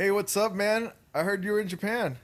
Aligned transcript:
Hey, 0.00 0.10
what's 0.10 0.34
up, 0.34 0.54
man? 0.54 0.92
I 1.14 1.24
heard 1.24 1.44
you 1.44 1.52
were 1.52 1.60
in 1.60 1.68
Japan. 1.68 2.16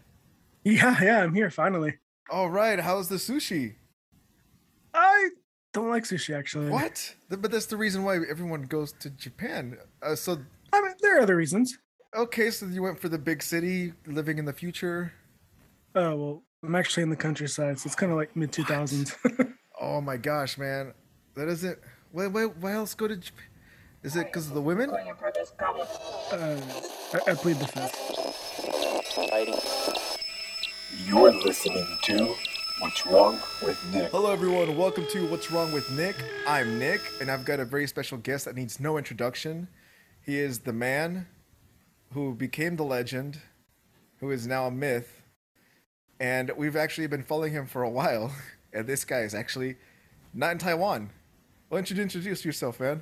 Yeah, 0.65 0.97
yeah, 1.03 1.23
I'm 1.23 1.35
here 1.35 1.51
finally. 1.51 1.99
All 2.31 2.49
right, 2.49 2.81
how's 2.81 3.11
the 3.11 3.17
sushi? 3.17 3.75
I 4.95 5.29
don't 5.75 5.91
like 5.91 6.05
sushi 6.05 6.35
actually. 6.35 6.71
What? 6.71 7.15
But 7.29 7.51
that's 7.51 7.67
the 7.67 7.77
reason 7.77 8.03
why 8.03 8.15
everyone 8.31 8.63
goes 8.63 8.95
to 9.01 9.11
Japan. 9.11 9.77
Uh, 10.03 10.15
so, 10.15 10.39
I 10.73 10.81
mean, 10.81 10.95
there 11.03 11.19
are 11.19 11.21
other 11.21 11.37
reasons. 11.37 11.77
okay, 12.17 12.51
so 12.51 12.65
you 12.65 12.83
went 12.83 12.99
for 12.99 13.11
the 13.11 13.19
big 13.19 13.43
city, 13.43 13.93
living 14.07 14.39
in 14.39 14.47
the 14.47 14.55
future. 14.55 15.13
Oh 15.95 16.17
well, 16.17 16.43
I'm 16.65 16.75
actually 16.75 17.03
in 17.03 17.11
the 17.11 17.17
countryside, 17.17 17.79
so 17.79 17.89
it's 17.89 17.95
kind 17.95 18.11
of 18.11 18.17
like 18.17 18.35
mid 18.35 18.53
2000s. 18.53 19.53
Oh 19.79 20.01
my 20.01 20.17
gosh, 20.17 20.57
man, 20.57 20.95
that 21.35 21.47
isn't. 21.49 21.79
Why, 22.11 22.29
why, 22.29 22.45
why 22.45 22.73
else 22.73 22.95
go 22.95 23.07
to 23.07 23.17
Japan? 23.19 23.45
Is 24.03 24.17
it 24.17 24.29
because 24.29 24.49
of 24.49 24.55
the 24.55 24.63
women? 24.63 24.91
uh, 24.91 26.61
I, 27.13 27.31
I 27.31 27.35
plead 27.35 27.57
the 27.57 27.69
fifth. 27.69 28.19
You're 31.07 31.33
listening 31.33 31.87
to 32.03 32.35
What's 32.81 33.07
Wrong 33.07 33.39
with 33.63 33.81
Nick. 33.93 34.11
Hello, 34.11 34.33
everyone. 34.33 34.77
Welcome 34.77 35.07
to 35.11 35.25
What's 35.29 35.53
Wrong 35.53 35.71
with 35.73 35.89
Nick. 35.93 36.17
I'm 36.49 36.81
Nick, 36.81 37.01
and 37.21 37.31
I've 37.31 37.45
got 37.45 37.61
a 37.61 37.65
very 37.65 37.87
special 37.87 38.19
guest 38.19 38.45
that 38.47 38.57
needs 38.57 38.81
no 38.81 38.99
introduction. 38.99 39.69
He 40.21 40.39
is 40.39 40.61
the 40.61 40.73
man 40.73 41.29
who 42.13 42.35
became 42.35 42.75
the 42.75 42.83
legend, 42.83 43.39
who 44.19 44.33
is 44.33 44.49
now 44.49 44.67
a 44.67 44.71
myth, 44.73 45.23
and 46.19 46.51
we've 46.57 46.77
actually 46.77 47.07
been 47.07 47.23
following 47.23 47.53
him 47.53 47.67
for 47.67 47.83
a 47.83 47.91
while. 47.91 48.33
And 48.73 48.87
this 48.87 49.07
guy 49.07 49.21
is 49.21 49.35
actually 49.35 49.77
not 50.35 50.53
in 50.53 50.59
Taiwan. 50.59 51.09
Why 51.71 51.79
don't 51.79 51.91
you 51.91 52.03
introduce 52.03 52.45
yourself, 52.45 52.79
man? 52.79 53.01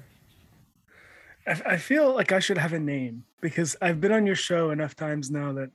I, 1.47 1.61
I 1.67 1.77
feel 1.77 2.15
like 2.15 2.33
I 2.33 2.39
should 2.39 2.59
have 2.59 2.73
a 2.73 2.79
name 2.81 3.25
because 3.41 3.77
I've 3.83 4.01
been 4.01 4.13
on 4.13 4.27
your 4.27 4.37
show 4.37 4.71
enough 4.71 4.95
times 4.97 5.31
now 5.31 5.53
that 5.53 5.71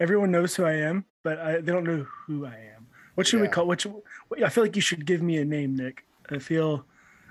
everyone 0.00 0.30
knows 0.30 0.54
who 0.54 0.64
I 0.64 0.74
am, 0.74 1.04
but 1.22 1.38
I, 1.38 1.52
they 1.60 1.72
don't 1.72 1.84
know 1.84 2.06
who 2.26 2.46
I 2.46 2.54
am. 2.76 2.86
What 3.14 3.26
should 3.26 3.40
we 3.40 3.48
call? 3.48 3.66
What, 3.66 3.80
should- 3.80 3.94
what? 4.28 4.42
I 4.42 4.48
feel 4.50 4.64
like 4.64 4.76
you 4.76 4.82
should 4.82 5.06
give 5.06 5.22
me 5.22 5.38
a 5.38 5.44
name, 5.44 5.74
Nick. 5.74 6.04
I 6.30 6.38
feel, 6.38 6.84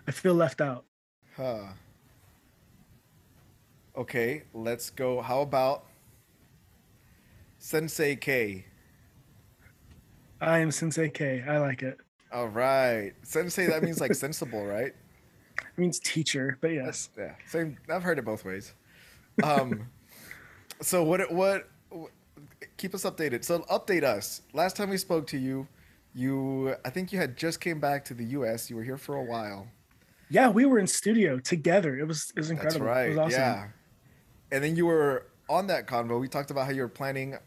I 0.08 0.12
feel 0.12 0.34
left 0.34 0.62
out. 0.62 0.86
Huh. 1.38 1.66
Okay, 3.96 4.44
let's 4.54 4.90
go. 4.90 5.22
How 5.22 5.42
about 5.42 5.86
Sensei 7.59 8.16
K? 8.16 8.66
I 10.42 10.59
am 10.59 10.72
Sensei 10.72 11.09
K. 11.09 11.44
I 11.48 11.59
like 11.59 11.81
it. 11.84 11.98
All 12.31 12.48
right. 12.48 13.14
Sensei, 13.24 13.68
that 13.68 13.84
means 13.84 14.02
like 14.02 14.14
sensible, 14.16 14.66
right? 14.66 14.94
It 15.58 15.78
means 15.80 16.00
teacher, 16.00 16.58
but 16.61 16.72
yes. 16.72 17.09
Yeah, 17.17 17.36
same. 17.48 17.78
I've 17.89 18.03
heard 18.03 18.20
it 18.20 18.25
both 18.25 18.45
ways. 18.45 18.73
Um, 19.44 19.88
so 20.81 21.03
what? 21.03 21.31
What? 21.31 21.70
what- 21.89 22.12
Keep 22.78 22.94
us 22.94 23.03
updated. 23.03 23.44
So 23.45 23.59
update 23.72 24.03
us. 24.03 24.42
Last 24.53 24.75
time 24.75 24.89
we 24.89 24.97
spoke 24.97 25.28
to 25.28 25.38
you, 25.38 25.67
you 26.14 26.75
I 26.84 26.89
think 26.89 27.12
you 27.14 27.20
had 27.20 27.38
just 27.38 27.62
came 27.62 27.80
back 27.80 28.03
to 28.06 28.14
the 28.14 28.25
U.S. 28.25 28.70
You 28.70 28.75
were 28.75 28.84
here 28.84 28.97
for 28.97 29.16
a 29.16 29.23
while. 29.23 29.67
Yeah, 30.30 30.50
we 30.50 30.66
were 30.66 30.80
in 30.80 30.88
studio 30.88 31.39
together. 31.39 31.97
It 31.97 32.06
was 32.08 32.31
it 32.36 32.40
was 32.40 32.50
incredible. 32.52 32.86
That's 32.86 32.95
right. 32.95 33.06
It 33.06 33.09
was 33.09 33.17
awesome. 33.19 33.31
Yeah. 33.40 33.67
And 34.52 34.64
then 34.64 34.75
you 34.75 34.86
were 34.86 35.28
on 35.50 35.67
that 35.67 35.88
convo. 35.88 36.19
We 36.19 36.28
talked 36.28 36.52
about 36.52 36.66
how 36.66 36.72
you 36.72 36.81
were 36.81 36.88
planning 36.88 37.38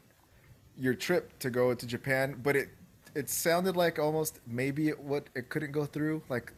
your 0.76 0.94
trip 0.94 1.38
to 1.40 1.50
go 1.50 1.74
to 1.74 1.86
Japan, 1.86 2.38
but 2.42 2.56
it 2.56 2.68
it 3.14 3.28
sounded 3.28 3.76
like 3.76 3.98
almost 3.98 4.40
maybe 4.46 4.88
it 4.88 4.98
what 4.98 5.28
it 5.34 5.48
couldn't 5.48 5.72
go 5.72 5.84
through. 5.84 6.22
Like 6.28 6.52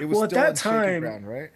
it 0.00 0.06
was 0.06 0.14
Well, 0.16 0.24
at 0.24 0.30
that 0.30 0.56
time- 0.56 1.00
ground, 1.00 1.26
right? 1.26 1.50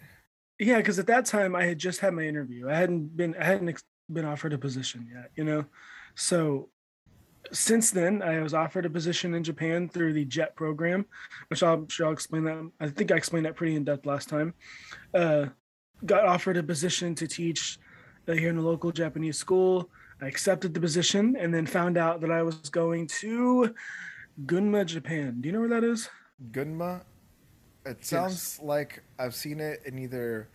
Yeah, 0.59 0.77
because 0.77 0.99
at 0.99 1.07
that 1.07 1.25
time 1.25 1.55
I 1.55 1.65
had 1.65 1.79
just 1.79 1.99
had 2.01 2.13
my 2.13 2.23
interview. 2.23 2.69
I 2.69 2.75
hadn't 2.75 3.15
been 3.17 3.35
I 3.39 3.43
hadn't 3.45 3.69
ex- 3.69 3.83
been 4.11 4.25
offered 4.25 4.53
a 4.53 4.57
position 4.57 5.07
yet, 5.11 5.31
you 5.35 5.43
know. 5.43 5.65
So 6.15 6.69
since 7.51 7.89
then, 7.89 8.21
I 8.21 8.39
was 8.41 8.53
offered 8.53 8.85
a 8.85 8.89
position 8.89 9.33
in 9.33 9.43
Japan 9.43 9.89
through 9.89 10.13
the 10.13 10.23
JET 10.25 10.55
program, 10.55 11.05
which 11.47 11.63
I'm 11.63 11.87
sure 11.89 12.05
I'll 12.07 12.13
explain 12.13 12.43
that. 12.43 12.71
I 12.79 12.89
think 12.89 13.11
I 13.11 13.15
explained 13.15 13.45
that 13.47 13.55
pretty 13.55 13.75
in 13.75 13.83
depth 13.83 14.05
last 14.05 14.29
time. 14.29 14.53
Uh, 15.13 15.47
got 16.05 16.25
offered 16.25 16.57
a 16.57 16.63
position 16.63 17.15
to 17.15 17.27
teach 17.27 17.79
uh, 18.27 18.33
here 18.33 18.49
in 18.51 18.57
a 18.57 18.61
local 18.61 18.91
Japanese 18.91 19.37
school. 19.37 19.89
I 20.21 20.27
accepted 20.27 20.75
the 20.75 20.79
position 20.79 21.35
and 21.35 21.51
then 21.51 21.65
found 21.65 21.97
out 21.97 22.21
that 22.21 22.31
I 22.31 22.43
was 22.43 22.69
going 22.69 23.07
to 23.21 23.73
Gunma, 24.45 24.85
Japan. 24.85 25.41
Do 25.41 25.47
you 25.49 25.53
know 25.53 25.61
where 25.61 25.69
that 25.69 25.83
is? 25.83 26.09
Gunma. 26.51 27.01
It 27.85 28.05
sounds 28.05 28.59
like 28.61 29.03
I've 29.17 29.35
seen 29.35 29.59
it 29.59 29.81
in 29.85 29.97
either 29.97 30.49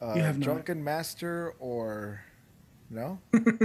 uh, 0.00 0.14
You 0.14 0.22
have 0.22 0.38
not. 0.38 0.44
Drunken 0.44 0.82
Master 0.82 1.54
or 1.58 2.24
no. 2.88 3.20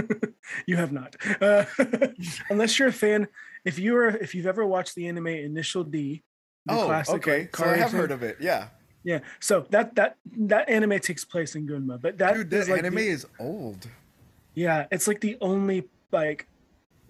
you 0.66 0.76
have 0.76 0.92
not 0.92 1.16
uh, 1.40 1.64
unless 2.50 2.78
you're 2.78 2.88
a 2.88 2.92
fan 2.92 3.26
if 3.64 3.78
you're 3.78 4.08
if 4.08 4.34
you've 4.34 4.46
ever 4.46 4.64
watched 4.64 4.94
the 4.94 5.08
anime 5.08 5.26
initial 5.26 5.82
d 5.82 6.22
the 6.66 6.74
oh, 6.74 6.86
classic, 6.86 7.14
okay. 7.16 7.38
like, 7.40 7.56
so 7.56 7.64
I 7.64 7.76
have 7.76 7.92
heard 7.92 8.10
of 8.10 8.22
it. 8.22 8.36
Yeah, 8.40 8.68
yeah 9.06 9.20
so 9.40 9.64
that 9.70 9.94
that 9.94 10.16
that 10.36 10.68
anime 10.68 10.98
takes 10.98 11.24
place 11.24 11.54
in 11.54 11.66
gunma 11.66 11.98
but 12.00 12.18
that 12.18 12.34
dude, 12.34 12.52
is 12.52 12.68
like 12.68 12.80
anime 12.80 12.96
the- 12.96 13.08
is 13.08 13.26
old. 13.38 13.88
yeah 14.54 14.86
it's 14.90 15.08
like 15.08 15.20
the 15.20 15.38
only 15.40 15.88
like 16.12 16.46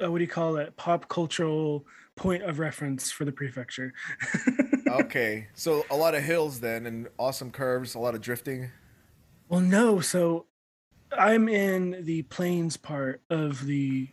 uh, 0.02 0.10
what 0.12 0.18
do 0.18 0.24
you 0.24 0.30
call 0.30 0.56
it 0.56 0.76
pop 0.76 1.08
cultural 1.08 1.84
point 2.14 2.42
of 2.42 2.58
reference 2.58 3.10
for 3.10 3.24
the 3.24 3.32
prefecture 3.32 3.92
okay, 4.88 5.48
so 5.54 5.84
a 5.90 5.96
lot 5.96 6.14
of 6.14 6.22
hills 6.22 6.60
then, 6.60 6.86
and 6.86 7.08
awesome 7.18 7.50
curves, 7.50 7.94
a 7.94 7.98
lot 7.98 8.14
of 8.14 8.20
drifting. 8.20 8.70
well 9.48 9.60
no 9.60 10.00
so 10.00 10.46
i'm 11.12 11.48
in 11.48 12.04
the 12.04 12.22
plains 12.22 12.76
part 12.76 13.20
of 13.30 13.64
the 13.66 14.08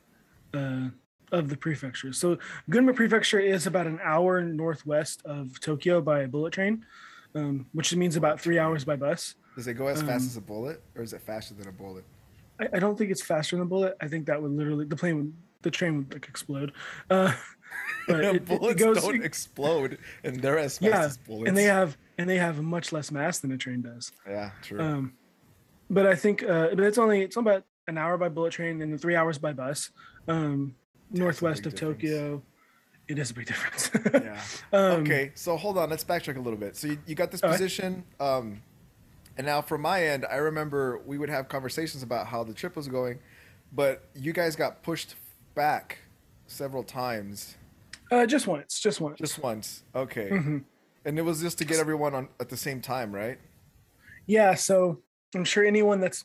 uh 0.53 0.89
of 1.31 1.49
the 1.49 1.57
prefecture 1.57 2.13
so 2.13 2.37
gunma 2.69 2.95
prefecture 2.95 3.39
is 3.39 3.65
about 3.65 3.87
an 3.87 3.99
hour 4.03 4.41
northwest 4.43 5.23
of 5.25 5.59
tokyo 5.59 5.99
by 6.01 6.19
a 6.21 6.27
bullet 6.27 6.53
train 6.53 6.85
um, 7.35 7.65
which 7.73 7.95
means 7.95 8.15
about 8.15 8.39
three 8.39 8.59
hours 8.59 8.85
by 8.85 8.95
bus 8.95 9.33
Does 9.55 9.65
it 9.67 9.73
go 9.73 9.87
as 9.87 10.01
fast 10.03 10.21
Um, 10.21 10.27
as 10.27 10.37
a 10.37 10.41
bullet, 10.41 10.81
or 10.95 11.01
is 11.01 11.13
it 11.13 11.21
faster 11.21 11.55
than 11.55 11.67
a 11.67 11.71
bullet? 11.71 12.03
I, 12.59 12.67
I 12.73 12.79
don't 12.79 12.95
think 12.95 13.09
it's 13.09 13.23
faster 13.23 13.55
than 13.55 13.63
a 13.63 13.69
bullet 13.69 13.97
i 13.99 14.07
think 14.07 14.27
that 14.27 14.39
would 14.39 14.51
literally 14.51 14.85
the 14.85 14.95
plane 14.95 15.17
would 15.17 15.33
the 15.63 15.71
train 15.71 15.97
would 15.97 16.13
like 16.13 16.27
explode 16.27 16.73
uh 17.09 17.33
it- 18.07 18.19
it, 18.19 18.35
it 18.35 18.45
bullets 18.45 18.81
goes 18.81 19.01
don't 19.01 19.23
explode, 19.23 19.97
and 20.23 20.39
they're 20.41 20.57
as 20.57 20.77
fast 20.77 20.91
yeah 20.91 21.05
as 21.05 21.17
bullets. 21.17 21.47
and 21.49 21.57
they 21.57 21.63
have 21.63 21.97
and 22.17 22.29
they 22.29 22.37
have 22.37 22.61
much 22.61 22.91
less 22.91 23.11
mass 23.11 23.39
than 23.39 23.51
a 23.51 23.57
train 23.57 23.81
does 23.81 24.11
yeah, 24.27 24.51
true. 24.61 24.79
Um, 24.81 25.13
but 25.89 26.05
I 26.07 26.15
think, 26.15 26.43
uh, 26.43 26.69
but 26.69 26.81
it's 26.81 26.97
only 26.97 27.21
it's 27.21 27.37
about 27.37 27.63
an 27.87 27.97
hour 27.97 28.17
by 28.17 28.29
bullet 28.29 28.51
train 28.51 28.81
and 28.81 28.99
three 28.99 29.15
hours 29.15 29.37
by 29.37 29.53
bus. 29.53 29.91
Um, 30.27 30.75
northwest 31.11 31.65
of 31.65 31.75
difference. 31.75 32.01
Tokyo. 32.01 32.41
It 33.07 33.19
is 33.19 33.31
a 33.31 33.33
big 33.33 33.47
difference. 33.47 33.91
yeah. 34.13 34.39
um, 34.73 35.01
okay, 35.01 35.31
so 35.35 35.57
hold 35.57 35.77
on, 35.77 35.89
let's 35.89 36.05
backtrack 36.05 36.37
a 36.37 36.39
little 36.39 36.57
bit. 36.57 36.77
So 36.77 36.87
you, 36.87 36.97
you 37.05 37.15
got 37.15 37.31
this 37.31 37.43
right. 37.43 37.51
position, 37.51 38.05
um, 38.19 38.61
and 39.37 39.45
now 39.45 39.61
from 39.61 39.81
my 39.81 40.05
end, 40.05 40.25
I 40.31 40.37
remember 40.37 41.01
we 41.05 41.17
would 41.17 41.29
have 41.29 41.49
conversations 41.49 42.01
about 42.01 42.27
how 42.27 42.43
the 42.45 42.53
trip 42.53 42.75
was 42.77 42.87
going, 42.87 43.19
but 43.73 44.07
you 44.15 44.31
guys 44.31 44.55
got 44.55 44.83
pushed 44.83 45.15
back 45.53 45.99
several 46.47 46.83
times, 46.83 47.57
Uh, 48.13 48.25
just 48.27 48.45
once, 48.45 48.79
just 48.79 49.01
once. 49.01 49.17
just 49.17 49.39
once. 49.39 49.83
Okay, 49.95 50.29
Mhm. 50.29 50.63
and 51.03 51.17
it 51.17 51.23
was 51.23 51.41
just 51.41 51.57
to 51.57 51.65
get 51.65 51.79
everyone 51.79 52.13
on 52.13 52.29
at 52.39 52.49
the 52.49 52.57
same 52.57 52.79
time, 52.79 53.11
right? 53.11 53.39
Yeah. 54.27 54.53
So 54.53 55.01
I'm 55.33 55.43
sure 55.45 55.65
anyone 55.65 55.99
that's 55.99 56.23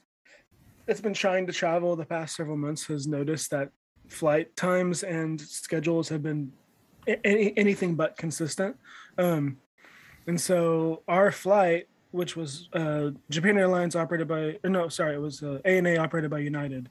that's 0.85 1.01
been 1.01 1.15
trying 1.15 1.47
to 1.47 1.53
travel 1.53 1.97
the 1.97 2.05
past 2.05 2.37
several 2.37 2.59
months 2.59 2.87
has 2.87 3.07
noticed 3.07 3.51
that 3.53 3.71
flight 4.09 4.55
times 4.55 5.03
and 5.03 5.41
schedules 5.41 6.09
have 6.11 6.23
been 6.23 6.53
any, 7.25 7.57
anything 7.57 7.95
but 7.95 8.17
consistent. 8.19 8.77
Um, 9.17 9.59
and 10.27 10.39
so 10.41 11.03
our 11.09 11.31
flight, 11.31 11.89
which 12.11 12.37
was 12.37 12.69
uh, 12.75 13.11
Japan 13.31 13.57
Airlines 13.59 13.97
operated 13.97 14.29
by, 14.29 14.59
or 14.65 14.71
no, 14.71 14.89
sorry, 14.89 15.15
it 15.15 15.21
was 15.21 15.43
uh, 15.43 15.59
ANA 15.65 15.97
operated 15.97 16.31
by 16.31 16.39
United. 16.41 16.89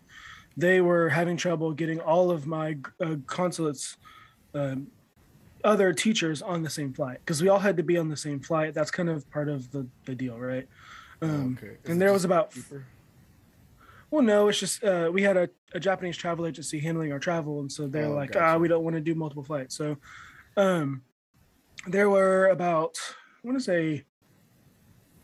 They 0.56 0.81
were 0.81 1.09
having 1.09 1.38
trouble 1.38 1.72
getting 1.73 2.00
all 2.00 2.29
of 2.32 2.46
my 2.47 2.78
uh, 3.00 3.16
consulates, 3.28 3.97
um, 4.57 4.87
other 5.63 5.93
teachers 5.93 6.41
on 6.41 6.63
the 6.63 6.69
same 6.69 6.93
flight 6.93 7.19
because 7.19 7.41
we 7.41 7.49
all 7.49 7.59
had 7.59 7.77
to 7.77 7.83
be 7.83 7.97
on 7.97 8.09
the 8.09 8.17
same 8.17 8.39
flight. 8.39 8.73
That's 8.73 8.91
kind 8.91 9.09
of 9.09 9.29
part 9.31 9.49
of 9.49 9.71
the, 9.71 9.87
the 10.05 10.15
deal, 10.15 10.37
right? 10.39 10.67
Um, 11.21 11.57
okay. 11.57 11.77
Is 11.83 11.89
And 11.89 12.01
there 12.01 12.13
was 12.13 12.25
about 12.25 12.51
cheaper? 12.51 12.85
well, 14.11 14.21
no, 14.21 14.47
it's 14.47 14.59
just 14.59 14.83
uh, 14.83 15.09
we 15.11 15.21
had 15.23 15.35
a, 15.37 15.49
a 15.73 15.79
Japanese 15.79 16.15
travel 16.17 16.45
agency 16.45 16.79
handling 16.79 17.11
our 17.11 17.19
travel, 17.19 17.59
and 17.59 17.71
so 17.71 17.87
they're 17.87 18.05
Oh, 18.05 18.11
like, 18.13 18.31
gotcha. 18.31 18.45
ah, 18.45 18.57
we 18.57 18.67
don't 18.67 18.83
want 18.83 18.95
to 18.95 19.01
do 19.01 19.15
multiple 19.15 19.43
flights. 19.43 19.75
So, 19.75 19.97
um, 20.55 21.01
there 21.87 22.09
were 22.09 22.47
about 22.47 22.95
I 23.43 23.47
want 23.47 23.57
to 23.57 23.63
say 23.63 24.03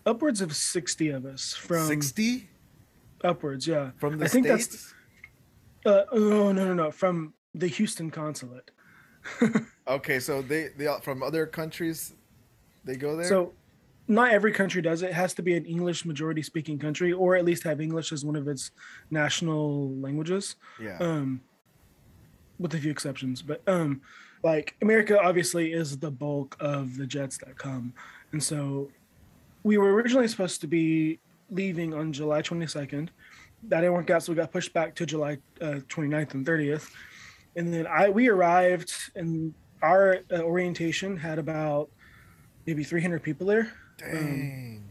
upwards 0.05 0.41
of 0.41 0.55
sixty 0.55 1.09
of 1.09 1.25
us 1.25 1.53
from 1.53 1.87
sixty 1.87 2.49
upwards. 3.23 3.67
Yeah, 3.67 3.91
from 3.97 4.17
the 4.17 4.25
I 4.25 4.27
think 4.27 4.45
that's- 4.47 4.65
states. 4.65 4.93
uh, 5.85 6.03
oh 6.11 6.51
no 6.51 6.65
no 6.65 6.73
no 6.73 6.91
from 6.91 7.33
the 7.55 7.67
Houston 7.67 8.09
consulate. 8.11 8.71
Okay, 9.87 10.19
so 10.19 10.41
they 10.41 10.69
they 10.77 10.87
from 11.01 11.21
other 11.21 11.45
countries, 11.45 12.13
they 12.85 12.95
go 12.95 13.17
there. 13.17 13.27
So 13.27 13.53
not 14.07 14.31
every 14.31 14.53
country 14.53 14.81
does 14.81 15.01
it. 15.01 15.07
It 15.07 15.13
has 15.13 15.33
to 15.35 15.41
be 15.41 15.55
an 15.55 15.65
English 15.65 16.05
majority 16.05 16.41
speaking 16.41 16.79
country, 16.79 17.11
or 17.11 17.35
at 17.35 17.43
least 17.43 17.63
have 17.63 17.81
English 17.81 18.11
as 18.11 18.23
one 18.23 18.35
of 18.35 18.47
its 18.47 18.71
national 19.11 19.93
languages. 19.95 20.55
Yeah. 20.79 20.97
Um, 20.99 21.41
with 22.59 22.73
a 22.75 22.77
few 22.77 22.91
exceptions, 22.91 23.41
but 23.41 23.61
um, 23.67 24.01
like 24.43 24.75
America 24.81 25.19
obviously 25.19 25.73
is 25.73 25.97
the 25.97 26.11
bulk 26.11 26.55
of 26.59 26.95
the 26.95 27.05
jets 27.05 27.37
that 27.39 27.57
come, 27.57 27.93
and 28.31 28.41
so 28.41 28.89
we 29.63 29.77
were 29.77 29.93
originally 29.93 30.27
supposed 30.27 30.61
to 30.61 30.67
be 30.67 31.19
leaving 31.49 31.93
on 31.93 32.13
July 32.13 32.41
22nd. 32.41 33.09
That 33.63 33.81
didn't 33.81 33.93
work 33.93 34.09
out, 34.11 34.23
so 34.23 34.31
we 34.31 34.35
got 34.35 34.51
pushed 34.51 34.73
back 34.73 34.95
to 34.95 35.05
July 35.05 35.37
uh, 35.61 35.79
29th 35.89 36.35
and 36.35 36.45
30th. 36.45 36.89
And 37.55 37.73
then 37.73 37.87
I 37.87 38.09
we 38.09 38.29
arrived, 38.29 38.93
and 39.15 39.53
our 39.81 40.19
uh, 40.31 40.39
orientation 40.41 41.17
had 41.17 41.39
about 41.39 41.89
maybe 42.65 42.83
300 42.83 43.21
people 43.21 43.47
there. 43.47 43.71
Dang. 43.97 44.83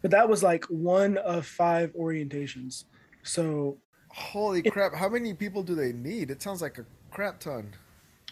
But 0.00 0.10
that 0.10 0.28
was 0.28 0.42
like 0.42 0.64
one 0.64 1.16
of 1.18 1.46
five 1.46 1.92
orientations. 1.94 2.84
So, 3.22 3.78
Holy 4.08 4.62
crap! 4.62 4.94
How 4.94 5.08
many 5.08 5.32
people 5.32 5.62
do 5.62 5.74
they 5.74 5.92
need? 5.92 6.30
It 6.30 6.42
sounds 6.42 6.60
like 6.60 6.78
a 6.78 6.84
crap 7.10 7.38
ton. 7.38 7.72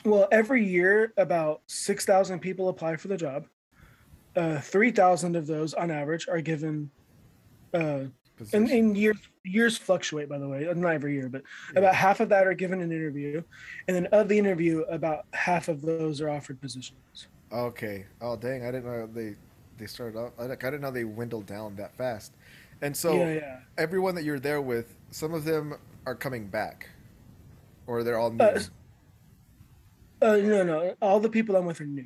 well, 0.05 0.27
every 0.33 0.65
year 0.65 1.13
about 1.17 1.61
6,000 1.69 2.41
people 2.41 2.69
apply 2.71 2.97
for 2.97 3.09
the 3.09 3.17
job. 3.17 3.47
Uh, 4.37 4.61
3,000 4.61 5.37
of 5.37 5.47
those 5.47 5.75
on 5.75 5.91
average 5.91 6.29
are 6.29 6.41
given 6.41 6.91
uh, 7.75 8.05
Position. 8.41 8.71
and 8.71 8.97
years 8.97 9.17
years 9.45 9.79
fluctuate 9.79 10.29
by 10.29 10.39
the 10.39 10.49
way 10.49 10.69
not 10.75 10.93
every 10.93 11.15
year 11.15 11.29
but 11.29 11.43
about 11.77 11.95
half 11.95 12.21
of 12.21 12.29
that 12.29 12.47
are 12.47 12.55
given 12.55 12.81
an 12.81 12.93
interview 12.93 13.43
and 13.87 13.97
then 13.97 14.07
of 14.07 14.29
the 14.29 14.39
interview 14.39 14.81
about 14.83 15.27
half 15.33 15.69
of 15.69 15.81
those 15.83 16.21
are 16.21 16.29
offered 16.29 16.61
positions 16.61 17.29
Okay. 17.53 18.07
Oh 18.21 18.37
dang! 18.37 18.65
I 18.65 18.71
didn't 18.71 18.85
know 18.85 19.07
they 19.07 19.35
they 19.79 19.87
started 19.87 20.17
off. 20.17 20.33
I 20.39 20.47
didn't 20.47 20.81
know 20.81 20.91
they 20.91 21.03
dwindled 21.03 21.47
down 21.47 21.75
that 21.77 21.97
fast. 21.97 22.33
And 22.83 22.97
so 22.97 23.15
yeah 23.15 23.35
yeah 23.35 23.61
everyone 23.77 24.15
that 24.15 24.25
you're 24.25 24.39
there 24.39 24.61
with, 24.61 24.95
some 25.11 25.35
of 25.35 25.45
them 25.45 25.75
are 26.07 26.15
coming 26.15 26.47
back, 26.47 26.89
or 27.87 28.05
they're 28.05 28.19
all 28.19 28.31
new. 28.31 28.45
Uh, 28.45 28.61
uh, 30.23 30.37
no 30.37 30.63
no 30.63 30.95
all 31.01 31.19
the 31.19 31.31
people 31.31 31.57
i'm 31.57 31.65
with 31.65 31.81
are 31.81 31.87
new 31.87 32.05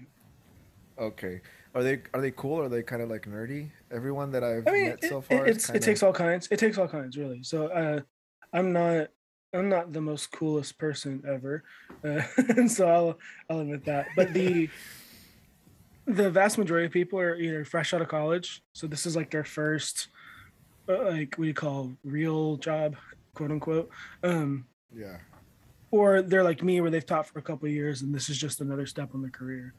okay. 0.99 1.41
Are 1.75 1.83
they 1.83 2.01
are 2.15 2.21
they 2.21 2.31
cool? 2.31 2.61
Are 2.61 2.69
they 2.69 2.83
kind 2.83 3.03
of 3.03 3.11
like 3.11 3.27
nerdy? 3.27 3.71
Everyone 3.94 4.31
that 4.32 4.43
I've 4.44 4.67
i 4.67 4.73
mean 4.73 4.88
met 4.88 5.05
it, 5.05 5.08
so 5.08 5.20
far. 5.20 5.46
it 5.46 5.62
kinda- 5.64 5.81
takes 5.81 6.02
all 6.02 6.12
kinds 6.12 6.49
it 6.50 6.58
takes 6.58 6.76
all 6.79 6.88
kinds 6.88 7.17
really 7.17 7.43
so 7.44 7.69
uh 7.69 8.00
i'm 8.52 8.73
not 8.73 9.08
i'm 9.55 9.69
not 9.69 9.93
the 9.93 10.00
most 10.00 10.32
coolest 10.32 10.76
person 10.79 11.23
ever 11.29 11.62
uh, 12.05 12.23
and 12.56 12.70
so 12.70 12.88
i'll 12.88 13.19
i'll 13.49 13.61
admit 13.61 13.85
that 13.85 14.06
but 14.17 14.35
the 14.35 14.69
the 16.06 16.31
vast 16.31 16.58
majority 16.58 16.87
of 16.87 16.93
people 16.93 17.19
are 17.19 17.37
either 17.37 17.64
fresh 17.64 17.94
out 17.94 18.02
of 18.02 18.08
college 18.08 18.62
so 18.73 18.87
this 18.87 19.06
is 19.06 19.17
like 19.17 19.31
their 19.31 19.44
first 19.44 20.08
uh, 20.88 21.05
like 21.05 21.35
what 21.38 21.44
do 21.44 21.49
you 21.49 21.55
call 21.55 21.91
real 22.05 22.56
job 22.56 22.96
quote 23.35 23.50
unquote 23.50 23.88
um 24.23 24.67
Yeah. 24.94 25.17
or 25.91 26.20
they're 26.20 26.44
like 26.44 26.62
me 26.62 26.81
where 26.81 26.91
they've 26.91 27.06
taught 27.06 27.26
for 27.26 27.38
a 27.38 27.43
couple 27.43 27.67
of 27.67 27.73
years 27.73 28.02
and 28.02 28.14
this 28.14 28.29
is 28.29 28.37
just 28.37 28.61
another 28.61 28.87
step 28.87 29.14
in 29.14 29.23
their 29.23 29.31
career 29.31 29.73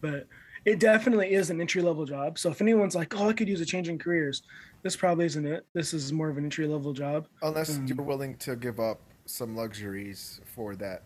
but 0.00 0.26
it 0.64 0.78
definitely 0.78 1.32
is 1.32 1.50
an 1.50 1.60
entry 1.60 1.82
level 1.82 2.04
job 2.04 2.38
so 2.38 2.50
if 2.50 2.60
anyone's 2.60 2.94
like 2.94 3.14
oh 3.18 3.28
i 3.28 3.32
could 3.32 3.48
use 3.48 3.60
a 3.60 3.66
change 3.66 3.88
in 3.88 3.98
careers 3.98 4.42
this 4.82 4.96
probably 4.96 5.24
isn't 5.24 5.46
it 5.46 5.66
this 5.74 5.92
is 5.92 6.12
more 6.12 6.28
of 6.28 6.38
an 6.38 6.44
entry 6.44 6.66
level 6.66 6.92
job 6.92 7.26
Unless 7.42 7.76
Um, 7.76 7.86
you're 7.86 8.02
willing 8.02 8.36
to 8.38 8.56
give 8.56 8.80
up 8.80 9.00
some 9.24 9.54
luxuries 9.54 10.40
for 10.44 10.74
that. 10.76 11.04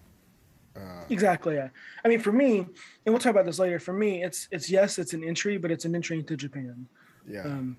Uh, 0.74 1.04
exactly 1.08 1.54
yeah 1.54 1.68
i 2.04 2.08
mean 2.08 2.20
for 2.20 2.32
me 2.32 2.58
and 2.58 2.68
we'll 3.06 3.18
talk 3.18 3.30
about 3.30 3.46
this 3.46 3.58
later 3.58 3.78
for 3.78 3.94
me 3.94 4.22
it's 4.22 4.46
it's 4.50 4.68
yes 4.68 4.98
it's 4.98 5.14
an 5.14 5.24
entry 5.24 5.56
but 5.56 5.70
it's 5.70 5.86
an 5.86 5.94
entry 5.94 6.18
into 6.18 6.36
japan 6.36 6.86
yeah. 7.26 7.44
um, 7.44 7.78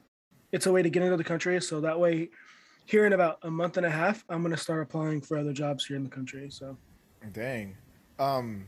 it's 0.51 0.65
a 0.65 0.71
way 0.71 0.81
to 0.81 0.89
get 0.89 1.03
into 1.03 1.15
the 1.15 1.23
country 1.23 1.61
so 1.61 1.79
that 1.79 1.99
way 1.99 2.27
here 2.85 3.05
in 3.05 3.13
about 3.13 3.37
a 3.43 3.51
month 3.51 3.77
and 3.77 3.85
a 3.85 3.89
half 3.89 4.25
i'm 4.29 4.41
going 4.41 4.51
to 4.51 4.59
start 4.59 4.81
applying 4.81 5.21
for 5.21 5.37
other 5.37 5.53
jobs 5.53 5.85
here 5.85 5.95
in 5.95 6.03
the 6.03 6.09
country 6.09 6.49
so 6.49 6.75
Dang. 7.31 7.75
Um. 8.19 8.67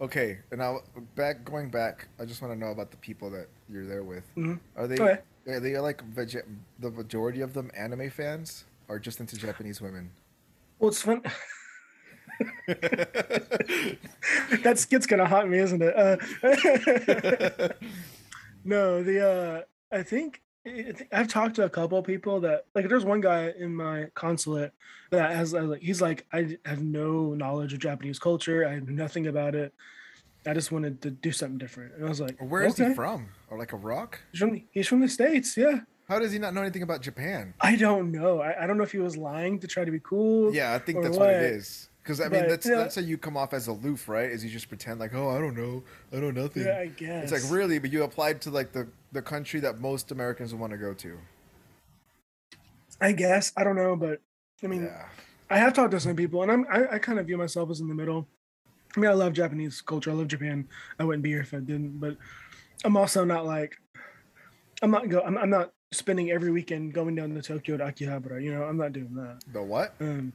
Okay. 0.00 0.38
And 0.50 0.58
now 0.60 0.80
back 1.14 1.44
going 1.44 1.70
back, 1.70 2.08
I 2.18 2.24
just 2.24 2.42
want 2.42 2.52
to 2.54 2.58
know 2.58 2.72
about 2.72 2.90
the 2.90 2.96
people 2.96 3.30
that 3.30 3.48
you're 3.68 3.86
there 3.86 4.02
with. 4.02 4.24
Mhm. 4.36 4.58
Are 4.76 4.86
they? 4.86 4.96
Okay. 4.98 5.18
Are 5.48 5.60
they 5.60 5.78
like 5.78 6.02
veg- 6.04 6.44
the 6.78 6.90
majority 6.90 7.40
of 7.40 7.52
them 7.54 7.70
anime 7.76 8.10
fans, 8.10 8.64
or 8.88 8.98
just 8.98 9.20
into 9.20 9.36
Japanese 9.36 9.80
women? 9.80 10.10
well 10.78 10.88
it's 10.88 11.02
fun 11.02 11.22
that 14.62 14.78
skit's 14.78 15.06
gonna 15.06 15.26
haunt 15.26 15.48
me, 15.48 15.58
isn't 15.58 15.82
it? 15.82 15.96
Uh, 15.96 16.16
no, 18.64 19.02
the 19.02 19.64
uh, 19.92 19.96
I 19.96 20.02
think- 20.02 20.42
I've 21.12 21.28
talked 21.28 21.56
to 21.56 21.64
a 21.64 21.70
couple 21.70 21.98
of 21.98 22.04
people 22.04 22.40
that 22.40 22.66
like. 22.74 22.88
There's 22.88 23.04
one 23.04 23.20
guy 23.20 23.52
in 23.58 23.74
my 23.74 24.06
consulate 24.14 24.72
that 25.10 25.32
has 25.32 25.52
like 25.52 25.82
he's 25.82 26.00
like 26.00 26.26
I 26.32 26.56
have 26.64 26.82
no 26.82 27.34
knowledge 27.34 27.72
of 27.72 27.80
Japanese 27.80 28.18
culture. 28.18 28.66
I 28.66 28.78
know 28.78 28.92
nothing 28.92 29.26
about 29.26 29.54
it. 29.54 29.74
I 30.46 30.54
just 30.54 30.72
wanted 30.72 31.02
to 31.02 31.10
do 31.10 31.32
something 31.32 31.58
different, 31.58 31.94
and 31.94 32.04
I 32.04 32.08
was 32.08 32.20
like, 32.20 32.36
Where 32.38 32.62
is 32.62 32.74
okay. 32.74 32.90
he 32.90 32.94
from? 32.94 33.28
Or 33.50 33.58
like 33.58 33.72
a 33.72 33.76
rock? 33.76 34.20
He's 34.30 34.40
from 34.40 34.52
the, 34.52 34.64
he's 34.70 34.88
from 34.88 35.00
the 35.00 35.08
states. 35.08 35.56
Yeah, 35.56 35.80
How 36.08 36.18
does 36.18 36.32
he 36.32 36.38
not 36.38 36.54
know 36.54 36.62
anything 36.62 36.82
about 36.82 37.02
Japan? 37.02 37.54
I 37.60 37.76
don't 37.76 38.12
know. 38.12 38.40
I, 38.40 38.64
I 38.64 38.66
don't 38.66 38.76
know 38.76 38.84
if 38.84 38.92
he 38.92 38.98
was 38.98 39.16
lying 39.16 39.58
to 39.60 39.66
try 39.66 39.84
to 39.84 39.90
be 39.90 40.00
cool. 40.00 40.54
Yeah, 40.54 40.74
I 40.74 40.78
think 40.78 41.02
that's 41.02 41.16
what 41.16 41.30
it 41.30 41.34
what, 41.34 41.42
is. 41.42 41.88
Because 42.02 42.20
I 42.20 42.24
mean, 42.24 42.42
but, 42.42 42.48
that's 42.48 42.66
yeah. 42.66 42.76
that's 42.76 42.96
how 42.96 43.02
you 43.02 43.18
come 43.18 43.36
off 43.36 43.52
as 43.52 43.68
aloof, 43.68 44.08
right? 44.08 44.30
Is 44.30 44.44
you 44.44 44.50
just 44.50 44.68
pretend 44.68 44.98
like, 44.98 45.14
oh, 45.14 45.30
I 45.30 45.38
don't 45.38 45.56
know, 45.56 45.84
I 46.12 46.16
don't 46.16 46.34
know 46.34 46.42
nothing. 46.42 46.64
Yeah, 46.64 46.78
I 46.78 46.86
guess. 46.86 47.30
It's 47.30 47.44
like 47.44 47.52
really, 47.52 47.78
but 47.78 47.92
you 47.92 48.02
applied 48.02 48.40
to 48.42 48.50
like 48.50 48.72
the 48.72 48.88
the 49.12 49.22
country 49.22 49.60
that 49.60 49.78
most 49.78 50.10
Americans 50.10 50.52
would 50.52 50.60
want 50.60 50.72
to 50.72 50.78
go 50.78 50.94
to. 50.94 51.18
I 53.00 53.12
guess 53.12 53.52
I 53.56 53.64
don't 53.64 53.76
know, 53.76 53.96
but 53.96 54.20
I 54.62 54.66
mean, 54.66 54.84
yeah. 54.84 55.06
I 55.50 55.58
have 55.58 55.74
talked 55.74 55.90
to 55.90 56.00
some 56.00 56.16
people, 56.16 56.42
and 56.42 56.50
I'm 56.50 56.66
I, 56.70 56.94
I 56.94 56.98
kind 56.98 57.18
of 57.18 57.26
view 57.26 57.36
myself 57.36 57.70
as 57.70 57.80
in 57.80 57.88
the 57.88 57.94
middle. 57.94 58.26
I 58.96 59.00
mean, 59.00 59.10
I 59.10 59.14
love 59.14 59.32
Japanese 59.32 59.80
culture. 59.80 60.10
I 60.10 60.14
love 60.14 60.28
Japan. 60.28 60.68
I 60.98 61.04
wouldn't 61.04 61.22
be 61.22 61.30
here 61.30 61.40
if 61.40 61.54
I 61.54 61.58
didn't. 61.58 61.98
But 61.98 62.16
I'm 62.84 62.96
also 62.96 63.24
not 63.24 63.44
like 63.46 63.76
I'm 64.82 64.90
not 64.90 65.08
go. 65.08 65.20
I'm, 65.20 65.36
I'm 65.36 65.50
not 65.50 65.72
spending 65.92 66.30
every 66.30 66.50
weekend 66.50 66.94
going 66.94 67.14
down 67.14 67.34
to 67.34 67.42
Tokyo 67.42 67.76
to 67.76 67.84
Akihabara. 67.84 68.42
You 68.42 68.54
know, 68.54 68.64
I'm 68.64 68.76
not 68.76 68.92
doing 68.92 69.14
that. 69.14 69.42
The 69.52 69.62
what? 69.62 69.94
Um, 70.00 70.32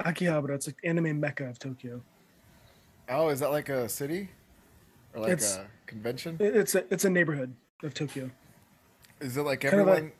Akihabara, 0.00 0.54
it's 0.54 0.66
like 0.66 0.76
anime 0.84 1.20
mecca 1.20 1.44
of 1.48 1.58
Tokyo. 1.58 2.02
Oh, 3.08 3.28
is 3.28 3.40
that 3.40 3.50
like 3.50 3.68
a 3.68 3.88
city 3.88 4.30
or 5.14 5.22
like 5.22 5.32
It's- 5.32 5.56
a 5.56 5.66
convention? 5.86 6.36
It's 6.40 6.74
a 6.74 6.84
it's 6.92 7.04
a 7.04 7.10
neighborhood 7.10 7.54
of 7.82 7.94
Tokyo. 7.94 8.30
Is 9.20 9.36
it 9.36 9.42
like 9.42 9.60
kind 9.60 9.80
of 9.80 9.86
like- 9.86 9.96
everyone? 9.96 10.12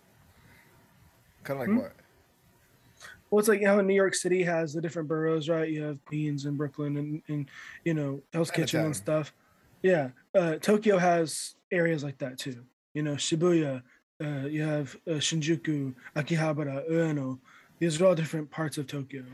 Kind 1.45 1.61
of 1.63 1.69
like 1.69 1.69
Hmm? 1.69 1.83
what? 1.83 1.93
Well, 3.31 3.41
it's 3.41 3.49
like 3.49 3.65
how 3.65 3.81
New 3.81 3.95
York 3.95 4.15
City 4.15 4.43
has 4.45 4.73
the 4.75 4.81
different 4.81 5.09
boroughs, 5.09 5.49
right? 5.49 5.69
You 5.69 5.83
have 5.83 6.05
Queens 6.05 6.45
and 6.45 6.57
Brooklyn 6.57 6.97
and, 6.97 7.23
and 7.29 7.51
you 7.85 7.93
know 7.95 8.23
Hell's 8.33 8.51
Kitchen 8.51 8.85
and 8.85 8.97
stuff. 8.97 9.33
Yeah, 9.83 10.11
uh, 10.35 10.57
Tokyo 10.57 10.97
has 10.97 11.55
areas 11.73 12.05
like 12.05 12.19
that 12.19 12.39
too. 12.39 12.65
You 12.95 13.03
know, 13.03 13.15
Shibuya. 13.15 13.83
Uh, 14.23 14.47
you 14.47 14.63
have 14.63 14.97
uh, 15.07 15.13
Shinjuku, 15.15 15.93
Akihabara, 16.15 16.89
Ueno. 16.91 17.39
These 17.79 18.01
are 18.01 18.07
all 18.07 18.15
different 18.15 18.51
parts 18.51 18.79
of 18.79 18.87
Tokyo. 18.87 19.25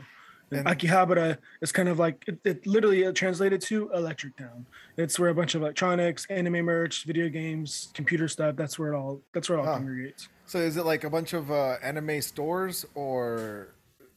And 0.55 0.67
Akihabara 0.67 1.37
is 1.61 1.71
kind 1.71 1.89
of 1.89 1.99
like 1.99 2.23
it, 2.27 2.39
it 2.43 2.67
literally 2.67 3.05
uh, 3.05 3.11
translated 3.13 3.61
to 3.61 3.89
Electric 3.93 4.35
Town. 4.37 4.65
It's 4.97 5.17
where 5.19 5.29
a 5.29 5.35
bunch 5.35 5.55
of 5.55 5.61
electronics, 5.61 6.25
anime 6.29 6.65
merch, 6.65 7.05
video 7.05 7.29
games, 7.29 7.89
computer 7.93 8.27
stuff. 8.27 8.55
That's 8.55 8.77
where 8.77 8.93
it 8.93 8.97
all. 8.97 9.21
That's 9.33 9.49
where 9.49 9.57
it 9.57 9.61
all 9.61 9.67
Huh. 9.67 9.73
congregates. 9.77 10.29
So 10.45 10.59
is 10.59 10.77
it 10.77 10.85
like 10.85 11.03
a 11.03 11.09
bunch 11.09 11.33
of 11.33 11.51
uh, 11.51 11.77
anime 11.81 12.21
stores 12.21 12.85
or? 12.95 13.69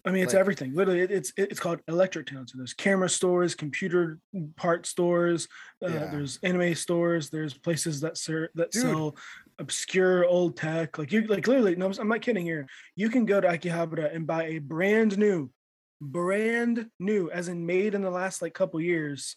I 0.04 0.12
mean, 0.12 0.22
it's 0.22 0.34
Like- 0.34 0.40
everything. 0.40 0.72
Literally, 0.74 1.00
it, 1.00 1.10
it's 1.10 1.32
it's 1.36 1.58
called 1.58 1.80
Electric 1.88 2.26
Town. 2.26 2.46
So 2.46 2.58
there's 2.58 2.74
camera 2.74 3.08
stores, 3.08 3.54
computer 3.56 4.18
part 4.56 4.86
stores. 4.86 5.48
Uh, 5.84 5.88
Yeah. 5.88 6.06
There's 6.12 6.38
anime 6.44 6.74
stores. 6.76 7.28
There's 7.30 7.54
places 7.54 8.00
that 8.02 8.16
ser- 8.16 8.50
that 8.54 8.70
Dude. 8.70 8.82
sell 8.82 9.16
obscure 9.58 10.24
old 10.26 10.56
tech. 10.56 10.98
Like 10.98 11.10
you, 11.12 11.22
like 11.22 11.46
literally. 11.48 11.74
No, 11.76 11.90
I'm 11.98 12.08
not 12.08 12.20
kidding 12.20 12.44
here. 12.44 12.66
You 12.94 13.08
can 13.08 13.24
go 13.24 13.40
to 13.40 13.48
Akihabara 13.48 14.14
and 14.14 14.26
buy 14.26 14.44
a 14.44 14.58
brand 14.58 15.16
new, 15.18 15.50
brand 16.00 16.90
new, 16.98 17.30
as 17.30 17.48
in 17.48 17.64
made 17.66 17.94
in 17.94 18.02
the 18.02 18.10
last 18.10 18.42
like 18.42 18.54
couple 18.54 18.80
years, 18.80 19.36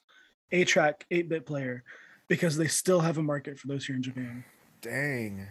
a 0.51 0.63
track 0.65 1.05
eight 1.11 1.29
bit 1.29 1.45
player, 1.45 1.83
because 2.27 2.57
they 2.57 2.67
still 2.67 2.99
have 2.99 3.17
a 3.17 3.23
market 3.23 3.57
for 3.59 3.67
those 3.67 3.85
here 3.85 3.95
in 3.95 4.03
Japan. 4.03 4.43
Dang, 4.81 5.47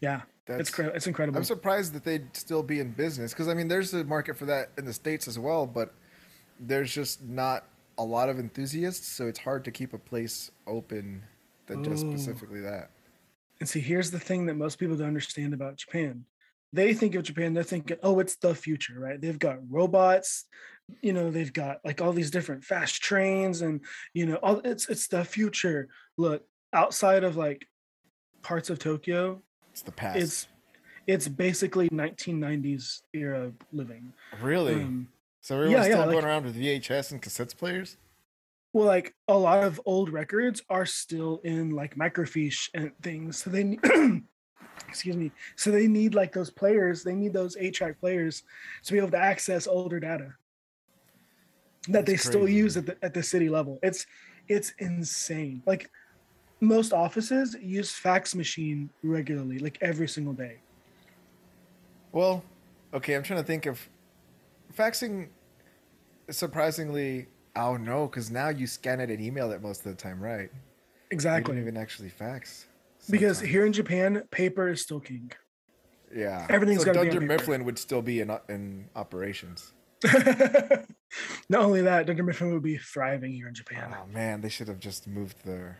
Yeah, 0.00 0.22
that's. 0.46 0.70
it's 0.70 0.78
it's 0.78 1.06
incredible. 1.06 1.38
I'm 1.38 1.44
surprised 1.44 1.92
that 1.94 2.04
they'd 2.04 2.34
still 2.36 2.62
be 2.62 2.80
in 2.80 2.92
business 2.92 3.32
because 3.32 3.48
I 3.48 3.54
mean, 3.54 3.68
there's 3.68 3.92
a 3.94 4.04
market 4.04 4.36
for 4.36 4.44
that 4.46 4.70
in 4.78 4.84
the 4.84 4.92
states 4.92 5.26
as 5.28 5.38
well, 5.38 5.66
but 5.66 5.94
there's 6.60 6.92
just 6.92 7.22
not 7.24 7.64
a 7.98 8.04
lot 8.04 8.28
of 8.28 8.38
enthusiasts, 8.38 9.08
so 9.08 9.26
it's 9.26 9.38
hard 9.40 9.64
to 9.64 9.70
keep 9.70 9.92
a 9.92 9.98
place 9.98 10.50
open 10.66 11.22
that 11.66 11.82
does 11.82 12.02
Oh. 12.04 12.10
specifically 12.10 12.60
that. 12.60 12.90
And 13.60 13.68
see, 13.68 13.80
here's 13.80 14.10
the 14.10 14.18
thing 14.18 14.46
that 14.46 14.54
most 14.54 14.78
people 14.78 14.96
don't 14.96 15.06
understand 15.08 15.54
about 15.54 15.76
Japan. 15.76 16.24
They 16.72 16.94
think 16.94 17.14
of 17.14 17.24
Japan, 17.24 17.52
they're 17.54 17.62
thinking, 17.62 17.98
oh, 18.02 18.18
it's 18.20 18.36
the 18.36 18.54
future, 18.54 18.94
right? 18.98 19.20
They've 19.20 19.38
got 19.38 19.58
robots, 19.70 20.46
you 21.02 21.12
know, 21.12 21.30
they've 21.30 21.52
got 21.52 21.78
like 21.84 22.00
all 22.00 22.12
these 22.12 22.30
different 22.30 22.64
fast 22.64 23.02
trains 23.02 23.60
and 23.62 23.80
you 24.14 24.26
know, 24.26 24.36
all 24.36 24.60
it's 24.64 24.88
it's 24.88 25.06
the 25.08 25.24
future. 25.24 25.88
Look, 26.16 26.44
outside 26.72 27.24
of 27.24 27.36
like 27.36 27.66
parts 28.42 28.70
of 28.70 28.78
Tokyo, 28.78 29.42
It's 29.70 29.82
the 29.82 29.92
past. 29.92 30.18
it's 30.18 30.48
it's 31.06 31.28
basically 31.28 31.88
1990s 31.90 33.00
era 33.12 33.52
living. 33.72 34.12
really. 34.40 34.74
Um, 34.74 35.08
so 35.40 35.56
everyone's 35.56 35.86
yeah, 35.88 35.92
still 35.94 36.06
like- 36.06 36.10
going 36.12 36.24
around 36.24 36.44
with 36.44 36.56
VHS 36.56 37.12
and 37.12 37.20
cassettes 37.20 37.56
players. 37.56 37.96
well, 38.72 38.86
like 38.86 39.14
a 39.28 39.36
lot 39.36 39.62
of 39.64 39.80
old 39.84 40.10
records 40.10 40.62
are 40.70 40.86
still 40.86 41.40
in 41.44 41.70
like 41.70 41.96
microfiche 41.96 42.68
and 42.74 42.92
things. 43.02 43.38
So 43.42 43.50
they, 43.50 43.78
excuse 44.88 45.16
me. 45.16 45.32
So 45.56 45.70
they 45.70 45.86
need 45.86 46.14
like 46.14 46.32
those 46.32 46.50
players. 46.50 47.02
They 47.02 47.14
need 47.14 47.32
those 47.32 47.56
eight 47.58 47.74
track 47.74 48.00
players 48.00 48.42
to 48.84 48.92
be 48.92 48.98
able 48.98 49.10
to 49.12 49.18
access 49.18 49.66
older 49.66 50.00
data 50.00 50.34
that 51.88 52.06
they 52.06 52.12
That's 52.12 52.24
still 52.24 52.48
use 52.48 52.76
at 52.76 52.86
the 52.86 52.96
at 53.02 53.14
the 53.14 53.22
city 53.22 53.48
level. 53.48 53.78
It's 53.82 54.06
it's 54.48 54.72
insane. 54.78 55.62
Like 55.66 55.90
most 56.60 56.92
offices 56.92 57.56
use 57.60 57.90
fax 57.92 58.34
machine 58.34 58.90
regularly, 59.02 59.58
like 59.58 59.78
every 59.80 60.08
single 60.08 60.32
day. 60.34 60.62
Well, 62.12 62.44
okay, 62.94 63.14
I'm 63.14 63.22
trying 63.22 63.40
to 63.40 63.46
think 63.46 63.66
of 63.66 63.80
faxing. 64.76 65.28
Surprisingly, 66.30 67.26
oh 67.56 67.76
no, 67.76 68.06
because 68.06 68.30
now 68.30 68.48
you 68.48 68.66
scan 68.66 69.00
it 69.00 69.10
and 69.10 69.20
email 69.20 69.50
it 69.52 69.60
most 69.62 69.84
of 69.84 69.96
the 69.96 70.00
time, 70.00 70.20
right? 70.22 70.50
You 70.52 70.58
Exactly. 71.10 71.54
don't 71.54 71.62
even 71.62 71.76
actually 71.76 72.08
fax. 72.08 72.66
Because 73.10 73.38
sometimes. 73.38 73.52
here 73.52 73.66
in 73.66 73.72
Japan, 73.72 74.22
paper 74.30 74.68
is 74.68 74.80
still 74.82 75.00
king. 75.00 75.30
yeah, 76.14 76.46
everything's 76.48 76.82
so 76.84 76.90
on 76.90 76.94
Dunder. 76.96 77.20
Mifflin 77.20 77.64
would 77.64 77.78
still 77.78 78.02
be 78.02 78.20
in 78.20 78.30
in 78.48 78.88
operations. 78.94 79.72
Not 81.48 81.62
only 81.62 81.82
that, 81.82 82.06
Dunder 82.06 82.22
Mifflin 82.22 82.52
would 82.54 82.62
be 82.62 82.78
thriving 82.78 83.32
here 83.32 83.48
in 83.48 83.54
Japan. 83.54 83.94
Oh 83.98 84.06
man, 84.12 84.40
they 84.40 84.48
should 84.48 84.68
have 84.68 84.78
just 84.80 85.06
moved 85.06 85.44
their 85.44 85.78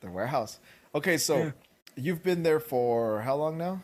their 0.00 0.10
warehouse. 0.10 0.58
Okay, 0.94 1.16
so 1.16 1.36
Yeah. 1.38 1.50
you've 1.96 2.22
been 2.22 2.42
there 2.42 2.60
for 2.60 3.20
how 3.22 3.36
long 3.36 3.56
now? 3.56 3.82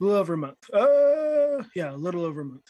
A 0.00 0.04
little 0.04 0.18
over 0.18 0.34
a 0.34 0.38
month. 0.38 0.58
Uh, 0.72 1.62
yeah, 1.74 1.92
a 1.92 1.96
little 1.96 2.24
over 2.24 2.40
a 2.40 2.44
month. 2.44 2.66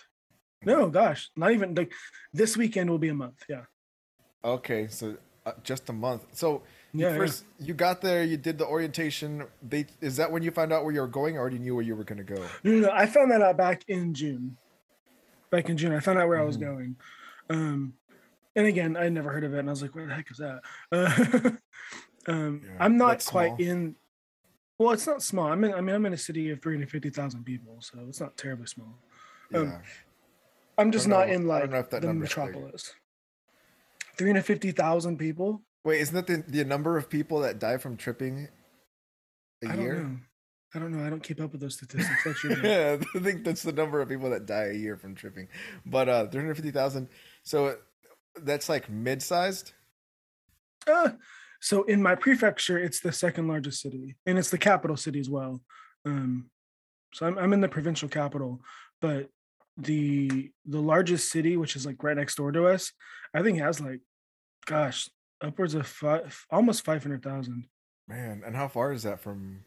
No, 0.65 0.89
gosh, 0.91 1.31
not 1.37 1.53
even 1.53 1.75
like 1.75 1.93
this 2.33 2.57
weekend 2.57 2.91
will 2.91 2.99
be 2.99 3.09
a 3.09 3.15
month. 3.15 3.43
Yeah, 3.49 3.65
Okay, 4.45 4.87
so 4.89 5.17
uh, 5.47 5.53
just 5.65 5.89
a 5.89 5.93
month. 5.93 6.27
So 6.33 6.63
you 6.93 7.01
Yeah, 7.07 7.13
yeah. 7.13 7.17
first 7.19 7.45
you 7.59 7.75
got 7.75 8.01
there, 8.01 8.23
you 8.25 8.37
did 8.37 8.59
the 8.59 8.67
orientation. 8.67 9.45
They 9.67 9.87
is 10.01 10.17
that 10.17 10.31
when 10.31 10.43
you 10.43 10.51
found 10.51 10.73
out 10.73 10.85
where 10.85 10.93
you 10.93 11.01
were 11.01 11.07
going, 11.09 11.37
or 11.37 11.41
already 11.41 11.59
knew 11.59 11.75
where 11.75 11.85
you 11.85 11.97
were 11.97 12.05
going 12.05 12.25
to 12.25 12.35
go? 12.35 12.45
no, 12.65 12.73
no. 12.73 12.91
I 12.93 13.07
found 13.07 13.31
that 13.31 13.43
out 13.43 13.57
back 13.57 13.83
in 13.89 14.15
June. 14.15 14.57
Back 15.51 15.69
in 15.69 15.77
June, 15.77 15.93
I 15.93 16.01
found 16.01 16.19
out 16.19 16.29
where 16.29 16.39
I 16.39 16.45
was 16.45 16.57
Mhm. 16.57 16.61
going. 16.61 16.97
Um, 17.51 17.95
and 18.57 18.67
again, 18.67 18.97
I 18.97 19.09
never 19.09 19.31
heard 19.31 19.45
of 19.45 19.55
it, 19.55 19.59
and 19.61 19.69
I 19.69 19.73
was 19.73 19.83
like, 19.83 19.95
"What 19.95 20.07
the 20.09 20.15
heck 20.15 20.31
is 20.31 20.39
that?" 20.39 20.61
Uh, 20.91 21.51
um, 22.33 22.63
Yeah, 22.65 22.77
I'm 22.81 22.97
not 22.97 23.25
quite 23.25 23.57
small. 23.57 23.69
in. 23.69 23.97
Well, 24.79 24.91
it's 24.93 25.07
not 25.07 25.23
small. 25.23 25.47
I'm 25.53 25.63
in. 25.65 25.75
I 25.75 25.81
mean, 25.81 25.95
I'm 25.95 26.07
in 26.07 26.13
a 26.13 26.17
city 26.19 26.51
of 26.51 26.61
350,000 26.63 27.45
people, 27.45 27.79
so 27.81 27.99
it's 28.09 28.21
not 28.21 28.37
terribly 28.37 28.67
small. 28.67 28.99
Yeah. 29.51 29.59
Um, 29.61 29.83
I'm 30.79 30.91
just 30.91 31.07
not 31.07 31.29
know- 31.29 31.35
in 31.35 31.43
I 31.43 31.47
like 31.47 31.63
don't 31.65 31.71
know 31.73 31.79
if 31.79 31.91
that 31.91 32.01
the 32.03 32.09
big. 32.09 32.17
metropolis. 32.17 32.95
350,000 34.17 35.19
people. 35.19 35.63
Wait, 35.85 36.01
isn't 36.01 36.15
that 36.15 36.27
the, 36.27 36.45
the 36.51 36.65
number 36.65 36.97
of 36.97 37.11
people 37.11 37.41
that 37.41 37.59
die 37.59 37.77
from 37.77 37.97
tripping 37.97 38.49
a 39.65 39.69
I 39.69 39.77
don't 39.77 39.85
year? 39.85 39.95
know. 40.03 40.17
I 40.75 40.79
don't 40.79 40.97
know. 40.97 41.05
I 41.05 41.11
don't 41.11 41.23
keep 41.23 41.41
up 41.41 41.53
with 41.53 41.61
those 41.61 41.75
statistics. 41.75 42.25
That's 42.25 42.45
your 42.45 42.65
yeah, 42.65 42.97
I 43.15 43.19
think 43.19 43.45
that's 43.45 43.63
the 43.63 43.73
number 43.73 44.01
of 44.01 44.09
people 44.09 44.31
that 44.31 44.47
die 44.47 44.69
a 44.71 44.75
year 44.75 44.97
from 44.97 45.15
tripping. 45.15 45.49
But 45.85 46.09
uh 46.09 46.27
350,000. 46.29 47.09
So 47.43 47.67
uh, 47.67 47.75
that's 48.43 48.69
like 48.69 48.89
mid-sized? 48.89 49.73
Uh, 50.87 51.11
so 51.61 51.83
in 51.85 52.03
my 52.03 52.15
prefecture, 52.15 52.79
it's 52.79 53.01
the 53.01 53.13
second 53.13 53.49
largest 53.49 53.81
city, 53.83 54.17
and 54.27 54.39
it's 54.39 54.51
the 54.51 54.59
capital 54.59 54.97
city 54.97 55.21
as 55.21 55.31
well. 55.31 55.61
Um, 56.05 56.51
so 57.13 57.27
I'm 57.27 57.39
I'm 57.39 57.53
in 57.53 57.61
the 57.61 57.69
provincial 57.69 58.09
capital, 58.09 58.61
but 59.01 59.29
the 59.77 60.51
the 60.67 60.81
largest 60.81 61.31
city, 61.31 61.57
which 61.57 61.77
is 61.77 61.87
like 61.87 62.03
right 62.03 62.17
next 62.17 62.37
door 62.37 62.51
to 62.53 62.67
us, 62.67 62.93
I 63.35 63.43
think 63.43 63.59
has 63.61 63.81
like, 63.81 64.01
gosh, 64.67 65.09
upwards 65.43 65.75
of 65.75 65.87
five, 65.87 66.47
almost 66.51 66.85
five 66.85 67.03
hundred 67.03 67.23
thousand. 67.23 67.67
Man, 68.09 68.43
and 68.45 68.55
how 68.55 68.69
far 68.69 68.93
is 68.93 69.03
that 69.05 69.21
from 69.21 69.65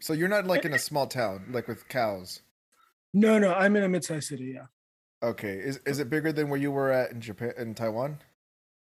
So 0.00 0.12
you're 0.12 0.28
not 0.28 0.46
like 0.46 0.64
in 0.64 0.72
a 0.74 0.78
small 0.78 1.06
town 1.06 1.48
like 1.50 1.68
with 1.68 1.88
cows. 1.88 2.42
No, 3.14 3.38
no, 3.38 3.54
I'm 3.54 3.74
in 3.76 3.84
a 3.84 3.88
mid-sized 3.88 4.28
city. 4.28 4.54
Yeah. 4.54 4.66
Okay. 5.22 5.54
Is 5.54 5.80
is 5.86 5.98
it 5.98 6.10
bigger 6.10 6.32
than 6.32 6.48
where 6.48 6.60
you 6.60 6.70
were 6.70 6.90
at 6.90 7.10
in 7.10 7.20
Japan 7.20 7.52
in 7.56 7.74
Taiwan? 7.74 8.18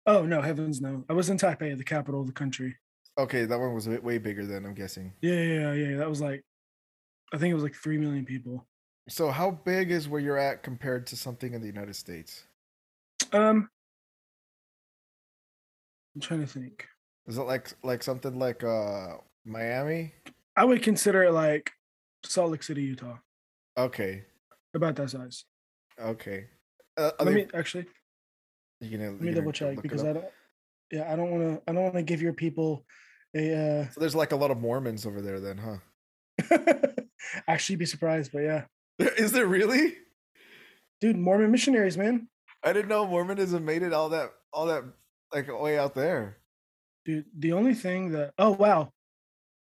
Oh 0.06 0.24
no, 0.24 0.40
heavens 0.40 0.80
no! 0.80 1.04
I 1.08 1.12
was 1.12 1.30
in 1.30 1.38
Taipei, 1.38 1.76
the 1.76 1.84
capital 1.84 2.20
of 2.20 2.26
the 2.26 2.32
country. 2.32 2.76
Okay, 3.18 3.44
that 3.44 3.58
one 3.58 3.74
was 3.74 3.88
way, 3.88 3.98
way 3.98 4.18
bigger 4.18 4.46
than 4.46 4.64
I'm 4.64 4.74
guessing. 4.74 5.12
Yeah, 5.20 5.34
yeah, 5.34 5.74
yeah, 5.74 5.88
yeah. 5.90 5.96
That 5.98 6.08
was 6.08 6.20
like, 6.20 6.42
I 7.32 7.38
think 7.38 7.50
it 7.50 7.54
was 7.54 7.62
like 7.62 7.74
three 7.74 7.98
million 7.98 8.24
people. 8.24 8.66
So 9.08 9.30
how 9.30 9.50
big 9.50 9.90
is 9.90 10.08
where 10.08 10.20
you're 10.20 10.38
at 10.38 10.62
compared 10.62 11.06
to 11.08 11.16
something 11.16 11.54
in 11.54 11.60
the 11.60 11.66
United 11.66 11.94
States? 11.94 12.44
Um, 13.32 13.68
I'm 16.14 16.20
trying 16.20 16.40
to 16.40 16.46
think. 16.46 16.86
Is 17.26 17.38
it 17.38 17.42
like 17.42 17.72
like 17.82 18.02
something 18.02 18.38
like 18.38 18.64
uh 18.64 19.14
Miami? 19.44 20.14
I 20.56 20.64
would 20.64 20.82
consider 20.82 21.24
it 21.24 21.32
like 21.32 21.72
Salt 22.24 22.50
Lake 22.52 22.62
City, 22.62 22.82
Utah, 22.82 23.16
Okay. 23.78 24.24
about 24.74 24.96
that 24.96 25.10
size. 25.10 25.44
Okay. 25.98 26.46
Uh, 26.96 27.10
Let 27.18 27.24
they- 27.24 27.34
me 27.34 27.46
actually 27.54 27.86
you 28.80 28.98
gonna, 28.98 29.12
let 29.12 29.20
me 29.20 29.32
double 29.32 29.52
check 29.52 29.80
because 29.80 30.02
I 30.02 30.12
don't. 30.12 30.24
Yeah, 30.90 31.10
I 31.10 31.16
don't 31.16 31.30
want 31.30 31.42
to. 31.64 31.70
I 31.70 31.72
don't 31.72 31.84
want 31.84 31.94
to 31.94 32.02
give 32.02 32.20
your 32.20 32.32
people 32.32 32.84
a. 33.34 33.54
Uh... 33.54 33.90
So 33.90 34.00
there's 34.00 34.14
like 34.16 34.32
a 34.32 34.36
lot 34.36 34.50
of 34.50 34.58
Mormons 34.58 35.06
over 35.06 35.22
there 35.22 35.38
then, 35.40 35.58
huh? 35.58 35.76
uh 36.50 36.86
Actually, 37.46 37.76
be 37.76 37.86
surprised, 37.86 38.32
but 38.32 38.40
yeah, 38.40 38.64
Is 38.98 39.30
there 39.32 39.46
really? 39.46 39.94
dude, 41.00 41.16
Mormon 41.16 41.50
missionaries, 41.52 41.96
man, 41.96 42.28
I 42.64 42.72
didn't 42.72 42.88
know 42.88 43.06
Mormonism 43.06 43.64
made 43.64 43.82
it 43.82 43.92
all 43.92 44.08
that 44.10 44.32
all 44.52 44.66
that 44.66 44.82
like 45.34 45.48
way 45.60 45.78
out 45.78 45.94
there. 45.94 46.38
dude. 47.04 47.24
The 47.38 47.52
only 47.52 47.74
thing 47.74 48.12
that 48.12 48.32
oh 48.38 48.50
wow, 48.52 48.92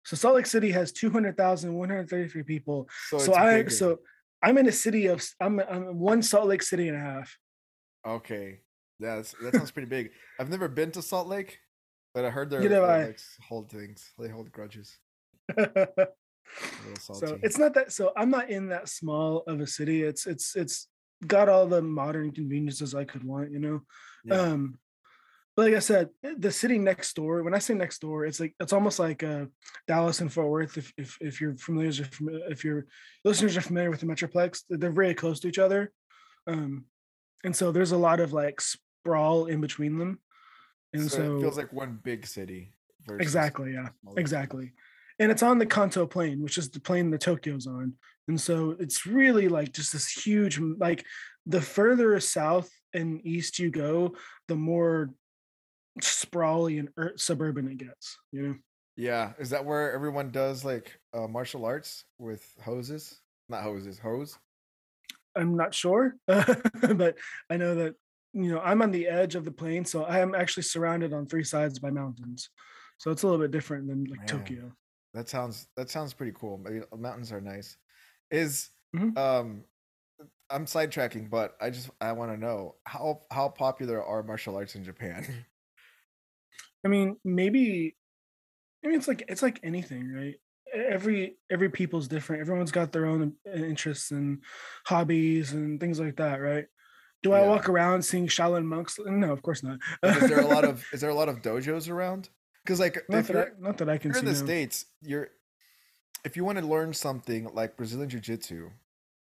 so 0.05 0.15
Salt 0.15 0.35
Lake 0.35 0.45
City 0.45 0.71
has 0.71 0.91
two 0.91 1.09
hundred 1.09 1.37
thousand 1.37 1.73
one 1.73 1.89
hundred 1.89 2.09
thirty-three 2.09 2.43
people. 2.43 2.87
So, 3.09 3.17
So, 3.17 3.33
I 3.33 3.57
bigger. 3.57 3.69
so 3.69 3.99
I'm 4.43 4.57
in 4.57 4.67
a 4.67 4.71
city 4.71 5.07
of 5.07 5.25
I'm 5.41 5.59
I'm 5.59 5.97
one 5.99 6.21
Salt 6.21 6.47
Lake 6.47 6.63
City 6.63 6.87
and 6.87 6.97
a 6.97 7.01
half. 7.01 7.35
okay. 8.05 8.59
That's, 8.99 9.35
that 9.43 9.53
sounds 9.53 9.69
pretty 9.69 9.87
big. 9.87 10.09
I've 10.39 10.49
never 10.49 10.67
been 10.67 10.89
to 10.93 11.03
Salt 11.03 11.27
Lake, 11.27 11.59
but 12.15 12.25
I 12.25 12.31
heard 12.31 12.49
they're, 12.49 12.61
Neither 12.61 12.77
have 12.81 12.87
they, 12.87 12.93
I. 13.03 13.05
like 13.05 13.19
hold 13.47 13.69
things. 13.69 14.11
They 14.17 14.27
hold 14.27 14.51
grudges. 14.51 14.97
A 15.57 16.07
little 16.83 16.97
salty. 16.99 17.27
so 17.27 17.39
it's 17.43 17.57
not 17.57 17.73
that 17.73 17.91
so 17.91 18.13
i'm 18.15 18.29
not 18.29 18.49
in 18.49 18.69
that 18.69 18.87
small 18.87 19.43
of 19.47 19.59
a 19.59 19.67
city 19.67 20.03
it's 20.03 20.25
it's 20.25 20.55
it's 20.55 20.87
got 21.27 21.49
all 21.49 21.67
the 21.67 21.81
modern 21.81 22.31
conveniences 22.31 22.95
i 22.95 23.03
could 23.03 23.23
want 23.23 23.51
you 23.51 23.59
know 23.59 23.81
Yeah. 24.23 24.39
um 24.41 24.79
but 25.57 25.65
like 25.65 25.75
i 25.75 25.79
said 25.79 26.07
eh, 26.23 26.35
the 26.37 26.51
city 26.51 26.77
next 26.77 27.13
door 27.15 27.43
when 27.43 27.53
i 27.53 27.59
say 27.59 27.73
next 27.73 27.99
door 27.99 28.25
it's 28.25 28.39
like 28.39 28.55
it's 28.61 28.71
almost 28.71 28.99
like 28.99 29.23
uh 29.23 29.45
dallas 29.87 30.21
and 30.21 30.31
fort 30.31 30.47
worth 30.47 30.77
if 30.77 30.93
if, 30.97 31.17
if 31.19 31.41
you're 31.41 31.57
familiar 31.57 31.91
if 32.49 32.63
your 32.63 32.85
listeners 33.25 33.57
are 33.57 33.61
familiar 33.61 33.89
with 33.89 33.99
the 33.99 34.05
metroplex 34.05 34.61
they're 34.69 34.91
very 34.91 35.13
close 35.13 35.41
to 35.41 35.49
each 35.49 35.59
other 35.59 35.91
um 36.45 36.85
and 37.43 37.53
so 37.53 37.71
there's 37.71 37.91
a 37.91 37.97
lot 37.97 38.19
of 38.21 38.31
like 38.31 38.61
sprawl 38.61 39.47
in 39.47 39.59
between 39.59 39.97
them 39.97 40.19
and 40.93 41.11
so, 41.11 41.17
so, 41.17 41.37
it 41.37 41.41
feels 41.41 41.57
like 41.57 41.73
one 41.73 41.99
big 42.03 42.25
city. 42.25 42.71
exactly 43.19 43.73
yeah 43.73 43.89
exactly 44.15 44.71
and 45.19 45.31
it's 45.31 45.43
on 45.43 45.57
the 45.57 45.65
kanto 45.65 46.05
plain 46.05 46.41
which 46.41 46.57
is 46.57 46.69
the 46.69 46.79
plane 46.79 47.09
that 47.09 47.21
tokyo's 47.21 47.67
on 47.67 47.93
and 48.27 48.39
so 48.39 48.75
it's 48.79 49.05
really 49.05 49.47
like 49.47 49.73
just 49.73 49.91
this 49.91 50.09
huge 50.09 50.59
like 50.77 51.03
the 51.45 51.61
further 51.61 52.19
south 52.19 52.69
and 52.93 53.25
east 53.25 53.57
you 53.59 53.71
go 53.71 54.13
the 54.47 54.55
more 54.55 55.09
sprawly 56.01 56.77
and 56.79 56.89
ur- 56.97 57.17
suburban 57.17 57.67
it 57.67 57.77
gets 57.77 58.17
you 58.31 58.41
know 58.41 58.55
Yeah, 58.95 59.33
is 59.37 59.51
that 59.51 59.65
where 59.65 59.91
everyone 59.93 60.31
does 60.31 60.65
like 60.65 60.99
uh, 61.13 61.27
martial 61.27 61.65
arts 61.65 62.05
with 62.17 62.55
hoses? 62.63 63.21
Not 63.49 63.63
hoses, 63.63 63.99
hose. 63.99 64.39
i'm 65.35 65.55
not 65.55 65.73
sure 65.73 66.15
but 66.27 67.17
i 67.49 67.57
know 67.57 67.75
that 67.75 67.95
you 68.33 68.51
know 68.51 68.59
i'm 68.59 68.81
on 68.81 68.91
the 68.91 69.07
edge 69.07 69.35
of 69.35 69.45
the 69.45 69.51
plain 69.51 69.85
so 69.85 70.03
i 70.03 70.19
am 70.19 70.35
actually 70.35 70.63
surrounded 70.63 71.13
on 71.13 71.25
three 71.25 71.43
sides 71.43 71.79
by 71.79 71.89
mountains 71.89 72.49
so 72.97 73.11
it's 73.11 73.23
a 73.23 73.27
little 73.27 73.41
bit 73.43 73.51
different 73.51 73.87
than 73.87 74.03
like 74.05 74.19
Man. 74.19 74.27
tokyo 74.27 74.71
That 75.13 75.29
sounds 75.29 75.67
that 75.75 75.89
sounds 75.89 76.13
pretty 76.13 76.33
cool. 76.33 76.61
I 76.67 76.69
mean, 76.69 76.83
mountains 76.95 77.31
are 77.31 77.41
nice. 77.41 77.77
Is 78.31 78.71
Mhm. 78.95 79.17
um, 79.17 79.65
I'm 80.49 80.65
sidetracking, 80.65 81.29
but 81.29 81.57
I 81.61 81.69
just 81.71 81.89
I 82.01 82.13
want 82.13 82.31
to 82.33 82.37
know 82.37 82.77
how 82.85 83.23
how 83.31 83.49
popular 83.49 84.03
are 84.03 84.23
martial 84.23 84.55
arts 84.57 84.75
in 84.75 84.83
Japan? 84.83 85.45
I 86.85 86.89
mean, 86.89 87.17
maybe. 87.23 87.97
I 88.83 88.87
mean, 88.87 88.97
it's 88.97 89.07
like 89.07 89.23
it's 89.27 89.41
like 89.41 89.59
anything, 89.63 90.11
right? 90.13 90.35
Every 90.73 91.37
every 91.51 91.69
people's 91.69 92.07
different. 92.07 92.41
Everyone's 92.41 92.71
got 92.71 92.91
their 92.91 93.05
own 93.05 93.35
uh, 93.47 93.51
interests 93.51 94.11
and 94.11 94.43
hobbies 94.85 95.53
and 95.53 95.79
things 95.79 95.99
like 95.99 96.17
that, 96.17 96.37
right? 96.37 96.67
Do 97.23 97.33
I 97.33 97.41
walk 97.43 97.69
around 97.69 98.03
seeing 98.03 98.27
Shaolin 98.27 98.65
monks? 98.65 98.99
No, 98.99 99.33
of 99.33 99.41
course 99.43 99.63
not. 99.63 99.79
Is 100.13 100.27
there 100.27 100.39
a 100.41 100.47
lot 100.47 100.65
of 100.65 100.85
is 100.91 101.01
there 101.01 101.09
a 101.09 101.15
lot 101.15 101.29
of 101.29 101.41
dojos 101.41 101.89
around? 101.89 102.29
Because 102.63 102.79
like 102.79 102.97
not 103.09 103.25
if 103.25 103.27
that 103.27 103.35
you're, 103.35 103.47
I, 103.47 103.47
not 103.59 103.77
that 103.79 103.89
I 103.89 103.97
can 103.97 104.13
you're 104.13 104.13
see. 104.13 104.25
in 104.25 104.25
the 104.25 104.35
no. 104.35 104.35
states, 104.35 104.85
you're 105.01 105.29
if 106.25 106.35
you 106.37 106.45
want 106.45 106.59
to 106.59 106.65
learn 106.65 106.93
something 106.93 107.45
like 107.53 107.77
Brazilian 107.77 108.09
Jiu 108.09 108.19
Jitsu, 108.19 108.71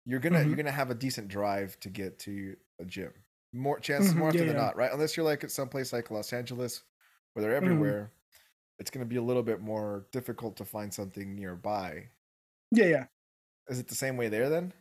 you're 0.05 0.19
gonna 0.19 0.43
Mhm. 0.43 0.47
you're 0.47 0.57
gonna 0.57 0.71
have 0.71 0.91
a 0.91 0.95
decent 0.95 1.29
drive 1.29 1.79
to 1.81 1.89
get 1.89 2.19
to 2.21 2.57
a 2.79 2.85
gym. 2.85 3.13
More 3.53 3.79
chances 3.79 4.15
Mhm, 4.15 4.17
more 4.17 4.29
often 4.29 4.47
yeah, 4.47 4.47
than 4.47 4.55
yeah. 4.55 4.57
not, 4.57 4.77
right? 4.77 4.91
Unless 4.93 5.17
you're 5.17 5.25
like 5.25 5.43
at 5.43 5.51
some 5.51 5.69
place 5.69 5.93
like 5.93 6.11
Los 6.11 6.33
Angeles, 6.33 6.83
where 7.39 7.49
they're 7.51 7.61
Mhm. 7.61 7.71
everywhere, 7.71 8.11
it's 8.79 8.91
gonna 8.91 9.05
be 9.05 9.15
a 9.17 9.21
little 9.21 9.43
bit 9.43 9.61
more 9.61 10.05
difficult 10.11 10.57
to 10.57 10.65
find 10.65 10.93
something 10.93 11.35
nearby. 11.35 12.09
Yeah, 12.71 12.85
yeah. 12.85 13.05
Is 13.69 13.79
it 13.79 13.87
the 13.87 13.95
same 13.95 14.17
way 14.17 14.29
there 14.29 14.49
then? 14.49 14.73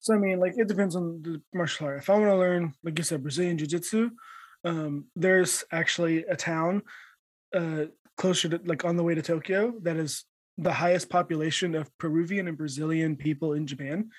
So 0.00 0.14
I 0.14 0.18
mean, 0.18 0.38
like 0.40 0.54
it 0.56 0.68
depends 0.68 0.96
on 0.96 1.22
the 1.22 1.42
martial 1.54 1.86
art. 1.86 1.98
If 1.98 2.10
I 2.10 2.14
want 2.14 2.26
to 2.30 2.36
learn, 2.36 2.74
like 2.82 2.98
you 2.98 3.04
said, 3.04 3.22
Brazilian 3.22 3.58
jiu-jitsu, 3.58 4.10
um, 4.64 5.10
there's 5.16 5.64
actually 5.72 6.24
a 6.24 6.36
town 6.36 6.82
uh 7.52 7.86
closer 8.16 8.48
to 8.48 8.60
like 8.64 8.84
on 8.84 8.96
the 8.96 9.02
way 9.02 9.14
to 9.14 9.22
Tokyo 9.22 9.78
that 9.82 9.96
is 9.96 10.24
the 10.58 10.72
highest 10.72 11.08
population 11.08 11.74
of 11.74 11.96
Peruvian 11.98 12.48
and 12.48 12.56
Brazilian 12.58 13.16
people 13.16 13.54
in 13.54 13.66
Japan. 13.66 14.10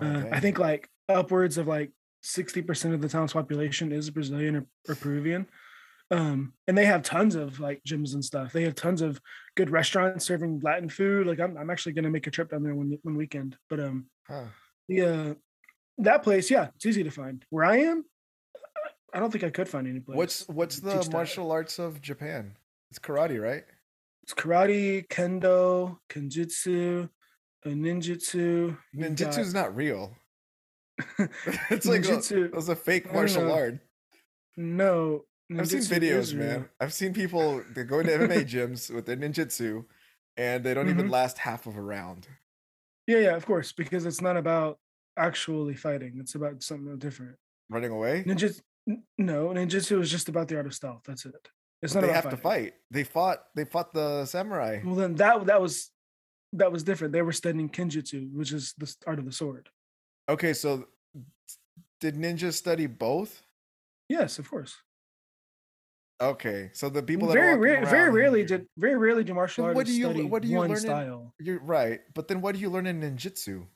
Oh, 0.00 0.06
Uh, 0.06 0.28
I 0.32 0.40
think 0.40 0.58
like 0.58 0.90
upwards 1.08 1.56
of 1.56 1.68
like 1.68 1.92
60% 2.22 2.94
of 2.94 3.00
the 3.00 3.08
town's 3.08 3.32
population 3.32 3.92
is 3.92 4.10
Brazilian 4.10 4.56
or, 4.56 4.66
or 4.88 4.94
Peruvian. 4.96 5.46
Um, 6.10 6.52
and 6.68 6.76
they 6.76 6.84
have 6.84 7.02
tons 7.02 7.34
of 7.34 7.60
like 7.60 7.82
gyms 7.84 8.14
and 8.14 8.24
stuff. 8.24 8.52
They 8.52 8.62
have 8.64 8.74
tons 8.74 9.02
of 9.02 9.20
good 9.56 9.70
restaurants 9.70 10.24
serving 10.26 10.60
Latin 10.62 10.88
food. 10.88 11.26
Like 11.26 11.40
I'm, 11.40 11.56
I'm 11.56 11.70
actually 11.70 11.92
gonna 11.92 12.10
make 12.10 12.26
a 12.26 12.30
trip 12.30 12.50
down 12.50 12.62
there 12.62 12.74
one 12.74 12.98
one 13.02 13.16
weekend. 13.16 13.56
But 13.70 13.80
um 13.80 14.06
Huh. 14.28 14.46
the 14.88 15.02
uh 15.02 15.34
that 15.98 16.22
place, 16.22 16.50
yeah, 16.50 16.68
it's 16.74 16.86
easy 16.86 17.04
to 17.04 17.10
find. 17.10 17.44
Where 17.50 17.64
I 17.64 17.78
am, 17.78 18.04
I 19.12 19.20
don't 19.20 19.30
think 19.30 19.44
I 19.44 19.50
could 19.50 19.68
find 19.68 19.86
any 19.86 20.00
place. 20.00 20.16
What's 20.16 20.48
what's 20.48 20.80
the 20.80 20.92
teach 20.94 21.04
that. 21.04 21.12
martial 21.12 21.52
arts 21.52 21.78
of 21.78 22.00
Japan? 22.00 22.56
It's 22.90 22.98
karate, 22.98 23.40
right? 23.40 23.64
It's 24.24 24.34
karate, 24.34 25.06
kendo, 25.08 25.98
kenjutsu, 26.08 27.08
uh, 27.66 27.68
ninjutsu. 27.68 28.76
ninjutsu 28.96 29.38
is 29.38 29.54
not 29.54 29.74
real. 29.76 30.16
it's 31.70 31.86
like 31.86 32.04
a, 32.06 32.44
it 32.44 32.54
was 32.54 32.68
a 32.68 32.76
fake 32.76 33.12
martial 33.12 33.50
art. 33.52 33.78
no. 34.56 35.24
I've 35.52 35.68
seen 35.68 35.78
is 35.78 35.90
videos, 35.90 36.34
man. 36.34 36.68
I've 36.80 36.92
seen 36.92 37.12
people 37.12 37.62
that 37.74 37.84
go 37.84 38.00
into 38.00 38.12
MMA 38.12 38.44
gyms 38.48 38.92
with 38.94 39.06
their 39.06 39.16
ninjutsu, 39.16 39.84
and 40.36 40.64
they 40.64 40.72
don't 40.74 40.88
even 40.88 41.06
Mhm. 41.06 41.10
last 41.10 41.38
half 41.38 41.66
of 41.66 41.76
a 41.76 41.82
round. 41.82 42.26
Yeah, 43.06 43.18
yeah, 43.18 43.36
of 43.36 43.44
course, 43.44 43.72
because 43.72 44.06
it's 44.06 44.22
not 44.22 44.36
about 44.36 44.78
actually 45.18 45.74
fighting. 45.76 46.14
It's 46.18 46.34
about 46.34 46.62
something 46.62 46.98
different. 46.98 47.36
Running 47.68 47.90
away, 47.92 48.24
Ninjutsu, 48.26 48.60
no, 49.18 49.48
ninjutsu 49.48 50.00
is 50.00 50.10
just 50.10 50.28
about 50.28 50.48
the 50.48 50.56
art 50.56 50.66
of 50.66 50.74
stealth. 50.74 51.02
That's 51.06 51.24
it. 51.26 51.48
It's 51.82 51.94
not 51.94 52.00
they 52.02 52.12
have 52.12 52.30
to 52.30 52.36
fight. 52.36 52.74
They 52.90 53.04
fought. 53.04 53.44
They 53.54 53.64
fought 53.64 53.92
the 53.92 54.24
samurai. 54.26 54.80
Well, 54.84 54.94
then 54.94 55.14
that 55.16 55.46
that 55.46 55.60
was 55.60 55.90
that 56.54 56.72
was 56.72 56.82
different. 56.82 57.12
They 57.12 57.22
were 57.22 57.32
studying 57.32 57.68
kenjutsu, 57.68 58.32
which 58.32 58.52
is 58.52 58.74
the 58.78 58.94
art 59.06 59.18
of 59.18 59.24
the 59.26 59.32
sword. 59.32 59.68
Okay, 60.28 60.52
so 60.54 60.88
did 62.00 62.16
ninjas 62.16 62.54
study 62.54 62.86
both? 62.86 63.42
Yes, 64.08 64.38
of 64.38 64.48
course. 64.50 64.76
Okay, 66.20 66.70
so 66.72 66.88
the 66.88 67.02
people 67.02 67.28
that 67.28 67.34
very 67.34 67.52
are 67.52 67.58
rare, 67.58 67.84
very 67.86 68.10
rarely 68.10 68.40
here- 68.40 68.58
did 68.58 68.68
very 68.76 68.94
rarely 68.96 69.24
do 69.24 69.34
martial 69.34 69.64
arts. 69.64 69.74
what 69.74 69.86
do 69.86 69.92
you- 69.92 70.04
study 70.04 70.22
what 70.24 70.42
do 70.42 70.48
you 70.48 70.60
learn 70.60 70.70
in- 70.70 70.76
style. 70.76 71.34
You're 71.40 71.58
right, 71.58 72.00
but 72.14 72.28
then 72.28 72.40
what 72.40 72.54
do 72.54 72.60
you 72.60 72.70
learn 72.70 72.86
in 72.86 73.00
ninjutsu? 73.00 73.66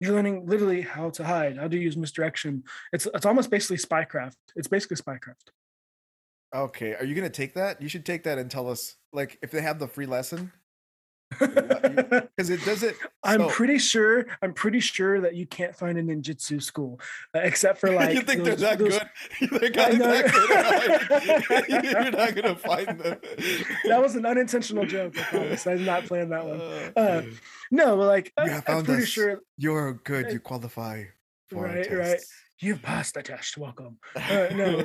You're 0.00 0.14
learning 0.14 0.46
literally 0.46 0.80
how 0.80 1.10
to 1.10 1.24
hide, 1.24 1.56
how 1.58 1.68
to 1.68 1.78
use 1.78 1.96
misdirection. 1.96 2.64
It's 2.92 3.06
it's 3.14 3.26
almost 3.26 3.50
basically 3.50 3.76
spycraft. 3.76 4.36
It's 4.56 4.66
basically 4.68 4.96
spycraft. 4.96 5.50
Okay, 6.52 6.94
are 6.94 7.04
you 7.04 7.14
gonna 7.14 7.30
take 7.30 7.54
that? 7.54 7.80
You 7.80 7.88
should 7.88 8.04
take 8.04 8.24
that 8.24 8.38
and 8.38 8.50
tell 8.50 8.68
us, 8.68 8.96
like, 9.12 9.38
if 9.40 9.52
they 9.52 9.60
have 9.60 9.78
the 9.78 9.86
free 9.86 10.06
lesson, 10.06 10.52
because 11.38 12.50
it 12.50 12.64
doesn't. 12.64 12.96
I'm 13.22 13.40
so- 13.40 13.48
pretty 13.48 13.78
sure. 13.78 14.26
I'm 14.42 14.52
pretty 14.52 14.80
sure 14.80 15.20
that 15.20 15.34
you 15.34 15.46
can't 15.46 15.74
find 15.74 15.98
a 15.98 16.02
ninjutsu 16.02 16.62
school, 16.62 17.00
uh, 17.34 17.40
except 17.40 17.78
for 17.78 17.90
like. 17.94 18.14
you 18.14 18.22
think 18.22 18.44
they're 18.44 18.56
that 18.56 18.78
those- 18.78 18.98
good? 19.40 19.50
They're 19.60 19.84
I 19.86 19.90
kinda 19.90 20.04
that 20.06 21.68
good. 21.68 21.84
You're 21.84 22.10
not 22.10 22.34
gonna 22.34 22.56
find 22.56 22.88
them. 23.00 23.18
That 23.86 24.02
was 24.02 24.16
an 24.16 24.26
unintentional 24.26 24.86
joke. 24.86 25.18
I 25.18 25.22
promise. 25.22 25.66
I 25.66 25.76
did 25.76 25.86
not 25.86 26.04
plan 26.06 26.30
that 26.30 26.44
one. 26.46 26.60
Uh, 26.96 27.22
No, 27.70 27.96
but 27.96 28.06
like 28.06 28.32
You 28.38 28.52
I- 28.52 28.62
I'm 28.66 28.84
pretty 28.84 29.02
us. 29.02 29.08
sure 29.08 29.40
You're 29.56 29.94
good. 30.04 30.32
You 30.32 30.40
qualify 30.40 31.04
for 31.48 31.64
Right, 31.64 31.90
right. 31.92 32.20
you've 32.60 32.82
passed 32.82 33.14
the 33.14 33.22
test. 33.22 33.56
Welcome. 33.56 33.98
Uh, 34.16 34.48
no. 34.54 34.84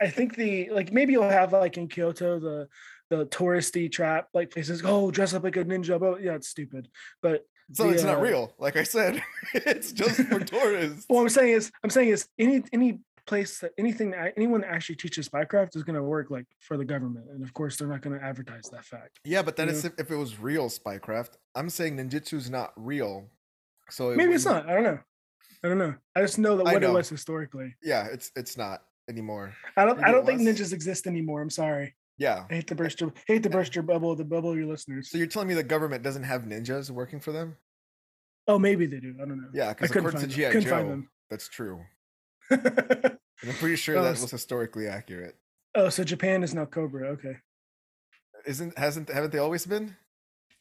I 0.00 0.08
think 0.10 0.36
the 0.36 0.70
like 0.70 0.92
maybe 0.92 1.12
you'll 1.12 1.28
have 1.28 1.52
like 1.52 1.76
in 1.76 1.88
Kyoto 1.88 2.38
the 2.38 2.68
the 3.10 3.26
touristy 3.26 3.90
trap 3.90 4.28
like 4.34 4.50
places. 4.50 4.82
Oh, 4.84 5.10
dress 5.10 5.34
up 5.34 5.44
like 5.44 5.56
a 5.56 5.64
ninja. 5.64 5.98
But 5.98 6.22
yeah, 6.22 6.34
it's 6.34 6.48
stupid. 6.48 6.88
But 7.22 7.46
so 7.72 7.84
the, 7.84 7.90
it's 7.94 8.02
not 8.04 8.18
uh, 8.18 8.20
real. 8.20 8.52
Like 8.58 8.76
I 8.76 8.82
said, 8.84 9.22
it's 9.54 9.92
just 9.92 10.20
for 10.22 10.40
tourists. 10.44 11.04
what 11.08 11.22
I'm 11.22 11.28
saying 11.28 11.52
is, 11.52 11.70
I'm 11.82 11.90
saying 11.90 12.08
is 12.08 12.28
any 12.38 12.62
any 12.72 13.00
place 13.26 13.58
that 13.58 13.72
anything 13.76 14.12
that 14.12 14.34
anyone 14.36 14.60
that 14.60 14.70
actually 14.70 14.94
teaches 14.94 15.28
spycraft 15.28 15.74
is 15.74 15.82
going 15.82 15.96
to 15.96 16.02
work 16.02 16.30
like 16.30 16.46
for 16.60 16.76
the 16.76 16.84
government, 16.84 17.26
and 17.30 17.42
of 17.42 17.52
course 17.54 17.76
they're 17.76 17.88
not 17.88 18.00
going 18.02 18.18
to 18.18 18.24
advertise 18.24 18.68
that 18.70 18.84
fact. 18.84 19.18
Yeah, 19.24 19.42
but 19.42 19.56
then 19.56 19.68
you 19.68 19.74
it's 19.74 19.84
if, 19.84 19.92
if 19.98 20.10
it 20.10 20.16
was 20.16 20.38
real 20.38 20.68
spycraft. 20.68 21.30
I'm 21.54 21.70
saying 21.70 21.96
ninjutsu's 21.96 22.50
not 22.50 22.72
real. 22.76 23.30
So 23.90 24.10
it 24.10 24.16
Maybe 24.16 24.34
it's 24.34 24.44
wouldn't- 24.44 24.68
I 24.68 24.74
don't 24.74 24.84
know. 24.84 24.98
I 25.64 25.68
don't 25.68 25.78
know. 25.78 25.94
I 26.14 26.20
just 26.20 26.38
know 26.38 26.56
that 26.56 26.64
what 26.64 26.82
it 26.82 26.90
was 26.92 27.08
historically. 27.08 27.74
Yeah, 27.82 28.06
it's 28.12 28.30
it's 28.36 28.56
not 28.56 28.82
anymore. 29.08 29.54
I 29.76 29.84
don't. 29.84 29.96
Maybe 29.96 30.08
I 30.08 30.12
don't 30.12 30.26
think 30.26 30.38
was. 30.40 30.48
ninjas 30.48 30.72
exist 30.72 31.06
anymore. 31.06 31.40
I'm 31.42 31.50
sorry. 31.50 31.94
Yeah. 32.18 32.44
I 32.50 32.54
hate 32.54 32.66
to 32.68 32.74
burst 32.74 33.00
your 33.00 33.12
hate 33.26 33.42
to 33.42 33.50
burst 33.50 33.74
your 33.74 33.82
bubble, 33.82 34.14
the 34.16 34.24
bubble 34.24 34.52
of 34.52 34.56
your 34.56 34.66
listeners. 34.66 35.10
So 35.10 35.18
you're 35.18 35.26
telling 35.26 35.48
me 35.48 35.54
the 35.54 35.62
government 35.62 36.02
doesn't 36.02 36.22
have 36.24 36.42
ninjas 36.42 36.90
working 36.90 37.20
for 37.20 37.32
them? 37.32 37.56
Oh, 38.48 38.58
maybe 38.58 38.86
they 38.86 39.00
do. 39.00 39.14
I 39.20 39.26
don't 39.26 39.38
know. 39.38 39.48
Yeah, 39.52 39.72
because 39.72 39.90
according 39.90 40.20
to. 40.20 40.26
GI 40.26 40.60
Joe, 40.60 40.88
them. 40.88 41.08
that's 41.30 41.48
true. 41.48 41.80
And 43.42 43.50
I'm 43.50 43.58
pretty 43.58 43.76
sure 43.76 43.98
Oh, 43.98 44.02
that 44.02 44.18
was 44.18 44.30
historically 44.30 44.88
accurate. 44.88 45.36
oh, 45.74 45.90
so 45.90 46.04
Japan 46.04 46.42
is 46.42 46.54
now 46.54 46.64
Cobra. 46.64 47.08
Okay. 47.10 47.36
Isn't 48.46 48.78
hasn't 48.78 49.10
haven't 49.10 49.32
they 49.32 49.38
always 49.38 49.66
been? 49.66 49.94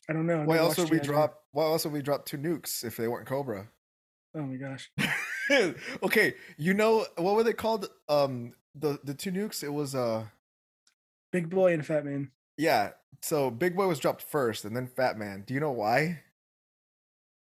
I 0.09 0.13
don't 0.13 0.27
know. 0.27 0.41
I 0.41 0.45
Why 0.45 0.57
else 0.57 0.77
would 0.77 0.89
we 0.89 0.99
drop? 0.99 1.43
Why 1.51 1.63
else 1.63 1.85
would 1.85 1.93
we 1.93 2.01
drop 2.01 2.25
two 2.25 2.37
nukes 2.37 2.83
if 2.83 2.97
they 2.97 3.07
weren't 3.07 3.27
Cobra? 3.27 3.69
Oh 4.35 4.41
my 4.41 4.57
gosh. 4.57 4.91
okay, 6.03 6.33
you 6.57 6.73
know 6.73 7.05
what 7.17 7.35
were 7.35 7.43
they 7.43 7.53
called? 7.53 7.87
Um, 8.09 8.53
the 8.73 8.99
the 9.03 9.13
two 9.13 9.31
nukes. 9.31 9.63
It 9.63 9.69
was 9.69 9.95
uh, 9.95 10.25
Big 11.35 11.49
boy 11.49 11.73
and 11.73 11.85
fat 11.85 12.05
man. 12.05 12.31
yeah. 12.57 12.91
So 13.21 13.49
Big 13.49 13.75
Boy 13.75 13.87
was 13.87 13.99
dropped 13.99 14.21
first, 14.21 14.65
and 14.65 14.75
then 14.75 14.87
Fat 14.87 15.17
Man. 15.17 15.43
Do 15.47 15.53
you 15.55 15.59
know 15.59 15.71
why? 15.71 16.21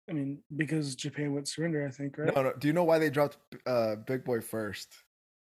I 0.10 0.14
mean, 0.14 0.40
because 0.58 0.94
Japan 0.94 1.34
would 1.34 1.48
surrender, 1.48 1.88
I 1.88 1.92
think, 1.92 2.18
right? 2.18 2.36
No, 2.36 2.44
no. 2.44 2.54
Do 2.60 2.68
you 2.68 2.74
know 2.74 2.84
why 2.84 3.00
they 3.00 3.10
dropped 3.10 3.38
uh 3.66 3.96
Big 3.96 4.26
Boy 4.26 4.42
first? 4.42 4.90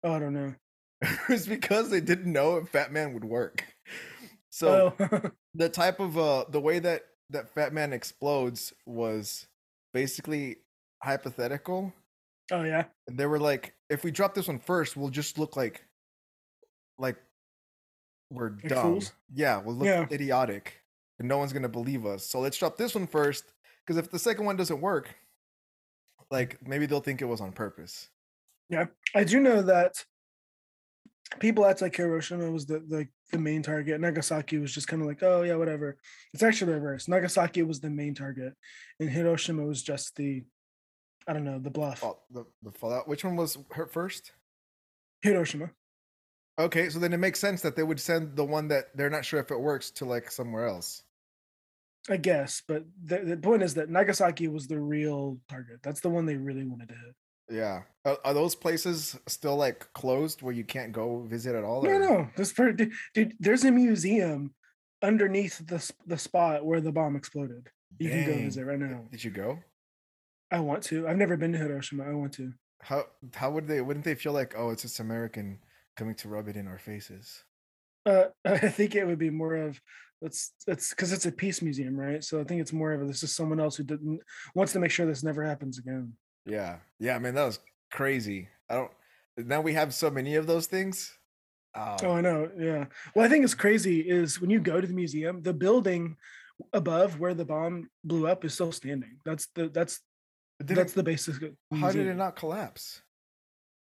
Oh, 0.02 0.12
I 0.12 0.18
don't 0.18 0.32
know. 0.32 0.54
it 1.02 1.28
was 1.28 1.46
because 1.46 1.90
they 1.90 2.00
didn't 2.00 2.32
know 2.32 2.56
if 2.56 2.70
Fat 2.70 2.92
Man 2.92 3.12
would 3.14 3.24
work. 3.24 3.64
So 4.54 4.94
oh, 5.00 5.20
the 5.54 5.70
type 5.70 5.98
of 5.98 6.18
uh 6.18 6.44
the 6.50 6.60
way 6.60 6.78
that 6.78 7.02
that 7.30 7.54
Fat 7.54 7.72
Man 7.72 7.94
explodes 7.94 8.74
was 8.84 9.46
basically 9.94 10.56
hypothetical. 11.02 11.92
oh 12.50 12.62
yeah. 12.62 12.84
And 13.08 13.18
they 13.18 13.24
were 13.24 13.38
like, 13.40 13.74
if 13.88 14.04
we 14.04 14.10
drop 14.10 14.34
this 14.34 14.48
one 14.48 14.58
first, 14.58 14.94
we'll 14.94 15.08
just 15.08 15.38
look 15.38 15.56
like 15.56 15.86
like 16.98 17.16
we're 18.32 18.50
Like 18.50 18.68
dumb. 18.68 19.00
Yeah, 19.34 19.58
we'll 19.58 19.76
look 19.76 19.86
Yeah. 19.86 20.06
idiotic. 20.10 20.80
And 21.18 21.28
no 21.28 21.38
one's 21.38 21.52
gonna 21.52 21.68
believe 21.68 22.04
us. 22.06 22.26
So 22.26 22.40
let's 22.40 22.56
drop 22.56 22.76
this 22.76 22.94
one 22.94 23.06
first. 23.06 23.44
Because 23.86 23.96
if 23.98 24.10
the 24.10 24.18
second 24.18 24.44
one 24.44 24.56
doesn't 24.56 24.80
work, 24.80 25.14
like 26.30 26.66
maybe 26.66 26.86
they'll 26.86 27.00
think 27.00 27.20
it 27.20 27.26
was 27.26 27.40
on 27.40 27.52
purpose. 27.52 28.08
Yeah, 28.68 28.86
I 29.14 29.24
do 29.24 29.40
know 29.40 29.62
that 29.62 30.04
people 31.40 31.66
act 31.66 31.82
like 31.82 31.94
Hiroshima 31.96 32.50
was 32.50 32.66
the 32.66 32.80
the, 32.80 33.08
the 33.30 33.38
main 33.38 33.62
target. 33.62 34.00
Nagasaki 34.00 34.58
was 34.58 34.72
just 34.72 34.88
kind 34.88 35.02
of 35.02 35.08
like, 35.08 35.22
oh 35.22 35.42
yeah, 35.42 35.56
whatever. 35.56 35.98
It's 36.32 36.42
actually 36.42 36.72
reverse. 36.72 37.08
Nagasaki 37.08 37.62
was 37.62 37.80
the 37.80 37.90
main 37.90 38.14
target, 38.14 38.54
and 39.00 39.10
Hiroshima 39.10 39.64
was 39.64 39.82
just 39.82 40.16
the, 40.16 40.44
I 41.26 41.32
don't 41.32 41.44
know, 41.44 41.58
the 41.58 41.70
bluff. 41.70 42.02
Oh, 42.04 42.18
the, 42.30 42.44
the 42.62 42.72
fallout. 42.72 43.08
Which 43.08 43.24
one 43.24 43.36
was 43.36 43.58
hurt 43.70 43.92
first? 43.92 44.32
Hiroshima. 45.22 45.70
Okay, 46.58 46.88
so 46.90 46.98
then 46.98 47.12
it 47.12 47.18
makes 47.18 47.40
sense 47.40 47.62
that 47.62 47.76
they 47.76 47.82
would 47.82 48.00
send 48.00 48.36
the 48.36 48.44
one 48.44 48.68
that 48.68 48.94
they're 48.94 49.10
not 49.10 49.24
sure 49.24 49.40
if 49.40 49.50
it 49.50 49.60
works 49.60 49.90
to 49.92 50.04
like 50.04 50.30
somewhere 50.30 50.66
else. 50.66 51.02
I 52.10 52.16
guess, 52.16 52.62
but 52.66 52.84
the, 53.04 53.18
the 53.18 53.36
point 53.36 53.62
is 53.62 53.74
that 53.74 53.88
Nagasaki 53.88 54.48
was 54.48 54.66
the 54.66 54.80
real 54.80 55.38
target. 55.48 55.80
That's 55.82 56.00
the 56.00 56.10
one 56.10 56.26
they 56.26 56.36
really 56.36 56.64
wanted 56.64 56.88
to 56.88 56.94
hit. 56.94 57.14
Yeah. 57.50 57.82
Are, 58.04 58.18
are 58.24 58.34
those 58.34 58.54
places 58.54 59.18
still 59.28 59.56
like 59.56 59.92
closed 59.92 60.42
where 60.42 60.54
you 60.54 60.64
can't 60.64 60.92
go 60.92 61.22
visit 61.28 61.54
at 61.54 61.64
all? 61.64 61.82
No, 61.82 61.90
or- 61.90 61.98
no, 61.98 62.28
this 62.36 62.52
part, 62.52 62.80
dude, 63.14 63.34
there's 63.38 63.64
a 63.64 63.70
museum 63.70 64.54
underneath 65.02 65.64
the 65.66 65.92
the 66.06 66.18
spot 66.18 66.64
where 66.64 66.80
the 66.80 66.92
bomb 66.92 67.16
exploded. 67.16 67.68
You 67.98 68.08
can 68.08 68.26
go 68.26 68.34
visit 68.36 68.64
right 68.64 68.78
now. 68.78 69.04
Did 69.10 69.22
you 69.22 69.30
go? 69.30 69.58
I 70.50 70.60
want 70.60 70.82
to. 70.84 71.06
I've 71.06 71.16
never 71.16 71.36
been 71.36 71.52
to 71.52 71.58
Hiroshima. 71.58 72.04
I 72.04 72.12
want 72.12 72.32
to. 72.34 72.52
How 72.80 73.04
how 73.34 73.50
would 73.50 73.68
they 73.68 73.80
wouldn't 73.80 74.04
they 74.04 74.14
feel 74.14 74.32
like, 74.32 74.54
oh, 74.56 74.70
it's 74.70 74.82
just 74.82 74.98
American 74.98 75.58
coming 75.96 76.14
to 76.16 76.28
rub 76.28 76.48
it 76.48 76.56
in 76.56 76.66
our 76.66 76.78
faces? 76.78 77.44
Uh, 78.06 78.24
I 78.44 78.68
think 78.68 78.94
it 78.94 79.06
would 79.06 79.18
be 79.18 79.30
more 79.30 79.54
of 79.54 79.80
it's 80.22 80.52
it's 80.66 80.90
because 80.90 81.12
it's 81.12 81.26
a 81.26 81.32
peace 81.32 81.62
museum, 81.62 81.98
right? 81.98 82.22
So 82.22 82.40
I 82.40 82.44
think 82.44 82.60
it's 82.60 82.72
more 82.72 82.92
of 82.92 83.02
a, 83.02 83.04
this 83.04 83.22
is 83.22 83.34
someone 83.34 83.60
else 83.60 83.76
who 83.76 83.82
didn't 83.82 84.20
wants 84.54 84.72
to 84.72 84.78
make 84.78 84.90
sure 84.90 85.04
this 85.04 85.24
never 85.24 85.44
happens 85.44 85.78
again. 85.78 86.12
Yeah, 86.46 86.76
yeah. 86.98 87.16
I 87.16 87.18
mean, 87.18 87.34
that 87.34 87.44
was 87.44 87.58
crazy. 87.90 88.48
I 88.70 88.74
don't. 88.74 88.90
Now 89.36 89.60
we 89.60 89.72
have 89.72 89.92
so 89.92 90.10
many 90.10 90.36
of 90.36 90.46
those 90.46 90.66
things. 90.66 91.12
Oh, 91.74 91.96
Oh, 92.02 92.12
I 92.12 92.20
know. 92.20 92.50
Yeah. 92.58 92.86
Well, 93.14 93.24
I 93.24 93.28
think 93.28 93.44
it's 93.44 93.54
crazy 93.54 94.00
is 94.00 94.40
when 94.40 94.50
you 94.50 94.60
go 94.60 94.80
to 94.80 94.86
the 94.86 94.94
museum, 94.94 95.42
the 95.42 95.54
building 95.54 96.16
above 96.72 97.18
where 97.18 97.34
the 97.34 97.44
bomb 97.44 97.88
blew 98.04 98.26
up 98.26 98.44
is 98.44 98.54
still 98.54 98.72
standing. 98.72 99.18
That's 99.24 99.48
the 99.54 99.68
that's 99.68 100.00
it 100.60 100.66
that's 100.68 100.92
the 100.92 101.02
basis. 101.02 101.38
how 101.74 101.90
did 101.90 102.06
it 102.06 102.14
not 102.14 102.36
collapse? 102.36 103.02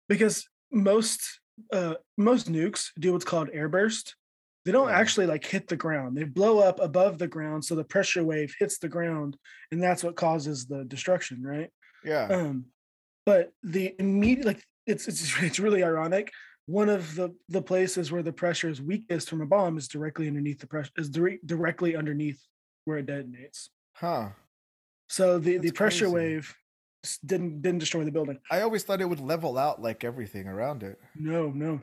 Because 0.08 0.46
most 0.70 1.40
uh 1.73 1.94
most 2.16 2.51
nukes 2.51 2.90
do 2.99 3.12
what's 3.12 3.25
called 3.25 3.49
airburst. 3.51 4.14
They 4.64 4.73
don't 4.73 4.88
Yeah. 4.88 4.99
actually 4.99 5.27
like 5.27 5.44
hit 5.47 5.68
the 5.68 5.77
ground. 5.77 6.16
They 6.16 6.25
blow 6.25 6.59
up 6.59 6.79
above 6.81 7.18
the 7.18 7.29
ground, 7.29 7.64
so 7.64 7.75
the 7.75 7.85
pressure 7.85 8.23
wave 8.25 8.55
hits 8.59 8.79
the 8.79 8.88
ground, 8.88 9.37
and 9.73 9.83
that's 9.83 10.05
what 10.05 10.16
causes 10.16 10.66
the 10.66 10.85
destruction, 10.85 11.42
right? 11.42 11.71
Yeah. 12.05 12.27
um 12.31 12.66
but 13.27 13.53
the 13.62 13.94
immediate 13.99 14.47
like 14.47 14.62
it's 14.87 15.09
it's 15.09 15.35
it's 15.42 15.59
really 15.59 15.83
ironic 15.85 16.31
one 16.66 16.88
of 16.88 17.14
the 17.14 17.35
the 17.49 17.62
places 17.62 18.12
where 18.12 18.23
the 18.23 18.33
pressure 18.33 18.68
is 18.68 18.81
weakest 18.81 19.29
from 19.29 19.40
a 19.42 19.47
bomb 19.47 19.77
is 19.79 19.88
directly 19.88 20.29
underneath 20.29 20.61
the 20.61 20.66
pressure 20.66 20.92
is 20.97 21.09
dire- 21.11 21.38
directly 21.44 21.97
underneath 21.97 22.40
where 22.85 22.99
it 22.99 23.07
detonates 23.07 23.68
Huh. 23.94 24.29
so 25.09 25.38
the 25.38 25.59
the 25.59 25.73
pressure 25.73 26.05
crazy. 26.05 26.14
wave 26.14 26.55
didn't 27.24 27.62
didn't 27.62 27.78
destroy 27.78 28.04
the 28.04 28.11
building 28.11 28.38
I 28.50 28.61
always 28.62 28.82
thought 28.84 29.00
it 29.00 29.08
would 29.08 29.20
level 29.20 29.56
out 29.56 29.80
like 29.80 30.04
everything 30.04 30.46
around 30.48 30.82
it. 30.82 30.98
no 31.14 31.50
no 31.50 31.80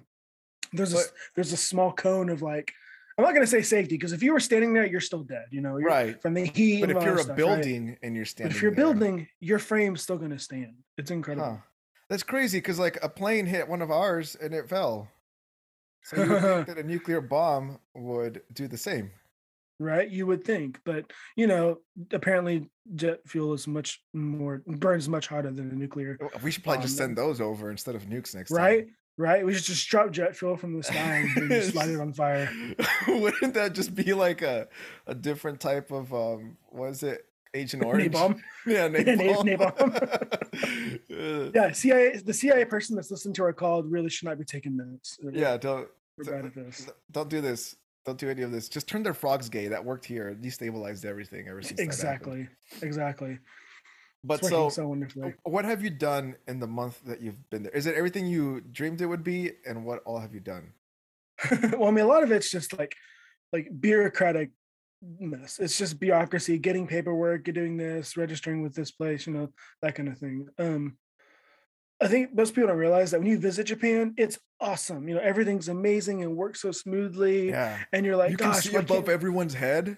there's 0.73 0.93
a 0.93 0.97
But- 0.97 1.11
there's 1.35 1.53
a 1.53 1.57
small 1.57 1.93
cone 1.93 2.29
of 2.29 2.41
like 2.41 2.73
i'm 3.17 3.23
not 3.23 3.31
going 3.33 3.45
to 3.45 3.49
say 3.49 3.61
safety 3.61 3.95
because 3.95 4.11
if 4.11 4.21
you 4.21 4.33
were 4.33 4.39
standing 4.41 4.73
there 4.73 4.85
you're 4.85 4.99
still 5.01 5.23
dead 5.23 5.45
you 5.51 5.61
know 5.61 5.77
you're, 5.77 5.87
Right. 5.89 6.21
from 6.21 6.33
the 6.33 6.45
heat 6.45 6.81
But 6.81 6.89
if 6.91 7.03
you're 7.03 7.15
a 7.15 7.19
stuff, 7.19 7.29
right? 7.29 7.37
building 7.37 7.97
and 8.03 8.15
you're 8.15 8.25
but 8.25 8.29
standing, 8.29 8.55
if 8.55 8.61
you're 8.61 8.71
there- 8.71 8.85
building 8.93 9.27
your 9.39 9.59
frame's 9.59 10.01
still 10.01 10.17
going 10.17 10.31
to 10.31 10.39
stand 10.39 10.73
it's 10.97 11.11
incredible 11.11 11.47
huh? 11.49 11.57
That's 12.09 12.23
crazy 12.23 12.57
because 12.59 12.77
like 12.77 12.99
a 13.01 13.09
plane 13.09 13.45
hit 13.47 13.67
one 13.67 13.81
of 13.81 13.89
ours 13.89 14.35
and 14.39 14.53
it 14.53 14.69
fell. 14.69 15.07
So 16.03 16.21
you 16.23 16.29
would 16.29 16.41
think 16.43 16.67
that 16.67 16.77
a 16.77 16.83
nuclear 16.83 17.19
bomb 17.19 17.79
would 17.95 18.43
do 18.53 18.67
the 18.67 18.77
same. 18.77 19.09
Right? 19.79 20.09
You 20.09 20.25
would 20.27 20.43
think, 20.43 20.79
but 20.85 21.11
you 21.35 21.47
know, 21.47 21.79
apparently 22.11 22.69
jet 22.95 23.19
fuel 23.27 23.53
is 23.53 23.67
much 23.67 24.01
more 24.13 24.61
burns 24.67 25.09
much 25.09 25.27
hotter 25.27 25.51
than 25.51 25.69
a 25.71 25.73
nuclear, 25.75 26.17
We 26.43 26.51
should 26.51 26.63
probably 26.63 26.83
just 26.83 26.99
Um, 26.99 27.05
send 27.07 27.17
those 27.17 27.41
over 27.41 27.71
instead 27.71 27.95
of 27.95 28.03
nukes 28.03 28.35
next 28.35 28.49
time. 28.51 28.57
right? 28.57 28.87
Right? 29.17 29.45
We 29.45 29.53
should 29.53 29.63
just 29.63 29.87
drop 29.87 30.11
jet 30.11 30.35
fuel 30.35 30.57
from 30.57 30.75
the 30.77 30.83
sky 30.83 31.25
and 31.37 31.49
just 31.49 31.73
light 31.73 31.89
it 31.89 31.99
on 31.99 32.11
fire. 32.13 32.49
Wouldn't 33.07 33.53
that 33.53 33.73
just 33.73 33.95
be 33.95 34.13
like 34.13 34.41
a 34.41 34.67
a 35.07 35.15
different 35.15 35.59
type 35.61 35.89
of 35.91 36.13
um 36.13 36.57
what 36.67 36.89
is 36.89 37.01
it? 37.03 37.25
Agent 37.53 37.83
Orange? 37.85 38.13
Napalm. 38.13 38.41
Yeah, 38.67 38.87
Na- 38.89 38.99
napalm. 38.99 39.95
Uh, 41.11 41.51
Yeah, 41.53 41.71
CIA. 41.71 42.17
The 42.17 42.33
CIA 42.33 42.65
person 42.65 42.95
that's 42.95 43.09
listening 43.11 43.33
to 43.35 43.43
our 43.43 43.53
call 43.53 43.83
really 43.83 44.09
should 44.09 44.27
not 44.27 44.37
be 44.37 44.43
taking 44.45 44.75
notes. 44.75 45.17
Yeah, 45.31 45.55
don't 45.57 45.87
we're 46.17 46.31
bad 46.31 46.45
at 46.45 46.53
this. 46.55 46.89
don't 47.11 47.29
do 47.29 47.41
this. 47.41 47.75
Don't 48.05 48.19
do 48.19 48.29
any 48.29 48.43
of 48.43 48.51
this. 48.51 48.69
Just 48.69 48.87
turn 48.87 49.01
their 49.03 49.13
frogs 49.13 49.49
gay. 49.49 49.67
That 49.67 49.83
worked 49.83 50.05
here. 50.05 50.37
Destabilized 50.39 51.05
everything 51.05 51.47
ever 51.47 51.61
since. 51.61 51.79
Exactly. 51.79 52.47
Exactly. 52.81 53.39
But 54.23 54.43
so, 54.43 54.69
so 54.69 54.87
wonderfully. 54.87 55.33
what 55.43 55.65
have 55.65 55.83
you 55.83 55.91
done 55.91 56.35
in 56.47 56.59
the 56.59 56.67
month 56.67 56.99
that 57.05 57.21
you've 57.21 57.49
been 57.51 57.63
there? 57.63 57.71
Is 57.73 57.85
it 57.85 57.95
everything 57.95 58.25
you 58.25 58.61
dreamed 58.71 59.01
it 59.01 59.05
would 59.05 59.23
be, 59.23 59.51
and 59.67 59.85
what 59.85 60.01
all 60.05 60.19
have 60.19 60.33
you 60.33 60.39
done? 60.39 60.73
well, 61.73 61.85
I 61.85 61.91
mean, 61.91 62.05
a 62.05 62.07
lot 62.07 62.23
of 62.23 62.31
it's 62.31 62.49
just 62.49 62.77
like 62.77 62.95
like 63.53 63.67
bureaucratic 63.79 64.49
mess. 65.19 65.59
It's 65.59 65.77
just 65.77 65.99
bureaucracy, 65.99 66.57
getting 66.57 66.87
paperwork, 66.87 67.43
doing 67.45 67.77
this, 67.77 68.17
registering 68.17 68.63
with 68.63 68.73
this 68.73 68.91
place, 68.91 69.27
you 69.27 69.33
know, 69.33 69.49
that 69.81 69.95
kind 69.95 70.09
of 70.09 70.17
thing. 70.17 70.47
Um, 70.57 70.97
I 72.01 72.07
think 72.07 72.35
most 72.35 72.53
people 72.53 72.67
don't 72.67 72.77
realize 72.77 73.11
that 73.11 73.19
when 73.19 73.29
you 73.29 73.39
visit 73.39 73.65
Japan, 73.67 74.13
it's 74.17 74.37
awesome. 74.59 75.07
You 75.07 75.15
know, 75.15 75.21
everything's 75.21 75.69
amazing 75.69 76.21
and 76.23 76.35
works 76.35 76.61
so 76.61 76.71
smoothly. 76.71 77.49
Yeah, 77.49 77.77
And 77.93 78.05
you're 78.05 78.17
like, 78.17 78.31
you 78.31 78.37
can 78.37 78.51
gosh, 78.51 78.63
see 78.65 78.75
above 78.75 78.87
can't-" 79.05 79.09
everyone's 79.09 79.53
head. 79.53 79.97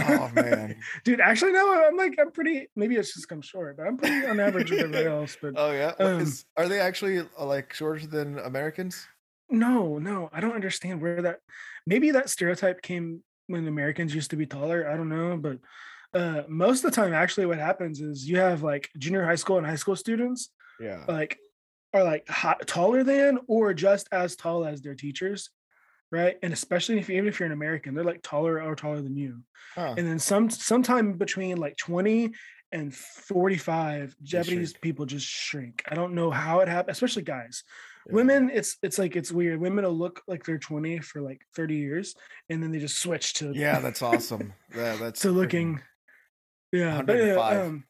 Oh 0.00 0.30
man. 0.34 0.76
dude. 1.04 1.20
Actually, 1.20 1.52
no, 1.52 1.84
I'm 1.86 1.96
like, 1.96 2.14
I'm 2.18 2.30
pretty. 2.32 2.68
Maybe 2.76 2.96
it's 2.96 3.12
just 3.14 3.28
come 3.28 3.42
short, 3.42 3.76
but 3.76 3.86
I'm 3.86 3.96
pretty 3.98 4.26
on 4.26 4.40
average 4.40 4.70
with 4.70 4.80
everybody 4.80 5.06
else. 5.20 5.36
But 5.40 5.54
Oh 5.56 5.72
yeah. 5.72 5.92
Um, 5.98 6.20
is- 6.20 6.44
are 6.56 6.68
they 6.68 6.80
actually 6.80 7.20
uh, 7.20 7.44
like 7.44 7.72
shorter 7.74 8.06
than 8.06 8.38
Americans? 8.38 9.06
No, 9.50 9.98
no, 9.98 10.30
I 10.32 10.40
don't 10.40 10.54
understand 10.54 11.02
where 11.02 11.20
that 11.22 11.40
maybe 11.86 12.10
that 12.12 12.30
stereotype 12.30 12.80
came 12.80 13.22
when 13.48 13.68
Americans 13.68 14.14
used 14.14 14.30
to 14.30 14.36
be 14.36 14.46
taller. 14.46 14.88
I 14.88 14.96
don't 14.96 15.10
know, 15.10 15.36
but 15.36 15.58
uh 16.14 16.42
most 16.48 16.84
of 16.84 16.90
the 16.90 16.94
time 16.94 17.14
actually 17.14 17.46
what 17.46 17.58
happens 17.58 18.00
is 18.00 18.28
you 18.28 18.36
have 18.38 18.62
like 18.62 18.88
junior 18.98 19.24
high 19.24 19.34
school 19.34 19.56
and 19.58 19.66
high 19.66 19.76
school 19.76 19.96
students 19.96 20.50
Yeah. 20.82 21.04
like 21.08 21.38
are 21.94 22.04
like 22.04 22.26
hot, 22.28 22.66
taller 22.66 23.04
than 23.04 23.38
or 23.48 23.74
just 23.74 24.08
as 24.12 24.34
tall 24.36 24.64
as 24.64 24.80
their 24.82 24.94
teachers, 24.94 25.50
right? 26.10 26.36
And 26.42 26.52
especially 26.52 26.98
if 26.98 27.08
you, 27.08 27.16
even 27.16 27.28
if 27.28 27.38
you're 27.38 27.46
an 27.46 27.52
American, 27.52 27.94
they're 27.94 28.02
like 28.04 28.22
taller 28.22 28.60
or 28.62 28.74
taller 28.74 29.02
than 29.02 29.16
you. 29.16 29.42
Huh. 29.74 29.94
And 29.96 30.06
then 30.06 30.18
some 30.18 30.48
sometime 30.50 31.12
between 31.14 31.58
like 31.58 31.76
20 31.76 32.32
and 32.72 32.94
45, 32.94 34.16
Japanese 34.22 34.70
shrink. 34.70 34.80
people 34.80 35.04
just 35.06 35.26
shrink. 35.26 35.82
I 35.86 35.94
don't 35.94 36.14
know 36.14 36.30
how 36.30 36.60
it 36.60 36.68
happens 36.68 36.96
especially 36.96 37.22
guys 37.22 37.64
Yeah. 38.06 38.14
women 38.14 38.50
it's 38.52 38.78
it's 38.82 38.98
like 38.98 39.14
it's 39.14 39.30
weird 39.30 39.60
women 39.60 39.84
will 39.84 39.92
look 39.96 40.22
like 40.26 40.44
they're 40.44 40.58
20 40.58 41.00
for 41.00 41.20
like 41.20 41.42
30 41.54 41.76
years 41.76 42.14
and 42.48 42.62
then 42.62 42.72
they 42.72 42.78
just 42.78 42.98
switch 43.00 43.34
to 43.34 43.52
Yeah, 43.54 43.78
that's 43.80 44.00
awesome. 44.02 44.54
Yeah, 44.74 44.96
that's 45.00 45.20
to 45.20 45.28
freaking- 45.28 45.34
looking 45.34 45.80
yeah 46.72 47.02
but 47.02 47.16
yeah, 47.18 47.34
um, 47.34 47.84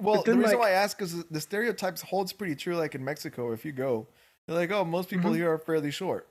Well, 0.00 0.22
the 0.22 0.32
reason 0.34 0.52
like- 0.52 0.58
why 0.58 0.68
I 0.68 0.72
ask 0.72 1.00
is 1.02 1.24
the 1.24 1.40
stereotypes 1.40 2.02
holds 2.02 2.32
pretty 2.32 2.56
true. 2.56 2.76
Like 2.76 2.94
in 2.94 3.04
Mexico, 3.04 3.52
if 3.52 3.64
you 3.64 3.72
go, 3.72 4.08
they're 4.46 4.56
like, 4.56 4.70
oh, 4.70 4.84
most 4.84 5.08
people 5.08 5.30
Mhm. 5.32 5.36
here 5.36 5.52
are 5.52 5.58
fairly 5.58 5.90
short. 5.90 6.28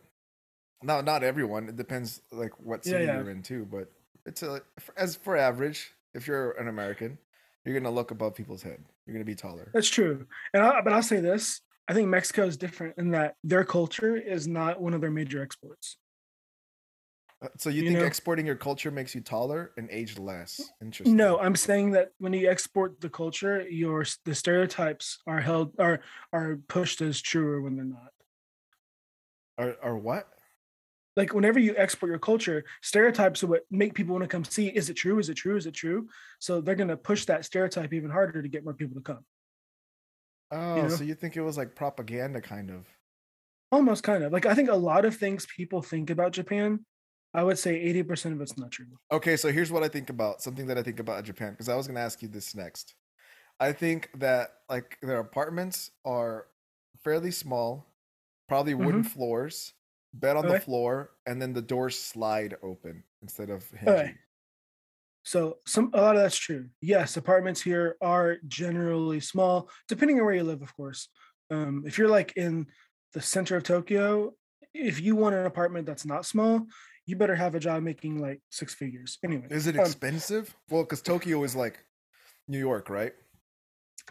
Now, 0.83 1.01
not 1.01 1.23
everyone. 1.23 1.69
It 1.69 1.75
depends 1.75 2.21
like 2.31 2.51
what 2.59 2.83
city 2.83 3.05
yeah. 3.05 3.17
you're 3.19 3.29
in 3.29 3.41
too. 3.43 3.65
But 3.65 3.91
it's 4.25 4.43
a 4.43 4.61
as 4.97 5.15
for 5.15 5.37
average, 5.37 5.93
if 6.13 6.27
you're 6.27 6.51
an 6.53 6.67
American, 6.67 7.17
you're 7.63 7.77
gonna 7.79 7.93
look 7.93 8.11
above 8.11 8.35
people's 8.35 8.61
head. 8.63 8.83
You're 9.05 9.13
gonna 9.13 9.25
be 9.25 9.35
taller. 9.35 9.69
that's 9.73 9.87
true 9.89 10.25
and 10.53 10.63
I, 10.63 10.81
but 10.81 10.91
i'll 10.91 11.03
say 11.03 11.19
this 11.19 11.61
i 11.87 11.93
think 11.93 12.07
mexico 12.09 12.45
is 12.47 12.57
different 12.57 12.95
in 12.97 13.11
that 13.11 13.35
their 13.43 13.63
culture 13.63 14.15
is 14.15 14.47
not 14.47 14.81
one 14.81 14.95
of 14.95 15.01
their 15.01 15.11
major 15.11 15.43
exports 15.43 15.97
So 17.57 17.69
you, 17.69 17.83
you 17.83 17.89
think 17.89 17.99
know- 17.99 18.05
exporting 18.05 18.45
your 18.45 18.55
culture 18.55 18.91
makes 18.91 19.13
you 19.15 19.21
taller 19.21 19.71
and 19.77 19.89
age 19.91 20.17
less? 20.17 20.61
Interesting. 20.81 21.15
no 21.15 21.37
i'm 21.39 21.55
saying 21.55 21.91
that 21.91 22.11
when 22.19 22.33
you 22.33 22.49
export 22.49 22.99
the 23.01 23.09
culture 23.09 23.61
your 23.69 24.05
the 24.25 24.35
stereotypes 24.35 25.19
are 25.27 25.41
held 25.41 25.73
are 25.79 26.01
are 26.33 26.57
pushed 26.67 27.01
as 27.01 27.21
truer 27.21 27.61
when 27.61 27.75
they're 27.75 27.85
not 27.85 28.11
Or 29.57 29.75
or 29.81 29.97
what? 29.97 30.27
like 31.17 31.33
whenever 31.33 31.59
you 31.59 31.73
export 31.77 32.09
your 32.09 32.19
culture, 32.19 32.65
stereotypes 32.81 33.41
are 33.41 33.47
what 33.47 33.61
make 33.71 33.93
people 33.93 34.13
want 34.15 34.23
to 34.23 34.27
come 34.27 34.43
see. 34.43 34.67
Is 34.67 34.89
it 34.89 34.95
true? 34.95 35.17
Is 35.17 35.29
it 35.29 35.35
true? 35.35 35.55
Is 35.55 35.65
it 35.65 35.71
true? 35.73 36.09
So 36.39 36.59
they're 36.59 36.75
gonna 36.75 36.97
push 36.97 37.23
that 37.25 37.45
stereotype 37.45 37.93
even 37.93 38.09
harder 38.09 38.41
to 38.41 38.49
get 38.49 38.65
more 38.65 38.73
people 38.73 38.95
to 38.95 39.01
come. 39.01 39.23
Oh, 40.51 40.81
know? 40.81 40.89
so 40.89 41.05
you 41.05 41.15
think 41.15 41.37
it 41.37 41.41
was 41.41 41.55
like 41.57 41.73
propaganda, 41.73 42.41
kind 42.41 42.69
of? 42.69 42.85
Almost 43.71 44.03
kind 44.03 44.23
of 44.25 44.33
like 44.33 44.45
I 44.45 44.53
think 44.55 44.69
a 44.69 44.75
lot 44.75 45.05
of 45.05 45.15
things 45.15 45.45
people 45.45 45.81
think 45.81 46.09
about 46.09 46.33
Japan. 46.33 46.85
I 47.35 47.43
would 47.43 47.59
say 47.59 47.75
eighty 47.75 48.01
percent 48.01 48.33
of 48.33 48.41
it's 48.41 48.57
not 48.57 48.71
true. 48.71 48.85
Okay, 49.11 49.35
so 49.35 49.51
here's 49.51 49.71
what 49.71 49.83
I 49.83 49.89
think 49.89 50.09
about 50.09 50.41
something 50.41 50.67
that 50.67 50.77
I 50.77 50.83
think 50.83 50.99
about 50.99 51.23
Japan 51.25 51.51
because 51.51 51.69
I 51.69 51.75
was 51.75 51.85
going 51.85 51.95
to 51.95 52.01
ask 52.01 52.21
you 52.21 52.29
this 52.29 52.55
next. 52.55 52.95
I 53.59 53.73
think 53.73 54.09
that 54.15 54.49
like 54.69 54.97
their 55.01 55.19
apartments 55.19 55.91
are 56.05 56.47
fairly 57.03 57.31
small, 57.31 57.85
probably 58.47 58.73
wooden 58.73 59.03
floors, 59.03 59.73
bed 60.13 60.37
on 60.37 60.47
the 60.47 60.53
Mm-hmm. 60.55 60.63
Floor, 60.63 61.11
and 61.25 61.41
then 61.41 61.53
the 61.53 61.61
doors 61.61 61.99
slide 61.99 62.55
open 62.63 63.03
instead 63.21 63.49
of 63.49 63.69
Okay. 63.85 64.15
So 65.23 65.57
some 65.65 65.89
a 65.93 66.01
lot 66.01 66.15
of 66.15 66.21
that's 66.21 66.37
true. 66.37 66.69
Yes, 66.81 67.17
apartments 67.17 67.61
here 67.61 67.97
are 68.01 68.37
generally 68.47 69.19
small, 69.19 69.69
depending 69.87 70.19
on 70.19 70.25
where 70.25 70.35
you 70.35 70.43
live, 70.43 70.61
of 70.61 70.75
course. 70.75 71.09
Um, 71.49 71.83
if 71.85 71.97
you're 71.97 72.09
like 72.09 72.33
in 72.37 72.67
the 73.13 73.21
center 73.21 73.55
of 73.55 73.63
Tokyo, 73.63 74.33
if 74.73 75.01
you 75.01 75.15
want 75.15 75.35
an 75.35 75.45
apartment 75.45 75.87
that's 75.87 76.05
not 76.05 76.25
small, 76.25 76.67
you 77.05 77.15
better 77.15 77.35
have 77.35 77.55
a 77.55 77.59
job 77.59 77.83
making 77.83 78.19
like 78.19 78.41
six 78.49 78.73
figures. 78.73 79.17
Anyway, 79.23 79.47
Is 79.49 79.67
it 79.67 79.75
um, 79.75 79.81
expensive? 79.81 80.55
well, 80.69 80.83
because 80.83 81.01
Tokyo 81.01 81.43
is 81.43 81.55
like 81.55 81.83
New 82.47 82.59
York, 82.59 82.89
right? 82.89 83.13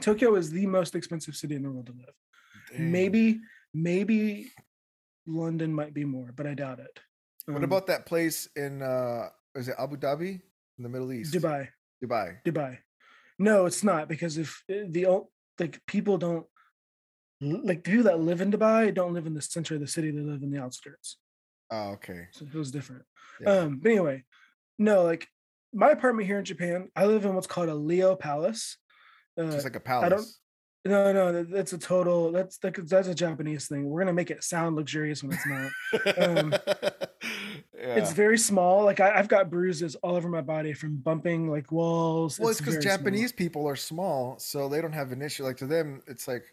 Tokyo 0.01 0.35
is 0.37 0.51
the 0.51 0.67
most 0.67 0.95
expensive 0.95 1.35
city 1.37 1.55
in 1.55 1.63
the 1.63 1.71
world 1.71 1.87
to 1.87 1.93
live. 1.93 2.15
Dang. 2.71 2.91
Maybe, 2.93 3.41
maybe 3.73 4.51
London 5.27 5.73
might 5.73 5.95
be 5.95 6.05
more, 6.05 6.31
but 6.35 6.47
I 6.47 6.55
doubt 6.55 6.81
it. 6.81 6.99
What 7.47 7.59
Um, 7.59 7.65
about 7.65 7.87
that 7.89 8.07
place 8.07 8.49
in 8.57 8.83
uh 8.83 9.29
is 9.55 9.69
it 9.69 9.77
Abu 9.79 9.97
Dhabi 9.97 10.41
in 10.79 10.83
the 10.83 10.89
Middle 10.89 11.13
East? 11.13 11.35
Dubai? 11.35 11.69
Dubai. 12.03 12.39
Dubai. 12.45 12.79
No, 13.39 13.67
it's 13.67 13.85
not 13.85 14.09
because 14.09 14.39
if 14.39 14.63
uh, 14.71 14.87
the 14.89 15.07
like 15.61 15.81
people 15.87 16.17
don't 16.19 16.47
like 17.41 17.85
people 17.85 18.05
that 18.05 18.19
live 18.21 18.41
in 18.41 18.51
Dubai 18.51 18.93
don't 18.95 19.13
live 19.13 19.27
in 19.27 19.35
the 19.35 19.43
center 19.43 19.75
of 19.75 19.81
the 19.81 19.87
city; 19.87 20.11
they 20.11 20.21
live 20.21 20.43
in 20.43 20.51
the 20.51 20.61
outskirts. 20.61 21.19
Oh, 21.71 21.91
okay. 21.93 22.27
So 22.33 22.45
it 22.47 22.55
was 22.55 22.71
different. 22.71 23.03
Yeah. 23.41 23.51
Um, 23.59 23.79
but 23.83 23.91
anyway, 23.91 24.25
no, 24.79 25.03
like 25.03 25.27
my 25.73 25.91
apartment 25.91 26.27
here 26.29 26.39
in 26.39 26.45
Japan, 26.45 26.89
I 26.95 27.07
live 27.07 27.25
in 27.25 27.35
what's 27.35 27.47
called 27.47 27.69
a 27.69 27.75
Leo 27.75 28.15
Palace. 28.17 28.77
Uh, 29.39 29.51
Just 29.51 29.65
like 29.65 29.75
a 29.77 29.91
I 29.91 30.09
don't- 30.09 30.11
palace. 30.11 30.39
no, 30.85 31.13
no, 31.13 31.33
that- 31.33 31.51
that's 31.51 31.73
a 31.73 31.79
total. 31.79 32.31
That's 32.31 32.59
that's 32.59 33.09
a 33.09 33.15
Japanese 33.15 33.67
thing. 33.67 33.89
We're 33.89 34.03
gonna 34.03 34.13
make 34.13 34.31
it 34.31 34.45
sound 34.45 34.77
luxurious 34.77 35.23
when 35.25 35.33
it's 35.33 35.47
not. 35.47 36.19
um, 36.29 36.53
yeah. 37.75 37.97
It's 37.97 38.13
very 38.13 38.39
small. 38.39 38.85
Like 38.85 39.01
I, 39.01 39.19
I've 39.19 39.29
got 39.29 39.51
bruises 39.51 39.97
all 39.97 40.15
over 40.15 40.29
my 40.29 40.41
body 40.43 40.73
from 40.75 40.97
bumping 40.97 41.51
like 41.51 41.73
walls. 41.73 42.39
well, 42.39 42.51
it's 42.51 42.61
because 42.61 42.75
very 42.75 42.83
small. 42.85 42.97
Japanese 42.99 43.33
people 43.33 43.67
are 43.69 43.77
small, 43.77 44.39
so 44.39 44.69
they 44.69 44.81
don't 44.81 44.93
have 44.93 45.11
an 45.13 45.23
issue. 45.23 45.43
Like 45.45 45.57
to 45.59 45.67
them, 45.67 46.03
it's 46.07 46.29
like 46.29 46.45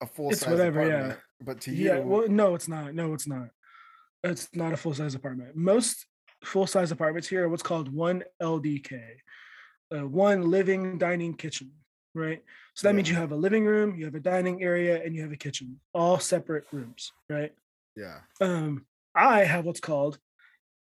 a 0.00 0.06
full 0.06 0.30
size 0.30 0.42
It's 0.42 0.50
whatever, 0.50 0.88
yeah. 0.88 1.14
But 1.40 1.60
to 1.62 1.70
you, 1.70 1.86
Yeah. 1.86 1.98
Well, 2.00 2.28
no, 2.28 2.54
it's 2.54 2.68
not. 2.68 2.94
No, 2.94 3.14
it's 3.14 3.26
not. 3.28 3.48
It's 4.24 4.48
not 4.54 4.72
a 4.72 4.76
full 4.76 4.94
size 4.94 5.14
apartment. 5.14 5.56
Most 5.56 6.06
full 6.44 6.66
size 6.66 6.90
apartments 6.92 7.28
here 7.28 7.44
are 7.44 7.48
what's 7.48 7.62
called 7.62 7.92
one 7.92 8.22
LDK, 8.42 9.00
uh, 9.94 10.06
one 10.06 10.50
living, 10.50 10.98
dining, 10.98 11.34
kitchen. 11.34 11.70
Right. 12.14 12.42
So 12.74 12.88
that 12.88 12.94
means 12.94 13.08
you 13.10 13.14
have 13.16 13.32
a 13.32 13.36
living 13.36 13.64
room, 13.66 13.94
you 13.94 14.06
have 14.06 14.14
a 14.14 14.20
dining 14.20 14.62
area, 14.62 15.02
and 15.04 15.14
you 15.14 15.22
have 15.22 15.32
a 15.32 15.36
kitchen, 15.36 15.80
all 15.92 16.18
separate 16.18 16.64
rooms. 16.72 17.12
Right. 17.28 17.52
yeah. 17.96 18.18
um 18.40 18.84
i 19.14 19.44
have 19.44 19.64
what's 19.64 19.80
called 19.80 20.18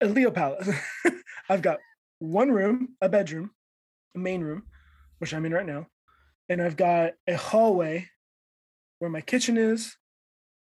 a 0.00 0.06
leo 0.06 0.30
palace 0.30 0.68
i've 1.48 1.62
got 1.62 1.78
one 2.18 2.50
room 2.50 2.96
a 3.00 3.08
bedroom 3.08 3.50
a 4.16 4.18
main 4.18 4.42
room 4.42 4.64
which 5.18 5.32
i'm 5.32 5.46
in 5.46 5.54
right 5.54 5.66
now 5.66 5.86
and 6.48 6.60
i've 6.60 6.76
got 6.76 7.12
a 7.28 7.36
hallway 7.36 8.08
where 8.98 9.10
my 9.10 9.20
kitchen 9.20 9.56
is 9.56 9.96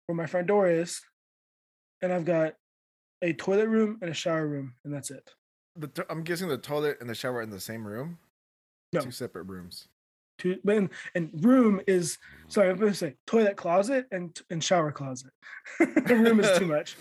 where 0.05 0.15
my 0.15 0.25
front 0.25 0.47
door 0.47 0.69
is 0.69 1.01
and 2.01 2.11
i've 2.13 2.25
got 2.25 2.55
a 3.21 3.33
toilet 3.33 3.67
room 3.67 3.97
and 4.01 4.09
a 4.09 4.13
shower 4.13 4.47
room 4.47 4.73
and 4.85 4.93
that's 4.93 5.11
it 5.11 5.29
The 5.75 5.87
to- 5.87 6.05
I'm 6.09 6.23
guessing 6.23 6.47
the 6.47 6.57
toilet 6.57 6.97
and 7.01 7.09
the 7.09 7.15
shower 7.15 7.35
are 7.35 7.41
in 7.41 7.49
the 7.49 7.59
same 7.59 7.85
room. 7.85 8.17
No. 8.93 9.01
Two 9.01 9.11
separate 9.11 9.43
rooms. 9.43 9.87
Two, 10.39 10.57
but 10.63 10.77
and, 10.77 10.89
and 11.15 11.29
room 11.45 11.79
is 11.85 12.17
sorry 12.47 12.69
i'm 12.69 12.77
going 12.77 12.91
to 12.91 12.97
say 12.97 13.15
toilet 13.27 13.55
closet 13.57 14.05
and 14.11 14.39
and 14.49 14.63
shower 14.63 14.91
closet 14.91 15.31
the 15.79 16.15
room 16.15 16.39
is 16.39 16.57
too 16.57 16.65
much 16.75 16.95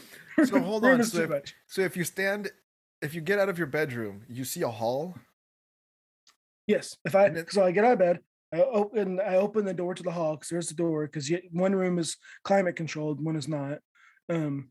So 0.44 0.61
hold 0.61 0.84
on, 0.84 1.02
so 1.04 1.22
if- 1.22 1.54
So 1.66 1.80
if 1.82 1.96
you 1.96 2.04
stand, 2.04 2.50
if 3.00 3.14
you 3.14 3.20
get 3.20 3.38
out 3.38 3.48
of 3.48 3.58
your 3.58 3.66
bedroom, 3.68 4.22
you 4.28 4.44
see 4.44 4.62
a 4.62 4.68
hall. 4.68 5.14
Yes, 6.66 6.96
if 7.04 7.14
I 7.14 7.32
so 7.48 7.64
I 7.64 7.70
get 7.72 7.84
out 7.84 7.92
of 7.94 7.98
bed, 7.98 8.18
I 8.52 8.61
open 8.62 9.20
I 9.20 9.37
open 9.37 9.64
the 9.64 9.74
door 9.74 9.94
to 9.94 10.02
the 10.02 10.11
hall 10.11 10.34
because 10.37 10.48
there's 10.50 10.68
the 10.68 10.74
door 10.74 11.06
because 11.06 11.30
one 11.52 11.74
room 11.74 11.98
is 11.98 12.16
climate 12.44 12.76
controlled, 12.76 13.24
one 13.24 13.37
is 13.37 13.48
not. 13.48 13.78
Um, 14.28 14.68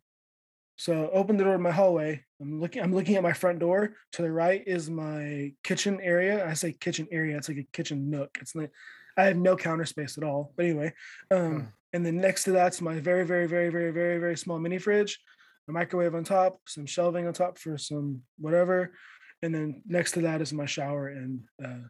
so 0.77 1.09
open 1.11 1.37
the 1.37 1.43
door 1.43 1.53
to 1.53 1.59
my 1.59 1.71
hallway. 1.71 2.23
I'm 2.39 2.61
looking. 2.61 2.81
I'm 2.83 2.93
looking 2.93 3.15
at 3.15 3.23
my 3.23 3.33
front 3.33 3.59
door. 3.59 3.95
To 4.13 4.21
the 4.21 4.31
right 4.31 4.63
is 4.65 4.89
my 4.89 5.53
kitchen 5.63 5.99
area. 6.01 6.47
I 6.47 6.53
say 6.53 6.71
kitchen 6.73 7.07
area. 7.11 7.35
It's 7.37 7.49
like 7.49 7.57
a 7.57 7.67
kitchen 7.73 8.09
nook. 8.09 8.37
It's 8.39 8.55
like 8.55 8.71
I 9.17 9.23
have 9.23 9.37
no 9.37 9.55
counter 9.55 9.85
space 9.85 10.17
at 10.17 10.23
all. 10.23 10.53
But 10.55 10.65
anyway, 10.65 10.93
um, 11.31 11.59
Huh. 11.61 11.65
and 11.93 12.05
then 12.05 12.17
next 12.17 12.43
to 12.43 12.51
that's 12.51 12.79
my 12.79 12.99
very 12.99 13.25
very 13.25 13.47
very 13.47 13.69
very 13.69 13.91
very 13.91 14.19
very 14.19 14.37
small 14.37 14.59
mini 14.59 14.77
fridge, 14.77 15.19
a 15.67 15.71
microwave 15.71 16.13
on 16.13 16.23
top, 16.23 16.61
some 16.67 16.85
shelving 16.85 17.25
on 17.27 17.33
top 17.33 17.57
for 17.57 17.75
some 17.79 18.21
whatever, 18.37 18.93
and 19.41 19.53
then 19.55 19.81
next 19.87 20.11
to 20.11 20.21
that 20.21 20.41
is 20.41 20.53
my 20.53 20.67
shower 20.67 21.07
and 21.07 21.41
uh, 21.63 21.87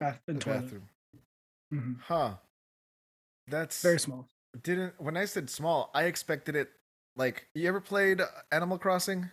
bath 0.00 0.20
and 0.26 0.38
The 0.38 0.40
toilet. 0.44 0.62
bathroom. 0.62 0.88
Mhm. 1.72 2.00
Huh. 2.00 2.34
That's 3.46 3.82
Very 3.82 4.00
small. 4.00 4.28
didn't 4.62 4.94
when 5.00 5.16
I 5.16 5.26
said 5.26 5.48
small, 5.48 5.90
I 5.94 6.04
expected 6.04 6.56
it 6.56 6.70
like 7.16 7.46
you 7.54 7.68
ever 7.68 7.80
played 7.80 8.20
Animal 8.52 8.78
Crossing? 8.78 9.30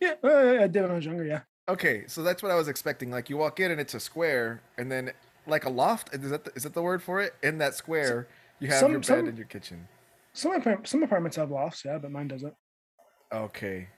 Yeah, 0.00 0.14
uh, 0.24 0.58
I 0.62 0.66
did 0.66 0.82
when 0.82 0.90
I 0.90 0.94
was 0.94 1.04
younger. 1.04 1.24
Yeah. 1.24 1.40
Okay, 1.68 2.04
so 2.06 2.22
that's 2.22 2.42
what 2.42 2.50
I 2.50 2.54
was 2.54 2.68
expecting. 2.68 3.10
Like 3.10 3.30
you 3.30 3.36
walk 3.36 3.60
in 3.60 3.70
and 3.70 3.80
it's 3.80 3.94
a 3.94 4.00
square, 4.00 4.62
and 4.78 4.90
then 4.90 5.12
like 5.46 5.64
a 5.64 5.70
loft. 5.70 6.14
Is 6.14 6.30
that 6.30 6.44
the, 6.44 6.52
is 6.54 6.62
that 6.64 6.74
the 6.74 6.82
word 6.82 7.02
for 7.02 7.20
it? 7.20 7.34
In 7.42 7.58
that 7.58 7.74
square, 7.74 8.28
you 8.58 8.68
have 8.68 8.80
some- 8.80 8.90
your 8.92 9.00
bed 9.00 9.06
some- 9.06 9.28
and 9.28 9.38
your 9.38 9.46
kitchen. 9.46 9.88
Some 10.32 10.62
some 10.84 11.02
apartments 11.02 11.36
have 11.36 11.50
lofts, 11.50 11.84
yeah, 11.84 11.98
but 11.98 12.12
mine 12.12 12.28
doesn't. 12.28 12.54
Okay, 13.32 13.88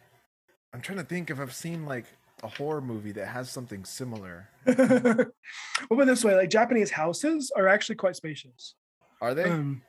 I'm 0.73 0.81
trying 0.81 0.99
to 0.99 1.05
think 1.05 1.31
if 1.31 1.39
I've 1.39 1.55
seen 1.55 1.85
like 1.85 2.07
a 2.43 2.49
horror 2.49 2.81
movie 2.81 3.13
that 3.13 3.27
has 3.27 3.51
something 3.51 3.85
similar. 3.85 4.49
well, 4.67 6.01
it 6.01 6.05
this 6.07 6.25
way, 6.25 6.35
like 6.35 6.51
Japanese 6.51 6.91
houses 6.91 7.53
are 7.57 7.69
actually 7.69 7.97
quite 7.97 8.17
spacious. 8.17 8.75
Are 9.21 9.35
they? 9.35 9.45
Um, 9.45 9.83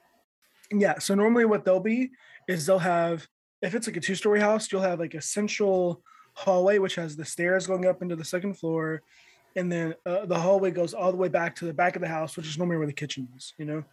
yeah. 0.81 0.99
So 0.99 1.15
normally, 1.15 1.45
what 1.45 1.65
they'll 1.65 1.79
be 1.79 2.12
is 2.47 2.65
they'll 2.65 2.79
have, 2.79 3.27
if 3.62 3.75
it's 3.75 3.88
like 3.88 3.97
a 3.97 4.01
two-story 4.01 4.39
house, 4.39 4.71
you'll 4.71 4.81
have 4.81 4.99
like 4.99 5.13
a 5.13 5.21
central 5.21 6.01
hallway 6.36 6.79
which 6.79 6.95
has 6.95 7.15
the 7.15 7.25
stairs 7.25 7.67
going 7.67 7.86
up 7.86 8.01
into 8.01 8.15
the 8.15 8.25
second 8.25 8.55
floor, 8.55 9.01
and 9.55 9.71
then 9.71 9.95
uh, 10.05 10.25
the 10.25 10.39
hallway 10.39 10.71
goes 10.71 10.93
all 10.93 11.12
the 11.12 11.17
way 11.17 11.29
back 11.29 11.55
to 11.57 11.65
the 11.65 11.73
back 11.73 11.95
of 11.95 12.01
the 12.01 12.07
house, 12.07 12.36
which 12.36 12.47
is 12.47 12.57
normally 12.57 12.77
where 12.77 12.88
the 12.88 12.93
kitchen 12.93 13.27
is. 13.38 13.53
You 13.57 13.65
know, 13.65 13.83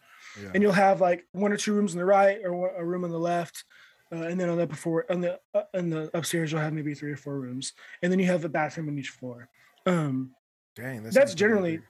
yeah. 0.43 0.51
and 0.55 0.63
you'll 0.63 0.73
have 0.73 1.01
like 1.01 1.27
one 1.33 1.53
or 1.53 1.57
two 1.57 1.73
rooms 1.75 1.93
on 1.93 1.99
the 1.99 2.05
right 2.05 2.39
or 2.45 2.75
a 2.77 2.85
room 2.85 3.05
on 3.05 3.11
the 3.11 3.19
left. 3.19 3.65
Uh, 4.13 4.23
and 4.27 4.41
then 4.41 4.49
on 4.49 4.59
the 4.59 4.67
before 4.67 5.07
on 5.09 5.21
the 5.21 5.39
uh, 5.55 5.63
on 5.73 5.89
the 5.89 6.11
upstairs 6.15 6.51
you'll 6.51 6.61
have 6.61 6.73
maybe 6.73 6.95
three 6.95 7.13
or 7.13 7.17
four 7.17 7.39
rooms, 7.39 7.75
and 8.03 8.11
then 8.11 8.19
you 8.19 8.27
have 8.27 8.45
a 8.45 8.49
bathroom 8.49 8.89
in 8.89 8.99
each 8.99 9.11
floor. 9.11 9.49
Um, 9.87 10.33
Dang, 10.75 11.05
that's 11.05 11.15
that 11.15 11.27
pretty 11.27 11.37
generally- 11.37 11.77
big. 11.77 11.87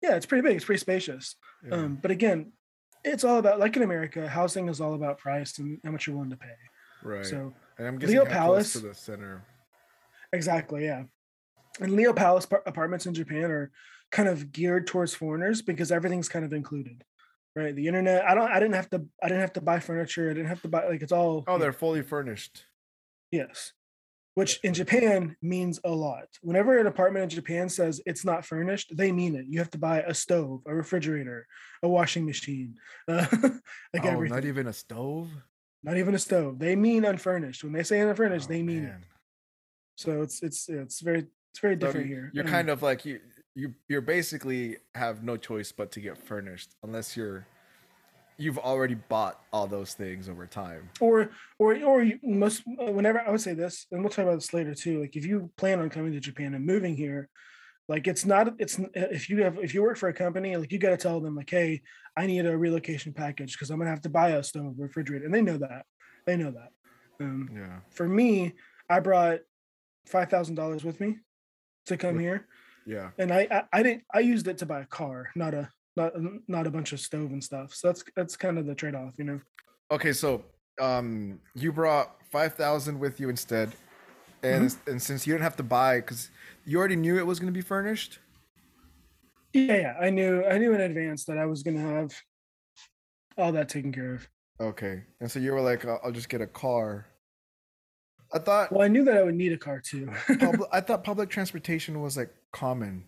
yeah, 0.00 0.14
it's 0.14 0.26
pretty 0.26 0.42
big. 0.46 0.54
It's 0.54 0.64
pretty 0.64 0.78
spacious. 0.78 1.34
Yeah. 1.66 1.74
Um, 1.74 1.98
but 2.00 2.12
again, 2.12 2.52
it's 3.04 3.24
all 3.24 3.38
about 3.38 3.58
like 3.58 3.76
in 3.76 3.82
America, 3.82 4.28
housing 4.28 4.68
is 4.68 4.80
all 4.80 4.94
about 4.94 5.18
price 5.18 5.58
and 5.58 5.78
how 5.84 5.90
much 5.90 6.06
you're 6.06 6.16
willing 6.16 6.30
to 6.30 6.36
pay. 6.36 6.54
right. 7.02 7.24
So 7.26 7.52
and 7.78 7.86
I'm 7.86 7.98
guessing 7.98 8.16
Leo 8.16 8.26
Palace- 8.26 8.72
to 8.74 8.80
the 8.80 8.94
center. 8.94 9.42
exactly, 10.32 10.84
yeah. 10.84 11.04
And 11.80 11.92
Leo 11.92 12.12
Palace 12.12 12.46
par- 12.46 12.62
apartments 12.66 13.06
in 13.06 13.14
Japan 13.14 13.50
are 13.50 13.70
kind 14.10 14.28
of 14.28 14.52
geared 14.52 14.86
towards 14.86 15.14
foreigners 15.14 15.62
because 15.62 15.92
everything's 15.92 16.28
kind 16.28 16.44
of 16.44 16.52
included, 16.52 17.04
right? 17.54 17.74
The 17.74 17.86
internet. 17.86 18.24
I 18.24 18.34
don't. 18.34 18.50
I 18.50 18.58
didn't 18.60 18.74
have 18.74 18.90
to. 18.90 19.06
I 19.22 19.28
didn't 19.28 19.40
have 19.40 19.52
to 19.54 19.60
buy 19.60 19.78
furniture. 19.78 20.30
I 20.30 20.34
didn't 20.34 20.48
have 20.48 20.62
to 20.62 20.68
buy 20.68 20.86
like 20.88 21.00
it's 21.02 21.12
all. 21.12 21.44
Oh, 21.46 21.58
they're 21.58 21.72
fully 21.72 22.02
furnished. 22.02 22.64
yes. 23.30 23.72
Which 24.34 24.60
in 24.62 24.74
Japan 24.74 25.36
means 25.42 25.80
a 25.84 25.90
lot. 25.90 26.26
Whenever 26.40 26.78
an 26.78 26.86
apartment 26.86 27.24
in 27.24 27.28
Japan 27.30 27.68
says 27.68 28.00
it's 28.06 28.24
not 28.24 28.44
furnished, 28.44 28.96
they 28.96 29.10
mean 29.12 29.34
it. 29.34 29.46
You 29.48 29.58
have 29.58 29.70
to 29.70 29.78
buy 29.78 30.02
a 30.02 30.14
stove, 30.14 30.62
a 30.66 30.74
refrigerator, 30.74 31.46
a 31.82 31.88
washing 31.88 32.24
machine, 32.26 32.76
uh, 33.08 33.26
like 33.92 34.04
oh, 34.04 34.08
everything. 34.08 34.36
not 34.36 34.44
even 34.44 34.66
a 34.68 34.72
stove. 34.72 35.28
not 35.82 35.96
even 35.96 36.14
a 36.14 36.18
stove. 36.18 36.58
They 36.60 36.76
mean 36.76 37.04
unfurnished. 37.04 37.64
When 37.64 37.72
they 37.72 37.82
say 37.82 38.00
unfurnished, 38.00 38.46
Oh, 38.48 38.52
they 38.52 38.62
mean 38.62 38.84
it. 38.84 38.94
So 39.96 40.22
it's 40.22 40.42
it's 40.42 40.68
it's 40.68 41.00
very 41.00 41.26
it's 41.52 41.60
very 41.60 41.76
different 41.76 42.06
you- 42.08 42.14
here. 42.14 42.30
You're 42.32 42.44
Um, 42.44 42.50
kind 42.50 42.70
of 42.70 42.82
like 42.82 43.04
you 43.04 43.20
you 43.56 43.74
you're 43.88 44.00
basically 44.00 44.76
have 44.94 45.22
no 45.24 45.36
choice 45.36 45.72
but 45.72 45.90
to 45.92 46.00
get 46.00 46.16
furnished 46.16 46.76
unless 46.84 47.16
you're 47.16 47.46
you've 48.40 48.58
already 48.58 48.94
bought 48.94 49.40
all 49.52 49.66
those 49.66 49.94
things 49.94 50.28
over 50.28 50.46
time. 50.46 50.88
or 51.00 51.30
or 51.58 51.76
or 51.84 52.02
you 52.02 52.18
most 52.22 52.62
uh, 52.80 52.90
whenever 52.90 53.20
I 53.20 53.30
would 53.30 53.40
say 53.40 53.54
this, 53.54 53.86
and 53.92 54.00
we'll 54.00 54.10
talk 54.10 54.24
about 54.24 54.36
this 54.36 54.52
later 54.54 54.74
too. 54.74 55.00
Like 55.00 55.14
if 55.16 55.24
you 55.26 55.50
plan 55.56 55.78
on 55.80 55.90
coming 55.90 56.12
to 56.12 56.20
Japan 56.20 56.54
and 56.54 56.64
moving 56.66 56.96
here, 56.96 57.28
like 57.88 58.06
it's 58.08 58.24
not 58.24 58.54
it's 58.58 58.78
uh, 58.78 58.86
if 58.94 59.28
you 59.30 59.42
have 59.42 59.58
if 59.58 59.74
you 59.74 59.82
work 59.82 59.98
for 59.98 60.08
a 60.08 60.14
company, 60.14 60.56
like 60.56 60.72
you 60.72 60.78
got 60.78 60.90
to 60.90 60.96
tell 60.96 61.20
them 61.20 61.36
like, 61.36 61.50
hey, 61.50 61.82
I 62.16 62.26
need 62.26 62.46
a 62.46 62.56
relocation 62.56 63.12
package 63.12 63.52
because 63.52 63.70
I'm 63.70 63.78
gonna 63.78 63.90
have 63.90 64.00
to 64.02 64.10
buy 64.10 64.30
a 64.30 64.42
stove, 64.42 64.74
refrigerator, 64.78 65.24
and 65.26 65.34
they 65.34 65.42
know 65.42 65.58
that. 65.58 65.84
They 66.26 66.36
know 66.36 66.50
that. 66.52 66.70
Um, 67.20 67.50
Yeah. 67.54 67.80
for 67.90 68.08
me, 68.08 68.54
I 68.88 69.00
brought 69.00 69.40
five 70.06 70.30
thousand 70.30 70.54
dollars 70.54 70.82
with 70.84 70.98
me 71.00 71.18
to 71.86 71.96
come 71.96 72.18
here. 72.18 72.46
Yeah. 72.86 73.10
and 73.18 73.30
I, 73.32 73.46
I 73.50 73.62
I 73.72 73.82
didn't 73.82 74.04
I 74.12 74.20
used 74.20 74.48
it 74.48 74.58
to 74.58 74.66
buy 74.66 74.80
a 74.80 74.86
car, 74.86 75.30
not 75.36 75.52
a 75.54 75.68
not 75.96 76.12
not 76.48 76.66
a 76.66 76.70
bunch 76.70 76.92
of 76.92 77.00
stove 77.00 77.30
and 77.32 77.42
stuff. 77.42 77.74
So 77.74 77.88
that's 77.88 78.04
that's 78.16 78.36
kind 78.36 78.58
of 78.58 78.66
the 78.66 78.74
trade 78.74 78.94
off, 78.94 79.14
you 79.18 79.24
know. 79.24 79.40
Okay, 79.90 80.12
so 80.12 80.44
um 80.80 81.40
you 81.54 81.72
brought 81.72 82.16
5000 82.30 82.98
with 82.98 83.20
you 83.20 83.28
instead. 83.28 83.72
And 84.42 84.68
Mm-hmm. 84.70 84.90
and 84.90 85.02
since 85.02 85.26
you 85.26 85.34
didn't 85.34 85.42
have 85.42 85.56
to 85.56 85.62
buy 85.62 86.00
cuz 86.00 86.30
you 86.64 86.78
already 86.78 86.96
knew 86.96 87.18
it 87.18 87.26
was 87.26 87.38
going 87.40 87.52
to 87.52 87.56
be 87.56 87.62
furnished? 87.62 88.20
Yeah, 89.52 89.76
yeah. 89.76 89.96
I 90.00 90.10
knew 90.10 90.44
I 90.44 90.58
knew 90.58 90.72
in 90.74 90.80
advance 90.80 91.24
that 91.24 91.36
I 91.38 91.46
was 91.46 91.62
gonna 91.62 91.80
have 91.80 92.14
all 93.36 93.52
that 93.52 93.68
taken 93.68 93.92
care 93.92 94.14
of. 94.14 94.28
Okay. 94.60 95.04
And 95.20 95.30
so 95.30 95.38
you 95.40 95.52
were 95.52 95.60
like 95.60 95.84
I'll, 95.84 96.00
I'll 96.04 96.12
just 96.12 96.28
get 96.28 96.40
a 96.40 96.46
car. 96.46 97.06
I 98.32 98.38
thought 98.38 98.70
Well, 98.70 98.82
I 98.82 98.88
knew 98.88 99.04
that 99.04 99.16
I 99.16 99.22
would 99.24 99.34
need 99.34 99.52
a 99.52 99.58
car 99.58 99.80
too. 99.80 100.08
I 100.72 100.80
thought 100.80 101.02
public 101.02 101.30
transportation 101.30 102.00
was 102.00 102.16
like 102.16 102.32
common 102.52 103.04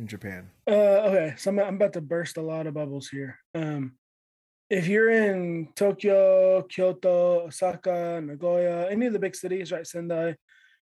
in 0.00 0.06
Japan. 0.06 0.50
uh, 0.66 0.72
okay, 1.08 1.34
so 1.36 1.50
I'm, 1.50 1.58
I'm 1.60 1.74
about 1.76 1.92
to 1.92 2.00
burst 2.00 2.38
a 2.38 2.42
lot 2.42 2.66
of 2.66 2.74
bubbles 2.74 3.08
here. 3.08 3.38
Um, 3.54 3.92
if 4.70 4.88
you're 4.88 5.10
in 5.10 5.68
Tokyo, 5.76 6.62
Kyoto, 6.62 7.46
Osaka, 7.46 8.20
Nagoya, 8.24 8.88
any 8.90 9.06
of 9.06 9.12
the 9.12 9.18
big 9.18 9.36
cities, 9.36 9.70
right, 9.70 9.86
Sendai, 9.86 10.36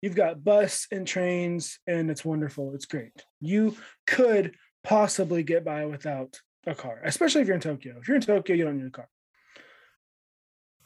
you've 0.02 0.14
got 0.14 0.44
bus 0.44 0.86
and 0.92 1.06
trains, 1.06 1.78
and 1.86 2.10
it's 2.10 2.24
wonderful. 2.24 2.74
It's 2.74 2.86
great. 2.86 3.12
You 3.40 3.76
could 4.06 4.54
possibly 4.84 5.42
get 5.42 5.64
by 5.64 5.84
without 5.86 6.38
a 6.66 6.74
car, 6.74 7.00
especially 7.04 7.40
if 7.40 7.48
you're 7.48 7.56
in 7.56 7.60
Tokyo. 7.60 7.96
If 8.00 8.06
you're 8.06 8.16
in 8.16 8.22
Tokyo, 8.22 8.54
you 8.54 8.64
don't 8.64 8.78
need 8.78 8.86
a 8.86 8.90
car. 8.90 9.08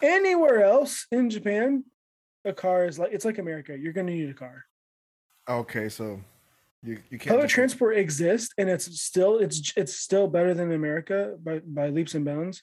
Anywhere 0.03 0.63
else 0.63 1.07
in 1.13 1.29
Japan, 1.29 1.85
a 2.45 2.53
car 2.53 2.87
is 2.87 2.99
like 2.99 3.13
it's 3.13 3.25
like 3.25 3.39
America. 3.39 3.77
You're 3.77 3.93
gonna 3.93 4.13
need 4.13 4.31
a 4.31 4.35
car. 4.35 4.65
Okay, 5.49 5.89
so 5.89 6.21
you 6.87 6.99
you 7.11 7.18
can't. 7.18 7.35
Public 7.35 7.49
transport 7.49 7.96
exists, 7.96 8.53
and 8.59 8.68
it's 8.68 9.01
still 9.01 9.38
it's 9.38 9.72
it's 9.77 9.96
still 9.96 10.29
better 10.29 10.55
than 10.55 10.72
America 10.72 11.37
by 11.42 11.61
by 11.61 11.88
leaps 11.88 12.14
and 12.14 12.25
bounds. 12.25 12.62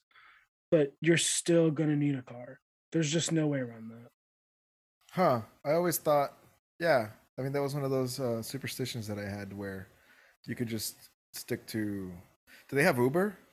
But 0.72 0.94
you're 1.02 1.18
still 1.18 1.70
gonna 1.72 1.96
need 1.96 2.16
a 2.16 2.22
car. 2.22 2.60
There's 2.92 3.12
just 3.12 3.32
no 3.32 3.48
way 3.48 3.60
around 3.60 3.90
that. 3.90 4.10
Huh. 5.12 5.42
I 5.64 5.74
always 5.74 5.98
thought, 5.98 6.34
yeah. 6.80 7.10
I 7.38 7.42
mean, 7.42 7.52
that 7.52 7.62
was 7.62 7.76
one 7.76 7.84
of 7.84 7.92
those 7.92 8.20
uh, 8.20 8.42
superstitions 8.42 9.08
that 9.08 9.20
I 9.20 9.28
had 9.28 9.54
where 9.54 9.88
you 10.46 10.56
could 10.56 10.68
just 10.68 10.96
stick 11.34 11.66
to. 11.68 12.12
Do 12.70 12.76
they 12.76 12.84
have 12.84 12.98
Uber? 12.98 13.38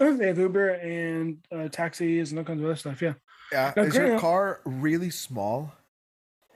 They 0.00 0.28
have 0.28 0.38
Uber 0.38 0.70
and 0.70 1.38
uh, 1.54 1.68
taxis 1.68 2.30
and 2.30 2.38
all 2.38 2.44
kinds 2.44 2.60
of 2.60 2.66
other 2.66 2.76
stuff. 2.76 3.02
Yeah. 3.02 3.14
Yeah. 3.52 3.72
Now, 3.76 3.82
Is 3.82 3.94
your 3.94 4.18
car 4.18 4.60
really 4.64 5.10
small? 5.10 5.74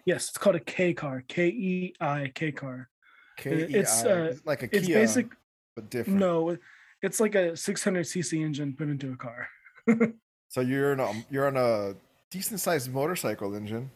Yes, 0.04 0.28
it's 0.28 0.38
called 0.38 0.56
a 0.56 0.60
K 0.60 0.92
car. 0.94 1.24
K 1.26 1.46
E 1.48 1.94
I 2.00 2.30
K 2.34 2.52
car. 2.52 2.88
K 3.36 3.50
it's, 3.50 4.04
uh, 4.04 4.34
like 4.44 4.62
a 4.62 4.76
It's 4.76 4.86
Kia, 4.86 4.96
basic. 4.96 5.26
but 5.74 5.90
different. 5.90 6.18
No, 6.20 6.56
it's 7.02 7.20
like 7.20 7.34
a 7.34 7.56
600 7.56 8.04
cc 8.06 8.44
engine 8.44 8.74
put 8.76 8.88
into 8.88 9.12
a 9.12 9.16
car. 9.16 9.48
So 10.48 10.60
you're 10.60 10.92
in 10.92 11.00
a 11.00 11.12
you're 11.30 11.48
on 11.48 11.56
a 11.56 11.96
decent 12.30 12.60
sized 12.60 12.92
motorcycle 12.92 13.56
engine, 13.56 13.90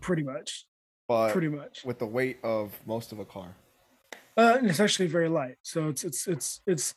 Pretty 0.00 0.22
much. 0.22 0.64
but 1.06 1.32
Pretty 1.32 1.48
much. 1.48 1.84
with 1.84 1.98
the 1.98 2.06
weight 2.06 2.38
of 2.42 2.72
most 2.86 3.12
of 3.12 3.18
a 3.18 3.26
car. 3.26 3.54
Uh, 4.38 4.54
and 4.58 4.70
it's 4.70 4.80
actually 4.80 5.08
very 5.08 5.28
light. 5.28 5.56
So 5.62 5.88
it's 5.88 6.02
it's 6.02 6.26
it's 6.26 6.60
it's. 6.66 6.94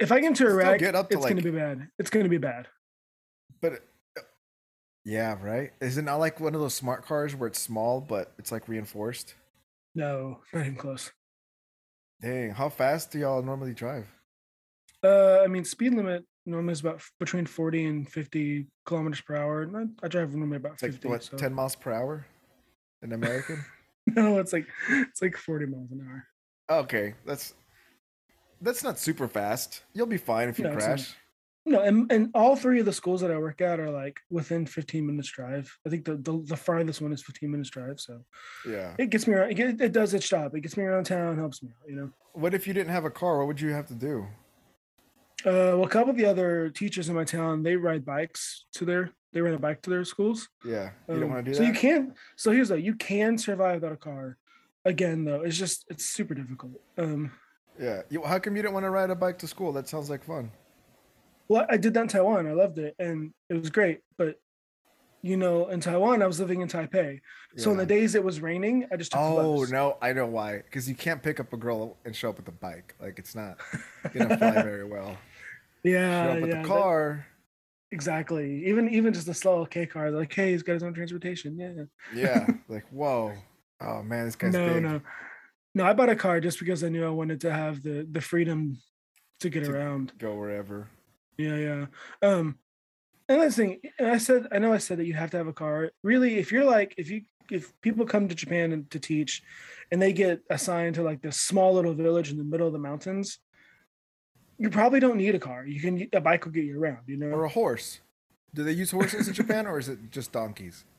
If 0.00 0.10
I 0.10 0.18
get 0.18 0.28
into 0.28 0.48
a 0.48 0.52
wreck, 0.52 0.80
get 0.80 0.96
up 0.96 1.10
to, 1.10 1.16
it's 1.16 1.26
gonna 1.26 1.42
be 1.42 1.52
bad. 1.52 1.86
It's 1.96 2.10
going 2.10 2.24
to 2.24 2.30
be 2.30 2.38
bad. 2.38 2.66
But 3.60 3.84
yeah, 5.04 5.36
right. 5.40 5.72
Is 5.80 5.98
it 5.98 6.02
not 6.02 6.16
like 6.16 6.40
one 6.40 6.54
of 6.54 6.60
those 6.60 6.74
smart 6.74 7.04
cars 7.04 7.34
where 7.34 7.48
it's 7.48 7.58
small 7.58 8.00
but 8.00 8.32
it's 8.38 8.52
like 8.52 8.68
reinforced? 8.68 9.34
No, 9.94 10.40
not 10.52 10.60
even 10.60 10.76
close. 10.76 11.10
Dang, 12.20 12.50
how 12.50 12.68
fast 12.68 13.10
do 13.10 13.18
y'all 13.18 13.42
normally 13.42 13.74
drive? 13.74 14.06
Uh, 15.04 15.40
I 15.42 15.48
mean, 15.48 15.64
speed 15.64 15.94
limit 15.94 16.24
normally 16.46 16.72
is 16.72 16.80
about 16.80 16.96
f- 16.96 17.12
between 17.18 17.46
40 17.46 17.84
and 17.86 18.08
50 18.08 18.66
kilometers 18.86 19.20
per 19.20 19.34
hour. 19.36 19.62
and 19.62 19.76
I, 19.76 20.06
I 20.06 20.08
drive 20.08 20.32
normally 20.34 20.58
about 20.58 20.74
It's 20.74 20.82
like 20.82 20.92
50. 20.92 21.08
what, 21.08 21.24
so. 21.24 21.36
ten 21.36 21.52
miles 21.52 21.74
per 21.74 21.92
hour? 21.92 22.26
An 23.02 23.12
American? 23.12 23.64
No, 24.04 24.38
it's 24.40 24.52
like 24.52 24.66
it's 24.90 25.22
like 25.22 25.36
40 25.36 25.66
miles 25.66 25.92
an 25.92 26.04
hour. 26.68 26.80
okay, 26.80 27.14
that's 27.24 27.54
that's 28.60 28.82
not 28.82 28.98
super 28.98 29.28
fast. 29.28 29.82
You'll 29.94 30.06
be 30.06 30.16
fine 30.18 30.48
if 30.48 30.58
you 30.58 30.64
No, 30.64 30.72
it's 30.72 30.84
not. 30.86 30.96
crash. 30.96 31.14
No, 31.64 31.80
and, 31.80 32.10
and 32.10 32.30
all 32.34 32.56
three 32.56 32.80
of 32.80 32.86
the 32.86 32.92
schools 32.92 33.20
that 33.20 33.30
I 33.30 33.38
work 33.38 33.60
at 33.60 33.78
are 33.78 33.90
like 33.90 34.20
within 34.30 34.66
15 34.66 35.06
minutes 35.06 35.28
drive. 35.30 35.72
I 35.86 35.90
think 35.90 36.04
the, 36.04 36.16
the, 36.16 36.42
the 36.44 36.56
farthest 36.56 37.00
one 37.00 37.12
is 37.12 37.22
15 37.22 37.50
minutes 37.50 37.70
drive. 37.70 38.00
So 38.00 38.24
Yeah. 38.68 38.94
it 38.98 39.10
gets 39.10 39.28
me 39.28 39.34
around. 39.34 39.50
It, 39.52 39.54
get- 39.54 39.80
it 39.80 39.92
does 39.92 40.12
its 40.12 40.28
job. 40.28 40.54
It 40.56 40.60
gets 40.62 40.76
me 40.76 40.82
around 40.84 41.04
town, 41.04 41.38
helps 41.38 41.62
me 41.62 41.70
out, 41.70 41.88
you 41.88 41.94
know. 41.96 42.10
What 42.32 42.52
if 42.54 42.66
you 42.66 42.74
didn't 42.74 42.90
have 42.92 43.04
a 43.04 43.10
car? 43.10 43.38
What 43.38 43.46
would 43.46 43.60
you 43.60 43.70
have 43.70 43.86
to 43.86 43.94
do? 43.94 44.26
Uh, 45.44 45.74
well, 45.78 45.84
a 45.84 45.88
couple 45.88 46.10
of 46.10 46.16
the 46.16 46.24
other 46.24 46.68
teachers 46.70 47.08
in 47.08 47.14
my 47.14 47.24
town, 47.24 47.62
they 47.62 47.76
ride 47.76 48.04
bikes 48.04 48.64
to 48.74 48.84
their, 48.84 49.10
they 49.32 49.40
ride 49.40 49.54
a 49.54 49.58
bike 49.58 49.82
to 49.82 49.90
their 49.90 50.04
schools. 50.04 50.48
Yeah, 50.64 50.90
you 51.08 51.14
don't 51.14 51.24
Um, 51.24 51.30
want 51.30 51.44
to 51.44 51.50
do 51.50 51.54
so 51.56 51.62
that. 51.62 51.68
you 51.68 51.74
can. 51.74 52.14
So 52.36 52.50
here's 52.52 52.68
though, 52.68 52.74
you 52.76 52.94
can 52.94 53.38
survive 53.38 53.76
without 53.82 53.92
a 53.92 53.96
car. 53.96 54.36
Again, 54.84 55.24
though, 55.24 55.42
it's 55.42 55.56
just 55.58 55.84
it's 55.88 56.06
super 56.06 56.34
difficult. 56.34 56.72
Um, 56.98 57.30
Yeah. 57.78 58.02
How 58.26 58.38
come 58.40 58.56
you 58.56 58.62
didn't 58.62 58.74
want 58.74 58.84
to 58.84 58.90
ride 58.90 59.10
a 59.10 59.14
bike 59.16 59.38
to 59.38 59.46
school? 59.48 59.72
That 59.72 59.88
sounds 59.88 60.10
like 60.10 60.22
fun. 60.24 60.50
Well, 61.52 61.66
I 61.68 61.76
did 61.76 61.94
that 61.94 62.00
in 62.02 62.08
Taiwan. 62.08 62.46
I 62.46 62.52
loved 62.52 62.78
it, 62.78 62.94
and 62.98 63.32
it 63.48 63.54
was 63.54 63.70
great. 63.70 64.00
But 64.16 64.36
you 65.22 65.36
know, 65.36 65.68
in 65.68 65.80
Taiwan, 65.80 66.22
I 66.22 66.26
was 66.26 66.40
living 66.40 66.62
in 66.62 66.68
Taipei. 66.68 67.20
So 67.56 67.70
in 67.70 67.76
the 67.76 67.86
days 67.86 68.14
it 68.14 68.24
was 68.24 68.40
raining, 68.40 68.86
I 68.90 68.96
just 68.96 69.12
took 69.12 69.20
Oh 69.20 69.64
no, 69.64 69.98
I 70.02 70.12
know 70.12 70.26
why. 70.26 70.56
Because 70.56 70.88
you 70.88 70.94
can't 70.94 71.22
pick 71.22 71.38
up 71.38 71.52
a 71.52 71.56
girl 71.56 71.98
and 72.04 72.16
show 72.16 72.30
up 72.30 72.38
with 72.38 72.48
a 72.48 72.52
bike. 72.52 72.94
Like 73.00 73.18
it's 73.18 73.34
not 73.34 73.58
gonna 74.14 74.36
fly 74.38 74.50
very 74.62 74.84
well. 74.84 75.16
Yeah, 75.84 76.24
show 76.26 76.30
up 76.32 76.40
with 76.40 76.50
yeah, 76.50 76.56
the 76.56 76.62
that- 76.62 76.66
car. 76.66 77.26
exactly. 77.90 78.66
Even 78.66 78.88
even 78.88 79.12
just 79.12 79.28
a 79.28 79.34
slow 79.34 79.66
K 79.66 79.86
car, 79.86 80.10
like, 80.10 80.32
hey, 80.32 80.52
he's 80.52 80.62
got 80.62 80.72
his 80.74 80.82
own 80.82 80.94
transportation. 80.94 81.58
Yeah. 81.58 81.84
Yeah. 82.14 82.46
like 82.68 82.86
whoa. 82.90 83.32
Oh 83.80 84.02
man, 84.02 84.24
this 84.26 84.36
guy's 84.36 84.52
no, 84.54 84.74
big. 84.74 84.82
no, 84.82 85.00
no. 85.74 85.84
I 85.84 85.92
bought 85.92 86.08
a 86.08 86.16
car 86.16 86.40
just 86.40 86.58
because 86.58 86.82
I 86.82 86.88
knew 86.88 87.04
I 87.04 87.10
wanted 87.10 87.40
to 87.42 87.52
have 87.52 87.82
the 87.82 88.08
the 88.10 88.20
freedom 88.20 88.78
to 89.40 89.50
get 89.50 89.64
To- 89.64 89.72
around. 89.72 90.12
Go 90.18 90.34
wherever. 90.36 90.88
Yeah, 91.42 91.56
yeah. 91.56 91.86
Um, 92.22 92.58
another 93.28 93.50
thing, 93.50 93.80
and 93.98 94.08
I 94.08 94.18
said, 94.18 94.46
I 94.52 94.58
know 94.58 94.72
I 94.72 94.78
said 94.78 94.98
that 94.98 95.06
you 95.06 95.14
have 95.14 95.30
to 95.32 95.36
have 95.36 95.46
a 95.46 95.52
car. 95.52 95.90
Really, 96.02 96.38
if 96.38 96.52
you're 96.52 96.64
like, 96.64 96.94
if 96.96 97.10
you, 97.10 97.22
if 97.50 97.72
people 97.80 98.06
come 98.06 98.28
to 98.28 98.34
Japan 98.34 98.86
to 98.90 98.98
teach, 98.98 99.42
and 99.90 100.00
they 100.00 100.12
get 100.12 100.40
assigned 100.48 100.94
to 100.96 101.02
like 101.02 101.20
this 101.22 101.40
small 101.40 101.74
little 101.74 101.94
village 101.94 102.30
in 102.30 102.38
the 102.38 102.44
middle 102.44 102.66
of 102.66 102.72
the 102.72 102.78
mountains, 102.78 103.38
you 104.58 104.70
probably 104.70 105.00
don't 105.00 105.16
need 105.16 105.34
a 105.34 105.38
car. 105.38 105.66
You 105.66 105.80
can 105.80 106.08
a 106.12 106.20
bike 106.20 106.44
will 106.44 106.52
get 106.52 106.64
you 106.64 106.80
around. 106.80 107.00
You 107.06 107.16
know. 107.16 107.26
Or 107.26 107.44
a 107.44 107.48
horse. 107.48 108.00
Do 108.54 108.64
they 108.64 108.72
use 108.72 108.90
horses 108.90 109.28
in 109.28 109.34
Japan 109.34 109.66
or 109.66 109.78
is 109.78 109.88
it 109.88 110.10
just 110.10 110.32
donkeys? 110.32 110.84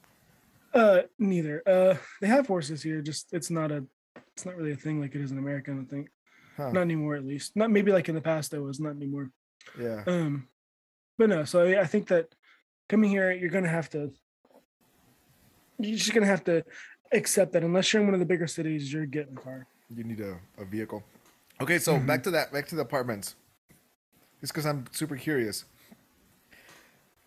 Uh, 0.74 1.04
neither. 1.20 1.62
Uh, 1.68 1.94
they 2.20 2.26
have 2.26 2.48
horses 2.48 2.82
here. 2.82 3.00
Just 3.00 3.32
it's 3.32 3.52
not 3.52 3.72
a, 3.72 3.86
it's 4.36 4.44
not 4.44 4.56
really 4.56 4.72
a 4.72 4.76
thing 4.76 5.00
like 5.00 5.14
it 5.14 5.22
is 5.22 5.32
in 5.32 5.38
America. 5.38 5.70
I 5.70 5.76
don't 5.76 5.86
think. 5.86 6.10
Huh. 6.58 6.72
Not 6.72 6.82
anymore, 6.82 7.14
at 7.14 7.24
least. 7.24 7.56
Not 7.56 7.70
maybe 7.70 7.92
like 7.92 8.10
in 8.10 8.16
the 8.16 8.22
past 8.22 8.50
there 8.50 8.64
was. 8.64 8.80
Not 8.80 8.96
anymore. 8.96 9.30
Yeah. 9.80 10.04
Um, 10.08 10.48
but 11.18 11.30
no. 11.30 11.44
So 11.46 11.66
I, 11.80 11.86
think 11.86 12.08
that 12.08 12.28
coming 12.90 13.10
here, 13.10 13.32
you're 13.32 13.50
gonna 13.50 13.68
have 13.70 13.90
to. 13.92 14.12
You're 15.80 15.98
just 15.98 16.14
gonna 16.14 16.26
have 16.26 16.44
to 16.46 16.64
accept 17.12 17.54
that 17.54 17.64
unless 17.64 17.92
you're 17.92 18.02
in 18.02 18.08
one 18.08 18.14
of 18.14 18.20
the 18.20 18.26
bigger 18.26 18.48
cities, 18.48 18.92
you're 18.92 19.06
getting 19.06 19.38
a 19.38 19.42
car. 19.42 19.68
You 19.96 20.04
need 20.04 20.20
a, 20.22 20.38
a 20.58 20.66
vehicle. 20.66 21.04
Okay, 21.62 21.78
so 21.80 21.96
Mm-hmm. 21.96 22.08
back 22.08 22.24
to 22.24 22.32
that, 22.32 22.52
back 22.52 22.68
to 22.68 22.76
the 22.76 22.82
apartments. 22.82 23.36
Just 24.42 24.54
because 24.54 24.66
I'm 24.66 24.86
super 24.92 25.16
curious. 25.16 25.66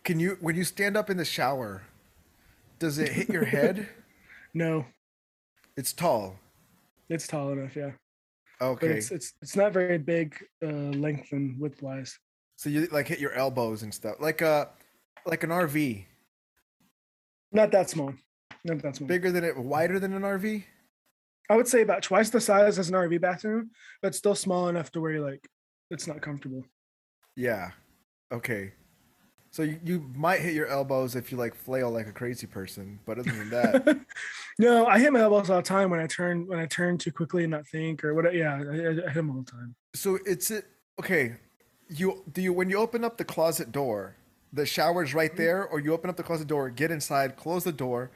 Can 0.04 0.20
you, 0.20 0.36
when 0.40 0.54
you 0.54 0.64
stand 0.64 0.96
up 0.96 1.10
in 1.10 1.16
the 1.16 1.24
shower, 1.24 1.82
does 2.78 2.98
it 2.98 3.08
hit 3.08 3.28
your 3.28 3.44
head? 3.56 3.88
No, 4.54 4.86
It's 5.76 5.92
tall. 5.92 6.38
it's 7.08 7.26
tall 7.26 7.52
enough, 7.52 7.74
yeah. 7.76 7.90
But 8.58 8.66
Okay. 8.66 8.86
it's 8.88 9.10
it's 9.10 9.34
it's 9.42 9.54
not 9.54 9.72
very 9.74 9.98
big, 9.98 10.34
uh, 10.62 10.66
length 10.66 11.32
and 11.32 11.60
width 11.60 11.82
wise. 11.82 12.18
So 12.56 12.70
you 12.70 12.86
like 12.90 13.06
hit 13.06 13.18
your 13.18 13.32
elbows 13.32 13.82
and 13.82 13.92
stuff, 13.92 14.16
like 14.20 14.40
a, 14.40 14.70
like 15.26 15.44
an 15.44 15.50
RV, 15.50 16.04
Not 17.52 17.70
that 17.72 17.90
small. 17.90 18.14
Not 18.64 18.82
that 18.82 18.96
small. 18.96 19.08
bigger 19.08 19.30
than 19.30 19.44
it, 19.44 19.56
wider 19.56 19.98
than 20.00 20.12
an 20.14 20.22
RV. 20.22 20.64
I 21.48 21.56
would 21.56 21.68
say 21.68 21.82
about 21.82 22.02
twice 22.02 22.30
the 22.30 22.40
size 22.40 22.78
as 22.78 22.88
an 22.88 22.94
RV 22.94 23.20
bathroom, 23.20 23.70
but 24.02 24.14
still 24.14 24.34
small 24.34 24.68
enough 24.68 24.90
to 24.92 25.00
where 25.00 25.12
you're 25.12 25.24
like, 25.30 25.46
it's 25.90 26.06
not 26.06 26.20
comfortable. 26.20 26.64
Yeah. 27.36 27.70
Okay. 28.32 28.72
So 29.52 29.62
you, 29.62 29.78
you 29.84 30.10
might 30.16 30.40
hit 30.40 30.54
your 30.54 30.66
elbows 30.66 31.14
if 31.14 31.30
you 31.30 31.38
like 31.38 31.54
flail 31.54 31.90
like 31.90 32.08
a 32.08 32.12
crazy 32.12 32.46
person, 32.46 32.98
but 33.06 33.18
other 33.18 33.30
than 33.30 33.50
that, 33.50 34.00
no, 34.58 34.86
I 34.86 34.98
hit 34.98 35.12
my 35.12 35.20
elbows 35.20 35.48
all 35.48 35.58
the 35.58 35.62
time 35.62 35.88
when 35.90 36.00
I 36.00 36.06
turn 36.06 36.46
when 36.46 36.58
I 36.58 36.66
turn 36.66 36.98
too 36.98 37.12
quickly 37.12 37.44
and 37.44 37.52
not 37.52 37.66
think 37.68 38.04
or 38.04 38.12
what. 38.14 38.34
Yeah, 38.34 38.54
I, 38.54 39.06
I 39.06 39.10
hit 39.10 39.14
them 39.14 39.30
all 39.30 39.42
the 39.42 39.50
time. 39.50 39.74
so 39.94 40.18
it's 40.26 40.50
it. 40.50 40.66
Okay. 41.00 41.36
You 41.88 42.24
do 42.32 42.42
you 42.42 42.52
when 42.52 42.68
you 42.70 42.78
open 42.78 43.04
up 43.04 43.16
the 43.16 43.24
closet 43.24 43.70
door, 43.72 44.16
the 44.52 44.66
shower's 44.66 45.14
right 45.14 45.30
Mm-hmm. 45.30 45.42
there, 45.42 45.66
or 45.66 45.80
you 45.80 45.92
open 45.92 46.10
up 46.10 46.16
the 46.16 46.22
closet 46.22 46.48
door, 46.48 46.68
get 46.70 46.90
inside, 46.90 47.36
close 47.36 47.64
the 47.64 47.72
door, 47.72 48.10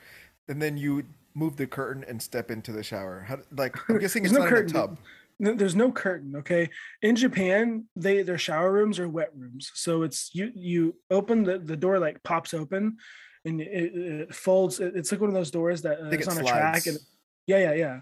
and 0.49 0.61
then 0.61 0.77
you 0.77 1.05
move 1.35 1.57
the 1.57 1.67
curtain 1.67 2.05
and 2.09 2.21
step 2.21 2.51
into 2.51 2.73
the 2.73 2.83
shower. 2.83 3.25
How, 3.29 3.39
like 3.57 3.77
I'm 3.89 3.99
guessing 4.01 4.25
it's 4.25 4.33
no 4.33 4.41
not 4.41 4.49
in 4.49 4.53
a 4.53 4.57
curtain. 4.57 4.73
tub. 4.73 4.99
No, 5.39 5.55
there's 5.55 5.77
no 5.77 5.91
curtain. 5.91 6.37
Okay, 6.37 6.69
in 7.01 7.17
Japan, 7.17 7.85
they 7.97 8.23
their 8.23 8.37
shower 8.39 8.73
rooms 8.73 8.99
are 8.99 9.09
wet 9.09 9.31
rooms. 9.37 9.71
So 9.75 10.03
it's 10.03 10.31
you 10.35 10.51
you 10.55 10.97
open 11.11 11.45
the 11.45 11.59
the 11.59 11.77
door 11.77 11.99
like 11.99 12.23
pops 12.25 12.53
open, 12.53 12.97
and 13.45 13.61
it, 13.61 13.95
it 13.95 14.35
folds. 14.35 14.81
It's 14.81 15.13
like 15.13 15.21
one 15.21 15.31
of 15.31 15.35
those 15.35 15.51
doors 15.51 15.83
that 15.83 16.01
uh, 16.01 16.07
I 16.09 16.11
think 16.11 16.23
is 16.23 16.29
it 16.29 16.33
on 16.33 16.39
a 16.45 16.49
track 16.49 16.87
and 16.87 16.99
yeah 17.47 17.59
yeah 17.59 17.73
yeah. 17.73 18.01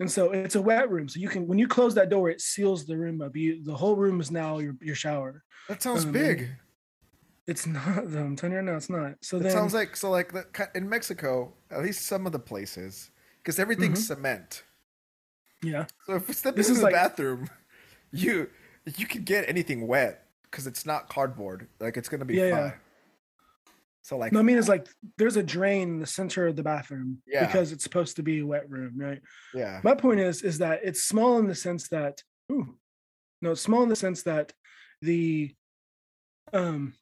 And 0.00 0.10
so 0.10 0.30
it's 0.30 0.54
a 0.54 0.62
wet 0.62 0.90
room. 0.90 1.08
So 1.08 1.18
you 1.20 1.28
can 1.28 1.46
when 1.46 1.58
you 1.58 1.66
close 1.68 1.94
that 1.94 2.08
door, 2.08 2.30
it 2.30 2.40
seals 2.40 2.86
the 2.86 2.96
room 2.96 3.20
up. 3.20 3.36
You 3.36 3.62
the 3.64 3.74
whole 3.74 3.96
room 3.96 4.20
is 4.20 4.30
now 4.30 4.58
your 4.58 4.74
your 4.80 4.94
shower. 4.94 5.42
That 5.68 5.82
sounds 5.82 6.04
Um, 6.04 6.12
big. 6.12 6.48
It's 7.46 7.66
not 7.66 8.02
though. 8.10 8.20
I'm 8.24 8.36
telling 8.36 8.52
you 8.52 8.58
right 8.58 8.64
now, 8.64 8.76
it's 8.76 8.90
not. 8.90 9.14
So 9.22 9.38
It 9.38 9.44
then 9.44 9.52
sounds 9.52 9.74
like 9.74 9.96
so 9.96 10.10
like 10.10 10.32
in 10.74 10.88
Mexico, 10.88 11.52
at 11.70 11.82
least 11.82 12.06
some 12.06 12.26
of 12.26 12.32
the 12.32 12.38
places, 12.38 13.10
because 13.42 13.58
everything's 13.58 14.00
Mm-hmm. 14.00 14.14
cement. 14.14 14.62
yeah. 15.62 15.86
So 16.06 16.14
if 16.14 16.28
we 16.28 16.34
step 16.34 16.54
This 16.54 16.68
into 16.68 16.76
is 16.76 16.78
the 16.78 16.84
like- 16.84 16.94
bathroom, 16.94 17.50
you 18.12 18.48
you 18.96 19.06
can 19.06 19.24
get 19.24 19.48
anything 19.48 19.86
wet 19.88 20.26
because 20.44 20.66
it's 20.66 20.86
not 20.86 21.08
cardboard. 21.08 21.66
Like 21.80 21.96
it's 21.96 22.08
gonna 22.08 22.24
be 22.24 22.34
Yeah, 22.36 22.50
fine. 22.50 22.64
yeah. 22.64 22.72
So 24.02 24.16
like 24.16 24.32
No, 24.32 24.38
I 24.40 24.42
mean 24.42 24.58
it's 24.58 24.68
like 24.68 24.86
there's 25.18 25.36
a 25.36 25.42
drain 25.42 25.88
in 25.88 26.00
the 26.00 26.06
center 26.06 26.46
of 26.46 26.56
the 26.56 26.62
bathroom 26.62 27.18
Yeah. 27.26 27.46
because 27.46 27.72
it's 27.72 27.84
supposed 27.84 28.16
to 28.16 28.22
be 28.22 28.40
a 28.40 28.46
wet 28.46 28.68
room, 28.70 28.94
right? 28.96 29.20
yeah, 29.54 29.80
my 29.82 29.94
point 29.94 30.20
is 30.20 30.42
is 30.42 30.58
that 30.58 30.80
it's 30.82 31.02
small 31.02 31.38
in 31.38 31.46
the 31.46 31.54
sense 31.54 31.88
that 31.88 32.22
ooh, 32.50 32.76
no 33.42 33.52
it's 33.52 33.60
small 33.60 33.82
in 33.82 33.88
the 33.88 33.96
sense 33.96 34.22
that 34.24 34.52
the 35.02 35.54
um 36.52 36.94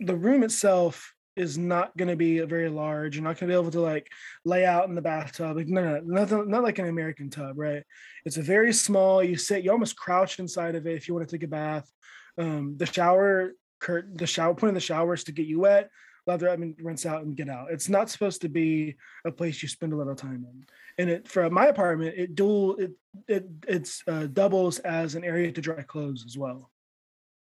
the 0.00 0.16
room 0.16 0.42
itself 0.42 1.14
is 1.36 1.56
not 1.56 1.96
going 1.96 2.08
to 2.08 2.16
be 2.16 2.40
very 2.40 2.68
large. 2.68 3.16
You're 3.16 3.24
not 3.24 3.38
going 3.38 3.48
to 3.48 3.54
be 3.56 3.58
able 3.60 3.70
to 3.70 3.80
like 3.80 4.06
lay 4.44 4.66
out 4.66 4.88
in 4.88 4.94
the 4.94 5.00
bathtub. 5.00 5.56
Like, 5.56 5.66
no, 5.68 5.82
no, 5.82 6.00
nothing, 6.04 6.50
not 6.50 6.62
like 6.62 6.78
an 6.78 6.88
American 6.88 7.30
tub, 7.30 7.56
right? 7.56 7.82
It's 8.26 8.36
a 8.36 8.42
very 8.42 8.70
small. 8.72 9.22
You 9.24 9.36
sit, 9.36 9.64
you 9.64 9.70
almost 9.70 9.96
crouch 9.96 10.38
inside 10.40 10.74
of 10.74 10.86
it 10.86 10.94
if 10.96 11.08
you 11.08 11.14
want 11.14 11.26
to 11.26 11.34
take 11.34 11.44
a 11.44 11.48
bath. 11.48 11.90
Um, 12.36 12.74
the 12.76 12.84
shower, 12.84 13.52
curt, 13.80 14.18
the 14.18 14.26
shower 14.26 14.54
point 14.54 14.70
of 14.70 14.74
the 14.74 14.80
shower 14.80 15.14
is 15.14 15.24
to 15.24 15.32
get 15.32 15.46
you 15.46 15.60
wet. 15.60 15.88
Lather 16.26 16.48
up 16.48 16.60
and 16.60 16.76
rinse 16.80 17.04
out 17.04 17.22
and 17.22 17.36
get 17.36 17.48
out. 17.48 17.70
It's 17.70 17.88
not 17.88 18.08
supposed 18.08 18.42
to 18.42 18.48
be 18.48 18.96
a 19.24 19.32
place 19.32 19.62
you 19.62 19.68
spend 19.68 19.92
a 19.92 19.96
lot 19.96 20.08
of 20.08 20.16
time 20.16 20.46
in. 20.48 20.66
And 20.98 21.10
it 21.10 21.26
for 21.26 21.48
my 21.50 21.66
apartment, 21.66 22.14
it 22.16 22.34
dual 22.34 22.76
it 22.76 22.92
it 23.26 23.46
it's 23.66 24.02
uh, 24.06 24.26
doubles 24.26 24.78
as 24.80 25.14
an 25.14 25.24
area 25.24 25.50
to 25.50 25.60
dry 25.60 25.82
clothes 25.82 26.24
as 26.26 26.38
well. 26.38 26.70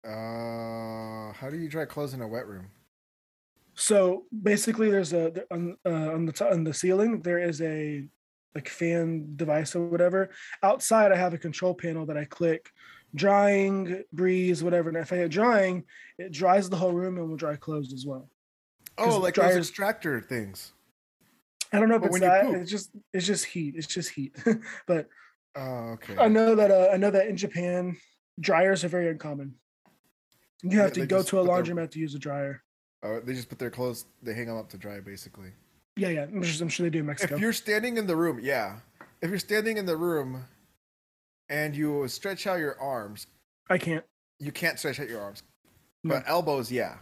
Uh, 0.05 1.33
how 1.33 1.49
do 1.51 1.59
you 1.59 1.69
dry 1.69 1.85
clothes 1.85 2.15
in 2.15 2.23
a 2.23 2.29
wet 2.29 2.47
room? 2.47 2.71
So 3.75 4.25
basically, 4.43 4.91
there's 4.91 5.13
a 5.13 5.33
on 5.51 5.77
uh, 5.85 6.13
on 6.13 6.27
the 6.27 6.33
top, 6.33 6.53
on 6.53 6.65
the 6.65 6.75
ceiling 6.75 7.21
there 7.23 7.39
is 7.39 7.61
a 7.63 8.07
like 8.55 8.69
fan 8.69 9.35
device 9.37 9.77
or 9.77 9.89
whatever. 9.89 10.31
Outside, 10.63 11.13
I 11.13 11.17
have 11.17 11.35
a 11.35 11.39
control 11.39 11.75
panel 11.75 12.07
that 12.07 12.17
I 12.17 12.25
click, 12.25 12.71
drying, 13.15 14.03
breeze, 14.13 14.65
whatever. 14.65 14.89
And 14.89 14.99
if 14.99 15.13
I 15.13 15.17
hit 15.17 15.31
drying, 15.31 15.85
it 16.19 16.33
dries 16.33 16.69
the 16.69 16.77
whole 16.77 16.93
room 16.93 17.19
and 17.19 17.29
will 17.29 17.37
dry 17.37 17.57
clothes 17.57 17.93
as 17.93 18.05
well. 18.07 18.29
Oh, 18.99 19.19
like 19.19 19.35
those 19.35 19.45
dryers- 19.45 19.69
extractor 19.69 20.21
things. 20.21 20.73
I 21.73 21.79
don't 21.79 21.89
know 21.91 21.97
if 21.97 22.03
But 22.03 22.11
it's 22.13 22.21
that. 22.21 22.47
It's 22.55 22.71
just 22.71 22.91
it's 23.13 23.27
just 23.27 23.45
heat. 23.45 23.75
It's 23.77 23.87
just 23.87 24.11
heat. 24.11 24.35
but 24.87 25.09
Oh, 25.57 25.97
okay. 25.97 26.17
I 26.19 26.29
know 26.29 26.55
that 26.55 26.71
uh, 26.71 26.89
I 26.93 26.97
know 26.97 27.11
that 27.11 27.27
in 27.27 27.37
Japan, 27.37 27.97
dryers 28.41 28.85
are 28.85 28.89
very 28.89 29.09
uncommon. 29.09 29.55
You 30.63 30.79
have 30.79 30.97
Yeah, 30.97 31.03
to 31.03 31.07
go 31.07 31.23
to 31.23 31.39
a 31.41 31.45
put 31.45 31.65
their- 31.65 31.75
laundromat 31.75 31.91
to 31.93 31.99
use 31.99 32.15
a 32.15 32.19
dryer. 32.19 32.63
Oh, 33.03 33.21
they 33.21 33.33
just 33.35 33.49
put 33.49 33.59
their 33.59 33.71
clothes, 33.71 34.07
they 34.23 34.35
hang 34.35 34.47
them 34.47 34.57
up 34.57 34.69
to 34.71 34.77
dry, 34.79 34.99
basically. 35.01 35.51
Yeah, 35.97 36.09
yeah. 36.09 36.23
I'm, 36.23 36.43
just, 36.43 36.61
I'm 36.61 36.69
sure 36.69 36.85
they 36.85 36.91
do 36.91 36.99
in 37.01 37.07
Mexico. 37.07 37.35
If 37.37 37.41
you're 37.41 37.53
standing 37.53 37.97
in 37.97 38.07
the 38.09 38.17
room, 38.17 38.41
yeah. 38.43 38.77
If 39.23 39.31
you're 39.31 39.39
standing 39.39 39.77
in 39.77 39.87
the 39.87 39.97
room 39.97 40.45
and 41.49 41.77
you 41.77 42.07
stretch 42.09 42.47
out 42.49 42.59
your 42.59 42.81
arms, 42.81 43.27
I 43.71 43.79
can't. 43.79 44.05
you 44.41 44.51
can't 44.53 44.79
stretch 44.79 44.99
out 45.01 45.09
your 45.09 45.21
arms. 45.21 45.43
No. 46.03 46.15
But 46.17 46.25
elbows, 46.27 46.73
yeah. 46.73 46.97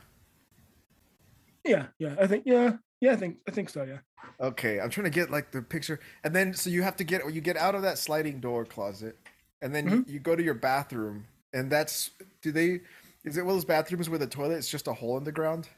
Yeah, 1.67 1.87
yeah. 1.99 2.15
I 2.21 2.27
think 2.27 2.45
yeah, 2.47 2.77
yeah. 3.01 3.13
I 3.13 3.17
think 3.17 3.39
I 3.49 3.51
think 3.51 3.69
so. 3.71 3.83
Yeah. 3.83 3.99
Okay, 4.41 4.81
I'm 4.81 4.91
trying 4.91 5.05
to 5.05 5.11
get 5.11 5.31
like 5.31 5.51
the 5.51 5.63
picture, 5.63 6.01
and 6.25 6.35
then 6.35 6.55
so 6.55 6.71
you 6.71 6.83
have 6.83 6.97
to 6.97 7.05
get 7.05 7.33
you 7.33 7.41
get 7.41 7.57
out 7.57 7.75
of 7.75 7.83
that 7.83 7.99
sliding 7.99 8.41
door 8.41 8.65
closet, 8.65 9.17
and 9.63 9.75
then 9.75 9.87
Mm-hmm. 9.87 9.95
you, 10.09 10.15
you 10.15 10.21
go 10.21 10.37
to 10.37 10.43
your 10.43 10.55
bathroom, 10.55 11.27
and 11.53 11.71
that's 11.71 12.11
do 12.43 12.53
they 12.53 12.81
is 13.25 13.37
it 13.37 13.43
one 13.43 13.51
of 13.51 13.57
those 13.57 13.65
bathrooms 13.65 14.09
where 14.09 14.19
the 14.19 14.27
toilet 14.27 14.57
is 14.57 14.69
just 14.69 14.87
a 14.87 14.93
hole 14.93 15.17
in 15.19 15.25
the 15.25 15.33
ground? 15.33 15.69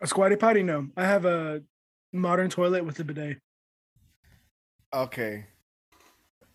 A 0.00 0.06
squatty 0.06 0.34
potty? 0.36 0.62
No. 0.62 0.88
I 0.96 1.04
have 1.04 1.24
a 1.24 1.62
modern 2.12 2.50
toilet 2.50 2.84
with 2.84 2.98
a 2.98 3.04
bidet. 3.04 3.38
Okay, 4.92 5.46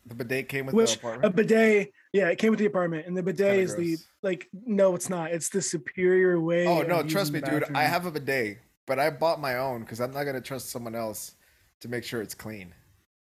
the 0.08 0.16
bidet 0.16 0.50
came 0.50 0.66
with 0.66 0.76
Which 0.76 0.92
the 1.00 1.08
a 1.08 1.10
apartment. 1.12 1.36
bidet? 1.36 1.92
Yeah, 2.14 2.30
it 2.30 2.38
came 2.38 2.50
with 2.52 2.60
the 2.60 2.66
apartment, 2.66 3.06
and 3.08 3.16
the 3.16 3.24
bidet 3.24 3.48
Kinda 3.58 3.62
is 3.64 3.76
the 3.76 3.98
like. 4.24 4.48
No, 4.66 4.96
it's 4.96 5.10
not. 5.10 5.32
It's 5.32 5.50
the 5.50 5.62
superior 5.62 6.40
way. 6.40 6.66
Oh 6.66 6.82
no, 6.82 7.04
trust 7.04 7.32
me, 7.34 7.40
the 7.40 7.50
dude. 7.50 7.76
I 7.76 7.84
have 7.84 8.06
a 8.06 8.12
bidet, 8.12 8.60
but 8.86 9.00
I 9.00 9.10
bought 9.10 9.40
my 9.42 9.58
own 9.58 9.82
because 9.82 10.00
I'm 10.02 10.12
not 10.12 10.24
gonna 10.24 10.42
trust 10.42 10.70
someone 10.70 10.96
else 10.96 11.36
to 11.82 11.90
make 11.90 12.04
sure 12.04 12.22
it's 12.22 12.36
clean. 12.36 12.74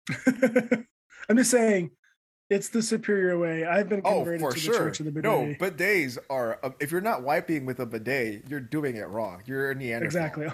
I'm 1.30 1.38
just 1.38 1.52
saying, 1.52 1.92
it's 2.50 2.70
the 2.70 2.82
superior 2.82 3.40
way. 3.40 3.66
I've 3.66 3.88
been 3.90 4.02
Oh, 4.04 4.18
converted 4.18 4.42
for 4.42 4.52
to 4.52 4.56
the 4.56 4.60
sure. 4.62 4.78
church 4.78 5.00
of 5.00 5.06
the 5.06 5.12
bidet. 5.12 5.24
No, 5.32 5.56
bidets 5.66 6.18
are. 6.30 6.60
uh, 6.62 6.72
If 6.80 6.92
you're 6.92 7.02
not 7.02 7.24
wiping 7.24 7.66
with 7.66 7.80
a 7.80 7.86
bidet, 7.86 8.44
you're 8.50 8.60
doing 8.60 8.98
it 8.98 9.08
wrong. 9.08 9.42
You're 9.46 9.72
a 9.72 9.76
Neanderthal. 9.76 10.06
exactly, 10.06 10.46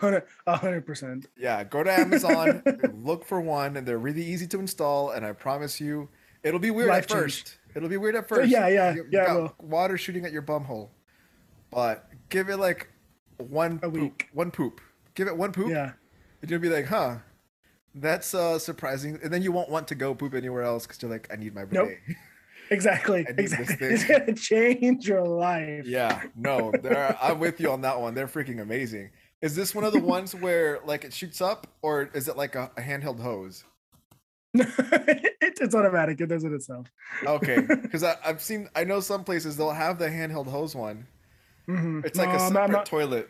a 0.47 0.55
hundred 0.57 0.85
percent. 0.85 1.27
Yeah, 1.35 1.63
go 1.63 1.83
to 1.83 1.91
Amazon, 1.91 2.61
look 2.93 3.25
for 3.25 3.41
one, 3.41 3.75
and 3.77 3.87
they're 3.87 3.97
really 3.97 4.23
easy 4.23 4.47
to 4.47 4.59
install. 4.59 5.09
And 5.11 5.25
I 5.25 5.33
promise 5.33 5.81
you, 5.81 6.07
it'll 6.43 6.59
be 6.59 6.71
weird 6.71 6.89
Life 6.89 7.03
at 7.03 7.09
change. 7.09 7.21
first. 7.21 7.57
It'll 7.75 7.89
be 7.89 7.97
weird 7.97 8.15
at 8.15 8.27
first. 8.29 8.49
yeah, 8.49 8.67
yeah, 8.67 8.91
You- 8.93 9.03
you 9.03 9.09
yeah, 9.11 9.25
got 9.27 9.63
Water 9.63 9.97
shooting 9.97 10.25
at 10.25 10.31
your 10.31 10.41
bum 10.41 10.63
hole, 10.63 10.91
but 11.71 12.07
give 12.29 12.49
it 12.49 12.57
like 12.57 12.89
one 13.37 13.79
A 13.83 13.89
poop, 13.89 13.93
week. 13.93 14.27
One 14.33 14.51
poop. 14.51 14.81
Give 15.15 15.27
it 15.27 15.37
one 15.37 15.51
poop. 15.51 15.69
Yeah, 15.69 15.93
And 16.41 16.49
you'll 16.51 16.59
be 16.59 16.69
like, 16.69 16.85
huh, 16.85 17.17
that's 17.95 18.33
uh 18.33 18.59
surprising. 18.59 19.19
And 19.23 19.33
then 19.33 19.41
you 19.41 19.51
won't 19.51 19.69
want 19.69 19.87
to 19.89 19.95
go 19.95 20.13
poop 20.15 20.33
anywhere 20.33 20.63
else 20.63 20.85
because 20.85 21.01
you're 21.01 21.11
like, 21.11 21.27
I 21.31 21.35
need 21.35 21.53
my 21.55 21.65
Nope. 21.69 21.89
exactly, 22.69 23.25
I 23.27 23.31
need 23.31 23.37
this 23.37 23.53
exactly. 23.53 23.87
It's 23.93 24.03
gonna 24.05 24.33
change 24.35 25.07
your 25.07 25.25
life. 25.27 25.85
yeah, 25.85 26.21
no, 26.35 26.71
they're, 26.81 27.17
I'm 27.21 27.39
with 27.39 27.59
you 27.59 27.71
on 27.71 27.81
that 27.81 27.99
one. 27.99 28.13
They're 28.13 28.27
freaking 28.27 28.61
amazing. 28.61 29.09
Is 29.41 29.55
this 29.55 29.73
one 29.73 29.83
of 29.85 29.93
the 29.93 29.99
ones 30.01 30.35
where 30.35 30.79
like 30.85 31.03
it 31.05 31.13
shoots 31.13 31.39
up, 31.41 31.65
or 31.81 32.09
is 32.13 32.27
it 32.27 32.35
like 32.37 32.55
a, 32.55 32.69
a 32.77 32.81
handheld 32.81 33.19
hose? 33.21 33.63
It, 35.59 35.63
it's 35.65 35.75
automatic. 35.75 36.19
It 36.21 36.27
does 36.27 36.43
it 36.43 36.53
itself. 36.53 36.87
Okay, 37.25 37.59
because 37.81 38.03
I've 38.03 38.41
seen, 38.41 38.69
I 38.75 38.83
know 38.83 38.99
some 38.99 39.23
places 39.23 39.57
they'll 39.57 39.71
have 39.71 39.99
the 39.99 40.07
handheld 40.07 40.47
hose 40.47 40.75
one. 40.75 41.07
Mhm. 41.67 42.03
It's 42.05 42.17
like 42.17 42.29
No, 42.29 42.35
a 42.35 42.39
separate 42.39 42.61
I'm 42.63 42.71
not, 42.71 42.85
toilet. 42.85 43.29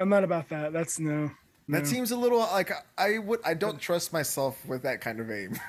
I'm 0.00 0.08
not 0.08 0.24
about 0.24 0.48
that. 0.50 0.72
That's 0.72 0.98
no. 1.00 1.30
That 1.68 1.82
no. 1.82 1.84
seems 1.84 2.10
a 2.10 2.16
little 2.16 2.38
like 2.38 2.70
I 2.98 3.18
would. 3.18 3.40
I 3.44 3.54
don't 3.54 3.80
trust 3.80 4.12
myself 4.12 4.64
with 4.66 4.82
that 4.82 5.00
kind 5.00 5.20
of 5.20 5.30
aim. 5.30 5.58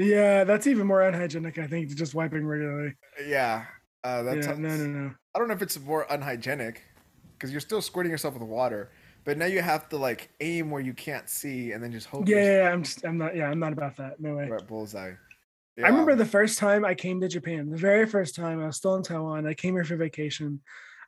Yeah, 0.00 0.44
that's 0.44 0.68
even 0.68 0.86
more 0.86 1.02
unhygienic. 1.02 1.58
I 1.58 1.66
think 1.66 1.88
just 1.96 2.14
wiping 2.14 2.46
regularly. 2.46 2.94
yeah, 3.26 3.64
uh, 4.04 4.22
that's 4.22 4.46
yeah, 4.46 4.54
no, 4.54 4.68
no, 4.68 4.86
no. 4.86 5.10
I 5.34 5.38
don't 5.40 5.48
know 5.48 5.54
if 5.54 5.60
it's 5.60 5.76
more 5.80 6.06
unhygienic 6.08 6.82
because 7.32 7.50
you're 7.50 7.60
still 7.60 7.82
squirting 7.82 8.12
yourself 8.12 8.34
with 8.34 8.44
water, 8.44 8.92
but 9.24 9.36
now 9.38 9.46
you 9.46 9.60
have 9.60 9.88
to 9.88 9.96
like 9.96 10.30
aim 10.40 10.70
where 10.70 10.80
you 10.80 10.94
can't 10.94 11.28
see 11.28 11.72
and 11.72 11.82
then 11.82 11.90
just 11.90 12.06
hope. 12.06 12.28
Yeah, 12.28 12.36
yeah, 12.36 12.62
yeah, 12.62 12.70
I'm 12.70 12.84
just, 12.84 13.04
I'm 13.04 13.18
not. 13.18 13.34
Yeah, 13.34 13.50
I'm 13.50 13.58
not 13.58 13.72
about 13.72 13.96
that. 13.96 14.20
No 14.20 14.36
way. 14.36 14.48
right 14.48 14.64
bullseye. 14.68 15.14
I 15.84 15.88
remember 15.88 16.16
the 16.16 16.24
first 16.24 16.58
time 16.58 16.84
I 16.84 16.94
came 16.94 17.20
to 17.20 17.28
Japan, 17.28 17.70
the 17.70 17.76
very 17.76 18.06
first 18.06 18.34
time 18.34 18.60
I 18.60 18.66
was 18.66 18.76
still 18.76 18.96
in 18.96 19.02
Taiwan, 19.02 19.46
I 19.46 19.54
came 19.54 19.74
here 19.74 19.84
for 19.84 19.96
vacation. 19.96 20.60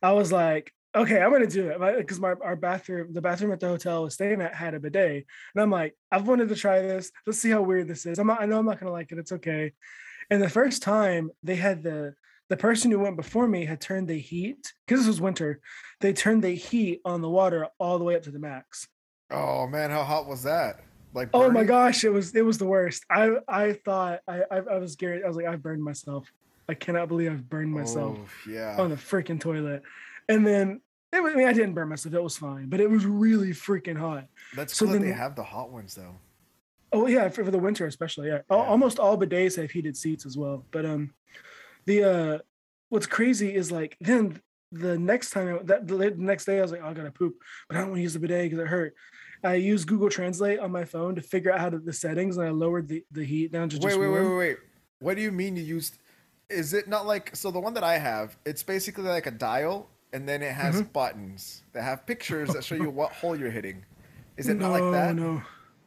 I 0.02 0.12
was 0.12 0.30
like, 0.30 0.72
okay, 0.94 1.20
I'm 1.20 1.32
gonna 1.32 1.46
do 1.46 1.70
it 1.70 1.98
because 1.98 2.20
my 2.20 2.34
our 2.42 2.56
bathroom, 2.56 3.12
the 3.12 3.20
bathroom 3.20 3.52
at 3.52 3.60
the 3.60 3.68
hotel 3.68 3.98
I 3.98 4.00
was 4.04 4.14
staying 4.14 4.40
at 4.40 4.54
had 4.54 4.74
a 4.74 4.80
bidet, 4.80 5.26
and 5.54 5.62
I'm 5.62 5.70
like, 5.70 5.96
I've 6.10 6.26
wanted 6.26 6.48
to 6.48 6.56
try 6.56 6.80
this. 6.80 7.10
Let's 7.26 7.38
see 7.38 7.50
how 7.50 7.62
weird 7.62 7.88
this 7.88 8.06
is. 8.06 8.18
I'm 8.18 8.26
not, 8.26 8.40
I 8.40 8.46
know 8.46 8.58
I'm 8.58 8.66
not 8.66 8.78
gonna 8.78 8.92
like 8.92 9.10
it. 9.12 9.18
It's 9.18 9.32
okay. 9.32 9.72
And 10.30 10.40
the 10.40 10.48
first 10.48 10.82
time 10.82 11.30
they 11.42 11.56
had 11.56 11.82
the 11.82 12.14
the 12.48 12.56
person 12.56 12.90
who 12.90 12.98
went 12.98 13.16
before 13.16 13.46
me 13.46 13.64
had 13.64 13.80
turned 13.80 14.08
the 14.08 14.18
heat 14.18 14.72
because 14.86 15.00
this 15.00 15.08
was 15.08 15.20
winter. 15.20 15.60
They 16.00 16.12
turned 16.12 16.42
the 16.42 16.50
heat 16.50 17.00
on 17.04 17.22
the 17.22 17.30
water 17.30 17.68
all 17.78 17.98
the 17.98 18.04
way 18.04 18.16
up 18.16 18.22
to 18.22 18.30
the 18.30 18.38
max. 18.38 18.88
Oh 19.30 19.66
man, 19.68 19.90
how 19.90 20.02
hot 20.02 20.26
was 20.26 20.42
that? 20.42 20.80
Like 21.12 21.30
Oh 21.34 21.50
my 21.50 21.64
gosh, 21.64 22.04
it 22.04 22.10
was 22.10 22.34
it 22.34 22.42
was 22.44 22.58
the 22.58 22.66
worst. 22.66 23.04
I 23.10 23.30
I 23.48 23.72
thought 23.72 24.20
I 24.28 24.42
I, 24.50 24.56
I 24.58 24.78
was 24.78 24.92
scared. 24.92 25.22
I 25.24 25.28
was 25.28 25.36
like, 25.36 25.46
I 25.46 25.56
burned 25.56 25.82
myself. 25.82 26.30
I 26.68 26.74
cannot 26.74 27.08
believe 27.08 27.32
I've 27.32 27.48
burned 27.48 27.72
myself 27.72 28.16
Oh, 28.20 28.50
yeah. 28.50 28.76
on 28.78 28.90
the 28.90 28.96
freaking 28.96 29.40
toilet. 29.40 29.82
And 30.28 30.46
then 30.46 30.80
it, 31.12 31.20
was- 31.20 31.32
I 31.34 31.36
mean, 31.36 31.48
I 31.48 31.52
didn't 31.52 31.74
burn 31.74 31.88
myself. 31.88 32.14
It 32.14 32.22
was 32.22 32.36
fine, 32.36 32.68
but 32.68 32.78
it 32.78 32.88
was 32.88 33.04
really 33.04 33.50
freaking 33.50 33.96
hot. 33.98 34.26
That's 34.54 34.76
so 34.76 34.84
cool 34.84 34.94
that 34.94 35.00
they 35.00 35.10
have 35.12 35.34
the 35.34 35.42
hot 35.42 35.72
ones 35.72 35.96
though. 35.96 36.14
Oh 36.92 37.06
yeah, 37.08 37.28
for, 37.28 37.44
for 37.44 37.50
the 37.50 37.58
winter 37.58 37.86
especially. 37.86 38.28
Yeah. 38.28 38.40
Yeah. 38.50 38.56
almost 38.56 38.98
all 39.00 39.18
bidets 39.18 39.56
have 39.60 39.70
heated 39.70 39.96
seats 39.96 40.24
as 40.26 40.36
well. 40.36 40.64
But 40.70 40.84
um, 40.86 41.12
the 41.86 42.04
uh, 42.04 42.38
what's 42.88 43.06
crazy 43.06 43.52
is 43.54 43.72
like 43.72 43.96
then 44.00 44.40
the 44.72 44.96
next 44.96 45.30
time 45.30 45.48
I, 45.58 45.62
that 45.64 45.88
the 45.88 45.96
the 45.96 46.10
next 46.16 46.44
day 46.44 46.58
I 46.58 46.62
was 46.62 46.70
like, 46.70 46.82
oh, 46.84 46.88
I 46.88 46.94
gotta 46.94 47.10
poop, 47.10 47.34
but 47.68 47.76
I 47.76 47.80
don't 47.80 47.88
want 47.90 47.98
to 47.98 48.02
use 48.02 48.12
the 48.12 48.20
bidet 48.20 48.44
because 48.50 48.60
it 48.60 48.68
hurt. 48.68 48.94
I 49.42 49.54
used 49.54 49.88
Google 49.88 50.10
Translate 50.10 50.58
on 50.58 50.70
my 50.70 50.84
phone 50.84 51.14
to 51.14 51.22
figure 51.22 51.52
out 51.52 51.60
how 51.60 51.70
to 51.70 51.78
the 51.78 51.92
settings, 51.92 52.36
and 52.36 52.46
I 52.46 52.50
lowered 52.50 52.88
the, 52.88 53.04
the 53.10 53.24
heat 53.24 53.52
down 53.52 53.68
to 53.70 53.76
Wait, 53.76 53.84
just 53.84 54.00
wait, 54.00 54.08
wait, 54.08 54.20
warm. 54.20 54.30
wait, 54.30 54.36
wait. 54.38 54.56
What 55.00 55.16
do 55.16 55.22
you 55.22 55.32
mean 55.32 55.56
you 55.56 55.62
used? 55.62 55.98
Is 56.50 56.74
it 56.74 56.88
not 56.88 57.06
like 57.06 57.34
so? 57.34 57.50
The 57.50 57.60
one 57.60 57.74
that 57.74 57.84
I 57.84 57.98
have, 57.98 58.36
it's 58.44 58.62
basically 58.62 59.04
like 59.04 59.26
a 59.26 59.30
dial, 59.30 59.88
and 60.12 60.28
then 60.28 60.42
it 60.42 60.52
has 60.52 60.76
Mm-hmm. 60.76 60.92
buttons 60.92 61.62
that 61.72 61.82
have 61.82 62.06
pictures 62.06 62.52
that 62.52 62.64
show 62.64 62.74
you 62.74 62.90
what 62.90 63.12
hole 63.12 63.36
you're 63.36 63.50
hitting. 63.50 63.84
Is 64.36 64.48
it 64.48 64.58
not 64.58 64.72
like 64.72 64.90
that? 64.92 65.16
No, 65.16 65.42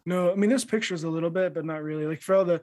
no. 0.06 0.32
I 0.32 0.36
mean, 0.36 0.50
there's 0.50 0.66
pictures 0.66 1.04
a 1.04 1.10
little 1.10 1.30
bit, 1.30 1.54
but 1.54 1.66
not 1.66 1.84
really. 1.84 2.06
Like 2.08 2.22
for 2.22 2.36
all 2.36 2.46
the, 2.46 2.62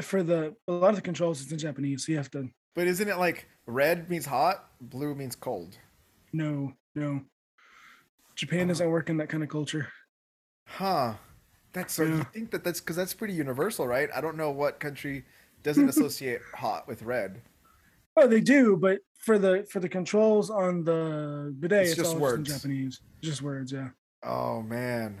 for 0.00 0.22
the 0.22 0.54
a 0.68 0.72
lot 0.72 0.90
of 0.90 0.96
the 0.96 1.02
controls, 1.02 1.42
it's 1.42 1.52
in 1.52 1.58
Japanese, 1.58 2.06
so 2.06 2.12
you 2.12 2.18
have 2.18 2.30
to. 2.30 2.48
But 2.74 2.86
isn't 2.86 3.08
it 3.08 3.18
like 3.18 3.48
red 3.66 4.08
means 4.08 4.24
hot, 4.26 4.70
blue 4.80 5.14
means 5.14 5.36
cold? 5.36 5.76
No, 6.32 6.72
no. 6.94 7.22
Japan 8.36 8.60
Uh-huh. 8.60 8.68
doesn't 8.68 8.88
work 8.90 9.10
in 9.10 9.18
that 9.18 9.28
kind 9.28 9.42
of 9.42 9.48
culture. 9.50 9.88
Huh. 10.76 11.14
That's 11.72 11.94
so. 11.94 12.04
You 12.04 12.26
think 12.34 12.50
that 12.50 12.64
that's 12.64 12.80
because 12.80 12.96
that's 12.96 13.14
pretty 13.14 13.34
universal, 13.34 13.86
right? 13.86 14.08
I 14.14 14.20
don't 14.20 14.36
know 14.36 14.50
what 14.50 14.78
country 14.80 15.24
doesn't 15.62 15.88
associate 15.88 16.40
hot 16.54 16.86
with 16.86 17.02
red. 17.02 17.42
Oh, 18.16 18.26
they 18.26 18.40
do, 18.40 18.76
but 18.76 18.98
for 19.16 19.38
the 19.38 19.66
for 19.70 19.80
the 19.80 19.88
controls 19.88 20.50
on 20.50 20.84
the 20.84 21.54
bidet, 21.58 21.82
It's 21.82 21.90
it's, 21.92 22.00
just 22.00 22.16
words. 22.16 22.48
just 22.48 22.64
in 22.64 22.70
Japanese. 22.72 23.00
Just 23.22 23.42
words, 23.42 23.72
yeah. 23.72 23.88
Oh 24.22 24.60
man, 24.62 25.20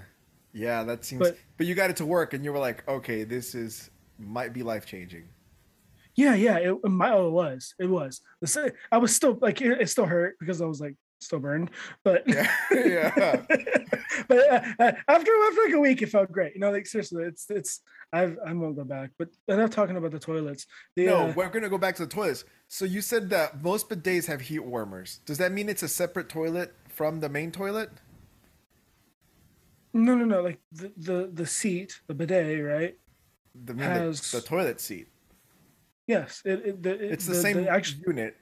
yeah, 0.52 0.82
that 0.84 1.04
seems. 1.04 1.20
But- 1.20 1.38
But, 1.56 1.66
you 1.66 1.74
got 1.74 1.90
it 1.90 1.96
to 1.96 2.06
work, 2.06 2.34
and 2.34 2.44
you 2.44 2.52
were 2.52 2.58
like, 2.58 2.86
okay, 2.88 3.24
this 3.24 3.54
is 3.54 3.90
might 4.18 4.52
be 4.52 4.62
life 4.62 4.84
changing. 4.84 5.24
Yeah, 6.16 6.34
yeah. 6.34 6.58
It, 6.58 6.84
my 6.84 7.10
oh, 7.12 7.28
it 7.28 7.30
was, 7.30 7.74
it 7.78 7.86
was. 7.86 8.20
The 8.42 8.74
I 8.90 8.98
was 8.98 9.14
still 9.16 9.38
like, 9.40 9.62
it, 9.62 9.80
it 9.80 9.88
still 9.88 10.04
hurt 10.06 10.36
because 10.38 10.60
I 10.60 10.66
was 10.66 10.80
like 10.80 10.96
still 11.22 11.38
burned, 11.38 11.70
but 12.04 12.22
Yeah, 12.26 12.50
yeah. 12.72 13.42
but 14.28 14.38
uh, 14.38 14.60
uh, 14.78 14.92
after 15.08 15.30
after 15.30 15.60
like 15.64 15.74
a 15.74 15.80
week, 15.80 16.02
it 16.02 16.08
felt 16.10 16.30
great. 16.30 16.54
You 16.54 16.60
know, 16.60 16.70
like 16.70 16.86
seriously, 16.86 17.24
it's 17.24 17.48
it's 17.50 17.80
I've 18.12 18.36
I 18.46 18.52
won't 18.52 18.76
go 18.76 18.84
back. 18.84 19.10
But 19.18 19.28
enough 19.48 19.70
talking 19.70 19.96
about 19.96 20.10
the 20.10 20.18
toilets. 20.18 20.66
The, 20.96 21.06
no, 21.06 21.28
uh, 21.28 21.32
we're 21.34 21.48
gonna 21.48 21.68
go 21.68 21.78
back 21.78 21.96
to 21.96 22.04
the 22.06 22.12
toilets. 22.12 22.44
So 22.68 22.84
you 22.84 23.00
said 23.00 23.30
that 23.30 23.62
most 23.62 23.88
bidets 23.88 24.26
have 24.26 24.40
heat 24.40 24.60
warmers. 24.60 25.20
Does 25.26 25.38
that 25.38 25.52
mean 25.52 25.68
it's 25.68 25.82
a 25.82 25.88
separate 25.88 26.28
toilet 26.28 26.74
from 26.88 27.20
the 27.20 27.28
main 27.28 27.50
toilet? 27.50 27.90
no, 29.94 30.14
no, 30.14 30.24
no. 30.24 30.42
Like 30.42 30.60
the 30.72 30.92
the 30.96 31.30
the 31.32 31.46
seat, 31.46 32.00
the 32.06 32.14
bidet, 32.14 32.64
right? 32.64 32.96
The, 33.64 33.74
Has- 33.82 34.30
the, 34.30 34.38
the 34.40 34.46
toilet 34.46 34.80
seat. 34.80 35.08
Yes, 36.06 36.42
it, 36.44 36.62
it, 36.64 36.82
the, 36.82 36.94
it- 36.94 37.12
It's 37.12 37.26
the, 37.26 37.34
same 37.34 37.66
actual, 37.68 38.00
unit. 38.08 38.36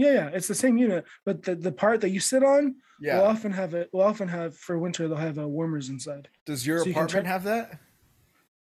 Yeah, 0.00 0.12
yeah, 0.12 0.30
it's 0.32 0.48
the 0.48 0.54
same 0.54 0.78
unit, 0.78 1.04
but 1.24 1.42
the, 1.42 1.54
the 1.54 1.72
part 1.72 2.00
that 2.00 2.10
you 2.10 2.20
sit 2.20 2.42
on 2.42 2.76
Yeah. 3.00 3.18
will 3.18 3.26
often 3.26 3.52
have 3.52 3.74
it. 3.74 3.90
Will 3.92 4.02
often 4.02 4.28
have 4.28 4.56
for 4.56 4.78
winter. 4.78 5.06
They'll 5.08 5.16
have 5.16 5.38
uh, 5.38 5.46
warmers 5.46 5.88
inside. 5.88 6.28
Does 6.46 6.66
your 6.66 6.78
so 6.78 6.86
you 6.86 6.92
apartment 6.92 7.26
have 7.26 7.44
that? 7.44 7.78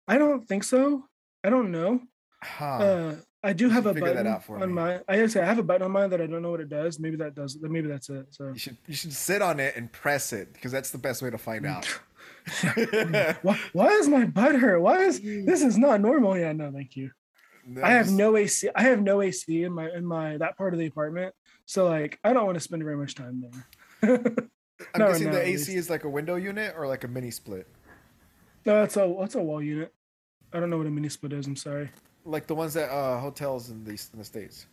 I 0.07 0.19
don't 0.19 0.47
think 0.47 0.65
so. 0.65 1.07
I 1.45 1.51
don't 1.51 1.71
know. 1.71 2.01
Huh. 2.43 2.65
Uh, 2.65 3.15
I 3.45 3.53
do 3.53 3.69
have 3.71 3.87
a 3.87 3.95
button 3.95 4.27
on 4.27 4.61
me. 4.61 4.67
my. 4.67 5.01
I 5.09 5.17
guess 5.17 5.35
I 5.35 5.45
have 5.45 5.59
a 5.59 5.63
button 5.63 5.83
on 5.83 5.91
mine 5.91 6.11
that 6.11 6.21
I 6.21 6.27
don't 6.27 6.43
know 6.43 6.51
what 6.51 6.61
it 6.61 6.69
does. 6.69 7.01
Maybe 7.01 7.17
that 7.17 7.35
does. 7.35 7.59
Maybe 7.61 7.89
that's 7.89 8.09
it. 8.09 8.27
So 8.31 8.49
you 8.53 8.59
should 8.59 8.77
you 8.87 8.95
should 8.95 9.13
sit 9.13 9.43
on 9.43 9.59
it 9.59 9.75
and 9.77 9.91
press 9.91 10.33
it 10.33 10.53
because 10.53 10.71
that's 10.71 10.91
the 10.91 10.99
best 10.99 11.23
way 11.23 11.31
to 11.31 11.39
find 11.39 11.67
out. 11.67 11.87
why, 13.43 13.59
why 13.73 13.89
is 13.89 14.09
my 14.09 14.27
butt 14.27 14.55
hurt? 14.57 14.81
Why 14.81 14.99
is 14.99 15.21
this 15.51 15.63
is 15.63 15.77
not 15.77 16.01
normal? 16.01 16.37
Yeah, 16.39 16.53
no, 16.53 16.71
thank 16.71 16.97
you. 16.97 17.11
I 17.83 17.91
have 17.93 18.11
no 18.11 18.37
AC. 18.37 18.69
I 18.75 18.83
have 18.83 19.01
no 19.03 19.21
AC 19.23 19.63
in 19.65 19.73
my 19.73 19.89
in 19.91 20.05
my 20.05 20.37
that 20.39 20.57
part 20.57 20.75
of 20.75 20.81
the 20.81 20.87
apartment. 20.87 21.35
So 21.67 21.87
like, 21.89 22.19
I 22.25 22.33
don't 22.33 22.45
want 22.45 22.57
to 22.57 22.61
spend 22.61 22.83
very 22.83 22.97
much 22.97 23.15
time 23.15 23.43
there. 24.01 24.11
I'm 24.95 25.01
not 25.01 25.11
right 25.11 25.13
guessing 25.13 25.27
now, 25.29 25.33
the 25.35 25.47
AC 25.47 25.75
is 25.75 25.89
like 25.89 26.05
a 26.05 26.09
window 26.09 26.35
unit 26.35 26.75
or 26.77 26.89
like 26.89 27.05
a 27.05 27.09
mini 27.09 27.31
split, 27.31 27.69
no, 28.65 28.81
that's 28.81 28.97
a 28.97 29.15
that's 29.19 29.35
a 29.35 29.43
wall 29.43 29.63
unit. 29.63 29.93
I 30.53 30.61
don't 30.61 30.71
know 30.71 30.79
what 30.79 30.87
a 30.87 30.91
mini 30.91 31.09
split 31.09 31.33
is. 31.33 31.47
I'm 31.47 31.57
sorry. 31.57 31.91
like 32.25 32.47
the 32.47 32.55
ones 32.55 32.75
that 32.75 32.91
uh, 32.91 33.19
hotels 33.19 33.71
in 33.71 33.85
the 33.85 33.91
in 34.13 34.19
the 34.19 34.25
states. 34.25 34.67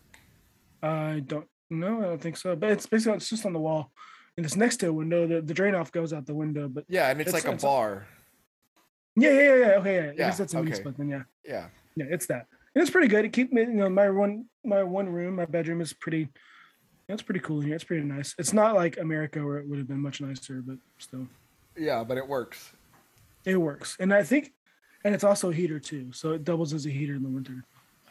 I 0.83 1.23
don't 1.25 1.47
know. 1.69 1.99
I 1.99 2.03
don't 2.05 2.21
think 2.21 2.37
so. 2.37 2.55
But 2.55 2.71
it's 2.71 2.85
basically 2.85 3.17
it's 3.17 3.29
just 3.29 3.45
on 3.45 3.53
the 3.53 3.59
wall, 3.59 3.91
and 4.37 4.45
it's 4.45 4.55
next 4.55 4.77
to 4.77 4.87
a 4.87 4.93
window. 4.93 5.27
The 5.27 5.41
the 5.41 5.53
drain 5.53 5.75
off 5.75 5.91
goes 5.91 6.13
out 6.13 6.25
the 6.25 6.35
window. 6.35 6.67
But 6.67 6.85
Yeah, 6.87 7.09
and 7.09 7.19
it's, 7.21 7.29
It's- 7.29 7.43
like 7.43 7.51
a 7.51 7.55
it's 7.55 7.63
bar. 7.63 8.07
yeah, 9.15 9.31
yeah, 9.31 9.41
yeah. 9.41 9.55
yeah. 9.55 9.79
Okay, 9.79 9.95
yeah. 9.95 10.01
Yeah, 10.05 10.11
I 10.11 10.15
guess 10.15 10.37
that's 10.37 10.53
a 10.53 10.57
mini 10.57 10.71
okay. 10.71 10.79
split. 10.79 10.97
Then 10.97 11.09
yeah. 11.09 11.23
Yeah. 11.45 11.65
Yeah, 11.95 12.05
it's 12.09 12.27
that. 12.27 12.45
And 12.75 12.81
it's 12.81 12.91
pretty 12.91 13.07
good. 13.07 13.25
It 13.25 13.33
keep 13.33 13.51
me, 13.51 13.61
you 13.61 13.67
know, 13.73 13.89
my 13.89 14.09
one 14.09 14.45
my 14.63 14.83
one 14.83 15.09
room, 15.09 15.35
my 15.35 15.45
bedroom 15.45 15.81
is 15.81 15.93
pretty 15.93 16.29
that's 17.07 17.23
pretty 17.23 17.39
cool 17.39 17.59
in 17.61 17.65
here. 17.65 17.75
It's 17.75 17.83
pretty 17.83 18.03
nice. 18.03 18.35
It's 18.37 18.53
not 18.53 18.75
like 18.75 18.97
America 18.99 19.43
where 19.43 19.57
it 19.57 19.67
would 19.67 19.79
have 19.79 19.87
been 19.87 19.99
much 19.99 20.21
nicer, 20.21 20.61
but 20.65 20.77
still. 20.99 21.27
Yeah, 21.75 22.03
but 22.03 22.17
it 22.17 22.27
works. 22.27 22.71
It 23.45 23.57
works. 23.57 23.97
And 23.99 24.13
I 24.13 24.23
think 24.23 24.53
and 25.03 25.15
it's 25.15 25.23
also 25.23 25.49
a 25.49 25.53
heater 25.53 25.79
too. 25.79 26.11
So 26.13 26.33
it 26.33 26.43
doubles 26.43 26.73
as 26.73 26.85
a 26.85 26.89
heater 26.89 27.15
in 27.15 27.23
the 27.23 27.29
winter. 27.29 27.63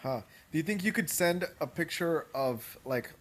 Huh. 0.02 0.22
Do 0.50 0.58
you 0.58 0.64
think 0.64 0.84
you 0.84 0.92
could 0.92 1.10
send 1.10 1.44
a 1.60 1.66
picture 1.66 2.26
of 2.34 2.78
like 2.84 3.12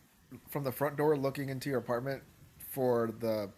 from 0.49 0.63
the 0.63 0.71
front 0.71 0.97
door 0.97 1.17
looking 1.17 1.49
into 1.49 1.69
your 1.69 1.79
apartment 1.79 2.23
for 2.71 3.11
the 3.19 3.51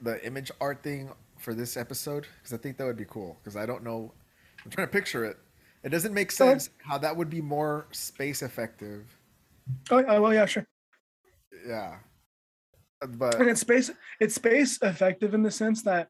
the 0.00 0.24
image 0.26 0.50
art 0.60 0.82
thing 0.82 1.10
for 1.38 1.54
this 1.54 1.76
episode? 1.76 2.26
Because 2.38 2.52
I 2.52 2.56
think 2.56 2.78
that 2.78 2.84
would 2.84 2.96
be 2.96 3.04
cool. 3.04 3.36
Because 3.42 3.56
I 3.56 3.66
don't 3.66 3.84
know. 3.84 4.12
I'm 4.64 4.70
trying 4.70 4.86
to 4.86 4.92
picture 4.92 5.24
it. 5.24 5.36
It 5.86 5.90
doesn't 5.90 6.12
make 6.14 6.32
sense 6.32 6.70
how 6.78 6.98
that 6.98 7.16
would 7.16 7.30
be 7.30 7.40
more 7.40 7.86
space 7.92 8.42
effective. 8.42 9.06
Oh, 9.88 10.04
oh 10.08 10.20
well 10.20 10.34
yeah, 10.34 10.44
sure. 10.44 10.66
Yeah. 11.64 11.98
but 13.00 13.36
And 13.40 13.48
it's 13.48 13.60
space 13.60 13.92
it's 14.18 14.34
space 14.34 14.80
effective 14.82 15.32
in 15.32 15.44
the 15.44 15.50
sense 15.50 15.84
that 15.84 16.08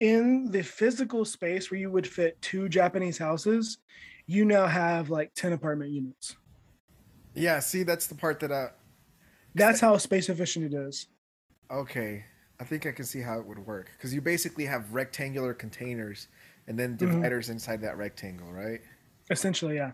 in 0.00 0.50
the 0.50 0.62
physical 0.62 1.24
space 1.24 1.70
where 1.70 1.80
you 1.80 1.90
would 1.90 2.06
fit 2.06 2.40
two 2.42 2.68
Japanese 2.68 3.16
houses, 3.16 3.78
you 4.26 4.44
now 4.44 4.66
have 4.66 5.08
like 5.08 5.32
10 5.34 5.54
apartment 5.54 5.92
units. 5.92 6.36
yeah, 7.34 7.58
see, 7.60 7.84
that's 7.84 8.06
the 8.08 8.14
part 8.14 8.38
that 8.40 8.52
I. 8.52 8.68
That's 9.54 9.80
how 9.80 9.96
space 9.96 10.28
efficient 10.28 10.66
it 10.66 10.76
is. 10.76 11.08
Okay, 11.70 12.22
I 12.60 12.64
think 12.64 12.84
I 12.84 12.92
can 12.92 13.06
see 13.06 13.22
how 13.22 13.38
it 13.38 13.46
would 13.46 13.60
work 13.66 13.92
because 13.96 14.12
you 14.12 14.20
basically 14.20 14.66
have 14.66 14.92
rectangular 14.92 15.54
containers 15.54 16.28
and 16.66 16.78
then 16.78 16.96
Mhm. 16.98 16.98
dividers 16.98 17.48
inside 17.48 17.80
that 17.80 17.96
rectangle, 17.96 18.52
right? 18.52 18.82
Essentially, 19.30 19.76
yeah. 19.76 19.92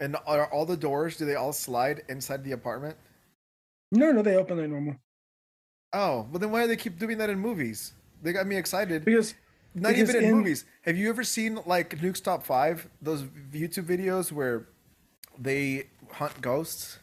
And 0.00 0.16
are 0.26 0.46
all 0.46 0.66
the 0.66 0.76
doors? 0.76 1.16
Do 1.16 1.24
they 1.26 1.34
all 1.36 1.52
slide 1.52 2.02
inside 2.08 2.44
the 2.44 2.52
apartment? 2.52 2.96
No, 3.90 4.10
no, 4.12 4.22
they 4.22 4.36
open 4.36 4.58
like 4.58 4.68
normal. 4.68 4.96
Oh, 5.92 6.26
well 6.30 6.38
then 6.40 6.50
why 6.50 6.62
do 6.62 6.68
they 6.68 6.76
keep 6.76 6.98
doing 6.98 7.18
that 7.18 7.30
in 7.30 7.38
movies? 7.38 7.92
They 8.22 8.32
got 8.32 8.46
me 8.46 8.56
excited. 8.56 9.04
Because 9.04 9.34
Not 9.74 9.90
because 9.90 10.10
even 10.10 10.24
in, 10.24 10.30
in- 10.30 10.36
movies. 10.36 10.64
Have 10.82 10.96
you 10.96 11.08
ever 11.08 11.22
seen 11.24 11.58
like 11.66 12.00
Nuke's 12.00 12.20
Top 12.20 12.44
Five? 12.44 12.88
Those 13.00 13.22
YouTube 13.52 13.84
videos 13.84 14.32
where 14.32 14.66
they 15.38 15.88
hunt 16.12 16.40
ghosts. 16.40 16.98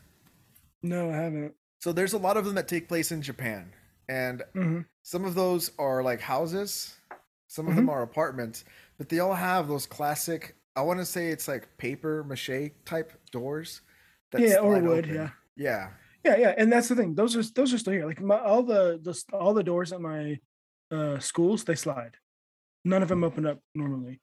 no, 0.82 1.09
I 1.11 1.15
haven't. 1.15 1.53
So 1.80 1.93
there's 1.93 2.13
a 2.13 2.17
lot 2.17 2.36
of 2.38 2.45
them 2.45 2.55
that 2.55 2.67
take 2.67 2.88
place 2.89 3.11
in 3.11 3.22
Japan, 3.22 3.72
and 4.09 4.43
hmm 4.53 4.82
some 5.01 5.24
of 5.26 5.34
those 5.34 5.72
are 5.80 6.03
like 6.03 6.20
houses, 6.22 6.95
some 7.47 7.67
of 7.67 7.76
them 7.76 7.89
are 7.89 8.03
apartments, 8.03 8.63
but 8.97 9.09
they 9.09 9.20
all 9.20 9.34
have 9.34 9.67
those 9.67 9.86
classic. 9.86 10.55
I 10.76 10.82
want 10.82 10.99
to 10.99 11.05
say 11.05 11.30
it's 11.30 11.47
like 11.47 11.78
paper 11.78 12.24
mache 12.24 12.72
type 12.86 13.13
doors. 13.32 13.82
Yeah, 14.38 14.57
or 14.57 14.80
wood, 14.80 15.05
open. 15.05 15.15
yeah. 15.15 15.30
Yeah. 15.55 15.89
Yeah, 16.24 16.38
yeah, 16.38 16.53
and 16.57 16.72
that's 16.72 16.89
the 16.89 16.95
thing. 16.95 17.15
Those 17.15 17.36
are 17.36 17.43
those 17.53 17.74
are 17.74 17.78
still 17.78 17.93
here. 17.93 18.05
Like 18.05 18.20
my, 18.22 18.39
all 18.39 18.61
the, 18.63 18.99
the 19.01 19.38
all 19.38 19.53
the 19.53 19.63
doors 19.63 19.93
at 19.93 20.01
my 20.01 20.38
uh, 20.91 21.20
schools, 21.20 21.63
they 21.63 21.76
slide. 21.76 22.15
None 22.84 23.01
of 23.01 23.09
them 23.09 23.24
open 23.24 23.45
up 23.45 23.59
normally. 23.74 24.20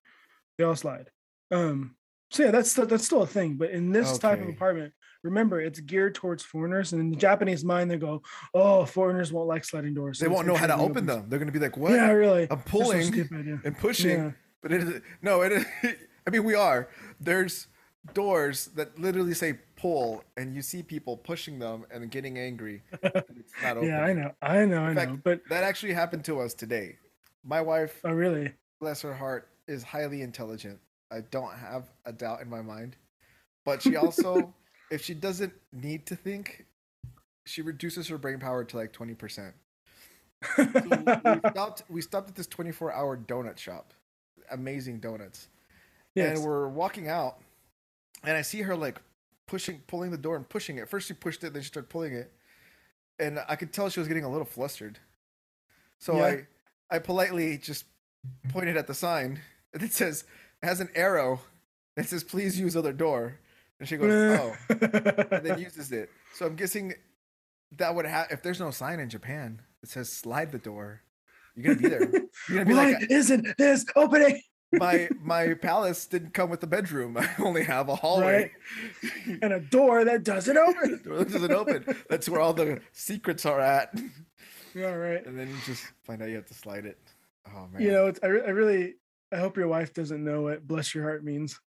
They 0.58 0.64
all 0.64 0.76
slide. 0.76 1.10
Um. 1.50 1.96
So 2.30 2.44
yeah, 2.44 2.50
that's 2.50 2.72
still, 2.72 2.86
that's 2.86 3.04
still 3.04 3.22
a 3.22 3.26
thing. 3.26 3.54
But 3.54 3.70
in 3.70 3.92
this 3.92 4.18
type 4.18 4.42
of 4.42 4.48
apartment, 4.48 4.92
remember 5.22 5.60
it's 5.60 5.80
geared 5.80 6.14
towards 6.14 6.42
foreigners. 6.42 6.92
And 6.92 7.00
in 7.00 7.10
the 7.10 7.16
Japanese 7.16 7.64
mind, 7.64 7.90
they 7.90 7.96
go, 7.96 8.22
"Oh, 8.52 8.84
foreigners 8.84 9.32
won't 9.32 9.48
like 9.48 9.64
sliding 9.64 9.94
doors." 9.94 10.18
They 10.18 10.28
won't 10.28 10.46
know 10.46 10.56
how 10.56 10.66
to 10.66 10.76
open 10.76 11.06
them. 11.06 11.26
They're 11.28 11.38
gonna 11.38 11.52
be 11.52 11.58
like, 11.58 11.76
"What? 11.76 11.92
Yeah, 11.92 12.10
really. 12.10 12.42
I'm 12.42 12.48
That's 12.58 12.70
so 12.70 12.78
pulling 12.78 13.02
stupid, 13.04 13.46
yeah. 13.46 13.56
and 13.64 13.78
pushing." 13.78 14.18
Yeah. 14.18 14.30
But 14.60 14.72
it 14.72 14.82
is 14.82 15.00
no. 15.22 15.42
It 15.42 15.52
is. 15.52 15.66
I 16.26 16.30
mean, 16.30 16.44
we 16.44 16.54
are. 16.54 16.88
There's 17.20 17.68
doors 18.14 18.66
that 18.74 18.98
literally 18.98 19.34
say 19.34 19.58
pull, 19.76 20.24
and 20.36 20.54
you 20.54 20.62
see 20.62 20.82
people 20.82 21.16
pushing 21.16 21.58
them 21.58 21.86
and 21.90 22.10
getting 22.10 22.38
angry. 22.38 22.82
and 23.02 23.12
it's 23.14 23.52
not 23.62 23.76
open. 23.76 23.88
Yeah, 23.88 24.02
I 24.02 24.12
know, 24.12 24.32
I 24.42 24.64
know, 24.64 24.84
I 24.84 24.94
fact, 24.94 25.10
know. 25.10 25.20
But 25.22 25.40
that 25.48 25.62
actually 25.62 25.92
happened 25.92 26.24
to 26.26 26.40
us 26.40 26.54
today. 26.54 26.96
My 27.44 27.60
wife, 27.60 28.00
oh, 28.04 28.12
really? 28.12 28.52
bless 28.80 29.02
her 29.02 29.14
heart, 29.14 29.48
is 29.68 29.82
highly 29.82 30.22
intelligent. 30.22 30.80
I 31.12 31.20
don't 31.30 31.54
have 31.54 31.84
a 32.04 32.12
doubt 32.12 32.40
in 32.42 32.50
my 32.50 32.62
mind. 32.62 32.96
But 33.64 33.82
she 33.82 33.96
also, 33.96 34.52
if 34.90 35.02
she 35.02 35.14
doesn't 35.14 35.52
need 35.72 36.06
to 36.06 36.16
think, 36.16 36.66
she 37.44 37.62
reduces 37.62 38.08
her 38.08 38.18
brain 38.18 38.38
power 38.38 38.64
to 38.64 38.76
like 38.76 38.92
20%. 38.92 39.52
So 40.56 40.64
we 40.64 41.50
stopped 41.50 41.82
we 41.88 42.00
stopped 42.02 42.28
at 42.28 42.34
this 42.34 42.46
24 42.46 42.92
hour 42.92 43.16
donut 43.16 43.58
shop. 43.58 43.94
Amazing 44.50 45.00
donuts. 45.00 45.48
Yes. 46.16 46.36
And 46.36 46.44
we're 46.46 46.68
walking 46.68 47.08
out 47.08 47.38
and 48.24 48.36
I 48.36 48.42
see 48.42 48.62
her 48.62 48.74
like 48.74 49.00
pushing 49.46 49.80
pulling 49.86 50.10
the 50.10 50.18
door 50.18 50.34
and 50.36 50.48
pushing 50.48 50.78
it. 50.78 50.88
First 50.88 51.06
she 51.08 51.14
pushed 51.14 51.44
it, 51.44 51.52
then 51.52 51.62
she 51.62 51.68
started 51.68 51.88
pulling 51.88 52.14
it. 52.14 52.32
And 53.18 53.38
I 53.48 53.54
could 53.56 53.72
tell 53.72 53.88
she 53.88 54.00
was 54.00 54.08
getting 54.08 54.24
a 54.24 54.30
little 54.30 54.44
flustered. 54.44 54.98
So 55.98 56.16
Yeah. 56.16 56.24
I 56.24 56.46
I 56.96 56.98
politely 56.98 57.58
just 57.58 57.84
pointed 58.48 58.76
at 58.76 58.86
the 58.86 58.94
sign 58.94 59.40
and 59.72 59.82
it 59.82 59.92
says 59.92 60.24
it 60.62 60.66
has 60.66 60.80
an 60.80 60.88
arrow. 60.94 61.40
It 61.96 62.06
says 62.08 62.24
please 62.24 62.58
use 62.58 62.76
other 62.76 62.92
door. 62.92 63.38
And 63.78 63.86
she 63.86 63.98
goes, 63.98 64.40
"Oh." 64.40 64.56
and 64.70 65.44
then 65.44 65.58
uses 65.68 65.92
it. 65.92 66.08
So 66.34 66.46
I'm 66.46 66.56
guessing 66.56 66.94
that 67.76 67.94
would 67.94 68.06
have 68.06 68.28
if 68.30 68.42
there's 68.42 68.58
no 68.58 68.70
sign 68.70 69.00
in 69.00 69.10
Japan 69.10 69.60
that 69.82 69.90
says 69.90 70.10
slide 70.10 70.50
the 70.50 70.58
door. 70.58 71.02
You're 71.54 71.74
gonna 71.74 71.82
be 71.82 71.88
there. 71.88 72.00
You're 72.48 72.64
gonna 72.64 72.66
be 72.66 72.74
Why 72.74 72.92
like 72.92 73.10
isn't 73.10 73.46
this 73.58 73.84
opening? 73.94 74.40
My 74.72 75.08
my 75.22 75.54
palace 75.54 76.06
didn't 76.06 76.34
come 76.34 76.50
with 76.50 76.62
a 76.62 76.66
bedroom. 76.66 77.16
I 77.20 77.28
only 77.38 77.64
have 77.64 77.88
a 77.88 77.94
hallway. 77.96 78.52
and 79.42 79.52
a 79.52 79.60
door 79.60 80.04
that 80.04 80.22
doesn't 80.24 80.56
open. 80.68 81.00
Door 81.04 81.18
that 81.18 81.32
doesn't 81.32 81.52
open. 81.52 81.96
That's 82.10 82.28
where 82.28 82.40
all 82.40 82.52
the 82.54 82.80
secrets 82.92 83.44
are 83.46 83.60
at. 83.60 83.94
Yeah, 84.74 84.92
right. 84.92 85.24
And 85.24 85.38
then 85.38 85.48
you 85.48 85.54
just 85.64 85.84
find 86.04 86.20
out 86.20 86.28
you 86.28 86.34
have 86.34 86.44
to 86.48 86.52
slide 86.54 86.84
it. 86.84 86.98
Oh 87.48 87.66
man. 87.72 87.80
You 87.80 87.92
know, 87.92 88.08
it's, 88.08 88.20
I, 88.22 88.26
re- 88.26 88.42
I 88.46 88.50
really, 88.50 88.96
I 89.32 89.36
hope 89.38 89.56
your 89.56 89.68
wife 89.68 89.94
doesn't 89.94 90.22
know 90.22 90.42
what 90.42 90.68
"bless 90.68 90.94
your 90.94 91.02
heart" 91.04 91.24
means. 91.24 91.58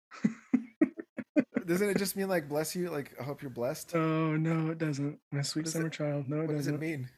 Doesn't 1.66 1.88
it 1.88 1.96
just 1.96 2.16
mean 2.16 2.28
like 2.28 2.51
bless 2.51 2.76
you? 2.76 2.90
Like 2.90 3.14
I 3.18 3.22
hope 3.22 3.40
you're 3.40 3.51
blessed? 3.51 3.94
Oh 3.94 4.36
no, 4.36 4.70
it 4.72 4.76
doesn't. 4.78 5.18
My 5.32 5.40
sweet 5.40 5.68
summer 5.68 5.86
it- 5.86 5.94
child. 5.94 6.28
No, 6.28 6.36
it 6.36 6.49
what 6.49 6.57
does 6.57 6.66
doesn't. 6.66 6.74
it 6.74 6.80
mean? 6.80 7.09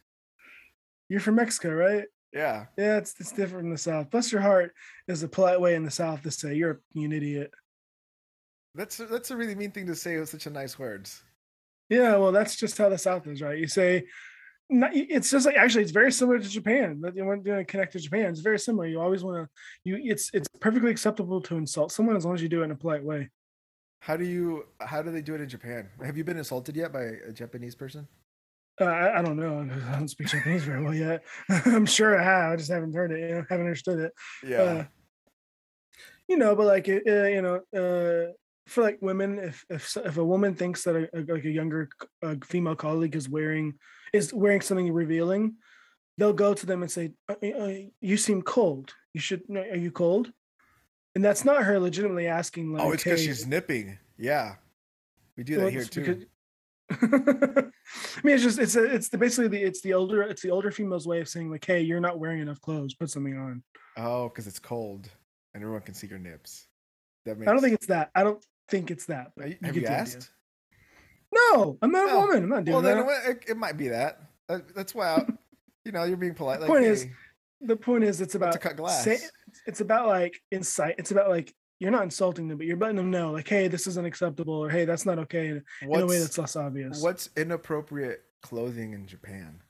You're 1.08 1.18
from 1.18 1.34
Mexico, 1.34 1.72
right? 1.72 2.04
Yeah. 2.32 2.66
Yeah, 2.78 2.98
it's 2.98 3.14
it's 3.18 3.32
different 3.32 3.66
in 3.66 3.72
the 3.72 3.78
South. 3.78 4.10
Bless 4.10 4.30
your 4.30 4.40
heart 4.40 4.72
is 5.08 5.22
a 5.22 5.28
polite 5.28 5.60
way 5.60 5.74
in 5.74 5.84
the 5.84 5.90
South 5.90 6.22
to 6.22 6.30
say 6.30 6.54
you're 6.54 6.80
an 6.94 7.12
idiot. 7.12 7.50
That's 8.74 8.98
that's 8.98 9.30
a 9.30 9.36
really 9.36 9.54
mean 9.54 9.72
thing 9.72 9.86
to 9.86 9.96
say 9.96 10.18
with 10.18 10.28
such 10.28 10.46
a 10.46 10.50
nice 10.50 10.78
words. 10.78 11.22
Yeah, 11.88 12.16
well, 12.16 12.30
that's 12.30 12.56
just 12.56 12.78
how 12.78 12.88
the 12.88 12.98
South 12.98 13.26
is, 13.26 13.42
right? 13.42 13.58
You 13.58 13.66
say, 13.66 14.04
not, 14.68 14.92
it's 14.94 15.28
just 15.28 15.44
like 15.44 15.56
actually 15.56 15.82
it's 15.82 15.90
very 15.90 16.12
similar 16.12 16.38
to 16.38 16.48
Japan. 16.48 17.00
That 17.00 17.16
you 17.16 17.24
want 17.24 17.44
to 17.44 17.64
connect 17.64 17.92
to 17.94 17.98
Japan. 17.98 18.26
It's 18.26 18.40
very 18.40 18.60
similar. 18.60 18.86
You 18.86 19.00
always 19.00 19.24
want 19.24 19.44
to 19.44 19.48
you. 19.82 19.98
It's 20.00 20.30
it's 20.32 20.46
perfectly 20.60 20.92
acceptable 20.92 21.40
to 21.42 21.56
insult 21.56 21.90
someone 21.90 22.16
as 22.16 22.24
long 22.24 22.36
as 22.36 22.42
you 22.42 22.48
do 22.48 22.60
it 22.60 22.66
in 22.66 22.70
a 22.70 22.76
polite 22.76 23.02
way. 23.02 23.28
How 23.98 24.16
do 24.16 24.24
you? 24.24 24.66
How 24.80 25.02
do 25.02 25.10
they 25.10 25.20
do 25.20 25.34
it 25.34 25.40
in 25.40 25.48
Japan? 25.48 25.88
Have 26.04 26.16
you 26.16 26.22
been 26.22 26.38
insulted 26.38 26.76
yet 26.76 26.92
by 26.92 27.02
a 27.28 27.32
Japanese 27.32 27.74
person? 27.74 28.06
Uh, 28.80 28.84
I, 28.84 29.18
I 29.18 29.22
don't 29.22 29.36
know. 29.36 29.68
I 29.88 29.98
don't 29.98 30.08
speak 30.08 30.28
Japanese 30.28 30.64
very 30.64 30.82
well 30.82 30.94
yet. 30.94 31.22
I'm 31.48 31.86
sure 31.86 32.18
I 32.18 32.24
have. 32.24 32.52
I 32.52 32.56
just 32.56 32.70
haven't 32.70 32.94
heard 32.94 33.12
it. 33.12 33.20
You 33.20 33.34
know, 33.36 33.44
haven't 33.48 33.66
understood 33.66 33.98
it. 33.98 34.12
Yeah. 34.46 34.62
Uh, 34.62 34.84
you 36.28 36.36
know, 36.36 36.54
but 36.54 36.66
like 36.66 36.88
uh, 36.88 37.24
you 37.24 37.42
know, 37.42 37.56
uh, 37.76 38.32
for 38.66 38.82
like 38.82 38.98
women, 39.00 39.38
if 39.38 39.64
if 39.68 39.96
if 39.96 40.16
a 40.16 40.24
woman 40.24 40.54
thinks 40.54 40.84
that 40.84 40.94
a, 40.94 41.18
a 41.18 41.20
like 41.34 41.44
a 41.44 41.50
younger 41.50 41.88
uh, 42.22 42.36
female 42.44 42.76
colleague 42.76 43.16
is 43.16 43.28
wearing 43.28 43.74
is 44.12 44.32
wearing 44.32 44.60
something 44.60 44.92
revealing, 44.92 45.56
they'll 46.18 46.32
go 46.32 46.54
to 46.54 46.66
them 46.66 46.82
and 46.82 46.90
say, 46.90 47.12
uh, 47.28 47.34
uh, 47.44 47.74
"You 48.00 48.16
seem 48.16 48.42
cold. 48.42 48.94
You 49.12 49.20
should. 49.20 49.42
Are 49.50 49.76
you 49.76 49.90
cold?" 49.90 50.32
And 51.16 51.24
that's 51.24 51.44
not 51.44 51.64
her 51.64 51.80
legitimately 51.80 52.28
asking. 52.28 52.72
Like, 52.72 52.82
oh, 52.84 52.92
it's 52.92 53.02
because 53.02 53.20
"Hey, 53.20 53.26
she's 53.26 53.46
nipping. 53.46 53.98
Yeah. 54.16 54.54
We 55.36 55.42
do 55.44 55.56
that 55.56 55.62
well, 55.62 55.70
here 55.70 55.84
too. 55.84 56.00
because- 56.00 56.24
I 56.90 57.70
mean, 58.24 58.34
it's 58.34 58.42
just 58.42 58.58
it's 58.58 58.76
a, 58.76 58.84
it's 58.84 59.08
the 59.08 59.18
basically 59.18 59.48
the 59.48 59.62
it's 59.62 59.80
the 59.80 59.94
older 59.94 60.22
it's 60.22 60.42
the 60.42 60.50
older 60.50 60.70
female's 60.70 61.06
way 61.06 61.20
of 61.20 61.28
saying 61.28 61.50
like, 61.50 61.64
"Hey, 61.64 61.80
you're 61.80 62.00
not 62.00 62.18
wearing 62.18 62.40
enough 62.40 62.60
clothes. 62.60 62.94
Put 62.94 63.10
something 63.10 63.36
on." 63.38 63.62
Oh, 63.96 64.28
because 64.28 64.46
it's 64.46 64.58
cold 64.58 65.08
and 65.54 65.62
everyone 65.62 65.82
can 65.82 65.94
see 65.94 66.06
your 66.06 66.18
nips. 66.18 66.66
That 67.26 67.38
makes. 67.38 67.48
I 67.48 67.52
don't 67.52 67.60
think 67.62 67.74
it's 67.74 67.86
that. 67.86 68.10
I 68.14 68.22
don't 68.24 68.44
think 68.68 68.90
it's 68.90 69.06
that. 69.06 69.32
But 69.36 69.48
you- 69.48 69.56
Have 69.62 69.74
get 69.74 69.74
you 69.74 69.80
the 69.82 69.86
idea. 69.92 70.00
asked? 70.02 70.30
No, 71.32 71.78
I'm 71.82 71.92
not 71.92 72.08
a 72.08 72.12
Oh, 72.12 72.20
woman. 72.20 72.44
I'm 72.44 72.48
not 72.48 72.64
doing 72.64 72.74
Well, 72.74 72.82
that. 72.82 72.94
then 72.96 73.06
what- 73.06 73.26
it, 73.26 73.44
it 73.50 73.56
might 73.56 73.76
be 73.76 73.88
that. 73.88 74.20
That- 74.48 74.74
That's 74.74 74.94
why. 74.94 75.06
I, 75.16 75.26
you 75.84 75.92
know, 75.92 76.04
you're 76.04 76.16
being 76.16 76.34
polite. 76.34 76.60
Like, 76.60 76.68
point 76.68 76.84
is, 76.84 77.06
the 77.60 77.76
point 77.76 78.04
is, 78.04 78.20
it's 78.20 78.34
about 78.34 78.60
cut 78.60 78.76
glass. 78.76 79.04
say- 79.04 79.18
it's 79.66 79.80
about 79.80 80.06
like 80.08 80.40
insight. 80.50 80.96
It's 80.98 81.10
about 81.10 81.28
like 81.28 81.54
you're 81.80 81.90
not 81.90 82.04
insulting 82.04 82.46
them, 82.46 82.58
but 82.58 82.66
you're 82.66 82.76
letting 82.76 82.96
them 82.96 83.10
know, 83.10 83.32
like, 83.32 83.48
hey, 83.48 83.66
this 83.66 83.86
isn't 83.86 84.04
acceptable, 84.06 84.54
or 84.54 84.68
hey, 84.68 84.84
that's 84.84 85.06
not 85.06 85.18
okay, 85.18 85.48
in, 85.48 85.64
in 85.80 85.88
a 85.88 85.88
way 85.88 86.20
what's 86.20 86.20
that's 86.20 86.38
less 86.38 86.56
obvious. 86.56 87.02
what's 87.02 87.30
inappropriate 87.36 88.22
clothing 88.42 88.92
in 88.92 89.06
Japan? 89.06 89.62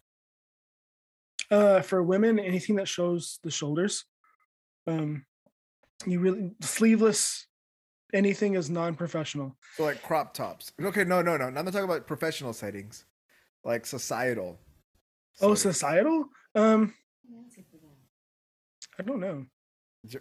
Uh, 1.51 1.81
for 1.81 2.03
women, 2.03 2.39
anything 2.39 2.77
that 2.77 2.89
shows 2.89 3.39
the 3.45 3.51
shoulders, 3.51 4.05
um, 4.89 5.25
you 6.05 6.19
really 6.19 6.51
sleeveless, 6.61 7.47
anything 8.13 8.55
is 8.55 8.69
non-professional. 8.69 9.57
So 9.77 9.85
like 9.85 10.03
crop 10.03 10.35
tops. 10.35 10.73
Okay, 10.83 11.05
no, 11.05 11.23
no, 11.23 11.37
no. 11.37 11.45
I'm 11.45 11.55
not 11.55 11.67
talking 11.67 11.85
about 11.85 12.07
professional 12.09 12.53
settings, 12.53 13.05
like 13.65 13.87
societal. 13.87 14.59
Oh, 15.41 15.55
settings. 15.55 15.63
societal? 15.63 16.25
Um, 16.57 16.95
I 18.99 19.03
don't 19.03 19.21
know. 19.21 19.47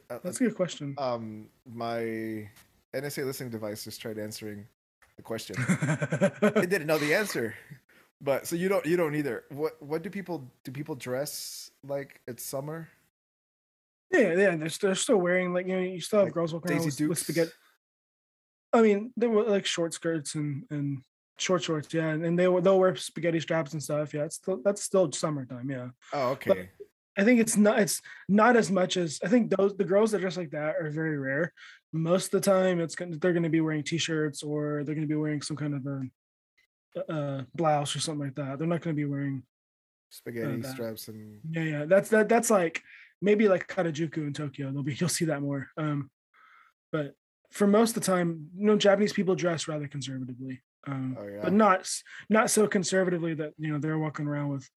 Uh, 0.09 0.19
That's 0.23 0.41
a 0.41 0.43
good 0.43 0.55
question. 0.55 0.95
um, 0.97 1.47
my 1.65 2.49
NSA 2.93 3.25
listening 3.25 3.49
device 3.49 3.83
just 3.83 4.01
tried 4.01 4.17
answering 4.19 4.67
the 5.15 5.23
question. 5.23 5.55
it 6.57 6.69
didn't 6.69 6.87
know 6.87 6.97
the 6.97 7.13
answer, 7.13 7.55
but 8.21 8.45
so 8.47 8.55
you 8.55 8.67
don't 8.69 8.85
you 8.85 8.97
don't 8.97 9.15
either. 9.15 9.45
What 9.49 9.81
what 9.81 10.01
do 10.03 10.09
people 10.09 10.51
do? 10.63 10.71
People 10.71 10.95
dress 10.95 11.71
like 11.87 12.19
it's 12.27 12.43
summer? 12.43 12.89
Yeah, 14.11 14.33
yeah, 14.33 14.55
they're, 14.55 14.69
still- 14.69 14.87
they're 14.89 14.95
still 14.95 15.17
wearing 15.17 15.53
like 15.53 15.67
you 15.67 15.75
know 15.75 15.81
you 15.81 16.01
still 16.01 16.19
have 16.19 16.27
Like 16.27 16.33
girls 16.33 16.53
walking 16.53 16.71
around 16.71 16.81
Daisy 16.83 17.03
with, 17.05 17.09
with 17.09 17.17
Dukes? 17.19 17.21
spaghetti. 17.23 17.51
I 18.73 18.81
mean, 18.81 19.13
they 19.17 19.27
were 19.27 19.43
like 19.43 19.65
short 19.65 19.93
skirts 19.93 20.35
and 20.35 20.63
and 20.71 20.99
short 21.37 21.63
shorts, 21.63 21.93
yeah, 21.93 22.07
and, 22.09 22.25
and 22.25 22.37
they 22.37 22.47
will 22.47 22.61
they'll 22.61 22.79
wear 22.79 22.95
spaghetti 22.97 23.39
straps 23.39 23.73
and 23.73 23.81
stuff. 23.81 24.13
Yeah, 24.13 24.23
it's 24.25 24.35
still 24.35 24.59
that's 24.63 24.81
still 24.83 25.11
summertime. 25.11 25.69
Yeah, 25.69 25.89
Oh, 26.13 26.29
okay. 26.31 26.69
I 27.17 27.23
think 27.23 27.39
it's 27.39 27.57
not 27.57 27.79
it's 27.79 28.01
not 28.27 28.55
as 28.55 28.71
much 28.71 28.97
as 28.97 29.19
I 29.23 29.27
think 29.27 29.55
those 29.55 29.75
the 29.75 29.83
girls 29.83 30.11
that 30.11 30.19
dress 30.21 30.37
like 30.37 30.51
that 30.51 30.75
are 30.79 30.89
very 30.89 31.17
rare. 31.17 31.53
Most 31.91 32.25
of 32.25 32.31
the 32.41 32.49
time, 32.49 32.79
it's 32.79 32.95
gonna 32.95 33.17
they're 33.17 33.33
going 33.33 33.43
to 33.43 33.49
be 33.49 33.61
wearing 33.61 33.83
t-shirts 33.83 34.43
or 34.43 34.83
they're 34.83 34.95
going 34.95 35.07
to 35.07 35.13
be 35.13 35.19
wearing 35.19 35.41
some 35.41 35.57
kind 35.57 35.73
of 35.73 35.85
a 35.85 37.11
uh 37.11 37.43
blouse 37.55 37.95
or 37.95 37.99
something 37.99 38.25
like 38.25 38.35
that. 38.35 38.57
They're 38.57 38.67
not 38.67 38.81
going 38.81 38.95
to 38.95 38.99
be 38.99 39.09
wearing 39.09 39.43
Spaghetti 40.09 40.61
that. 40.61 40.71
straps 40.71 41.07
and 41.07 41.39
Yeah, 41.51 41.63
yeah. 41.63 41.85
That's 41.85 42.09
that 42.09 42.29
that's 42.29 42.49
like 42.49 42.81
maybe 43.21 43.47
like 43.47 43.67
Harajuku 43.67 44.17
in 44.17 44.33
Tokyo. 44.33 44.71
They'll 44.71 44.83
be 44.83 44.93
you'll 44.99 45.09
see 45.09 45.25
that 45.25 45.41
more. 45.41 45.67
Um 45.77 46.09
but 46.91 47.13
for 47.51 47.67
most 47.67 47.95
of 47.95 48.03
the 48.03 48.11
time, 48.11 48.47
you 48.55 48.65
know, 48.65 48.77
Japanese 48.77 49.13
people 49.13 49.35
dress 49.35 49.67
rather 49.67 49.87
conservatively. 49.87 50.61
Um 50.87 51.17
oh 51.19 51.27
yeah. 51.27 51.41
but 51.43 51.53
not 51.53 51.89
not 52.29 52.49
so 52.49 52.67
conservatively 52.67 53.33
that 53.35 53.53
you 53.57 53.71
know 53.71 53.79
they're 53.79 53.99
walking 53.99 54.27
around 54.27 54.49
with 54.49 54.69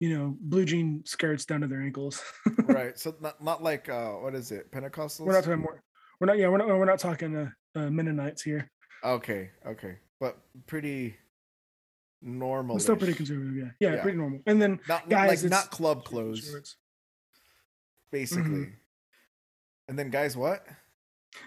you 0.00 0.16
know 0.16 0.36
blue 0.40 0.64
jean 0.64 1.02
skirts 1.04 1.44
down 1.44 1.60
to 1.60 1.66
their 1.66 1.82
ankles. 1.82 2.22
right. 2.64 2.98
So 2.98 3.14
not 3.20 3.42
not 3.42 3.62
like 3.62 3.88
uh 3.88 4.12
what 4.12 4.34
is 4.34 4.50
it? 4.52 4.70
Pentecostals? 4.70 5.20
we're 5.20 5.32
not 5.32 5.44
talking 5.44 5.60
more 5.60 5.82
we're 6.20 6.26
not 6.26 6.38
yeah, 6.38 6.48
we're 6.48 6.58
not 6.58 6.68
we're 6.68 6.84
not 6.84 6.98
talking 6.98 7.36
uh, 7.36 7.50
uh 7.76 7.90
Mennonites 7.90 8.42
here. 8.42 8.70
Okay, 9.04 9.50
okay. 9.66 9.98
But 10.20 10.38
pretty 10.66 11.16
normal. 12.22 12.78
Still 12.78 12.96
pretty 12.96 13.14
conservative, 13.14 13.54
yeah. 13.54 13.64
yeah. 13.80 13.96
Yeah. 13.96 14.02
pretty 14.02 14.18
normal. 14.18 14.40
And 14.46 14.60
then 14.60 14.80
Not 14.88 15.08
guys, 15.08 15.42
like 15.42 15.50
not 15.50 15.70
club 15.70 16.04
clothes, 16.04 16.48
shorts. 16.48 16.76
basically. 18.10 18.50
Mm-hmm. 18.50 18.74
And 19.88 19.98
then 19.98 20.10
guys, 20.10 20.36
what? 20.36 20.66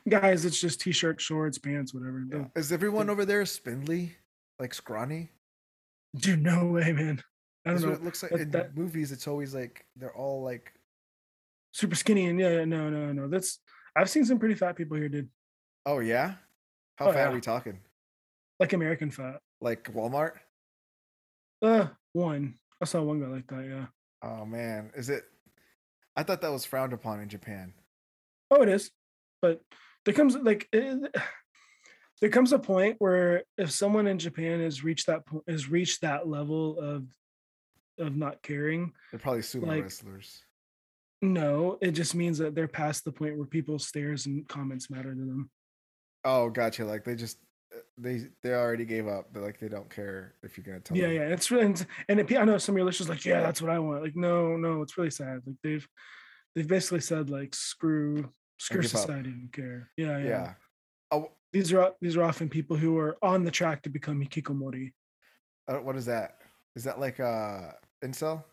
Guys, 0.07 0.45
it's 0.45 0.59
just 0.59 0.81
t-shirt, 0.81 1.19
shorts, 1.19 1.57
pants, 1.57 1.93
whatever. 1.93 2.23
Yeah. 2.31 2.45
Is 2.55 2.71
everyone 2.71 3.09
over 3.09 3.25
there 3.25 3.45
spindly? 3.45 4.15
Like 4.59 4.73
scrawny? 4.73 5.31
Dude, 6.15 6.43
no 6.43 6.65
way, 6.67 6.91
man. 6.91 7.23
I 7.69 7.73
don't 7.73 7.81
know. 7.81 7.89
what 7.89 7.97
it 7.99 8.03
looks 8.03 8.23
like 8.23 8.31
That- 8.31 8.41
in 8.41 8.51
that- 8.51 8.75
movies. 8.77 9.11
It's 9.11 9.27
always 9.27 9.53
like 9.53 9.85
they're 9.95 10.15
all 10.15 10.43
like 10.43 10.73
super 11.73 11.95
skinny 11.95 12.25
and 12.27 12.39
yeah, 12.39 12.49
yeah, 12.59 12.65
no, 12.65 12.89
no, 12.89 13.11
no. 13.13 13.27
That's 13.27 13.59
I've 13.95 14.09
seen 14.09 14.25
some 14.25 14.39
pretty 14.39 14.55
fat 14.55 14.75
people 14.75 14.97
here, 14.97 15.09
dude. 15.09 15.29
Oh 15.85 15.99
yeah? 15.99 16.35
How 16.97 17.09
Oh, 17.09 17.13
fat 17.13 17.29
are 17.29 17.33
we 17.33 17.41
talking? 17.41 17.79
Like 18.59 18.73
American 18.73 19.11
fat. 19.11 19.39
Like 19.61 19.83
Walmart? 19.93 20.33
Uh, 21.61 21.87
one. 22.13 22.55
I 22.81 22.85
saw 22.85 23.01
one 23.01 23.19
guy 23.19 23.27
like 23.27 23.47
that. 23.47 23.65
Yeah. 23.65 23.85
Oh 24.21 24.45
man. 24.45 24.91
Is 24.95 25.09
it 25.09 25.23
I 26.15 26.23
thought 26.23 26.41
that 26.41 26.51
was 26.51 26.65
frowned 26.65 26.93
upon 26.93 27.19
in 27.19 27.29
Japan. 27.29 27.73
Oh, 28.49 28.61
it 28.61 28.69
is. 28.69 28.91
But 29.41 29.61
there 30.05 30.13
comes 30.13 30.35
like 30.35 30.67
eh, 30.73 30.95
there 32.21 32.29
comes 32.29 32.51
a 32.53 32.59
point 32.59 32.95
where 32.99 33.43
if 33.57 33.69
someone 33.71 34.07
in 34.07 34.17
Japan 34.19 34.59
has 34.61 34.83
reached 34.83 35.07
that 35.07 35.25
point, 35.25 35.43
has 35.47 35.69
reached 35.69 36.01
that 36.01 36.27
level 36.27 36.79
of 36.79 37.05
of 37.99 38.15
not 38.15 38.41
caring, 38.43 38.93
They're 39.11 39.19
probably 39.19 39.41
sumo 39.41 39.67
Like- 39.67 39.83
wrestlers. 39.83 40.43
no, 41.21 41.77
it 41.81 41.91
just 41.91 42.13
means 42.15 42.37
that 42.37 42.53
they're 42.55 42.67
past 42.67 43.03
the 43.05 43.11
point 43.11 43.37
where 43.37 43.47
people's 43.47 43.87
stares 43.87 44.25
and 44.25 44.47
comments 44.47 44.89
matter 44.89 45.13
to 45.13 45.19
them. 45.19 45.49
Oh, 46.23 46.49
gotcha. 46.49 46.85
Like 46.85 47.03
they 47.03 47.15
just 47.15 47.39
uh, 47.73 47.79
they 47.97 48.27
they 48.43 48.53
already 48.53 48.85
gave 48.85 49.07
up. 49.07 49.33
They're 49.33 49.41
like 49.43 49.59
they 49.59 49.69
don't 49.69 49.89
care 49.89 50.35
if 50.43 50.57
you're 50.57 50.65
gonna 50.65 50.79
tell 50.79 50.95
yeah, 50.97 51.07
them. 51.07 51.15
yeah. 51.15 51.21
It's 51.33 51.49
really 51.51 51.65
and, 51.65 51.85
and 52.09 52.19
it, 52.19 52.37
I 52.37 52.43
know 52.45 52.57
some 52.57 52.75
of 52.75 52.77
your 52.77 52.85
listeners 52.85 53.09
like, 53.09 53.25
yeah, 53.25 53.41
that's 53.41 53.61
what 53.61 53.71
I 53.71 53.79
want. 53.79 54.03
Like, 54.03 54.15
no, 54.15 54.55
no, 54.57 54.81
it's 54.81 54.97
really 54.97 55.09
sad. 55.11 55.41
Like 55.45 55.55
they've 55.63 55.87
they've 56.55 56.67
basically 56.67 57.01
said 57.01 57.29
like 57.29 57.55
screw 57.55 58.29
screw 58.59 58.81
up. 58.81 58.85
society, 58.87 59.29
don't 59.31 59.49
care. 59.53 59.89
Yeah, 59.97 60.17
yeah. 60.17 60.27
Yeah. 60.27 60.53
Oh, 61.11 61.31
These 61.53 61.71
are 61.73 61.93
these 62.01 62.15
are 62.17 62.23
often 62.23 62.49
people 62.49 62.75
who 62.77 62.97
are 62.97 63.17
on 63.23 63.43
the 63.43 63.51
track 63.51 63.81
to 63.83 63.89
become 63.89 64.19
hikikomori. 64.23 64.91
uh, 65.67 65.75
what 65.77 65.95
is 65.95 66.05
that? 66.05 66.37
Is 66.75 66.83
that 66.83 66.99
like 66.99 67.19
uh 67.19 67.71
incel? 68.03 68.43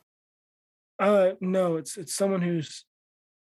Uh 0.99 1.33
no, 1.41 1.77
it's 1.77 1.97
it's 1.97 2.15
someone 2.15 2.41
who's 2.43 2.85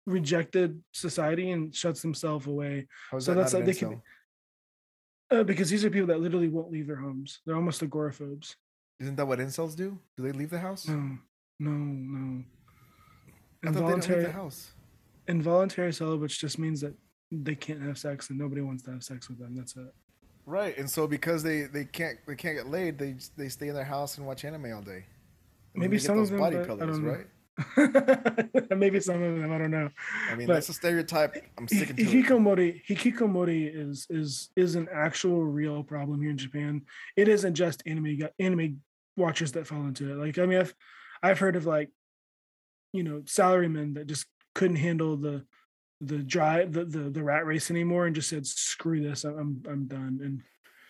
rejected 0.05 0.81
society 0.91 1.51
and 1.51 1.73
shuts 1.75 2.01
themselves 2.01 2.47
away. 2.47 2.87
Is 3.13 3.25
So 3.25 3.33
that 3.33 3.41
that's 3.41 3.53
not 3.53 3.59
like 3.59 3.67
an 3.67 3.73
they 3.73 3.79
can- 3.79 4.01
Uh, 5.31 5.43
because 5.43 5.69
these 5.69 5.85
are 5.85 5.89
people 5.91 6.07
that 6.07 6.19
literally 6.19 6.47
won't 6.49 6.71
leave 6.71 6.87
their 6.87 6.95
homes. 6.97 7.41
They're 7.45 7.55
almost 7.55 7.83
agoraphobes. 7.83 8.55
Isn't 8.99 9.15
that 9.15 9.27
what 9.27 9.39
incels 9.39 9.75
do? 9.75 9.99
Do 10.17 10.23
they 10.23 10.31
leave 10.31 10.49
the 10.49 10.59
house? 10.59 10.87
No, 10.87 11.17
no, 11.59 11.71
no. 11.71 12.43
I 13.63 13.71
they 13.71 13.71
don't 13.71 13.75
leave 13.75 13.75
Involuntary 13.77 14.23
the 14.23 14.31
house. 14.31 14.71
involuntary 15.27 15.93
celibates 15.93 16.37
just 16.37 16.57
means 16.59 16.81
that 16.81 16.95
they 17.31 17.53
can't 17.55 17.81
have 17.81 17.97
sex 17.97 18.29
and 18.31 18.39
nobody 18.39 18.61
wants 18.61 18.81
to 18.83 18.91
have 18.91 19.03
sex 19.03 19.29
with 19.29 19.37
them. 19.39 19.55
That's 19.55 19.75
it. 19.75 19.93
Right, 20.45 20.75
and 20.79 20.89
so 20.89 21.05
because 21.07 21.43
they 21.43 21.63
they 21.63 21.85
can't 21.85 22.17
they 22.25 22.35
can't 22.35 22.57
get 22.57 22.67
laid, 22.67 22.97
they 22.97 23.15
they 23.37 23.49
stay 23.49 23.67
in 23.67 23.75
their 23.75 23.83
house 23.85 24.17
and 24.17 24.25
watch 24.25 24.43
anime 24.45 24.73
all 24.73 24.81
day. 24.81 25.05
Maybe 25.75 25.97
some 25.97 26.19
of 26.19 26.29
them, 26.29 26.39
body 26.39 26.57
but 26.57 26.81
I 26.81 26.85
don't 26.85 27.03
know. 27.03 27.11
right? 27.11 27.27
Maybe 28.77 28.99
some 29.01 29.21
of 29.21 29.37
them, 29.39 29.51
I 29.51 29.57
don't 29.57 29.71
know. 29.71 29.89
I 30.31 30.35
mean, 30.35 30.47
But- 30.47 30.53
that's 30.55 30.69
a 30.69 30.73
stereotype. 30.73 31.35
I'm 31.57 31.67
sticking 31.67 31.95
to 31.97 32.01
it. 32.01 32.07
hikikomori, 32.07 32.85
hikikomori 32.85 33.71
is 33.73 34.07
is 34.09 34.49
is 34.55 34.75
an 34.75 34.87
actual 34.93 35.43
real 35.43 35.83
problem 35.83 36.21
here 36.21 36.31
in 36.31 36.37
Japan. 36.37 36.81
It 37.17 37.27
isn't 37.27 37.55
just 37.55 37.83
anime 37.85 38.19
anime 38.39 38.81
watchers 39.17 39.51
that 39.53 39.67
fall 39.67 39.81
into 39.85 40.11
it. 40.11 40.15
Like 40.15 40.37
I 40.37 40.45
mean, 40.45 40.59
I've 40.59 40.73
I've 41.21 41.39
heard 41.39 41.55
of 41.57 41.65
like, 41.65 41.89
you 42.93 43.03
know, 43.03 43.19
salarymen 43.25 43.95
that 43.95 44.07
just 44.07 44.25
couldn't 44.55 44.77
handle 44.77 45.17
the 45.17 45.45
the 46.01 46.19
drive 46.19 46.71
the, 46.71 46.85
the 46.85 47.09
the 47.09 47.23
rat 47.23 47.45
race 47.45 47.69
anymore 47.69 48.05
and 48.05 48.15
just 48.15 48.29
said 48.29 48.47
screw 48.47 49.01
this 49.01 49.25
I'm 49.25 49.61
I'm, 49.69 49.85
done 49.85 50.21
and 50.23 50.41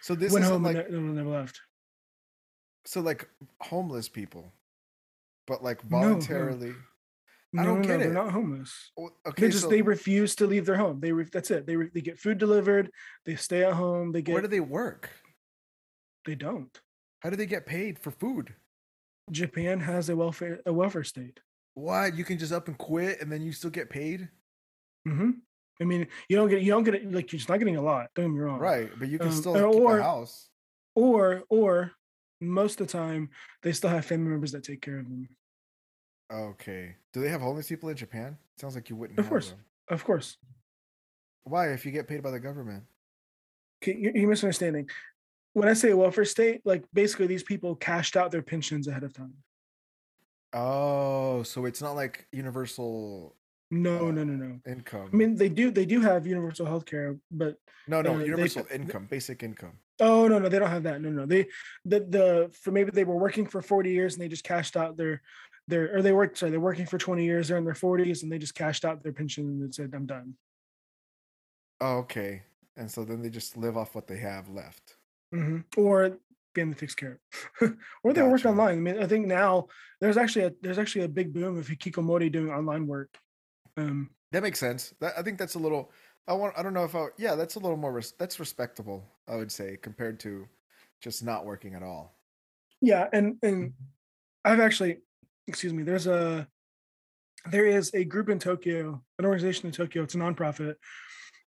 So 0.01 0.13
this 0.13 0.31
went 0.31 0.45
home 0.45 0.61
like 0.61 0.75
and 0.77 1.15
never 1.15 1.29
left. 1.29 1.59
so 2.85 3.01
like 3.01 3.27
homeless 3.59 4.07
people. 4.07 4.53
But 5.49 5.63
like 5.63 5.83
No, 5.89 5.97
no. 5.99 6.07
voluntarily. 6.07 6.73
I 7.57 7.65
don't 7.65 7.81
no, 7.81 7.87
get 7.87 7.99
they're 7.99 8.13
not 8.13 8.31
homeless. 8.31 8.91
Well, 8.95 9.11
They 9.25 9.29
Okay, 9.31 9.49
just 9.49 9.63
so 9.63 9.69
they 9.69 9.81
refuse 9.81 10.35
to 10.35 10.45
leave 10.45 10.67
their 10.67 10.77
home. 10.77 10.99
They 10.99 11.11
re- 11.11 11.25
that's 11.33 11.49
it. 11.49 11.65
They 11.65 11.75
re- 11.75 11.89
they 11.91 12.01
get 12.01 12.19
food 12.19 12.37
delivered. 12.37 12.91
They 13.25 13.35
stay 13.35 13.63
at 13.65 13.73
home. 13.73 14.11
They 14.11 14.21
get 14.21 14.33
where 14.33 14.43
do 14.43 14.47
they 14.47 14.59
work? 14.59 15.09
they 16.25 16.35
don't. 16.35 16.79
How 17.21 17.29
do 17.31 17.35
they 17.35 17.47
get 17.47 17.65
paid 17.65 17.97
for 17.97 18.11
food? 18.11 18.53
Japan 19.31 19.79
has 19.79 20.09
a 20.09 20.15
welfare 20.15 20.59
a 20.67 20.71
welfare 20.71 21.03
state. 21.03 21.39
What? 21.73 22.13
You 22.15 22.23
can 22.23 22.37
just 22.37 22.51
up 22.53 22.67
and 22.67 22.77
quit 22.77 23.19
and 23.21 23.31
then 23.31 23.41
you 23.41 23.51
still 23.51 23.71
get 23.71 23.89
paid? 23.89 24.29
hmm 25.05 25.31
I 25.81 25.85
mean, 25.85 26.07
you 26.27 26.35
don't 26.35 26.49
get 26.49 26.61
you 26.61 26.71
don't 26.71 26.83
get 26.83 26.93
it 26.95 27.11
like 27.11 27.31
you're 27.31 27.37
just 27.39 27.49
not 27.49 27.57
getting 27.57 27.77
a 27.77 27.81
lot. 27.81 28.09
Don't 28.13 28.25
get 28.25 28.33
me 28.35 28.39
wrong. 28.41 28.59
Right, 28.59 28.91
but 28.99 29.07
you 29.07 29.17
can 29.17 29.29
Um, 29.29 29.33
still 29.33 29.57
or- 29.57 29.71
keep 29.71 29.81
or- 29.81 29.97
a 29.99 30.03
house. 30.03 30.49
Or 30.93 31.43
or 31.49 31.93
most 32.41 32.79
of 32.79 32.87
the 32.87 32.93
time 32.93 33.29
they 33.63 33.71
still 33.71 33.89
have 33.89 34.05
family 34.05 34.29
members 34.29 34.51
that 34.51 34.63
take 34.63 34.81
care 34.81 34.99
of 34.99 35.05
them. 35.05 35.29
Okay. 36.31 36.95
Do 37.13 37.21
they 37.21 37.29
have 37.29 37.41
homeless 37.41 37.67
people 37.67 37.89
in 37.89 37.95
Japan? 37.97 38.37
Sounds 38.57 38.75
like 38.75 38.89
you 38.89 38.95
wouldn't 38.95 39.19
Of 39.19 39.29
course. 39.29 39.49
them. 39.49 39.59
Of 39.87 40.03
course. 40.03 40.37
Why? 41.43 41.69
If 41.73 41.85
you 41.85 41.91
get 41.91 42.07
paid 42.07 42.21
by 42.21 42.31
the 42.31 42.39
government. 42.39 42.83
Okay, 43.81 43.95
you- 43.97 44.11
you're 44.13 44.29
misunderstanding. 44.29 44.89
When 45.53 45.67
I 45.67 45.73
say 45.73 45.93
welfare 45.93 46.25
state, 46.25 46.61
like 46.65 46.83
basically 46.93 47.25
these 47.27 47.43
people 47.43 47.75
cashed 47.75 48.15
out 48.15 48.31
their 48.31 48.43
pensions 48.43 48.87
ahead 48.87 49.03
of 49.03 49.13
time. 49.13 49.33
Oh, 50.53 51.43
so 51.43 51.65
it's 51.65 51.81
not 51.81 51.93
like 51.95 52.27
universal 52.31 53.35
No, 53.71 54.07
Uh, 54.07 54.11
no, 54.11 54.23
no, 54.23 54.33
no. 54.33 54.59
income. 54.65 55.09
I 55.13 55.15
mean, 55.15 55.35
they 55.35 55.47
do 55.47 55.69
they 55.69 55.85
do 55.85 56.01
have 56.01 56.25
universal 56.25 56.65
health 56.65 56.85
care, 56.87 57.17
but 57.29 57.59
no, 57.87 58.01
no, 58.01 58.15
uh, 58.15 58.19
universal 58.19 58.63
th- 58.63 58.79
income, 58.81 59.05
basic 59.05 59.43
income. 59.43 59.77
oh 59.99 60.27
no, 60.27 60.39
no, 60.39 60.49
they 60.49 60.57
don't 60.57 60.71
have 60.71 60.81
that. 60.83 61.01
No, 61.01 61.09
no, 61.11 61.27
they 61.27 61.47
the 61.85 61.99
the 61.99 62.49
for 62.59 62.71
maybe 62.71 62.89
they 62.89 63.03
were 63.03 63.15
working 63.17 63.45
for 63.45 63.61
40 63.61 63.91
years 63.91 64.13
and 64.15 64.23
they 64.23 64.27
just 64.27 64.43
cashed 64.43 64.75
out 64.75 64.97
their 64.97 65.21
their 65.69 65.95
or 65.97 66.01
they 66.01 66.11
worked 66.11 66.37
sorry 66.37 66.51
they're 66.51 66.59
working 66.59 66.85
for 66.85 66.97
20 66.97 67.23
years 67.23 67.47
they're 67.47 67.57
in 67.57 67.65
their 67.65 67.73
40s 67.73 68.23
and 68.23 68.31
they 68.31 68.37
just 68.39 68.55
cashed 68.55 68.85
out 68.85 69.03
their 69.03 69.13
pension 69.13 69.45
and 69.45 69.73
said 69.73 69.91
I'm 69.93 70.05
done. 70.05 70.35
Oh, 71.81 71.97
okay. 71.99 72.43
And 72.77 72.89
so 72.89 73.03
then 73.03 73.21
they 73.21 73.29
just 73.29 73.57
live 73.57 73.77
off 73.77 73.95
what 73.95 74.07
they 74.07 74.17
have 74.17 74.49
left. 74.49 74.97
hmm 75.31 75.59
Or 75.77 76.17
family 76.55 76.75
takes 76.75 76.95
care 76.95 77.19
of, 77.61 77.77
or 78.03 78.13
they 78.13 78.21
work 78.23 78.43
Gotcha. 78.43 78.49
online. 78.49 78.77
I 78.77 78.81
mean, 78.81 79.03
I 79.03 79.07
think 79.07 79.27
now 79.27 79.67
there's 80.01 80.17
actually 80.17 80.45
a 80.45 80.53
there's 80.61 80.79
actually 80.79 81.05
a 81.05 81.09
big 81.09 81.33
boom 81.33 81.57
of 81.57 81.67
hikikomori 81.67 82.31
doing 82.31 82.51
online 82.51 82.87
work. 82.87 83.17
Um, 83.77 84.09
That 84.31 84.43
makes 84.43 84.59
sense. 84.59 84.93
That, 84.99 85.17
I 85.17 85.21
think 85.23 85.37
that's 85.37 85.55
a 85.55 85.59
little. 85.59 85.91
I 86.27 86.33
want. 86.33 86.57
I 86.57 86.63
don't 86.63 86.73
know 86.73 86.83
if 86.83 86.95
I. 86.95 87.07
Yeah, 87.17 87.35
that's 87.35 87.55
a 87.55 87.59
little 87.59 87.77
more. 87.77 87.91
Res, 87.93 88.13
that's 88.17 88.39
respectable. 88.39 89.05
I 89.27 89.35
would 89.35 89.51
say 89.51 89.77
compared 89.81 90.19
to 90.21 90.47
just 91.01 91.23
not 91.23 91.45
working 91.45 91.75
at 91.75 91.83
all. 91.83 92.15
yeah 92.81 93.07
and 93.13 93.37
and 93.43 93.73
i've 94.45 94.59
actually 94.59 94.97
excuse 95.49 95.73
me 95.73 95.83
there's 95.83 96.07
a 96.07 96.47
there 97.51 97.65
is 97.65 97.91
a 97.93 98.03
group 98.05 98.29
in 98.29 98.39
tokyo 98.39 99.01
an 99.17 99.25
organization 99.25 99.65
in 99.65 99.71
tokyo 99.71 100.03
it's 100.03 100.15
a 100.15 100.17
nonprofit 100.17 100.75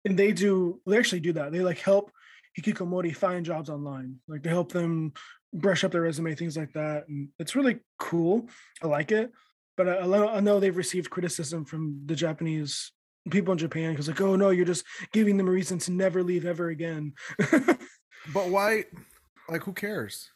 and 0.05 0.19
they 0.19 0.33
do 0.33 0.81
they 0.87 0.99
actually 0.99 1.21
do 1.21 1.33
that 1.33 1.53
they 1.53 1.61
like 1.61 1.79
help 1.79 2.11
hikikomori 2.59 3.15
find 3.17 3.47
jobs 3.47 3.71
online 3.71 4.17
like 4.29 4.43
they 4.43 4.51
help 4.51 4.73
them 4.73 5.13
brush 5.55 5.85
up 5.85 5.93
their 5.93 6.03
resume 6.03 6.35
things 6.35 6.57
like 6.57 6.73
that 6.73 7.09
and 7.09 7.29
it's 7.39 7.55
really 7.57 7.79
cool 7.99 8.47
i 8.83 8.87
like 8.87 9.13
it 9.13 9.31
but 9.77 9.89
i, 9.89 9.99
I 10.01 10.07
know- 10.07 10.41
know 10.41 10.61
they've 10.61 10.77
received 10.77 11.09
criticism 11.11 11.65
from 11.65 12.03
the 12.07 12.15
japanese 12.17 12.93
people 13.31 13.53
in 13.53 13.59
japan 13.59 13.93
because 13.93 14.09
like 14.09 14.21
oh 14.21 14.35
no 14.37 14.51
you're 14.51 14.65
just 14.67 14.85
giving 15.13 15.37
them 15.37 15.49
a 15.49 15.53
reason 15.53 15.79
to 15.79 15.93
never 15.93 16.23
leave 16.23 16.45
ever 16.45 16.69
again 16.69 17.13
But 18.33 18.51
why? 18.51 18.85
Like, 19.49 19.65
who 19.65 19.73
cares? 19.73 20.31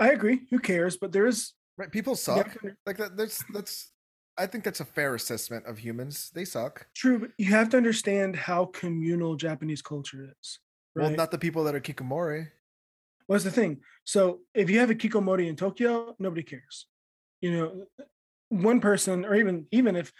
i 0.00 0.10
agree 0.12 0.42
who 0.50 0.60
cares 0.60 0.96
but 0.96 1.10
there 1.10 1.26
is 1.26 1.54
Right? 1.78 1.90
People 1.90 2.16
suck. 2.16 2.56
Like 2.84 2.96
that. 2.98 3.16
That's 3.16 3.44
that's. 3.54 3.92
I 4.36 4.46
think 4.46 4.62
that's 4.64 4.80
a 4.80 4.84
fair 4.84 5.14
assessment 5.14 5.66
of 5.66 5.78
humans. 5.78 6.30
They 6.34 6.44
suck. 6.44 6.86
True, 6.94 7.18
but 7.18 7.30
you 7.38 7.46
have 7.46 7.70
to 7.70 7.76
understand 7.76 8.36
how 8.36 8.66
communal 8.66 9.36
Japanese 9.36 9.82
culture 9.82 10.34
is. 10.40 10.58
Right? 10.94 11.04
Well, 11.04 11.16
not 11.16 11.30
the 11.30 11.38
people 11.38 11.64
that 11.64 11.74
are 11.74 11.80
kikomori. 11.80 12.48
What's 13.26 13.44
the 13.44 13.50
thing? 13.50 13.78
So 14.04 14.40
if 14.54 14.70
you 14.70 14.80
have 14.80 14.90
a 14.90 14.94
kikomori 14.94 15.48
in 15.48 15.56
Tokyo, 15.56 16.14
nobody 16.18 16.42
cares. 16.42 16.86
You 17.40 17.52
know, 17.52 17.86
one 18.48 18.80
person, 18.80 19.24
or 19.24 19.34
even 19.34 19.66
even 19.70 19.96
if 19.96 20.12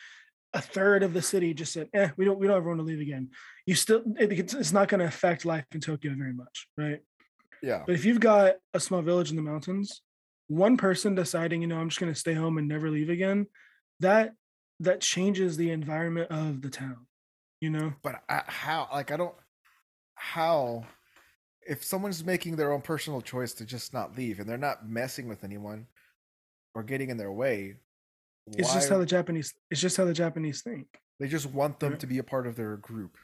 a 0.55 0.61
third 0.61 1.03
of 1.03 1.13
the 1.13 1.23
city 1.23 1.55
just 1.55 1.73
said, 1.73 1.89
"Eh, 1.93 2.11
we 2.17 2.25
don't 2.25 2.39
we 2.39 2.47
don't 2.47 2.57
ever 2.57 2.69
want 2.69 2.81
to 2.81 2.85
leave 2.85 3.01
again," 3.01 3.31
you 3.67 3.75
still 3.75 4.03
it, 4.19 4.33
it's, 4.33 4.55
it's 4.55 4.73
not 4.73 4.89
going 4.89 5.01
to 5.01 5.07
affect 5.07 5.45
life 5.45 5.65
in 5.73 5.81
Tokyo 5.81 6.15
very 6.17 6.33
much, 6.33 6.69
right? 6.77 7.01
Yeah. 7.63 7.83
But 7.87 7.95
if 7.95 8.05
you've 8.05 8.21
got 8.21 8.55
a 8.75 8.81
small 8.81 9.03
village 9.03 9.31
in 9.31 9.37
the 9.37 9.43
mountains, 9.43 10.03
one 10.49 10.77
person 10.77 11.15
deciding, 11.15 11.61
you 11.63 11.69
know, 11.69 11.79
I'm 11.79 11.89
just 11.89 12.01
going 12.01 12.13
to 12.13 12.19
stay 12.19 12.35
home 12.35 12.59
and 12.59 12.67
never 12.67 12.91
leave 12.91 13.09
again, 13.11 13.47
that 14.01 14.33
that 14.81 15.01
changes 15.01 15.57
the 15.57 15.71
environment 15.71 16.31
of 16.31 16.61
the 16.63 16.71
town. 16.71 17.07
You 17.61 17.71
know. 17.71 17.93
But 18.03 18.23
I, 18.29 18.43
how? 18.47 18.89
Like, 18.93 19.11
I 19.11 19.17
don't. 19.17 19.35
How? 20.15 20.85
If 21.67 21.85
someone's 21.85 22.25
making 22.25 22.57
their 22.57 22.73
own 22.73 22.81
personal 22.81 23.21
choice 23.21 23.53
to 23.55 23.65
just 23.65 23.93
not 23.93 24.17
leave, 24.17 24.41
and 24.41 24.49
they're 24.49 24.57
not 24.57 24.89
messing 24.89 25.29
with 25.29 25.45
anyone 25.45 25.87
or 26.75 26.83
getting 26.83 27.11
in 27.11 27.17
their 27.17 27.33
way, 27.33 27.77
It's 28.47 28.73
just 28.73 28.89
how 28.89 28.99
the 28.99 29.07
Japanese. 29.07 29.55
It's 29.71 29.81
just 29.81 29.97
how 29.97 30.05
the 30.05 30.15
Japanese 30.15 30.63
think. 30.63 30.87
they 31.21 31.27
just 31.27 31.47
want 31.47 31.81
them 31.81 31.93
Yeah. 31.93 31.99
to 31.99 32.07
be 32.07 32.19
a 32.19 32.23
part 32.23 32.47
of 32.47 32.55
their 32.55 32.77
group. 32.77 33.17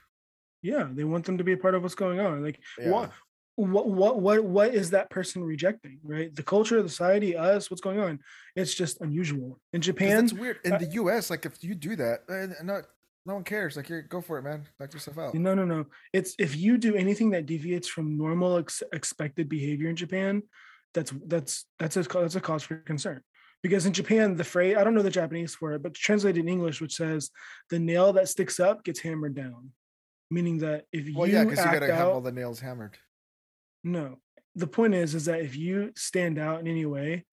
Yeah, 0.63 0.89
they 0.93 1.05
want 1.05 1.25
them 1.27 1.39
to 1.39 1.45
be 1.45 1.53
a 1.53 1.57
part 1.57 1.75
of 1.77 1.83
what's 1.83 1.95
going 1.95 2.19
on. 2.19 2.43
Like 2.43 2.59
Yeah. 2.79 2.91
what, 2.91 3.13
what, 3.57 3.89
what, 3.89 4.21
what, 4.21 4.45
what 4.45 4.75
is 4.75 4.91
that 4.91 5.11
person 5.11 5.45
rejecting? 5.45 5.99
Right, 6.03 6.35
the 6.35 6.43
culture, 6.43 6.83
the 6.83 6.89
society, 6.89 7.37
us. 7.37 7.71
What's 7.71 7.81
going 7.81 8.01
on? 8.01 8.21
It's 8.57 8.75
just 8.75 9.01
unusual. 9.01 9.61
in 9.73 9.81
Japan, 9.81 10.25
it's 10.25 10.33
weird. 10.33 10.59
In 10.65 10.73
uh, 10.73 10.79
the 10.79 10.87
U.S., 10.87 11.31
like 11.31 11.47
if 11.47 11.63
you 11.63 11.75
do 11.75 11.97
that, 11.97 12.21
eh, 12.29 12.47
no, 12.63 12.83
no 13.27 13.35
one 13.35 13.45
cares. 13.45 13.77
Like, 13.77 13.89
you 13.89 14.03
go 14.03 14.21
for 14.21 14.39
it, 14.39 14.43
man. 14.43 14.67
Knock 14.79 14.93
yourself 14.93 15.19
out. 15.19 15.35
no, 15.35 15.55
no, 15.55 15.65
no. 15.65 15.87
It's 16.13 16.35
if 16.39 16.57
you 16.57 16.77
do 16.79 16.95
anything 16.95 17.31
that 17.31 17.47
deviates 17.47 17.89
from 17.89 18.17
normal 18.17 18.59
ex- 18.59 18.83
expected 18.93 19.49
behavior 19.49 19.89
in 19.89 19.97
Japan, 19.97 20.43
that's 20.93 21.13
that's 21.27 21.65
that's 21.79 21.97
a 21.97 22.03
that's 22.03 22.37
a 22.37 22.41
cause 22.41 22.63
for 22.63 22.77
concern. 22.77 23.23
Because 23.63 23.87
in 23.87 23.95
Japan, 23.95 24.37
the 24.37 24.45
phrase 24.45 24.77
I 24.77 24.85
don't 24.85 24.95
know 24.95 25.03
the 25.03 25.11
Japanese 25.11 25.55
for 25.55 25.73
it, 25.73 25.83
but 25.83 25.95
translated 25.95 26.43
in 26.43 26.49
English, 26.49 26.81
which 26.81 26.95
says 26.95 27.31
the 27.71 27.79
nail 27.79 28.13
that 28.13 28.29
sticks 28.29 28.61
up 28.61 28.85
gets 28.85 29.01
hammered 29.01 29.35
down, 29.35 29.71
meaning 30.31 30.59
that 30.59 30.85
if 30.93 31.09
you 31.09 31.17
Well, 31.17 31.27
you 31.27 31.35
yeah, 31.35 31.45
because 31.45 31.65
you 31.65 31.73
gotta 31.73 31.95
have 31.95 32.09
all 32.09 32.21
the 32.21 32.33
nails 32.33 32.61
hammered. 32.61 32.99
No. 33.85 34.19
The 34.57 34.67
point 34.67 34.95
is 34.95 35.15
is 35.15 35.27
that 35.27 35.41
if 35.41 35.57
you 35.57 35.93
stand 35.97 36.39
out 36.39 36.61
in 36.61 36.67
any 36.67 36.87
way, 36.87 37.25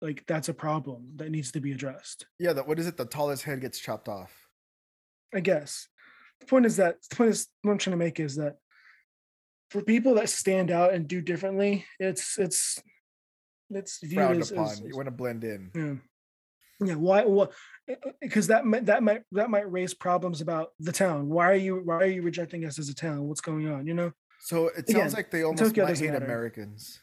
like 0.00 0.24
that's 0.26 0.48
a 0.48 0.54
problem 0.54 1.12
that 1.16 1.30
needs 1.30 1.52
to 1.52 1.60
be 1.60 1.72
addressed. 1.72 2.26
Yeah, 2.38 2.52
that 2.52 2.68
what 2.68 2.78
is 2.78 2.86
it? 2.86 2.96
The 2.96 3.04
tallest 3.04 3.42
head 3.42 3.60
gets 3.60 3.78
chopped 3.78 4.08
off. 4.08 4.32
I 5.34 5.40
guess. 5.40 5.88
The 6.40 6.46
point 6.46 6.66
is 6.66 6.76
that 6.76 6.96
the 7.10 7.16
point 7.16 7.30
is 7.30 7.48
what 7.62 7.72
I'm 7.72 7.78
trying 7.78 7.98
to 7.98 8.04
make 8.04 8.20
is 8.20 8.36
that 8.36 8.56
for 9.70 9.82
people 9.82 10.14
that 10.14 10.30
stand 10.30 10.70
out 10.70 10.94
and 10.94 11.08
do 11.08 11.20
differently, 11.20 11.84
it's 11.98 12.38
it's 12.38 12.80
it's 13.70 13.98
viewed 14.02 14.14
Frowned 14.14 14.40
as, 14.40 14.50
upon. 14.52 14.66
as- 14.66 14.80
you 14.80 14.96
want 14.96 15.06
to 15.06 15.12
blend 15.12 15.44
in. 15.44 15.70
yeah. 15.74 15.94
Yeah, 16.80 16.94
why 16.94 17.24
what 17.24 17.52
because 18.20 18.48
eh, 18.48 18.54
eh, 18.54 18.56
that 18.56 18.64
might 18.64 18.86
that 18.86 19.02
might 19.02 19.22
that 19.32 19.50
might 19.50 19.70
raise 19.70 19.94
problems 19.94 20.40
about 20.40 20.68
the 20.78 20.92
town. 20.92 21.28
Why 21.28 21.50
are 21.50 21.56
you 21.56 21.82
why 21.84 21.96
are 21.96 22.06
you 22.06 22.22
rejecting 22.22 22.64
us 22.64 22.78
as 22.78 22.88
a 22.88 22.94
town? 22.94 23.22
What's 23.22 23.40
going 23.40 23.68
on? 23.68 23.86
You 23.86 23.94
know? 23.94 24.12
So 24.40 24.68
it 24.68 24.88
sounds 24.88 24.90
Again, 24.90 25.10
like 25.12 25.30
they 25.30 25.42
almost 25.42 25.62
Tokyo 25.62 25.84
might 25.86 25.98
hate 25.98 26.12
matter. 26.12 26.24
Americans. 26.24 27.00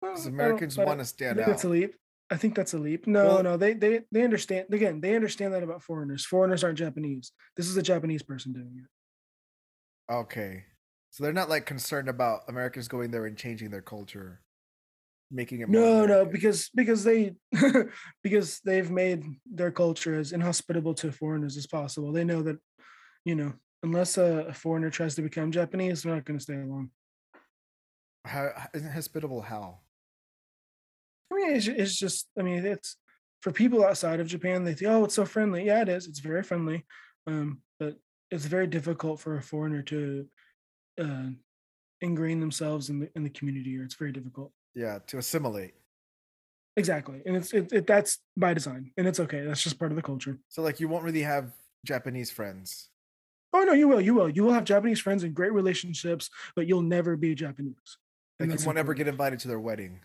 Because 0.00 0.24
don't- 0.24 0.32
oh, 0.32 0.34
Americans 0.34 0.76
want 0.76 0.98
to 1.00 1.04
stand 1.04 1.36
think 1.36 1.46
That's 1.48 1.64
a 1.64 1.68
out. 1.68 1.72
leap. 1.72 1.94
I 2.30 2.36
think 2.36 2.54
that's 2.56 2.74
a 2.74 2.78
leap. 2.78 3.06
No, 3.06 3.24
Well- 3.24 3.42
no, 3.42 3.56
they 3.56 3.72
they 3.74 4.02
they 4.10 4.22
understand 4.24 4.66
again. 4.72 5.00
They 5.00 5.14
understand 5.14 5.54
that 5.54 5.62
about 5.62 5.82
foreigners. 5.82 6.26
Foreigners 6.26 6.64
aren't 6.64 6.78
Japanese. 6.78 7.32
This 7.56 7.68
is 7.68 7.76
a 7.76 7.82
Japanese 7.82 8.22
person 8.22 8.52
doing 8.52 8.82
it. 8.84 10.12
Okay. 10.12 10.64
So 11.10 11.24
they're 11.24 11.32
not 11.32 11.48
like 11.48 11.66
concerned 11.66 12.08
about 12.08 12.42
Americans 12.48 12.88
going 12.88 13.10
there 13.10 13.26
and 13.26 13.36
changing 13.38 13.70
their 13.70 13.80
culture, 13.80 14.42
making 15.30 15.60
it 15.60 15.68
more 15.68 15.80
No, 15.80 16.04
no, 16.06 16.24
because 16.26 16.68
because 16.74 17.04
they 17.04 17.36
because 18.22 18.60
they've 18.64 18.90
made 18.90 19.24
their 19.46 19.70
culture 19.70 20.18
as 20.18 20.32
inhospitable 20.32 20.94
to 20.94 21.10
foreigners 21.12 21.56
as 21.56 21.66
possible. 21.66 22.12
They 22.12 22.24
know 22.24 22.42
that, 22.42 22.58
you 23.24 23.34
know, 23.36 23.54
unless 23.82 24.18
a, 24.18 24.52
foreigner 24.52 24.90
tries 24.90 25.14
to 25.16 25.22
become 25.22 25.52
Japanese, 25.52 26.02
they're 26.02 26.14
not 26.14 26.24
going 26.24 26.38
to 26.38 26.42
stay 26.42 26.56
long. 26.56 26.90
how 28.24 28.50
how- 28.56 28.68
isn't 28.74 28.92
hospitable 28.92 29.42
how? 29.42 29.80
I 31.32 31.34
mean, 31.36 31.54
it's, 31.56 31.66
it's 31.66 31.96
just, 31.98 32.28
I 32.38 32.42
mean, 32.42 32.64
it's 32.64 32.96
for 33.42 33.52
people 33.52 33.84
outside 33.84 34.20
of 34.20 34.26
Japan, 34.28 34.64
they 34.64 34.74
think, 34.74 34.90
oh, 34.90 35.04
it's 35.04 35.14
so 35.14 35.24
friendly. 35.24 35.64
Yeah, 35.64 35.82
it 35.82 35.88
is. 35.88 36.06
It's 36.06 36.20
very 36.20 36.42
friendly. 36.42 36.84
Um, 37.26 37.62
but 37.78 37.96
it's 38.30 38.46
very 38.46 38.66
difficult 38.66 39.20
for 39.20 39.36
a 39.36 39.42
foreigner 39.42 39.82
to 39.82 40.26
uh, 41.00 41.30
ingrain 42.00 42.40
themselves 42.40 42.90
in 42.90 43.00
the 43.00 43.10
in 43.14 43.22
the 43.24 43.30
community, 43.30 43.76
or 43.78 43.82
it's 43.84 43.94
very 43.94 44.12
difficult. 44.12 44.52
Yeah, 44.74 44.98
to 45.08 45.18
assimilate. 45.18 45.74
Exactly, 46.76 47.22
and 47.26 47.36
it's 47.36 47.52
it, 47.52 47.72
it 47.72 47.86
that's 47.86 48.18
by 48.36 48.54
design, 48.54 48.92
and 48.96 49.06
it's 49.06 49.20
okay. 49.20 49.44
That's 49.44 49.62
just 49.62 49.78
part 49.78 49.92
of 49.92 49.96
the 49.96 50.02
culture. 50.02 50.38
So 50.48 50.62
like 50.62 50.78
you 50.80 50.88
won't 50.88 51.04
really 51.04 51.22
have 51.22 51.52
Japanese 51.84 52.30
friends. 52.30 52.90
Oh 53.56 53.64
no, 53.64 53.72
you 53.72 53.88
will, 53.88 54.00
you 54.00 54.14
will, 54.14 54.28
you 54.28 54.44
will 54.44 54.52
have 54.52 54.64
Japanese 54.64 55.00
friends 55.00 55.24
and 55.24 55.34
great 55.34 55.52
relationships, 55.52 56.28
but 56.54 56.66
you'll 56.66 56.82
never 56.82 57.16
be 57.16 57.34
Japanese. 57.34 57.96
And 58.38 58.50
Like 58.50 58.60
you 58.60 58.66
won't 58.66 58.76
ever 58.76 58.92
get 58.92 59.08
invited 59.08 59.38
to 59.40 59.48
their 59.48 59.58
wedding. 59.58 60.00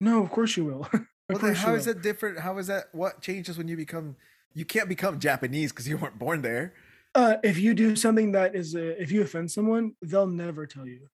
No, 0.00 0.22
of 0.22 0.30
course 0.30 0.56
you 0.56 0.64
will. 0.64 0.88
Well, 1.28 1.38
then 1.38 1.54
how 1.54 1.74
is 1.74 1.86
will. 1.86 1.94
that 1.94 2.02
different? 2.02 2.40
How 2.40 2.58
is 2.58 2.66
that? 2.66 2.86
What 2.90 3.20
changes 3.20 3.56
when 3.56 3.68
you 3.68 3.76
become? 3.76 4.16
You 4.52 4.64
can't 4.64 4.88
become 4.88 5.20
Japanese 5.20 5.70
because 5.70 5.86
you 5.86 5.96
weren't 5.96 6.18
born 6.18 6.42
there. 6.42 6.74
Uh, 7.14 7.36
if 7.44 7.56
you 7.56 7.72
do 7.72 7.94
something 7.94 8.32
that 8.32 8.56
is, 8.56 8.74
uh, 8.74 8.94
if 8.98 9.12
you 9.12 9.22
offend 9.22 9.48
someone, 9.52 9.94
they'll 10.02 10.26
never 10.26 10.66
tell 10.66 10.88
you. 10.88 11.06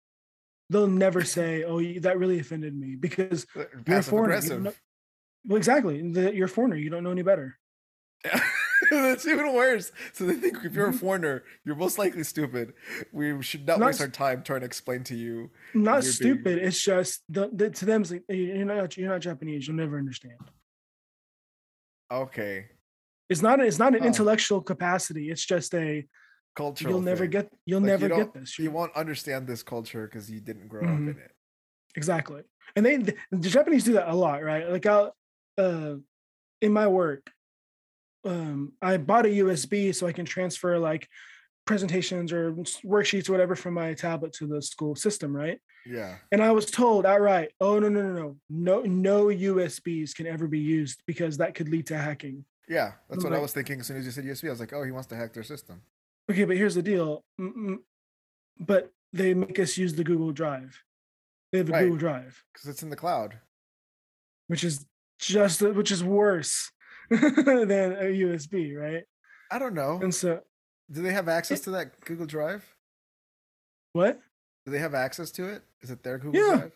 They'll 0.70 0.86
never 0.86 1.22
say, 1.36 1.64
"Oh, 1.64 1.80
you, 1.80 2.00
that 2.00 2.18
really 2.18 2.38
offended 2.38 2.74
me," 2.74 2.94
because 2.96 3.46
you're 3.86 3.98
a 3.98 4.02
foreigner. 4.02 4.38
you 4.38 4.60
know- 4.60 4.72
well, 5.44 5.58
exactly. 5.58 6.00
The, 6.10 6.34
you're 6.34 6.46
a 6.46 6.48
foreigner. 6.48 6.76
You 6.76 6.88
don't 6.88 7.04
know 7.04 7.10
any 7.10 7.20
better. 7.20 7.58
That's 8.90 9.26
even 9.26 9.52
worse. 9.54 9.90
So 10.12 10.24
they 10.26 10.34
think 10.34 10.58
if 10.64 10.74
you're 10.74 10.88
a 10.88 10.92
foreigner, 10.92 11.44
you're 11.64 11.76
most 11.76 11.98
likely 11.98 12.24
stupid. 12.24 12.74
We 13.12 13.42
should 13.42 13.66
not 13.66 13.80
Not 13.80 13.86
waste 13.86 14.00
our 14.00 14.08
time 14.08 14.42
trying 14.42 14.60
to 14.60 14.66
explain 14.66 15.02
to 15.04 15.14
you. 15.16 15.50
Not 15.74 15.92
You're 15.92 16.00
being- 16.02 16.12
stupid. 16.12 16.58
It's 16.58 16.82
just 16.82 17.22
the, 17.28 17.48
the, 17.52 17.70
to 17.70 17.84
them. 17.84 18.02
It's 18.02 18.10
like, 18.10 18.24
you're 18.28 18.64
not. 18.64 18.96
You're 18.96 19.10
not 19.10 19.20
Japanese. 19.20 19.66
You'll 19.66 19.76
never 19.76 19.98
understand. 19.98 20.38
Okay, 22.12 22.66
It's 23.28 23.42
not. 23.42 23.58
It's 23.60 23.78
not 23.80 23.94
an 23.96 24.02
Oh. 24.02 24.06
intellectual 24.06 24.60
capacity. 24.62 25.30
It's 25.30 25.44
just 25.44 25.74
a. 25.74 26.06
cultural. 26.54 26.90
You'll 26.92 27.00
never 27.02 27.24
thing. 27.24 27.30
get. 27.30 27.52
You'll 27.66 27.80
Like, 27.80 28.00
never 28.00 28.08
you 28.08 28.16
get 28.16 28.32
this. 28.34 28.58
You 28.58 28.70
won't 28.70 28.94
understand 28.96 29.46
this 29.46 29.62
culture 29.62 30.06
because 30.06 30.30
you 30.30 30.40
didn't 30.40 30.68
grow 30.68 30.82
Mhm. 30.82 30.94
up 30.94 31.00
in 31.16 31.22
it. 31.22 31.32
Exactly. 31.96 32.42
And 32.76 32.86
they 32.86 32.96
the, 32.98 33.14
the 33.32 33.48
Japanese 33.50 33.84
do 33.84 33.94
that 33.94 34.08
a 34.08 34.14
lot, 34.14 34.42
right? 34.42 34.68
Like 34.68 34.86
I'll 34.86 35.14
uh 35.58 35.96
in 36.62 36.72
my 36.72 36.86
work, 36.86 37.30
um, 38.26 38.72
I 38.82 38.96
bought 38.96 39.26
a 39.26 39.28
USB 39.28 39.94
so 39.94 40.06
I 40.06 40.12
can 40.12 40.24
transfer 40.26 40.78
like 40.78 41.08
presentations 41.66 42.32
or 42.32 42.52
worksheets 42.84 43.28
or 43.28 43.32
whatever 43.32 43.56
from 43.56 43.74
my 43.74 43.94
tablet 43.94 44.32
to 44.34 44.46
the 44.46 44.60
school 44.62 44.94
system, 44.94 45.34
right? 45.34 45.58
Yeah. 45.84 46.16
And 46.32 46.42
I 46.42 46.50
was 46.52 46.66
told 46.66 47.06
outright, 47.06 47.52
oh 47.60 47.78
no, 47.78 47.88
no, 47.88 48.02
no, 48.02 48.12
no, 48.12 48.36
no, 48.48 48.80
no 48.82 49.24
USBs 49.26 50.14
can 50.14 50.26
ever 50.26 50.46
be 50.46 50.58
used 50.58 51.02
because 51.06 51.36
that 51.38 51.54
could 51.54 51.68
lead 51.68 51.86
to 51.88 51.98
hacking. 51.98 52.44
Yeah, 52.68 52.92
that's 53.08 53.22
what 53.22 53.32
I 53.32 53.38
was 53.38 53.52
thinking 53.52 53.78
as 53.80 53.86
soon 53.86 53.96
as 53.96 54.04
you 54.04 54.10
said 54.10 54.24
USB. 54.24 54.48
I 54.48 54.50
was 54.50 54.60
like, 54.60 54.72
oh, 54.72 54.82
he 54.82 54.90
wants 54.90 55.06
to 55.08 55.16
hack 55.16 55.32
their 55.32 55.44
system. 55.44 55.82
Okay, 56.30 56.44
but 56.44 56.56
here's 56.56 56.74
the 56.74 56.82
deal. 56.82 57.24
Mm, 57.40 57.54
mm, 57.56 57.76
But 58.58 58.92
they 59.12 59.34
make 59.34 59.58
us 59.60 59.78
use 59.78 59.94
the 59.94 60.02
Google 60.02 60.32
Drive. 60.32 60.82
They 61.52 61.58
have 61.58 61.68
a 61.68 61.72
Right. 61.72 61.82
Google 61.84 61.98
Drive. 61.98 62.42
Because 62.52 62.68
it's 62.68 62.82
in 62.82 62.90
the 62.90 62.96
cloud. 62.96 63.38
which 64.48 64.64
is 64.64 64.84
just 65.18 65.62
which 65.62 65.90
is 65.90 66.04
worse 66.04 66.70
than 67.10 67.92
a 67.92 68.04
USB, 68.24 68.76
right? 68.76 69.04
I 69.50 69.58
don't 69.58 69.74
know. 69.74 70.00
And 70.02 70.14
so 70.14 70.40
Do 70.90 71.02
they 71.02 71.12
have 71.12 71.28
access 71.28 71.60
to 71.60 71.70
that 71.72 72.00
Google 72.04 72.26
Drive? 72.26 72.64
what? 73.92 74.20
Do 74.64 74.72
they 74.72 74.78
have 74.80 74.94
access 74.94 75.30
to 75.32 75.48
it? 75.48 75.62
Is 75.80 75.90
it 75.90 76.02
their 76.02 76.18
Google 76.18 76.40
Yeah. 76.40 76.56
Drive? 76.56 76.72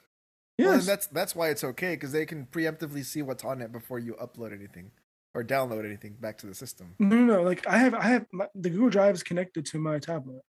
Well, 0.58 0.76
then 0.76 0.84
that's 0.86 1.06
that's 1.06 1.34
why 1.34 1.48
it's 1.48 1.64
okay 1.64 1.94
because 1.94 2.12
they 2.12 2.26
can 2.26 2.46
preemptively 2.46 3.04
see 3.04 3.22
what's 3.22 3.44
on 3.44 3.62
it 3.62 3.72
before 3.72 3.98
you 3.98 4.14
upload 4.20 4.52
anything 4.52 4.90
or 5.34 5.42
download 5.42 5.84
anything 5.86 6.16
back 6.20 6.36
to 6.38 6.46
the 6.46 6.54
system. 6.54 6.94
no, 6.98 7.16
no, 7.16 7.24
no. 7.36 7.42
Like 7.42 7.66
I 7.66 7.78
have, 7.78 7.94
I 7.94 8.02
have 8.08 8.26
my, 8.32 8.46
the 8.54 8.68
Google 8.68 8.90
Drive 8.90 9.14
is 9.14 9.22
connected 9.22 9.64
to 9.66 9.78
my 9.78 9.98
tablet. 9.98 10.42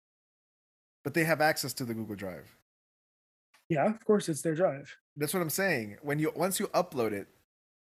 But 1.04 1.14
they 1.14 1.24
have 1.24 1.40
access 1.42 1.74
to 1.76 1.86
the 1.86 1.94
Google 1.94 2.16
Drive. 2.16 2.56
Yeah, 3.70 3.86
of 3.88 4.04
course, 4.06 4.28
it's 4.28 4.42
their 4.42 4.54
drive. 4.54 4.94
That's 5.16 5.34
what 5.34 5.42
I'm 5.42 5.50
saying. 5.50 5.98
When 6.02 6.20
you 6.20 6.32
once 6.36 6.60
you 6.60 6.68
upload 6.68 7.14
it, 7.14 7.28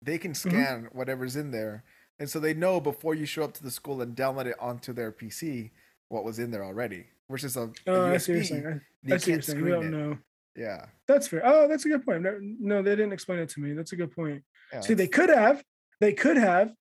they 0.01 0.17
can 0.17 0.31
Mm-hmm. 0.31 0.49
scan 0.49 0.89
whatever's 0.91 1.35
in 1.35 1.51
there, 1.51 1.83
and 2.19 2.29
so 2.29 2.39
they 2.39 2.53
know 2.53 2.79
before 2.79 3.15
you 3.15 3.25
show 3.25 3.43
up 3.43 3.53
to 3.55 3.63
the 3.63 3.71
school 3.71 4.01
and 4.01 4.15
download 4.15 4.45
it 4.45 4.55
onto 4.59 4.93
their 4.93 5.11
PC 5.11 5.71
what 6.09 6.23
was 6.23 6.39
in 6.39 6.51
there 6.51 6.63
already. 6.63 7.05
Versus 7.29 7.55
a, 7.57 7.61
a 7.61 7.71
Oh, 7.87 8.05
I 8.11 8.15
USB, 8.15 8.21
see 8.21 8.31
what 8.31 8.35
you're 8.35 8.43
saying. 8.43 8.65
I, 8.67 9.13
you 9.13 9.19
see 9.19 9.31
you're 9.31 9.41
saying. 9.41 9.61
We 9.63 9.69
don't 9.71 9.85
it. 9.85 9.89
know. 9.91 10.17
Yeah. 10.55 10.85
That's 11.07 11.27
fair. 11.27 11.41
Oh, 11.45 11.67
that's 11.67 11.85
a 11.85 11.89
good 11.89 12.03
point. 12.03 12.23
No, 12.23 12.37
no, 12.41 12.81
they 12.81 12.91
didn't 12.95 13.13
explain 13.13 13.39
it 13.39 13.49
to 13.49 13.59
me. 13.59 13.73
That's 13.73 13.91
a 13.93 13.95
good 13.95 14.11
point. 14.11 14.43
yeah 14.73 14.81
See, 14.81 14.93
they 14.95 15.07
could 15.07 15.29
have, 15.29 15.63
they 16.01 16.11
could 16.13 16.37
have, 16.37 16.73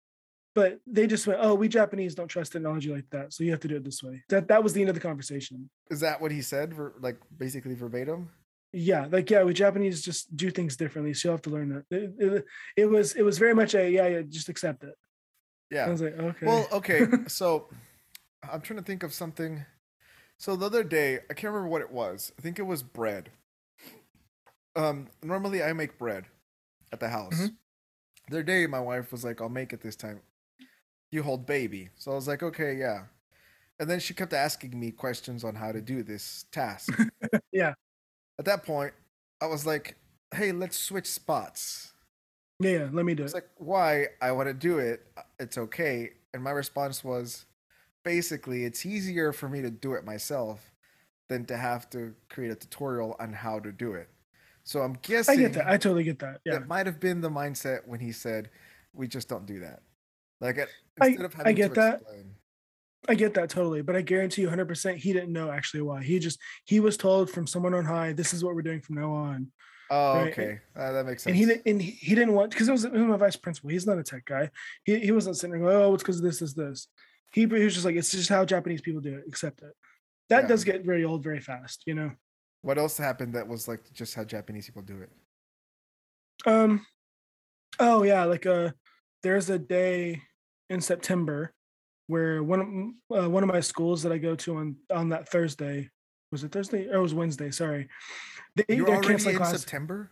but 0.54 0.80
they 0.86 1.06
just 1.06 1.26
went, 1.26 1.38
"Oh, 1.42 1.54
we 1.54 1.68
Japanese 1.68 2.14
don't 2.14 2.26
trust 2.28 2.52
technology 2.52 2.90
like 2.92 3.04
that, 3.10 3.32
so 3.34 3.44
you 3.44 3.50
have 3.50 3.60
to 3.60 3.68
do 3.68 3.76
it 3.76 3.84
this 3.84 4.02
way." 4.02 4.22
That 4.30 4.48
that 4.48 4.64
was 4.64 4.72
the 4.72 4.80
end 4.80 4.88
of 4.88 4.94
the 4.94 5.00
conversation. 5.02 5.68
Is 5.90 6.00
that 6.00 6.20
what 6.20 6.32
he 6.32 6.40
said? 6.42 6.72
Ver, 6.74 6.94
like 7.00 7.18
basically 7.36 7.74
verbatim? 7.74 8.30
Yeah 8.72 9.06
like 9.10 9.30
yeah 9.30 9.42
we 9.42 9.54
japanese 9.54 10.02
just 10.02 10.36
do 10.36 10.50
things 10.50 10.76
differently 10.76 11.14
so 11.14 11.28
you'll 11.28 11.34
have 11.36 11.42
to 11.42 11.50
learn 11.50 11.68
that 11.70 11.84
it, 11.90 12.12
it, 12.18 12.44
it 12.76 12.86
was 12.86 13.14
it 13.14 13.22
was 13.22 13.38
very 13.38 13.54
much 13.54 13.74
a 13.74 13.90
yeah 13.90 14.06
yeah 14.06 14.22
just 14.28 14.48
accept 14.48 14.84
it 14.84 14.94
Yeah. 15.70 15.86
i 15.86 15.90
was 15.90 16.02
like 16.02 16.18
okay 16.18 16.46
Well, 16.46 16.68
okay. 16.72 17.06
so 17.28 17.68
I'm 18.42 18.60
trying 18.60 18.78
to 18.78 18.84
think 18.84 19.02
of 19.02 19.12
something. 19.12 19.64
So 20.38 20.54
the 20.54 20.66
other 20.66 20.84
day, 20.84 21.18
I 21.28 21.34
can't 21.34 21.52
remember 21.52 21.68
what 21.68 21.82
it 21.82 21.90
was. 21.90 22.32
I 22.38 22.42
think 22.42 22.58
it 22.60 22.62
was 22.62 22.84
bread. 22.84 23.30
Um, 24.76 25.08
normally 25.22 25.62
I 25.62 25.72
make 25.72 25.98
bread 25.98 26.26
at 26.92 27.00
the 27.00 27.08
house. 27.08 27.34
Mhm. 27.34 27.56
The 28.28 28.36
other 28.36 28.42
day, 28.44 28.66
my 28.66 28.78
wife 28.80 29.10
was 29.10 29.24
like, 29.24 29.40
"I'll 29.40 29.48
make 29.48 29.72
it 29.72 29.80
this 29.80 29.96
time." 29.96 30.20
You 31.10 31.22
hold 31.24 31.46
baby, 31.46 31.90
so 31.96 32.12
I 32.12 32.14
was 32.14 32.28
like, 32.28 32.42
"Okay, 32.42 32.74
yeah." 32.76 33.06
And 33.80 33.90
then 33.90 33.98
she 34.00 34.14
kept 34.14 34.32
asking 34.32 34.78
me 34.78 34.92
questions 34.92 35.42
on 35.44 35.54
how 35.56 35.72
to 35.72 35.80
do 35.80 36.02
this 36.02 36.44
task. 36.52 36.90
Yeah. 37.52 37.74
At 38.39 38.45
that 38.45 38.64
point, 38.64 38.93
I 39.41 39.47
was 39.47 39.66
like, 39.66 39.97
"Hey, 40.34 40.53
let's 40.53 40.78
switch 40.78 41.07
spots." 41.07 41.93
yeah, 42.61 42.89
let 42.93 43.05
me 43.05 43.14
do 43.14 43.22
it. 43.22 43.26
It's 43.26 43.34
it 43.34 43.36
like, 43.36 43.51
why 43.57 44.07
I 44.20 44.32
want 44.32 44.49
to 44.49 44.55
do 44.55 44.78
it. 44.78 45.07
It's 45.39 45.59
okay. 45.59 46.11
And 46.34 46.43
my 46.43 46.51
response 46.51 47.05
was 47.05 47.47
basically, 48.05 48.64
it's 48.64 48.84
easier 48.84 49.32
for 49.32 49.49
me 49.49 49.62
to 49.62 49.70
do 49.70 49.95
it 49.95 50.05
myself 50.05 50.72
than 51.28 51.45
to 51.47 51.57
have 51.57 51.89
to 51.91 52.14
create 52.28 52.51
a 52.51 52.55
tutorial 52.55 53.14
on 53.20 53.32
how 53.32 53.59
to 53.61 53.70
do 53.70 53.93
it. 53.93 54.09
So 54.64 54.80
I'm 54.80 54.99
guessing. 55.03 55.39
i 55.39 55.43
get 55.43 55.53
that 55.55 55.66
i 55.66 55.78
totally 55.78 56.05
get 56.05 56.18
that 56.18 56.41
yeah 56.45 56.55
that 56.55 56.68
might 56.68 56.84
have 56.84 57.01
been 57.01 57.22
the 57.22 57.30
mindset 57.30 57.86
when 57.86 58.01
he 58.01 58.12
said, 58.12 58.51
we 58.93 59.07
just 59.09 59.28
don't 59.28 59.47
do 59.47 59.61
that. 59.61 59.82
Like, 60.41 60.59
it, 60.59 60.68
I- 61.01 61.09
instead 61.09 61.26
of 61.26 61.34
I 61.45 61.53
get 61.53 61.74
to 61.74 61.80
that. 61.80 62.03
I 63.09 63.14
get 63.14 63.34
that 63.34 63.48
totally 63.50 63.80
but 63.82 63.96
i 63.96 64.02
guarantee 64.02 64.42
you 64.42 64.48
100% 64.48 64.96
he 64.96 65.12
didn't 65.12 65.32
know 65.32 65.50
actually 65.50 65.80
why. 65.82 66.02
He 66.02 66.18
just 66.18 66.38
he 66.64 66.80
was 66.80 66.96
told 66.96 67.30
from 67.30 67.46
someone 67.46 67.74
on 67.74 67.84
high 67.84 68.12
this 68.12 68.32
is 68.34 68.44
what 68.44 68.54
we're 68.54 68.62
doing 68.62 68.80
from 68.80 68.96
now 68.96 69.12
on. 69.12 69.50
Oh, 69.90 70.16
Right, 70.18 70.32
okay. 70.32 70.59
Uh, 70.76 70.92
that 70.92 71.06
makes 71.06 71.22
sense. 71.22 71.30
and 71.32 71.36
he 71.36 71.46
didn't 71.46 71.62
and 71.66 71.80
he, 71.82 72.14
didn't 72.14 72.34
want 72.34 72.50
because 72.50 72.68
it 72.68 72.72
was, 72.72 72.84
it 72.84 72.92
was 72.92 73.02
my 73.02 73.16
vice 73.16 73.36
principal. 73.36 73.70
He's 73.70 73.86
not 73.86 73.98
a 73.98 74.02
tech 74.02 74.26
guy. 74.26 74.50
He, 74.84 74.98
he 74.98 75.12
wasn't 75.12 75.36
sitting 75.36 75.52
there 75.52 75.61
going 75.61 75.74
oh 75.82 75.94
it's 75.94 76.02
because 76.02 76.18
of 76.18 76.22
this 76.24 76.40
this 76.40 76.52
this. 76.52 76.88
He, 77.32 77.40
he 77.42 77.46
was 77.46 77.72
just 77.74 77.86
like 77.86 77.96
it's 77.96 78.11
just 78.11 78.28
how 78.28 78.44
japanese 78.44 78.82
people 78.82 79.00
do 79.00 79.14
it. 79.16 79.24
Accept 79.26 79.62
it. 79.62 79.72
That 80.28 80.42
Yeah. 80.42 80.48
does 80.48 80.64
get 80.64 80.84
very 80.84 81.04
old 81.04 81.22
very 81.24 81.40
fast 81.40 81.84
you 81.86 81.94
know? 81.94 82.12
What 82.62 82.76
else 82.76 82.98
happened 82.98 83.34
that 83.34 83.48
was 83.48 83.66
like 83.68 83.90
just 83.92 84.14
how 84.14 84.24
Japanese 84.24 84.66
people 84.66 84.82
do 84.82 85.00
it? 85.00 85.11
Um, 86.44 86.84
oh 87.78 88.02
yeah, 88.02 88.24
like 88.24 88.46
uh, 88.46 88.70
there's 89.22 89.48
a 89.48 89.59
day 89.59 90.22
in 90.68 90.80
September 90.80 91.52
where 92.09 92.42
one 92.42 92.96
of 93.11 93.24
uh, 93.24 93.30
one 93.30 93.42
of 93.44 93.48
my 93.48 93.61
schools 93.61 94.02
that 94.02 94.12
I 94.12 94.18
go 94.18 94.34
to 94.34 94.56
on 94.56 94.76
on 94.92 95.11
that 95.11 95.28
Thursday 95.28 95.88
was 96.32 96.42
it 96.44 96.50
Thursday 96.52 96.88
or 96.88 96.96
it 96.96 97.02
was 97.02 97.14
Wednesday? 97.14 97.50
Sorry, 97.50 97.88
they 98.56 98.64
You're 98.74 98.86
they're 98.86 98.94
already 98.96 99.09
canceling 99.09 99.34
in 99.36 99.38
class. 99.38 99.59
September? 99.61 100.11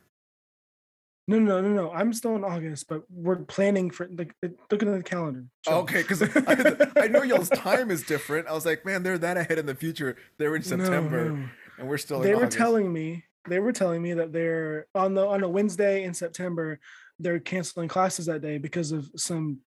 No, 1.28 1.40
no, 1.40 1.60
no, 1.60 1.68
no. 1.70 1.90
I'm 1.90 2.12
still 2.12 2.36
in 2.36 2.44
August, 2.44 2.86
but 2.88 3.02
we're 3.10 3.36
planning 3.36 3.90
for 3.90 4.08
like 4.16 4.32
looking 4.70 4.88
at 4.88 4.96
the 4.96 5.02
calendar. 5.02 5.44
Chill. 5.64 5.74
Okay, 5.78 6.02
because 6.02 6.22
I, 6.22 7.02
I 7.04 7.08
know 7.08 7.22
y'all's 7.24 7.48
time 7.50 7.90
is 7.90 8.04
different. 8.04 8.46
I 8.46 8.52
was 8.52 8.64
like, 8.64 8.86
man, 8.86 9.02
they're 9.02 9.18
that 9.18 9.36
ahead 9.36 9.58
in 9.58 9.66
the 9.66 9.74
future. 9.74 10.16
They're 10.38 10.54
in 10.54 10.62
No, 10.62 10.68
September, 10.68 11.30
no. 11.30 11.48
and 11.78 11.88
we're 11.88 11.98
still. 11.98 12.20
they 12.20 12.30
in 12.30 12.36
were 12.36 12.42
August. 12.44 12.58
telling 12.58 12.92
me 12.92 13.24
they 13.48 13.58
were 13.58 13.72
telling 13.72 14.02
me 14.02 14.12
that 14.14 14.32
they're 14.32 14.86
on 14.94 15.14
the 15.14 15.26
on 15.26 15.42
a 15.42 15.48
Wednesday 15.48 16.04
in 16.04 16.14
September 16.14 16.78
they're 17.18 17.40
canceling 17.40 17.88
classes 17.88 18.26
that 18.26 18.42
day 18.42 18.58
because 18.58 18.92
of 18.92 19.10
some 19.16 19.58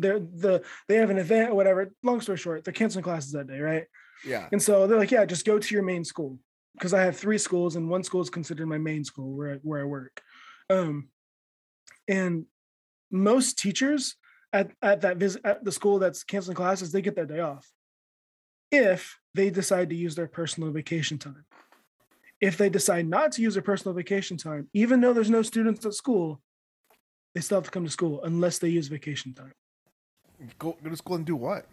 they're 0.00 0.20
the 0.20 0.62
they 0.88 0.96
have 0.96 1.10
an 1.10 1.18
event 1.18 1.50
or 1.50 1.54
whatever. 1.54 1.92
Long 2.02 2.20
story 2.20 2.38
short, 2.38 2.64
they're 2.64 2.72
canceling 2.72 3.04
classes 3.04 3.32
that 3.32 3.46
day, 3.46 3.60
right? 3.60 3.84
Yeah, 4.24 4.48
And 4.50 4.60
so 4.60 4.86
they're 4.86 4.98
like, 4.98 5.12
yeah, 5.12 5.24
just 5.24 5.46
go 5.46 5.58
to 5.58 5.74
your 5.74 5.84
main 5.84 6.04
school 6.04 6.38
because 6.74 6.92
I 6.92 7.02
have 7.02 7.16
three 7.16 7.38
schools 7.38 7.76
and 7.76 7.88
one 7.88 8.02
school 8.02 8.20
is 8.20 8.30
considered 8.30 8.66
my 8.66 8.78
main 8.78 9.04
school 9.04 9.36
where 9.36 9.54
I, 9.54 9.56
where 9.62 9.80
I 9.80 9.84
work. 9.84 10.20
Um, 10.70 11.08
and 12.08 12.46
most 13.10 13.58
teachers 13.58 14.16
at, 14.52 14.70
at 14.82 15.02
that 15.02 15.18
visit 15.18 15.42
at 15.44 15.64
the 15.64 15.72
school 15.72 15.98
that's 15.98 16.24
canceling 16.24 16.56
classes, 16.56 16.92
they 16.92 17.02
get 17.02 17.16
that 17.16 17.28
day 17.28 17.40
off 17.40 17.70
if 18.70 19.18
they 19.34 19.50
decide 19.50 19.90
to 19.90 19.96
use 19.96 20.14
their 20.14 20.26
personal 20.26 20.70
vacation 20.70 21.18
time. 21.18 21.44
If 22.40 22.56
they 22.56 22.68
decide 22.68 23.06
not 23.06 23.32
to 23.32 23.42
use 23.42 23.54
their 23.54 23.62
personal 23.62 23.94
vacation 23.94 24.36
time, 24.36 24.68
even 24.72 25.00
though 25.00 25.12
there's 25.12 25.30
no 25.30 25.42
students 25.42 25.84
at 25.84 25.94
school, 25.94 26.40
they 27.34 27.40
still 27.40 27.58
have 27.58 27.64
to 27.64 27.70
come 27.70 27.84
to 27.84 27.90
school 27.90 28.22
unless 28.22 28.58
they 28.58 28.68
use 28.68 28.88
vacation 28.88 29.34
time. 29.34 29.52
Go 30.58 30.76
go 30.82 30.90
to 30.90 30.96
school 30.96 31.16
and 31.16 31.24
do 31.26 31.36
what? 31.36 31.66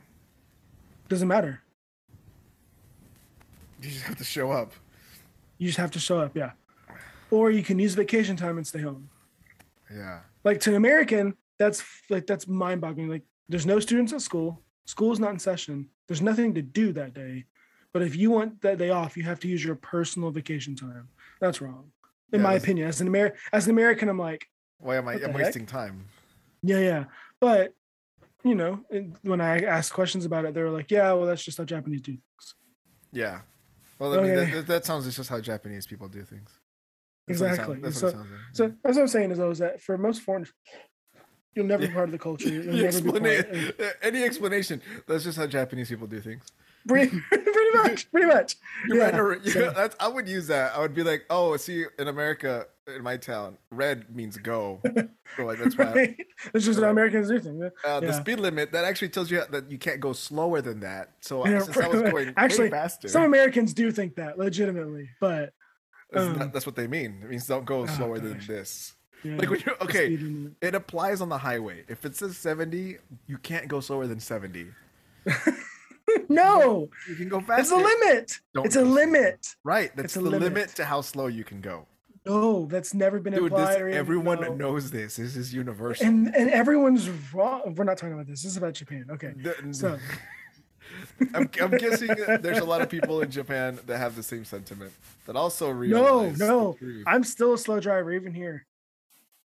Doesn't 1.09 1.27
matter. 1.27 1.61
You 3.81 3.89
just 3.89 4.03
have 4.03 4.17
to 4.17 4.23
show 4.23 4.51
up. 4.51 4.71
You 5.57 5.67
just 5.67 5.77
have 5.77 5.91
to 5.91 5.99
show 5.99 6.19
up, 6.19 6.35
yeah. 6.35 6.51
Or 7.31 7.51
you 7.51 7.63
can 7.63 7.79
use 7.79 7.93
vacation 7.93 8.35
time 8.35 8.57
and 8.57 8.65
stay 8.65 8.81
home. 8.81 9.09
Yeah, 9.93 10.21
Like 10.43 10.59
to 10.61 10.71
an 10.71 10.75
American, 10.77 11.35
that's 11.59 11.83
like 12.09 12.25
that's 12.25 12.47
mind-boggling. 12.47 13.07
Like 13.07 13.21
there's 13.47 13.65
no 13.65 13.79
students 13.79 14.13
at 14.13 14.21
school. 14.21 14.59
School's 14.85 15.19
not 15.19 15.31
in 15.31 15.39
session. 15.39 15.89
There's 16.07 16.21
nothing 16.21 16.53
to 16.55 16.61
do 16.61 16.91
that 16.93 17.13
day. 17.13 17.45
But 17.93 18.01
if 18.01 18.15
you 18.15 18.31
want 18.31 18.61
that 18.61 18.77
day 18.77 18.89
off, 18.89 19.15
you 19.15 19.23
have 19.23 19.39
to 19.41 19.47
use 19.47 19.63
your 19.63 19.75
personal 19.75 20.31
vacation 20.31 20.75
time. 20.75 21.07
That's 21.39 21.61
wrong, 21.61 21.91
in 22.33 22.39
Yeah, 22.39 22.43
my 22.43 22.53
opinion. 22.55 22.87
As 22.87 22.99
an 22.99 23.07
Amer- 23.07 23.35
as 23.53 23.65
an 23.65 23.71
American, 23.71 24.09
I'm 24.09 24.17
like, 24.19 24.49
Why 24.79 24.97
am 24.97 25.07
I? 25.07 25.13
I'm 25.13 25.33
wasting 25.33 25.65
time. 25.65 26.05
Yeah, 26.63 26.79
yeah. 26.79 27.03
But 27.39 27.73
you 28.45 28.55
know, 28.55 28.79
when 29.23 29.41
I 29.41 29.59
asked 29.63 29.91
questions 29.91 30.23
about 30.23 30.45
it, 30.45 30.53
they 30.53 30.61
were 30.61 30.69
like, 30.69 30.91
"Yeah, 30.91 31.11
well, 31.13 31.25
that's 31.25 31.43
just 31.43 31.57
how 31.57 31.65
Japanese 31.65 32.01
do 32.01 32.11
things." 32.13 32.55
Yeah. 33.11 33.41
Well, 33.99 34.13
I 34.13 34.17
oh, 34.17 34.21
mean, 34.21 34.31
Okay. 34.31 34.45
that, 34.51 34.55
that, 34.55 34.67
that 34.67 34.85
sounds 34.85 35.07
it's 35.07 35.15
just 35.15 35.29
how 35.29 35.39
Japanese 35.41 35.87
people 35.87 36.07
do 36.07 36.23
things. 36.23 36.49
That's 37.27 37.41
what 37.41 37.51
it 37.51 37.55
sounds- 37.55 37.69
Exactly. 37.79 37.91
So- 37.91 38.17
like. 38.17 38.27
So 38.53 38.73
that's 38.83 38.95
what 38.97 39.01
I'm 39.03 39.07
saying 39.07 39.31
is, 39.31 39.37
though, 39.39 39.49
is 39.51 39.57
that 39.59 39.81
for 39.81 39.97
most 39.97 40.21
foreigners, 40.21 40.53
you'll 41.55 41.65
never 41.65 41.87
be 41.87 41.93
part 41.93 42.05
of 42.09 42.11
the 42.11 42.19
culture. 42.19 42.49
You'll 42.49 42.65
The 42.65 42.83
never 42.83 43.01
be 43.01 43.11
part. 43.11 43.23
explana- 43.23 43.93
any 44.03 44.23
explanation. 44.23 44.81
That's 45.07 45.23
just 45.23 45.37
how 45.37 45.47
Japanese 45.47 45.89
people 45.89 46.07
do 46.07 46.19
things. 46.19 46.43
Pretty, 46.87 47.19
pretty 47.29 47.77
much, 47.77 48.11
pretty 48.11 48.27
much. 48.27 48.57
You're 48.87 48.97
Yeah, 48.97 49.03
right, 49.05 49.19
or- 49.19 49.39
yeah, 49.43 49.53
so- 49.53 49.71
that's, 49.71 49.95
I 49.99 50.07
would 50.07 50.27
use 50.27 50.45
that. 50.47 50.75
I 50.75 50.79
would 50.81 50.93
be 50.93 51.01
like, 51.03 51.23
oh, 51.31 51.55
see, 51.57 51.85
in 51.97 52.07
America, 52.09 52.67
in 52.87 53.01
my 53.03 53.17
town, 53.17 53.57
red 53.71 54.15
means 54.15 54.37
go. 54.37 54.79
so 55.35 55.45
like 55.45 55.57
that's 55.59 55.77
why. 55.77 55.91
Right? 55.93 56.25
It's 56.53 56.65
just 56.65 56.79
Right. 56.79 56.89
Americans 56.91 57.27
do 57.29 57.39
things. 57.39 57.63
Uh, 57.83 57.99
The 57.99 58.07
Yeah. 58.07 58.11
speed 58.19 58.39
limit 58.39 58.71
that 58.73 58.85
actually 58.85 59.09
tells 59.09 59.31
you 59.31 59.41
that 59.49 59.71
you 59.71 59.77
can't 59.77 59.99
go 59.99 60.13
slower 60.13 60.61
than 60.61 60.79
that. 60.81 61.11
So 61.21 61.45
Yeah, 61.47 61.55
I 61.55 61.87
was 61.87 62.01
going 62.11 62.33
actually, 62.37 62.69
faster, 62.69 63.07
Some 63.07 63.23
Americans 63.23 63.73
do 63.73 63.91
think 63.91 64.15
that 64.15 64.37
legitimately, 64.37 65.09
but 65.19 65.53
that's, 66.11 66.25
um, 66.27 66.37
not- 66.37 66.53
that's 66.53 66.65
what 66.65 66.75
they 66.75 66.87
mean. 66.87 67.19
It 67.23 67.29
means 67.29 67.47
don't 67.47 67.65
go 67.65 67.81
oh, 67.81 67.85
slower 67.87 68.19
than 68.19 68.39
this. 68.45 68.93
yeah, 69.23 69.37
Like 69.37 69.49
when 69.49 69.59
you're 69.65 69.81
okay, 69.83 70.17
it 70.61 70.75
applies 70.75 71.21
on 71.21 71.29
the 71.29 71.37
highway. 71.39 71.83
If 71.87 72.05
it 72.05 72.15
says 72.15 72.37
70, 72.37 72.97
you 73.27 73.37
can't 73.39 73.67
go 73.67 73.79
slower 73.79 74.05
than 74.05 74.19
70. 74.19 74.67
no, 76.29 76.87
You 77.09 77.15
can 77.15 77.29
go 77.29 77.39
faster. 77.41 77.61
it's 77.61 77.71
a 77.71 77.75
limit. 77.75 78.39
Don't 78.53 78.65
it's 78.67 78.75
a 78.75 78.83
limit. 78.83 79.55
Right. 79.63 79.91
That's 79.95 80.05
It's 80.05 80.17
a 80.17 80.19
the 80.21 80.29
limit. 80.29 80.53
limit. 80.53 80.69
to 80.75 80.85
how 80.85 81.01
slow 81.01 81.25
you 81.27 81.43
can 81.43 81.61
go. 81.61 81.87
No, 82.25 82.65
that's 82.65 82.93
never 82.93 83.19
been 83.19 83.33
Dude, 83.33 83.51
applied. 83.51 83.75
this, 83.81 83.95
everyone 83.95 84.41
no. 84.41 84.53
knows 84.55 84.89
this. 84.91 85.17
This 85.17 85.35
is 85.35 85.53
universal. 85.53 86.07
And 86.07 86.35
and 86.35 86.49
everyone's 86.49 87.07
wrong. 87.33 87.75
We're 87.75 87.83
not 87.83 87.97
talking 87.97 88.13
about 88.13 88.27
this. 88.27 88.41
This 88.41 88.51
is 88.51 88.57
about 88.57 88.73
Japan. 88.73 89.05
Okay. 89.11 89.33
The- 89.37 89.73
So 89.73 89.99
I'm, 91.33 91.49
I'm 91.61 91.71
guessing 91.71 92.09
there's 92.41 92.59
a 92.59 92.63
lot 92.65 92.81
of 92.81 92.89
people 92.89 93.21
in 93.21 93.29
Japan 93.31 93.79
that 93.85 93.97
have 93.97 94.15
the 94.15 94.23
same 94.23 94.45
sentiment 94.45 94.91
that 95.25 95.35
also 95.35 95.67
no, 95.67 95.71
realize. 95.73 96.37
the 96.37 96.45
no. 96.47 96.77
I'm 97.07 97.23
still 97.23 97.53
a 97.53 97.57
slow 97.57 97.79
driver 97.79 98.11
even 98.11 98.33
here. 98.33 98.65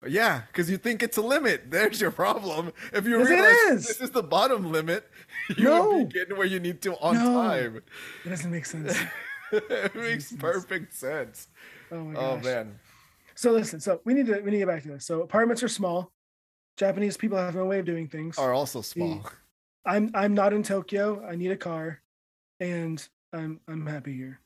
Yeah, 0.07 0.41
because 0.47 0.69
you 0.69 0.77
think 0.77 1.01
it's 1.01 1.17
a 1.17 1.21
limit. 1.21 1.71
There's 1.71 1.99
your 1.99 2.11
problem. 2.11 2.71
If 2.93 3.05
you 3.07 3.17
Yes, 3.19 3.29
realize 3.29 3.79
is. 3.81 3.87
this 3.87 4.01
is 4.01 4.11
the 4.11 4.21
bottom 4.21 4.71
limit, 4.71 5.09
you 5.57 5.63
No. 5.65 5.97
would 5.97 6.09
be 6.09 6.13
getting 6.19 6.37
where 6.37 6.45
you 6.45 6.59
need 6.59 6.81
to 6.83 6.95
on 6.97 7.15
No. 7.15 7.33
time. 7.33 7.81
It 8.25 8.29
doesn't 8.29 8.51
make 8.51 8.65
sense. 8.65 8.95
it 9.51 9.95
makes 9.95 10.27
sense. 10.27 10.41
perfect 10.41 10.93
sense. 10.93 11.47
Oh 11.91 12.03
my 12.03 12.15
Oh 12.15 12.37
man. 12.37 12.79
So 13.35 13.51
listen. 13.51 13.79
So 13.79 14.01
we 14.05 14.13
need 14.13 14.27
to 14.27 14.39
we 14.39 14.51
need 14.51 14.51
to 14.51 14.57
get 14.59 14.67
back 14.67 14.83
to 14.83 14.89
this. 14.89 15.05
So 15.05 15.21
apartments 15.21 15.63
are 15.63 15.67
small. 15.67 16.11
Japanese 16.77 17.17
people 17.17 17.37
have 17.37 17.55
no 17.55 17.65
way 17.65 17.79
of 17.79 17.85
doing 17.85 18.07
things. 18.07 18.37
Are 18.37 18.53
also 18.53 18.81
small. 18.81 19.25
I'm 19.85 20.11
I'm 20.13 20.33
not 20.33 20.53
in 20.53 20.63
Tokyo. 20.63 21.25
I 21.25 21.35
need 21.35 21.51
a 21.51 21.57
car, 21.57 22.01
and 22.59 23.05
I'm 23.31 23.59
I'm 23.67 23.85
happy 23.85 24.15
here. 24.15 24.39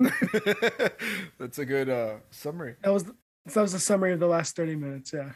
That's 1.38 1.58
a 1.58 1.64
good 1.64 1.88
uh, 1.88 2.16
summary. 2.30 2.76
That 2.82 2.92
was 2.92 3.04
that 3.04 3.60
was 3.60 3.72
the 3.72 3.78
summary 3.78 4.12
of 4.12 4.20
the 4.20 4.26
last 4.26 4.56
thirty 4.56 4.76
minutes. 4.76 5.12
Yeah. 5.12 5.32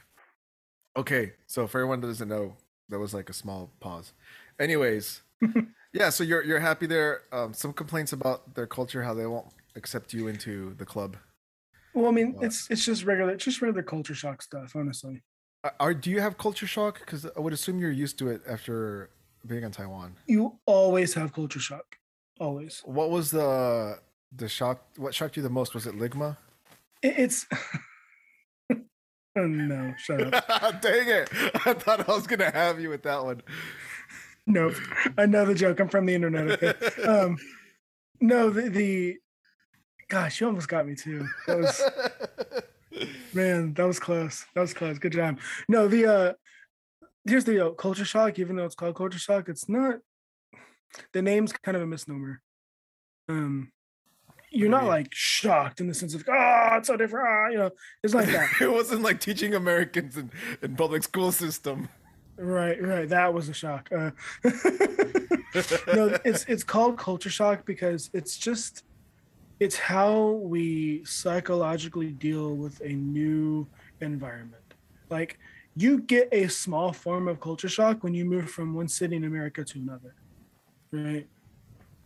Okay, 0.97 1.33
so 1.47 1.67
for 1.67 1.79
everyone 1.79 2.01
that 2.01 2.09
doesn't 2.09 2.29
know, 2.29 2.57
that 2.91 2.99
was 2.99 3.15
like 3.15 3.31
a 3.31 3.33
small 3.33 3.71
pause. 3.81 4.13
Anyways, 4.59 5.23
yeah, 5.93 6.11
so 6.11 6.23
you're 6.23 6.43
you're 6.45 6.61
happy 6.61 6.87
there. 6.87 7.23
Um, 7.33 7.55
some 7.55 7.73
complaints 7.73 8.13
about 8.13 8.55
their 8.55 8.67
culture, 8.67 9.03
how 9.03 9.15
they 9.15 9.27
won't 9.27 9.47
accept 9.77 10.13
you 10.13 10.29
into 10.29 10.75
the 10.75 10.85
club. 10.87 11.17
Well, 11.95 12.09
I 12.09 12.11
mean, 12.13 12.35
What? 12.35 12.45
it's 12.47 12.71
it's 12.71 12.85
just 12.85 13.05
regular, 13.05 13.33
it's 13.33 13.45
just 13.45 13.61
regular 13.63 13.83
culture 13.83 14.15
shock 14.15 14.43
stuff. 14.43 14.75
Honestly, 14.75 15.23
Are- 15.65 15.75
Are 15.81 15.95
do 15.95 16.11
you 16.11 16.21
have 16.21 16.39
culture 16.39 16.67
shock? 16.67 17.01
Because 17.01 17.27
I 17.37 17.41
would 17.41 17.53
assume 17.53 17.79
you're 17.79 17.91
used 17.91 18.19
to 18.21 18.29
it 18.29 18.43
after 18.49 19.11
being 19.47 19.63
in 19.65 19.71
Taiwan. 19.73 20.17
you 20.27 20.59
always 20.67 21.15
have 21.15 21.33
culture 21.33 21.61
shock. 21.61 21.97
Always. 22.41 22.81
What 22.85 23.11
was 23.11 23.31
the 23.31 23.99
the 24.35 24.49
shock? 24.49 24.83
What 24.97 25.15
shocked 25.15 25.37
you 25.37 25.43
the 25.43 25.51
most? 25.51 25.75
Was 25.75 25.87
it 25.87 25.95
Ligma? 25.95 26.37
It, 27.03 27.15
it's. 27.19 27.47
oh 28.73 29.47
no! 29.47 29.95
Shut 29.99 30.35
up. 30.35 30.81
Dang 30.83 31.09
it! 31.09 31.29
I 31.67 31.75
thought 31.75 32.09
I 32.09 32.13
was 32.15 32.27
gonna 32.27 32.51
have 32.51 32.81
you 32.81 32.89
with 32.89 33.03
that 33.03 33.23
one. 33.25 33.43
Nope. 34.47 34.75
Another 35.19 35.55
joke. 35.55 35.79
I'm 35.81 35.89
from 35.89 36.07
the 36.07 36.15
internet. 36.15 36.63
Okay. 36.63 37.03
Um, 37.05 37.37
no, 38.21 38.51
the, 38.51 38.69
the 38.71 39.17
gosh, 40.13 40.41
you 40.41 40.47
almost 40.47 40.69
got 40.69 40.87
me 40.87 40.95
too. 40.95 41.27
That 41.47 41.59
was 41.59 41.83
man, 43.33 43.73
that 43.75 43.87
was 43.87 43.99
close. 43.99 44.45
That 44.55 44.61
was 44.61 44.75
close. 44.75 44.99
Good 44.99 45.13
job. 45.13 45.39
No, 45.69 45.89
the 45.89 46.07
uh 46.07 46.33
here's 47.25 47.45
the 47.45 47.55
deal. 47.55 47.73
culture 47.73 48.05
shock, 48.05 48.39
even 48.39 48.57
though 48.57 48.67
it's 48.67 48.75
called 48.75 48.95
culture 48.95 49.19
shock, 49.19 49.49
it's 49.49 49.71
not 49.71 50.01
the 51.15 51.23
name's 51.23 51.53
kind 51.53 51.77
of 51.77 51.83
a 51.83 51.87
misnomer. 51.87 52.43
Um 53.29 53.73
you're 54.51 54.69
not 54.69 54.85
like 54.85 55.09
shocked 55.13 55.81
in 55.81 55.89
the 55.89 55.95
sense 55.95 56.15
of 56.15 56.25
oh 56.29 56.69
it's 56.77 56.89
so 56.89 56.97
different. 56.99 57.27
Ah, 57.27 57.49
you 57.49 57.57
know, 57.57 57.71
it's 58.05 58.13
like 58.13 58.27
that. 58.27 58.51
it 58.61 58.71
wasn't 58.71 59.01
like 59.01 59.19
teaching 59.19 59.55
Americans 59.55 60.19
in, 60.19 60.31
in 60.61 60.77
public 60.77 61.05
school 61.05 61.33
system. 61.33 61.89
Right, 62.37 62.83
right. 62.83 63.09
That 63.09 63.33
was 63.33 63.49
a 63.49 63.55
shock. 63.55 63.89
Uh, 63.91 64.11
no, 65.95 66.19
it's 66.23 66.45
it's 66.45 66.65
called 66.65 66.99
culture 66.99 67.31
shock 67.31 67.65
because 67.65 68.11
it's 68.13 68.37
just 68.37 68.85
it's 69.63 69.79
how 69.79 70.31
we 70.43 71.05
psychologically 71.05 72.11
deal 72.11 72.57
with 72.57 72.81
a 72.81 72.89
new 72.89 73.65
environment. 74.01 74.75
Like 75.09 75.39
you 75.77 76.01
get 76.01 76.29
a 76.33 76.49
small 76.49 76.93
form 76.93 77.29
of 77.29 77.39
culture 77.39 77.69
shock 77.69 78.03
when 78.03 78.13
you 78.13 78.25
move 78.25 78.51
from 78.51 78.75
one 78.75 78.89
city 78.89 79.15
in 79.15 79.23
America 79.23 79.63
to 79.65 79.79
another. 79.79 80.15
Right? 80.91 81.29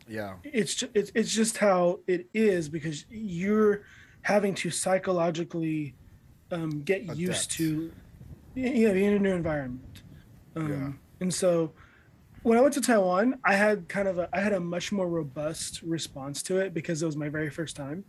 Yeah. 0.06 0.34
It's 0.44 0.74
just, 0.74 0.92
it's 0.94 1.10
it's 1.14 1.32
just 1.32 1.56
how 1.56 2.00
it 2.06 2.28
is 2.34 2.68
because 2.68 3.06
you're 3.08 3.84
having 4.20 4.54
to 4.56 4.70
psychologically 4.70 5.94
um, 6.50 6.82
get 6.82 7.16
used 7.16 7.50
to 7.52 7.90
you 8.54 8.86
know 8.86 8.92
being 8.92 9.12
in 9.12 9.14
a 9.14 9.18
new 9.18 9.32
environment. 9.32 10.02
Um, 10.56 10.68
Yeah. 10.70 10.92
And 11.20 11.32
so 11.32 11.72
when 12.46 12.56
I 12.56 12.60
went 12.60 12.74
to 12.74 12.80
Taiwan, 12.80 13.40
I 13.44 13.56
had 13.56 13.88
kind 13.88 14.06
of 14.06 14.18
a 14.18 14.28
I 14.32 14.38
had 14.38 14.52
a 14.52 14.60
much 14.60 14.92
more 14.92 15.08
robust 15.08 15.82
response 15.82 16.44
to 16.44 16.58
it 16.58 16.72
because 16.72 17.02
it 17.02 17.06
was 17.06 17.16
my 17.16 17.28
very 17.28 17.50
first 17.50 17.74
time. 17.74 18.04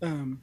Um, 0.00 0.40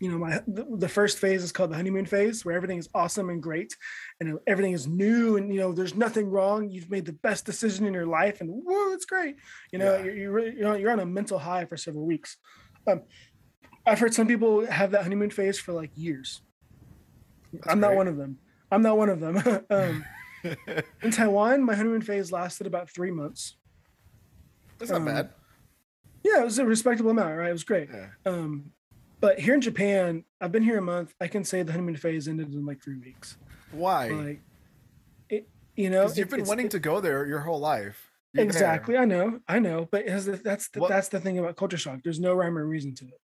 you 0.00 0.10
know, 0.10 0.18
my 0.18 0.42
the, 0.46 0.66
the 0.76 0.88
first 0.88 1.16
phase 1.16 1.42
is 1.42 1.50
called 1.50 1.70
the 1.70 1.76
honeymoon 1.76 2.04
phase, 2.04 2.44
where 2.44 2.54
everything 2.54 2.76
is 2.76 2.90
awesome 2.94 3.30
and 3.30 3.42
great, 3.42 3.74
and 4.20 4.38
everything 4.46 4.72
is 4.74 4.86
new, 4.86 5.38
and 5.38 5.50
you 5.50 5.60
know, 5.60 5.72
there's 5.72 5.94
nothing 5.94 6.28
wrong. 6.28 6.68
You've 6.68 6.90
made 6.90 7.06
the 7.06 7.14
best 7.14 7.46
decision 7.46 7.86
in 7.86 7.94
your 7.94 8.06
life, 8.06 8.42
and 8.42 8.50
whoa, 8.50 8.92
it's 8.92 9.06
great. 9.06 9.36
You 9.72 9.78
know, 9.78 9.94
Yeah. 9.94 10.04
you're 10.04 10.16
you're, 10.16 10.32
really, 10.32 10.56
you're 10.58 10.68
on, 10.74 10.80
you're 10.80 10.90
on 10.90 11.00
a 11.00 11.06
mental 11.06 11.38
high 11.38 11.64
for 11.64 11.78
several 11.78 12.04
weeks. 12.04 12.36
Um, 12.86 13.00
I've 13.86 13.98
heard 13.98 14.12
some 14.12 14.26
people 14.26 14.66
have 14.66 14.90
that 14.90 15.04
honeymoon 15.04 15.30
phase 15.30 15.58
for 15.58 15.72
like 15.72 15.90
years. 15.94 16.42
I'm 17.66 17.80
not 17.80 17.94
one 17.94 18.08
of 18.08 18.18
them. 18.18 18.40
I'm 18.70 18.82
not 18.82 18.98
one 18.98 19.08
of 19.08 19.20
them. 19.20 19.64
um, 19.70 20.04
in 21.02 21.10
Taiwan, 21.10 21.62
my 21.62 21.74
honeymoon 21.74 22.02
phase 22.02 22.32
lasted 22.32 22.66
about 22.66 22.90
three 22.90 23.10
months. 23.10 23.56
That's 24.78 24.90
not 24.90 24.98
Um, 24.98 25.04
bad. 25.06 25.30
Yeah, 26.22 26.40
it 26.40 26.44
was 26.44 26.58
a 26.58 26.64
respectable 26.66 27.10
amount, 27.10 27.36
right? 27.36 27.48
It 27.48 27.52
was 27.52 27.64
great. 27.64 27.88
Yeah. 27.92 28.08
Um, 28.26 28.72
but 29.20 29.38
here 29.38 29.54
in 29.54 29.60
Japan, 29.60 30.24
I've 30.40 30.52
been 30.52 30.62
here 30.62 30.78
a 30.78 30.82
month. 30.82 31.14
I 31.20 31.28
can 31.28 31.44
say 31.44 31.62
the 31.62 31.72
honeymoon 31.72 31.96
phase 31.96 32.28
ended 32.28 32.52
in 32.54 32.64
like 32.66 32.82
three 32.82 32.98
weeks. 32.98 33.36
Why? 33.72 34.08
Like, 34.08 34.40
it, 35.28 35.48
you 35.76 35.90
know, 35.90 36.02
Because 36.04 36.18
you've 36.18 36.30
been 36.30 36.44
wanting 36.44 36.66
it- 36.66 36.72
to 36.72 36.78
go 36.78 37.00
there 37.00 37.26
your 37.26 37.40
whole 37.40 37.60
life. 37.60 38.10
You're 38.32 38.44
there. 38.44 38.46
exactly. 38.46 38.96
I 38.96 39.04
know, 39.06 39.40
I 39.48 39.58
know, 39.58 39.88
but 39.90 40.06
it 40.06 40.20
the- 40.24 40.36
that's 40.36 40.68
the, 40.68 40.80
What- 40.80 40.88
that's 40.88 41.08
the 41.08 41.20
thing 41.20 41.38
about 41.38 41.56
culture 41.56 41.76
shock. 41.78 42.00
There's 42.04 42.20
no 42.20 42.34
rhyme 42.34 42.56
or 42.56 42.64
reason 42.66 42.94
to 42.96 43.04
it. 43.06 43.20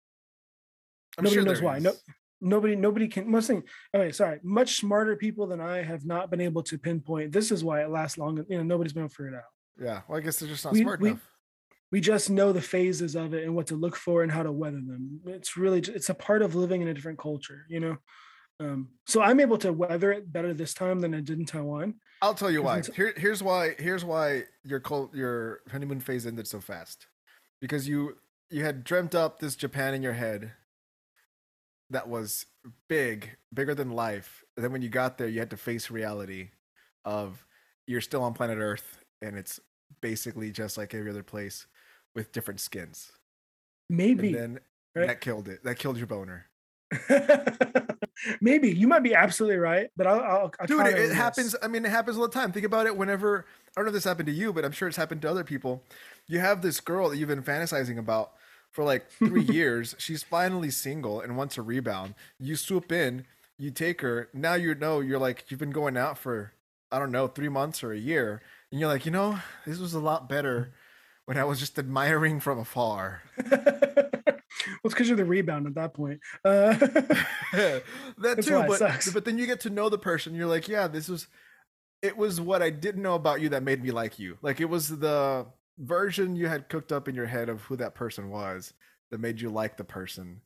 I'm 1.18 1.24
nobody 1.24 1.34
sure 1.40 1.44
knows 1.44 1.58
there 1.60 1.66
why. 1.68 1.78
No, 1.78 1.90
is. 1.90 2.02
Nobody 2.42 2.76
nobody 2.76 3.08
can. 3.08 3.30
Most 3.30 3.46
thing. 3.46 3.62
Okay, 3.94 4.12
sorry. 4.12 4.40
Much 4.42 4.76
smarter 4.76 5.16
people 5.16 5.46
than 5.46 5.60
I 5.60 5.82
have 5.82 6.04
not 6.04 6.30
been 6.30 6.40
able 6.40 6.62
to 6.64 6.76
pinpoint. 6.76 7.32
This 7.32 7.50
is 7.50 7.64
why 7.64 7.82
it 7.82 7.90
lasts 7.90 8.18
long. 8.18 8.44
You 8.48 8.58
know, 8.58 8.62
nobody's 8.64 8.92
been 8.92 9.02
able 9.04 9.08
to 9.10 9.14
figure 9.14 9.32
it 9.32 9.36
out. 9.36 9.44
Yeah. 9.80 10.00
Well, 10.08 10.18
I 10.18 10.20
guess 10.20 10.38
they're 10.38 10.48
just 10.48 10.64
not 10.64 10.74
We- 10.74 10.82
smart 10.82 11.00
we- 11.00 11.08
enough. 11.10 11.28
we 11.90 12.00
just 12.00 12.28
know 12.30 12.52
the 12.52 12.60
phases 12.60 13.14
of 13.16 13.32
it 13.34 13.44
and 13.44 13.54
what 13.54 13.68
to 13.68 13.76
look 13.76 13.96
for 13.96 14.22
and 14.22 14.30
how 14.32 14.42
to 14.42 14.52
weather 14.52 14.80
them 14.80 15.20
it's 15.26 15.56
really 15.58 15.80
it's 15.80 16.08
a 16.08 16.14
part 16.14 16.40
of 16.42 16.54
living 16.54 16.80
in 16.82 16.88
a 16.88 16.94
different 16.94 17.18
culture 17.18 17.66
you 17.68 17.80
know 17.80 17.96
um, 18.60 18.88
so 19.06 19.20
i'm 19.20 19.40
able 19.40 19.58
to 19.58 19.72
weather 19.72 20.10
it 20.10 20.32
better 20.32 20.54
this 20.54 20.72
time 20.72 21.00
than 21.00 21.14
i 21.14 21.20
did 21.20 21.38
in 21.38 21.44
taiwan 21.44 21.94
I'll 22.22 22.34
tell 22.34 22.50
you 22.52 22.62
why. 22.62 22.80
Here, 22.94 23.12
here's 23.16 23.42
why. 23.42 23.74
Here's 23.80 24.04
why 24.04 24.44
your 24.64 24.78
cult, 24.78 25.12
your 25.12 25.60
honeymoon 25.72 25.98
phase 25.98 26.24
ended 26.24 26.46
so 26.46 26.60
fast, 26.60 27.08
because 27.60 27.88
you 27.88 28.16
you 28.48 28.62
had 28.64 28.84
dreamt 28.84 29.16
up 29.16 29.40
this 29.40 29.56
Japan 29.56 29.92
in 29.92 30.02
your 30.04 30.12
head 30.12 30.52
that 31.92 32.08
was 32.08 32.46
big, 32.88 33.36
bigger 33.52 33.74
than 33.74 33.90
life. 33.90 34.44
And 34.56 34.64
then 34.64 34.72
when 34.72 34.82
you 34.82 34.88
got 34.88 35.18
there, 35.18 35.28
you 35.28 35.38
had 35.38 35.50
to 35.50 35.56
face 35.56 35.90
reality 35.90 36.50
of 37.04 37.46
you're 37.86 38.00
still 38.00 38.22
on 38.22 38.34
planet 38.34 38.58
Earth, 38.58 38.98
and 39.20 39.36
it's 39.36 39.60
basically 40.00 40.50
just 40.50 40.76
like 40.76 40.94
every 40.94 41.10
other 41.10 41.22
place 41.22 41.66
with 42.14 42.32
different 42.32 42.60
skins. 42.60 43.12
maybe 43.88 44.28
And 44.28 44.36
then 44.36 44.60
right? 44.94 45.08
that 45.08 45.20
killed 45.20 45.48
it. 45.48 45.64
That 45.64 45.78
killed 45.78 45.96
your 45.96 46.06
boner. 46.06 46.46
Maybe 48.40 48.70
you 48.70 48.86
might 48.86 49.02
be 49.02 49.14
absolutely 49.14 49.56
right, 49.56 49.88
but 49.96 50.06
I'll, 50.06 50.20
I'll, 50.20 50.52
I'll 50.60 50.66
Dude, 50.66 50.86
it, 50.86 50.98
it 50.98 51.12
happens. 51.12 51.56
I 51.62 51.66
mean, 51.66 51.84
it 51.84 51.90
happens 51.90 52.16
all 52.16 52.22
the 52.22 52.28
time. 52.28 52.52
Think 52.52 52.66
about 52.66 52.86
it 52.86 52.96
whenever, 52.96 53.46
I 53.68 53.70
don't 53.76 53.86
know 53.86 53.88
if 53.88 53.94
this 53.94 54.04
happened 54.04 54.26
to 54.26 54.32
you, 54.32 54.52
but 54.52 54.64
I'm 54.64 54.70
sure 54.70 54.86
it's 54.86 54.96
happened 54.96 55.22
to 55.22 55.30
other 55.30 55.42
people. 55.42 55.82
You 56.28 56.38
have 56.38 56.62
this 56.62 56.78
girl 56.78 57.08
that 57.08 57.16
you've 57.16 57.28
been 57.28 57.42
fantasizing 57.42 57.98
about 57.98 58.32
for 58.72 58.82
like 58.82 59.08
three 59.10 59.42
years. 59.44 59.94
She's 59.98 60.22
finally 60.22 60.70
single 60.70 61.20
and 61.20 61.36
wants 61.36 61.56
a 61.56 61.62
rebound. 61.62 62.14
You 62.40 62.56
swoop 62.56 62.90
in, 62.90 63.26
you 63.58 63.70
take 63.70 64.00
her. 64.00 64.28
Now 64.34 64.54
you 64.54 64.74
know 64.74 65.00
you're 65.00 65.20
like, 65.20 65.44
you've 65.48 65.60
been 65.60 65.70
going 65.70 65.96
out 65.96 66.18
for, 66.18 66.52
I 66.90 66.98
don't 66.98 67.12
know, 67.12 67.28
three 67.28 67.48
months 67.48 67.84
or 67.84 67.92
a 67.92 67.98
year. 67.98 68.42
And 68.70 68.80
you're 68.80 68.88
like, 68.88 69.06
you 69.06 69.12
know, 69.12 69.38
this 69.66 69.78
was 69.78 69.94
a 69.94 70.00
lot 70.00 70.28
better 70.28 70.72
when 71.26 71.38
I 71.38 71.44
was 71.44 71.60
just 71.60 71.78
admiring 71.78 72.40
from 72.40 72.58
afar. 72.58 73.22
well, 73.50 73.60
it's 74.84 74.94
because 74.94 75.08
you're 75.08 75.16
the 75.16 75.24
rebound 75.24 75.66
at 75.66 75.74
that 75.74 75.94
point. 75.94 76.20
Uh, 76.44 76.72
that 77.52 78.42
too 78.42 78.64
but 78.66 79.12
but 79.12 79.24
then 79.24 79.38
you 79.38 79.46
get 79.46 79.60
to 79.60 79.70
know 79.70 79.88
the 79.88 79.98
person 79.98 80.34
you're 80.34 80.46
like 80.46 80.68
yeah 80.68 80.88
this 80.88 81.08
was 81.08 81.26
it 82.00 82.16
was 82.16 82.40
what 82.40 82.62
i 82.62 82.70
didn't 82.70 83.02
know 83.02 83.14
about 83.14 83.40
you 83.40 83.50
that 83.50 83.62
made 83.62 83.82
me 83.82 83.90
like 83.90 84.18
you 84.18 84.38
like 84.40 84.60
it 84.60 84.64
was 84.64 84.88
the 84.88 85.46
version 85.78 86.36
you 86.36 86.46
had 86.48 86.68
cooked 86.68 86.92
up 86.92 87.08
in 87.08 87.14
your 87.14 87.26
head 87.26 87.48
of 87.48 87.62
who 87.62 87.76
that 87.76 87.94
person 87.94 88.28
was 88.30 88.74
that 89.10 89.20
made 89.20 89.40
you 89.40 89.50
like 89.50 89.76
the 89.76 89.84
person 89.84 90.40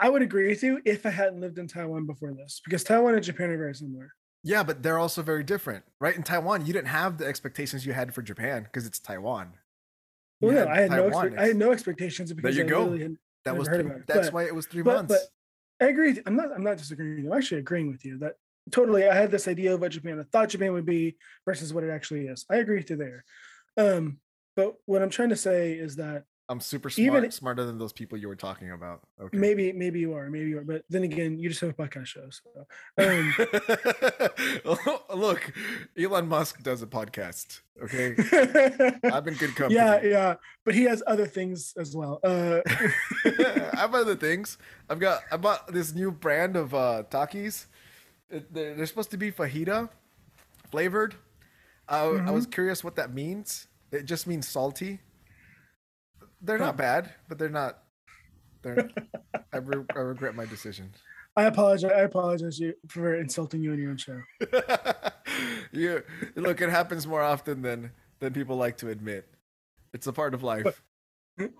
I 0.00 0.08
would 0.08 0.22
agree 0.22 0.48
with 0.48 0.62
you 0.62 0.80
if 0.84 1.04
I 1.06 1.10
hadn't 1.10 1.40
lived 1.40 1.58
in 1.58 1.66
Taiwan 1.66 2.06
before 2.06 2.32
this, 2.32 2.60
because 2.64 2.84
Taiwan 2.84 3.14
and 3.16 3.24
Japan 3.24 3.50
are 3.50 3.58
very 3.58 3.74
similar. 3.74 4.12
yeah 4.44 4.62
but 4.62 4.82
they're 4.82 4.98
also 4.98 5.22
very 5.22 5.42
different 5.42 5.84
right 6.00 6.14
in 6.16 6.22
taiwan 6.22 6.64
you 6.66 6.72
didn't 6.72 6.86
have 6.88 7.18
the 7.18 7.26
expectations 7.26 7.84
you 7.84 7.92
had 7.92 8.14
for 8.14 8.22
japan 8.22 8.62
because 8.62 8.86
it's 8.86 9.00
taiwan 9.00 9.48
You 10.40 10.48
Well, 10.48 10.64
no, 10.66 10.70
I 10.72 10.80
had 10.82 10.90
no, 10.90 10.96
Taiwan 10.96 11.26
expect- 11.26 11.42
I 11.42 11.46
had 11.48 11.56
no 11.56 11.72
expectations 11.72 12.32
because 12.32 12.56
you 12.56 12.64
I 12.64 12.68
go. 12.68 12.96
that 13.44 13.56
was 13.56 13.66
three, 13.68 13.82
that's 14.06 14.28
But- 14.28 14.34
why 14.34 14.44
it 14.44 14.54
was 14.54 14.66
three 14.66 14.82
but, 14.82 14.94
months 14.96 15.14
but 15.14 15.84
I 15.84 15.90
agree. 15.90 16.20
I'm 16.26 16.34
not. 16.34 16.48
I'm 16.52 16.64
not 16.64 16.76
disagreeing 16.76 17.14
with 17.16 17.24
you. 17.24 17.32
I'm 17.32 17.38
actually 17.38 17.60
agreeing 17.60 17.88
with 17.92 18.04
you 18.04 18.18
that 18.18 18.34
totally. 18.72 19.08
I 19.08 19.14
had 19.14 19.30
this 19.30 19.46
idea 19.46 19.74
of 19.74 19.80
what 19.80 19.92
Japan 19.92 20.18
I 20.18 20.24
thought 20.24 20.48
Japan 20.48 20.72
would 20.72 20.84
be 20.86 21.16
versus 21.44 21.72
what 21.72 21.84
it 21.84 21.90
actually 21.90 22.26
is. 22.26 22.44
I 22.50 22.56
agree 22.56 22.78
with 22.78 22.90
you 22.90 22.96
there. 22.96 23.24
Um, 23.76 24.18
but 24.58 24.74
what 24.86 25.02
I'm 25.02 25.08
trying 25.08 25.28
to 25.28 25.36
say 25.36 25.74
is 25.74 25.94
that 25.96 26.24
i'm 26.50 26.60
super 26.60 26.88
smart 26.90 27.18
even- 27.18 27.30
smarter 27.30 27.64
than 27.64 27.76
those 27.78 27.92
people 27.92 28.16
you 28.16 28.26
were 28.26 28.34
talking 28.34 28.72
about 28.72 29.00
okay 29.20 29.36
maybe 29.36 29.70
maybe 29.72 30.00
you 30.00 30.14
are, 30.14 30.28
maybe 30.30 30.48
you 30.48 30.58
are. 30.58 30.64
But 30.64 30.82
then 30.88 31.04
again, 31.04 31.38
you 31.38 31.48
just 31.50 31.60
have 31.60 31.70
a 31.70 31.74
podcast 31.74 32.06
show. 32.06 32.26
So, 32.30 32.66
um, 32.98 33.34
look 35.24 35.52
elon 35.96 36.26
musk 36.26 36.62
does 36.62 36.82
a 36.82 36.86
podcast 36.86 37.60
okay 37.84 38.16
i've 39.12 39.24
been 39.24 39.34
good 39.34 39.54
company 39.58 39.76
yeah, 39.76 40.02
yeah. 40.02 40.34
But 40.64 40.74
he 40.74 40.82
has 40.84 41.02
other 41.06 41.26
things 41.26 41.74
as 41.78 41.94
well. 41.94 42.18
Uh, 42.24 42.60
I 42.66 43.76
have 43.84 43.94
other 43.94 44.16
things. 44.16 44.58
I've 44.90 44.98
got 44.98 45.22
I 45.30 45.36
bought 45.36 45.72
this 45.72 45.94
new 45.94 46.10
brand 46.10 46.56
of 46.56 46.74
uh 46.74 47.04
Takis. 47.08 47.66
They're, 48.50 48.84
supposed 48.86 49.12
to 49.12 49.16
be 49.16 49.30
fajita 49.30 49.88
flavored. 50.70 51.14
I, 51.88 52.00
I 52.00 52.30
was 52.32 52.46
curious 52.46 52.82
what 52.84 52.96
that 52.96 53.14
means. 53.14 53.67
It 53.92 54.04
just 54.04 54.26
means 54.26 54.46
salty. 54.46 55.00
They're 56.40 56.58
not 56.58 56.76
bad, 56.76 57.12
but 57.28 57.38
they're 57.38 57.48
not. 57.48 57.78
They're. 58.62 58.90
I, 59.52 59.58
re- 59.58 59.84
I 59.94 59.98
regret 59.98 60.34
my 60.34 60.44
decision. 60.44 60.92
I 61.36 61.44
apologize. 61.44 61.90
I 61.90 62.00
apologize 62.00 62.60
for 62.88 63.14
insulting 63.14 63.62
you 63.62 63.72
on 63.72 63.78
your 63.78 63.90
own 63.90 63.96
show. 63.96 64.20
you 65.72 66.02
look. 66.36 66.60
It 66.60 66.70
happens 66.70 67.06
more 67.06 67.22
often 67.22 67.62
than 67.62 67.92
than 68.20 68.32
people 68.32 68.56
like 68.56 68.76
to 68.78 68.88
admit. 68.88 69.28
It's 69.94 70.06
a 70.06 70.12
part 70.12 70.34
of 70.34 70.42
life. 70.42 70.82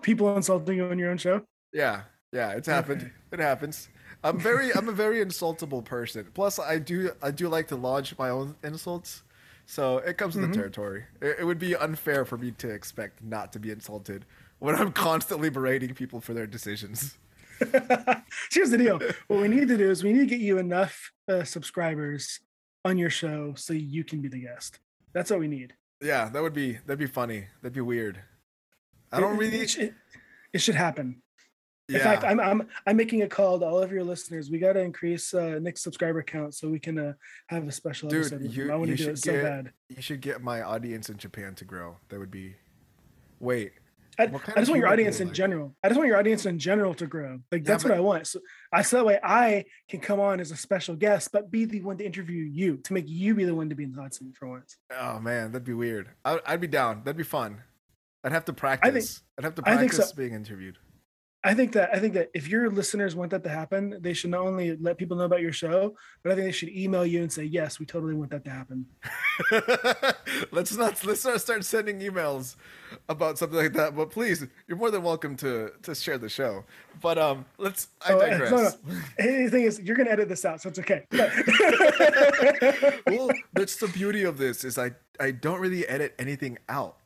People 0.01 0.35
insulting 0.35 0.77
you 0.77 0.85
on 0.85 0.99
your 0.99 1.09
own 1.11 1.17
show. 1.17 1.41
Yeah, 1.73 2.01
yeah, 2.31 2.51
it's 2.51 2.67
happened. 2.67 3.11
It 3.31 3.39
happens. 3.39 3.89
I'm 4.23 4.39
very, 4.39 4.73
I'm 4.73 4.89
a 4.89 4.93
very 4.93 5.19
insultable 5.25 5.83
person. 5.83 6.27
Plus, 6.33 6.59
I 6.59 6.79
do, 6.79 7.11
I 7.21 7.31
do 7.31 7.47
like 7.47 7.67
to 7.69 7.75
launch 7.75 8.17
my 8.17 8.29
own 8.29 8.55
insults, 8.63 9.23
so 9.69 9.99
it 9.99 10.17
comes 10.17 10.35
with 10.35 10.45
Mhm. 10.45 10.49
the 10.53 10.57
territory. 10.57 11.05
It, 11.21 11.37
it 11.41 11.43
would 11.43 11.59
be 11.59 11.75
unfair 11.75 12.25
for 12.25 12.37
me 12.37 12.51
to 12.51 12.69
expect 12.69 13.23
not 13.23 13.53
to 13.53 13.59
be 13.59 13.69
insulted 13.69 14.25
when 14.57 14.73
I'm 14.75 14.91
constantly 14.91 15.49
berating 15.51 15.93
people 15.93 16.19
for 16.21 16.33
their 16.33 16.47
decisions. 16.47 17.17
Here's 18.51 18.71
the 18.71 18.77
deal. 18.79 18.99
What 19.27 19.41
we 19.41 19.47
need 19.47 19.67
to 19.67 19.77
do 19.77 19.89
is 19.91 20.03
we 20.03 20.11
need 20.13 20.19
to 20.21 20.25
get 20.25 20.39
you 20.39 20.57
enough 20.57 21.11
uh, 21.27 21.43
subscribers 21.43 22.39
on 22.83 22.97
your 22.97 23.09
show 23.11 23.53
so 23.55 23.73
you 23.73 24.03
can 24.03 24.21
be 24.21 24.27
the 24.27 24.41
guest. 24.41 24.79
That's 25.13 25.29
what 25.29 25.39
we 25.39 25.47
need. 25.47 25.73
Yeah, 26.01 26.29
that 26.29 26.41
would 26.41 26.53
be, 26.53 26.73
that'd 26.85 26.97
be 26.97 27.05
funny. 27.07 27.45
That'd 27.61 27.73
be 27.73 27.81
weird. 27.81 28.21
I 29.11 29.19
don't 29.19 29.35
it- 29.35 29.39
really. 29.39 29.59
It, 29.61 29.69
should- 29.69 29.95
it 30.53 30.59
should 30.61 30.75
happen. 30.75 31.21
Yeah, 31.89 31.97
In 31.97 32.03
fact, 32.03 32.23
I'm 32.23 32.39
I'm 32.39 32.67
I'm 32.85 32.95
making 32.95 33.23
a 33.23 33.27
call 33.27 33.59
to 33.59 33.65
all 33.65 33.81
of 33.81 33.91
your 33.91 34.03
listeners. 34.03 34.49
We 34.51 34.59
got 34.59 34.73
to 34.73 34.79
increase 34.79 35.33
uh, 35.33 35.59
Nick's 35.61 35.81
subscriber 35.81 36.21
count 36.23 36.53
so 36.53 36.69
we 36.69 36.79
can 36.79 36.97
uh, 36.99 37.13
have 37.47 37.67
a 37.67 37.71
special 37.71 38.09
Dude, 38.09 38.27
episode. 38.27 38.51
you- 38.51 38.71
I 38.71 38.75
want 38.75 38.89
to 38.91 38.95
do 38.95 39.09
it 39.09 39.17
so 39.19 39.31
get- 39.31 39.43
bad. 39.43 39.73
you 39.89 40.01
should 40.01 40.21
get 40.21 40.41
my 40.41 40.61
audience 40.61 41.09
in 41.09 41.17
Japan 41.17 41.55
to 41.55 41.65
grow. 41.65 41.97
That 42.09 42.19
would 42.19 42.31
be. 42.31 42.55
Wait, 43.39 43.71
I, 44.19 44.23
I 44.23 44.27
just 44.59 44.69
want 44.69 44.79
your 44.81 44.89
audience 44.89 45.21
in 45.21 45.27
like? 45.29 45.35
general. 45.35 45.73
I 45.83 45.87
just 45.87 45.97
want 45.97 46.09
your 46.09 46.17
audience 46.17 46.45
in 46.45 46.59
general 46.59 46.93
to 46.95 47.07
grow. 47.07 47.39
Like 47.51 47.61
Yeah, 47.63 47.67
that's 47.71 47.83
but- 47.83 47.91
what 47.91 47.97
I 47.97 48.01
want. 48.01 48.27
So 48.27 48.39
I 48.71 48.81
so 48.81 48.97
that 48.97 49.05
way 49.05 49.19
I 49.23 49.65
can 49.87 49.99
come 50.01 50.19
on 50.19 50.39
as 50.39 50.51
a 50.51 50.57
special 50.57 50.95
guest, 50.95 51.29
but 51.31 51.49
be 51.49 51.65
the 51.65 51.81
one 51.81 51.97
to 51.97 52.05
interview 52.05 52.43
you 52.43 52.77
to 52.77 52.93
make 52.93 53.05
you 53.07 53.33
be 53.33 53.45
the 53.45 53.55
one 53.55 53.69
to 53.69 53.75
be 53.75 53.85
in 53.85 53.93
the 53.93 54.01
hot 54.01 54.13
seat 54.13 54.35
for 54.37 54.47
once. 54.47 54.77
Oh 54.95 55.19
man, 55.19 55.51
that'd 55.53 55.63
be 55.65 55.73
weird. 55.73 56.09
I, 56.25 56.39
I'd 56.45 56.61
be 56.61 56.67
down. 56.67 57.01
That'd 57.05 57.17
be 57.17 57.23
fun. 57.23 57.63
I'd 58.23 58.33
have 58.33 58.43
to 58.45 58.53
practice. 58.53 58.89
I 58.89 58.91
think, 58.91 59.07
I'd 59.37 59.43
have 59.45 59.55
to 59.55 59.61
think 59.61 59.93
so. 59.93 59.97
practice 59.99 60.11
being 60.11 60.33
interviewed. 60.33 60.77
I 61.41 61.53
think 61.53 61.71
that 61.73 61.89
I 61.93 61.99
think 61.99 62.15
that 62.15 62.29
if 62.33 62.49
your 62.49 62.69
listeners 62.69 63.15
want 63.15 63.31
that 63.31 63.43
to 63.43 63.49
happen, 63.49 63.97
they 64.01 64.13
should 64.13 64.29
not 64.29 64.41
only 64.41 64.75
let 64.75 64.97
people 64.97 65.15
know 65.15 65.23
about 65.23 65.39
your 65.39 65.53
show, 65.53 65.95
but 66.21 66.33
I 66.33 66.35
think 66.35 66.47
they 66.47 66.51
should 66.51 66.69
email 66.69 67.05
you 67.05 67.21
and 67.21 67.31
say, 67.31 67.43
"Yes, 67.45 67.79
we 67.79 67.85
totally 67.85 68.13
want 68.13 68.31
that 68.31 68.43
to 68.43 68.51
happen." 68.51 68.85
let's 70.51 70.75
not 70.75 71.01
let's 71.05 71.23
not 71.23 71.39
start 71.39 71.63
sending 71.63 72.01
emails 72.01 72.57
about 73.07 73.37
something 73.37 73.57
like 73.57 73.71
that. 73.73 73.95
But 73.95 74.09
please, 74.11 74.45
you're 74.67 74.77
more 74.77 74.91
than 74.91 75.01
welcome 75.01 75.37
to 75.37 75.71
to 75.83 75.95
share 75.95 76.17
the 76.17 76.27
show. 76.27 76.65
But 77.01 77.17
um, 77.17 77.45
let's. 77.57 77.87
I 78.05 78.13
Oh, 78.13 78.17
no, 78.19 78.27
digress. 78.27 78.77
Hey, 79.17 79.45
The 79.45 79.51
thing 79.51 79.63
is, 79.63 79.79
you're 79.79 79.95
gonna 79.95 80.09
edit 80.09 80.27
this 80.27 80.43
out, 80.43 80.61
so 80.61 80.69
it's 80.69 80.79
okay. 80.79 81.05
Well, 83.07 83.29
that's 83.53 83.77
the 83.77 83.87
beauty 83.87 84.23
of 84.23 84.37
this 84.37 84.63
is 84.65 84.77
I 84.77 84.91
I 85.19 85.31
don't 85.31 85.59
really 85.59 85.87
edit 85.87 86.15
anything 86.19 86.57
out. 86.67 86.97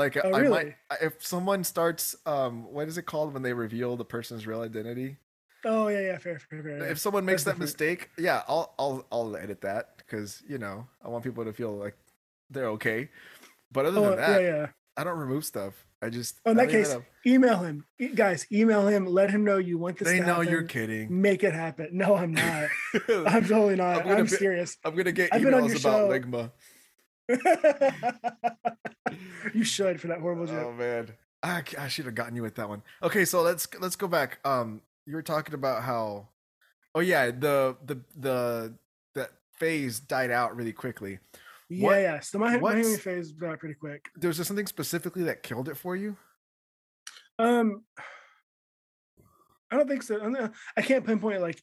Like 0.00 0.16
Oh, 0.24 0.32
I 0.34 0.42
might 0.48 0.76
if 1.02 1.24
someone 1.24 1.62
starts 1.62 2.16
um 2.26 2.64
what 2.72 2.88
is 2.88 2.96
it 2.96 3.02
called 3.02 3.34
when 3.34 3.42
they 3.42 3.52
reveal 3.52 3.96
the 3.96 4.04
person's 4.04 4.46
real 4.46 4.62
identity? 4.62 5.16
oh 5.66 5.88
yeah, 5.88 6.00
yeah, 6.00 6.18
fair, 6.18 6.38
fair, 6.38 6.62
fair. 6.62 6.84
if 6.90 6.98
someone 6.98 7.24
makes 7.26 7.44
That's 7.44 7.58
that 7.58 7.62
mistake, 7.62 8.08
yeah, 8.16 8.42
I'll 8.48 8.74
I'll 8.78 9.04
I'll 9.12 9.36
edit 9.36 9.60
that 9.60 9.98
because 9.98 10.42
you 10.48 10.56
know 10.58 10.86
I 11.04 11.08
want 11.08 11.22
people 11.22 11.44
to 11.44 11.52
feel 11.52 11.76
like 11.76 11.96
they're 12.48 12.68
okay. 12.78 13.10
But 13.70 13.84
other 13.86 14.00
Oh, 14.00 14.08
than 14.10 14.16
that, 14.16 14.42
yeah. 14.42 14.48
yeah. 14.48 14.66
I 14.96 15.04
don't 15.04 15.18
remove 15.18 15.44
stuff. 15.44 15.74
I 16.02 16.08
just 16.08 16.40
Oh, 16.46 16.52
in 16.52 16.58
I 16.58 16.64
that 16.64 16.72
case, 16.72 16.96
email 17.26 17.58
him, 17.58 17.84
E- 17.98 18.08
guys. 18.08 18.46
Email 18.50 18.86
him. 18.88 19.04
Let 19.06 19.30
him 19.30 19.44
know 19.44 19.58
you 19.58 19.76
want 19.76 19.98
this. 19.98 20.08
they 20.08 20.20
know 20.20 20.40
you're 20.40 20.62
kidding. 20.62 21.20
Make 21.20 21.44
it 21.44 21.52
happen. 21.52 21.88
No, 21.92 22.16
I'm 22.16 22.32
not. 22.32 22.68
I'm 23.26 23.44
totally 23.46 23.76
not. 23.76 24.06
I'm 24.06 24.16
I'm 24.16 24.24
be- 24.24 24.30
serious. 24.30 24.78
I'm 24.82 24.96
gonna 24.96 25.12
get 25.12 25.28
I've 25.34 25.42
emails 25.42 25.70
about 25.72 25.80
show. 25.80 26.08
Ligma. 26.08 26.50
you 29.54 29.64
should 29.64 30.00
for 30.00 30.08
that 30.08 30.20
horrible 30.20 30.46
joke. 30.46 30.66
Oh 30.68 30.72
man, 30.72 31.08
I, 31.42 31.62
I 31.78 31.88
should 31.88 32.06
have 32.06 32.14
gotten 32.14 32.36
you 32.36 32.42
with 32.42 32.54
that 32.56 32.68
one. 32.68 32.82
Okay, 33.02 33.24
so 33.24 33.42
let's 33.42 33.66
let's 33.80 33.96
go 33.96 34.08
back. 34.08 34.38
Um, 34.44 34.82
you 35.06 35.14
were 35.14 35.22
talking 35.22 35.54
about 35.54 35.82
how, 35.82 36.28
oh 36.94 37.00
yeah, 37.00 37.30
the 37.30 37.76
the 37.84 38.00
the 38.16 38.74
that 39.14 39.30
phase 39.58 40.00
died 40.00 40.30
out 40.30 40.56
really 40.56 40.72
quickly. 40.72 41.18
yeah, 41.68 41.86
what- 41.86 42.00
yeah. 42.00 42.20
So 42.20 42.38
my, 42.38 42.56
my 42.58 42.82
phase 42.82 43.32
got 43.32 43.58
pretty 43.58 43.74
quick. 43.74 44.06
There 44.16 44.28
was 44.28 44.36
there 44.38 44.44
something 44.44 44.66
specifically 44.66 45.24
that 45.24 45.42
killed 45.42 45.68
it 45.68 45.76
for 45.76 45.96
you? 45.96 46.16
Um, 47.38 47.84
I 49.70 49.76
don't 49.76 49.88
think 49.88 50.02
so. 50.02 50.50
I 50.76 50.82
can't 50.82 51.06
pinpoint 51.06 51.40
like 51.40 51.62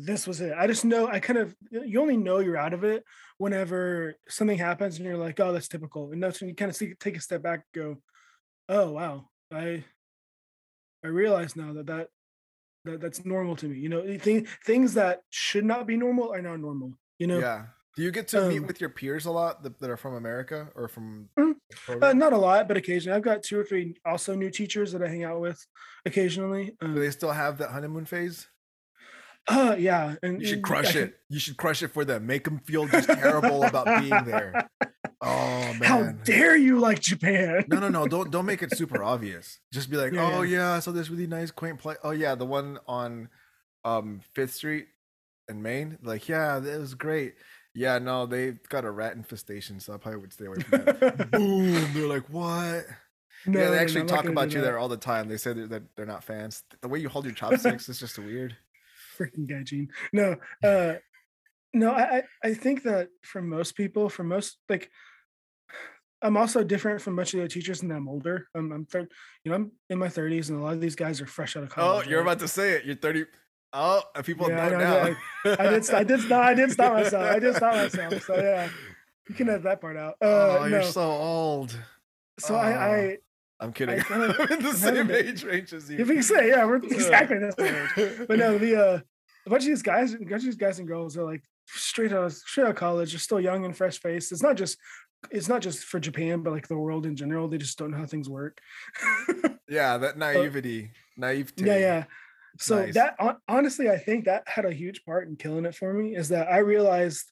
this 0.00 0.26
was 0.28 0.40
it. 0.40 0.52
I 0.56 0.66
just 0.68 0.84
know 0.84 1.08
I 1.08 1.18
kind 1.18 1.38
of 1.38 1.56
you 1.72 2.00
only 2.00 2.16
know 2.16 2.38
you're 2.38 2.56
out 2.56 2.72
of 2.72 2.84
it 2.84 3.02
whenever 3.38 4.14
something 4.28 4.56
happens 4.58 4.96
and 4.96 5.04
you're 5.04 5.16
like, 5.16 5.40
oh, 5.40 5.52
that's 5.52 5.66
typical. 5.68 6.12
And 6.12 6.22
that's 6.22 6.40
when 6.40 6.48
you 6.48 6.54
kind 6.54 6.70
of 6.70 6.76
see, 6.76 6.94
take 7.00 7.16
a 7.16 7.20
step 7.20 7.42
back, 7.42 7.64
and 7.74 7.82
go, 7.84 8.02
oh 8.68 8.92
wow, 8.92 9.28
I 9.52 9.84
I 11.04 11.08
realize 11.08 11.56
now 11.56 11.72
that 11.74 11.86
that 11.86 12.08
that 12.84 13.00
that's 13.00 13.24
normal 13.24 13.56
to 13.56 13.68
me. 13.68 13.78
You 13.78 13.88
know, 13.88 14.18
thing, 14.18 14.46
things 14.64 14.94
that 14.94 15.22
should 15.30 15.64
not 15.64 15.86
be 15.86 15.96
normal 15.96 16.32
are 16.32 16.42
now 16.42 16.56
normal. 16.56 16.94
You 17.18 17.26
know, 17.26 17.38
Yeah. 17.38 17.66
Do 17.96 18.04
you 18.04 18.12
get 18.12 18.28
to 18.28 18.48
meet 18.48 18.58
Um, 18.60 18.66
with 18.68 18.80
your 18.80 18.90
peers 18.90 19.26
a 19.26 19.32
lot 19.32 19.64
that, 19.64 19.80
that 19.80 19.90
are 19.90 19.96
from 19.96 20.14
America 20.14 20.68
or 20.76 20.86
from? 20.86 21.28
Mm, 21.36 21.56
Uh, 22.00 22.12
not 22.12 22.32
a 22.32 22.38
lot, 22.38 22.68
but 22.68 22.76
occasionally. 22.76 23.16
I've 23.16 23.24
got 23.24 23.42
two 23.42 23.58
or 23.58 23.64
three 23.64 23.96
also 24.04 24.36
new 24.36 24.50
teachers 24.50 24.92
that 24.92 25.02
I 25.02 25.08
hang 25.08 25.24
out 25.24 25.40
with 25.40 25.58
occasionally. 26.06 26.76
Do 26.80 26.86
Um, 26.86 26.94
they 26.94 27.10
still 27.10 27.32
have 27.32 27.58
that 27.58 27.70
honeymoon 27.70 28.04
phase? 28.04 28.46
Uh, 29.46 29.76
yeah, 29.78 30.16
and 30.22 30.40
You 30.40 30.46
should 30.46 30.62
crush 30.62 30.94
I 30.96 31.00
it. 31.00 31.14
You 31.30 31.38
should 31.38 31.56
crush 31.56 31.82
it 31.82 31.88
for 31.88 32.04
them. 32.04 32.26
Make 32.26 32.44
them 32.44 32.58
feel 32.58 32.86
just 32.86 33.08
terrible 33.08 33.62
about 33.62 33.86
being 34.00 34.24
there. 34.24 34.68
Oh 35.20 35.74
man. 35.80 35.82
How 35.82 36.02
dare 36.22 36.56
you 36.56 36.78
like 36.78 37.00
Japan? 37.00 37.64
no, 37.66 37.80
no, 37.80 37.88
no! 37.88 38.06
Don't 38.08 38.30
don't 38.30 38.46
make 38.46 38.62
it 38.62 38.76
super 38.76 39.02
obvious. 39.02 39.58
Just 39.72 39.90
be 39.90 39.96
like, 39.96 40.12
Yeah, 40.12 40.30
oh 40.32 40.42
yeah. 40.42 40.74
yeah, 40.74 40.78
so 40.78 40.92
this 40.92 41.10
really 41.10 41.26
nice 41.26 41.50
quaint 41.50 41.80
place. 41.80 41.96
Oh 42.04 42.12
yeah, 42.12 42.36
the 42.36 42.46
one 42.46 42.78
on 42.86 43.28
um 43.84 44.20
Fifth 44.34 44.54
Street 44.54 44.86
in 45.48 45.60
Main. 45.60 45.98
Like, 46.04 46.28
yeah, 46.28 46.60
that 46.60 46.78
was 46.78 46.94
great. 46.94 47.34
Yeah, 47.74 47.98
no, 47.98 48.26
they 48.26 48.58
got 48.68 48.84
a 48.84 48.90
rat 48.92 49.16
infestation, 49.16 49.80
so 49.80 49.92
I 49.92 49.96
probably 49.96 50.20
would 50.20 50.32
stay 50.32 50.44
away 50.46 50.58
from 50.60 50.84
that. 50.84 51.30
Boom! 51.32 51.92
They're 51.94 52.06
like, 52.06 52.28
what? 52.30 52.86
No, 53.46 53.60
yeah, 53.60 53.70
they 53.70 53.78
actually 53.78 54.04
talk 54.04 54.26
about 54.26 54.52
you 54.52 54.60
that. 54.60 54.66
there 54.66 54.78
all 54.78 54.88
the 54.88 54.96
time. 54.96 55.28
They 55.28 55.36
say 55.36 55.52
that 55.52 55.70
that 55.70 55.82
they're 55.96 56.06
not 56.06 56.22
fans. 56.22 56.62
The 56.80 56.86
way 56.88 57.00
you 57.00 57.08
hold 57.08 57.24
your 57.24 57.34
chopsticks 57.34 57.88
is 57.88 57.98
just 57.98 58.18
weird. 58.20 58.56
Freaking 59.18 59.48
gaijin. 59.48 59.88
No, 60.12 60.36
uh 60.62 60.94
no, 61.74 61.92
I 61.92 62.22
I 62.42 62.54
think 62.54 62.82
that 62.84 63.08
for 63.22 63.42
most 63.42 63.76
people, 63.76 64.08
for 64.08 64.24
most 64.24 64.58
like 64.68 64.90
I'm 66.20 66.36
also 66.36 66.64
different 66.64 67.00
from 67.00 67.14
much 67.14 67.34
of 67.34 67.40
the 67.40 67.48
teachers 67.48 67.82
and 67.82 67.92
I'm 67.92 68.08
older. 68.08 68.48
I'm 68.54 68.72
I'm 68.72 68.86
you 69.44 69.50
know, 69.50 69.54
I'm 69.54 69.72
in 69.90 69.98
my 69.98 70.08
30s 70.08 70.48
and 70.50 70.58
a 70.58 70.62
lot 70.62 70.74
of 70.74 70.80
these 70.80 70.96
guys 70.96 71.20
are 71.20 71.26
fresh 71.26 71.56
out 71.56 71.62
of 71.62 71.70
college. 71.70 72.06
Oh, 72.06 72.10
you're 72.10 72.20
right? 72.20 72.32
about 72.32 72.40
to 72.40 72.48
say 72.48 72.72
it. 72.72 72.84
You're 72.84 72.96
30. 72.96 73.26
Oh, 73.72 74.02
and 74.14 74.24
people 74.24 74.48
Yeah, 74.48 74.68
know 74.70 74.78
now. 74.78 75.16
I 75.58 75.68
did 75.68 75.90
I 75.90 76.04
did 76.04 76.20
stop 76.22 76.44
I 76.44 76.54
did 76.54 76.72
stop 76.72 76.92
myself. 76.94 77.22
I 77.22 77.38
did 77.38 77.54
stop 77.54 77.74
myself. 77.74 78.22
So 78.24 78.36
yeah. 78.36 78.68
You 79.28 79.34
can 79.34 79.48
have 79.48 79.62
that 79.64 79.80
part 79.80 79.96
out. 79.96 80.14
Uh 80.22 80.26
oh, 80.26 80.58
no. 80.62 80.66
you're 80.66 80.82
so 80.82 81.02
old. 81.02 81.78
so 82.38 82.54
I 82.54 82.70
I 82.72 83.18
I'm 83.60 83.72
kidding. 83.72 84.00
kinda- 84.00 84.36
I'm 84.40 84.52
in 84.52 84.62
the 84.62 84.72
same 84.74 85.10
age 85.10 85.42
range 85.44 85.72
as 85.72 85.90
you. 85.90 85.98
if 85.98 86.08
you 86.08 86.22
say, 86.22 86.48
yeah, 86.48 86.64
we're 86.64 86.76
exactly 86.76 87.38
the 87.38 87.52
same 87.52 87.74
age. 88.08 88.18
But 88.28 88.38
no, 88.38 88.58
the 88.58 88.76
uh 88.76 89.00
a 89.46 89.50
bunch 89.50 89.62
of 89.62 89.68
these 89.68 89.82
guys, 89.82 90.14
a 90.14 90.18
bunch 90.18 90.32
of 90.32 90.42
these 90.44 90.56
guys 90.56 90.78
and 90.78 90.86
girls 90.86 91.16
are 91.16 91.24
like 91.24 91.42
straight 91.66 92.12
out 92.12 92.24
of 92.24 92.32
straight 92.34 92.64
out 92.64 92.70
of 92.70 92.76
college, 92.76 93.14
are 93.14 93.18
still 93.18 93.40
young 93.40 93.64
and 93.64 93.76
fresh 93.76 93.98
faced. 93.98 94.30
It's 94.32 94.42
not 94.42 94.56
just 94.56 94.76
it's 95.32 95.48
not 95.48 95.62
just 95.62 95.84
for 95.84 95.98
Japan, 95.98 96.42
but 96.42 96.52
like 96.52 96.68
the 96.68 96.78
world 96.78 97.04
in 97.04 97.16
general. 97.16 97.48
They 97.48 97.58
just 97.58 97.78
don't 97.78 97.90
know 97.90 97.96
how 97.98 98.06
things 98.06 98.28
work. 98.28 98.58
yeah, 99.68 99.98
that 99.98 100.16
naivety, 100.18 100.90
naivety. 101.16 101.64
yeah, 101.64 101.78
yeah. 101.78 102.04
So 102.60 102.84
Nice. 102.84 102.94
that 102.94 103.16
honestly, 103.48 103.88
I 103.90 103.98
think 103.98 104.24
that 104.26 104.42
had 104.46 104.64
a 104.64 104.72
huge 104.72 105.04
part 105.04 105.28
in 105.28 105.36
killing 105.36 105.64
it 105.64 105.74
for 105.74 105.92
me. 105.92 106.14
Is 106.16 106.28
that 106.30 106.48
I 106.50 106.58
realized 106.58 107.24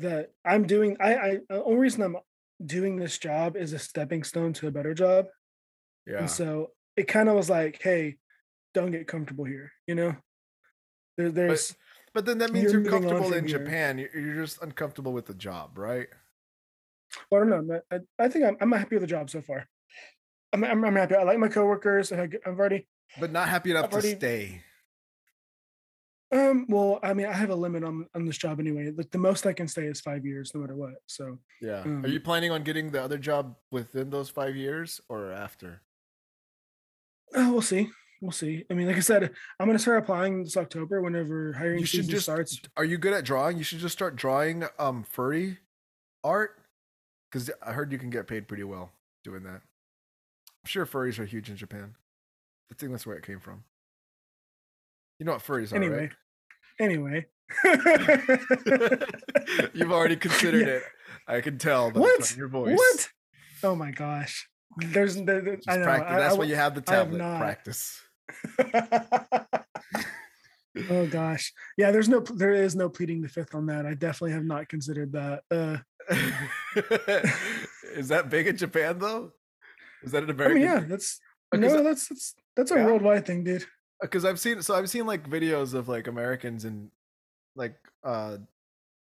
that 0.00 0.30
I'm 0.44 0.66
doing. 0.66 0.96
I, 1.00 1.14
I 1.16 1.38
the 1.48 1.62
only 1.64 1.78
reason 1.78 2.02
I'm 2.02 2.16
doing 2.64 2.96
this 2.96 3.18
job 3.18 3.56
is 3.56 3.72
a 3.72 3.78
stepping 3.78 4.22
stone 4.24 4.52
to 4.54 4.66
a 4.68 4.70
better 4.70 4.94
job. 4.94 5.26
Yeah. 6.06 6.18
And 6.20 6.30
so 6.30 6.70
it 6.96 7.08
kind 7.08 7.28
of 7.28 7.34
was 7.34 7.50
like, 7.50 7.80
hey, 7.82 8.16
don't 8.74 8.90
get 8.92 9.06
comfortable 9.06 9.44
here. 9.44 9.72
You 9.86 9.94
know, 9.94 10.16
there, 11.16 11.30
there's 11.30 11.74
But 12.14 12.24
then 12.26 12.38
that 12.38 12.52
means 12.52 12.72
You're 12.72 12.82
you're, 12.82 12.90
comfortable 12.90 13.32
in 13.32 13.46
here. 13.46 13.58
Japan. 13.58 13.98
You're, 13.98 14.18
you're 14.18 14.44
just 14.44 14.62
uncomfortable 14.62 15.12
with 15.12 15.26
the 15.26 15.34
job, 15.34 15.78
right? 15.78 16.08
well, 17.30 17.42
I 17.42 17.46
don't 17.48 17.66
know. 17.68 17.80
I, 17.90 18.00
I 18.18 18.28
think 18.28 18.44
I'm, 18.44 18.56
I'm 18.60 18.72
happy 18.72 18.96
with 18.96 19.02
the 19.02 19.06
job 19.06 19.30
so 19.30 19.40
far. 19.40 19.66
I'm, 20.52 20.64
I'm, 20.64 20.84
I'm 20.84 20.96
happy. 20.96 21.14
I 21.14 21.22
like 21.22 21.38
my 21.38 21.48
coworkers. 21.48 22.12
I, 22.12 22.22
I've 22.22 22.58
already, 22.58 22.86
But 23.20 23.32
not 23.32 23.48
happy 23.48 23.70
enough 23.70 23.84
I've 23.84 23.90
to 23.90 23.96
already- 23.96 24.16
stay. 24.16 24.62
um, 26.32 26.66
well, 26.68 26.98
I 27.02 27.14
mean, 27.14 27.26
I 27.26 27.32
have 27.32 27.50
a 27.50 27.54
limit 27.54 27.84
on, 27.84 28.06
on 28.14 28.24
this 28.26 28.36
job 28.36 28.58
anyway. 28.58 28.90
Like 28.94 29.10
the 29.10 29.18
most 29.18 29.46
I 29.46 29.52
can 29.52 29.68
stay 29.68 29.86
is 29.86 30.00
five 30.00 30.26
years, 30.26 30.52
no 30.54 30.60
matter 30.60 30.74
what. 30.74 30.94
So 31.06 31.38
Yeah. 31.62 31.82
Are 31.82 31.84
Um, 31.84 32.04
you 32.06 32.20
planning 32.20 32.50
on 32.50 32.62
getting 32.64 32.90
the 32.90 33.02
other 33.02 33.18
job 33.18 33.56
within 33.70 34.10
those 34.10 34.28
five 34.28 34.56
years 34.56 35.00
or 35.08 35.30
after? 35.32 35.82
Uh, 37.36 37.48
we'll 37.52 37.62
see. 37.62 37.90
We'll 38.22 38.32
see. 38.32 38.64
I 38.70 38.74
mean, 38.74 38.86
like 38.86 38.96
I 38.96 39.00
said, 39.00 39.30
I'm 39.60 39.66
going 39.66 39.76
to 39.76 39.82
start 39.82 39.98
applying 39.98 40.42
this 40.44 40.56
October 40.56 41.02
whenever 41.02 41.52
hiring 41.52 41.80
You 41.80 41.86
should 41.86 42.00
season 42.00 42.10
just. 42.12 42.24
starts. 42.24 42.60
Are 42.76 42.84
you 42.84 42.96
good 42.98 43.12
at 43.12 43.24
drawing? 43.24 43.58
You 43.58 43.64
should 43.64 43.78
just 43.78 43.92
start 43.92 44.16
drawing 44.16 44.64
um 44.78 45.04
furry 45.04 45.58
art 46.24 46.58
because 47.30 47.50
I 47.62 47.72
heard 47.72 47.92
you 47.92 47.98
can 47.98 48.08
get 48.10 48.26
paid 48.26 48.48
pretty 48.48 48.64
well 48.64 48.90
doing 49.22 49.42
that. 49.44 49.60
I'm 49.60 50.66
sure 50.66 50.86
furries 50.86 51.18
are 51.18 51.26
huge 51.26 51.50
in 51.50 51.56
Japan. 51.56 51.94
I 52.70 52.74
think 52.74 52.90
that's 52.90 53.06
where 53.06 53.16
it 53.16 53.24
came 53.26 53.38
from. 53.38 53.64
You 55.18 55.26
know 55.26 55.32
what 55.32 55.42
furries 55.44 55.72
are, 55.72 55.76
Anyway, 55.76 56.10
anyway. 56.80 57.26
You've 59.74 59.92
already 59.92 60.16
considered 60.26 60.66
Yeah. 60.66 60.74
it. 60.74 60.82
I 61.28 61.40
can 61.40 61.58
tell 61.58 61.90
What? 61.90 62.36
your 62.36 62.48
voice. 62.48 62.76
What? 62.76 63.08
Oh 63.62 63.74
my 63.76 63.90
gosh. 63.90 64.48
There's, 64.76 65.16
there, 65.16 65.40
there- 65.40 65.58
I 65.68 65.76
know. 65.78 65.84
practice. 65.84 66.16
That's 66.16 66.34
I 66.34 66.38
why 66.38 66.44
you 66.44 66.54
have 66.56 66.74
the 66.74 66.84
I 66.86 66.94
have 66.96 67.10
tablet. 67.10 67.38
Practice. 67.38 68.00
oh 70.90 71.06
gosh. 71.06 71.52
Yeah, 71.78 71.90
there's 71.90 72.08
no 72.08 72.20
there 72.20 72.52
is 72.52 72.74
no 72.76 72.88
pleading 72.88 73.22
the 73.22 73.28
fifth 73.28 73.54
on 73.54 73.66
that. 73.66 73.86
I 73.86 73.94
definitely 73.94 74.32
have 74.32 74.44
not 74.44 74.68
considered 74.68 75.12
that. 75.12 75.42
Uh 75.50 75.78
Is 77.94 78.08
that 78.08 78.28
big 78.30 78.46
in 78.46 78.56
Japan 78.56 78.98
though? 78.98 79.32
Is 80.02 80.12
that 80.12 80.24
an 80.28 80.40
I 80.40 80.48
mean, 80.48 80.62
yeah, 80.62 80.80
that's 80.80 81.20
Because 81.50 81.72
no, 81.74 81.82
that's 81.82 82.08
that's 82.08 82.34
that's 82.56 82.70
a 82.70 82.76
Yeah. 82.76 82.86
worldwide 82.86 83.26
thing, 83.26 83.44
dude. 83.44 83.64
because 84.00 84.24
I've 84.24 84.38
seen 84.40 84.60
so 84.62 84.74
I've 84.74 84.90
seen 84.90 85.06
like 85.06 85.28
videos 85.28 85.72
of 85.74 85.88
like 85.88 86.06
Americans 86.06 86.64
and 86.64 86.90
like 87.54 87.76
uh 88.04 88.36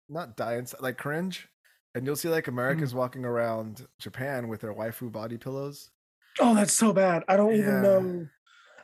not 0.08 0.36
die 0.36 0.56
inside 0.56 0.82
like 0.82 0.98
cringe, 0.98 1.48
and 1.94 2.06
you'll 2.06 2.16
see 2.16 2.28
like 2.28 2.46
hmm. 2.46 2.52
Americans 2.52 2.94
walking 2.94 3.24
around 3.24 3.86
Japan 3.98 4.48
with 4.48 4.60
their 4.60 4.74
waifu 4.74 5.10
body 5.10 5.38
pillows. 5.38 5.90
Oh, 6.40 6.54
that's 6.54 6.72
so 6.72 6.92
bad. 6.92 7.22
I 7.28 7.36
don't 7.36 7.54
even 7.54 7.82
know. 7.82 8.26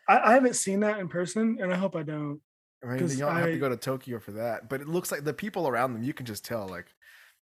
I, 0.09 0.31
I 0.31 0.33
haven't 0.35 0.55
seen 0.55 0.81
that 0.81 0.99
in 0.99 1.09
person, 1.09 1.59
and 1.61 1.73
I 1.73 1.77
hope 1.77 1.97
I 1.97 2.03
don't. 2.03 2.41
I 2.83 2.87
mean, 2.87 3.09
you 3.09 3.17
don't 3.17 3.37
have 3.37 3.47
to 3.47 3.59
go 3.59 3.69
to 3.69 3.77
Tokyo 3.77 4.19
for 4.19 4.33
that, 4.33 4.69
but 4.69 4.81
it 4.81 4.89
looks 4.89 5.13
like 5.13 5.25
the 5.25 5.35
people 5.35 5.69
around 5.69 5.93
them 5.93 6.03
you 6.03 6.15
can 6.15 6.25
just 6.25 6.45
tell 6.45 6.67
like 6.67 6.87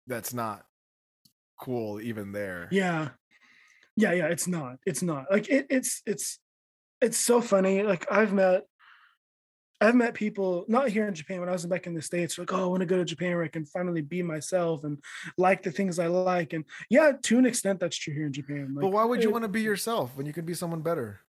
that's 0.08 0.34
not 0.34 0.66
cool 1.60 2.02
even 2.02 2.32
there. 2.32 2.68
Yeah, 2.72 3.10
yeah, 3.96 4.14
yeah. 4.14 4.28
It's 4.28 4.48
not. 4.48 4.78
It's 4.86 5.02
not. 5.02 5.26
Like 5.32 5.50
it, 5.50 5.68
it's 5.70 6.02
it's 6.06 6.40
it's 7.00 7.18
so 7.18 7.42
funny. 7.42 7.84
Like 7.84 8.12
I've 8.12 8.34
met. 8.34 8.64
I've 9.82 9.96
met 9.96 10.14
people 10.14 10.64
not 10.68 10.90
here 10.90 11.08
in 11.08 11.14
Japan 11.16 11.40
when 11.40 11.50
I 11.50 11.54
was 11.54 11.66
back 11.66 11.88
in 11.88 11.94
the 11.96 12.02
States, 12.02 12.38
like, 12.38 12.54
oh, 12.54 12.64
I 12.64 12.66
want 12.68 12.82
to 12.82 12.86
go 12.86 12.98
to 12.98 13.04
Japan 13.06 13.34
where 13.36 13.44
I 13.44 13.48
can 13.48 13.66
finally 13.66 14.02
be 14.02 14.22
myself 14.22 14.84
and 14.84 15.00
like 15.38 15.64
the 15.64 15.72
things 15.72 15.98
I 16.00 16.08
like. 16.08 16.54
And 16.54 16.64
yeah, 16.90 17.14
to 17.24 17.38
an 17.40 17.46
extent, 17.48 17.80
that's 17.80 17.98
true 17.98 18.14
here 18.14 18.28
in 18.28 18.34
Japan. 18.34 18.76
But 18.80 18.92
why 18.92 19.04
would 19.06 19.24
you 19.24 19.30
it- 19.30 19.34
want 19.34 19.44
to 19.44 19.50
be 19.50 19.62
yourself 19.62 20.16
when 20.16 20.26
you 20.28 20.34
can 20.34 20.46
be 20.46 20.54
someone 20.54 20.82
better? 20.82 21.20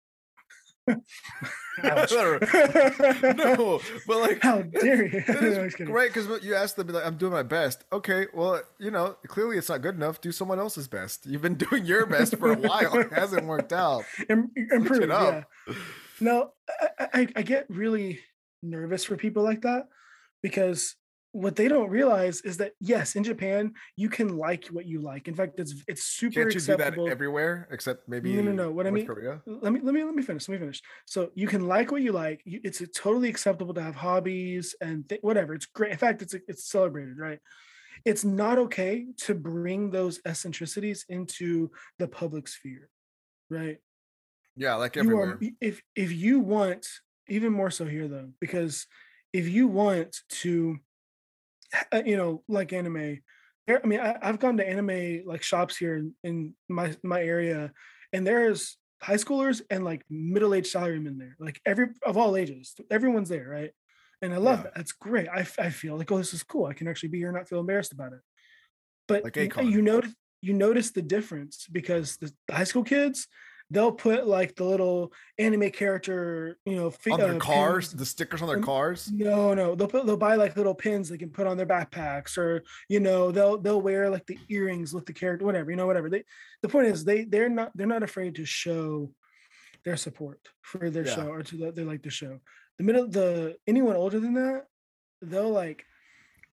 No, 1.83 3.81
but 4.07 4.19
like 4.21 4.41
How 4.43 4.63
dare 4.63 5.07
you? 5.07 5.21
That 5.27 5.41
No, 5.43 5.49
is 5.49 5.59
I'm 5.59 5.65
just 5.65 5.77
kidding. 5.79 5.93
great 5.93 6.13
because 6.13 6.45
you 6.45 6.55
asked 6.55 6.77
them 6.77 6.87
like, 6.89 7.05
"I'm 7.05 7.17
doing 7.17 7.33
my 7.33 7.43
best." 7.43 7.85
Okay, 7.93 8.27
well, 8.33 8.63
you 8.79 8.91
know, 8.91 9.17
clearly 9.27 9.57
it's 9.59 9.69
not 9.69 9.83
good 9.83 9.95
enough. 9.97 10.21
Do 10.21 10.31
someone 10.33 10.59
else's 10.59 10.87
best. 10.89 11.27
You've 11.27 11.43
been 11.43 11.55
doing 11.57 11.85
your 11.85 12.07
best 12.07 12.37
for 12.37 12.53
a 12.53 12.57
while. 12.57 12.97
It 12.99 13.13
hasn't 13.13 13.47
worked 13.47 13.73
out. 13.73 14.05
Im- 14.29 14.51
improve. 14.57 15.03
it 15.03 15.11
up. 15.11 15.45
Yeah. 15.69 15.75
No, 16.21 16.53
I, 16.99 17.09
I, 17.13 17.29
I 17.37 17.43
get 17.43 17.67
really 17.69 18.21
nervous 18.65 19.05
for 19.05 19.17
people 19.17 19.43
like 19.43 19.63
that 19.63 19.85
because 20.43 20.97
what 21.33 21.57
they 21.57 21.67
don't 21.67 21.91
realize 21.91 22.43
is 22.43 22.59
that 22.59 22.73
yes, 22.81 23.17
in 23.17 23.25
Japan 23.25 23.73
you 23.97 24.09
can 24.09 24.37
like 24.39 24.67
what 24.69 24.87
you 24.87 25.01
like. 25.01 25.27
In 25.27 25.35
fact, 25.35 25.59
it's 25.59 25.75
it's 25.89 26.05
super 26.05 26.43
Can't 26.43 26.55
you 26.55 26.61
do 26.61 26.67
that 26.67 26.81
acceptable. 26.81 27.09
everywhere 27.09 27.67
except 27.73 28.09
maybe 28.09 28.33
No, 28.35 28.43
no, 28.43 28.53
no, 28.53 28.71
what 28.71 28.87
I 28.87 28.91
mean- 28.93 29.05
Korea? 29.07 29.43
let 29.47 29.73
me 29.73 29.81
let 29.83 29.93
me 29.95 30.05
let 30.05 30.15
me 30.15 30.23
finish. 30.23 30.49
Let 30.49 30.55
me 30.55 30.59
finish. 30.61 30.81
So 31.07 31.31
you 31.35 31.49
can 31.49 31.67
like 31.67 31.91
what 31.91 32.03
you 32.03 32.13
like. 32.13 32.41
You, 32.45 32.61
it's 32.63 32.81
totally 32.95 33.29
acceptable 33.29 33.75
to 33.75 33.83
have 33.83 33.97
hobbies 33.97 34.77
and 34.81 35.09
th- 35.09 35.23
whatever. 35.23 35.55
It's 35.55 35.67
great. 35.67 35.91
In 35.93 35.99
fact, 35.99 36.23
it's 36.23 36.35
it's 36.35 36.71
celebrated, 36.71 37.19
right? 37.19 37.41
It's 38.05 38.25
not 38.25 38.59
okay 38.59 39.07
to 39.27 39.35
bring 39.35 39.91
those 39.91 40.21
eccentricities 40.25 41.05
into 41.09 41.71
the 41.99 42.07
public 42.07 42.47
sphere, 42.47 42.89
right? 43.51 43.79
Yeah, 44.57 44.75
like 44.77 44.95
you 44.95 45.03
everywhere. 45.03 45.31
are 45.31 45.41
if 45.61 45.83
if 45.97 46.13
you 46.13 46.39
want 46.39 46.87
even 47.29 47.53
more 47.53 47.71
so 47.71 47.85
here 47.85 48.09
though 48.09 48.31
because 48.41 48.87
if 49.33 49.49
you 49.49 49.67
want 49.69 50.17
to 50.29 50.79
uh, 51.93 52.03
you 52.05 52.17
know 52.17 52.43
like 52.49 52.73
anime 52.73 53.21
there 53.67 53.81
i 53.83 53.87
mean 53.87 54.01
I, 54.01 54.17
i've 54.23 54.39
gone 54.39 54.57
to 54.59 54.69
anime 54.69 55.23
like 55.27 55.43
shops 55.43 55.77
here 55.77 55.97
in, 55.97 56.15
in 56.23 56.55
my 56.69 56.95
my 57.03 57.23
area 57.23 57.73
and 58.13 58.27
there's 58.27 58.77
high 59.03 59.15
schoolers 59.15 59.61
and 59.71 59.85
like 59.85 60.03
middle-aged 60.09 60.73
salarymen 60.73 61.19
there 61.19 61.37
like 61.39 61.61
every 61.67 61.89
of 62.05 62.17
all 62.17 62.37
ages 62.37 62.75
everyone's 62.91 63.29
there 63.29 63.49
right? 63.49 63.71
And 64.23 64.33
i 64.33 64.39
love 64.39 64.59
Yeah. 64.59 64.63
that 64.65 64.75
that's 64.77 64.93
great 64.93 65.29
I, 65.29 65.41
I 65.59 65.71
feel 65.71 65.99
like 65.99 66.11
oh 66.13 66.19
this 66.19 66.33
is 66.35 66.43
cool 66.43 66.67
i 66.67 66.73
can 66.73 66.89
actually 66.89 67.11
be 67.11 67.19
here 67.19 67.29
and 67.29 67.37
not 67.37 67.49
feel 67.49 67.61
embarrassed 67.61 67.93
about 67.93 68.13
it. 68.13 68.21
But 69.09 69.25
Like 69.25 69.37
you- 69.37 69.69
you 69.71 69.83
notice 69.83 70.15
you 70.41 70.53
notice 70.53 70.91
the 70.91 71.03
difference 71.03 71.67
because 71.71 72.17
the 72.19 72.33
high 72.51 72.65
school 72.65 72.85
kids 72.85 73.27
they'll 73.75 73.93
put 73.93 74.27
like 74.27 74.55
the 74.57 74.65
little 74.65 75.13
anime 75.39 75.71
character 75.71 76.57
you 76.65 76.77
know 76.77 76.91
fi- 76.91 77.11
on 77.13 77.21
their 77.21 77.35
uh, 77.35 77.39
cars, 77.39 77.89
pins- 77.89 77.99
the 78.01 78.07
stickers 78.07 78.41
on 78.41 78.49
their 78.49 78.61
cars. 78.61 79.11
no, 79.13 79.53
no, 79.53 79.75
they'll 79.75 79.89
put 79.89 80.07
they'll 80.07 80.17
buy 80.17 80.37
like 80.37 80.57
little 80.57 80.75
pins 80.75 81.09
they 81.09 81.19
can 81.19 81.31
put 81.31 81.47
on 81.47 81.57
their 81.57 81.67
backpacks, 81.67 82.39
or 82.39 82.63
you 82.89 83.01
know 83.01 83.31
they'll 83.31 83.59
they'll 83.59 83.81
wear 83.83 84.09
like 84.09 84.25
the 84.27 84.39
earrings 84.49 84.95
with 84.95 85.05
the 85.07 85.13
character, 85.13 85.45
whatever 85.45 85.71
you 85.71 85.77
know, 85.77 85.87
whatever. 85.87 86.09
They 86.09 86.25
the 86.63 86.69
point 86.69 86.87
is 86.87 87.05
they 87.05 87.25
they're 87.25 87.49
not 87.49 87.73
they're 87.77 87.87
not 87.87 88.03
afraid 88.03 88.37
to 88.37 88.45
show 88.45 89.11
their 89.85 89.97
support 89.99 90.41
for 90.63 90.89
their 90.89 91.07
Yeah. 91.07 91.15
show 91.15 91.27
or 91.29 91.43
to 91.43 91.73
they 91.73 91.85
like 91.85 92.03
the 92.03 92.11
show. 92.11 92.41
The 92.79 92.85
middle 92.85 93.07
the 93.09 93.57
anyone 93.67 93.97
older 93.97 94.19
than 94.19 94.35
that, 94.35 94.65
they'll 95.21 95.51
like 95.51 95.85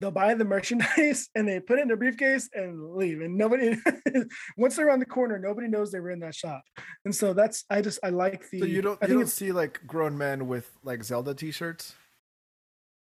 they'll 0.01 0.11
buy 0.11 0.35
the 0.35 0.45
merchandise 0.45 1.29
and 1.35 1.49
they 1.49 1.61
put 1.61 1.79
it 1.79 1.83
in 1.83 1.89
their 1.89 1.97
briefcase 1.97 2.49
and 2.55 2.95
leave, 2.95 3.20
and 3.20 3.37
nobody 3.37 3.77
once 4.57 4.77
they're 4.77 4.87
around 4.89 5.01
the 5.01 5.07
corner, 5.07 5.39
nobody 5.39 5.69
knows 5.69 5.91
they 5.91 6.01
were 6.01 6.11
in 6.11 6.20
that 6.20 6.35
shop. 6.35 6.62
And 7.05 7.15
so 7.15 7.33
that's 7.33 7.65
I 7.70 7.81
just 7.81 7.99
I 8.03 8.11
like 8.11 8.49
the 8.51 8.61
So 8.61 8.65
you 8.66 8.83
don't 8.83 8.99
I 9.03 9.07
you 9.07 9.15
don't 9.15 9.27
see 9.29 9.53
like 9.53 9.81
grown 9.87 10.16
men 10.16 10.47
with 10.49 10.70
like 10.83 11.03
Zelda 11.05 11.35
T-shirts. 11.35 11.95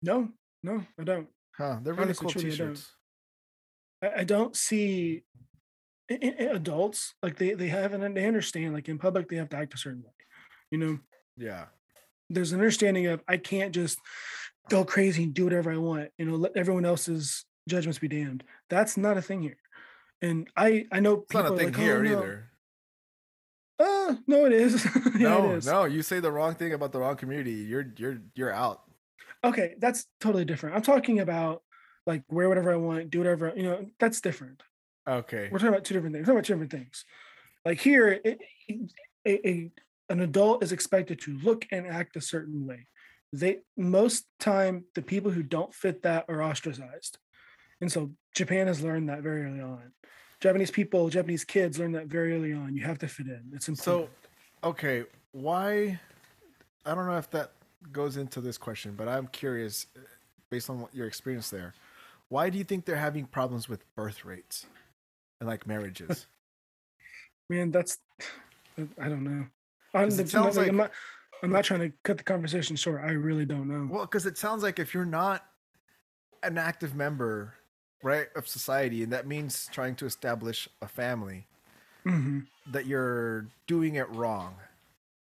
No, 0.02 0.30
no, 0.64 0.84
I 1.00 1.04
don't. 1.04 1.28
Huh? 1.58 1.78
They're 1.84 1.94
really 1.94 2.06
Honestly, 2.06 2.24
cool 2.24 2.32
I 2.32 2.42
don't. 2.42 2.52
t-shirts. 2.52 2.92
I, 4.04 4.12
I 4.20 4.24
don't 4.24 4.56
see 4.56 5.24
i- 6.10 6.18
i- 6.24 6.36
i- 6.40 6.56
adults 6.56 7.14
like 7.22 7.38
they 7.38 7.54
they 7.54 7.68
have 7.68 7.94
and 7.94 8.16
they 8.18 8.26
understand 8.26 8.74
like 8.74 8.90
in 8.90 8.98
public 8.98 9.30
they 9.30 9.36
have 9.36 9.50
to 9.50 9.58
act 9.58 9.74
a 9.74 9.78
certain 9.78 10.02
way. 10.02 10.12
You 10.72 10.78
know, 10.80 11.00
Yeah. 11.38 11.66
there's 12.30 12.54
an 12.54 12.60
understanding 12.60 13.08
of 13.08 13.22
I 13.28 13.38
can't 13.38 13.74
just 13.76 14.00
go 14.70 14.84
crazy 14.86 15.24
and 15.24 15.34
do 15.34 15.44
whatever 15.46 15.72
I 15.72 15.78
want. 15.78 16.10
You 16.18 16.26
know, 16.26 16.36
let 16.36 16.56
everyone 16.56 16.86
else's 16.86 17.46
judgments 17.68 18.00
be 18.00 18.08
damned. 18.08 18.44
That's 18.70 18.98
not 18.98 19.18
a 19.18 19.22
thing 19.22 19.42
here. 19.42 19.58
And 20.22 20.48
I 20.56 20.86
I 20.92 21.00
know 21.00 21.22
It's 21.24 21.34
not 21.34 21.46
a 21.52 21.56
thing 21.58 21.68
like, 21.68 21.76
here 21.78 21.98
"Oh, 21.98 22.02
no." 22.02 22.10
either. 22.12 22.48
Uh, 23.80 24.16
no, 24.28 24.46
it 24.46 24.54
is. 24.54 24.86
yeah, 25.18 25.30
no, 25.30 25.52
it 25.54 25.58
is. 25.58 25.66
no, 25.66 25.86
you 25.86 26.04
say 26.04 26.20
the 26.20 26.32
wrong 26.32 26.54
thing 26.54 26.74
about 26.74 26.92
the 26.92 27.00
wrong 27.00 27.16
community, 27.16 27.52
you're 27.54 27.92
you're 27.98 28.20
you're 28.36 28.54
out. 28.54 28.82
Okay, 29.44 29.74
that's 29.80 30.06
totally 30.20 30.46
different. 30.46 30.76
I'm 30.76 30.84
talking 30.84 31.20
about 31.20 31.64
like 32.06 32.24
wear 32.30 32.48
whatever 32.48 32.72
I 32.72 32.76
want, 32.76 33.10
do 33.10 33.18
whatever 33.20 33.52
you 33.56 33.64
know. 33.64 33.88
That's 34.00 34.22
different. 34.22 34.62
Okay. 35.10 35.50
We're 35.52 35.58
talking 35.58 35.70
about 35.70 35.84
two 35.84 35.96
different 35.96 36.14
things. 36.16 36.28
We're 36.28 36.34
talking 36.34 36.38
about 36.38 36.46
two 36.46 36.54
different 36.54 36.72
things. 36.72 37.06
Like 37.66 37.80
here, 37.80 38.20
it, 38.24 38.40
it- 39.26 39.72
an 40.10 40.20
adult 40.20 40.62
is 40.62 40.74
expected 40.74 41.22
to 41.22 41.38
look 41.40 41.66
and 41.72 41.88
act 41.88 42.18
a 42.18 42.22
certain 42.22 42.68
way. 42.68 42.86
They 43.34 43.60
most 43.78 44.26
time 44.40 44.86
the 44.94 45.02
people 45.02 45.32
who 45.32 45.44
don't 45.44 45.74
fit 45.74 46.04
that 46.04 46.26
are 46.28 46.42
ostracized, 46.44 47.18
and 47.80 47.92
so 47.92 48.12
Japan 48.36 48.68
has 48.68 48.82
learned 48.82 49.10
that 49.10 49.22
very 49.22 49.46
early 49.46 49.62
on. 49.62 49.94
Japanese 50.42 50.72
people, 50.72 51.08
Japanese 51.10 51.44
kids 51.44 51.78
learn 51.80 51.92
that 51.94 52.08
very 52.08 52.34
early 52.34 52.52
on. 52.52 52.76
You 52.76 52.84
have 52.84 52.98
to 53.00 53.08
fit 53.08 53.28
in. 53.28 53.52
It's 53.54 53.70
important. 53.70 54.10
So, 54.64 54.70
okay, 54.70 55.06
why? 55.32 56.00
I 56.86 56.96
don't 56.96 57.06
know 57.06 57.18
if 57.18 57.30
that 57.32 57.52
goes 57.92 58.18
into 58.18 58.42
this 58.42 58.58
question, 58.58 58.96
but 58.98 59.08
I'm 59.08 59.28
curious, 59.28 59.86
uh, 59.96 60.00
based 60.50 60.70
on 60.70 60.82
what 60.82 60.94
your 60.94 61.08
experience 61.08 61.50
there, 61.52 61.74
why 62.30 62.50
do 62.50 62.58
you 62.58 62.64
think 62.64 62.86
they're 62.86 62.96
having 62.96 63.26
problems 63.26 63.70
with 63.70 63.84
birth 63.96 64.26
rates 64.26 64.66
and 65.40 65.48
like 65.48 65.68
marriages? 65.68 66.26
man, 67.50 67.72
that's 67.72 68.00
I 69.00 69.08
don't 69.10 69.24
know. 69.24 69.46
I'm, 69.94 70.10
'Cause 70.10 70.20
it 70.20 70.30
sounds 70.30 70.58
like, 70.58 70.72
like-. 70.74 70.92
I'm 71.44 71.52
not 71.52 71.64
trying 71.64 71.80
to 71.82 71.92
cut 72.04 72.18
the 72.18 72.24
conversation 72.24 72.76
short. 72.76 73.02
I 73.04 73.12
really 73.12 73.46
don't 73.46 73.68
know. 73.68 73.88
well, 73.92 74.06
because 74.06 74.26
it 74.26 74.38
sounds 74.38 74.64
like 74.64 74.80
if 74.80 74.94
you're 74.94 75.06
not 75.06 75.46
an 76.44 76.58
active 76.58 76.96
member, 76.96 77.56
right, 78.04 78.28
of 78.36 78.48
society, 78.48 79.04
and 79.04 79.12
that 79.14 79.28
means 79.28 79.68
trying 79.72 79.96
to 79.96 80.06
establish 80.06 80.68
a 80.82 80.88
family, 80.88 81.48
Mhm. 82.06 82.48
that 82.72 82.86
you're 82.88 83.48
doing 83.68 83.96
it 83.96 84.10
wrong, 84.10 84.56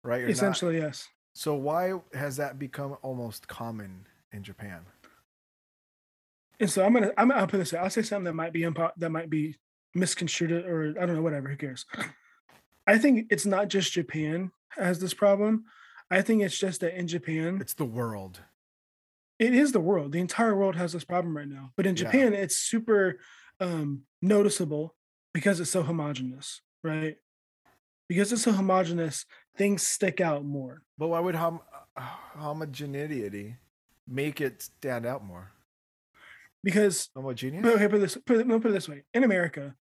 right? 0.03 0.19
You're 0.19 0.27
not- 0.30 0.32
Essentially, 0.34 0.77
yes. 0.77 1.10
so 1.34 1.53
why 1.56 1.94
has 2.14 2.38
that 2.38 2.57
become 2.60 2.98
almost 3.02 3.48
common 3.48 4.07
in 4.32 4.44
Japan? 4.44 4.86
And 6.60 6.69
so 6.69 6.86
I'm 6.86 6.94
gonna 6.94 7.11
I'm 7.18 7.32
I'll 7.32 7.48
put 7.48 7.57
this. 7.57 7.73
out. 7.73 7.84
I'll 7.84 7.90
say 7.90 8.02
something 8.02 8.23
that 8.26 8.34
might 8.34 8.53
be 8.53 8.61
impo- 8.61 8.94
that 8.98 9.10
might 9.10 9.30
be 9.30 9.57
misconstrued 9.94 10.52
or 10.52 10.91
I 11.02 11.06
don't 11.06 11.15
know 11.15 11.22
whatever. 11.22 11.49
Who 11.49 11.57
cares? 11.57 11.86
I 12.88 12.98
think 12.98 13.27
it's 13.30 13.45
not 13.45 13.68
just 13.68 13.91
Japan 13.91 14.52
has 14.69 14.99
this 14.99 15.14
problem. 15.14 15.65
I 16.11 16.22
think 16.22 16.41
it's 16.44 16.57
just 16.57 16.82
that 16.82 16.98
in 16.98 17.07
Japan, 17.07 17.57
It's 17.61 17.73
the 17.73 17.86
world. 17.86 18.41
it 19.40 19.53
is 19.53 19.72
the 19.72 19.80
world. 19.80 20.11
The 20.11 20.19
entire 20.19 20.56
world 20.56 20.76
has 20.76 20.94
this 20.94 21.03
problem 21.03 21.36
right 21.36 21.48
now. 21.48 21.72
But 21.76 21.86
in 21.86 21.95
Yeah. 21.95 22.03
Japan, 22.03 22.34
it's 22.34 22.57
super 22.57 23.19
um, 23.60 24.03
noticeable 24.22 24.95
because 25.34 25.60
it's 25.60 25.72
so 25.72 25.84
homogenous, 25.84 26.61
right? 26.84 27.18
Because 28.07 28.32
it's 28.32 28.44
so 28.44 28.52
homogenous, 28.52 29.26
things 29.57 29.82
stick 29.86 30.22
out 30.22 30.45
more. 30.45 30.84
But 30.98 31.07
why 31.07 31.19
would 31.19 31.36
hom- 31.36 31.61
uh, 31.98 32.02
homogeneity 32.02 33.56
make 34.07 34.41
it 34.41 34.61
stand 34.61 35.06
out 35.06 35.23
more? 35.23 35.52
Because 36.64 37.10
Homogeneous? 37.15 37.64
But 37.64 37.73
okay, 37.76 37.88
put 37.88 37.99
this 38.02 38.18
put 38.26 38.48
put 38.48 38.65
it 38.65 38.73
this 38.73 38.90
way. 38.90 39.03
In 39.14 39.23
America, 39.23 39.76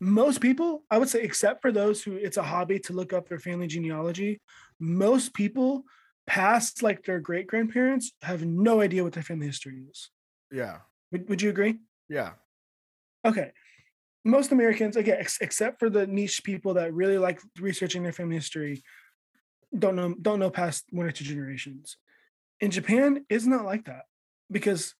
most 0.00 0.40
people, 0.40 0.84
I 0.90 0.98
would 0.98 1.08
say, 1.08 1.22
except 1.22 1.62
for 1.62 1.70
those 1.72 2.02
who 2.02 2.14
it's 2.16 2.36
a 2.36 2.42
hobby 2.42 2.78
to 2.80 2.92
look 2.92 3.12
up 3.12 3.28
their 3.28 3.38
family 3.38 3.66
genealogy, 3.66 4.40
most 4.78 5.34
people 5.34 5.84
past 6.26 6.82
like 6.82 7.04
their 7.04 7.20
great 7.20 7.46
grandparents 7.46 8.12
have 8.22 8.44
no 8.44 8.80
idea 8.80 9.04
what 9.04 9.12
their 9.12 9.22
family 9.22 9.46
history 9.46 9.84
is. 9.90 10.10
Yeah. 10.50 10.78
Would, 11.12 11.28
would 11.28 11.42
you 11.42 11.50
agree? 11.50 11.76
Yeah. 12.08 12.32
Okay. 13.24 13.52
Most 14.24 14.50
Americans, 14.50 14.96
again, 14.96 15.18
ex- 15.20 15.40
except 15.40 15.78
for 15.78 15.88
the 15.88 16.06
niche 16.06 16.42
people 16.42 16.74
that 16.74 16.92
really 16.92 17.18
like 17.18 17.40
researching 17.60 18.02
their 18.02 18.12
family 18.12 18.34
history, 18.34 18.82
don't 19.76 19.96
know 19.96 20.14
don't 20.20 20.38
know 20.38 20.50
past 20.50 20.84
one 20.90 21.06
or 21.06 21.12
two 21.12 21.24
generations. 21.24 21.96
In 22.60 22.70
Japan, 22.70 23.24
it's 23.28 23.46
not 23.46 23.64
like 23.64 23.84
that 23.84 24.04
because 24.50 24.94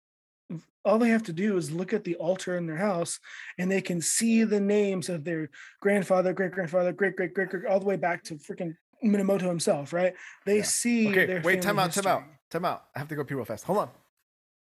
all 0.84 0.98
they 0.98 1.08
have 1.08 1.24
to 1.24 1.32
do 1.32 1.56
is 1.56 1.72
look 1.72 1.92
at 1.92 2.04
the 2.04 2.14
altar 2.16 2.56
in 2.56 2.66
their 2.66 2.76
house 2.76 3.18
and 3.58 3.70
they 3.70 3.80
can 3.80 4.00
see 4.00 4.44
the 4.44 4.60
names 4.60 5.08
of 5.08 5.24
their 5.24 5.50
grandfather, 5.80 6.32
great 6.32 6.52
grandfather, 6.52 6.92
great 6.92 7.16
great 7.16 7.34
great 7.34 7.48
great, 7.48 7.66
all 7.66 7.80
the 7.80 7.86
way 7.86 7.96
back 7.96 8.22
to 8.24 8.34
freaking 8.36 8.76
Minamoto 9.10 9.42
himself, 9.42 9.92
right? 9.92 10.14
They 10.44 10.58
Yeah. 10.58 10.62
see. 10.64 11.08
Okay, 11.08 11.26
their 11.26 11.42
wait, 11.42 11.62
time 11.62 11.78
out, 11.78 11.92
time 11.92 12.06
out, 12.06 12.24
time 12.50 12.64
out. 12.64 12.84
I 12.94 12.98
have 12.98 13.08
to 13.08 13.16
go 13.16 13.24
pee 13.24 13.34
real 13.34 13.44
fast. 13.44 13.64
Hold 13.64 13.90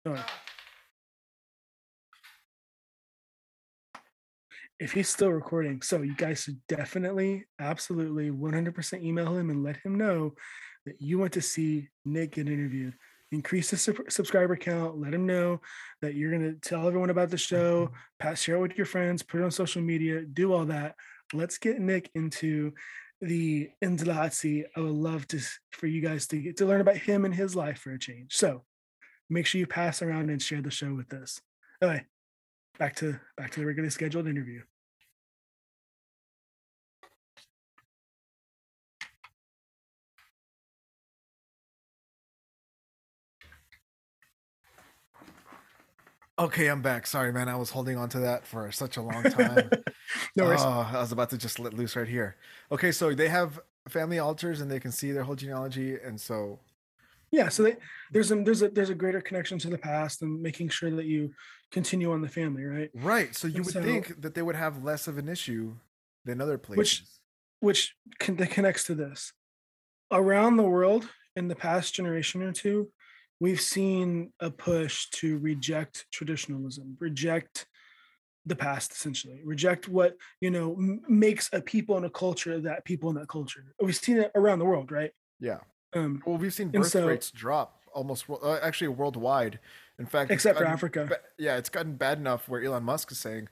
on. 0.06 0.24
If 4.80 4.92
he's 4.92 5.10
still 5.10 5.32
recording, 5.32 5.82
so 5.82 6.04
you 6.04 6.16
guys 6.16 6.44
should 6.44 6.60
definitely, 6.68 7.46
absolutely, 7.60 8.30
100% 8.30 9.02
email 9.04 9.36
him 9.36 9.50
and 9.50 9.64
let 9.64 9.78
him 9.78 9.96
know 9.96 10.36
that 10.86 11.02
you 11.02 11.18
want 11.18 11.34
to 11.34 11.42
see 11.42 11.90
Nick 12.06 12.34
get 12.34 12.48
interviewed. 12.48 12.94
Increase 13.32 13.72
the 13.72 13.78
sub- 13.78 14.10
subscriber 14.10 14.56
count. 14.56 15.00
Let 15.00 15.14
him 15.14 15.26
know 15.26 15.62
that 16.02 16.14
you're 16.14 16.32
going 16.32 16.44
to 16.44 16.60
tell 16.62 16.88
everyone 16.88 17.10
about 17.10 17.30
the 17.30 17.38
show, 17.38 17.88
mm-hmm. 17.88 17.96
pass, 18.20 18.42
share 18.42 18.56
it 18.56 18.62
with 18.62 18.78
your 18.78 18.86
friends, 18.86 19.24
put 19.24 19.42
it 19.42 19.44
on 19.44 19.52
social 19.52 19.82
media, 19.82 20.22
do 20.22 20.54
all 20.54 20.66
that. 20.66 20.96
Let's 21.34 21.58
get 21.58 21.80
Nick 21.80 22.10
into 22.16 22.72
the 23.22 23.70
Indilazzi. 23.84 24.66
I 24.76 24.80
would 24.80 24.92
love 24.92 25.28
to 25.30 25.40
for 25.72 25.88
you 25.88 26.02
guys 26.02 26.28
to 26.28 26.38
get 26.38 26.58
to 26.58 26.66
learn 26.66 26.82
about 26.82 26.98
him 26.98 27.26
and 27.26 27.34
his 27.34 27.56
life 27.56 27.80
for 27.80 27.92
a 27.92 28.00
change. 28.00 28.36
So 28.36 28.64
make 29.30 29.46
sure 29.46 29.60
you 29.60 29.68
pass 29.68 30.02
around 30.02 30.30
and 30.30 30.42
share 30.42 30.62
the 30.62 30.72
show 30.72 30.94
with 30.94 31.14
us. 31.14 31.42
Anyway, 31.82 32.06
back 32.80 32.96
to 32.98 33.20
back 33.36 33.52
to 33.52 33.60
the 33.60 33.66
regularly 33.66 33.92
scheduled 33.92 34.28
interview. 34.28 34.62
Okay, 46.40 46.68
I'm 46.68 46.82
back. 46.84 47.08
Sorry, 47.08 47.34
man. 47.34 47.50
I 47.50 47.56
was 47.56 47.72
holding 47.72 47.98
on 47.98 48.10
to 48.10 48.20
that 48.20 48.46
for 48.46 48.72
such 48.72 48.98
a 48.98 49.02
long 49.02 49.24
time. 49.32 49.70
No 50.36 50.46
worries. 50.46 50.62
Oh, 50.64 50.88
I 50.94 51.00
was 51.00 51.12
about 51.12 51.32
to 51.32 51.38
just 51.38 51.60
let 51.60 51.74
loose 51.74 51.96
right 51.96 52.08
here. 52.08 52.36
Okay, 52.72 52.92
so 52.92 53.14
they 53.14 53.28
have 53.28 53.60
family 53.90 54.20
altars 54.20 54.62
and 54.62 54.70
they 54.70 54.80
can 54.80 54.92
see 54.92 55.12
their 55.12 55.24
whole 55.24 55.36
genealogy, 55.36 55.96
and 55.96 56.20
so 56.20 56.60
yeah, 57.32 57.50
so 57.50 57.64
they, 57.64 57.76
there's 58.12 58.32
a 58.32 58.36
there's 58.36 58.62
a 58.62 58.70
there's 58.70 58.90
a 58.92 58.96
greater 58.96 59.20
connection 59.20 59.58
to 59.60 59.70
the 59.70 59.78
past 59.80 60.22
and 60.22 60.40
making 60.42 60.70
sure 60.70 60.92
that 60.92 61.06
you 61.06 61.34
continue 61.72 62.12
on 62.12 62.22
the 62.22 62.30
family, 62.30 62.64
right? 62.64 62.90
right. 62.94 63.36
So 63.36 63.48
you 63.48 63.58
And 63.58 63.66
would 63.66 63.74
so- 63.74 63.82
think 63.82 64.22
that 64.22 64.36
they 64.36 64.42
would 64.44 64.56
have 64.56 64.84
less 64.84 65.08
of 65.08 65.18
an 65.18 65.28
issue 65.28 65.76
than 66.24 66.40
other 66.40 66.58
places. 66.58 67.20
which 67.62 67.96
con- 68.20 68.36
that 68.36 68.52
connects 68.52 68.84
to 68.86 68.96
this. 68.96 69.34
Around 70.12 70.58
the 70.58 70.64
world 70.64 71.10
in 71.36 71.48
the 71.48 71.56
past 71.56 71.94
generation 71.96 72.42
or 72.44 72.54
two, 72.54 72.90
we've 73.40 73.62
seen 73.62 74.32
a 74.40 74.50
push 74.50 75.10
to 75.12 75.38
reject 75.40 76.06
traditionalism, 76.12 76.98
reject 77.00 77.68
the 78.46 78.56
past, 78.56 78.94
essentially, 78.94 79.42
reject 79.46 79.88
what 79.90 80.16
you 80.42 80.50
know 80.50 80.74
m- 80.74 81.02
makes 81.08 81.50
a 81.54 81.62
people 81.62 81.98
and 81.98 82.06
a 82.06 82.10
culture 82.10 82.60
that 82.62 82.86
people 82.86 83.10
in 83.10 83.16
that 83.16 83.28
culture. 83.28 83.64
We've 83.82 83.96
seen 83.96 84.18
it 84.18 84.32
around 84.36 84.60
the 84.60 84.66
world, 84.66 84.92
right? 84.92 85.12
yeah. 85.40 85.60
Um, 85.94 86.22
Well, 86.26 86.38
we've 86.38 86.54
seen 86.54 86.70
birth 86.70 86.88
so- 86.88 87.08
rates 87.08 87.32
drop 87.32 87.82
almost 87.94 88.26
uh, 88.30 88.60
actually 88.62 88.90
worldwide. 88.90 89.60
In 90.00 90.06
fact, 90.06 90.30
except 90.32 90.60
for 90.60 90.66
Africa. 90.66 91.10
yeah, 91.40 91.58
it's 91.58 91.70
gotten 91.70 91.96
bad 91.96 92.20
enough 92.20 92.48
where 92.48 92.62
Elon 92.64 92.84
Musk 92.84 93.12
is 93.12 93.18
saying 93.20 93.48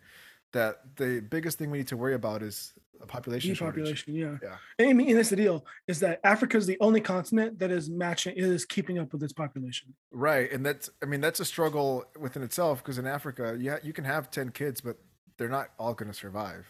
that 0.55 0.95
the 0.95 1.19
biggest 1.29 1.57
thing 1.57 1.69
we 1.69 1.77
need 1.79 1.87
to 1.89 1.97
worry 1.97 2.15
about 2.15 2.41
is 2.41 2.73
a 3.01 3.05
population 3.05 3.53
shortage. 3.53 4.05
Yeah. 4.07 4.37
Yeah. 4.41 4.55
And 4.79 4.89
I 4.89 4.93
mean, 4.93 5.09
and 5.09 5.17
that's 5.17 5.29
the 5.29 5.35
deal 5.35 5.65
is 5.87 5.99
that 5.99 6.19
Africa 6.23 6.57
is 6.57 6.65
the 6.65 6.77
only 6.79 7.01
continent 7.01 7.59
that 7.59 7.69
is 7.71 7.89
matching, 7.89 8.33
is 8.37 8.65
keeping 8.65 8.97
up 8.97 9.11
with 9.11 9.21
its 9.21 9.33
population. 9.33 9.93
Right, 10.11 10.51
and 10.51 10.65
that's 10.65 10.89
I 11.03 11.05
mean 11.05 11.21
that's 11.21 11.39
a 11.41 11.45
struggle 11.45 12.05
within 12.19 12.41
itself 12.41 12.81
because 12.81 12.97
in 12.97 13.05
Africa, 13.05 13.57
yeah, 13.59 13.77
you 13.83 13.93
can 13.93 14.05
have 14.05 14.31
ten 14.31 14.49
kids, 14.49 14.79
but 14.81 14.97
they're 15.37 15.49
not 15.49 15.67
all 15.77 15.93
going 15.93 16.09
to 16.09 16.17
survive. 16.17 16.65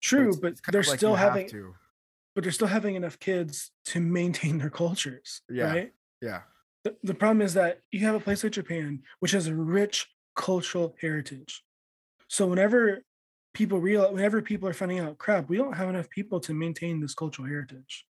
So 0.00 0.16
True, 0.16 0.28
it's- 0.28 0.40
but 0.40 0.52
it's 0.52 0.60
they're 0.70 0.82
like 0.82 0.98
still 0.98 1.16
having, 1.16 1.48
to. 1.48 1.74
but 2.34 2.44
they're 2.44 2.52
still 2.52 2.68
having 2.68 2.94
enough 2.94 3.18
kids 3.18 3.72
to 3.86 4.00
maintain 4.00 4.58
their 4.58 4.70
cultures, 4.70 5.40
Yeah. 5.50 5.64
right? 5.72 5.92
Yeah, 6.22 6.42
The, 6.84 6.96
the 7.02 7.14
problem 7.14 7.42
is 7.42 7.54
that 7.54 7.80
you 7.90 8.00
have 8.06 8.14
a 8.14 8.20
place 8.20 8.42
like 8.44 8.52
Japan, 8.52 9.02
which 9.20 9.32
has 9.32 9.48
a 9.48 9.54
rich 9.54 10.06
cultural 10.36 10.94
heritage. 11.00 11.64
So 12.28 12.46
whenever 12.46 13.02
people 13.54 13.80
realize, 13.80 14.12
whenever 14.12 14.42
people 14.42 14.68
are 14.68 14.72
finding 14.74 15.00
out, 15.00 15.18
crap, 15.18 15.48
we 15.48 15.56
don't 15.56 15.74
have 15.74 15.88
enough 15.88 16.10
people 16.10 16.40
to 16.40 16.54
maintain 16.54 17.00
this 17.00 17.14
cultural 17.14 17.48
heritage. 17.48 18.06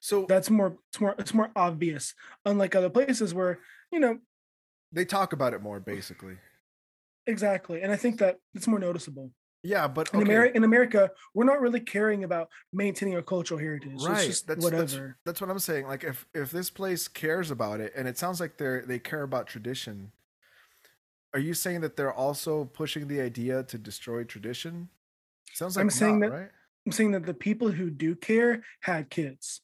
So 0.00 0.26
That's 0.28 0.50
more 0.50 0.76
it's 0.90 1.00
more 1.00 1.14
it's 1.18 1.34
more 1.34 1.50
obvious. 1.56 2.14
Unlike 2.44 2.74
other 2.74 2.90
places 2.90 3.34
where, 3.34 3.58
you 3.90 3.98
know, 3.98 4.18
they 4.92 5.04
talk 5.04 5.32
about 5.32 5.54
it 5.54 5.62
more, 5.62 5.80
basically. 5.80 6.36
exactly. 7.26 7.82
And 7.82 7.92
I 7.92 7.96
think 7.96 8.18
that 8.20 8.36
it's 8.54 8.66
more 8.68 8.78
noticeable. 8.78 9.30
Yeah, 9.62 9.88
but 9.88 10.08
In 10.14 10.20
okay, 10.20 10.28
America 10.28 10.56
in 10.56 10.64
America, 10.64 11.10
we're 11.34 11.44
not 11.44 11.60
really 11.60 11.80
caring 11.80 12.22
about 12.22 12.48
maintaining 12.72 13.16
our 13.16 13.22
cultural 13.22 13.58
heritage. 13.58 14.00
right? 14.04 14.40
That's, 14.46 14.62
whatever. 14.62 14.82
that's 14.82 14.96
that's 15.24 15.40
what 15.40 15.50
I'm 15.50 15.58
saying. 15.58 15.86
Like 15.88 16.04
if 16.04 16.26
if 16.34 16.50
this 16.52 16.70
place 16.70 17.08
cares 17.08 17.50
about 17.50 17.80
it, 17.80 17.92
and 17.96 18.06
it 18.06 18.16
sounds 18.16 18.38
like 18.38 18.58
they're 18.58 18.84
they 18.86 18.98
care 19.00 19.22
about 19.22 19.48
tradition. 19.48 20.12
Are 21.36 21.38
you 21.38 21.52
saying 21.52 21.82
that 21.82 21.96
they're 21.96 22.14
also 22.14 22.64
pushing 22.64 23.08
the 23.08 23.20
idea 23.20 23.62
to 23.64 23.76
destroy 23.76 24.24
tradition? 24.24 24.88
Sounds 25.52 25.76
like 25.76 25.82
I'm 25.82 25.90
saying 25.90 26.20
not, 26.20 26.30
that- 26.30 26.36
right? 26.36 26.48
I'm 26.86 26.92
saying 26.92 27.10
that 27.10 27.26
the 27.26 27.34
people 27.34 27.70
who 27.70 27.90
do 27.90 28.14
care 28.16 28.62
had 28.80 29.10
kids. 29.10 29.60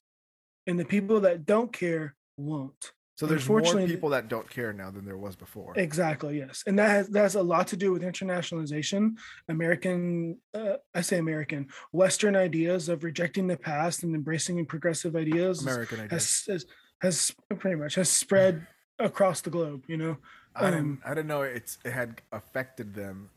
And 0.67 0.79
the 0.79 0.85
people 0.85 1.21
that 1.21 1.47
don't 1.47 1.73
care 1.73 2.15
won't. 2.37 2.93
So 3.15 3.25
there's 3.25 3.49
more 3.49 3.63
people 3.63 4.11
that 4.11 4.29
don't 4.29 4.51
care 4.51 4.75
now 4.75 4.91
than 4.91 5.07
there 5.07 5.17
was 5.17 5.35
before. 5.35 5.73
Exactly, 5.77 6.39
yes. 6.39 6.63
And 6.67 6.79
that 6.79 6.91
has 6.91 7.09
that 7.09 7.21
has 7.23 7.35
a 7.37 7.43
lot 7.43 7.69
to 7.69 7.77
do 7.77 7.91
with 7.91 8.03
internationalization, 8.03 9.17
American 9.49 10.39
uh, 10.53 10.75
I 10.95 11.01
say 11.01 11.19
American, 11.19 11.69
Western 11.93 12.37
ideas 12.37 12.89
of 12.89 13.03
rejecting 13.03 13.47
the 13.47 13.57
past 13.57 14.03
and 14.03 14.15
embracing 14.15 14.65
progressive 14.67 15.17
ideas 15.17 15.63
American 15.63 16.01
idea. 16.01 16.11
has, 16.11 16.45
has 16.49 16.67
has 17.01 17.35
pretty 17.59 17.77
much 17.77 17.95
has 17.95 18.11
spread 18.11 18.67
across 18.99 19.41
the 19.41 19.51
globe, 19.51 19.85
you 19.89 19.97
know. 19.97 20.19
I 20.55 20.71
didn't 20.71 20.81
um, 20.81 21.03
I 21.05 21.11
didn't 21.11 21.29
know 21.29 21.43
it's 21.43 21.79
it 21.85 21.93
had 21.93 22.23
affected 22.33 22.95
them 22.95 23.31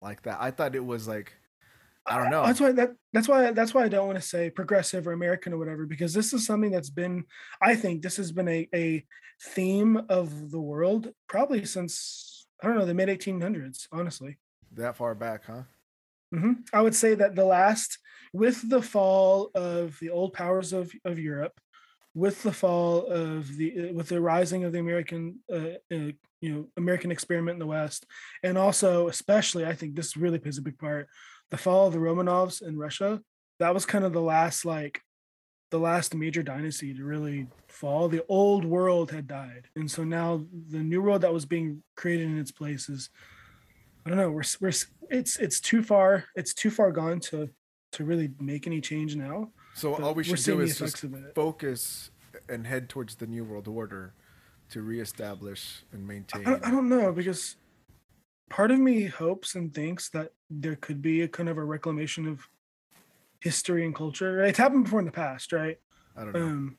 like 0.00 0.22
that. 0.22 0.38
I 0.40 0.50
thought 0.50 0.74
it 0.74 0.84
was 0.84 1.08
like 1.08 1.32
I 2.06 2.18
don't 2.18 2.30
know. 2.30 2.44
That's 2.44 2.60
why 2.60 2.72
that 2.72 2.90
that's 3.12 3.28
why 3.28 3.52
that's 3.52 3.74
why 3.74 3.84
I 3.84 3.88
don't 3.88 4.06
want 4.06 4.18
to 4.18 4.26
say 4.26 4.50
progressive 4.50 5.06
or 5.06 5.12
American 5.12 5.52
or 5.52 5.58
whatever 5.58 5.86
because 5.86 6.12
this 6.12 6.32
is 6.32 6.44
something 6.44 6.70
that's 6.70 6.90
been 6.90 7.24
I 7.60 7.76
think 7.76 8.02
this 8.02 8.16
has 8.16 8.32
been 8.32 8.48
a 8.48 8.68
a 8.74 9.04
theme 9.40 10.00
of 10.08 10.50
the 10.50 10.60
world 10.60 11.10
probably 11.28 11.64
since 11.64 12.46
I 12.62 12.66
don't 12.66 12.78
know 12.78 12.86
the 12.86 12.94
mid 12.94 13.08
1800s 13.08 13.86
honestly. 13.92 14.38
that 14.72 14.96
far 14.96 15.14
back, 15.14 15.44
huh? 15.46 15.62
hmm 16.32 16.52
I 16.72 16.80
would 16.80 16.94
say 16.94 17.14
that 17.14 17.34
the 17.34 17.44
last 17.44 17.98
with 18.32 18.68
the 18.68 18.82
fall 18.82 19.50
of 19.54 19.98
the 20.00 20.10
old 20.10 20.32
powers 20.32 20.72
of 20.72 20.92
of 21.04 21.18
Europe 21.18 21.58
with 22.14 22.42
the 22.42 22.52
fall 22.52 23.06
of 23.06 23.56
the 23.56 23.92
with 23.92 24.08
the 24.08 24.20
rising 24.20 24.64
of 24.64 24.72
the 24.72 24.80
American 24.80 25.38
uh, 25.52 25.76
uh, 25.94 26.12
you 26.42 26.52
know 26.52 26.68
American 26.76 27.10
experiment 27.10 27.54
in 27.54 27.58
the 27.60 27.66
West. 27.66 28.04
And 28.42 28.58
also 28.58 29.08
especially 29.08 29.64
I 29.64 29.72
think 29.72 29.94
this 29.94 30.16
really 30.16 30.38
plays 30.38 30.58
a 30.58 30.62
big 30.62 30.78
part 30.78 31.08
the 31.50 31.56
fall 31.56 31.86
of 31.86 31.92
the 31.92 31.98
Romanovs 31.98 32.60
in 32.60 32.78
Russia 32.78 33.20
that 33.58 33.74
was 33.74 33.86
kind 33.86 34.04
of 34.04 34.12
the 34.12 34.20
last 34.20 34.64
like 34.64 35.00
the 35.70 35.78
last 35.78 36.14
major 36.14 36.42
dynasty 36.42 36.92
to 36.92 37.04
really 37.04 37.46
fall. 37.68 38.08
The 38.08 38.24
old 38.28 38.64
world 38.64 39.10
had 39.10 39.26
died. 39.26 39.68
And 39.74 39.90
so 39.90 40.04
now 40.04 40.44
the 40.68 40.78
new 40.78 41.00
world 41.00 41.22
that 41.22 41.32
was 41.32 41.46
being 41.46 41.82
created 41.96 42.26
in 42.26 42.38
its 42.38 42.52
place 42.52 42.88
is 42.88 43.08
I 44.04 44.10
don't 44.10 44.18
know. 44.18 44.30
We're 44.30 44.42
we're 44.60 44.72
it's 45.10 45.38
it's 45.38 45.60
too 45.60 45.82
far 45.82 46.24
it's 46.34 46.52
too 46.52 46.70
far 46.70 46.90
gone 46.90 47.20
to 47.20 47.48
to 47.92 48.04
really 48.04 48.30
make 48.40 48.66
any 48.66 48.80
change 48.80 49.14
now. 49.16 49.50
So 49.74 49.92
but 49.92 50.02
all 50.02 50.14
we 50.14 50.24
should 50.24 50.42
do 50.42 50.60
is 50.60 50.78
just 50.78 51.04
focus 51.34 52.10
and 52.48 52.66
head 52.66 52.88
towards 52.88 53.14
the 53.16 53.26
new 53.26 53.44
world 53.44 53.68
order 53.68 54.14
to 54.72 54.82
reestablish 54.82 55.84
and 55.92 56.02
I 56.02 56.06
maintain. 56.06 56.42
don't, 56.44 56.66
I 56.66 56.70
don't 56.70 56.88
know 56.88 57.12
because 57.12 57.56
part 58.50 58.70
of 58.70 58.78
me 58.78 59.04
hopes 59.04 59.54
and 59.54 59.72
thinks 59.72 60.10
that 60.10 60.32
there 60.50 60.76
could 60.76 61.00
be 61.00 61.22
a 61.22 61.28
kind 61.28 61.48
of 61.48 61.58
a 61.58 61.64
reclamation 61.64 62.26
of 62.26 62.46
history 63.40 63.84
and 63.84 63.94
culture. 63.94 64.36
Right? 64.36 64.48
It's 64.48 64.58
happened 64.58 64.84
before 64.84 65.00
in 65.00 65.06
the 65.06 65.12
past, 65.12 65.52
right? 65.52 65.78
I 66.16 66.24
don't 66.24 66.32
know. 66.34 66.42
Um, 66.42 66.78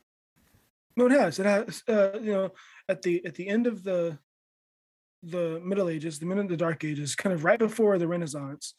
no, 0.96 1.06
it 1.08 1.12
has. 1.14 1.40
It 1.40 1.46
has. 1.46 1.84
Uh, 1.88 2.20
you 2.20 2.32
know, 2.32 2.52
at 2.88 3.02
the 3.02 3.26
at 3.26 3.36
the 3.36 3.48
end 3.48 3.68
of 3.68 3.84
the 3.84 4.18
the 5.24 5.62
Middle 5.64 5.90
Ages, 5.90 6.20
the 6.20 6.30
of 6.30 6.50
the 6.50 6.58
Dark 6.58 6.84
Ages, 6.84 7.16
kind 7.16 7.34
of 7.34 7.44
right 7.44 7.60
before 7.60 7.98
the 7.98 8.08
Renaissance, 8.08 8.76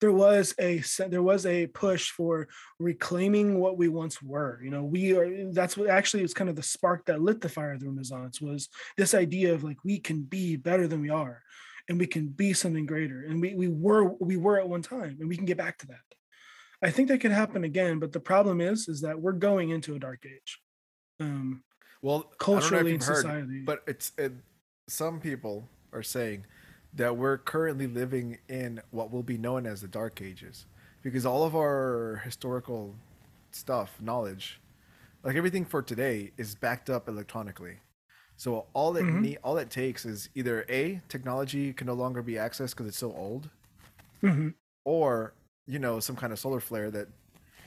there 0.00 0.12
was 0.12 0.54
a 0.58 0.82
there 1.08 1.22
was 1.22 1.46
a 1.46 1.66
push 1.68 2.10
for 2.10 2.48
reclaiming 2.78 3.58
what 3.58 3.78
we 3.78 3.88
once 3.88 4.22
were. 4.22 4.60
You 4.62 4.70
know, 4.70 4.84
we 4.84 5.16
are. 5.16 5.52
That's 5.52 5.76
what 5.76 5.88
actually 5.88 6.22
was 6.22 6.34
kind 6.34 6.50
of 6.50 6.56
the 6.56 6.62
spark 6.62 7.06
that 7.06 7.22
lit 7.22 7.40
the 7.40 7.48
fire 7.48 7.72
of 7.72 7.80
the 7.80 7.88
Renaissance 7.88 8.40
was 8.40 8.68
this 8.96 9.14
idea 9.14 9.54
of 9.54 9.64
like 9.64 9.78
we 9.84 9.98
can 9.98 10.22
be 10.22 10.56
better 10.56 10.86
than 10.86 11.00
we 11.00 11.10
are, 11.10 11.42
and 11.88 11.98
we 11.98 12.06
can 12.06 12.28
be 12.28 12.52
something 12.52 12.86
greater, 12.86 13.22
and 13.22 13.40
we 13.40 13.54
we 13.54 13.68
were 13.68 14.12
we 14.20 14.36
were 14.36 14.58
at 14.58 14.68
one 14.68 14.82
time, 14.82 15.16
and 15.20 15.28
we 15.28 15.36
can 15.36 15.46
get 15.46 15.58
back 15.58 15.78
to 15.78 15.86
that. 15.88 16.00
I 16.82 16.90
think 16.90 17.08
that 17.08 17.20
could 17.20 17.32
happen 17.32 17.64
again, 17.64 17.98
but 17.98 18.12
the 18.12 18.20
problem 18.20 18.60
is, 18.60 18.86
is 18.86 19.00
that 19.00 19.18
we're 19.18 19.32
going 19.32 19.70
into 19.70 19.94
a 19.94 19.98
dark 19.98 20.26
age, 20.26 20.60
um, 21.20 21.64
well, 22.02 22.14
I 22.14 22.18
don't 22.18 22.24
know 22.24 22.32
if 22.32 22.38
culturally 22.38 22.94
and 22.94 23.02
heard, 23.02 23.16
society. 23.16 23.62
but 23.64 23.82
it's 23.86 24.12
it, 24.18 24.32
some 24.88 25.20
people 25.20 25.68
are 25.92 26.02
saying 26.02 26.44
that 26.96 27.16
we're 27.16 27.38
currently 27.38 27.86
living 27.86 28.38
in 28.48 28.80
what 28.90 29.10
will 29.12 29.22
be 29.22 29.38
known 29.38 29.66
as 29.66 29.80
the 29.82 29.88
dark 29.88 30.20
ages 30.20 30.66
because 31.02 31.24
all 31.24 31.44
of 31.44 31.54
our 31.54 32.20
historical 32.24 32.94
stuff 33.50 33.96
knowledge 34.00 34.60
like 35.22 35.36
everything 35.36 35.64
for 35.64 35.82
today 35.82 36.32
is 36.36 36.54
backed 36.54 36.90
up 36.90 37.08
electronically 37.08 37.78
so 38.38 38.66
all 38.74 38.96
it 38.96 39.02
Mhm. 39.04 39.20
need, 39.22 39.38
all 39.42 39.56
it 39.56 39.70
takes 39.70 40.04
is 40.04 40.28
either 40.34 40.64
a 40.68 41.00
technology 41.08 41.72
can 41.72 41.86
no 41.86 41.94
longer 41.94 42.22
be 42.22 42.34
accessed 42.34 42.70
because 42.70 42.86
it's 42.86 42.98
so 42.98 43.12
old 43.14 43.48
Mhm. 44.22 44.54
or 44.84 45.32
you 45.66 45.78
know 45.78 46.00
some 46.00 46.16
kind 46.16 46.32
of 46.32 46.38
solar 46.38 46.60
flare 46.60 46.90
that 46.90 47.08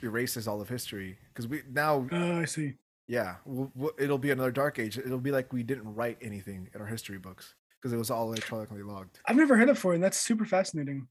erases 0.03 0.47
all 0.47 0.61
of 0.61 0.69
history 0.69 1.18
because 1.34 1.47
we 1.47 1.61
now 1.69 2.07
Oh, 2.11 2.39
I 2.41 2.45
see. 2.45 2.76
yeah, 3.07 3.38
we'll, 3.45 3.72
we'll- 3.76 3.95
it'll 3.97 4.18
be 4.18 4.31
another 4.31 4.51
dark 4.51 4.80
age. 4.80 4.97
It'll 4.97 5.19
be 5.19 5.31
like 5.31 5.51
we 5.51 5.61
didn't 5.64 5.93
write 5.95 6.18
anything 6.22 6.69
in 6.73 6.80
our 6.81 6.88
history 6.88 7.18
books 7.18 7.56
because 7.81 7.93
it 7.93 7.97
was 7.97 8.11
all 8.11 8.27
electronically 8.27 8.84
logged. 8.84 9.19
I've 9.26 9.35
never 9.35 9.56
heard 9.57 9.69
it 9.69 9.73
before, 9.76 9.93
and 9.93 10.03
that's 10.03 10.18
super 10.19 10.45
fascinating. 10.45 11.07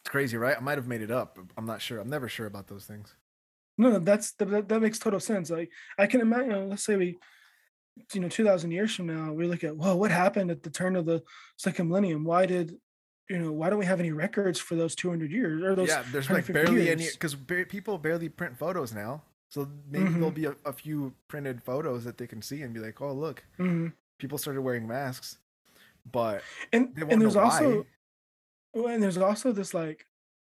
It's 0.00 0.10
crazy, 0.10 0.36
right? 0.36 0.56
I 0.56 0.60
might 0.60 0.78
have 0.78 0.88
made 0.88 1.02
it 1.02 1.10
up. 1.10 1.36
but 1.36 1.44
I'm 1.56 1.66
not 1.66 1.80
sure. 1.80 1.98
I'm 2.00 2.10
never 2.10 2.28
sure 2.28 2.46
about 2.46 2.66
those 2.68 2.84
things. 2.84 3.14
No, 3.78 3.98
that's 3.98 4.32
that, 4.34 4.68
that, 4.68 4.82
makes 4.82 4.98
total 4.98 5.20
sense. 5.20 5.50
Like 5.50 5.70
I 5.98 6.06
can 6.06 6.20
imagine. 6.20 6.50
You 6.50 6.56
know, 6.56 6.66
let's 6.66 6.84
say 6.84 6.96
we, 6.96 7.18
you 8.12 8.20
know, 8.20 8.28
two 8.28 8.44
thousand 8.44 8.72
years 8.72 8.94
from 8.94 9.06
now, 9.06 9.32
we 9.32 9.46
look 9.46 9.64
at 9.64 9.76
well, 9.76 9.98
what 9.98 10.10
happened 10.10 10.50
at 10.50 10.62
the 10.62 10.70
turn 10.70 10.96
of 10.96 11.06
the 11.06 11.22
second 11.56 11.88
millennium? 11.88 12.24
Why 12.24 12.44
did, 12.46 12.76
you 13.30 13.38
know, 13.38 13.50
why 13.52 13.70
don't 13.70 13.78
we 13.78 13.86
have 13.86 14.00
any 14.00 14.12
records 14.12 14.58
for 14.60 14.74
those 14.74 14.94
two 14.94 15.08
hundred 15.08 15.30
years 15.32 15.62
or 15.62 15.74
those? 15.74 15.88
yeah, 15.88 16.02
there's 16.12 16.28
like 16.28 16.46
150 16.48 16.52
barely 16.52 16.90
any 16.90 17.08
because 17.10 17.34
ba- 17.34 17.64
people 17.66 17.96
barely 17.96 18.28
print 18.28 18.58
photos 18.58 18.92
now. 18.92 19.22
So 19.48 19.68
maybe 19.90 20.10
there'll 20.10 20.30
Mhm. 20.30 20.34
be 20.34 20.44
a, 20.46 20.56
a 20.64 20.72
few 20.72 21.12
printed 21.28 21.62
photos 21.62 22.04
that 22.04 22.18
they 22.18 22.26
can 22.26 22.42
see 22.42 22.62
and 22.62 22.72
be 22.74 22.80
like, 22.80 23.00
"Oh, 23.00 23.12
look, 23.12 23.44
Mhm. 23.58 23.92
people 24.18 24.36
started 24.38 24.60
wearing 24.62 24.86
masks." 24.86 25.38
But 26.10 26.42
And 26.72 26.96
and 27.10 27.20
there's 27.20 27.36
also, 27.36 27.86
why. 28.72 28.94
and 28.94 29.02
there's 29.02 29.18
also 29.18 29.52
this 29.52 29.72
like, 29.74 30.04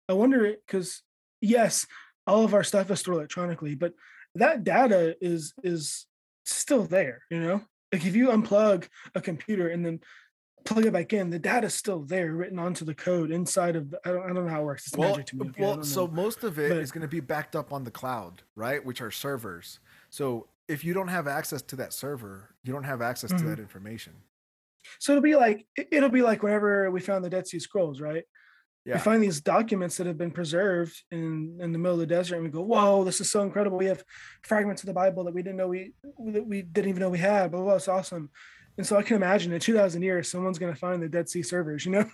I 0.09 0.13
wonder 0.13 0.55
because 0.65 1.01
yes, 1.41 1.85
all 2.27 2.43
of 2.45 2.53
our 2.53 2.63
stuff 2.63 2.89
is 2.91 2.99
stored 2.99 3.17
electronically, 3.17 3.75
but 3.75 3.93
that 4.35 4.63
data 4.63 5.15
is 5.21 5.53
is 5.63 6.05
still 6.45 6.83
there. 6.85 7.21
You 7.29 7.39
know, 7.41 7.61
like 7.91 8.05
if 8.05 8.15
you 8.15 8.29
unplug 8.29 8.87
a 9.15 9.21
computer 9.21 9.67
and 9.69 9.85
then 9.85 9.99
plug 10.65 10.85
it 10.85 10.93
back 10.93 11.11
in, 11.11 11.29
the 11.29 11.39
data's 11.39 11.73
still 11.73 11.99
there, 12.03 12.31
written 12.33 12.57
onto 12.57 12.85
the 12.85 12.95
code 12.95 13.31
inside 13.31 13.75
of. 13.75 13.91
The, 13.91 13.99
I 14.05 14.11
don't 14.11 14.23
I 14.23 14.27
don't 14.33 14.45
know 14.45 14.49
how 14.51 14.61
it 14.61 14.65
works. 14.65 14.87
It's 14.87 14.97
well, 14.97 15.09
magic 15.11 15.25
to 15.27 15.35
me. 15.37 15.49
okay? 15.49 15.61
Well, 15.61 15.83
so 15.83 16.07
most 16.07 16.43
of 16.43 16.57
it 16.57 16.71
is 16.71 16.89
But- 16.89 16.95
going 16.95 17.01
to 17.01 17.07
be 17.09 17.19
backed 17.19 17.55
up 17.55 17.73
on 17.73 17.83
the 17.83 17.91
cloud, 17.91 18.43
right? 18.55 18.83
Which 18.83 19.01
are 19.01 19.11
servers. 19.11 19.79
So 20.09 20.47
if 20.69 20.83
you 20.85 20.93
don't 20.93 21.09
have 21.09 21.27
access 21.27 21.61
to 21.63 21.75
that 21.75 21.91
server, 21.91 22.55
you 22.63 22.71
don't 22.71 22.85
have 22.85 23.01
access 23.01 23.29
to 23.31 23.35
Mhm. 23.37 23.47
that 23.49 23.59
information. 23.59 24.13
So 24.99 25.13
it'll 25.13 25.21
be 25.21 25.35
like 25.35 25.65
it- 25.75 25.87
it'll 25.91 26.09
be 26.09 26.21
like 26.21 26.43
whenever 26.43 26.89
we 26.91 26.99
found 27.01 27.23
the 27.25 27.29
Dead 27.29 27.47
Sea 27.47 27.59
Scrolls, 27.59 27.99
right? 28.01 28.23
Yeah. 28.85 28.95
we 28.95 28.99
find 28.99 29.23
these 29.23 29.39
documents 29.39 29.95
that 29.95 30.07
have 30.07 30.17
been 30.17 30.31
preserved 30.31 30.93
in 31.09 31.57
in 31.61 31.71
the 31.71 31.77
middle 31.77 31.93
of 31.93 31.99
the 32.01 32.05
desert 32.05 32.35
and 32.35 32.43
we 32.43 32.49
go 32.49 32.61
whoa 32.61 33.05
this 33.05 33.21
is 33.21 33.31
so 33.31 33.41
incredible 33.41 33.77
we 33.77 33.85
have 33.85 34.03
fragments 34.43 34.81
of 34.83 34.87
the 34.87 34.93
bible 34.93 35.23
that 35.23 35.33
we 35.33 35.41
didn't 35.41 35.55
know 35.55 35.69
we 35.69 35.93
that 36.33 36.45
we 36.45 36.63
didn't 36.63 36.89
even 36.89 36.99
know 36.99 37.09
we 37.09 37.17
had 37.17 37.49
but 37.49 37.61
well 37.61 37.77
it's 37.77 37.87
awesome 37.87 38.29
and 38.77 38.85
so 38.85 38.97
i 38.97 39.01
can 39.01 39.15
imagine 39.15 39.53
in 39.53 39.59
2000 39.61 40.01
years 40.01 40.29
someone's 40.29 40.59
going 40.59 40.73
to 40.73 40.77
find 40.77 41.01
the 41.01 41.07
dead 41.07 41.29
sea 41.29 41.41
servers 41.41 41.85
you 41.85 41.93
know 41.93 42.05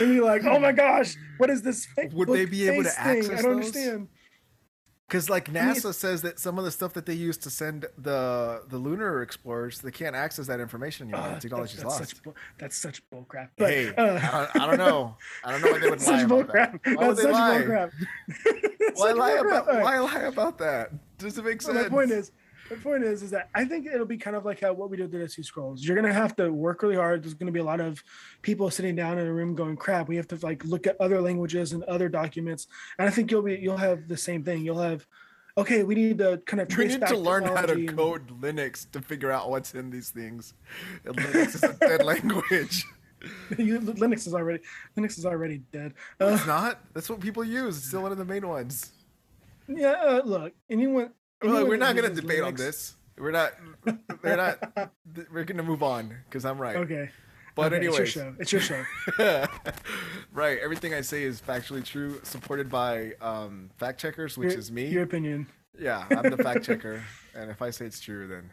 and 0.00 0.14
you're 0.14 0.24
like 0.24 0.42
oh 0.44 0.58
my 0.58 0.72
gosh 0.72 1.14
what 1.38 1.48
is 1.48 1.62
this 1.62 1.86
Would 2.12 2.28
they 2.28 2.44
be 2.44 2.68
able 2.68 2.82
to 2.82 2.88
face 2.90 2.96
thing? 2.98 3.18
access 3.18 3.38
i 3.38 3.42
don't 3.42 3.52
understand 3.52 4.08
Because 5.10 5.28
like 5.28 5.50
mean, 5.50 5.64
NASA 5.64 5.92
says 5.92 6.22
that 6.22 6.38
some 6.38 6.56
of 6.56 6.64
the 6.64 6.70
stuff 6.70 6.92
that 6.92 7.04
they 7.04 7.14
use 7.14 7.36
to 7.38 7.50
send 7.50 7.86
the 7.98 8.62
the 8.68 8.78
lunar 8.78 9.22
explorers, 9.22 9.80
they 9.80 9.90
can't 9.90 10.14
access 10.14 10.46
that 10.46 10.60
information 10.60 11.08
anymore. 11.08 11.32
Uh, 11.32 11.40
technology's 11.40 11.82
that's, 11.82 11.84
lost. 11.84 12.10
Such, 12.10 12.22
bull- 12.22 12.36
that's 12.58 12.76
such 12.76 13.02
bullcrap. 13.10 13.48
but, 13.58 13.70
hey, 13.70 13.92
uh, 13.96 14.04
I, 14.04 14.30
don't, 14.30 14.62
I 14.62 14.66
don't 14.66 14.78
know. 14.78 15.16
I 15.42 15.50
don't 15.50 15.62
know 15.62 15.72
why 15.72 15.78
they 15.80 15.90
would 15.90 16.00
lie 16.06 16.20
about 16.20 16.48
crap 16.48 16.84
that. 16.84 16.96
Why 16.96 17.08
would 17.08 17.16
that's 17.16 17.26
they 17.26 17.32
such 17.32 17.32
lie? 17.32 17.88
Why 18.94 19.12
lie 19.12 19.32
about 19.32 19.66
why 19.66 19.98
lie 19.98 20.20
about 20.20 20.58
that? 20.58 20.92
Does 21.18 21.36
it 21.38 21.44
make 21.44 21.60
sense? 21.60 21.74
my 21.74 21.88
point 21.88 22.12
is, 22.12 22.30
my 22.70 22.76
point 22.76 23.02
is, 23.04 23.22
is 23.22 23.30
that 23.32 23.48
I 23.54 23.64
think 23.64 23.86
it'll 23.86 24.06
be 24.06 24.16
kind 24.16 24.36
of 24.36 24.44
like 24.44 24.60
how 24.60 24.72
what 24.72 24.90
we 24.90 24.96
did 24.96 25.10
with 25.12 25.20
the 25.20 25.28
Sea 25.28 25.42
Scrolls. 25.42 25.84
You're 25.84 25.96
gonna 25.96 26.12
have 26.12 26.36
to 26.36 26.50
work 26.52 26.82
really 26.82 26.96
hard. 26.96 27.22
There's 27.22 27.34
gonna 27.34 27.52
be 27.52 27.60
a 27.60 27.64
lot 27.64 27.80
of 27.80 28.02
people 28.42 28.70
sitting 28.70 28.94
down 28.96 29.18
in 29.18 29.26
a 29.26 29.32
room 29.32 29.54
going, 29.54 29.76
"Crap, 29.76 30.08
we 30.08 30.16
have 30.16 30.28
to 30.28 30.38
like 30.42 30.64
look 30.64 30.86
at 30.86 30.96
other 31.00 31.20
languages 31.20 31.72
and 31.72 31.82
other 31.84 32.08
documents." 32.08 32.66
And 32.98 33.08
I 33.08 33.10
think 33.10 33.30
you'll 33.30 33.42
be 33.42 33.56
you'll 33.56 33.76
have 33.76 34.08
the 34.08 34.16
same 34.16 34.42
thing. 34.44 34.64
You'll 34.64 34.78
have 34.80 35.06
okay, 35.58 35.82
we 35.82 35.94
need 35.94 36.18
to 36.18 36.40
kind 36.46 36.60
of 36.60 36.68
trace 36.68 36.92
We 36.94 36.98
need 36.98 37.08
to 37.08 37.16
learn 37.18 37.42
how 37.44 37.62
to 37.62 37.86
code 37.86 38.28
Linux 38.40 38.90
to 38.92 39.02
figure 39.02 39.30
out 39.30 39.50
what's 39.50 39.74
in 39.74 39.90
these 39.90 40.10
things. 40.10 40.54
And 41.04 41.16
Linux 41.16 41.54
is 41.56 41.62
a 41.64 41.74
dead 41.74 42.04
language. 42.12 42.84
You- 43.58 43.80
Linux 43.80 44.26
is 44.26 44.32
already 44.32 44.62
Linux 44.96 45.18
is 45.18 45.26
already 45.26 45.58
dead. 45.72 45.92
Uh, 46.18 46.28
It's 46.28 46.46
not. 46.46 46.80
That's 46.94 47.10
what 47.10 47.20
people 47.20 47.44
use. 47.44 47.76
It's 47.76 47.86
still 47.88 48.00
one 48.00 48.12
of 48.12 48.16
the 48.18 48.24
main 48.24 48.48
ones. 48.48 48.92
yeah, 49.68 49.90
uh, 49.92 50.22
look, 50.24 50.54
anyone. 50.70 51.10
Well, 51.42 51.66
we're 51.66 51.76
not 51.76 51.96
going 51.96 52.08
to 52.14 52.20
debate 52.20 52.42
on 52.42 52.54
this. 52.54 52.94
We're 53.18 53.30
not. 53.32 53.52
We're 54.22 54.36
not. 54.36 54.92
We're 55.32 55.44
going 55.44 55.56
to 55.58 55.62
move 55.62 55.82
on 55.82 56.14
because 56.28 56.44
I'm 56.44 56.58
right. 56.60 56.76
Okay. 56.76 57.10
But 57.54 57.72
okay, 57.72 57.76
anyways, 57.76 57.98
it's 57.98 58.14
your 58.14 58.24
show. 58.24 58.34
It's 58.38 58.52
your 58.52 58.60
show. 58.60 58.84
right. 60.32 60.58
Everything 60.58 60.94
I 60.94 61.00
say 61.00 61.24
is 61.24 61.40
factually 61.40 61.84
true, 61.84 62.20
supported 62.22 62.70
by 62.70 63.12
um, 63.20 63.70
fact 63.78 64.00
checkers, 64.00 64.38
which 64.38 64.50
Your- 64.52 64.58
is 64.58 64.70
me. 64.70 64.86
Your 64.86 65.02
opinion. 65.02 65.46
Yeah, 65.78 66.04
I'm 66.10 66.28
the 66.30 66.36
fact 66.36 66.64
checker, 66.64 67.02
and 67.34 67.50
if 67.50 67.62
I 67.62 67.70
say 67.70 67.86
it's 67.86 68.00
true, 68.00 68.26
then 68.28 68.50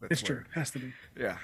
that's 0.00 0.12
It's 0.12 0.22
what- 0.22 0.26
true. 0.26 0.44
Has 0.54 0.70
to 0.72 0.78
be. 0.80 0.92
Yeah. 1.18 1.38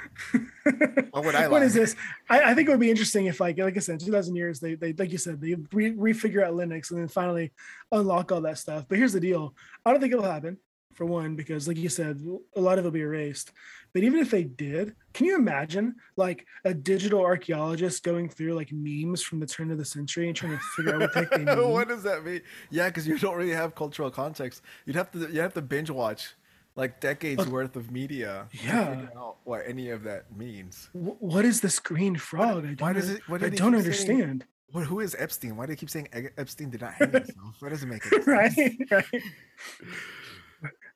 Why 1.10 1.20
would 1.20 1.34
I 1.34 1.48
what 1.48 1.62
is 1.62 1.74
this? 1.74 1.96
I, 2.28 2.50
I 2.50 2.54
think 2.54 2.68
it 2.68 2.72
would 2.72 2.80
be 2.80 2.90
interesting 2.90 3.26
if, 3.26 3.40
like, 3.40 3.56
like 3.58 3.76
I 3.76 3.80
said, 3.80 4.00
2000 4.00 4.34
years, 4.36 4.60
they, 4.60 4.74
they 4.74 4.92
like 4.92 5.10
you 5.12 5.18
said, 5.18 5.40
they 5.40 5.54
re- 5.72 5.94
refigure 5.94 6.42
out 6.42 6.54
Linux 6.54 6.90
and 6.90 7.00
then 7.00 7.08
finally 7.08 7.52
unlock 7.92 8.32
all 8.32 8.40
that 8.42 8.58
stuff. 8.58 8.84
But 8.88 8.98
here's 8.98 9.12
the 9.12 9.20
deal: 9.20 9.54
I 9.86 9.90
don't 9.92 10.00
think 10.00 10.12
it'll 10.12 10.24
happen. 10.24 10.58
For 10.94 11.06
one, 11.06 11.36
because 11.36 11.66
like 11.68 11.76
you 11.76 11.88
said, 11.88 12.20
a 12.56 12.60
lot 12.60 12.74
of 12.78 12.80
it'll 12.80 12.90
be 12.90 13.00
erased. 13.00 13.52
But 13.94 14.02
even 14.04 14.20
if 14.20 14.30
they 14.30 14.44
did, 14.44 14.94
can 15.12 15.26
you 15.26 15.36
imagine 15.36 15.96
like 16.16 16.46
a 16.64 16.72
digital 16.72 17.20
archaeologist 17.20 18.02
going 18.02 18.28
through 18.28 18.54
like 18.54 18.70
memes 18.72 19.22
from 19.22 19.40
the 19.40 19.46
turn 19.46 19.70
of 19.70 19.78
the 19.78 19.84
century 19.84 20.28
and 20.28 20.36
trying 20.36 20.52
to 20.52 20.62
figure 20.76 20.94
out 20.94 21.00
what 21.00 21.12
the 21.14 21.28
they 21.38 21.44
mean? 21.56 21.70
what 21.70 21.88
does 21.88 22.02
that 22.02 22.24
mean? 22.24 22.40
Yeah, 22.70 22.88
because 22.88 23.06
you 23.06 23.18
don't 23.18 23.36
really 23.36 23.52
have 23.52 23.74
cultural 23.74 24.10
context. 24.10 24.62
You'd 24.86 24.96
have 24.96 25.10
to 25.12 25.30
you 25.30 25.40
have 25.40 25.54
to 25.54 25.62
binge 25.62 25.90
watch 25.90 26.34
like 26.74 27.00
decades 27.00 27.46
worth 27.46 27.76
of 27.76 27.90
media. 27.90 28.46
to 28.50 28.56
Yeah. 28.66 28.90
figure 28.94 29.10
out 29.18 29.36
what 29.44 29.62
any 29.66 29.90
of 29.90 30.04
that 30.04 30.34
means. 30.36 30.88
Wh- 30.92 31.20
what 31.22 31.44
is 31.44 31.60
this 31.60 31.78
green 31.78 32.16
frog? 32.16 32.64
I 32.64 32.68
don't, 32.68 32.80
why 32.80 32.92
does 32.94 33.10
it- 33.10 33.20
do 33.28 33.34
I 33.34 33.38
don't 33.38 33.50
keep 33.50 33.58
saying- 33.58 33.74
understand. 33.74 34.44
What, 34.70 34.86
who 34.86 35.00
is 35.00 35.14
Epstein? 35.18 35.54
Why 35.54 35.66
do 35.66 35.72
they 35.72 35.76
keep 35.76 35.90
saying 35.90 36.08
Epstein 36.38 36.70
did 36.70 36.80
not 36.80 36.94
hang 36.94 37.10
himself? 37.12 37.60
That 37.60 37.68
doesn't 37.68 37.90
make 37.90 38.02
sense. 38.10 38.26
right, 38.26 38.52
right. 38.90 39.04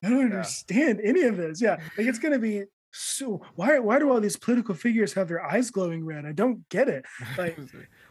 I 0.05 0.11
don't 0.11 0.25
understand 0.25 1.01
any 1.03 1.23
of 1.23 1.37
this. 1.37 1.61
Yeah, 1.61 1.77
like 1.97 2.07
it's 2.07 2.19
gonna 2.19 2.39
be 2.39 2.65
so. 2.93 3.43
Why? 3.55 3.79
Why 3.79 3.99
do 3.99 4.11
all 4.11 4.21
these 4.21 4.37
political 4.37 4.75
figures 4.75 5.13
have 5.15 5.29
their 5.29 5.45
eyes 5.45 5.71
glowing 5.71 6.05
red? 6.05 6.25
I 6.27 6.33
don't 6.33 6.69
get 6.69 6.89
it. 6.89 7.05
Like, 7.39 7.59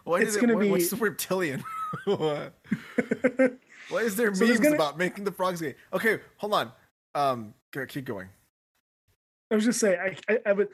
Why 0.03 0.19
it's 0.21 0.33
did 0.33 0.43
it- 0.43 0.47
gonna 0.47 0.57
what- 0.57 0.69
What's 0.69 0.89
be- 0.91 0.97
the 0.97 1.03
reptilian? 1.03 1.63
what? 2.05 2.53
Why 3.89 3.99
is 3.99 4.15
there 4.15 4.33
So 4.33 4.45
memes 4.45 4.59
gonna- 4.59 4.75
about 4.75 4.97
making 4.97 5.23
the 5.23 5.31
frogs 5.31 5.61
gay? 5.61 5.75
Okay, 5.93 6.19
hold 6.37 6.53
on. 6.53 6.71
Um, 7.13 7.53
keep 7.87 8.05
going. 8.05 8.27
I 9.51 9.55
was 9.55 9.65
just 9.65 9.79
saying, 9.79 9.99
I, 9.99 10.17
I, 10.33 10.39
I 10.47 10.53
would, 10.53 10.69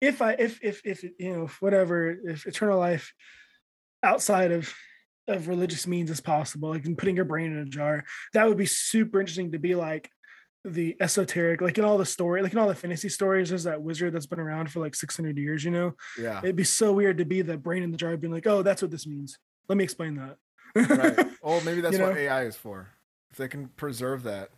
if 0.00 0.20
I, 0.20 0.32
if, 0.32 0.58
if, 0.62 0.84
if, 0.84 1.02
you 1.04 1.32
know, 1.32 1.44
if 1.44 1.62
whatever, 1.62 2.10
if 2.10 2.46
eternal 2.46 2.78
life 2.78 3.12
outside 4.02 4.50
of, 4.50 4.72
of 5.28 5.46
religious 5.48 5.86
means 5.86 6.10
is 6.10 6.20
possible, 6.20 6.70
like 6.70 6.84
in 6.86 6.96
putting 6.96 7.14
your 7.16 7.24
brain 7.24 7.52
in 7.52 7.58
a 7.58 7.64
jar, 7.66 8.04
that 8.34 8.48
would 8.48 8.56
be 8.58 8.66
super 8.66 9.20
interesting 9.20 9.52
to 9.52 9.58
be 9.58 9.74
like 9.74 10.10
the 10.64 10.96
esoteric, 11.00 11.60
like 11.60 11.78
in 11.78 11.84
all 11.84 11.96
the 11.98 12.04
story, 12.06 12.42
like 12.42 12.52
in 12.52 12.58
all 12.58 12.68
the 12.68 12.74
fantasy 12.74 13.08
stories, 13.08 13.48
there's 13.48 13.64
that 13.64 13.80
wizard 13.80 14.12
that's 14.12 14.26
been 14.26 14.40
around 14.40 14.70
for 14.70 14.80
like 14.80 14.94
600 14.94 15.38
years, 15.38 15.64
you 15.64 15.70
know? 15.70 15.94
Yeah. 16.18 16.38
It'd 16.42 16.56
be 16.56 16.64
so 16.64 16.92
weird 16.92 17.18
to 17.18 17.24
be 17.24 17.40
the 17.42 17.56
brain 17.56 17.82
in 17.82 17.90
the 17.90 17.96
jar 17.96 18.16
being 18.16 18.32
like, 18.32 18.46
oh, 18.46 18.62
that's 18.62 18.82
what 18.82 18.90
this 18.90 19.06
means. 19.06 19.38
Let 19.68 19.78
me 19.78 19.84
explain 19.84 20.14
that. 20.16 20.36
right. 20.90 21.26
Oh, 21.42 21.58
maybe 21.62 21.80
that's 21.80 21.96
You 21.96 22.02
what 22.04 22.14
know? 22.14 22.20
AI 22.20 22.44
is 22.44 22.54
for. 22.56 22.90
If 23.30 23.38
they 23.38 23.48
can 23.48 23.68
preserve 23.68 24.22
that. 24.24 24.50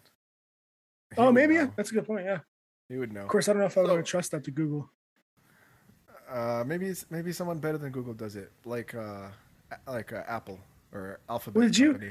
oh, 1.17 1.31
maybe. 1.31 1.55
Yeah, 1.55 1.69
that's 1.77 1.93
a 1.93 1.95
good 1.95 2.07
point. 2.07 2.25
Yeah. 2.25 2.39
He 2.89 2.97
would 2.97 3.13
know. 3.13 3.21
Of 3.23 3.29
course, 3.29 3.49
I 3.49 3.53
don't 3.53 3.61
know 3.61 3.67
if 3.67 3.79
I 3.79 3.85
So- 3.85 3.95
would 3.95 4.05
trust 4.07 4.33
that 4.33 4.43
to 4.45 4.51
Google. 4.51 4.91
Uh, 6.29 6.65
maybe 6.67 6.87
it's, 6.87 7.07
maybe 7.11 7.31
someone 7.31 7.59
better 7.59 7.79
than 7.79 7.93
Google 7.93 8.15
does 8.15 8.37
it, 8.37 8.51
like 8.65 8.95
uh, 8.95 9.29
like 9.87 10.13
uh, 10.15 10.23
Apple 10.27 10.59
or 10.93 11.21
Alphabet. 11.29 11.59
Well, 11.61 11.69
did 11.69 11.77
you-. 11.79 12.09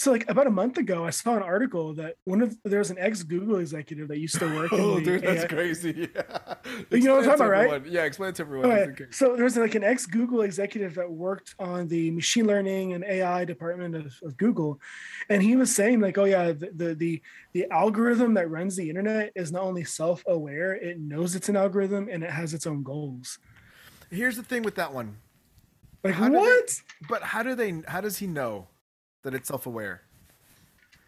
So, 0.00 0.12
like 0.12 0.30
about 0.30 0.46
a 0.46 0.50
month 0.50 0.78
ago, 0.78 1.04
I 1.04 1.10
saw 1.10 1.36
an 1.36 1.42
article 1.42 1.92
that 1.96 2.14
one 2.24 2.40
of 2.40 2.56
there 2.64 2.78
was 2.78 2.90
an 2.90 2.96
ex 2.98 3.22
Google 3.22 3.58
executive 3.58 4.08
that 4.08 4.16
used 4.16 4.38
to 4.38 4.46
work. 4.46 4.72
in 4.72 4.80
Oh, 4.80 4.98
dude, 4.98 5.20
that's 5.20 5.42
AI 5.42 5.46
crazy. 5.46 6.08
Yeah. 6.16 6.54
You 6.90 7.00
know 7.00 7.16
what 7.16 7.24
I'm 7.24 7.36
talking 7.36 7.46
about, 7.46 7.50
right? 7.50 7.86
Yeah, 7.86 8.04
explain 8.04 8.30
it 8.30 8.36
to 8.36 8.42
everyone. 8.44 8.70
Okay, 8.70 9.04
so 9.10 9.36
there 9.36 9.44
was 9.44 9.58
like 9.58 9.74
an 9.74 9.84
ex 9.84 10.06
Google 10.06 10.40
executive 10.40 10.94
that 10.94 11.10
worked 11.10 11.54
on 11.58 11.86
the 11.88 12.10
machine 12.12 12.46
learning 12.46 12.94
and 12.94 13.04
AI 13.04 13.44
department 13.44 13.94
of, 13.94 14.18
of 14.22 14.38
Google, 14.38 14.80
and 15.28 15.42
he 15.42 15.54
was 15.54 15.74
saying 15.74 16.00
like, 16.00 16.16
oh 16.16 16.24
yeah, 16.24 16.52
the, 16.52 16.70
the 16.74 16.94
the 16.94 17.22
the 17.52 17.66
algorithm 17.70 18.32
that 18.34 18.48
runs 18.48 18.76
the 18.76 18.88
internet 18.88 19.32
is 19.36 19.52
not 19.52 19.64
only 19.64 19.84
self 19.84 20.24
aware, 20.26 20.72
it 20.72 20.98
knows 20.98 21.34
it's 21.34 21.50
an 21.50 21.56
algorithm 21.56 22.08
and 22.10 22.24
it 22.24 22.30
has 22.30 22.54
its 22.54 22.66
own 22.66 22.82
goals. 22.82 23.38
Here's 24.10 24.36
the 24.36 24.42
thing 24.42 24.62
with 24.62 24.76
that 24.76 24.94
one. 24.94 25.18
Like 26.02 26.14
How 26.14 26.28
do 26.30 26.36
they- 26.36 26.38
what? 26.38 26.80
But 27.06 27.22
how 27.22 27.42
do 27.42 27.54
they? 27.54 27.82
How 27.86 28.00
does 28.00 28.16
he 28.16 28.26
know 28.26 28.68
that 29.22 29.34
it's 29.34 29.48
self-aware? 29.48 30.02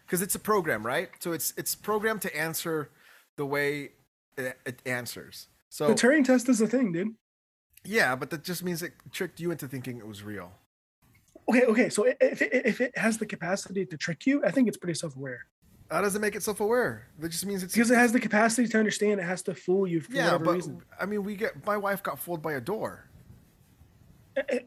Because 0.05 0.21
it's 0.21 0.35
a 0.35 0.39
program, 0.39 0.85
right? 0.85 1.09
So 1.19 1.31
it's 1.31 1.53
it's 1.57 1.75
programmed 1.75 2.21
to 2.23 2.35
answer 2.37 2.89
the 3.35 3.45
way 3.45 3.91
it, 4.37 4.57
it 4.65 4.79
answers. 4.85 5.47
So 5.69 5.87
the 5.87 5.95
Turing 5.95 6.23
test 6.23 6.49
is 6.49 6.61
a 6.61 6.67
thing, 6.67 6.91
dude. 6.91 7.15
yeah, 7.83 8.15
but 8.15 8.29
that 8.29 8.43
just 8.43 8.63
means 8.63 8.83
it 8.83 8.93
tricked 9.11 9.39
you 9.39 9.51
into 9.51 9.67
thinking 9.67 9.97
it 9.97 10.07
was 10.07 10.21
real. 10.23 10.51
Okay, 11.49 11.63
okay. 11.65 11.89
So 11.89 12.05
if 12.21 12.41
it, 12.41 12.51
if 12.53 12.79
it 12.81 12.97
has 12.97 13.17
the 13.17 13.25
capacity 13.25 13.85
to 13.85 13.97
trick 13.97 14.25
you, 14.25 14.43
I 14.45 14.51
think 14.51 14.67
it's 14.67 14.77
pretty 14.77 14.93
self 14.93 15.15
aware 15.17 15.47
How 15.91 16.01
does 16.01 16.15
it 16.15 16.19
make 16.19 16.35
it 16.35 16.43
self-aware? 16.43 17.07
That 17.19 17.29
just 17.29 17.45
means 17.45 17.63
it's 17.63 17.73
because 17.73 17.91
it 17.91 17.97
has 17.97 18.11
the 18.11 18.19
capacity 18.19 18.67
to 18.67 18.79
understand. 18.79 19.19
It 19.19 19.23
has 19.23 19.41
to 19.43 19.55
fool 19.55 19.85
you 19.87 20.01
for 20.01 20.13
yeah. 20.13 20.25
whatever 20.25 20.45
But 20.45 20.53
reason. 20.55 20.81
I 20.99 21.05
mean, 21.05 21.23
we 21.23 21.35
get 21.35 21.65
my 21.65 21.77
wife 21.77 22.01
got 22.03 22.19
fooled 22.19 22.41
by 22.41 22.53
a 22.53 22.61
door. 22.61 23.09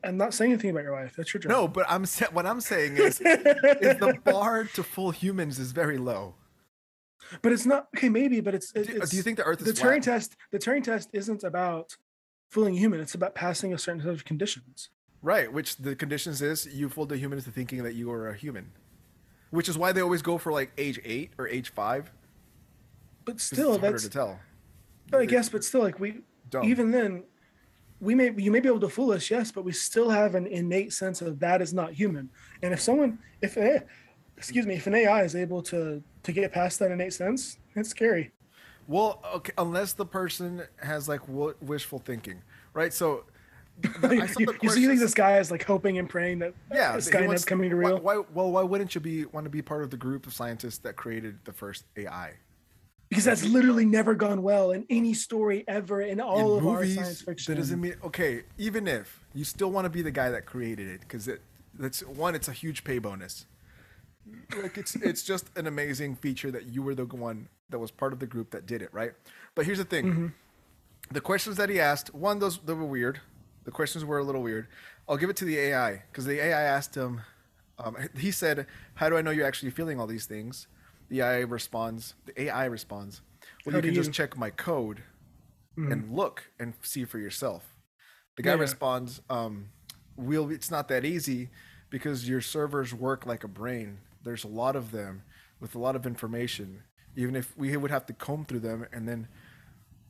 I'm 0.04 0.16
not 0.16 0.34
saying 0.34 0.52
anything 0.52 0.70
about 0.70 0.84
your 0.84 0.92
wife. 0.92 1.14
That's 1.16 1.32
your 1.34 1.40
job. 1.40 1.50
No, 1.50 1.68
but 1.68 1.86
I'm 1.88 2.04
what 2.32 2.46
I'm 2.46 2.60
saying 2.60 2.96
is, 2.96 3.20
is 3.20 3.98
the 3.98 4.18
bar 4.24 4.64
to 4.74 4.82
fool 4.82 5.10
humans 5.10 5.58
is 5.58 5.72
very 5.72 5.98
low. 5.98 6.34
but 7.42 7.52
it's 7.52 7.66
not 7.66 7.88
okay. 7.96 8.08
Maybe, 8.08 8.40
but 8.40 8.54
it's. 8.54 8.72
Do, 8.72 8.80
it's 8.82 9.10
do 9.10 9.16
you 9.16 9.22
think 9.22 9.38
the 9.38 9.44
Earth 9.44 9.60
is 9.60 9.66
the 9.66 9.72
Turing 9.72 10.02
test? 10.02 10.36
The 10.52 10.58
Turing 10.58 10.84
test 10.84 11.10
isn't 11.12 11.42
about 11.42 11.96
fooling 12.50 12.76
a 12.76 12.78
human. 12.78 13.00
It's 13.00 13.14
about 13.14 13.34
passing 13.34 13.74
a 13.74 13.78
certain 13.78 14.00
set 14.00 14.10
of 14.10 14.24
conditions. 14.24 14.90
Right, 15.22 15.52
which 15.52 15.76
the 15.76 15.96
conditions 15.96 16.42
is 16.42 16.66
you 16.66 16.88
fooled 16.88 17.08
the 17.08 17.16
human 17.16 17.38
into 17.38 17.50
thinking 17.50 17.82
that 17.82 17.94
you 17.94 18.10
are 18.12 18.28
a 18.28 18.36
human, 18.36 18.70
which 19.50 19.68
is 19.68 19.76
why 19.76 19.90
they 19.92 20.00
always 20.00 20.22
go 20.22 20.38
for 20.38 20.52
like 20.52 20.70
age 20.78 21.00
eight 21.04 21.32
or 21.38 21.48
age 21.48 21.70
five. 21.70 22.12
But 23.24 23.40
still, 23.40 23.74
it's 23.74 23.80
harder 23.82 23.98
to 23.98 24.10
tell. 24.10 24.38
But 25.10 25.20
I 25.22 25.24
guess, 25.24 25.48
but 25.48 25.64
still, 25.64 25.82
like 25.82 25.98
we, 25.98 26.20
Dumb. 26.50 26.64
even 26.64 26.92
then, 26.92 27.24
we 28.00 28.14
may 28.14 28.32
you 28.36 28.50
may 28.50 28.60
be 28.60 28.68
able 28.68 28.80
to 28.80 28.88
fool 28.88 29.12
us, 29.12 29.30
yes, 29.30 29.50
but 29.50 29.64
we 29.64 29.72
still 29.72 30.10
have 30.10 30.34
an 30.34 30.46
innate 30.46 30.92
sense 30.92 31.22
of 31.22 31.38
that 31.40 31.62
is 31.62 31.72
not 31.72 31.92
human. 31.92 32.28
And 32.62 32.72
if 32.74 32.80
someone, 32.80 33.18
if 33.42 33.56
excuse 34.36 34.66
me, 34.66 34.74
if 34.74 34.86
an 34.86 34.94
AI 34.94 35.22
is 35.24 35.34
able 35.34 35.62
to 35.64 36.02
to 36.22 36.32
get 36.32 36.52
past 36.52 36.78
that 36.80 36.90
innate 36.90 37.12
sense, 37.14 37.58
it's 37.74 37.88
scary. 37.88 38.32
Well, 38.88 39.22
okay, 39.34 39.52
unless 39.58 39.94
the 39.94 40.06
person 40.06 40.62
has 40.78 41.08
like 41.08 41.26
what 41.28 41.60
wishful 41.62 41.98
thinking, 41.98 42.42
right? 42.72 42.92
So, 42.92 43.24
you, 43.82 43.90
I 44.02 44.26
saw 44.26 44.38
the 44.44 44.58
you- 44.62 44.70
so 44.70 44.76
you 44.78 44.88
think 44.88 45.00
this 45.00 45.14
guy 45.14 45.38
is 45.38 45.50
like 45.50 45.64
hoping 45.64 45.98
and 45.98 46.08
praying 46.08 46.38
that 46.40 46.54
yeah, 46.72 46.92
this 46.94 47.08
guy 47.08 47.26
wants- 47.26 47.42
Skynet's 47.42 47.44
coming 47.44 47.70
to 47.70 47.76
why- 47.76 47.88
real? 47.90 47.98
Why, 48.00 48.22
well, 48.32 48.52
why 48.52 48.62
wouldn't 48.62 48.94
you 48.94 49.00
be 49.00 49.24
want 49.26 49.44
to 49.44 49.50
be 49.50 49.62
part 49.62 49.82
of 49.82 49.90
the 49.90 49.96
group 49.96 50.26
of 50.26 50.34
scientists 50.34 50.78
that 50.78 50.94
created 50.96 51.38
the 51.44 51.52
first 51.52 51.84
AI? 51.96 52.34
Because 53.16 53.24
that's 53.24 53.44
literally 53.44 53.86
never 53.86 54.14
gone 54.14 54.42
well 54.42 54.72
in 54.72 54.84
any 54.90 55.14
story 55.14 55.64
ever 55.66 56.02
in 56.02 56.20
all 56.20 56.52
in 56.52 56.58
of 56.58 56.62
movies, 56.64 56.98
our 56.98 57.04
science 57.04 57.22
fiction. 57.22 57.54
that 57.54 57.60
doesn't 57.60 57.80
mean 57.80 57.94
okay. 58.04 58.42
Even 58.58 58.86
if 58.86 59.24
you 59.32 59.42
still 59.42 59.70
want 59.70 59.86
to 59.86 59.88
be 59.88 60.02
the 60.02 60.10
guy 60.10 60.28
that 60.28 60.44
created 60.44 60.86
it, 60.86 61.00
because 61.00 61.26
it 61.26 61.40
that's 61.78 62.00
one, 62.00 62.34
it's 62.34 62.48
a 62.48 62.52
huge 62.52 62.84
pay 62.84 62.98
bonus. 62.98 63.46
Like 64.60 64.76
it's 64.76 64.96
it's 64.96 65.22
just 65.22 65.48
an 65.56 65.66
amazing 65.66 66.16
feature 66.16 66.50
that 66.50 66.66
you 66.66 66.82
were 66.82 66.94
the 66.94 67.06
one 67.06 67.48
that 67.70 67.78
was 67.78 67.90
part 67.90 68.12
of 68.12 68.18
the 68.18 68.26
group 68.26 68.50
that 68.50 68.66
did 68.66 68.82
it, 68.82 68.90
right? 68.92 69.12
But 69.54 69.64
here's 69.64 69.78
the 69.78 69.84
thing: 69.84 70.04
Mm-hmm. 70.04 70.26
the 71.10 71.22
questions 71.22 71.56
that 71.56 71.70
he 71.70 71.80
asked, 71.80 72.14
one, 72.14 72.38
those 72.38 72.58
they 72.58 72.74
were 72.74 72.84
weird. 72.84 73.20
The 73.64 73.70
questions 73.70 74.04
were 74.04 74.18
a 74.18 74.24
little 74.24 74.42
weird. 74.42 74.66
I'll 75.08 75.16
give 75.16 75.30
it 75.30 75.36
to 75.36 75.46
the 75.46 75.56
AI 75.58 76.02
because 76.12 76.26
the 76.26 76.38
AI 76.38 76.62
asked 76.62 76.94
him. 76.94 77.22
Um, 77.78 77.96
he 78.18 78.30
said, 78.30 78.66
"How 78.96 79.08
do 79.08 79.16
I 79.16 79.22
know 79.22 79.30
you're 79.30 79.46
actually 79.46 79.70
feeling 79.70 79.98
all 79.98 80.06
these 80.06 80.26
things?" 80.26 80.66
The 81.08 81.20
AI 81.20 81.40
responds. 81.40 82.14
The 82.24 82.42
AI 82.42 82.64
responds, 82.66 83.22
"Well, 83.64 83.72
How 83.72 83.78
you 83.78 83.82
can 83.82 83.94
just 83.94 84.12
check 84.12 84.36
my 84.36 84.50
code 84.50 85.02
and 85.76 86.10
look 86.10 86.50
and 86.58 86.74
see 86.82 87.04
for 87.04 87.18
yourself." 87.18 87.76
The 88.36 88.42
guy 88.42 88.54
Yeah, 88.54 88.60
responds, 88.60 89.20
um, 89.30 89.70
"We'll. 90.16 90.50
It's 90.50 90.70
not 90.70 90.88
that 90.88 91.04
easy 91.04 91.50
because 91.90 92.28
your 92.28 92.40
servers 92.40 92.92
work 92.92 93.24
like 93.26 93.44
a 93.44 93.48
brain. 93.48 93.98
There's 94.22 94.44
a 94.44 94.48
lot 94.48 94.74
of 94.76 94.90
them 94.90 95.22
with 95.60 95.74
a 95.74 95.78
lot 95.78 95.94
of 95.96 96.06
information. 96.06 96.82
Even 97.14 97.36
if 97.36 97.56
we 97.56 97.74
would 97.76 97.90
have 97.90 98.04
to 98.06 98.12
comb 98.12 98.44
through 98.44 98.60
them 98.60 98.86
and 98.92 99.08
then 99.08 99.28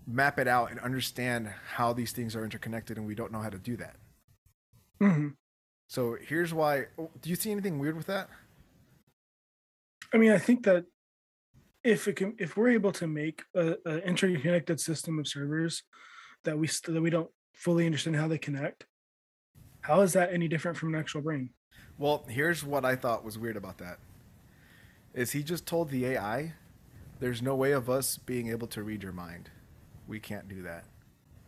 map 0.06 0.38
it 0.38 0.48
out 0.48 0.70
and 0.70 0.80
understand 0.80 1.48
how 1.48 1.92
these 1.92 2.12
things 2.12 2.34
are 2.34 2.42
interconnected, 2.44 2.96
and 2.96 3.06
we 3.06 3.14
don't 3.14 3.30
know 3.32 3.40
how 3.42 3.50
to 3.50 3.58
do 3.58 3.76
that." 3.76 3.96
Mhm. 5.00 5.36
So 5.88 6.14
here's 6.14 6.54
why. 6.54 6.86
oh, 6.98 7.10
Do 7.20 7.30
you 7.30 7.36
see 7.36 7.50
anything 7.52 7.78
weird 7.78 7.96
with 7.96 8.06
that? 8.06 8.28
I 10.12 10.18
mean, 10.18 10.32
I 10.32 10.38
think 10.38 10.64
that 10.64 10.84
if 11.84 12.08
it 12.08 12.16
can 12.16 12.34
if 12.38 12.56
we're 12.56 12.70
able 12.70 12.92
to 12.92 13.06
make 13.06 13.42
a, 13.54 13.76
a 13.86 13.98
interconnected 14.06 14.80
system 14.80 15.18
of 15.18 15.28
servers 15.28 15.82
that 16.44 16.58
we 16.58 16.68
that 16.86 17.00
we 17.00 17.10
don't 17.10 17.30
fully 17.54 17.86
understand 17.86 18.16
how 18.16 18.28
they 18.28 18.38
connect 18.38 18.84
how 19.80 20.00
is 20.00 20.12
that 20.12 20.32
any 20.32 20.48
different 20.48 20.76
from 20.76 20.92
an 20.92 21.00
actual 21.00 21.20
brain 21.22 21.48
Well, 21.96 22.24
here's 22.28 22.64
what 22.64 22.84
I 22.84 22.96
thought 22.96 23.24
was 23.24 23.38
weird 23.38 23.56
about 23.56 23.78
that. 23.78 23.98
Is 25.14 25.30
he 25.30 25.42
just 25.42 25.64
told 25.64 25.90
the 25.90 26.04
AI, 26.06 26.54
"There's 27.20 27.40
no 27.40 27.54
way 27.54 27.72
of 27.72 27.88
us 27.88 28.18
being 28.18 28.48
able 28.48 28.66
to 28.68 28.82
read 28.82 29.02
your 29.02 29.12
mind. 29.12 29.48
We 30.08 30.18
can't 30.20 30.48
do 30.48 30.62
that." 30.62 30.84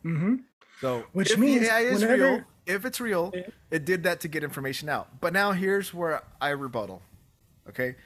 mm-hmm. 0.04 0.36
So, 0.80 1.04
Which 1.12 1.32
if 1.32 1.38
means 1.38 1.62
the 1.62 1.72
AI 1.72 1.80
is 1.80 2.00
whenever- 2.00 2.22
real, 2.22 2.44
if 2.64 2.84
it's 2.84 3.00
real, 3.00 3.32
it 3.70 3.84
did 3.84 4.04
that 4.04 4.20
to 4.20 4.28
get 4.28 4.42
information 4.44 4.88
out. 4.88 5.20
But 5.20 5.32
now 5.32 5.50
here's 5.52 5.92
where 5.92 6.22
I 6.40 6.50
rebuttal. 6.50 7.02
Okay, 7.68 7.96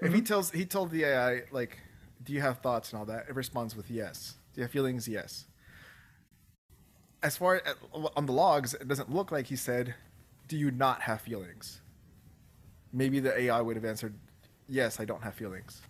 if 0.00 0.12
he 0.12 0.18
mm-hmm. 0.18 0.24
tells 0.24 0.50
he 0.50 0.64
told 0.64 0.90
the 0.90 1.04
AI 1.04 1.42
like, 1.50 1.78
"Do 2.22 2.32
you 2.32 2.40
have 2.40 2.58
thoughts 2.58 2.92
and 2.92 2.98
all 2.98 3.06
that?" 3.06 3.26
It 3.28 3.34
responds 3.34 3.74
with 3.76 3.90
yes. 3.90 4.36
Do 4.54 4.60
you 4.60 4.62
have 4.64 4.70
feelings? 4.70 5.08
Yes. 5.08 5.46
As 7.22 7.36
far 7.36 7.56
uh, 7.66 7.70
as 7.94 8.10
on 8.16 8.26
the 8.26 8.32
logs, 8.32 8.74
it 8.74 8.86
doesn't 8.86 9.12
look 9.12 9.32
like 9.32 9.46
he 9.46 9.56
said, 9.56 9.94
"Do 10.46 10.56
you 10.56 10.70
not 10.70 11.02
have 11.02 11.20
feelings?" 11.20 11.80
Maybe 12.92 13.20
the 13.20 13.38
AI 13.38 13.60
would 13.60 13.76
have 13.76 13.84
answered, 13.84 14.14
"Yes, 14.68 15.00
I 15.00 15.04
don't 15.04 15.22
have 15.22 15.34
feelings." 15.34 15.82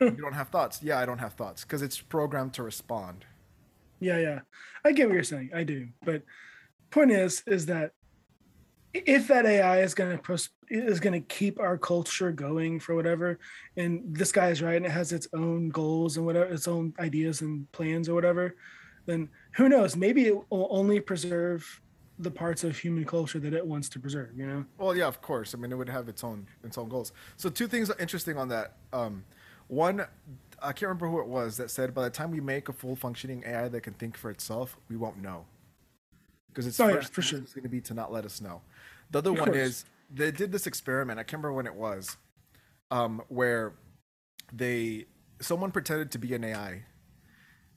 you 0.00 0.10
don't 0.10 0.34
have 0.34 0.48
thoughts? 0.48 0.82
Yeah, 0.82 0.98
I 0.98 1.06
don't 1.06 1.18
have 1.18 1.34
thoughts 1.34 1.62
because 1.64 1.82
it's 1.82 2.00
programmed 2.00 2.54
to 2.54 2.62
respond. 2.62 3.24
Yeah, 4.00 4.18
yeah. 4.18 4.40
I 4.84 4.92
get 4.92 5.08
what 5.08 5.14
you're 5.14 5.22
saying. 5.22 5.50
I 5.54 5.62
do. 5.62 5.88
But 6.04 6.22
point 6.90 7.10
is 7.12 7.42
is 7.46 7.66
that 7.66 7.92
if 8.94 9.28
that 9.28 9.46
AI 9.46 9.80
is 9.80 9.94
going 9.94 10.10
to 10.16 10.22
pros- 10.22 10.50
is 10.68 11.00
going 11.00 11.12
to 11.12 11.34
keep 11.34 11.58
our 11.58 11.78
culture 11.78 12.30
going 12.30 12.78
for 12.78 12.94
whatever 12.94 13.38
and 13.76 14.02
this 14.06 14.32
guy 14.32 14.48
is 14.48 14.62
right 14.62 14.76
and 14.76 14.86
it 14.86 14.90
has 14.90 15.12
its 15.12 15.28
own 15.34 15.68
goals 15.68 16.16
and 16.16 16.26
whatever 16.26 16.52
its 16.52 16.68
own 16.68 16.92
ideas 16.98 17.40
and 17.40 17.70
plans 17.72 18.08
or 18.08 18.14
whatever, 18.14 18.56
then 19.06 19.28
who 19.52 19.68
knows, 19.68 19.96
maybe 19.96 20.26
it 20.26 20.34
will 20.50 20.68
only 20.70 21.00
preserve 21.00 21.80
the 22.18 22.30
parts 22.30 22.62
of 22.62 22.78
human 22.78 23.04
culture 23.04 23.38
that 23.40 23.52
it 23.52 23.66
wants 23.66 23.88
to 23.88 23.98
preserve, 23.98 24.30
you 24.36 24.46
know? 24.46 24.64
Well, 24.78 24.96
yeah, 24.96 25.06
of 25.06 25.20
course. 25.20 25.54
I 25.54 25.58
mean, 25.58 25.72
it 25.72 25.76
would 25.76 25.88
have 25.88 26.08
its 26.08 26.22
own 26.22 26.46
its 26.62 26.78
own 26.78 26.88
goals. 26.88 27.12
So 27.36 27.48
two 27.48 27.66
things 27.66 27.90
are 27.90 27.98
interesting 27.98 28.36
on 28.36 28.48
that. 28.48 28.76
Um, 28.92 29.24
one, 29.68 30.06
I 30.60 30.72
can't 30.72 30.82
remember 30.82 31.08
who 31.08 31.20
it 31.20 31.26
was 31.26 31.56
that 31.56 31.70
said 31.70 31.94
by 31.94 32.04
the 32.04 32.10
time 32.10 32.30
we 32.30 32.40
make 32.40 32.68
a 32.68 32.72
full 32.72 32.94
functioning 32.94 33.42
AI 33.46 33.68
that 33.68 33.80
can 33.80 33.94
think 33.94 34.16
for 34.16 34.30
itself, 34.30 34.76
we 34.88 34.96
won't 34.96 35.20
know 35.20 35.46
because 36.52 36.66
its 36.66 36.80
Oh, 36.80 36.88
yeah, 36.88 37.00
first 37.00 37.12
for 37.12 37.22
sure. 37.22 37.46
is 37.46 37.52
going 37.54 37.64
to 37.64 37.68
be 37.68 37.80
to 37.82 37.94
not 37.94 38.12
let 38.12 38.24
us 38.24 38.40
know. 38.40 38.62
The 39.10 39.18
other 39.18 39.32
Of 39.32 39.40
one 39.40 39.42
course. 39.42 39.54
is 39.54 39.84
they 40.14 40.30
did 40.30 40.52
this 40.52 40.66
experiment. 40.66 41.18
I 41.18 41.22
can't 41.22 41.42
remember 41.42 41.54
when 41.54 41.66
it 41.66 41.74
was, 41.74 42.16
um, 42.90 43.22
where 43.28 43.74
they 44.52 45.06
someone 45.40 45.72
pretended 45.72 46.10
to 46.12 46.18
be 46.18 46.34
an 46.34 46.44
AI, 46.44 46.82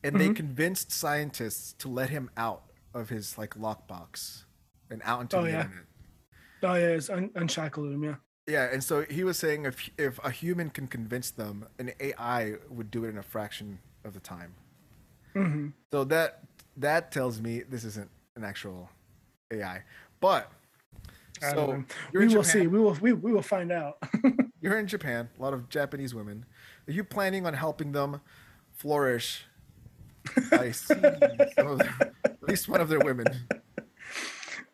and 0.04 0.18
Mm-hmm. 0.18 0.20
they 0.20 0.30
convinced 0.30 0.92
scientists 0.92 1.74
to 1.80 1.90
let 1.90 2.10
him 2.10 2.30
out 2.38 2.64
of 2.94 3.10
his 3.10 3.38
like 3.38 3.52
lockbox 3.56 4.44
and 4.90 5.02
out 5.06 5.22
into 5.22 5.40
Oh, 5.40 5.40
the 5.40 5.46
yeah. 5.46 5.68
internet. 5.68 5.86
Oh 6.64 6.76
yeah, 6.76 6.90
it's 6.90 7.10
un- 7.10 7.32
unshackled 7.36 7.92
him, 7.94 8.04
yeah. 8.04 8.16
Yeah, 8.48 8.70
and 8.72 8.84
so 8.84 9.04
he 9.04 9.24
was 9.24 9.38
saying 9.38 9.66
if 9.66 9.90
if 9.98 10.20
a 10.24 10.30
human 10.32 10.70
can 10.70 10.88
convince 10.88 11.32
them, 11.32 11.68
an 11.80 11.94
AI 12.00 12.56
would 12.70 12.92
do 12.92 13.04
it 13.06 13.10
in 13.10 13.18
a 13.18 13.24
fraction 13.24 13.80
of 14.04 14.14
the 14.14 14.20
time. 14.20 14.54
hmm 15.36 15.68
So 15.92 16.04
that 16.06 16.44
that 16.78 17.12
tells 17.12 17.40
me 17.42 17.62
this 17.62 17.84
isn't 17.84 18.10
an 18.36 18.44
actual 18.44 18.90
AI. 19.52 19.82
But 20.20 20.52
so 21.41 21.84
we 22.14 22.20
will 22.22 22.28
Japan. 22.30 22.44
see. 22.44 22.68
We 22.68 22.80
will 22.80 22.98
we, 23.02 23.14
we 23.14 23.32
will 23.34 23.41
find 23.41 23.72
out. 23.72 23.98
You're 24.62 24.80
in 24.80 24.88
Japan. 24.88 25.30
A 25.38 25.41
lot 25.41 25.53
of 25.53 25.70
Japanese 25.70 26.14
women. 26.16 26.45
Are 26.88 26.91
you 26.91 27.03
planning 27.03 27.45
on 27.45 27.53
helping 27.53 27.91
them 27.91 28.22
flourish? 28.72 29.45
I 30.52 30.72
see 30.72 30.95
some 31.56 31.68
of 31.68 31.80
their- 31.80 32.14
at 32.26 32.44
least 32.49 32.68
one 32.70 32.82
of 32.82 32.90
their 32.90 32.99
women. 32.99 33.28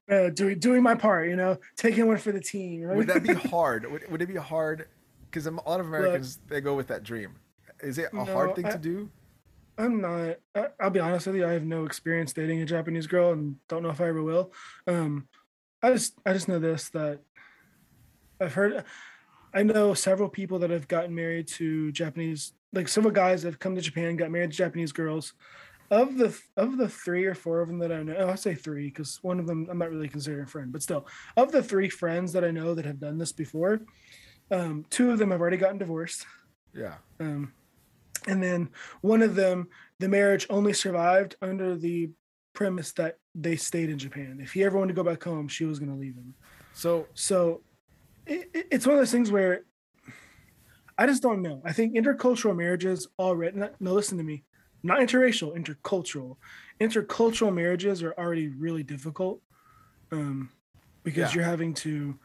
uh, 0.09 0.29
doing 0.29 0.59
doing 0.59 0.81
my 0.83 0.95
part, 0.95 1.29
you 1.29 1.35
know, 1.35 1.57
taking 1.77 2.07
one 2.07 2.17
for 2.17 2.31
the 2.31 2.39
team. 2.41 2.83
Right? 2.83 2.97
Would 2.97 3.07
that 3.07 3.23
be 3.23 3.33
hard? 3.49 3.89
Would, 3.91 4.09
would 4.11 4.21
it 4.21 4.27
be 4.27 4.35
hard? 4.35 4.87
Because 5.29 5.45
a 5.47 5.51
lot 5.51 5.79
of 5.79 5.87
Americans 5.87 6.39
they 6.47 6.61
go 6.61 6.75
with 6.75 6.87
that 6.87 7.03
dream. 7.03 7.35
Is 7.81 7.97
it 7.97 8.11
a 8.13 8.15
No, 8.17 8.25
hard 8.25 8.55
thing 8.55 8.65
I- 8.65 8.71
to 8.71 8.77
do? 8.77 9.09
I'm 9.81 9.99
not. 9.99 10.37
I, 10.55 10.67
I'll 10.79 10.91
be 10.91 10.99
honest 10.99 11.25
with 11.25 11.35
you. 11.35 11.45
I 11.45 11.53
have 11.53 11.65
no 11.65 11.85
experience 11.85 12.33
dating 12.33 12.61
a 12.61 12.65
Japanese 12.65 13.07
girl, 13.07 13.31
and 13.31 13.55
don't 13.67 13.81
know 13.81 13.89
if 13.89 13.99
I 13.99 14.07
ever 14.07 14.21
will. 14.21 14.53
Um, 14.85 15.27
I 15.81 15.91
just 15.91 16.13
I 16.25 16.33
just 16.33 16.47
know 16.47 16.59
this 16.59 16.89
that 16.89 17.19
I've 18.39 18.53
heard. 18.53 18.83
I 19.53 19.63
know 19.63 19.93
several 19.93 20.29
people 20.29 20.59
that 20.59 20.69
have 20.69 20.87
gotten 20.87 21.15
married 21.15 21.47
to 21.49 21.91
Japanese, 21.91 22.53
like 22.73 22.87
several 22.87 23.11
guys 23.11 23.41
that 23.41 23.49
have 23.49 23.59
come 23.59 23.75
to 23.75 23.81
Japan, 23.81 24.15
got 24.15 24.31
married 24.31 24.51
to 24.51 24.57
Japanese 24.57 24.91
girls. 24.91 25.33
Of 25.89 26.17
the 26.17 26.39
of 26.55 26.77
the 26.77 26.87
three 26.87 27.25
or 27.25 27.35
four 27.35 27.59
of 27.59 27.67
them 27.67 27.79
that 27.79 27.91
I 27.91 28.03
know, 28.03 28.15
oh, 28.17 28.29
I 28.29 28.35
say 28.35 28.53
three 28.53 28.85
because 28.85 29.19
one 29.23 29.39
of 29.39 29.47
them 29.47 29.67
I'm 29.69 29.79
not 29.79 29.89
really 29.89 30.07
considering 30.07 30.43
a 30.43 30.47
friend, 30.47 30.71
but 30.71 30.83
still, 30.83 31.07
of 31.35 31.51
the 31.51 31.63
three 31.63 31.89
friends 31.89 32.31
that 32.33 32.45
I 32.45 32.51
know 32.51 32.75
that 32.75 32.85
have 32.85 32.99
done 32.99 33.17
this 33.17 33.33
before, 33.33 33.81
um, 34.51 34.85
two 34.89 35.11
of 35.11 35.17
them 35.17 35.31
have 35.31 35.41
already 35.41 35.57
gotten 35.57 35.79
divorced. 35.79 36.25
Yeah. 36.73 36.95
Um, 37.19 37.51
and 38.27 38.41
then 38.41 38.69
one 39.01 39.21
of 39.21 39.35
them, 39.35 39.67
the 39.99 40.09
marriage 40.09 40.45
only 40.49 40.73
survived 40.73 41.35
under 41.41 41.75
the 41.75 42.09
premise 42.53 42.91
that 42.93 43.17
they 43.33 43.55
stayed 43.55 43.89
in 43.89 43.97
Japan. 43.97 44.39
If 44.41 44.51
he 44.53 44.63
ever 44.63 44.77
wanted 44.77 44.95
to 44.95 45.01
go 45.03 45.09
back 45.09 45.23
home, 45.23 45.47
she 45.47 45.65
was 45.65 45.79
going 45.79 45.91
to 45.91 45.97
leave 45.97 46.15
him. 46.15 46.33
So 46.73 47.07
So 47.13 47.61
it, 48.27 48.49
it- 48.53 48.67
it's 48.71 48.85
one 48.85 48.95
of 48.95 48.99
those 49.01 49.11
things 49.11 49.31
where 49.31 49.63
I 50.97 51.07
just 51.07 51.23
don't 51.23 51.41
know. 51.41 51.61
I 51.65 51.73
think 51.73 51.95
intercultural 51.95 52.55
marriages 52.55 53.07
already, 53.17 53.57
no, 53.57 53.69
no, 53.79 53.93
listen 53.93 54.17
to 54.17 54.23
me, 54.23 54.43
not 54.83 54.99
interracial, 54.99 55.55
intercultural. 55.57 56.37
Intercultural 56.79 57.53
marriages 57.53 58.03
are 58.03 58.13
already 58.17 58.49
really 58.49 58.83
difficult 58.83 59.41
um, 60.11 60.51
because 61.03 61.31
Yeah. 61.33 61.35
you're 61.41 61.49
having 61.49 61.73
to 61.75 62.19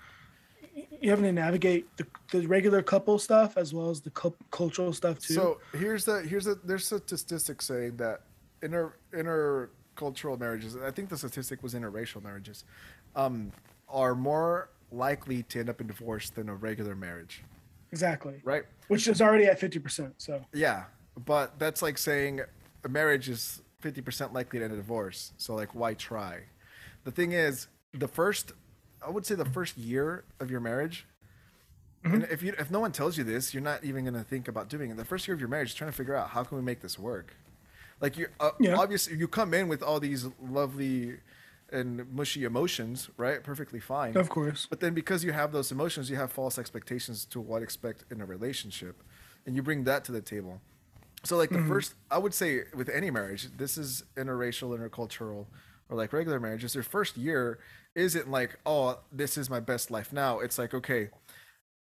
having 1.03 1.25
to 1.25 1.33
navigate 1.33 1.87
the, 1.97 2.07
the 2.33 2.47
regular 2.47 2.83
couple 2.83 3.19
stuff 3.19 3.57
as 3.57 3.73
well 3.73 3.91
as 3.91 4.01
the 4.01 4.11
cul- 4.11 4.37
cultural 4.51 4.93
stuff 4.93 5.19
too. 5.19 5.35
So 5.35 5.59
here's 5.73 6.05
the 6.05 6.23
here's 6.23 6.45
the 6.45 6.59
there's 6.65 6.87
statistics 6.87 7.67
saying 7.67 7.97
that 7.97 8.23
inter 8.63 8.95
intercultural 9.13 10.39
marriages, 10.39 10.77
I 10.77 10.91
think 10.91 11.09
the 11.09 11.19
statistic 11.19 11.63
was 11.63 11.75
interracial 11.75 12.23
marriages, 12.23 12.65
um, 13.15 13.53
are 13.89 14.15
more 14.15 14.71
likely 14.93 15.43
to 15.45 15.61
end 15.61 15.69
up 15.69 15.81
in 15.81 15.87
divorce 15.87 16.31
than 16.31 16.49
a 16.49 16.55
regular 16.55 16.95
marriage, 16.95 17.43
exactly, 17.93 18.41
right? 18.45 18.65
which 18.89 19.09
is 19.09 19.21
already 19.21 19.47
at 19.47 19.59
fifty 19.59 19.79
percent. 19.79 20.15
So 20.19 20.43
Yeah, 20.53 20.85
but 21.25 21.59
that's 21.59 21.83
like 21.83 21.99
saying 21.99 22.41
a 22.85 22.89
marriage 22.89 23.29
is 23.29 23.63
fifty 23.81 24.01
percent 24.01 24.33
likely 24.33 24.59
to 24.59 24.65
end 24.65 24.75
in 24.75 24.79
divorce. 24.79 25.33
So 25.39 25.55
like, 25.55 25.75
why 25.75 25.95
try? 25.95 26.41
The 27.05 27.11
thing 27.13 27.33
is, 27.33 27.69
the 27.93 28.09
first, 28.09 28.53
I 29.07 29.11
would 29.11 29.25
say, 29.25 29.35
the 29.37 29.45
first 29.45 29.79
year 29.79 30.25
of 30.41 30.51
your 30.51 30.61
marriage. 30.61 31.07
And 32.05 32.23
if 32.31 32.41
you 32.41 32.55
if 32.57 32.71
no 32.71 32.79
one 32.79 32.93
tells 32.93 33.19
you 33.19 33.25
this, 33.25 33.53
you're 33.53 33.63
not 33.65 33.83
even 33.83 34.05
gonna 34.05 34.23
think 34.23 34.47
about 34.47 34.69
doing 34.69 34.91
it. 34.93 34.97
The 34.97 35.05
first 35.05 35.27
year 35.27 35.35
of 35.35 35.41
your 35.41 35.49
marriage, 35.49 35.71
is 35.71 35.75
trying 35.75 35.91
to 35.91 35.97
figure 35.97 36.15
out 36.15 36.29
how 36.31 36.45
can 36.45 36.57
we 36.57 36.63
make 36.63 36.81
this 36.81 36.99
work. 37.01 37.35
Like 38.01 38.17
you, 38.17 38.29
uh, 38.39 38.51
Yeah. 38.61 38.77
obviously, 38.77 39.17
you 39.17 39.27
come 39.27 39.53
in 39.53 39.67
with 39.67 39.83
all 39.83 39.99
these 39.99 40.27
lovely 40.41 41.19
and 41.73 42.09
mushy 42.13 42.45
emotions, 42.45 43.11
right? 43.17 43.43
Perfectly 43.43 43.81
fine. 43.81 44.17
of 44.17 44.29
course, 44.29 44.67
But 44.71 44.79
then 44.79 44.95
because 44.95 45.25
you 45.25 45.33
have 45.33 45.51
those 45.51 45.73
emotions, 45.73 46.09
you 46.09 46.15
have 46.17 46.31
false 46.31 46.59
expectations 46.59 47.25
to 47.27 47.41
what 47.41 47.61
expect 47.63 48.05
in 48.13 48.21
a 48.21 48.25
relationship, 48.27 49.03
and 49.45 49.57
you 49.57 49.63
bring 49.63 49.83
that 49.85 50.05
to 50.05 50.13
the 50.13 50.21
table. 50.21 50.61
So 51.25 51.37
like 51.37 51.51
the 51.51 51.65
first, 51.65 51.95
I 52.09 52.19
would 52.19 52.35
say 52.35 52.65
with 52.73 52.89
any 52.89 53.11
marriage, 53.11 53.49
this 53.57 53.77
is 53.77 54.05
interracial, 54.17 54.79
intercultural, 54.79 55.47
or 55.89 55.97
like 55.97 56.13
regular 56.13 56.39
marriages. 56.39 56.75
Their 56.75 56.85
first 56.85 57.17
year 57.17 57.59
isn't 57.97 58.31
like, 58.31 58.59
oh, 58.67 59.01
this 59.13 59.39
is 59.39 59.51
my 59.51 59.61
best 59.61 59.91
life 59.91 60.13
now. 60.13 60.41
It's 60.41 60.59
like, 60.59 60.75
okay, 60.75 61.11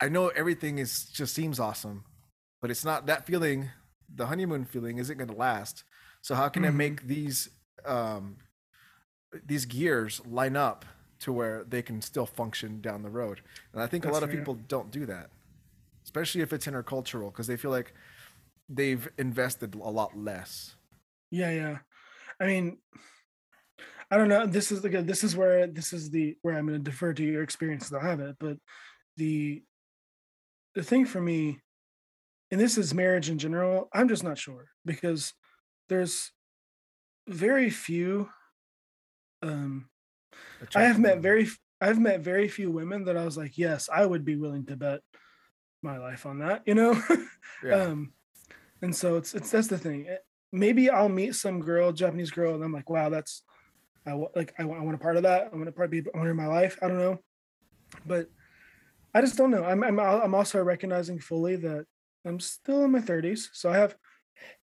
I 0.02 0.10
know 0.10 0.30
everything 0.30 0.78
is 0.80 1.06
just 1.06 1.36
seems 1.36 1.60
awesome, 1.60 2.06
but 2.62 2.72
it's 2.72 2.86
not 2.86 3.08
that 3.08 3.26
feeling. 3.26 3.70
The 4.14 4.28
honeymoon 4.28 4.66
feeling 4.66 5.00
isn't 5.00 5.18
going 5.18 5.30
to 5.30 5.36
last. 5.36 5.84
So 6.22 6.36
how 6.36 6.50
can 6.50 6.66
I 6.66 6.70
Mhm. 6.70 6.76
make 6.76 7.08
these 7.08 7.50
um, 7.86 8.38
these 9.46 9.66
gears 9.66 10.22
line 10.26 10.56
up 10.56 10.86
to 11.20 11.34
where 11.34 11.64
they 11.64 11.82
can 11.82 12.02
still 12.02 12.26
function 12.26 12.82
down 12.82 13.02
the 13.04 13.10
road? 13.10 13.42
And 13.74 13.82
I 13.82 13.88
think 13.88 14.06
a 14.06 14.08
That's 14.08 14.14
lot 14.14 14.24
of 14.24 14.30
people 14.32 14.56
don't 14.56 14.92
do 14.92 15.06
that, 15.08 15.32
especially 16.06 16.42
if 16.42 16.54
it's 16.54 16.68
intercultural, 16.68 17.32
because 17.32 17.48
they 17.48 17.58
feel 17.58 17.72
like 17.72 17.94
they've 18.70 19.08
invested 19.18 19.76
a 19.76 19.78
lot 19.80 20.18
less. 20.18 20.76
yeah, 21.32 21.52
yeah. 21.52 21.78
I 22.40 22.46
mean, 22.48 22.78
I 24.10 24.18
don't 24.18 24.30
know. 24.30 24.46
This 24.46 24.72
is 24.72 24.82
the 24.82 24.90
this 24.90 25.24
is 25.24 25.36
where 25.36 25.68
this 25.68 25.92
is 25.92 26.10
the 26.10 26.38
where 26.42 26.58
I'm 26.58 26.68
going 26.68 26.84
to 26.84 26.92
defer 26.92 27.14
to 27.14 27.24
your 27.24 27.44
experience. 27.44 27.92
I 27.94 28.06
have 28.06 28.20
it, 28.20 28.38
but 28.40 28.58
the 29.18 29.64
the 30.76 30.84
thing 30.84 31.06
for 31.06 31.20
me, 31.20 31.60
and 32.52 32.60
this 32.62 32.78
is 32.78 32.94
marriage 32.94 33.30
in 33.30 33.38
general. 33.38 33.90
I'm 33.94 34.08
just 34.08 34.24
not 34.24 34.38
sure 34.38 34.70
because 34.86 35.34
there's 35.90 36.32
very 37.28 37.70
few. 37.70 38.30
Um, 39.42 39.90
I 40.76 40.84
have 40.84 41.00
met 41.00 41.20
very 41.20 41.48
I've 41.82 42.00
met 42.00 42.22
very 42.22 42.48
few 42.48 42.72
women 42.72 43.06
that 43.06 43.18
I 43.18 43.26
was 43.26 43.38
like, 43.38 43.58
yes, 43.58 43.90
I 43.94 44.06
would 44.06 44.26
be 44.26 44.36
willing 44.36 44.66
to 44.68 44.76
bet 44.78 45.02
my 45.82 45.98
life 45.98 46.26
on 46.26 46.40
that. 46.40 46.64
You 46.66 46.76
know. 46.76 47.02
yeah. 47.64 47.84
um 47.84 48.14
And 48.82 48.96
so 48.96 49.18
it's 49.18 49.34
it's 49.36 49.52
that's 49.52 49.68
the 49.68 49.78
thing. 49.78 50.08
Eh, 50.08 50.18
Maybe 50.54 50.90
I'll 50.90 51.10
meet 51.10 51.36
some 51.36 51.60
girl, 51.60 51.92
Japanese 51.92 52.32
girl, 52.32 52.56
and 52.56 52.64
I'm 52.64 52.72
like, 52.72 52.90
wow, 52.90 53.10
that's 53.10 53.44
I 54.08 54.14
like 54.36 54.54
I 54.58 54.64
want 54.64 54.82
I 54.82 54.84
want 54.84 54.96
a 54.96 55.00
part 55.00 55.18
of 55.18 55.24
that. 55.24 55.50
I 55.52 55.56
want 55.56 55.66
to 55.66 55.72
probably 55.72 56.02
be 56.02 56.10
owner 56.16 56.32
of 56.32 56.38
my 56.38 56.48
life. 56.48 56.80
I 56.82 56.88
don't 56.88 56.98
know, 56.98 57.20
but 58.06 58.30
I 59.14 59.22
just 59.22 59.38
don't 59.38 59.52
know. 59.52 59.64
I'm 59.64 59.84
I'm 59.84 60.00
I'm 60.00 60.34
also 60.34 60.64
recognizing 60.64 61.20
fully 61.20 61.58
that 61.58 61.86
I'm 62.26 62.40
still 62.40 62.84
in 62.84 62.92
my 62.92 63.00
30s, 63.00 63.50
so 63.54 63.70
I 63.70 63.78
have 63.78 63.96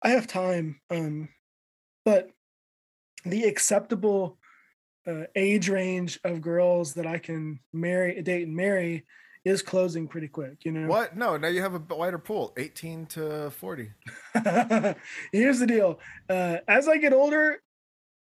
I 0.02 0.10
have 0.10 0.26
time. 0.26 0.80
Um, 0.90 1.28
but 2.04 2.30
the 3.24 3.44
acceptable 3.44 4.38
uh, 5.06 5.24
age 5.36 5.68
range 5.68 6.18
of 6.24 6.40
girls 6.40 6.94
that 6.94 7.06
I 7.06 7.18
can 7.18 7.60
marry, 7.72 8.20
date, 8.22 8.46
and 8.46 8.56
marry 8.56 9.06
is 9.44 9.62
closing 9.62 10.06
pretty 10.08 10.28
quick. 10.28 10.64
You 10.64 10.72
know 10.72 10.88
What? 10.88 11.16
No, 11.16 11.36
now 11.36 11.48
you 11.48 11.62
have 11.62 11.74
a 11.74 11.94
wider 11.94 12.18
pool, 12.18 12.52
18 12.56 13.06
to 13.06 13.50
40. 13.50 13.90
Here's 15.32 15.58
the 15.58 15.66
deal. 15.66 16.00
Uh, 16.28 16.58
as 16.68 16.88
I 16.88 16.98
get 16.98 17.12
older, 17.12 17.60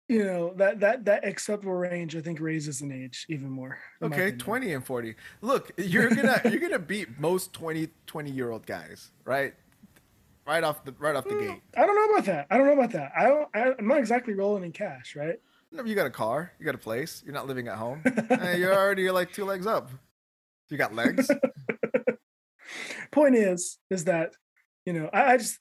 you 0.09 0.25
know 0.25 0.53
that 0.57 0.81
that 0.81 1.05
that 1.07 1.27
acceptable 1.27 1.73
range 1.73 2.15
I 2.15 2.21
think 2.21 2.41
raises 2.41 2.83
an 2.83 2.93
age 2.93 3.27
even 3.29 3.49
more. 3.49 3.79
Okay, 4.03 4.33
20 4.33 4.75
and 4.75 4.85
40. 4.85 5.15
Look, 5.41 5.73
you're 5.79 6.11
gonna 6.11 6.41
you're 6.45 6.61
gonna 6.61 6.79
beat 6.79 7.19
most 7.19 7.53
20 7.53 7.89
20 8.07 8.31
year 8.31 8.51
old 8.51 8.67
guys, 8.67 9.11
right? 9.25 9.55
Right 10.47 10.63
off 10.63 10.85
the 10.85 10.95
right 10.99 11.17
off 11.17 11.25
the 11.25 11.39
gate. 11.39 11.63
I 11.77 11.87
don't 11.87 11.95
know 11.95 12.15
about 12.15 12.27
that. 12.27 12.47
I 12.51 12.59
don't 12.59 12.67
know 12.67 12.75
about 12.75 12.93
that. 12.93 13.13
I 13.17 13.29
don't. 13.29 13.49
I, 13.55 13.75
I'm 13.79 13.89
not 13.89 13.99
exactly 13.99 14.35
rolling 14.35 14.65
in 14.65 14.73
cash, 14.73 15.17
right? 15.17 15.39
No, 15.73 15.85
you 15.85 15.95
got 15.95 16.07
a 16.07 16.11
car, 16.11 16.53
you 16.59 16.67
got 16.67 16.75
a 16.75 16.79
place, 16.79 17.23
you're 17.25 17.35
not 17.35 17.49
living 17.49 17.67
at 17.69 17.77
home. 17.77 18.03
Eh, 18.31 18.57
you're 18.57 18.75
already 18.75 19.11
like 19.11 19.33
two 19.33 19.45
legs 19.45 19.67
up. 19.67 19.91
You 20.69 20.77
got 20.77 20.95
legs. 20.95 21.31
Point 23.11 23.35
is, 23.35 23.79
is 23.91 24.05
that 24.05 24.35
you 24.85 24.93
know 24.93 25.09
I, 25.13 25.33
I 25.33 25.37
just 25.39 25.59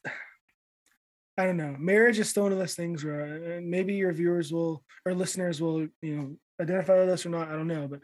I 1.38 1.45
don't 1.45 1.57
know. 1.57 1.76
Marriage 1.80 2.19
is 2.19 2.30
still 2.30 2.43
one 2.43 2.51
of 2.51 2.60
those 2.60 2.76
things 2.76 3.03
where 3.03 3.57
uh, 3.57 3.61
maybe 3.64 3.93
your 3.95 4.14
viewers 4.14 4.51
will 4.51 4.84
or 5.05 5.14
listeners 5.14 5.61
will 5.61 5.81
you 6.01 6.15
know 6.15 6.35
identify 6.61 6.99
with 6.99 7.10
us 7.10 7.26
or 7.26 7.30
not. 7.30 7.47
I 7.49 7.53
don't 7.53 7.68
know, 7.68 7.88
but 7.88 7.99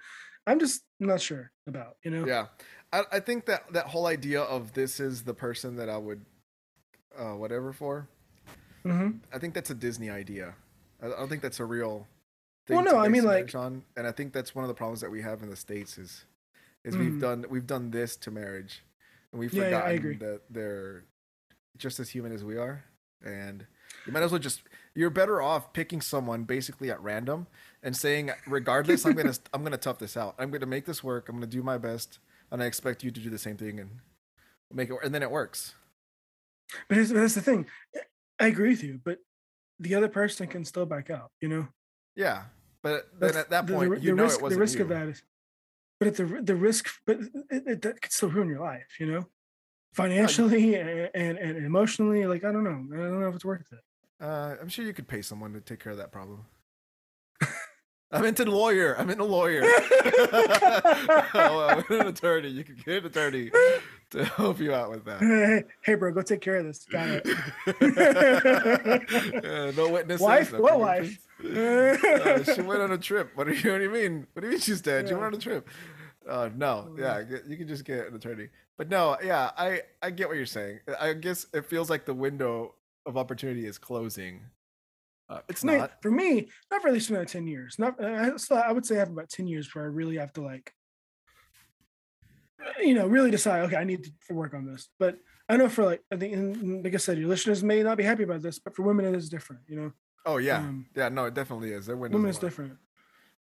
I'm 0.47 0.59
just 0.59 0.81
not 0.99 1.21
sure 1.21 1.51
about 1.67 1.95
you 2.03 2.09
know. 2.11 2.25
Yeah, 2.25 2.47
I, 2.91 3.03
I 3.11 3.19
think 3.19 3.45
that 3.45 3.71
that 3.73 3.85
whole 3.85 4.07
idea 4.07 4.41
of 4.41 4.73
this 4.73 4.99
is 4.99 5.23
the 5.23 5.33
person 5.33 5.75
that 5.75 5.89
I 5.89 5.97
would, 5.97 6.25
uh, 7.17 7.33
whatever 7.35 7.71
for. 7.71 8.07
hmm 8.83 9.11
I 9.31 9.37
think 9.37 9.53
that's 9.53 9.69
a 9.69 9.75
Disney 9.75 10.09
idea. 10.09 10.55
I 11.01 11.07
I 11.07 11.09
don't 11.09 11.29
think 11.29 11.41
that's 11.43 11.59
a 11.59 11.65
real. 11.65 12.07
Well, 12.67 12.83
to 12.83 12.91
no, 12.91 12.97
I 12.97 13.09
mean, 13.09 13.23
like- 13.25 13.53
on, 13.55 13.83
and 13.97 14.05
I 14.07 14.11
think 14.11 14.33
that's 14.33 14.53
one 14.55 14.63
of 14.63 14.67
the 14.69 14.75
problems 14.75 15.01
that 15.01 15.09
we 15.11 15.21
have 15.21 15.41
in 15.43 15.49
the 15.49 15.55
states 15.55 15.97
is, 15.97 16.25
is 16.83 16.95
we've 16.97 17.13
Mm. 17.13 17.21
done 17.21 17.45
we've 17.49 17.67
done 17.67 17.91
this 17.91 18.15
to 18.17 18.31
marriage, 18.31 18.83
and 19.31 19.39
we've 19.39 19.53
Yeah, 19.53 19.63
yeah, 19.63 19.69
forgotten 19.69 19.97
agree. 19.97 20.17
that 20.17 20.41
they're 20.49 21.03
just 21.77 21.99
as 21.99 22.09
human 22.09 22.31
as 22.31 22.43
we 22.43 22.57
are, 22.57 22.83
and 23.23 23.65
you 24.05 24.13
might 24.13 24.23
as 24.23 24.31
well 24.31 24.39
just 24.39 24.61
you're 24.95 25.09
better 25.09 25.41
off 25.41 25.73
picking 25.73 26.01
someone 26.01 26.43
basically 26.43 26.89
at 26.89 27.01
random 27.01 27.47
and 27.83 27.95
saying 27.95 28.31
regardless 28.47 29.05
I'm 29.05 29.13
gonna 29.13 29.33
I'm 29.53 29.63
gonna 29.63 29.77
tough 29.77 29.99
this 29.99 30.15
out 30.17 30.35
I'm 30.39 30.51
gonna 30.51 30.65
make 30.65 30.85
this 30.85 31.03
work 31.03 31.29
I'm 31.29 31.35
gonna 31.35 31.47
do 31.47 31.61
my 31.63 31.77
best 31.77 32.19
and 32.51 32.63
I 32.63 32.65
expect 32.65 33.03
you 33.03 33.11
to 33.11 33.19
do 33.19 33.29
the 33.29 33.37
same 33.37 33.57
thing 33.57 33.79
and 33.79 33.89
make 34.71 34.89
it 34.89 34.95
and 35.03 35.13
then 35.13 35.21
it 35.23 35.31
works. 35.31 35.75
But 36.87 37.07
that's 37.09 37.33
the 37.35 37.41
thing. 37.41 37.65
I 38.39 38.47
agree 38.47 38.69
with 38.69 38.83
you, 38.83 38.99
but 39.03 39.17
the 39.79 39.95
other 39.95 40.07
person 40.07 40.47
can 40.47 40.63
still 40.65 40.85
back 40.85 41.09
out. 41.09 41.31
You 41.41 41.49
know. 41.49 41.67
Yeah, 42.15 42.43
but 42.83 43.07
then 43.19 43.33
That's 43.33 43.37
at 43.37 43.49
that 43.49 43.67
the- 43.67 43.73
the 43.73 43.77
point 43.77 44.01
you 44.03 44.11
the 44.11 44.15
know 44.15 44.23
risk, 44.23 44.37
it 44.39 44.41
wasn't 44.43 44.57
the 44.57 44.61
risk 44.61 44.77
you. 44.77 44.83
of 44.83 44.89
that 44.89 45.07
is, 45.07 45.23
but 45.99 46.07
at 46.09 46.15
the 46.15 46.25
the 46.43 46.55
risk, 46.55 46.87
but 47.07 47.17
it, 47.49 47.63
it, 47.67 47.81
that 47.81 48.01
could 48.01 48.11
still 48.11 48.29
ruin 48.29 48.49
your 48.49 48.59
life, 48.61 48.85
you 48.99 49.07
know, 49.11 49.25
financially 49.93 50.75
and, 50.75 51.09
and 51.13 51.37
and 51.37 51.65
emotionally. 51.65 52.25
Like 52.25 52.43
I 52.43 52.51
don't 52.51 52.63
know, 52.63 52.85
I 52.93 52.97
don't 52.97 53.19
know 53.19 53.29
if 53.29 53.35
it's 53.35 53.45
worth 53.45 53.65
it. 53.71 53.79
Uh, 54.23 54.55
I'm 54.61 54.69
sure 54.69 54.85
you 54.85 54.93
could 54.93 55.07
pay 55.07 55.21
someone 55.21 55.53
to 55.53 55.61
take 55.61 55.79
care 55.79 55.91
of 55.91 55.97
that 55.97 56.11
problem. 56.11 56.45
I'm 58.11 58.25
into 58.25 58.43
the 58.43 58.49
lawyer. 58.51 58.95
I'm 58.97 59.07
into 59.11 59.23
lawyer. 59.23 59.61
oh, 61.35 61.67
I'm 61.69 61.83
an 61.99 62.07
attorney. 62.07 62.49
You 62.49 62.63
can 62.63 62.75
get 62.83 63.03
an 63.03 63.05
attorney 63.05 63.51
to 64.09 64.25
help 64.25 64.59
you 64.59 64.73
out 64.73 64.89
with 64.89 65.05
that. 65.05 65.19
Hey, 65.19 65.63
hey, 65.83 65.93
bro, 65.93 66.11
go 66.11 66.23
take 66.23 66.41
care 66.41 66.55
of 66.55 66.65
this. 66.65 66.85
Got 66.85 67.21
it. 67.23 67.23
Yeah, 69.43 69.71
no 69.75 69.89
witnesses. 69.89 70.21
Wife? 70.21 70.53
no 70.53 70.59
What 70.59 70.79
wife? 70.79 71.19
Uh, 71.39 72.43
she 72.43 72.61
went 72.61 72.81
on 72.81 72.91
a 72.91 72.97
trip. 72.97 73.31
What 73.35 73.45
do 73.47 73.53
you, 73.53 73.71
what 73.71 73.77
do 73.77 73.83
you 73.83 73.91
mean? 73.91 74.25
What 74.33 74.41
do 74.41 74.47
you 74.47 74.51
mean 74.53 74.59
she's 74.59 74.81
dead? 74.81 75.07
She 75.07 75.13
went 75.13 75.25
on 75.25 75.33
a 75.35 75.37
trip. 75.37 75.69
Uh, 76.29 76.49
no, 76.55 76.95
yeah, 76.97 77.23
you 77.47 77.57
can 77.57 77.67
just 77.67 77.83
get 77.83 78.07
an 78.07 78.15
attorney. 78.15 78.49
But 78.77 78.89
no, 78.89 79.17
yeah, 79.23 79.51
I 79.57 79.81
I 80.01 80.11
get 80.11 80.27
what 80.27 80.37
you're 80.37 80.45
saying. 80.45 80.79
I 80.99 81.13
guess 81.13 81.47
it 81.53 81.65
feels 81.65 81.89
like 81.89 82.05
the 82.05 82.13
window 82.13 82.75
of 83.05 83.17
opportunity 83.17 83.65
is 83.65 83.77
closing. 83.77 84.41
Uh, 85.27 85.41
it's 85.47 85.63
mean, 85.63 85.79
not. 85.79 86.01
for 86.01 86.11
me, 86.11 86.47
not 86.71 86.81
for 86.81 86.87
at 86.87 86.93
least 86.93 87.09
another 87.09 87.25
ten 87.25 87.47
years. 87.47 87.77
Not, 87.77 88.03
I, 88.03 88.35
still, 88.37 88.57
I 88.57 88.71
would 88.71 88.85
say 88.85 88.95
I 88.95 88.99
have 88.99 89.09
about 89.09 89.29
ten 89.29 89.47
years 89.47 89.73
where 89.73 89.83
I 89.83 89.87
really 89.87 90.17
have 90.17 90.33
to 90.33 90.41
like, 90.41 90.73
you 92.79 92.93
know, 92.93 93.07
really 93.07 93.31
decide. 93.31 93.61
Okay, 93.65 93.75
I 93.75 93.83
need 93.83 94.11
to 94.27 94.33
work 94.33 94.53
on 94.53 94.65
this. 94.65 94.89
But 94.99 95.17
I 95.47 95.57
know 95.57 95.69
for 95.69 95.85
like, 95.85 96.01
I 96.11 96.15
think, 96.15 96.83
like 96.83 96.93
I 96.93 96.97
said, 96.97 97.17
your 97.17 97.27
listeners 97.27 97.63
may 97.63 97.83
not 97.83 97.97
be 97.97 98.03
happy 98.03 98.23
about 98.23 98.41
this, 98.41 98.59
but 98.59 98.75
for 98.75 98.83
women, 98.83 99.05
it 99.05 99.15
is 99.15 99.29
different. 99.29 99.61
You 99.67 99.75
know, 99.75 99.91
Oh 100.25 100.37
yeah, 100.37 100.57
um, 100.57 100.85
yeah. 100.95 101.09
No, 101.09 101.25
it 101.25 101.33
definitely 101.33 101.71
is. 101.71 101.85
Their 101.85 101.97
window. 101.97 102.17
women 102.17 102.29
is 102.29 102.37
different. 102.37 102.73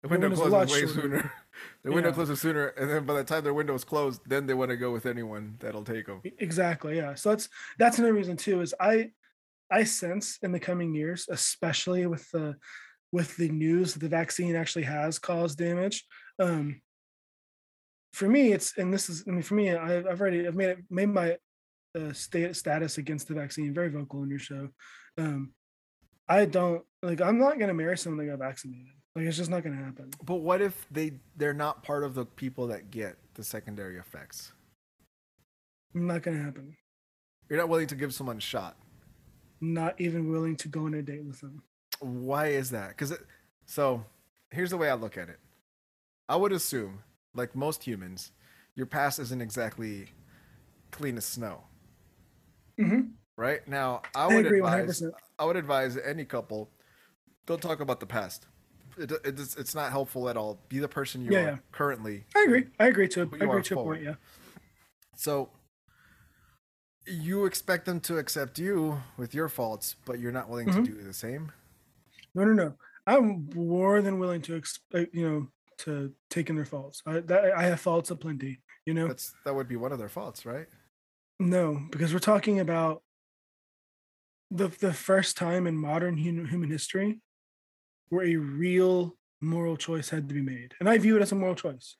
The 0.03 0.09
window 0.09 0.29
closes 0.29 0.73
way 0.73 0.79
shorter. 0.81 1.01
sooner. 1.01 1.31
the 1.83 1.91
window 1.91 2.09
Yeah. 2.09 2.15
closes 2.15 2.39
sooner, 2.39 2.67
and 2.67 2.89
then 2.89 3.05
by 3.05 3.15
the 3.15 3.23
time 3.23 3.43
their 3.43 3.53
window 3.53 3.73
is 3.73 3.83
closed, 3.83 4.21
then 4.27 4.45
they 4.45 4.53
want 4.53 4.69
to 4.69 4.77
go 4.77 4.91
with 4.91 5.05
anyone 5.05 5.55
that'll 5.59 5.83
take 5.83 6.05
them. 6.05 6.21
Exactly. 6.39 6.97
Yeah. 6.97 7.15
So 7.15 7.29
that's 7.29 7.49
that's 7.79 7.97
another 7.97 8.13
reason 8.13 8.37
too. 8.37 8.61
Is 8.61 8.75
I 8.79 9.11
I 9.71 9.83
sense 9.85 10.37
in 10.43 10.51
the 10.51 10.59
coming 10.59 10.93
years, 10.93 11.27
especially 11.29 12.05
with 12.05 12.29
the 12.31 12.55
with 13.11 13.35
the 13.37 13.49
news 13.49 13.93
that 13.93 13.99
the 13.99 14.09
vaccine 14.09 14.55
actually 14.55 14.83
has 14.83 15.17
caused 15.17 15.57
damage. 15.57 16.05
Um, 16.39 16.81
for 18.13 18.27
me, 18.29 18.51
it's 18.51 18.77
and 18.77 18.93
this 18.93 19.09
is 19.09 19.23
I 19.27 19.31
mean 19.31 19.41
for 19.41 19.55
me, 19.55 19.71
I, 19.71 19.97
I've 19.97 20.21
already 20.21 20.47
I've 20.47 20.55
made 20.55 20.69
it 20.69 20.77
made 20.89 21.09
my 21.09 21.37
uh, 21.97 22.13
state 22.13 22.55
status 22.55 22.97
against 22.99 23.27
the 23.27 23.33
vaccine 23.33 23.73
very 23.73 23.89
vocal 23.89 24.21
in 24.23 24.29
your 24.29 24.39
show. 24.39 24.69
Um, 25.17 25.53
I 26.27 26.45
don't 26.45 26.83
like. 27.01 27.19
I'm 27.21 27.39
not 27.39 27.57
gonna 27.59 27.73
marry 27.73 27.97
someone 27.97 28.23
that 28.25 28.31
got 28.31 28.45
vaccinated. 28.45 28.93
Like 29.17 29.25
it's 29.25 29.37
just 29.37 29.49
not 29.49 29.63
gonna 29.63 29.83
happen. 29.83 30.11
But 30.23 30.35
what 30.35 30.61
if 30.61 30.85
they 30.91 31.13
they're 31.35 31.51
not 31.51 31.81
part 31.81 32.03
of 32.03 32.13
the 32.13 32.23
people 32.23 32.67
that 32.67 32.91
get 32.91 33.17
the 33.33 33.43
secondary 33.43 33.97
effects? 33.97 34.51
Not 35.95 36.21
gonna 36.21 36.37
happen. 36.37 36.77
You're 37.49 37.57
not 37.57 37.67
willing 37.67 37.87
to 37.87 37.95
give 37.95 38.13
someone 38.13 38.37
a 38.37 38.41
shot. 38.41 38.77
Not 39.59 39.99
even 39.99 40.29
willing 40.29 40.55
to 40.57 40.67
go 40.67 40.85
on 40.85 40.93
a 40.93 41.01
date 41.01 41.25
with 41.25 41.41
them. 41.41 41.63
Why 41.99 42.49
is 42.49 42.69
that? 42.69 42.89
Because 42.89 43.17
so 43.65 44.05
here's 44.51 44.69
the 44.69 44.77
way 44.77 44.87
I 44.87 44.93
look 44.93 45.17
at 45.17 45.29
it. 45.29 45.39
I 46.29 46.35
would 46.35 46.51
assume, 46.51 46.99
like 47.33 47.55
most 47.55 47.85
humans, 47.85 48.33
your 48.75 48.85
past 48.85 49.17
isn't 49.17 49.41
exactly 49.41 50.09
clean 50.91 51.17
as 51.17 51.25
snow, 51.25 51.63
hmm 52.77 53.17
right? 53.37 53.67
Now, 53.67 54.01
I 54.15 54.27
I 54.29 54.35
would 54.35 54.45
agree 54.45 54.59
advise 54.59 55.01
100%. 55.01 55.11
I 55.39 55.45
would 55.45 55.55
advise 55.55 55.97
any 55.97 56.25
couple 56.25 56.69
don't 57.47 57.61
talk 57.61 57.79
about 57.79 57.99
the 57.99 58.05
past. 58.05 58.45
It, 58.97 59.11
it, 59.11 59.21
it's, 59.39 59.55
it's 59.55 59.75
not 59.75 59.91
helpful 59.91 60.29
at 60.29 60.37
all. 60.37 60.59
Be 60.69 60.79
the 60.79 60.87
person 60.87 61.23
you 61.23 61.31
Yeah, 61.33 61.39
are 61.39 61.43
yeah. 61.43 61.57
currently. 61.71 62.25
I 62.35 62.43
agree. 62.43 62.65
I 62.79 62.87
agree 62.87 63.07
to. 63.09 63.25
Who 63.25 63.35
I 63.41 63.45
agree 63.45 63.63
to 63.63 63.79
a 63.79 63.83
point. 63.83 64.03
Yeah. 64.03 64.15
So 65.15 65.49
you 67.05 67.45
expect 67.45 67.85
them 67.85 67.99
to 68.01 68.17
accept 68.17 68.59
you 68.59 69.01
with 69.17 69.33
your 69.33 69.49
faults, 69.49 69.95
but 70.05 70.19
you're 70.19 70.31
not 70.31 70.49
willing 70.49 70.67
Mhm. 70.67 70.85
to 70.85 70.91
do 70.91 71.01
the 71.03 71.13
same. 71.13 71.51
No, 72.35 72.43
no, 72.43 72.53
no. 72.53 72.77
I'm 73.05 73.49
more 73.55 74.01
than 74.01 74.19
willing 74.19 74.41
to 74.43 74.55
expect, 74.55 75.13
you 75.15 75.29
know, 75.29 75.47
to 75.79 76.13
take 76.29 76.49
in 76.49 76.55
their 76.55 76.65
faults. 76.65 77.01
I, 77.05 77.19
that, 77.21 77.53
I 77.55 77.63
have 77.63 77.79
faults 77.79 78.11
aplenty, 78.11 78.61
you 78.85 78.93
know? 78.93 79.07
That's 79.07 79.33
that 79.45 79.55
would 79.55 79.67
be 79.67 79.77
one 79.77 79.91
of 79.91 79.99
their 79.99 80.09
faults, 80.09 80.45
right? 80.45 80.67
No, 81.39 81.87
because 81.91 82.13
we're 82.13 82.19
talking 82.19 82.59
about 82.59 83.03
the 84.51 84.67
the 84.67 84.93
first 84.93 85.37
time 85.37 85.67
in 85.67 85.77
modern 85.77 86.17
human, 86.17 86.47
human 86.47 86.69
history 86.69 87.21
where 88.09 88.25
a 88.25 88.35
real 88.35 89.15
moral 89.41 89.77
choice 89.77 90.09
had 90.09 90.27
to 90.29 90.33
be 90.33 90.41
made. 90.41 90.73
And 90.79 90.89
I 90.89 90.97
view 90.97 91.15
it 91.15 91.21
as 91.21 91.31
a 91.31 91.35
moral 91.35 91.55
choice. 91.55 91.95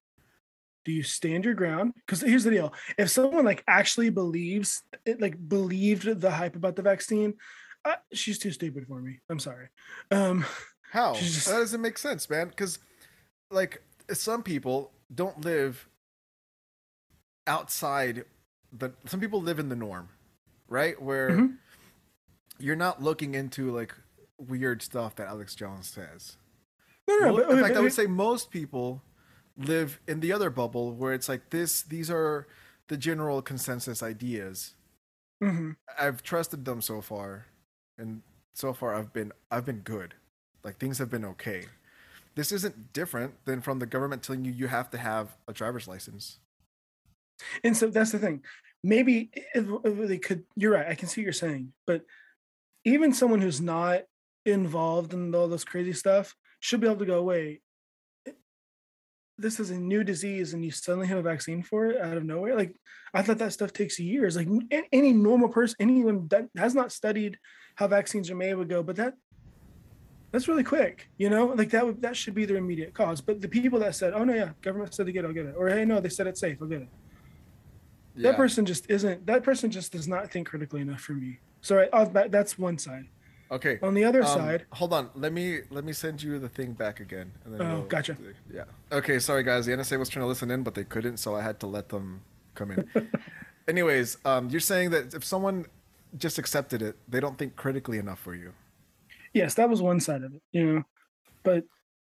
Do 0.85 0.91
you 0.91 1.03
stand 1.03 1.43
your 1.45 1.53
ground? 1.53 1.93
Because 1.97 2.21
here's 2.21 2.45
the 2.45 2.51
deal. 2.51 2.73
If 2.97 3.09
someone 3.09 3.43
like 3.45 3.63
actually 3.67 4.09
believes 4.09 4.83
it, 5.05 5.19
like 5.21 5.35
believed 5.49 6.21
the 6.21 6.31
hype 6.31 6.55
about 6.55 6.75
the 6.77 6.81
vaccine, 6.81 7.33
uh, 7.85 7.95
she's 8.13 8.39
too 8.39 8.51
stupid 8.51 8.87
for 8.87 9.01
me. 9.01 9.19
I'm 9.29 9.39
sorry. 9.39 9.67
Um, 10.11 10.45
How? 10.91 11.13
Just- 11.15 11.47
That 11.47 11.57
doesn't 11.59 11.81
make 11.81 11.97
sense, 11.97 12.29
man. 12.29 12.47
Because, 12.47 12.79
like, 13.51 13.81
some 14.13 14.41
people 14.43 14.93
don't 15.13 15.43
live 15.43 15.89
outside 17.45 18.23
the. 18.71 18.93
Some 19.05 19.19
people 19.19 19.41
live 19.41 19.59
in 19.59 19.69
the 19.69 19.75
norm, 19.75 20.09
right? 20.69 20.99
Where 21.01 21.31
Mhm. 21.31 21.57
you're 22.57 22.75
not 22.77 23.01
looking 23.01 23.35
into 23.35 23.75
like 23.75 23.93
weird 24.37 24.81
stuff 24.81 25.15
that 25.15 25.27
Alex 25.27 25.55
Jones 25.55 25.87
says. 25.87 26.37
no, 27.07 27.17
no, 27.17 27.49
in 27.49 27.61
fact, 27.61 27.75
I 27.75 27.79
would 27.79 27.93
say 27.93 28.05
most 28.05 28.51
people 28.51 29.01
live 29.57 29.99
in 30.07 30.19
the 30.19 30.31
other 30.31 30.49
bubble 30.49 30.93
where 30.93 31.13
it's 31.13 31.29
like 31.29 31.49
this. 31.49 31.81
These 31.81 32.11
are 32.11 32.47
the 32.87 32.97
general 32.97 33.41
consensus 33.41 34.01
ideas, 34.01 34.73
hmm 35.41 35.71
I've 35.99 36.23
trusted 36.23 36.65
them 36.65 36.81
so 36.81 37.01
far, 37.01 37.45
and 37.97 38.21
so 38.53 38.73
far 38.73 38.95
I've 38.95 39.13
been 39.13 39.31
I've 39.51 39.65
been 39.65 39.79
good. 39.79 40.15
Like 40.63 40.77
things 40.77 40.97
have 40.97 41.09
been 41.09 41.25
okay. 41.25 41.65
This 42.35 42.51
isn't 42.51 42.93
different 42.93 43.33
than 43.45 43.61
from 43.61 43.79
the 43.79 43.85
government 43.85 44.23
telling 44.23 44.45
you 44.45 44.51
you 44.51 44.67
have 44.67 44.89
to 44.91 44.97
have 44.97 45.35
a 45.47 45.53
driver's 45.53 45.87
license. 45.87 46.39
And 47.63 47.75
so 47.75 47.87
that's 47.87 48.11
the 48.11 48.19
thing. 48.19 48.43
Maybe 48.83 49.31
if, 49.55 49.65
if 49.83 50.07
they 50.07 50.17
could, 50.17 50.43
you're 50.55 50.73
right. 50.73 50.87
I 50.87 50.95
can 50.95 51.07
see 51.07 51.21
what 51.21 51.25
you're 51.25 51.33
saying, 51.33 51.73
but 51.85 52.03
even 52.83 53.13
someone 53.13 53.41
who's 53.41 53.61
not 53.61 54.03
involved 54.51 55.13
in 55.13 55.33
all 55.33 55.47
this 55.47 55.63
crazy 55.63 55.93
stuff 55.93 56.35
should 56.59 56.81
be 56.81 56.87
able 56.87 56.97
to 56.97 57.05
go, 57.05 57.23
wait, 57.23 57.61
eh, 58.27 58.31
this 59.37 59.59
is 59.59 59.71
a 59.71 59.77
new 59.77 60.03
disease 60.03 60.53
and 60.53 60.63
you 60.63 60.71
suddenly 60.71 61.07
have 61.07 61.17
a 61.17 61.21
vaccine 61.21 61.63
for 61.63 61.87
it 61.87 62.01
out 62.01 62.17
of 62.17 62.23
nowhere. 62.23 62.55
Like, 62.55 62.75
I 63.13 63.21
thought 63.21 63.37
that 63.39 63.53
stuff 63.53 63.73
takes 63.73 63.99
years. 63.99 64.35
Like, 64.35 64.47
any 64.91 65.13
normal 65.13 65.49
person, 65.49 65.75
anyone 65.79 66.27
that 66.29 66.47
has 66.57 66.75
not 66.75 66.91
studied 66.91 67.37
how 67.75 67.87
vaccines 67.87 68.29
are 68.31 68.35
made 68.35 68.55
would 68.55 68.69
go, 68.69 68.81
but 68.81 68.95
that 68.95 69.13
that's 70.31 70.49
really 70.49 70.63
quick, 70.63 71.09
you 71.17 71.29
know. 71.29 71.45
Like 71.45 71.69
that 71.69 71.85
would 71.85 72.01
that 72.01 72.17
should 72.17 72.35
be 72.35 72.43
their 72.45 72.57
immediate 72.57 72.93
cause. 72.93 73.21
But 73.21 73.39
the 73.39 73.47
people 73.47 73.79
that 73.79 73.95
said, 73.95 74.13
"Oh 74.13 74.25
no, 74.25 74.33
yeah, 74.33 74.49
government 74.61 74.93
said 74.93 75.05
to 75.05 75.11
get 75.13 75.23
it, 75.23 75.27
I'll 75.29 75.33
get 75.33 75.45
it," 75.45 75.55
or 75.57 75.69
"Hey, 75.69 75.85
no, 75.85 76.01
they 76.01 76.09
said 76.09 76.27
it's 76.27 76.41
safe, 76.41 76.57
I'll 76.61 76.67
get 76.67 76.81
it." 76.81 76.89
Yeah. 78.17 78.31
that 78.31 78.37
person 78.37 78.65
just 78.65 78.89
isn't 78.89 79.27
that 79.27 79.43
person 79.43 79.69
just 79.69 79.91
does 79.91 80.07
not 80.07 80.31
think 80.31 80.47
critically 80.47 80.81
enough 80.81 81.01
for 81.01 81.13
me 81.13 81.37
so 81.61 81.75
right 81.75 81.89
uh, 81.93 82.05
that's 82.29 82.57
one 82.57 82.79
side 82.79 83.05
Okay. 83.49 83.79
on 83.81 83.93
the 83.93 84.03
other 84.03 84.21
um, 84.23 84.27
side 84.27 84.65
Hold 84.73 84.91
on. 84.93 85.09
Let 85.15 85.31
me 85.33 85.61
let 85.69 85.83
me 85.85 85.93
send 85.93 86.21
you 86.21 86.37
the 86.39 86.49
thing 86.49 86.73
back 86.73 86.99
again. 86.99 87.31
And 87.45 87.53
then 87.53 87.61
Oh, 87.61 87.75
we'll- 87.79 87.87
gotcha. 87.87 88.17
Yeah. 88.53 88.63
Okay. 88.91 89.19
Sorry, 89.19 89.43
guys. 89.43 89.65
The 89.65 89.71
NSA 89.73 89.97
was 89.97 90.09
trying 90.09 90.23
to 90.23 90.27
listen 90.27 90.51
in, 90.51 90.63
but 90.63 90.75
they 90.75 90.83
couldn't, 90.83 91.17
so 91.17 91.35
I 91.35 91.41
had 91.41 91.59
to 91.61 91.67
let 91.67 91.89
them 91.89 92.21
come 92.55 92.71
in. 92.71 92.89
Anyways, 93.67 94.17
um, 94.25 94.49
you're 94.49 94.59
saying 94.59 94.89
that 94.91 95.13
if 95.13 95.23
someone 95.23 95.65
just 96.17 96.37
accepted 96.37 96.81
it, 96.81 96.95
they 97.07 97.19
don't 97.19 97.37
think 97.37 97.55
critically 97.55 97.97
enough 97.97 98.19
for 98.19 98.33
you. 98.35 98.53
yes 99.33 99.53
that 99.55 99.69
was 99.69 99.81
one 99.81 99.99
side 99.99 100.23
of 100.23 100.33
it 100.33 100.41
you 100.51 100.63
know 100.65 100.83
but 101.43 101.63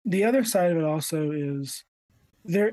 the 0.05 0.23
other 0.25 0.45
side 0.45 0.71
of 0.73 0.77
it 0.77 0.85
also 0.85 1.31
is 1.31 1.85
there 2.45 2.73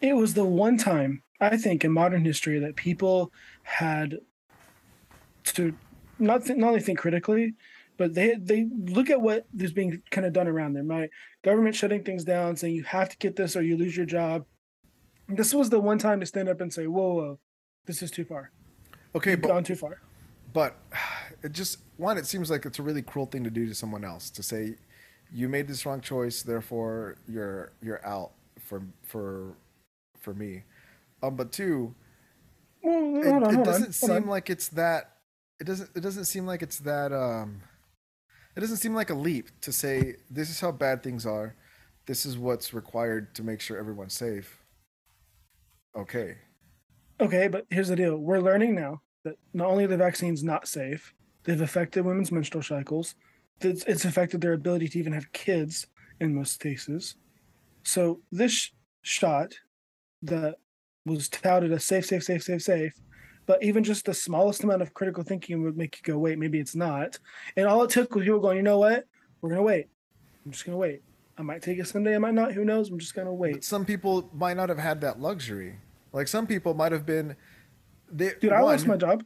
it 0.00 0.14
was 0.16 0.34
the 0.34 0.44
one 0.44 0.76
time 0.76 1.22
i 1.40 1.56
think 1.56 1.84
in 1.84 1.92
modern 1.92 2.24
history 2.24 2.58
that 2.58 2.74
people 2.74 3.30
had 3.62 4.18
to 5.44 5.74
not 6.18 6.44
th- 6.44 6.58
not 6.58 6.68
only 6.68 6.80
think 6.80 6.98
critically 6.98 7.54
but 7.96 8.14
they 8.14 8.34
they 8.34 8.66
look 8.86 9.08
at 9.10 9.20
what 9.20 9.46
is 9.58 9.72
being 9.72 10.02
kind 10.10 10.26
of 10.26 10.32
done 10.32 10.48
around 10.48 10.72
them 10.72 10.88
right? 10.88 11.10
Government 11.42 11.74
shutting 11.76 12.02
things 12.02 12.24
down 12.24 12.56
saying 12.56 12.74
you 12.74 12.84
have 12.84 13.08
to 13.08 13.16
get 13.18 13.36
this 13.36 13.56
or 13.56 13.62
you 13.62 13.76
lose 13.76 13.96
your 13.96 14.06
job. 14.06 14.44
This 15.28 15.54
was 15.54 15.70
the 15.70 15.80
one 15.80 15.98
time 15.98 16.20
to 16.20 16.26
stand 16.26 16.48
up 16.48 16.60
and 16.60 16.72
say 16.72 16.86
whoa 16.86 17.14
whoa 17.14 17.38
this 17.86 18.02
is 18.02 18.10
too 18.10 18.24
far. 18.24 18.50
Okay, 19.14 19.32
You've 19.32 19.42
but 19.42 19.48
gone 19.48 19.64
too 19.64 19.76
far. 19.76 20.00
but 20.52 20.76
it 21.42 21.52
just 21.52 21.78
one 21.96 22.18
it 22.18 22.26
seems 22.26 22.50
like 22.50 22.64
it's 22.66 22.78
a 22.78 22.82
really 22.82 23.02
cruel 23.02 23.26
thing 23.26 23.44
to 23.44 23.50
do 23.50 23.66
to 23.66 23.74
someone 23.74 24.04
else 24.04 24.30
to 24.30 24.42
say 24.42 24.74
you 25.32 25.48
made 25.48 25.68
this 25.68 25.84
wrong 25.86 26.00
choice 26.00 26.42
therefore 26.42 27.16
you're 27.28 27.72
you're 27.82 28.04
out 28.06 28.32
for 28.58 28.82
for 29.02 29.54
for 30.18 30.34
me. 30.34 30.62
Um 31.22 31.36
but 31.36 31.52
two 31.52 31.94
well, 32.82 33.16
it, 33.16 33.26
on, 33.44 33.60
it 33.60 33.64
doesn't 33.64 33.86
on, 33.86 33.92
seem 33.92 34.28
like 34.28 34.50
it's 34.50 34.68
that 34.68 35.13
it 35.60 35.64
doesn't 35.64 35.90
it 35.94 36.00
doesn't 36.00 36.24
seem 36.24 36.46
like 36.46 36.62
it's 36.62 36.78
that 36.80 37.12
um 37.12 37.62
it 38.56 38.60
doesn't 38.60 38.76
seem 38.76 38.94
like 38.94 39.10
a 39.10 39.14
leap 39.14 39.48
to 39.60 39.72
say 39.72 40.16
this 40.30 40.50
is 40.50 40.60
how 40.60 40.72
bad 40.72 41.02
things 41.02 41.26
are 41.26 41.54
this 42.06 42.26
is 42.26 42.36
what's 42.36 42.74
required 42.74 43.34
to 43.34 43.42
make 43.42 43.60
sure 43.60 43.78
everyone's 43.78 44.14
safe 44.14 44.58
okay 45.96 46.36
Okay, 47.20 47.46
but 47.46 47.66
here's 47.70 47.88
the 47.88 47.96
deal. 47.96 48.16
We're 48.16 48.40
learning 48.40 48.74
now 48.74 49.00
that 49.24 49.36
not 49.52 49.68
only 49.68 49.84
are 49.84 49.88
the 49.88 49.96
vaccines 49.96 50.42
not 50.42 50.66
safe, 50.66 51.14
they've 51.44 51.60
affected 51.60 52.04
women's 52.04 52.32
menstrual 52.32 52.62
cycles. 52.62 53.14
It's, 53.60 53.84
it's 53.84 54.04
affected 54.04 54.40
their 54.40 54.54
ability 54.54 54.88
to 54.88 54.98
even 54.98 55.12
have 55.12 55.32
kids 55.32 55.86
in 56.20 56.34
most 56.34 56.60
cases. 56.60 57.14
So 57.84 58.20
this 58.32 58.72
shot 59.02 59.54
that 60.22 60.56
was 61.06 61.28
touted 61.28 61.72
as 61.72 61.84
safe, 61.84 62.06
safe, 62.06 62.24
safe, 62.24 62.42
safe, 62.42 62.62
safe, 62.62 62.92
but 63.46 63.62
even 63.62 63.84
just 63.84 64.06
the 64.06 64.14
smallest 64.14 64.64
amount 64.64 64.82
of 64.82 64.94
critical 64.94 65.22
thinking 65.22 65.62
would 65.62 65.76
make 65.76 65.96
you 65.98 66.12
go, 66.12 66.18
wait, 66.18 66.38
maybe 66.38 66.58
it's 66.58 66.74
not. 66.74 67.18
And 67.56 67.66
all 67.66 67.82
it 67.82 67.90
took 67.90 68.14
was 68.14 68.24
people 68.24 68.40
going, 68.40 68.56
you 68.56 68.62
know 68.62 68.78
what? 68.78 69.06
We're 69.40 69.50
gonna 69.50 69.62
wait. 69.62 69.88
I'm 70.44 70.52
just 70.52 70.64
gonna 70.64 70.78
wait. 70.78 71.02
I 71.36 71.42
might 71.42 71.62
take 71.62 71.78
it 71.78 71.86
someday. 71.88 72.14
I 72.14 72.18
might 72.18 72.34
not. 72.34 72.52
Who 72.52 72.64
knows? 72.64 72.90
I'm 72.90 72.98
just 72.98 73.14
gonna 73.14 73.34
wait. 73.34 73.54
but 73.54 73.64
some 73.64 73.84
people 73.84 74.30
might 74.32 74.56
not 74.56 74.68
have 74.68 74.78
had 74.78 75.00
that 75.02 75.20
luxury 75.20 75.78
like 76.14 76.28
some 76.28 76.46
people 76.46 76.74
might 76.74 76.92
have 76.92 77.04
been 77.04 77.36
they, 78.10 78.32
Dude, 78.40 78.52
I 78.52 78.60
lost 78.60 78.86
my 78.86 78.96
job. 78.96 79.24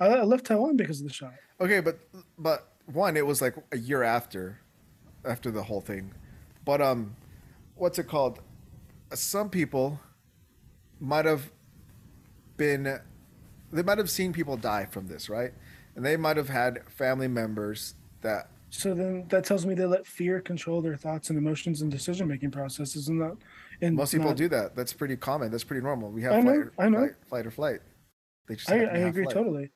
I 0.00 0.06
I 0.06 0.22
left 0.22 0.46
Taiwan 0.46 0.76
because 0.76 1.00
of 1.00 1.06
the 1.06 1.12
shot. 1.12 1.34
Okay, 1.60 1.80
but 1.80 2.00
but 2.38 2.72
one, 2.86 3.16
it 3.16 3.26
was 3.26 3.42
like 3.42 3.54
a 3.70 3.76
year 3.76 4.02
after, 4.02 4.58
after 5.24 5.50
the 5.50 5.62
whole 5.62 5.82
thing, 5.82 6.12
but 6.64 6.80
um, 6.80 7.14
what's 7.74 7.98
it 7.98 8.08
called? 8.08 8.40
Some 9.12 9.50
people 9.50 10.00
might 10.98 11.26
have 11.26 11.52
been, 12.56 13.00
they 13.72 13.82
might 13.82 13.98
have 13.98 14.10
seen 14.10 14.32
people 14.32 14.56
die 14.56 14.86
from 14.86 15.06
this, 15.06 15.28
right? 15.28 15.52
And 15.96 16.04
they 16.04 16.16
might 16.16 16.36
have 16.36 16.48
had 16.48 16.82
family 16.88 17.28
members 17.28 17.94
that 18.22 18.48
So 18.70 18.94
then 18.94 19.26
that 19.28 19.44
tells 19.44 19.66
me 19.66 19.74
they 19.74 19.86
let 19.86 20.06
fear 20.06 20.40
control 20.40 20.80
their 20.80 20.96
thoughts 20.96 21.30
and 21.30 21.38
emotions 21.38 21.82
and 21.82 21.90
decision 21.90 22.28
making 22.28 22.50
processes, 22.52 23.08
and 23.08 23.20
that. 23.20 23.36
And 23.82 23.96
most 23.96 24.12
people 24.12 24.28
not- 24.28 24.36
do 24.36 24.48
that. 24.48 24.76
That's 24.76 24.92
pretty 24.92 25.16
common. 25.16 25.50
That's 25.50 25.64
pretty 25.64 25.82
normal. 25.82 26.10
We 26.10 26.22
have 26.22 26.32
I 26.32 26.42
flight, 26.42 26.56
or, 26.56 26.72
I 26.78 26.88
know. 26.88 26.98
Flight, 26.98 27.14
flight 27.28 27.46
or 27.46 27.50
flight. 27.50 27.80
They 28.46 28.54
just 28.56 28.70
I, 28.70 28.80
I 28.84 28.98
agree 28.98 29.24
flight. 29.24 29.34
totally, 29.34 29.70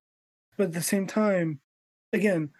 but 0.57 0.65
at 0.69 0.73
the 0.73 0.83
same 0.83 1.07
time, 1.07 1.61
again, 2.13 2.51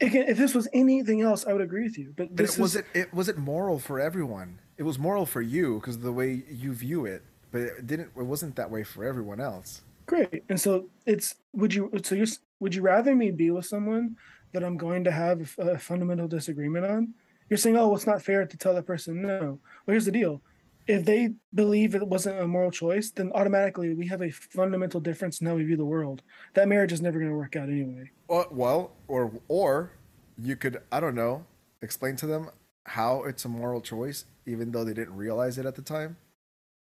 again, 0.00 0.28
if 0.28 0.36
this 0.38 0.54
was 0.54 0.68
anything 0.72 1.20
else, 1.20 1.46
I 1.46 1.52
would 1.52 1.62
agree 1.62 1.84
with 1.84 1.98
you. 1.98 2.12
But 2.16 2.28
But 2.28 2.36
this 2.36 2.58
it, 2.58 2.62
was 2.62 2.74
is, 2.76 2.80
it, 2.80 2.86
it 2.94 3.14
was 3.14 3.28
it 3.28 3.38
moral 3.38 3.78
for 3.78 4.00
everyone? 4.00 4.58
It 4.78 4.84
was 4.84 4.98
moral 4.98 5.26
for 5.26 5.42
you 5.42 5.78
because 5.80 5.96
of 5.96 6.02
the 6.02 6.12
way 6.12 6.42
you 6.50 6.72
view 6.72 7.04
it, 7.06 7.22
but 7.50 7.60
it 7.60 7.86
didn't. 7.86 8.10
It 8.16 8.22
wasn't 8.22 8.56
that 8.56 8.70
way 8.70 8.82
for 8.84 9.04
everyone 9.04 9.40
else. 9.40 9.82
Great. 10.06 10.44
And 10.48 10.60
so 10.60 10.88
it's 11.06 11.36
would 11.52 11.74
you 11.74 11.90
so 12.02 12.14
you 12.14 12.26
would 12.60 12.74
you 12.74 12.82
rather 12.82 13.14
me 13.14 13.30
be 13.30 13.50
with 13.50 13.66
someone 13.66 14.16
that 14.52 14.62
I'm 14.62 14.76
going 14.76 15.04
to 15.04 15.10
have 15.10 15.56
a, 15.58 15.70
a 15.72 15.78
fundamental 15.78 16.28
disagreement 16.28 16.86
on? 16.86 17.14
You're 17.48 17.58
saying, 17.58 17.76
oh, 17.76 17.88
well, 17.88 17.96
it's 17.96 18.06
not 18.06 18.22
fair 18.22 18.46
to 18.46 18.56
tell 18.56 18.74
that 18.74 18.86
person 18.86 19.22
no. 19.22 19.58
Well, 19.86 19.92
here's 19.92 20.06
the 20.06 20.12
deal. 20.12 20.42
If 20.86 21.04
they 21.04 21.34
believe 21.54 21.94
it 21.94 22.06
wasn't 22.06 22.40
a 22.40 22.46
moral 22.46 22.70
choice, 22.70 23.10
then 23.10 23.30
automatically 23.34 23.94
we 23.94 24.06
have 24.08 24.22
a 24.22 24.30
fundamental 24.30 25.00
difference 25.00 25.40
in 25.40 25.46
how 25.46 25.54
we 25.54 25.64
view 25.64 25.76
the 25.76 25.84
world. 25.84 26.22
That 26.54 26.66
marriage 26.66 26.92
is 26.92 27.00
never 27.00 27.18
going 27.18 27.30
to 27.30 27.36
work 27.36 27.54
out 27.54 27.68
anyway. 27.68 28.10
Well, 28.26 28.48
well, 28.50 28.92
or 29.06 29.30
or 29.48 29.92
you 30.38 30.56
could 30.56 30.82
I 30.90 31.00
don't 31.00 31.14
know 31.14 31.44
explain 31.82 32.16
to 32.16 32.26
them 32.26 32.48
how 32.86 33.24
it's 33.24 33.44
a 33.44 33.48
moral 33.48 33.80
choice, 33.80 34.24
even 34.46 34.72
though 34.72 34.84
they 34.84 34.94
didn't 34.94 35.16
realize 35.16 35.58
it 35.58 35.66
at 35.66 35.74
the 35.74 35.82
time. 35.82 36.16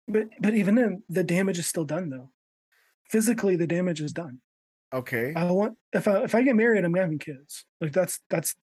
But 0.07 0.29
but 0.39 0.53
even 0.53 0.75
then, 0.75 1.03
the 1.09 1.23
damage 1.23 1.59
is 1.59 1.67
still 1.67 1.85
done 1.85 2.09
though. 2.09 2.29
Physically, 3.09 3.55
the 3.55 3.67
damage 3.67 4.01
is 4.01 4.13
done. 4.13 4.39
Okay, 4.93 5.33
I 5.35 5.51
want 5.51 5.77
if 5.93 6.07
I 6.07 6.23
if 6.23 6.33
I 6.33 6.41
get 6.43 6.55
married, 6.55 6.85
I'm 6.85 6.93
having 6.93 7.19
kids. 7.19 7.65
Like 7.81 7.91
that's 7.91 8.19
that's 8.29 8.55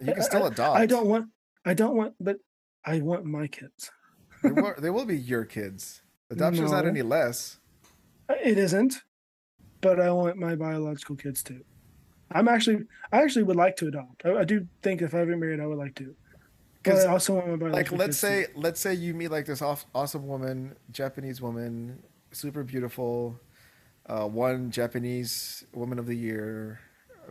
you 0.00 0.12
can 0.12 0.22
still 0.22 0.46
adopt. 0.46 0.78
I 0.78 0.86
don't 0.86 1.06
want 1.06 1.26
I 1.64 1.74
don't 1.74 1.96
want 1.96 2.14
but 2.20 2.36
I 2.84 3.00
want 3.00 3.24
my 3.24 3.48
kids. 3.48 3.90
They 4.42 4.50
will, 4.50 4.74
they 4.78 4.90
will 4.90 5.06
be 5.06 5.16
your 5.16 5.44
kids. 5.44 6.02
Adoption's 6.30 6.70
not 6.70 6.86
any 6.86 7.02
less. 7.02 7.58
Uh, 8.28 8.34
it 8.42 8.58
isn't, 8.58 9.02
but 9.80 10.00
I 10.00 10.10
want 10.10 10.36
my 10.36 10.54
biological 10.54 11.16
kids 11.16 11.42
too. 11.42 11.62
I'm 12.30 12.48
actually 12.48 12.84
I 13.12 13.22
actually 13.22 13.44
would 13.44 13.56
like 13.56 13.76
to 13.76 13.88
adopt. 13.88 14.24
I, 14.24 14.38
I 14.38 14.44
do 14.44 14.66
think 14.82 15.02
if 15.02 15.14
I 15.14 15.20
ever 15.20 15.36
married, 15.36 15.60
I 15.60 15.66
would 15.66 15.78
like 15.78 15.94
to. 15.96 16.14
Because 16.82 17.04
I 17.04 17.10
also 17.10 17.34
want 17.34 17.48
my 17.48 17.56
biological 17.56 17.98
Like, 17.98 18.06
let's 18.06 18.18
say 18.18 18.46
let's 18.54 18.80
say 18.80 18.94
you 18.94 19.14
meet 19.14 19.32
like 19.32 19.46
this 19.46 19.62
aw- 19.62 19.76
awesome 19.94 20.26
woman, 20.28 20.76
Japanese 20.92 21.40
woman, 21.40 22.02
super 22.30 22.62
beautiful, 22.62 23.40
uh, 24.08 24.26
one 24.26 24.70
Japanese 24.70 25.64
woman 25.72 25.98
of 25.98 26.06
the 26.06 26.14
year, 26.16 26.80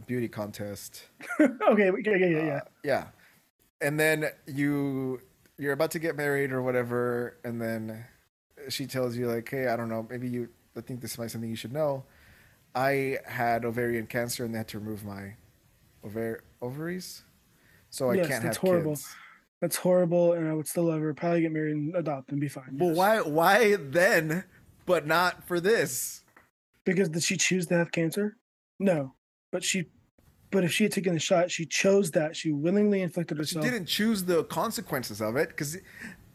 beauty 0.06 0.28
contest. 0.28 1.06
okay, 1.40 1.92
yeah, 2.04 2.16
yeah, 2.16 2.26
yeah, 2.26 2.44
yeah. 2.44 2.56
Uh, 2.56 2.60
yeah. 2.84 3.08
And 3.82 4.00
then 4.00 4.28
you 4.46 5.22
you're 5.58 5.74
about 5.74 5.92
to 5.92 6.00
get 6.00 6.16
married 6.16 6.52
or 6.52 6.62
whatever, 6.62 7.38
and 7.44 7.62
then 7.62 8.06
she 8.70 8.86
tells 8.88 9.16
you 9.16 9.28
like, 9.28 9.50
"Hey, 9.50 9.68
I 9.68 9.76
don't 9.76 9.90
know, 9.90 10.06
maybe 10.10 10.28
you 10.28 10.50
I 10.78 10.82
think 10.82 11.02
this 11.02 11.18
might 11.18 11.26
be 11.26 11.30
something 11.30 11.50
you 11.50 11.56
should 11.56 11.74
know. 11.74 12.04
I 12.74 13.20
had 13.26 13.64
ovarian 13.64 14.08
cancer 14.08 14.44
and 14.44 14.54
they 14.54 14.58
had 14.58 14.68
to 14.70 14.80
remove 14.80 15.06
my 15.06 15.36
ovar- 16.06 16.42
ovaries, 16.62 17.24
so 17.90 18.12
I 18.12 18.16
Yes, 18.16 18.28
can't 18.28 18.44
that's 18.44 18.58
have 18.58 18.68
horrible. 18.68 18.92
kids." 18.96 19.16
That's 19.62 19.78
horrible, 19.78 20.34
and 20.34 20.48
I 20.50 20.54
would 20.54 20.68
still 20.68 20.84
love 20.84 21.00
her. 21.00 21.14
Probably 21.14 21.42
get 21.42 21.52
married 21.52 21.76
and 21.78 21.96
adopt 21.96 22.30
and 22.30 22.42
be 22.42 22.50
fine. 22.50 22.78
Well, 22.78 22.90
yes. 22.90 22.98
why 22.98 23.22
why 23.22 23.76
then, 23.78 24.44
but 24.86 25.08
not 25.08 25.48
for 25.48 25.62
this? 25.62 26.25
Because 26.86 27.10
did 27.10 27.24
she 27.24 27.38
choose 27.38 27.66
to 27.68 27.78
have 27.78 27.92
cancer? 27.92 28.38
No, 28.80 29.16
but 29.52 29.64
she. 29.64 29.86
But 30.52 30.64
if 30.64 30.72
she 30.72 30.84
had 30.84 30.94
taken 30.94 31.14
the 31.14 31.20
shot, 31.20 31.52
she 31.52 31.66
chose 31.66 32.12
that. 32.12 32.36
She 32.36 32.52
willingly 32.52 33.02
inflicted 33.02 33.38
herself. 33.38 33.66
She 33.66 33.72
didn't 33.72 33.88
choose 33.88 34.24
the 34.24 34.44
consequences 34.46 35.20
of 35.20 35.36
it 35.36 35.50
because 35.50 35.78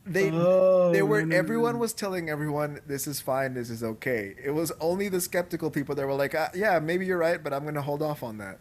they 0.05 0.31
oh, 0.33 0.93
they 0.93 1.03
were 1.03 1.21
no, 1.23 1.29
no, 1.29 1.37
everyone 1.37 1.75
no. 1.75 1.81
was 1.81 1.93
telling 1.93 2.29
everyone 2.29 2.81
this 2.87 3.07
is 3.07 3.21
fine, 3.21 3.55
this 3.55 3.71
is 3.71 3.83
okay. 3.83 4.35
It 4.43 4.51
was 4.51 4.73
only 4.81 5.09
the 5.09 5.21
skeptical 5.21 5.71
people 5.71 5.95
that 5.95 6.07
were 6.07 6.15
like, 6.15 6.35
uh, 6.35 6.49
yeah, 6.55 6.79
maybe 6.79 7.07
you're 7.07 7.19
right, 7.19 7.43
but 7.43 7.53
I'm 7.53 7.65
gonna 7.65 7.83
hold 7.83 8.03
off 8.03 8.23
on 8.23 8.39
that. 8.39 8.59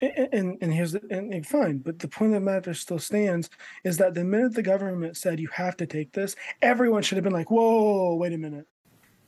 And, 0.00 0.28
and 0.32 0.58
and 0.60 0.74
here's 0.74 0.92
the 0.92 1.02
and, 1.10 1.32
and 1.32 1.46
fine, 1.46 1.78
but 1.78 1.98
the 1.98 2.08
point 2.08 2.34
of 2.34 2.40
the 2.40 2.44
matter 2.44 2.74
still 2.74 2.98
stands 2.98 3.48
is 3.84 3.96
that 3.98 4.14
the 4.14 4.24
minute 4.24 4.54
the 4.54 4.62
government 4.62 5.16
said 5.16 5.40
you 5.40 5.48
have 5.52 5.76
to 5.78 5.86
take 5.86 6.12
this, 6.12 6.36
everyone 6.62 7.02
should 7.02 7.16
have 7.16 7.24
been 7.24 7.32
like, 7.32 7.50
"Whoa, 7.50 8.14
wait 8.14 8.32
a 8.32 8.38
minute." 8.38 8.66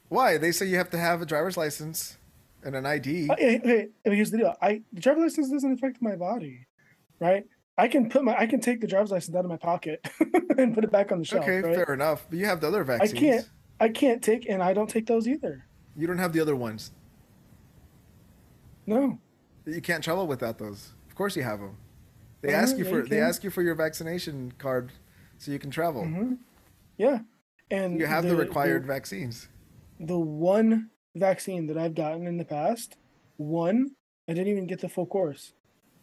Why? 0.08 0.38
They 0.38 0.52
say 0.52 0.66
you 0.66 0.76
have 0.76 0.90
to 0.90 0.98
have 0.98 1.22
a 1.22 1.26
driver's 1.26 1.56
license 1.56 2.16
and 2.62 2.74
an 2.74 2.86
ID. 2.86 3.30
Okay, 3.32 3.58
okay, 3.58 3.88
and 4.04 4.14
here's 4.14 4.30
the 4.30 4.38
deal: 4.38 4.54
I 4.62 4.82
the 4.92 5.00
driver's 5.00 5.22
license 5.22 5.50
doesn't 5.50 5.72
affect 5.72 6.00
my 6.00 6.16
body, 6.16 6.66
right? 7.20 7.44
I 7.78 7.88
can 7.88 8.08
put 8.08 8.24
my 8.24 8.36
I 8.36 8.46
can 8.46 8.60
take 8.60 8.80
the 8.80 8.86
driver's 8.86 9.10
license 9.10 9.36
out 9.36 9.44
of 9.44 9.50
my 9.50 9.56
pocket 9.58 10.06
and 10.58 10.74
put 10.74 10.84
it 10.84 10.90
back 10.90 11.12
on 11.12 11.18
the 11.18 11.24
shelf. 11.24 11.42
okay, 11.44 11.60
right? 11.60 11.74
fair 11.74 11.94
enough. 11.94 12.26
But 12.30 12.38
you 12.38 12.46
have 12.46 12.60
the 12.60 12.68
other 12.68 12.84
vaccines. 12.84 13.12
I 13.14 13.20
can't 13.20 13.50
I 13.80 13.88
can't 13.90 14.22
take 14.22 14.48
and 14.48 14.62
I 14.62 14.72
don't 14.72 14.88
take 14.88 15.06
those 15.06 15.28
either. 15.28 15.66
You 15.96 16.06
don't 16.06 16.18
have 16.18 16.32
the 16.32 16.40
other 16.40 16.56
ones. 16.56 16.92
No. 18.86 19.18
You 19.66 19.80
can't 19.80 20.02
travel 20.02 20.26
without 20.26 20.58
those. 20.58 20.92
Of 21.08 21.14
course 21.16 21.36
you 21.36 21.42
have 21.42 21.58
them. 21.58 21.76
They 22.40 22.54
Uh, 22.54 22.58
ask 22.58 22.78
you 22.78 22.84
yeah, 22.84 22.90
for 22.90 23.00
you 23.00 23.06
they 23.06 23.20
ask 23.20 23.42
you 23.44 23.50
for 23.50 23.62
your 23.62 23.74
vaccination 23.74 24.52
card 24.58 24.92
so 25.38 25.50
you 25.50 25.58
can 25.58 25.70
travel. 25.70 26.04
hmm 26.04 26.34
Yeah. 26.96 27.20
And 27.70 27.98
You 27.98 28.06
have 28.06 28.24
the, 28.24 28.36
required 28.36 28.86
vaccines. 28.86 29.48
The 30.00 30.18
one 30.18 30.90
vaccine 31.14 31.66
that 31.68 31.78
I've 31.78 31.94
gotten 31.94 32.26
in 32.26 32.36
the 32.36 32.44
past, 32.44 32.96
one, 33.36 33.90
I 34.28 34.32
didn't 34.34 34.48
even 34.48 34.66
get 34.66 34.80
the 34.80 34.88
full 34.88 35.06
course. 35.06 35.52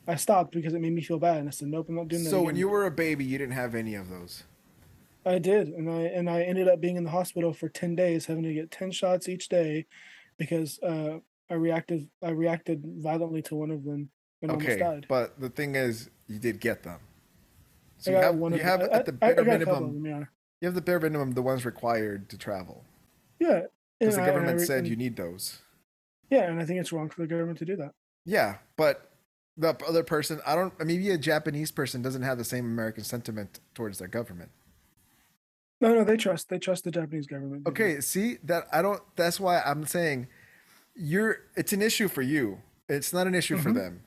I 0.07 0.15
stopped 0.15 0.53
because 0.53 0.73
it 0.73 0.81
made 0.81 0.93
me 0.93 1.01
feel 1.01 1.19
bad, 1.19 1.37
and 1.37 1.47
I 1.47 1.51
said, 1.51 1.69
"Nope, 1.69 1.87
I'm 1.89 1.95
not 1.95 2.07
doing 2.09 2.23
that." 2.23 2.29
So 2.29 2.41
when 2.41 2.55
you 2.55 2.67
were 2.67 2.85
a 2.85 2.91
baby, 2.91 3.23
you 3.23 3.37
didn't 3.37 3.53
have 3.53 3.73
any 3.75 3.95
of 3.95 4.09
those. 4.09 4.43
I 5.25 5.39
did, 5.39 5.69
and 5.69 5.89
I 5.89 6.01
and 6.01 6.29
I 6.29 6.41
ended 6.41 6.67
up 6.67 6.81
being 6.81 6.97
in 6.97 7.05
the 7.05 7.09
hospital 7.09 7.53
for 7.53 7.69
ten 7.69 7.95
days, 7.95 8.25
having 8.25 8.43
to 8.43 8.53
get 8.53 8.69
ten 8.71 8.91
shots 8.91 9.29
each 9.29 9.47
day, 9.47 9.85
because 10.37 10.79
uh, 10.83 11.19
I 11.49 11.53
reacted 11.53 12.09
I 12.21 12.31
reacted 12.31 12.83
violently 12.97 13.41
to 13.43 13.55
one 13.55 13.71
of 13.71 13.85
them 13.85 14.09
and 14.41 14.51
almost 14.51 14.67
Okay, 14.67 14.79
died. 14.79 15.05
but 15.07 15.39
the 15.39 15.49
thing 15.49 15.75
is, 15.75 16.09
you 16.27 16.39
did 16.39 16.59
get 16.59 16.83
them. 16.83 16.99
So 17.99 18.11
I 18.11 18.15
you 18.15 18.21
have 18.21 18.35
one 18.35 18.51
you 18.51 18.59
have 18.59 18.81
them. 18.81 18.89
at 18.91 19.05
the 19.05 19.17
I- 19.21 19.27
I- 19.27 19.31
I 19.31 19.33
bare 19.35 19.45
got 19.45 19.61
a 19.61 19.65
couple 19.65 19.73
of 19.75 19.81
minimum 19.93 20.03
them, 20.03 20.19
yeah, 20.19 20.25
you 20.59 20.65
have 20.67 20.75
the 20.75 20.81
bare 20.81 20.99
minimum 20.99 21.31
the 21.31 21.41
ones 21.41 21.63
required 21.65 22.27
to 22.29 22.37
travel 22.37 22.83
yeah. 23.39 23.61
Because 24.05 24.15
the 24.15 24.21
and 24.21 24.29
I- 24.29 24.33
I 24.33 24.35
government 24.39 24.61
said 24.67 24.87
you 24.87 24.95
need 24.95 25.15
those. 25.15 25.59
Yeah, 26.29 26.49
and 26.49 26.59
I 26.59 26.65
think 26.65 26.79
it's 26.79 26.91
wrong 26.91 27.09
for 27.09 27.21
the 27.21 27.27
government 27.27 27.59
to 27.59 27.65
do 27.65 27.75
that. 27.77 27.91
Yeah, 28.25 28.57
but 28.77 29.11
the 29.57 29.75
other 29.87 30.03
person, 30.03 30.39
I 30.47 30.55
don't. 30.55 30.73
Maybe 30.83 31.09
a 31.11 31.17
Japanese 31.17 31.71
person 31.71 32.01
doesn't 32.01 32.23
have 32.23 32.37
the 32.37 32.43
same 32.43 32.65
American 32.65 33.03
sentiment 33.03 33.59
towards 33.75 33.99
their 33.99 34.07
government. 34.07 34.51
No, 35.81 35.93
no, 35.93 36.03
they 36.03 36.15
trust 36.17 36.49
they 36.49 36.59
trust 36.59 36.85
the 36.85 36.91
Japanese 36.91 37.27
government. 37.27 37.65
do. 37.65 37.69
Okay, 37.71 37.99
see 37.99 38.37
that 38.43 38.65
I 38.71 38.81
don't. 38.81 39.01
That's 39.15 39.39
why 39.39 39.61
I'm 39.61 39.85
saying 39.85 40.27
you're. 40.95 41.37
It's 41.55 41.73
an 41.73 41.81
issue 41.81 42.07
for 42.07 42.21
you. 42.21 42.59
It's 42.89 43.11
not 43.13 43.27
an 43.27 43.35
issue 43.35 43.57
for 43.57 43.69
Mhm. 43.71 43.75
them. 43.75 44.03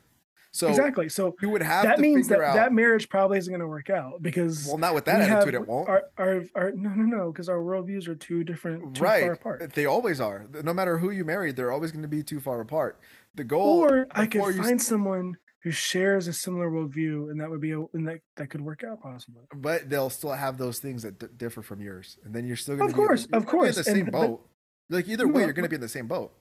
So 0.56 0.68
exactly. 0.68 1.10
So 1.10 1.36
you 1.42 1.50
would 1.50 1.62
have 1.62 1.84
that 1.84 1.98
means 2.00 2.28
that 2.28 2.40
out. 2.40 2.54
that 2.54 2.72
marriage 2.72 3.10
probably 3.10 3.36
isn't 3.36 3.52
going 3.52 3.60
to 3.60 3.66
work 3.66 3.90
out 3.90 4.22
because 4.22 4.66
well, 4.66 4.78
not 4.78 4.94
with 4.94 5.04
that 5.04 5.20
attitude, 5.20 5.52
have 5.52 5.62
it 5.62 5.68
won't. 5.68 5.86
Our, 5.86 6.04
our, 6.16 6.44
our, 6.54 6.72
no, 6.72 6.88
no, 6.90 7.04
no, 7.18 7.32
because 7.32 7.50
our 7.50 7.58
worldviews 7.58 8.08
are 8.08 8.14
too 8.14 8.42
different, 8.42 8.94
too 8.94 9.04
far 9.04 9.32
apart. 9.32 9.74
They 9.74 9.84
always 9.84 10.18
are. 10.18 10.46
No 10.64 10.72
matter 10.72 10.96
who 10.96 11.10
you 11.10 11.26
marry, 11.26 11.52
they're 11.52 11.72
always 11.72 11.92
going 11.92 12.02
to 12.02 12.08
be 12.08 12.22
too 12.22 12.40
far 12.40 12.62
apart. 12.62 12.98
The 13.34 13.44
goal. 13.44 13.80
Or 13.80 14.06
I 14.12 14.26
could 14.26 14.56
find 14.56 14.80
someone 14.80 15.36
who 15.62 15.70
shares 15.72 16.26
a 16.26 16.32
similar 16.32 16.70
worldview, 16.70 17.30
and 17.30 17.38
that 17.40 17.50
would 17.50 17.60
be 17.60 17.72
a, 17.72 17.80
and 17.92 18.08
that 18.08 18.20
that 18.36 18.48
could 18.48 18.62
work 18.62 18.82
out 18.82 19.02
possibly. 19.02 19.42
but 19.54 19.90
they'll 19.90 20.08
still 20.08 20.32
have 20.32 20.56
those 20.56 20.78
things 20.78 21.02
that 21.02 21.18
d- 21.18 21.26
differ 21.36 21.60
from 21.60 21.82
yours, 21.82 22.18
and 22.24 22.34
then 22.34 22.46
you're 22.46 22.56
still 22.56 22.76
going 22.76 22.88
to 22.88 22.94
be, 22.94 22.96
course, 22.96 23.24
of 23.24 23.30
be 23.30 23.36
in 23.38 23.44
course, 23.44 23.74
the 23.74 23.90
and- 23.90 23.96
same 23.96 24.04
but- 24.06 24.12
boat. 24.12 24.48
Like 24.88 25.08
either 25.08 25.26
way, 25.26 25.40
No, 25.40 25.46
you're 25.46 25.52
going 25.52 25.64
to 25.64 25.68
be 25.68 25.74
in 25.74 25.80
the 25.80 25.88
same 25.88 26.06
boat. 26.06 26.32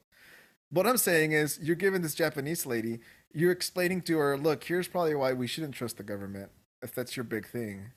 What 0.71 0.87
I'm 0.87 0.97
saying 0.97 1.31
is, 1.31 1.59
you're 1.61 1.75
giving 1.75 2.01
this 2.01 2.15
Japanese 2.15 2.65
lady, 2.65 2.99
you're 3.33 3.51
explaining 3.51 4.01
to 4.03 4.17
her, 4.17 4.37
look, 4.37 4.63
here's 4.63 4.87
probably 4.87 5.15
why 5.15 5.33
we 5.33 5.47
shouldn't 5.47 5.75
trust 5.75 5.97
the 5.97 6.03
government 6.03 6.51
if 6.81 6.93
that's 6.93 7.15
your 7.15 7.23
big 7.23 7.47
thing. 7.47 7.91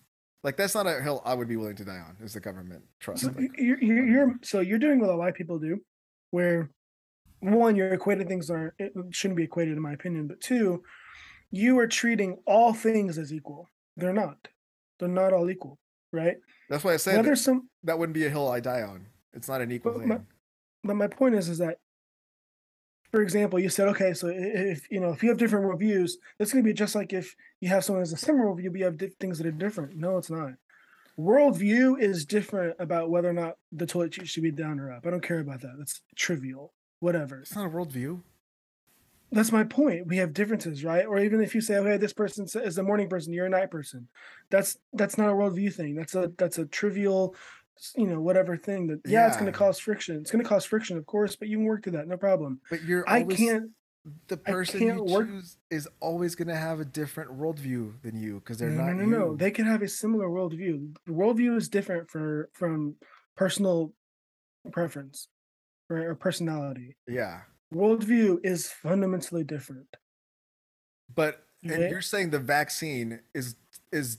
Like 0.45 0.57
that's 0.57 0.75
not 0.75 0.87
a 0.87 1.01
hill 1.03 1.21
I 1.25 1.35
would 1.35 1.49
be 1.49 1.57
willing 1.57 1.77
to 1.77 1.85
die 1.85 1.99
on. 1.99 2.17
Is 2.23 2.35
the 2.35 2.41
government 2.41 2.85
trust? 3.01 3.23
So 3.23 3.29
Like, 3.37 3.51
you're, 3.59 3.83
you're, 3.83 4.07
you're 4.07 4.35
so 4.43 4.61
you're 4.61 4.79
doing 4.79 5.01
what 5.01 5.11
a 5.11 5.15
lot 5.17 5.29
of 5.29 5.35
people 5.35 5.59
do, 5.59 5.81
where 6.31 6.71
one 7.41 7.75
you're 7.75 7.97
equating 7.99 8.29
things 8.29 8.47
that 8.47 8.55
are 8.55 8.75
it 8.79 8.93
shouldn't 9.11 9.37
be 9.37 9.43
equated 9.43 9.77
in 9.77 9.83
my 9.83 9.93
opinion, 9.95 10.29
but 10.29 10.41
two, 10.41 10.83
you 11.51 11.77
are 11.81 11.89
treating 11.89 12.39
all 12.47 12.73
things 12.73 13.19
as 13.19 13.33
equal. 13.33 13.69
They're 13.97 14.13
not. 14.13 14.37
They're 15.01 15.09
not 15.09 15.33
all 15.33 15.51
equal, 15.51 15.77
right? 16.13 16.37
that's 16.71 16.85
why 16.85 16.93
I 16.95 16.99
said 16.99 17.17
Whether 17.17 17.35
some 17.35 17.69
that 17.83 17.99
wouldn't 17.99 18.15
be 18.15 18.27
a 18.27 18.31
hill 18.31 18.49
I 18.49 18.61
die 18.61 18.83
on. 18.83 19.07
It's 19.33 19.49
not 19.49 19.61
an 19.61 19.73
equal 19.73 19.93
But 19.93 19.99
thing. 20.01 20.09
my- 20.09 20.21
but 20.85 20.95
my 20.95 21.09
point 21.09 21.35
is 21.35 21.49
is 21.49 21.59
that 21.59 21.79
for 23.11 23.23
example 23.23 23.59
you 23.59 23.69
said 23.69 23.89
okay 23.89 24.13
so 24.13 24.29
if 24.33 24.91
you 24.91 25.01
know 25.01 25.11
if 25.11 25.23
you 25.23 25.29
have 25.29 25.39
different 25.39 25.65
worldviews 25.65 26.13
that's 26.39 26.53
going 26.53 26.63
to 26.63 26.69
be 26.69 26.75
just 26.75 26.95
like 26.95 27.13
if 27.13 27.35
you 27.61 27.69
have 27.69 27.85
someone 27.85 28.03
has 28.03 28.13
a 28.13 28.17
similar 28.17 28.47
worldview 28.47 28.71
but 28.71 28.79
you 28.79 28.85
have 28.85 29.01
things 29.19 29.39
that 29.39 29.47
are 29.47 29.53
different. 29.53 29.97
No 29.97 30.19
it's 30.19 30.31
not. 30.31 30.53
Worldview 31.19 32.01
is 32.01 32.25
different 32.25 32.77
about 32.79 33.11
whether 33.11 33.29
or 33.29 33.33
not 33.33 33.57
the 33.73 33.87
toilet 33.87 34.15
seat 34.15 34.29
should 34.29 34.45
be 34.45 34.53
down 34.53 34.79
or 34.79 34.93
up. 34.93 35.05
I 35.05 35.11
don't 35.11 35.23
care 35.23 35.41
about 35.41 35.63
that. 35.63 35.75
That's 35.77 36.01
trivial. 36.15 36.73
Whatever. 37.01 37.41
It's 37.41 37.57
not 37.57 37.67
a 37.67 37.71
worldview. 37.71 38.23
that's 39.33 39.51
my 39.51 39.65
point. 39.65 40.07
We 40.07 40.19
have 40.19 40.33
differences 40.33 40.85
right? 40.85 41.05
Or 41.05 41.19
even 41.19 41.41
if 41.41 41.55
you 41.55 41.61
say 41.61 41.77
okay 41.79 41.97
this 41.97 42.13
person 42.13 42.47
is 42.63 42.79
a 42.79 42.83
morning 42.83 43.09
person 43.09 43.33
you're 43.33 43.47
a 43.47 43.51
night 43.51 43.71
person. 43.71 44.09
That's 44.51 44.79
that's 44.93 45.19
not 45.19 45.31
a 45.31 45.35
worldview 45.35 45.75
thing. 45.75 45.97
That's 45.97 46.15
a 46.15 46.31
that's 46.39 46.59
a 46.59 46.67
trivial 46.67 47.35
you 47.97 48.07
know 48.07 48.21
whatever 48.21 48.57
thing 48.57 48.87
that 48.89 49.01
yeah, 49.07 49.27
it's 49.27 49.37
going 49.37 49.51
to 49.53 49.57
cause 49.59 49.79
friction 49.79 50.17
it's 50.17 50.31
going 50.31 50.43
to 50.43 50.49
cause 50.49 50.65
friction 50.65 50.97
of 50.97 51.07
course 51.07 51.37
but 51.37 51.49
you 51.49 51.57
can 51.59 51.67
work 51.67 51.83
through 51.83 51.93
that 51.93 52.09
no 52.09 52.17
problem 52.17 52.61
But 52.71 52.83
you're 52.83 53.05
i 53.09 53.23
can't 53.23 53.71
The 54.29 54.37
person 54.39 54.81
can't 54.81 54.97
you 54.99 55.05
work- 55.15 55.29
choose 55.29 55.57
is 55.71 55.87
always 56.01 56.35
going 56.35 56.49
to 56.49 56.57
have 56.57 56.81
a 56.81 56.85
different 56.85 57.31
worldview 57.39 58.01
than 58.03 58.17
you 58.17 58.35
because 58.41 58.59
they're 58.59 58.71
no, 58.71 58.85
not 58.85 58.97
no, 58.97 59.05
no, 59.05 59.19
no. 59.19 59.37
They 59.37 59.51
can 59.51 59.67
have 59.67 59.83
a 59.83 59.89
similar 59.89 60.29
worldview. 60.29 60.95
The 61.07 61.13
worldview 61.13 61.57
is 61.57 61.69
different 61.69 62.11
for 62.11 62.49
from 62.55 62.95
personal 63.37 63.93
preference 64.73 65.29
right, 65.91 66.05
or 66.05 66.15
personality. 66.15 66.97
yeah, 67.07 67.41
Worldview 67.75 68.39
is 68.45 68.69
fundamentally 68.69 69.45
different. 69.45 69.89
but 71.15 71.45
and 71.63 71.73
Okay? 71.73 71.91
you're 71.91 72.01
saying 72.03 72.31
the 72.31 72.39
vaccine 72.39 73.21
is 73.35 73.57
is 73.93 74.19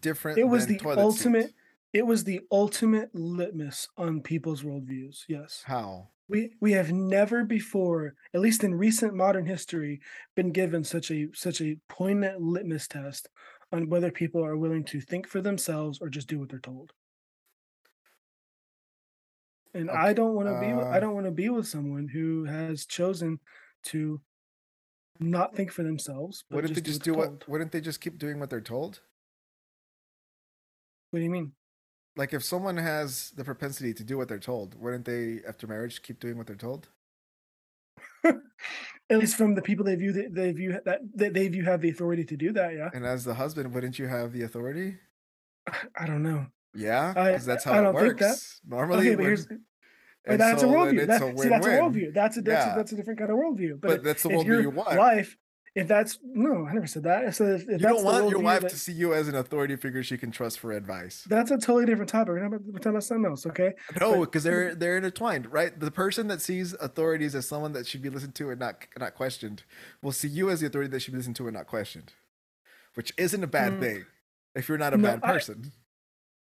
different. 0.00 0.38
It 0.38 0.44
was 0.44 0.66
the 0.66 0.78
ultimate. 0.84 1.46
seats. 1.46 1.54
It 1.96 2.06
was 2.06 2.24
the 2.24 2.42
ultimate 2.52 3.08
litmus 3.14 3.88
on 3.96 4.20
people's 4.20 4.62
worldviews. 4.62 5.20
Yes, 5.28 5.62
How? 5.64 6.08
we 6.28 6.52
we 6.60 6.72
have 6.72 6.92
never 6.92 7.42
before, 7.42 8.16
at 8.34 8.42
least 8.42 8.64
in 8.64 8.74
recent 8.74 9.14
modern 9.14 9.46
history, 9.46 10.02
been 10.34 10.52
given 10.52 10.84
such 10.84 11.10
a 11.10 11.28
such 11.32 11.62
a 11.62 11.78
poignant 11.88 12.42
litmus 12.42 12.86
test 12.86 13.30
on 13.72 13.88
whether 13.88 14.10
people 14.10 14.44
are 14.44 14.58
willing 14.58 14.84
to 14.84 15.00
think 15.00 15.26
for 15.26 15.40
themselves 15.40 15.98
or 16.02 16.10
just 16.10 16.28
do 16.28 16.38
what 16.38 16.50
they're 16.50 16.58
told. 16.58 16.92
And 19.72 19.90
I 19.90 20.12
don't 20.12 20.34
want 20.34 20.48
to 20.48 20.60
be 20.60 20.74
with, 20.74 20.86
I 20.86 20.98
uh, 20.98 21.00
don't 21.00 21.14
want 21.14 21.24
to 21.24 21.32
be 21.32 21.48
with 21.48 21.66
someone 21.66 22.08
who 22.08 22.44
has 22.44 22.84
chosen 22.84 23.40
to 23.84 24.20
not 25.18 25.56
think 25.56 25.72
for 25.72 25.82
themselves. 25.82 26.44
But 26.50 26.56
Wouldn't 26.56 26.74
they 26.74 26.82
just 26.82 27.02
do 27.02 27.14
told. 27.14 27.26
what? 27.26 27.48
Wouldn't 27.48 27.72
they 27.72 27.80
just 27.80 28.02
keep 28.02 28.18
doing 28.18 28.38
what 28.38 28.50
they're 28.50 28.60
told? 28.60 29.00
What 31.10 31.20
do 31.20 31.24
you 31.24 31.30
mean? 31.30 31.52
Like 32.16 32.32
if 32.32 32.42
someone 32.42 32.76
has 32.78 33.30
the 33.36 33.44
propensity 33.44 33.92
to 33.94 34.02
do 34.04 34.16
what 34.16 34.28
they're 34.28 34.38
told, 34.38 34.74
wouldn't 34.80 35.04
they 35.04 35.40
after 35.46 35.66
marriage 35.66 36.02
keep 36.02 36.18
doing 36.18 36.38
what 36.38 36.46
they're 36.46 36.56
told? 36.56 36.88
At 38.24 39.18
least 39.18 39.36
from 39.36 39.54
the 39.54 39.62
people 39.62 39.84
they 39.84 39.94
view 39.94 40.12
that 40.12 40.34
they 40.34 40.50
view 40.52 40.80
that, 40.84 41.00
that 41.14 41.32
they 41.34 41.46
view 41.48 41.64
have 41.64 41.80
the 41.80 41.90
authority 41.90 42.24
to 42.24 42.36
do 42.36 42.52
that. 42.52 42.74
Yeah, 42.74 42.90
And 42.92 43.04
as 43.06 43.24
the 43.24 43.34
husband, 43.34 43.72
wouldn't 43.72 43.98
you 43.98 44.08
have 44.08 44.32
the 44.32 44.42
authority? 44.42 44.96
I 45.98 46.06
don't 46.06 46.22
know. 46.22 46.46
Yeah, 46.74 47.12
because 47.14 47.46
that's 47.46 47.66
I 47.66 47.74
how 47.74 47.80
it 47.80 47.82
don't 47.84 47.98
think 48.00 48.18
that. 48.18 48.28
works. 48.30 48.60
Normally, 48.66 49.06
Okay, 49.08 49.14
but 49.14 49.24
here's 49.24 49.46
but 49.46 50.38
that's 50.38 50.60
so 50.62 50.68
a 50.70 50.72
worldview. 50.72 51.06
That, 51.06 51.22
a 51.22 51.38
see, 51.38 51.48
that's 51.48 51.66
a 51.66 51.70
worldview. 51.70 52.12
That's 52.12 52.36
a 52.36 52.42
that's, 52.42 52.66
Yeah. 52.66 52.72
a 52.72 52.76
that's 52.76 52.92
a 52.92 52.96
different 52.96 53.18
kind 53.20 53.30
of 53.30 53.36
worldview. 53.38 53.80
But, 53.80 53.88
But 53.88 54.02
that's 54.04 54.22
the 54.24 54.30
worldview 54.30 54.46
your 54.46 54.60
you 54.62 54.70
want. 54.70 54.98
wife, 54.98 55.36
if 55.76 55.86
that's 55.86 56.18
no, 56.24 56.66
I 56.66 56.72
never 56.72 56.86
said 56.86 57.02
that. 57.04 57.26
I 57.26 57.30
said 57.30 57.60
if, 57.60 57.62
if 57.68 57.80
you 57.82 57.86
don't 57.86 58.02
want 58.02 58.30
your 58.30 58.40
wife 58.40 58.62
that- 58.62 58.70
to 58.70 58.78
see 58.78 58.92
you 58.92 59.12
as 59.14 59.28
an 59.28 59.34
authority 59.36 59.76
figure 59.76 60.02
she 60.02 60.16
can 60.16 60.30
trust 60.30 60.58
for 60.58 60.72
advice. 60.72 61.22
That's 61.28 61.50
a 61.50 61.58
totally 61.58 61.84
different 61.84 62.08
topic. 62.08 62.28
We're 62.32 62.38
talking 62.40 62.54
about, 62.54 62.66
we're 62.66 62.78
talking 62.78 62.90
about 62.92 63.04
something 63.04 63.26
else. 63.30 63.46
Okay. 63.46 63.74
No, 64.00 64.20
because 64.20 64.42
they're 64.42 64.74
they're 64.74 64.96
intertwined, 64.96 65.52
right? 65.52 65.78
The 65.78 65.90
person 65.90 66.28
that 66.28 66.40
sees 66.40 66.72
authorities 66.74 67.34
as 67.34 67.46
someone 67.46 67.72
that 67.74 67.86
should 67.86 68.00
be 68.02 68.08
listened 68.10 68.34
to 68.36 68.50
and 68.50 68.58
not 68.58 68.86
not 68.98 69.14
questioned 69.14 69.62
will 70.02 70.12
see 70.12 70.28
you 70.28 70.48
as 70.50 70.60
the 70.60 70.66
authority 70.66 70.90
that 70.90 71.00
should 71.00 71.12
be 71.12 71.18
listened 71.18 71.36
to 71.36 71.46
and 71.46 71.54
not 71.54 71.66
questioned, 71.66 72.14
which 72.94 73.12
isn't 73.18 73.44
a 73.44 73.46
bad 73.46 73.74
Mm. 73.74 73.80
thing 73.80 74.04
if 74.54 74.68
you're 74.68 74.78
not 74.78 74.94
a 74.94 74.96
No, 74.96 75.08
bad 75.10 75.20
I- 75.22 75.32
person. 75.34 75.72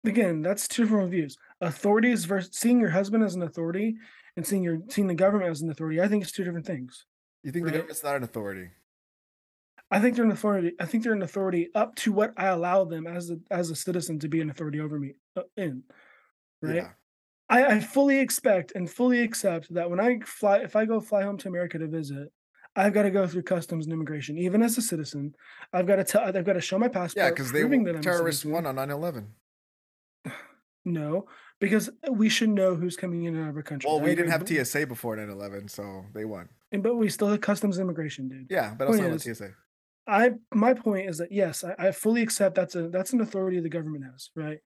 Again, 0.05 0.41
that's 0.43 0.67
two 0.67 0.83
different 0.83 1.09
views. 1.11 1.37
Authorities 1.61 2.25
versus 2.25 2.51
seeing 2.53 2.79
your 2.79 2.89
husband 2.91 3.23
as 3.23 3.33
an 3.35 3.41
authority 3.41 3.95
and 4.35 4.45
seeing 4.45 4.61
your 4.61 4.77
seeing 4.89 5.07
the 5.07 5.15
government 5.15 5.49
as 5.49 5.61
an 5.61 5.71
authority. 5.71 5.99
I 6.01 6.07
think 6.07 6.21
it's 6.23 6.31
two 6.31 6.43
different 6.43 6.67
things. 6.67 7.05
You 7.41 7.51
think 7.51 7.65
the 7.65 7.71
government's 7.71 8.03
not 8.03 8.15
an 8.17 8.23
authority? 8.23 8.69
I 9.93 9.99
think 9.99 10.15
they're 10.15 10.25
an 10.25 10.31
authority. 10.31 10.71
I 10.79 10.85
think 10.85 11.03
they're 11.03 11.13
an 11.13 11.21
authority 11.21 11.69
up 11.75 11.95
to 11.97 12.11
what 12.11 12.33
I 12.35 12.47
allow 12.47 12.83
them 12.83 13.05
as 13.05 13.29
a 13.29 13.37
as 13.51 13.69
a 13.69 13.75
citizen 13.75 14.19
to 14.19 14.27
be 14.27 14.41
an 14.41 14.49
authority 14.49 14.79
over 14.79 14.99
me 14.99 15.13
uh, 15.37 15.43
in. 15.55 15.83
Right. 16.61 16.75
Yeah. 16.75 16.89
I, 17.49 17.65
I 17.75 17.79
fully 17.79 18.19
expect 18.19 18.71
and 18.73 18.89
fully 18.89 19.19
accept 19.21 19.71
that 19.73 19.89
when 19.89 19.99
I 19.99 20.19
fly, 20.25 20.57
if 20.59 20.75
I 20.75 20.85
go 20.85 20.99
fly 20.99 21.21
home 21.23 21.37
to 21.39 21.47
America 21.47 21.77
to 21.77 21.87
visit, 21.87 22.31
I've 22.75 22.93
got 22.93 23.03
to 23.03 23.11
go 23.11 23.27
through 23.27 23.43
customs 23.43 23.85
and 23.85 23.93
immigration. 23.93 24.37
Even 24.37 24.63
as 24.63 24.77
a 24.77 24.81
citizen, 24.81 25.35
I've 25.71 25.85
got 25.85 25.97
to 25.97 26.03
tell, 26.03 26.21
I've 26.23 26.45
got 26.45 26.53
to 26.53 26.61
show 26.61 26.79
my 26.79 26.87
passport. 26.87 27.23
Yeah, 27.23 27.29
because 27.29 27.51
they 27.51 27.59
proving 27.59 27.83
that 27.83 27.95
I'm 27.97 28.01
terrorists 28.01 28.43
won 28.45 28.65
on 28.65 28.75
9/11. 28.77 29.27
No, 30.85 31.27
because 31.61 31.89
we 32.11 32.27
should 32.27 32.49
know 32.49 32.75
who's 32.75 32.97
coming 32.97 33.23
in 33.23 33.35
and 33.35 33.45
out 33.45 33.51
of 33.51 33.55
our 33.55 33.63
country. 33.63 33.89
Well, 33.89 34.01
we 34.01 34.15
didn't 34.15 34.31
have 34.31 34.45
TSA 34.45 34.85
before 34.87 35.15
9/11, 35.15 35.69
so 35.69 36.05
they 36.13 36.25
won. 36.25 36.49
and- 36.73 36.83
but 36.83 36.95
we 36.95 37.07
still 37.07 37.29
have 37.29 37.39
customs 37.39 37.77
and 37.77 37.85
immigration, 37.85 38.27
dude. 38.27 38.47
Yeah, 38.49 38.73
but 38.77 38.87
I 38.87 38.89
was 38.89 38.99
Point 38.99 39.13
talking 39.13 39.31
is- 39.31 39.37
TSA. 39.37 39.53
I 40.07 40.31
my 40.53 40.73
point 40.73 41.09
is 41.09 41.17
that 41.19 41.31
yes, 41.31 41.63
I, 41.63 41.87
I 41.87 41.91
fully 41.91 42.21
accept 42.21 42.55
that's 42.55 42.75
a 42.75 42.89
that's 42.89 43.13
an 43.13 43.21
authority 43.21 43.59
the 43.59 43.69
government 43.69 44.05
has, 44.11 44.29
right? 44.35 44.59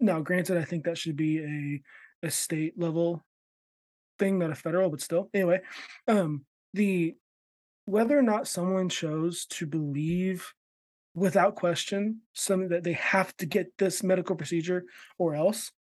Now, 0.00 0.20
granted, 0.20 0.56
I 0.56 0.64
think 0.64 0.84
that 0.84 0.98
should 0.98 1.16
be 1.16 1.38
a 1.38 2.26
a 2.26 2.30
state 2.30 2.78
level 2.78 3.24
thing, 4.18 4.38
not 4.38 4.50
a 4.50 4.54
federal, 4.54 4.90
but 4.90 5.00
still. 5.00 5.28
Anyway, 5.34 5.60
um, 6.08 6.44
the 6.74 7.14
whether 7.84 8.18
or 8.18 8.22
not 8.22 8.46
someone 8.46 8.88
chose 8.88 9.46
to 9.46 9.66
believe 9.66 10.52
without 11.14 11.56
question 11.56 12.20
something 12.32 12.68
that 12.68 12.84
they 12.84 12.92
have 12.92 13.36
to 13.36 13.46
get 13.46 13.72
this 13.78 14.02
medical 14.02 14.36
procedure 14.36 14.84
or 15.18 15.34
else, 15.34 15.72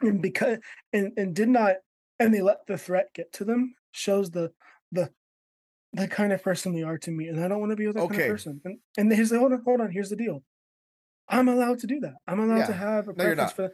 and 0.00 0.22
because 0.22 0.58
and 0.92 1.12
and 1.16 1.34
did 1.34 1.48
not 1.48 1.76
and 2.18 2.34
they 2.34 2.42
let 2.42 2.66
the 2.66 2.78
threat 2.78 3.08
get 3.14 3.32
to 3.32 3.44
them 3.44 3.74
shows 3.92 4.30
the 4.30 4.50
the 4.92 5.10
the 5.92 6.06
kind 6.08 6.32
of 6.32 6.42
person 6.42 6.72
they 6.74 6.82
are 6.82 6.98
to 6.98 7.10
me, 7.10 7.28
and 7.28 7.42
I 7.42 7.48
don't 7.48 7.60
want 7.60 7.70
to 7.70 7.76
be 7.76 7.86
with 7.86 7.96
that 7.96 8.08
kind 8.08 8.20
of 8.20 8.26
person. 8.28 8.60
And 8.64 8.78
and 8.96 9.12
here's 9.12 9.30
the 9.30 9.38
hold 9.38 9.52
on, 9.52 9.62
hold 9.64 9.80
on. 9.80 9.90
Here's 9.90 10.10
the 10.10 10.16
deal. 10.16 10.42
I'm 11.28 11.48
allowed 11.48 11.78
to 11.80 11.86
do 11.86 12.00
that. 12.00 12.14
I'm 12.26 12.40
allowed 12.40 12.66
to 12.66 12.72
have 12.72 13.08
a 13.08 13.12
No, 13.12 13.24
preference 13.24 13.52
for. 13.52 13.70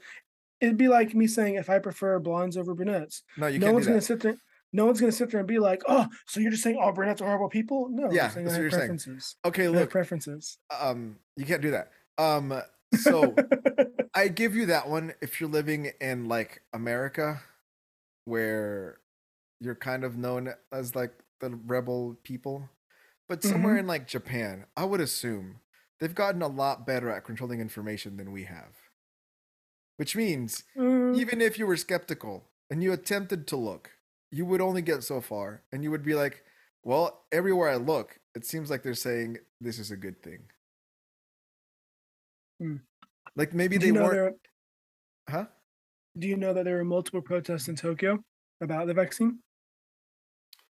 It'd 0.60 0.76
be 0.76 0.88
like 0.88 1.14
me 1.14 1.26
saying 1.26 1.56
if 1.56 1.68
I 1.68 1.78
prefer 1.78 2.18
blondes 2.18 2.56
over 2.56 2.74
brunettes. 2.74 3.22
No, 3.36 3.46
you 3.48 3.58
no 3.58 3.66
can't 3.66 3.74
one's 3.74 3.86
gonna 3.86 4.00
sit 4.00 4.20
there. 4.20 4.36
No 4.72 4.86
one's 4.86 5.00
gonna 5.00 5.12
sit 5.12 5.30
there 5.30 5.38
and 5.40 5.48
be 5.48 5.58
like, 5.58 5.82
"Oh, 5.86 6.06
so 6.26 6.40
you're 6.40 6.50
just 6.50 6.62
saying 6.62 6.78
all 6.80 6.92
brunettes 6.92 7.20
are 7.20 7.26
horrible 7.26 7.48
people?" 7.48 7.88
No, 7.90 8.10
Yeah, 8.10 8.28
that's 8.28 8.34
what 8.36 8.42
you're 8.44 8.70
saying. 8.70 8.70
preferences. 8.70 9.36
Okay, 9.44 9.68
look, 9.68 9.90
preferences. 9.90 10.58
um, 10.76 11.16
you 11.36 11.44
can't 11.44 11.62
do 11.62 11.70
that. 11.72 11.90
Um, 12.18 12.60
so 12.96 13.36
I 14.14 14.28
give 14.28 14.54
you 14.56 14.66
that 14.66 14.88
one 14.88 15.14
if 15.20 15.40
you're 15.40 15.50
living 15.50 15.92
in 16.00 16.28
like 16.28 16.62
America, 16.72 17.40
where 18.24 18.98
you're 19.60 19.74
kind 19.74 20.04
of 20.04 20.16
known 20.16 20.54
as 20.72 20.94
like 20.96 21.12
the 21.52 21.56
rebel 21.56 22.16
people. 22.24 22.70
But 23.28 23.42
somewhere 23.44 23.76
Mhm. 23.76 23.80
in 23.80 23.86
like 23.86 24.06
Japan, 24.06 24.66
I 24.76 24.84
would 24.84 25.00
assume 25.00 25.60
they've 26.00 26.14
gotten 26.14 26.42
a 26.42 26.48
lot 26.48 26.86
better 26.86 27.10
at 27.10 27.24
controlling 27.24 27.60
information 27.60 28.16
than 28.16 28.32
we 28.32 28.44
have. 28.44 28.76
Which 29.96 30.16
means 30.16 30.64
Mm, 30.76 31.12
even 31.12 31.40
if 31.40 31.58
you 31.58 31.66
were 31.66 31.76
skeptical 31.76 32.50
and 32.70 32.82
you 32.82 32.92
attempted 32.92 33.46
to 33.48 33.56
look, 33.56 33.98
you 34.30 34.44
would 34.46 34.60
only 34.60 34.82
get 34.82 35.02
so 35.04 35.20
far 35.20 35.64
and 35.72 35.82
you 35.84 35.90
would 35.90 36.02
be 36.04 36.14
like, 36.14 36.44
well, 36.82 37.26
everywhere 37.32 37.70
I 37.70 37.76
look, 37.76 38.20
it 38.34 38.44
seems 38.44 38.70
like 38.70 38.82
they're 38.82 38.94
saying 38.94 39.38
this 39.60 39.78
is 39.78 39.90
a 39.90 39.96
good 39.96 40.22
thing. 40.22 40.50
Hmm. 42.60 42.76
Like 43.36 43.54
maybe 43.54 43.78
do 43.78 43.86
they 43.86 43.88
you 43.88 43.92
know 43.92 44.04
weren't, 44.04 44.12
there? 44.12 44.34
huh? 45.28 45.46
Do 46.18 46.26
you 46.26 46.36
know 46.36 46.52
that 46.54 46.64
there 46.64 46.76
were 46.76 46.84
multiple 46.84 47.22
protests 47.22 47.68
in 47.68 47.76
Tokyo 47.76 48.24
about 48.60 48.88
the 48.88 48.94
vaccine? 48.94 49.43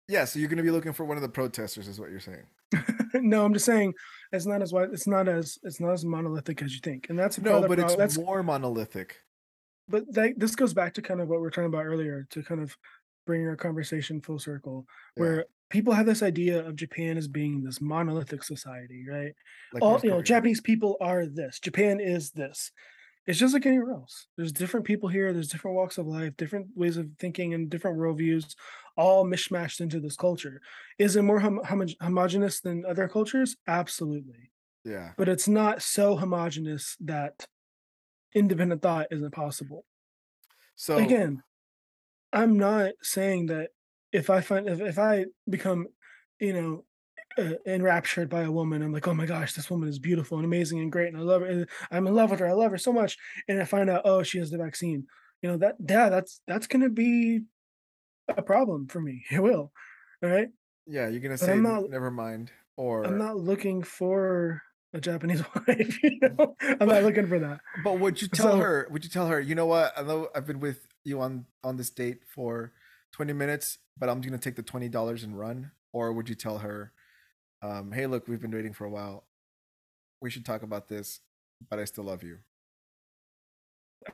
Yeah, 0.09 0.25
so 0.25 0.39
you're 0.39 0.49
going 0.49 0.57
to 0.57 0.63
be 0.63 0.71
looking 0.71 0.91
for 0.91 1.05
one 1.05 1.17
of 1.17 1.21
the 1.21 1.29
protesters, 1.29 1.87
is 1.87 1.99
what 1.99 2.09
you're 2.09 2.19
saying. 2.19 2.43
no, 3.13 3.45
I'm 3.45 3.53
just 3.53 3.65
saying 3.65 3.93
it's 4.31 4.47
not 4.47 4.61
as 4.61 4.73
wide. 4.73 4.89
It's 4.91 5.07
not 5.07 5.27
as 5.27 5.57
it's 5.63 5.79
not 5.79 5.91
as 5.91 6.03
monolithic 6.03 6.61
as 6.63 6.73
you 6.73 6.79
think, 6.81 7.09
and 7.09 7.17
that's 7.17 7.39
No, 7.39 7.67
but 7.67 7.79
it's 7.79 7.95
that's 7.95 8.17
more 8.17 8.41
monolithic. 8.41 9.17
but 9.87 10.11
that, 10.13 10.33
this 10.37 10.55
goes 10.55 10.73
back 10.73 10.95
to 10.95 11.01
kind 11.01 11.21
of 11.21 11.27
what 11.27 11.37
we 11.37 11.43
were 11.43 11.51
talking 11.51 11.67
about 11.67 11.85
earlier 11.85 12.27
to 12.31 12.41
kind 12.43 12.61
of 12.61 12.75
bring 13.25 13.47
our 13.47 13.55
conversation 13.55 14.19
full 14.19 14.39
circle 14.39 14.87
Yeah, 15.15 15.21
where 15.21 15.45
people 15.69 15.93
have 15.93 16.07
this 16.07 16.23
idea 16.23 16.65
of 16.65 16.75
japan 16.75 17.15
as 17.15 17.27
being 17.27 17.63
this 17.63 17.79
monolithic 17.79 18.43
society 18.43 19.05
right 19.07 19.33
like 19.71 19.83
all 19.83 19.99
you 20.03 20.09
know 20.09 20.21
japanese 20.21 20.61
people 20.61 20.97
are 20.99 21.27
this 21.27 21.59
japan 21.59 21.99
is 21.99 22.31
this 22.31 22.71
it's 23.27 23.37
just 23.37 23.53
like 23.53 23.67
anywhere 23.67 23.93
else 23.93 24.27
there's 24.35 24.51
different 24.51 24.85
people 24.85 25.09
here 25.09 25.31
there's 25.31 25.49
different 25.49 25.75
walks 25.77 25.99
of 25.99 26.07
life 26.07 26.35
different 26.37 26.67
ways 26.75 26.97
of 26.97 27.07
thinking 27.19 27.53
and 27.53 27.69
different 27.69 27.99
worldviews 27.99 28.55
all 29.03 29.21
mishmashed 29.25 29.79
into 29.81 29.99
this 29.99 30.17
culture. 30.25 30.61
Is 31.05 31.15
it 31.15 31.23
more 31.29 31.39
hom- 31.39 31.61
homo- 31.63 31.97
homogenous 32.01 32.59
than 32.65 32.85
other 32.91 33.07
cultures? 33.07 33.55
Absolutely. 33.79 34.51
Yeah. 34.85 35.11
but 35.17 35.27
it's 35.33 35.47
not 35.47 35.81
so 35.81 36.15
homogenous 36.15 36.95
that 37.13 37.35
independent 38.33 38.81
thought 38.81 39.07
isn't 39.11 39.31
possible 39.45 39.81
So 40.75 40.97
again 40.97 41.43
i'm 42.31 42.57
not 42.57 42.91
saying 43.01 43.47
that 43.47 43.67
if 44.19 44.29
i 44.29 44.39
find 44.41 44.63
if, 44.69 44.79
if 44.79 44.97
i 44.97 45.25
become 45.49 45.87
you 46.39 46.53
know 46.57 46.85
uh, 47.37 47.55
enraptured 47.67 48.29
by 48.29 48.43
a 48.43 48.51
woman 48.59 48.81
i'm 48.81 48.93
like 48.93 49.07
oh 49.07 49.13
my 49.13 49.25
gosh 49.25 49.53
this 49.53 49.69
woman 49.69 49.89
is 49.89 49.99
beautiful 49.99 50.37
and 50.37 50.45
amazing 50.45 50.79
and 50.79 50.91
great 50.95 51.09
and 51.11 51.17
i 51.17 51.25
love 51.31 51.41
her 51.41 51.47
and 51.47 51.67
i'm 51.91 52.07
in 52.07 52.15
love 52.15 52.31
with 52.31 52.39
her 52.39 52.47
i 52.47 52.53
love 52.53 52.71
her 52.71 52.77
so 52.87 52.93
much 52.93 53.17
and 53.47 53.61
i 53.61 53.65
find 53.65 53.89
out 53.89 54.03
oh 54.05 54.23
she 54.23 54.39
has 54.39 54.49
the 54.49 54.57
vaccine. 54.57 55.01
You 55.41 55.47
know 55.51 55.57
that 55.63 55.75
yeah 55.87 56.07
that's 56.09 56.41
that's 56.47 56.67
gonna 56.67 56.89
be 57.05 57.41
a 58.37 58.41
problem 58.41 58.87
for 58.87 59.01
me 59.01 59.23
it 59.31 59.41
will 59.41 59.71
all 60.23 60.29
right 60.29 60.49
yeah, 60.91 61.07
you're 61.07 61.19
going 61.21 61.37
to 61.37 61.41
but 61.43 61.51
say 61.51 61.57
not- 61.57 61.89
never 61.89 62.09
mind 62.11 62.51
or 62.75 63.03
i'm 63.05 63.17
not 63.17 63.37
looking 63.37 63.83
for 63.83 64.61
a 64.93 64.99
japanese 64.99 65.43
wife 65.67 66.01
you 66.03 66.17
know 66.21 66.55
i'm 66.79 66.87
not 66.87 67.03
looking 67.03 67.27
for 67.27 67.37
that 67.39 67.59
But 67.83 67.99
would 67.99 68.21
you 68.21 68.27
tell 68.27 68.53
So- 68.53 68.57
her? 68.57 68.87
Would 68.91 69.03
you 69.03 69.09
tell 69.09 69.27
her? 69.27 69.39
You 69.39 69.53
know 69.55 69.67
what? 69.67 69.93
I 69.97 70.01
know 70.01 70.29
I've 70.35 70.47
been 70.47 70.59
with 70.59 70.87
you 71.03 71.21
on 71.21 71.45
on 71.63 71.77
this 71.77 71.89
date 71.91 72.21
for 72.33 72.73
twenty 73.13 73.33
minutes, 73.33 73.77
but 73.97 74.09
I'm 74.09 74.19
gonna 74.21 74.37
take 74.39 74.55
the 74.55 74.63
twenty 74.63 74.89
dollars 74.89 75.23
and 75.23 75.37
run. 75.37 75.71
Or 75.93 76.11
would 76.13 76.27
you 76.29 76.35
tell 76.35 76.57
her, 76.59 76.91
um, 77.61 77.91
"Hey, 77.91 78.05
look, 78.07 78.27
we've 78.27 78.41
been 78.41 78.51
dating 78.51 78.73
for 78.73 78.85
a 78.85 78.89
while. 78.89 79.25
We 80.21 80.29
should 80.29 80.45
talk 80.45 80.61
about 80.63 80.87
this, 80.89 81.19
but 81.69 81.79
I 81.79 81.85
still 81.85 82.03
love 82.05 82.23
you." 82.23 82.39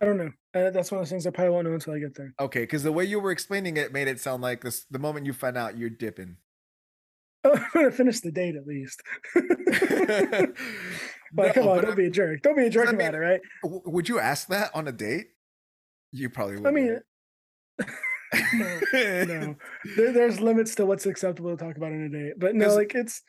I 0.02 0.06
don't 0.06 0.18
know 0.18 0.32
uh, 0.54 0.70
that's 0.72 0.92
one 0.92 1.00
of 1.00 1.06
those 1.06 1.10
things 1.10 1.28
i 1.28 1.30
probably 1.30 1.54
won't 1.54 1.68
know 1.68 1.74
until 1.74 1.94
i 1.94 2.00
get 2.00 2.16
there 2.16 2.34
Okay, 2.40 2.62
because 2.62 2.84
the 2.84 2.92
way 2.92 3.06
you 3.06 3.20
were 3.20 3.32
explaining 3.32 3.78
it 3.78 3.94
made 3.94 4.08
it 4.08 4.20
sound 4.20 4.42
like 4.42 4.62
this. 4.62 4.86
The 4.92 5.00
moment 5.00 5.26
you 5.26 5.34
find 5.34 5.58
out, 5.58 5.78
you're 5.78 5.90
dipping. 5.90 6.38
I'm 7.46 7.64
gonna 7.74 7.92
finish 7.92 8.20
the 8.22 8.32
date 8.32 8.56
at 8.56 8.66
least. 8.66 9.02
but 9.36 10.56
No, 11.48 11.54
come 11.54 11.68
on, 11.68 11.78
but 11.78 11.82
don't 11.84 11.92
I- 11.92 11.96
be 11.96 12.06
a 12.08 12.12
jerk. 12.12 12.42
Don't 12.42 12.58
be 12.58 12.66
a 12.66 12.70
jerk 12.70 12.88
I 12.88 12.92
about 12.92 13.14
mean, 13.14 13.22
it, 13.22 13.26
right? 13.26 13.42
Would 13.64 14.10
you 14.10 14.20
ask 14.20 14.48
that 14.50 14.72
on 14.74 14.88
a 14.88 14.92
date? 14.92 15.28
You 16.12 16.30
probably 16.30 16.58
would. 16.58 16.68
I 16.68 16.72
mean, 16.72 17.00
no, 18.54 19.24
no. 19.26 19.56
There, 19.96 20.12
there's 20.12 20.40
limits 20.40 20.76
to 20.76 20.86
what's 20.86 21.06
acceptable 21.06 21.56
to 21.56 21.64
talk 21.64 21.78
about 21.78 21.92
in 21.92 22.04
a 22.04 22.10
date, 22.10 22.34
but 22.38 22.56
no, 22.56 22.74
like 22.76 22.94
it's 22.96 23.22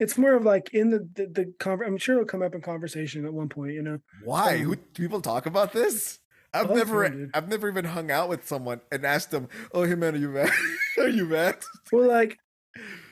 it's 0.00 0.18
more 0.18 0.34
of 0.34 0.44
like 0.44 0.72
in 0.74 0.90
the 0.90 1.08
the, 1.14 1.26
the 1.26 1.44
conver- 1.58 1.86
I'm 1.86 1.96
sure 1.98 2.16
it'll 2.16 2.26
come 2.26 2.42
up 2.42 2.54
in 2.54 2.60
conversation 2.60 3.24
at 3.26 3.32
one 3.32 3.48
point. 3.48 3.72
You 3.74 3.82
know, 3.82 3.98
Why? 4.24 4.58
Who 4.58 4.72
Um, 4.72 4.78
do 4.94 5.02
people 5.02 5.20
talk 5.20 5.46
about 5.46 5.72
this? 5.72 6.18
I've 6.52 6.68
the 6.68 6.74
never, 6.74 7.08
dude. 7.08 7.30
I've 7.34 7.48
never 7.48 7.68
even 7.68 7.84
hung 7.84 8.10
out 8.10 8.28
with 8.28 8.46
someone 8.46 8.80
and 8.92 9.04
asked 9.04 9.30
them, 9.32 9.48
"Oh, 9.72 9.84
hey 9.84 9.94
man, 9.96 10.14
are 10.14 10.18
you 10.18 10.28
mad? 10.30 10.50
are 10.98 11.08
you 11.08 11.24
mad?" 11.26 11.56
well, 11.92 12.06
like 12.08 12.38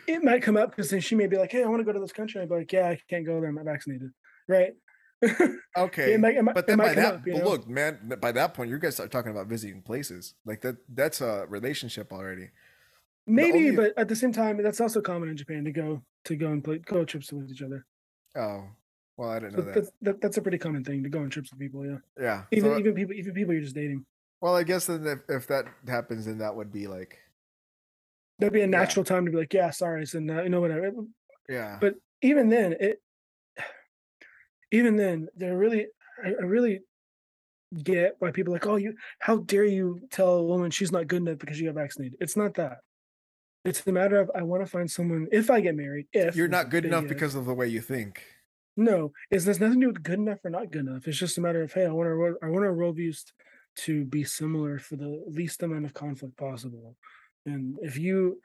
it 0.06 0.22
might 0.22 0.42
come 0.42 0.56
up 0.56 0.70
because 0.70 0.90
then 0.90 1.00
she 1.00 1.14
may 1.14 1.26
be 1.26 1.36
like, 1.36 1.50
"Hey, 1.52 1.62
I 1.64 1.66
want 1.68 1.80
to 1.80 1.84
go 1.84 1.92
to 1.92 2.00
this 2.00 2.12
country." 2.12 2.40
I'd 2.40 2.48
be 2.48 2.54
like, 2.56 2.72
"Yeah, 2.72 2.88
I 2.88 2.98
can't 3.08 3.26
go 3.26 3.40
there. 3.40 3.48
I'm 3.48 3.56
not 3.56 3.64
vaccinated." 3.64 4.10
Right? 4.48 4.72
Okay, 5.78 6.16
might, 6.16 6.42
might, 6.42 6.54
but 6.54 6.66
then 6.66 6.78
might 6.78 6.88
by 6.88 6.94
that, 6.96 7.14
up, 7.14 7.24
but 7.24 7.34
know? 7.34 7.44
look, 7.48 7.68
man, 7.68 8.12
by 8.20 8.32
that 8.32 8.54
point, 8.54 8.68
you 8.70 8.78
guys 8.78 8.94
start 8.94 9.10
talking 9.10 9.30
about 9.30 9.46
visiting 9.46 9.80
places 9.80 10.34
like 10.44 10.60
that. 10.62 10.76
That's 10.92 11.20
a 11.20 11.46
relationship 11.48 12.12
already. 12.12 12.50
maybe, 13.26 13.58
only- 13.70 13.76
but 13.76 13.96
at 13.96 14.08
the 14.08 14.16
same 14.16 14.32
time, 14.32 14.62
that's 14.62 14.80
also 14.80 15.00
common 15.00 15.28
in 15.28 15.36
Japan 15.36 15.64
to 15.64 15.72
go 15.72 16.02
to 16.24 16.36
go 16.36 16.48
and 16.48 16.62
play 16.62 16.78
go 16.78 17.00
on 17.00 17.06
trips 17.06 17.32
with 17.32 17.50
each 17.50 17.62
other. 17.62 17.84
Oh, 18.36 18.64
well, 19.16 19.30
I 19.30 19.40
didn't 19.40 19.56
know 19.56 19.62
that. 19.64 19.74
that's 19.74 19.90
that, 20.02 20.20
that's 20.20 20.36
a 20.36 20.42
pretty 20.42 20.58
common 20.58 20.84
thing 20.84 21.02
to 21.02 21.08
go 21.08 21.20
on 21.20 21.30
trips 21.30 21.50
with 21.50 21.60
people. 21.60 21.84
Yeah, 21.86 21.98
Yeah. 22.18 22.42
even 22.52 22.72
so- 22.72 22.78
even 22.78 22.94
people 22.94 23.14
even 23.14 23.34
people 23.34 23.52
you're 23.54 23.62
just 23.62 23.74
dating. 23.74 24.04
well, 24.40 24.54
I 24.56 24.62
guess 24.62 24.86
then 24.86 25.06
if, 25.06 25.18
if 25.28 25.46
that 25.48 25.66
happens, 25.86 26.26
then 26.26 26.38
that 26.38 26.54
would 26.54 26.72
be 26.72 26.86
like, 26.86 27.18
There'd 28.38 28.52
be 28.52 28.60
a 28.60 28.64
Yeah. 28.64 28.66
natural 28.70 29.04
time 29.04 29.24
to 29.26 29.30
be 29.30 29.36
like, 29.36 29.52
yeah, 29.52 29.70
sorry, 29.70 30.06
so 30.06 30.18
uh, 30.18 30.42
you 30.42 30.48
know 30.48 30.60
whatever. 30.60 30.90
yeah, 31.48 31.78
But 31.80 31.94
even 32.22 32.48
then, 32.48 32.74
it 32.80 33.00
even 34.72 34.96
then 34.96 35.28
they're 35.36 35.56
really 35.56 35.86
I, 36.24 36.28
I 36.30 36.44
really 36.44 36.80
get 37.82 38.16
why 38.18 38.30
people 38.30 38.52
are 38.52 38.56
like, 38.56 38.66
oh, 38.66 38.76
you 38.76 38.94
how 39.18 39.38
dare 39.38 39.64
you 39.64 40.00
tell 40.10 40.34
a 40.34 40.42
woman 40.44 40.70
she's 40.70 40.92
not 40.92 41.06
good 41.06 41.22
enough 41.22 41.38
because 41.38 41.56
she 41.56 41.64
got 41.66 41.74
vaccinated? 41.74 42.16
It's 42.20 42.36
not 42.36 42.54
that. 42.54 42.78
It's 43.64 43.86
a 43.86 43.92
matter 43.92 44.18
of 44.18 44.30
I 44.34 44.42
want 44.42 44.64
to 44.64 44.70
find 44.70 44.90
someone 44.90 45.28
if 45.30 45.50
I 45.50 45.60
get 45.60 45.76
married. 45.76 46.06
If 46.12 46.34
you're 46.34 46.48
not 46.48 46.70
good 46.70 46.84
enough 46.84 47.06
because 47.06 47.34
of 47.34 47.46
the 47.46 47.54
way 47.54 47.68
you 47.68 47.80
think. 47.80 48.22
No, 48.76 49.12
it's 49.30 49.44
there's 49.44 49.60
nothing 49.60 49.80
to 49.80 49.86
do 49.86 49.92
with 49.92 50.02
good 50.02 50.18
enough 50.18 50.44
or 50.44 50.50
not 50.50 50.70
good 50.72 50.86
enough. 50.86 51.06
It's 51.06 51.18
just 51.18 51.38
a 51.38 51.40
matter 51.40 51.62
of 51.62 51.72
hey, 51.72 51.86
I 51.86 51.90
want 51.92 52.08
our 52.08 52.44
I 52.44 52.48
want 52.48 52.64
our 52.64 52.72
worldviews 52.72 53.32
to 53.74 54.04
be 54.04 54.24
similar 54.24 54.78
for 54.78 54.96
the 54.96 55.22
least 55.28 55.62
amount 55.62 55.84
of 55.84 55.94
conflict 55.94 56.36
possible. 56.36 56.96
And 57.46 57.78
if 57.82 57.98
you 57.98 58.40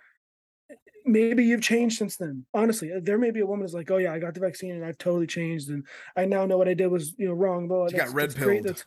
maybe 1.06 1.46
you've 1.46 1.62
changed 1.62 1.98
since 1.98 2.18
then. 2.18 2.46
Honestly, 2.54 2.92
uh, 2.92 3.00
there 3.02 3.18
may 3.18 3.32
be 3.32 3.40
a 3.40 3.46
woman 3.46 3.64
who's 3.64 3.74
like, 3.74 3.90
"Oh 3.90 3.98
yeah, 3.98 4.14
I 4.14 4.20
got 4.20 4.34
the 4.34 4.40
vaccine 4.40 4.76
and 4.76 4.86
I've 4.86 4.98
totally 4.98 5.28
changed, 5.28 5.70
and 5.70 5.88
I 6.16 6.26
now 6.26 6.46
know 6.46 6.58
what 6.58 6.68
I 6.68 6.74
did 6.74 6.88
was 6.88 7.16
you 7.18 7.28
know 7.28 7.34
wrong." 7.34 7.68
But 7.68 7.92
She 7.92 7.98
got 7.98 8.14
red 8.14 8.36
pilled. 8.36 8.66
That's 8.66 8.86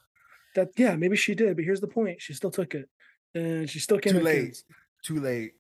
that. 0.55 0.69
Yeah, 0.77 0.94
maybe 0.97 1.16
she 1.16 1.35
did, 1.35 1.57
but 1.57 1.65
here's 1.65 1.81
the 1.81 1.89
point: 1.89 2.20
she 2.20 2.35
still 2.35 2.51
took 2.51 2.74
it, 2.74 2.89
and 3.35 3.69
she 3.69 3.78
still 3.78 3.98
can't 3.98 4.16
Too 4.16 4.23
late. 4.23 4.44
kids. 4.47 4.65
Too 5.02 5.20
late. 5.20 5.55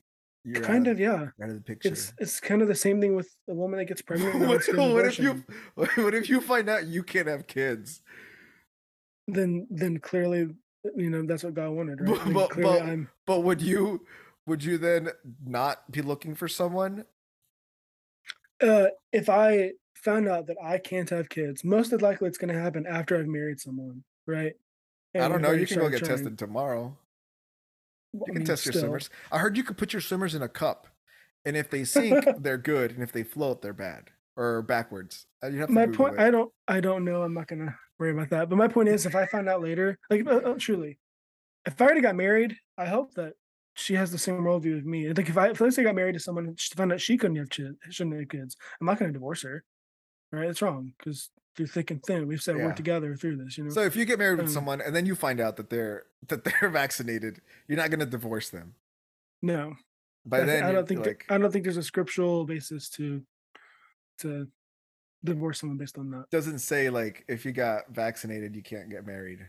You're 0.44 0.62
Kind 0.62 0.88
out 0.88 0.92
of, 0.92 1.00
yeah. 1.00 1.28
out 1.42 1.48
of 1.50 1.54
the 1.54 1.60
picture. 1.60 1.88
It's 1.88 2.12
it's 2.18 2.40
kind 2.40 2.62
of 2.62 2.68
the 2.68 2.74
same 2.74 3.00
thing 3.00 3.14
with 3.14 3.28
a 3.48 3.52
woman 3.54 3.78
that 3.78 3.84
gets 3.86 4.00
pregnant. 4.02 4.32
and 4.34 4.40
what, 4.42 4.48
wants 4.50 4.66
to 4.66 4.72
get 4.72 4.80
an 4.86 4.92
what 4.94 5.04
if 5.06 5.18
you 5.18 5.44
what 5.74 6.14
if 6.14 6.28
you 6.30 6.40
find 6.40 6.68
out 6.70 6.86
you 6.86 7.02
can't 7.02 7.28
have 7.28 7.46
kids? 7.46 8.00
Then 9.28 9.66
then 9.70 9.98
clearly, 9.98 10.48
you 10.96 11.10
know 11.10 11.22
that's 11.26 11.44
what 11.44 11.54
God 11.54 11.70
wanted, 11.70 12.00
right? 12.00 12.08
But- 12.10 12.24
Then 12.24 12.32
but- 12.32 12.50
but- 12.56 12.82
I'm 12.82 13.10
But 13.26 13.40
would 13.40 13.60
you 13.60 14.06
would 14.46 14.64
you 14.64 14.78
then 14.78 15.10
not 15.44 15.90
be 15.92 16.00
looking 16.02 16.34
for 16.34 16.48
someone? 16.48 17.04
uh, 18.62 18.88
if 19.12 19.28
I 19.28 19.72
found 19.94 20.28
out 20.28 20.46
that 20.46 20.56
I 20.62 20.78
can't 20.78 21.08
have 21.10 21.28
kids, 21.28 21.64
most 21.64 21.92
likely 21.92 22.28
it's 22.28 22.38
going 22.38 22.52
to 22.52 22.58
happen 22.60 22.86
after 22.86 23.18
I've 23.18 23.26
married 23.26 23.60
someone, 23.60 24.02
right? 24.26 24.54
I 25.14 25.28
don't 25.28 25.42
know. 25.42 25.52
You 25.52 25.66
can 25.66 25.78
go 25.78 25.88
get 25.88 25.98
trying. 26.00 26.10
tested 26.12 26.38
tomorrow. 26.38 26.96
You 28.12 28.20
I 28.22 28.26
can 28.26 28.34
mean, 28.38 28.46
test 28.46 28.64
your 28.66 28.72
still, 28.72 28.82
swimmers. 28.82 29.10
I 29.30 29.38
heard 29.38 29.56
you 29.56 29.62
could 29.62 29.78
put 29.78 29.92
your 29.92 30.02
swimmers 30.02 30.34
in 30.34 30.42
a 30.42 30.48
cup, 30.48 30.86
and 31.44 31.56
if 31.56 31.70
they 31.70 31.84
sink, 31.84 32.24
they're 32.38 32.58
good, 32.58 32.92
and 32.92 33.02
if 33.02 33.12
they 33.12 33.22
float, 33.22 33.62
they're 33.62 33.72
bad 33.72 34.10
or 34.36 34.62
backwards. 34.62 35.26
Uh, 35.42 35.50
have 35.50 35.68
to 35.68 35.72
My 35.72 35.86
Google 35.86 36.06
point, 36.06 36.20
it. 36.20 36.22
I 36.22 36.30
don't, 36.30 36.52
I 36.66 36.80
don't 36.80 37.04
know. 37.04 37.22
I'm 37.22 37.34
not 37.34 37.46
going 37.46 37.66
to 37.66 37.74
worry 37.98 38.12
about 38.12 38.30
that. 38.30 38.48
But 38.48 38.56
my 38.56 38.68
point 38.68 38.88
is, 38.88 39.06
if 39.06 39.14
I 39.14 39.26
find 39.26 39.48
out 39.48 39.62
later, 39.62 39.98
like 40.08 40.26
uh, 40.26 40.36
uh, 40.36 40.54
truly, 40.58 40.98
if 41.66 41.80
I 41.80 41.84
already 41.84 42.00
got 42.00 42.16
married, 42.16 42.56
I 42.78 42.86
hope 42.86 43.14
that 43.14 43.34
she 43.74 43.94
has 43.94 44.10
the 44.10 44.18
same 44.18 44.38
worldview 44.38 44.78
as 44.78 44.84
me. 44.84 45.08
Like 45.12 45.28
if 45.28 45.38
I, 45.38 45.50
if 45.50 45.60
let's 45.60 45.76
say 45.76 45.82
I 45.82 45.86
got 45.86 45.94
married 45.94 46.14
to 46.14 46.20
someone, 46.20 46.46
and 46.46 46.60
she 46.60 46.74
found 46.74 46.92
out 46.92 47.00
she 47.00 47.16
couldn't 47.16 47.36
have 47.36 47.50
kids, 47.50 47.76
shouldn't 47.90 48.18
have 48.18 48.28
kids, 48.28 48.56
I'm 48.80 48.86
not 48.86 48.98
going 48.98 49.10
to 49.10 49.12
divorce 49.12 49.42
her. 49.42 49.64
Right? 50.32 50.48
It's 50.48 50.62
wrong 50.62 50.92
because 50.98 51.30
through 51.56 51.66
thick 51.66 51.90
and 51.90 52.02
thin, 52.02 52.26
we've 52.28 52.42
said 52.42 52.56
Yeah. 52.56 52.66
work 52.66 52.76
together 52.76 53.14
through 53.16 53.36
this. 53.36 53.58
You 53.58 53.64
know. 53.64 53.70
So 53.70 53.82
if 53.82 53.96
you 53.96 54.04
get 54.04 54.18
married 54.18 54.38
with 54.38 54.46
Um, 54.46 54.52
someone 54.52 54.80
and 54.80 54.94
then 54.94 55.04
you 55.06 55.14
find 55.14 55.40
out 55.40 55.56
that 55.56 55.68
they're 55.70 56.04
that 56.28 56.44
they're 56.44 56.70
vaccinated, 56.70 57.40
you're 57.68 57.76
not 57.78 57.90
going 57.90 58.00
to 58.00 58.06
divorce 58.06 58.50
them. 58.50 58.74
no. 59.42 59.76
By 60.26 60.42
I, 60.42 60.44
then, 60.44 60.64
I 60.64 60.72
don't 60.72 60.86
think 60.86 61.02
th- 61.02 61.16
like, 61.16 61.26
I 61.30 61.38
don't 61.38 61.50
think 61.50 61.64
there's 61.64 61.78
a 61.78 61.82
scriptural 61.82 62.44
basis 62.44 62.90
to 62.90 63.22
to 64.18 64.46
divorce 65.24 65.60
someone 65.60 65.78
based 65.78 65.96
on 65.98 66.10
that. 66.10 66.28
doesn't 66.30 66.58
say 66.58 66.90
like 66.90 67.24
if 67.26 67.44
you 67.46 67.52
got 67.52 67.88
vaccinated, 67.90 68.54
you 68.54 68.62
can't 68.62 68.90
get 68.90 69.06
married. 69.06 69.46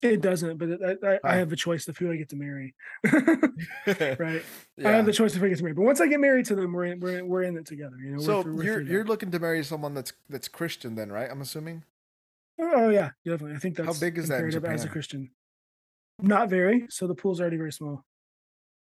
It 0.00 0.20
doesn't, 0.20 0.58
but 0.58 0.68
I, 0.80 1.08
I, 1.08 1.18
I 1.24 1.36
have 1.36 1.52
a 1.52 1.56
choice 1.56 1.88
of 1.88 1.98
who 1.98 2.12
I 2.12 2.16
get 2.16 2.28
to 2.28 2.36
marry. 2.36 2.74
right, 3.04 4.42
I 4.84 4.90
have 4.90 5.06
the 5.06 5.12
choice 5.12 5.34
of 5.34 5.40
who 5.40 5.46
I 5.46 5.48
get 5.48 5.58
to 5.58 5.64
marry. 5.64 5.74
But 5.74 5.82
once 5.82 6.00
I 6.00 6.06
get 6.06 6.20
married 6.20 6.46
to 6.46 6.54
them, 6.54 6.72
we're 6.72 6.84
in, 6.84 7.00
we're 7.00 7.18
in, 7.18 7.26
we're 7.26 7.42
in 7.42 7.56
it 7.56 7.66
together. 7.66 7.96
You 7.98 8.12
know. 8.12 8.18
we're 8.18 8.24
So 8.24 8.42
we're 8.42 8.62
you're 8.62 8.80
you're 8.80 9.04
looking 9.04 9.32
to 9.32 9.40
marry 9.40 9.64
someone 9.64 9.94
that's 9.94 10.12
that's 10.28 10.46
Christian 10.46 10.94
then, 10.94 11.10
right? 11.10 11.28
I'm 11.28 11.40
assuming. 11.40 11.82
Oh, 12.60 12.72
oh 12.74 12.88
yeah, 12.90 13.10
definitely. 13.24 13.56
I 13.56 13.58
think 13.58 13.78
How 13.78 13.84
that's 13.84 13.98
big 13.98 14.18
is 14.18 14.28
that 14.28 14.38
in 14.38 14.44
imperative 14.44 14.64
as 14.70 14.84
a 14.84 14.88
Christian. 14.88 15.30
Not 16.20 16.48
very. 16.48 16.86
So 16.90 17.08
the 17.08 17.14
pool's 17.14 17.40
already 17.40 17.56
very 17.56 17.72
small. 17.72 18.04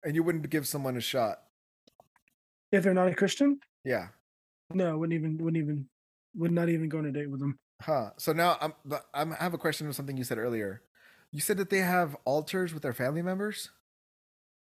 And 0.03 0.15
you 0.15 0.23
wouldn't 0.23 0.49
give 0.49 0.68
someone 0.68 0.98
a 0.98 1.02
shot. 1.02 1.41
If 2.72 2.84
they're 2.84 2.94
not 2.94 3.07
a 3.07 3.15
Christian, 3.15 3.60
Yeah. 3.84 4.07
no, 4.73 4.98
wouldn't 4.98 5.18
even 5.18 5.38
wouldn't 5.38 5.64
even 5.64 5.88
would 6.35 6.52
not 6.52 6.69
even 6.69 6.90
go 6.90 6.98
on 6.98 7.06
a 7.06 7.11
date 7.11 7.30
with 7.30 7.40
them. 7.40 7.60
Huh. 7.81 8.10
So 8.18 8.34
now 8.34 8.57
I'm 8.60 8.73
I'm 9.14 9.34
I 9.34 9.44
have 9.44 9.53
a 9.53 9.60
question 9.60 9.88
of 9.88 9.95
something 9.95 10.18
you 10.18 10.23
said 10.23 10.40
earlier. 10.40 10.81
You 11.34 11.42
said 11.42 11.58
that 11.58 11.70
they 11.70 11.80
have 11.80 12.16
altars 12.26 12.74
with 12.74 12.84
their 12.84 12.94
family 12.94 13.22
members. 13.24 13.72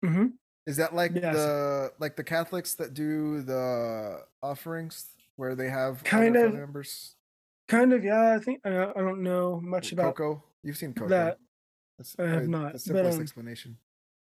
hmm 0.02 0.26
Is 0.66 0.76
that 0.78 0.94
like 0.94 1.12
Yes. 1.14 1.34
the 1.36 1.92
like 1.98 2.16
the 2.16 2.24
Catholics 2.24 2.74
that 2.76 2.94
do 2.94 3.42
the 3.42 4.26
offerings 4.42 5.14
where 5.36 5.54
they 5.54 5.68
have 5.68 6.02
Kind 6.04 6.36
of. 6.36 6.54
members? 6.54 7.16
Kind 7.68 7.92
of, 7.92 8.04
yeah. 8.04 8.34
I 8.34 8.38
think 8.38 8.60
I, 8.64 8.90
I 8.90 8.92
don't 9.00 9.22
know 9.22 9.60
much 9.60 9.92
about 9.92 10.16
Coco. 10.16 10.42
You've 10.62 10.76
seen 10.76 10.94
Coco. 10.94 11.08
that. 11.10 11.38
That's 11.98 12.18
I 12.18 12.26
have 12.28 12.48
not, 12.48 12.72
The 12.72 12.72
but, 12.72 12.80
simplest 12.80 13.16
um, 13.16 13.22
explanation. 13.22 13.78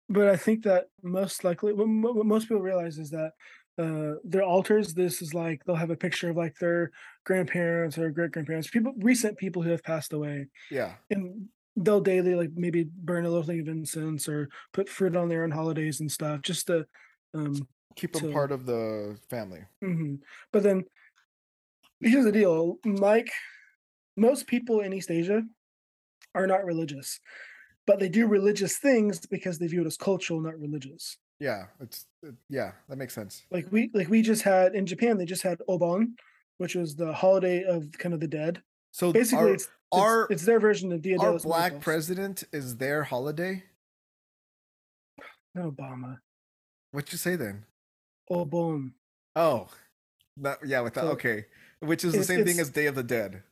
but 0.10 0.28
I 0.30 0.38
think 0.38 0.64
that 0.64 0.88
most 1.04 1.44
likely 1.44 1.74
what, 1.74 1.88
what 1.88 2.26
most 2.26 2.48
people 2.48 2.62
realize 2.62 2.98
is 2.98 3.10
that 3.12 3.34
uh 3.80 4.16
their 4.24 4.42
altars 4.44 4.94
this 4.96 5.22
is 5.22 5.34
like 5.36 5.64
they'll 5.66 5.76
have 5.76 5.92
a 5.92 5.96
picture 5.96 6.30
of 6.32 6.36
like 6.38 6.56
their 6.60 6.92
grandparents 7.26 7.96
or 7.98 8.10
great 8.10 8.32
grandparents 8.32 8.68
people 8.70 8.94
recent 9.00 9.38
people 9.38 9.62
who 9.62 9.70
have 9.70 9.84
passed 9.84 10.14
away 10.14 10.48
Yeah. 10.72 10.96
and 11.12 11.48
they'll 11.78 12.02
daily 12.02 12.34
like 12.36 12.50
maybe 12.56 12.84
burn 12.84 13.26
a 13.26 13.30
little 13.30 13.44
thing 13.46 13.60
of 13.60 13.68
incense 13.68 14.28
or 14.28 14.50
put 14.74 14.90
fruit 14.90 15.16
on 15.16 15.30
there 15.30 15.44
on 15.44 15.52
holidays 15.52 16.00
and 16.00 16.12
stuff 16.12 16.42
just 16.42 16.68
to 16.68 16.86
um 17.34 17.68
Keep 17.96 18.14
them 18.14 18.24
So- 18.24 18.32
part 18.32 18.52
of 18.52 18.66
the 18.66 19.18
family. 19.30 19.62
mhm. 19.84 20.20
but 20.52 20.64
then 20.64 20.84
here's 22.00 22.26
the 22.26 22.32
deal 22.32 22.78
like 22.86 23.30
most 24.16 24.48
people 24.48 24.82
in 24.82 24.94
east 24.94 25.10
asia 25.12 25.42
are 26.36 26.48
not 26.48 26.64
religious 26.66 27.20
but 27.88 28.00
they 28.00 28.10
do 28.10 28.28
religious 28.28 28.78
things 28.78 29.26
because 29.26 29.58
they 29.60 29.68
view 29.68 29.82
it 29.82 29.88
as 29.88 29.98
cultural 29.98 30.42
not 30.42 30.60
religious 30.60 31.18
Yeah. 31.40 31.66
It's 31.80 32.06
it, 32.24 32.34
yeah, 32.50 32.72
that 32.90 32.98
makes 32.98 33.14
sense. 33.14 33.46
like 33.52 33.68
we 33.72 33.92
like 33.94 34.10
we 34.10 34.22
just 34.24 34.42
had 34.42 34.74
in 34.76 34.86
Japan 34.88 35.18
they 35.18 35.26
just 35.26 35.44
had 35.44 35.60
Obon, 35.70 36.14
which 36.58 36.74
was 36.76 36.96
the 36.96 37.14
holiday 37.14 37.64
of 37.64 37.92
kind 38.02 38.14
of 38.16 38.20
the 38.20 38.28
dead. 38.28 38.62
So 38.92 39.14
Basically, 39.14 39.52
it's 39.54 39.70
our 39.92 40.28
it's 40.30 40.46
their 40.46 40.60
version 40.60 40.92
of 40.92 41.02
Dia 41.02 41.18
de 41.18 41.24
our 41.26 41.40
black 41.40 41.80
president 41.80 42.44
is 42.52 42.78
their 42.78 43.04
holiday. 43.04 43.64
Not 45.56 45.76
Obama. 45.76 46.20
What'd 46.92 47.12
you 47.12 47.18
say 47.18 47.36
then? 47.36 47.66
Obon. 48.30 48.92
Oh, 49.36 49.68
that 50.38 50.60
yeah, 50.66 50.82
with 50.82 50.94
that 50.96 51.02
So, 51.04 51.12
okay, 51.12 51.46
which 51.80 52.04
is 52.04 52.14
the 52.14 52.24
same 52.24 52.46
thing 52.46 52.60
as 52.60 52.70
Day 52.70 52.88
of 52.88 52.96
the 52.96 53.04
Dead. 53.04 53.44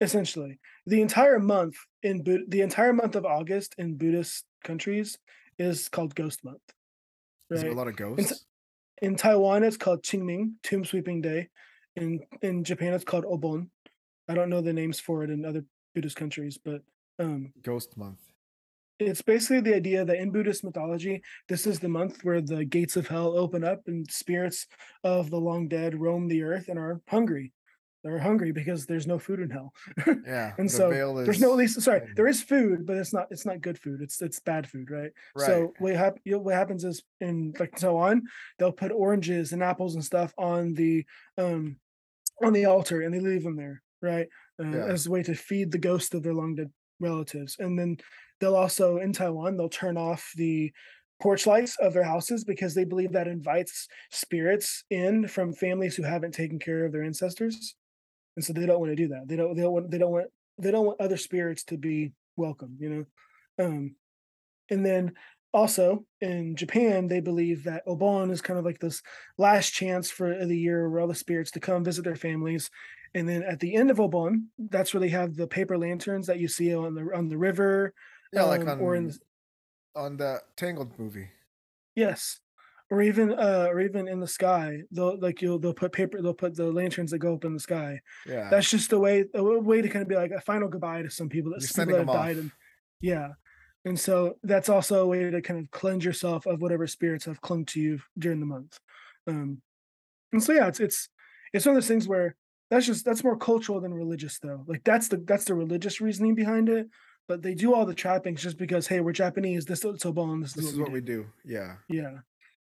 Essentially, 0.00 0.58
the 0.86 1.00
entire 1.00 1.38
month 1.38 1.76
in 2.02 2.22
Bud- 2.22 2.44
the 2.48 2.62
entire 2.62 2.92
month 2.92 3.16
of 3.16 3.24
August 3.24 3.74
in 3.78 3.96
Buddhist 3.96 4.44
countries 4.64 5.18
is 5.58 5.88
called 5.88 6.14
Ghost 6.14 6.44
Month. 6.44 6.60
Is 7.50 7.62
there 7.62 7.70
a 7.70 7.74
lot 7.74 7.88
of 7.88 7.96
ghosts? 7.96 8.44
In 9.02 9.16
Taiwan, 9.16 9.62
it's 9.62 9.76
called 9.76 10.02
Qingming, 10.02 10.54
Tomb 10.62 10.84
Sweeping 10.84 11.20
Day. 11.20 11.48
In 11.96 12.20
in 12.42 12.64
Japan, 12.64 12.92
it's 12.92 13.04
called 13.04 13.24
Obon. 13.24 13.68
I 14.28 14.34
don't 14.34 14.50
know 14.50 14.60
the 14.60 14.72
names 14.72 15.00
for 15.00 15.22
it 15.24 15.30
in 15.30 15.44
other 15.44 15.64
Buddhist 15.94 16.16
countries, 16.16 16.58
but 16.62 16.82
um, 17.18 17.52
Ghost 17.62 17.96
month. 17.96 18.20
it's 18.98 19.22
basically 19.22 19.60
the 19.60 19.74
idea 19.74 20.04
that 20.04 20.18
in 20.18 20.30
Buddhist 20.30 20.64
mythology, 20.64 21.22
this 21.48 21.66
is 21.66 21.78
the 21.78 21.88
month 21.88 22.24
where 22.24 22.40
the 22.40 22.64
gates 22.64 22.96
of 22.96 23.06
hell 23.06 23.36
open 23.36 23.62
up 23.64 23.82
and 23.86 24.10
spirits 24.10 24.66
of 25.02 25.30
the 25.30 25.38
long 25.40 25.68
dead 25.68 25.94
roam 26.00 26.26
the 26.28 26.42
earth 26.42 26.68
and 26.68 26.78
are 26.78 27.00
hungry. 27.08 27.52
They're 28.02 28.18
hungry 28.18 28.52
because 28.52 28.84
there's 28.84 29.06
no 29.06 29.18
food 29.18 29.40
in 29.40 29.48
hell. 29.48 29.72
Yeah, 30.26 30.52
and 30.58 30.68
the 30.68 30.72
so 30.72 30.90
veil 30.90 31.14
there's 31.14 31.40
no 31.40 31.52
at 31.52 31.56
least 31.56 31.80
sorry, 31.80 32.02
there 32.16 32.26
is 32.26 32.42
food, 32.42 32.86
but 32.86 32.96
it's 32.98 33.14
not 33.14 33.28
it's 33.30 33.46
not 33.46 33.62
good 33.62 33.78
food. 33.78 34.02
It's 34.02 34.20
it's 34.20 34.40
bad 34.40 34.68
food, 34.68 34.90
right? 34.90 35.10
Right. 35.34 35.46
So 35.46 35.72
what 35.78 35.94
hap- 35.96 36.18
what 36.24 36.54
happens 36.54 36.84
is 36.84 37.02
in 37.20 37.54
like 37.58 37.78
so 37.78 37.96
on, 37.96 38.24
they'll 38.58 38.72
put 38.72 38.92
oranges 38.92 39.52
and 39.52 39.62
apples 39.62 39.94
and 39.94 40.04
stuff 40.04 40.34
on 40.36 40.74
the 40.74 41.06
um 41.38 41.76
on 42.44 42.52
the 42.52 42.66
altar 42.66 43.00
and 43.00 43.14
they 43.14 43.20
leave 43.20 43.42
them 43.42 43.56
there, 43.56 43.80
right? 44.04 44.28
Uh, 44.62 44.68
Yeah. 44.68 44.84
As 44.86 45.06
a 45.06 45.10
way 45.10 45.22
to 45.24 45.34
feed 45.34 45.72
the 45.72 45.78
ghost 45.78 46.14
of 46.14 46.22
their 46.22 46.34
long 46.34 46.54
dead 46.54 46.70
relatives. 47.00 47.56
And 47.58 47.78
then 47.78 47.96
they'll 48.40 48.56
also 48.56 48.98
in 48.98 49.12
Taiwan 49.12 49.56
they'll 49.56 49.68
turn 49.68 49.96
off 49.96 50.30
the 50.36 50.72
porch 51.22 51.46
lights 51.46 51.76
of 51.80 51.94
their 51.94 52.04
houses 52.04 52.44
because 52.44 52.74
they 52.74 52.84
believe 52.84 53.12
that 53.12 53.28
invites 53.28 53.88
spirits 54.10 54.84
in 54.90 55.26
from 55.28 55.52
families 55.52 55.96
who 55.96 56.02
haven't 56.02 56.32
taken 56.32 56.58
care 56.58 56.84
of 56.84 56.92
their 56.92 57.02
ancestors. 57.04 57.74
And 58.36 58.44
so 58.44 58.52
they 58.52 58.66
don't 58.66 58.80
want 58.80 58.90
to 58.92 58.96
do 58.96 59.08
that. 59.08 59.28
They 59.28 59.36
don't 59.36 59.54
they 59.56 59.62
don't 59.62 59.72
want 59.72 59.90
they 59.90 59.98
don't 59.98 60.12
want 60.12 60.26
they 60.58 60.70
don't 60.70 60.86
want 60.86 61.00
other 61.00 61.16
spirits 61.16 61.64
to 61.64 61.76
be 61.76 62.12
welcome, 62.36 62.76
you 62.78 62.88
know. 62.90 63.64
Um 63.64 63.96
and 64.70 64.84
then 64.84 65.12
also 65.54 66.04
in 66.20 66.56
Japan, 66.56 67.06
they 67.06 67.20
believe 67.20 67.64
that 67.64 67.86
Obon 67.86 68.30
is 68.30 68.42
kind 68.42 68.58
of 68.58 68.64
like 68.66 68.80
this 68.80 69.00
last 69.38 69.70
chance 69.70 70.10
for 70.10 70.44
the 70.44 70.56
year 70.58 70.90
where 70.90 71.00
all 71.00 71.08
the 71.08 71.14
spirits 71.14 71.50
to 71.52 71.60
come 71.60 71.84
visit 71.84 72.04
their 72.04 72.16
families. 72.16 72.68
And 73.14 73.28
then 73.28 73.42
at 73.44 73.60
the 73.60 73.74
end 73.76 73.90
of 73.90 73.98
Obon, 73.98 74.46
that's 74.58 74.92
where 74.92 75.00
they 75.00 75.08
have 75.10 75.36
the 75.36 75.46
paper 75.46 75.78
lanterns 75.78 76.26
that 76.26 76.40
you 76.40 76.48
see 76.48 76.74
on 76.74 76.94
the 76.94 77.08
on 77.14 77.28
the 77.28 77.38
river. 77.38 77.94
yeah, 78.32 78.42
like 78.42 78.62
um, 78.62 78.68
on 78.68 78.80
or 78.80 78.96
in 78.96 79.08
the- 79.08 79.18
on 79.96 80.16
the 80.16 80.42
Tangled 80.56 80.98
movie. 80.98 81.28
Yes. 81.94 82.40
Or 82.90 83.00
even 83.00 83.32
uh 83.32 83.66
or 83.70 83.80
even 83.80 84.08
in 84.08 84.18
the 84.20 84.26
sky. 84.26 84.80
They'll 84.90 85.18
like 85.20 85.40
you'll 85.40 85.58
they'll 85.60 85.72
put 85.72 85.92
paper 85.92 86.20
they'll 86.20 86.34
put 86.34 86.56
the 86.56 86.70
lanterns 86.72 87.12
that 87.12 87.18
go 87.18 87.34
up 87.34 87.44
in 87.44 87.54
the 87.54 87.60
sky. 87.60 88.00
Yeah, 88.26 88.50
That's 88.50 88.68
just 88.68 88.92
a 88.92 88.98
way 88.98 89.24
a 89.34 89.42
way 89.42 89.80
to 89.80 89.88
kind 89.88 90.02
of 90.02 90.08
be 90.08 90.16
like 90.16 90.32
a 90.32 90.40
final 90.40 90.68
goodbye 90.68 91.02
to 91.02 91.10
some 91.10 91.28
people 91.28 91.52
that 91.52 91.60
You're 91.62 91.86
people 91.86 92.04
that 92.04 92.12
have 92.12 92.22
died 92.24 92.36
off. 92.36 92.42
and 92.42 92.50
yeah. 93.00 93.28
And 93.84 93.98
so 94.00 94.36
that's 94.42 94.68
also 94.68 95.02
a 95.02 95.06
way 95.06 95.30
to 95.30 95.42
kind 95.42 95.60
of 95.60 95.70
cleanse 95.70 96.04
yourself 96.04 96.46
of 96.46 96.62
whatever 96.62 96.86
spirits 96.86 97.26
have 97.26 97.40
clung 97.42 97.64
to 97.66 97.80
you 97.80 98.00
during 98.18 98.40
the 98.40 98.46
month. 98.46 98.78
Um 99.26 99.60
and 100.32 100.42
so 100.42 100.52
yeah, 100.52 100.68
it's 100.68 100.80
it's 100.80 101.08
it's 101.52 101.66
one 101.66 101.76
of 101.76 101.82
those 101.82 101.88
things 101.88 102.08
where 102.08 102.34
that's 102.70 102.86
just 102.86 103.04
that's 103.04 103.22
more 103.22 103.36
cultural 103.36 103.80
than 103.80 103.92
religious 103.94 104.38
though. 104.38 104.64
Like 104.66 104.82
that's 104.84 105.08
the 105.08 105.18
that's 105.18 105.44
the 105.44 105.54
religious 105.54 106.00
reasoning 106.00 106.34
behind 106.34 106.68
it. 106.68 106.88
But 107.28 107.40
they 107.42 107.54
do 107.54 107.72
all 107.74 107.86
the 107.86 107.94
trappings 107.94 108.42
just 108.42 108.58
because 108.58 108.86
hey, 108.86 109.00
we're 109.00 109.12
Japanese, 109.12 109.64
this 109.64 109.84
is 109.84 110.02
Obon, 110.02 110.40
this 110.42 110.50
is 110.50 110.54
this 110.56 110.64
what 110.64 110.70
is 110.72 110.76
we 110.76 110.82
what 110.82 110.88
do. 110.88 110.92
we 110.94 111.00
do. 111.00 111.26
Yeah, 111.44 111.76
Yeah. 111.88 112.18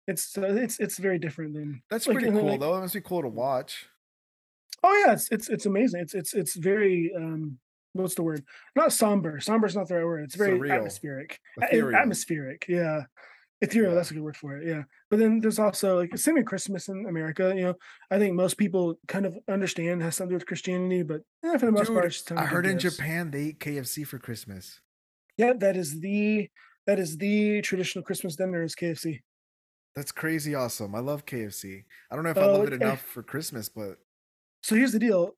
It's 0.06 0.36
it's 0.36 0.80
it's 0.80 0.98
very 0.98 1.18
different 1.18 1.54
than 1.54 1.82
That's 1.90 2.06
like, 2.08 2.16
pretty 2.18 2.32
cool 2.32 2.46
like- 2.50 2.60
though. 2.60 2.76
It 2.76 2.80
must 2.80 2.94
be 2.94 3.00
cool 3.00 3.22
to 3.22 3.28
watch. 3.28 3.86
Oh 4.82 5.04
yeah, 5.06 5.12
it's 5.12 5.28
it's 5.30 5.48
it's 5.48 5.66
amazing. 5.66 6.00
It's 6.00 6.14
it's 6.14 6.34
it's 6.34 6.54
very 6.56 7.12
um 7.16 7.58
what's 7.92 8.14
the 8.14 8.22
word? 8.22 8.44
Not 8.76 8.92
somber. 8.92 9.40
Somber 9.40 9.66
is 9.66 9.76
not 9.76 9.88
the 9.88 9.96
right 9.96 10.04
word. 10.04 10.24
It's 10.24 10.34
very 10.36 10.58
Surreal. 10.58 10.76
atmospheric. 10.76 11.38
Ethereal. 11.60 11.98
Atmospheric, 12.00 12.66
yeah. 12.68 13.02
Ethereal, 13.62 13.90
Yeah. 13.92 13.96
that's 13.96 14.10
a 14.10 14.14
good 14.14 14.22
word 14.22 14.36
for 14.36 14.56
it. 14.56 14.66
Yeah. 14.66 14.84
But 15.10 15.18
then 15.18 15.40
there's 15.40 15.58
also 15.58 15.98
like 15.98 16.16
same 16.16 16.38
in 16.38 16.44
Christmas 16.44 16.88
in 16.88 17.04
America. 17.06 17.52
You 17.54 17.62
know, 17.64 17.74
I 18.10 18.18
think 18.18 18.34
most 18.34 18.56
people 18.56 18.98
kind 19.06 19.26
of 19.26 19.36
understand 19.48 20.00
it 20.00 20.04
has 20.04 20.16
something 20.16 20.30
to 20.30 20.34
do 20.34 20.36
with 20.40 20.46
Christianity, 20.46 21.02
but 21.02 21.20
yeah, 21.42 21.58
for 21.58 21.66
the 21.66 21.72
most 21.72 21.88
part, 21.92 22.06
it's 22.06 22.30
I 22.32 22.46
heard 22.46 22.64
in 22.66 22.78
gifts. 22.78 22.96
Japan 22.96 23.30
they 23.30 23.42
eat 23.44 23.60
KFC 23.60 24.06
for 24.06 24.18
Christmas. 24.18 24.80
Yeah, 25.36 25.52
that 25.58 25.76
is 25.76 26.00
the 26.00 26.48
that 26.86 26.98
is 26.98 27.18
the 27.18 27.60
traditional 27.62 28.02
Christmas 28.02 28.36
dinner 28.36 28.62
is 28.62 28.74
KFC. 28.74 29.20
That's 29.94 30.12
crazy 30.12 30.54
awesome. 30.54 30.94
I 30.94 31.00
love 31.00 31.26
KFC. 31.26 31.84
I 32.10 32.14
don't 32.14 32.24
know 32.24 32.30
if 32.30 32.38
I 32.38 32.42
Oh, 32.42 32.52
love 32.52 32.66
it 32.68 32.72
okay. 32.72 32.84
enough 32.84 33.02
for 33.02 33.22
Christmas, 33.22 33.68
but 33.68 33.98
So 34.62 34.74
here's 34.76 34.92
the 34.92 34.98
deal: 34.98 35.36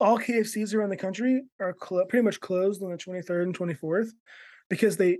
all 0.00 0.18
KFCs 0.18 0.74
around 0.74 0.90
the 0.90 0.96
country 0.96 1.42
are 1.60 1.72
clo- 1.72 2.04
pretty 2.06 2.24
much 2.24 2.40
closed 2.40 2.82
on 2.82 2.90
the 2.90 2.96
23rd 2.96 3.42
and 3.42 3.58
24th 3.58 4.10
because 4.68 4.96
they 4.96 5.18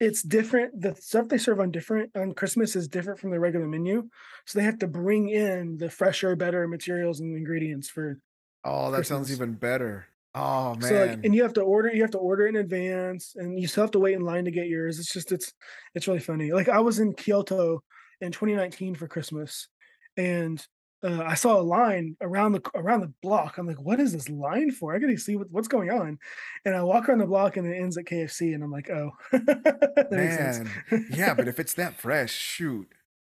it's 0.00 0.22
different. 0.22 0.80
The 0.80 0.94
stuff 0.96 1.28
they 1.28 1.38
serve 1.38 1.60
on 1.60 1.70
different 1.70 2.10
on 2.16 2.34
Christmas 2.34 2.74
is 2.74 2.88
different 2.88 3.20
from 3.20 3.30
the 3.30 3.38
regular 3.38 3.66
menu, 3.66 4.08
so 4.44 4.58
they 4.58 4.64
have 4.64 4.78
to 4.80 4.88
bring 4.88 5.28
in 5.28 5.78
the 5.78 5.88
fresher, 5.88 6.34
better 6.34 6.66
materials 6.66 7.20
and 7.20 7.36
ingredients 7.36 7.88
for. 7.88 8.18
oh, 8.64 8.90
that 8.90 9.06
sounds 9.06 9.30
even 9.32 9.52
better. 9.52 10.06
Oh 10.34 10.74
man. 10.74 10.82
So 10.82 11.06
like, 11.06 11.24
and 11.24 11.34
you 11.34 11.42
have 11.44 11.52
to 11.54 11.60
order. 11.60 11.94
You 11.94 12.02
have 12.02 12.10
to 12.12 12.18
order 12.18 12.46
in 12.46 12.56
advance, 12.56 13.34
and 13.36 13.58
you 13.58 13.68
still 13.68 13.84
have 13.84 13.92
to 13.92 14.00
wait 14.00 14.14
in 14.14 14.22
line 14.22 14.46
to 14.46 14.50
get 14.50 14.66
yours. 14.66 14.98
It's 14.98 15.12
just 15.12 15.30
it's 15.30 15.52
it's 15.94 16.08
really 16.08 16.20
funny. 16.20 16.52
Like 16.52 16.68
I 16.68 16.80
was 16.80 16.98
in 16.98 17.14
Kyoto 17.14 17.82
in 18.20 18.32
2019 18.32 18.96
for 18.96 19.06
Christmas, 19.06 19.68
and 20.16 20.64
uh, 21.04 21.22
I 21.22 21.34
saw 21.34 21.60
a 21.60 21.62
line 21.62 22.16
around 22.20 22.52
the 22.52 22.62
around 22.74 23.00
the 23.00 23.12
block. 23.22 23.58
I'm 23.58 23.66
like, 23.66 23.80
what 23.80 24.00
is 24.00 24.12
this 24.12 24.28
line 24.28 24.70
for? 24.70 24.94
I 24.94 24.98
gotta 24.98 25.18
see 25.18 25.36
what, 25.36 25.50
what's 25.50 25.68
going 25.68 25.90
on. 25.90 26.18
And 26.64 26.74
I 26.74 26.82
walk 26.82 27.08
around 27.08 27.18
the 27.18 27.26
block, 27.26 27.56
and 27.56 27.66
it 27.66 27.76
ends 27.76 27.98
at 27.98 28.06
KFC, 28.06 28.54
and 28.54 28.64
I'm 28.64 28.70
like, 28.70 28.88
oh, 28.90 29.10
that 29.32 30.08
makes 30.10 30.36
sense. 30.36 30.68
Man, 30.90 31.06
yeah, 31.10 31.34
but 31.34 31.46
if 31.46 31.60
it's 31.60 31.74
that 31.74 32.00
fresh, 32.00 32.32
shoot, 32.32 32.88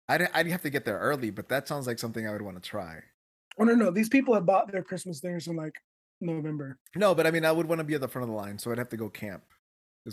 I'd 0.09 0.29
I'd 0.33 0.47
have 0.47 0.63
to 0.63 0.69
get 0.69 0.85
there 0.85 0.99
early. 0.99 1.29
But 1.29 1.49
that 1.49 1.67
sounds 1.67 1.87
like 1.87 1.99
something 1.99 2.27
I 2.27 2.31
would 2.31 2.41
want 2.41 2.61
to 2.61 2.69
try. 2.69 2.99
oh 3.57 3.63
no, 3.63 3.73
no, 3.73 3.91
these 3.91 4.09
people 4.09 4.33
have 4.33 4.45
bought 4.45 4.71
their 4.71 4.83
Christmas 4.83 5.21
dinners 5.21 5.47
in 5.47 5.55
like 5.55 5.75
November. 6.19 6.77
No, 6.95 7.15
but 7.15 7.25
I 7.25 7.31
mean, 7.31 7.45
I 7.45 7.51
would 7.51 7.67
want 7.67 7.79
to 7.79 7.85
be 7.85 7.95
at 7.95 8.01
the 8.01 8.07
front 8.07 8.23
of 8.23 8.29
the 8.29 8.35
line, 8.35 8.57
so 8.57 8.71
I'd 8.71 8.77
have 8.77 8.89
to 8.89 8.97
go 8.97 9.09
camp. 9.09 9.43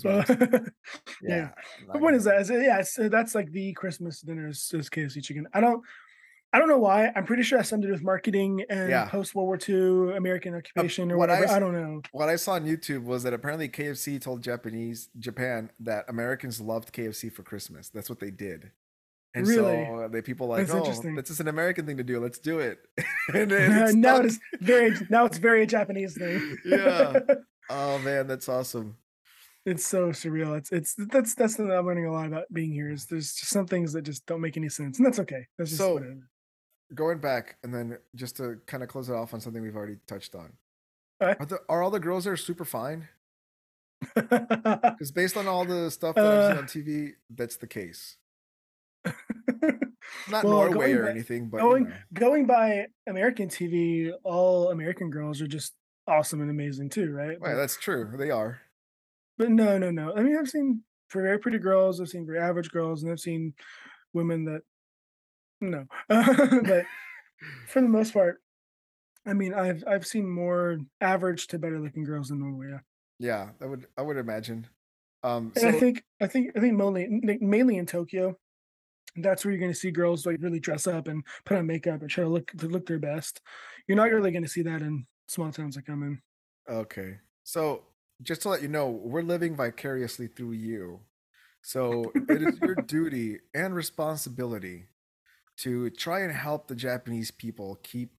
what 0.03 0.27
saying. 0.27 0.39
yeah. 1.23 1.51
The 1.81 1.87
not 1.87 2.01
point 2.01 2.17
is 2.17 2.25
that 2.25 2.41
is, 2.41 2.51
yeah, 2.51 2.79
it's, 2.79 2.99
uh, 2.99 3.09
that's 3.09 3.35
like 3.35 3.51
the 3.51 3.73
Christmas 3.75 4.21
dinner 4.21 4.49
is, 4.49 4.71
is 4.75 4.89
KFC 4.89 5.23
chicken. 5.23 5.47
I 5.53 5.61
don't, 5.61 5.83
I 6.53 6.59
don't 6.59 6.69
know 6.69 6.79
why. 6.79 7.13
I'm 7.15 7.27
pretty 7.27 7.43
sure 7.43 7.59
it 7.59 7.63
has 7.63 7.69
something 7.69 7.83
to 7.83 7.89
do 7.89 7.93
with 7.93 8.03
marketing 8.03 8.65
and 8.71 8.89
Yeah. 8.89 9.07
post 9.09 9.35
World 9.35 9.49
War 9.49 9.59
II 9.69 10.17
American 10.17 10.55
occupation 10.55 11.13
or 11.13 11.19
what 11.19 11.29
I 11.31 11.35
whatever. 11.41 11.53
I, 11.53 11.57
s- 11.57 11.61
don't 11.61 11.73
know. 11.75 12.03
what 12.13 12.29
I 12.31 12.37
saw 12.37 12.53
on 12.53 12.65
YouTube 12.65 13.05
was 13.05 13.23
that 13.25 13.35
apparently 13.35 13.69
KFC 13.69 14.19
told 14.21 14.43
Japanese 14.43 15.11
Japan 15.19 15.71
that 15.81 16.07
Americans 16.09 16.61
loved 16.61 16.93
KFC 16.93 17.31
for 17.31 17.43
Christmas. 17.43 17.91
That's 17.91 18.09
what 18.09 18.19
they 18.21 18.31
did. 18.31 18.71
And 19.35 19.47
Really? 19.47 19.85
so 19.85 20.09
they 20.11 20.23
people 20.23 20.47
like, 20.47 20.61
That's 20.61 20.73
oh, 20.73 20.79
interesting." 20.79 21.15
that's 21.15 21.29
just 21.29 21.41
an 21.41 21.49
American 21.49 21.85
thing 21.85 21.99
to 21.99 22.03
do. 22.03 22.19
Let's 22.19 22.39
do 22.39 22.61
it. 22.61 22.79
and 23.35 23.51
then 23.51 23.89
it 23.91 23.95
now 23.97 24.17
it's 24.21 24.39
very 24.61 24.95
now 25.11 25.27
it's 25.27 25.37
very 25.39 25.63
a 25.63 25.67
Japanese 25.67 26.17
thing. 26.17 26.57
Yeah. 26.65 27.21
Oh 27.71 27.99
man, 27.99 28.27
that's 28.27 28.49
awesome. 28.49 28.97
it's 29.67 29.87
so 29.87 30.09
surreal. 30.09 30.57
It's 30.57 30.73
it's 30.73 30.95
that's 31.13 31.35
that's 31.35 31.57
the 31.57 31.65
I'm 31.65 31.85
learning 31.85 32.07
a 32.07 32.11
lot 32.13 32.27
about 32.27 32.45
being 32.51 32.73
here. 32.73 32.91
Is 32.91 33.05
there's 33.05 33.35
just 33.35 33.51
some 33.51 33.67
things 33.67 33.93
that 33.93 34.01
just 34.03 34.25
don't 34.25 34.41
make 34.41 34.57
any 34.57 34.71
sense, 34.71 34.97
and 34.97 35.05
that's 35.07 35.19
okay. 35.19 35.47
That's 35.59 35.69
just 35.69 35.79
So- 35.83 35.93
what 35.93 36.03
it 36.05 36.13
is. 36.17 36.23
Going 36.95 37.19
back 37.19 37.57
and 37.63 37.75
then 37.75 37.99
just 38.15 38.37
to 38.39 38.59
kind 38.67 38.83
of 38.83 38.89
close 38.89 39.09
it 39.09 39.15
off 39.15 39.35
on 39.35 39.41
something 39.41 39.63
we've 39.63 39.77
already 39.77 39.97
touched 40.07 40.35
on. 40.35 40.53
Are, 41.21 41.35
the, 41.45 41.59
are 41.69 41.83
all 41.83 41.91
the 41.91 42.01
girls 42.01 42.25
there 42.25 42.37
super 42.37 42.65
fine? 42.65 43.09
Because 44.15 45.11
based 45.13 45.37
on 45.37 45.47
all 45.49 45.65
the 45.65 45.91
stuff 45.91 46.15
that 46.15 46.25
I've 46.25 46.51
seen 46.51 46.57
Uh, 46.57 46.61
on 46.61 46.67
TV, 46.67 47.11
that's 47.35 47.57
the 47.57 47.67
case. 47.67 48.17
Not 50.31 50.45
Well, 50.45 50.53
Norway 50.71 50.93
or 50.93 51.03
back- 51.03 51.11
anything, 51.11 51.49
but 51.49 51.61
going 51.61 51.85
you 51.85 51.89
know. 51.91 51.97
going 52.15 52.47
by 52.47 52.87
American 53.07 53.49
TV, 53.49 54.13
all 54.25 54.71
American 54.71 55.11
girls 55.11 55.41
are 55.43 55.47
just 55.47 55.75
awesome 56.07 56.41
and 56.41 56.51
amazing 56.51 56.91
too, 56.91 57.13
right? 57.13 57.41
Well, 57.41 57.53
But- 57.53 57.57
that's 57.57 57.77
true. 57.77 58.11
They 58.17 58.31
are. 58.31 58.61
But 59.37 59.51
no, 59.51 59.79
no, 59.79 59.91
no. 59.91 60.15
I 60.17 60.23
mean, 60.23 60.37
I've 60.37 60.49
seen 60.49 60.83
very 61.13 61.39
pretty 61.39 61.59
girls. 61.59 62.01
I've 62.01 62.09
seen 62.09 62.27
very 62.27 62.39
average 62.41 62.71
girls, 62.71 63.03
and 63.03 63.13
I've 63.13 63.21
seen 63.21 63.55
women 64.13 64.45
that 64.47 64.63
no. 65.61 65.87
but 66.09 66.85
for 67.67 67.81
the 67.83 67.89
most 67.89 68.13
part, 68.13 68.41
I 69.27 69.33
mean, 69.35 69.55
I've 69.55 69.85
I've 69.87 70.07
seen 70.07 70.29
more 70.29 70.79
average 71.01 71.49
to 71.49 71.59
better 71.59 71.79
looking 71.81 72.05
girls 72.05 72.31
in 72.31 72.39
Norway. 72.41 72.69
Yeah. 72.71 72.79
Yeah, 73.21 73.49
I 73.61 73.67
would. 73.67 73.87
I 73.97 74.03
would 74.03 74.17
imagine. 74.17 74.69
Um, 75.25 75.53
And 75.57 75.67
I 75.67 75.73
think 75.73 76.05
I 76.21 76.27
think 76.29 76.53
I 76.57 76.61
think 76.61 76.75
mainly 76.75 77.39
mainly 77.41 77.77
in 77.77 77.87
Tokyo, 77.87 78.39
that's 79.17 79.45
where 79.45 79.53
you're 79.53 79.61
going 79.61 79.73
to 79.73 79.79
see 79.79 79.91
girls 79.91 80.25
like 80.27 80.39
really 80.41 80.61
dress 80.61 80.87
up 80.87 81.09
and 81.09 81.25
put 81.45 81.57
on 81.57 81.67
makeup 81.67 82.01
and 82.01 82.11
try 82.11 82.23
to 82.25 82.31
look 82.31 82.53
to 82.59 82.69
look 82.69 82.87
their 82.87 83.01
best. 83.01 83.41
You're 83.89 83.97
not 83.97 84.11
really 84.11 84.31
going 84.31 84.45
to 84.45 84.49
see 84.49 84.63
that 84.63 84.83
in 84.83 85.07
small 85.27 85.51
towns 85.53 85.77
like 85.77 85.89
I'm 85.89 86.03
in. 86.03 86.23
okay. 86.69 87.19
So 87.45 87.85
just 88.23 88.43
to 88.43 88.51
let 88.51 88.63
you 88.63 88.69
know, 88.69 88.89
we're 88.91 89.23
living 89.23 89.57
vicariously 89.57 90.27
through 90.29 90.53
you. 90.53 91.01
So 91.63 92.13
it 92.29 92.43
is 92.43 92.59
your 92.61 92.75
duty 92.87 93.41
and 93.55 93.75
responsibility 93.75 94.87
to 95.59 95.91
try 95.91 96.21
and 96.21 96.33
help 96.33 96.69
the 96.69 96.75
Japanese 96.75 97.31
people 97.31 97.79
keep 97.83 98.11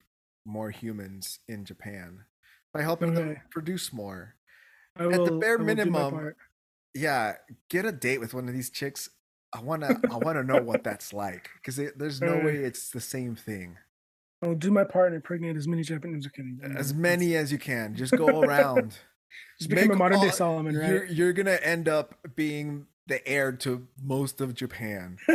more 0.45 0.69
humans 0.71 1.39
in 1.47 1.65
Japan 1.65 2.25
by 2.73 2.81
helping 2.81 3.13
them 3.13 3.37
produce 3.49 3.91
more. 3.93 4.35
I 4.97 5.05
At 5.05 5.23
the 5.25 5.31
bare 5.37 5.57
will 5.57 5.65
do 5.65 5.75
my 5.75 5.75
minimum. 5.75 6.33
Yeah, 6.93 7.35
get 7.69 7.85
a 7.85 7.91
date 7.91 8.19
with 8.19 8.33
one 8.33 8.47
of 8.47 8.53
these 8.53 8.69
chicks. 8.69 9.09
I 9.53 9.61
wanna. 9.61 9.99
I 10.11 10.17
wanna 10.17 10.43
know 10.43 10.61
what 10.61 10.83
that's 10.83 11.13
like 11.13 11.49
because 11.55 11.79
there's 11.95 12.21
no 12.21 12.39
Uh, 12.39 12.45
way 12.45 12.55
it's 12.57 12.89
the 12.91 12.99
same 13.01 13.35
thing. 13.35 13.77
I'll 14.43 14.55
do 14.55 14.71
my 14.71 14.83
part 14.83 15.07
and 15.07 15.15
impregnate 15.15 15.55
as 15.57 15.67
many 15.67 15.83
Japanese. 15.83 16.25
as 16.25 16.31
I 16.33 16.35
can. 16.35 16.75
As 16.77 16.93
many 16.93 17.35
as 17.35 17.51
you 17.51 17.57
can. 17.57 17.95
Just 17.95 18.15
go 18.15 18.27
around. 18.43 18.97
Just 19.59 19.69
become 19.69 19.85
a 19.85 19.87
Make 19.89 19.97
modern 19.97 20.19
day 20.19 20.27
all- 20.27 20.31
Solomon, 20.33 20.73
You're, 20.73 20.99
right? 21.01 21.09
you're 21.11 21.33
gonna 21.33 21.59
end 21.63 21.87
up 21.89 22.15
being 22.35 22.87
the 23.07 23.27
heir 23.27 23.51
to 23.53 23.87
most 24.01 24.39
of 24.39 24.53
Japan 24.53 25.17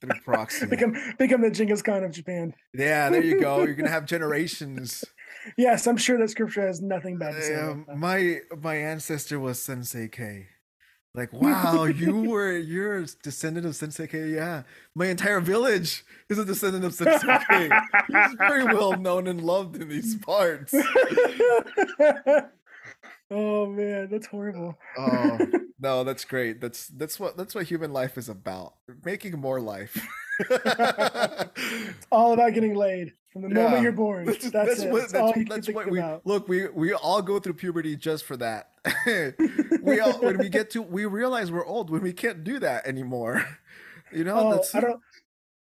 through 0.00 0.20
proxy. 0.24 0.66
become 0.66 0.96
become 1.18 1.40
the 1.42 1.50
Genghis 1.50 1.82
Khan 1.82 2.04
of 2.04 2.12
Japan. 2.12 2.54
yeah, 2.74 3.10
there 3.10 3.22
you 3.22 3.40
go. 3.40 3.64
You're 3.64 3.74
gonna 3.74 3.90
have 3.98 4.06
generations. 4.06 5.04
Yes, 5.56 5.86
I'm 5.86 5.96
sure 5.96 6.18
that 6.18 6.28
scripture 6.30 6.66
has 6.66 6.82
nothing 6.82 7.16
bad 7.18 7.34
to 7.34 7.42
say. 7.42 7.54
Um, 7.54 7.70
about 7.70 7.86
that. 7.86 7.96
my 7.96 8.38
my 8.60 8.74
ancestor 8.76 9.38
was 9.40 9.60
Sensei 9.60 10.08
K. 10.08 10.48
Like, 11.12 11.32
wow, 11.42 11.84
you 11.84 12.22
were 12.22 12.56
you're 12.56 12.98
a 12.98 13.06
descendant 13.22 13.66
of 13.66 13.74
Sensei 13.74 14.06
K. 14.06 14.28
Yeah, 14.28 14.62
my 14.94 15.06
entire 15.06 15.40
village 15.40 16.04
is 16.28 16.38
a 16.38 16.44
descendant 16.44 16.84
of 16.84 16.94
Sensei 16.94 17.38
K. 17.48 17.70
He's 18.08 18.34
very 18.38 18.64
well 18.64 18.96
known 18.96 19.26
and 19.26 19.40
loved 19.42 19.76
in 19.76 19.88
these 19.88 20.14
parts. 20.16 20.72
Oh 23.30 23.66
man, 23.66 24.08
that's 24.10 24.26
horrible. 24.26 24.78
Oh 24.98 25.38
no, 25.80 26.04
that's 26.04 26.24
great. 26.24 26.60
That's 26.60 26.88
that's 26.88 27.18
what 27.20 27.36
that's 27.36 27.54
what 27.54 27.66
human 27.66 27.92
life 27.92 28.18
is 28.18 28.28
about. 28.28 28.74
Making 29.04 29.38
more 29.38 29.60
life. 29.60 29.96
It's 30.40 32.06
all 32.10 32.32
about 32.32 32.54
getting 32.54 32.74
laid 32.74 33.12
from 33.32 33.42
the 33.42 33.48
moment 33.50 33.82
you're 33.82 33.92
born. 33.92 34.24
That's, 34.26 34.46
it. 34.46 34.52
That's, 34.52 34.84
what, 34.84 35.10
that's, 35.10 35.48
that's 35.48 35.66
can 35.66 35.74
what 35.74 35.90
we 35.90 35.98
about. 35.98 36.26
look. 36.26 36.48
We 36.48 36.68
we 36.68 36.92
all 36.92 37.22
go 37.22 37.38
through 37.38 37.54
puberty 37.54 37.96
just 37.96 38.24
for 38.24 38.36
that. 38.38 38.70
we 39.82 40.00
all 40.00 40.18
when 40.20 40.38
we 40.38 40.48
get 40.48 40.70
to 40.70 40.82
we 40.82 41.04
realize 41.06 41.52
we're 41.52 41.66
old 41.66 41.90
when 41.90 42.02
we 42.02 42.12
can't 42.12 42.44
do 42.44 42.58
that 42.60 42.86
anymore. 42.86 43.46
You 44.12 44.24
know, 44.24 44.36
Oh, 44.38 44.54
that's 44.54 44.74
I 44.74 44.80
don't, 44.80 45.00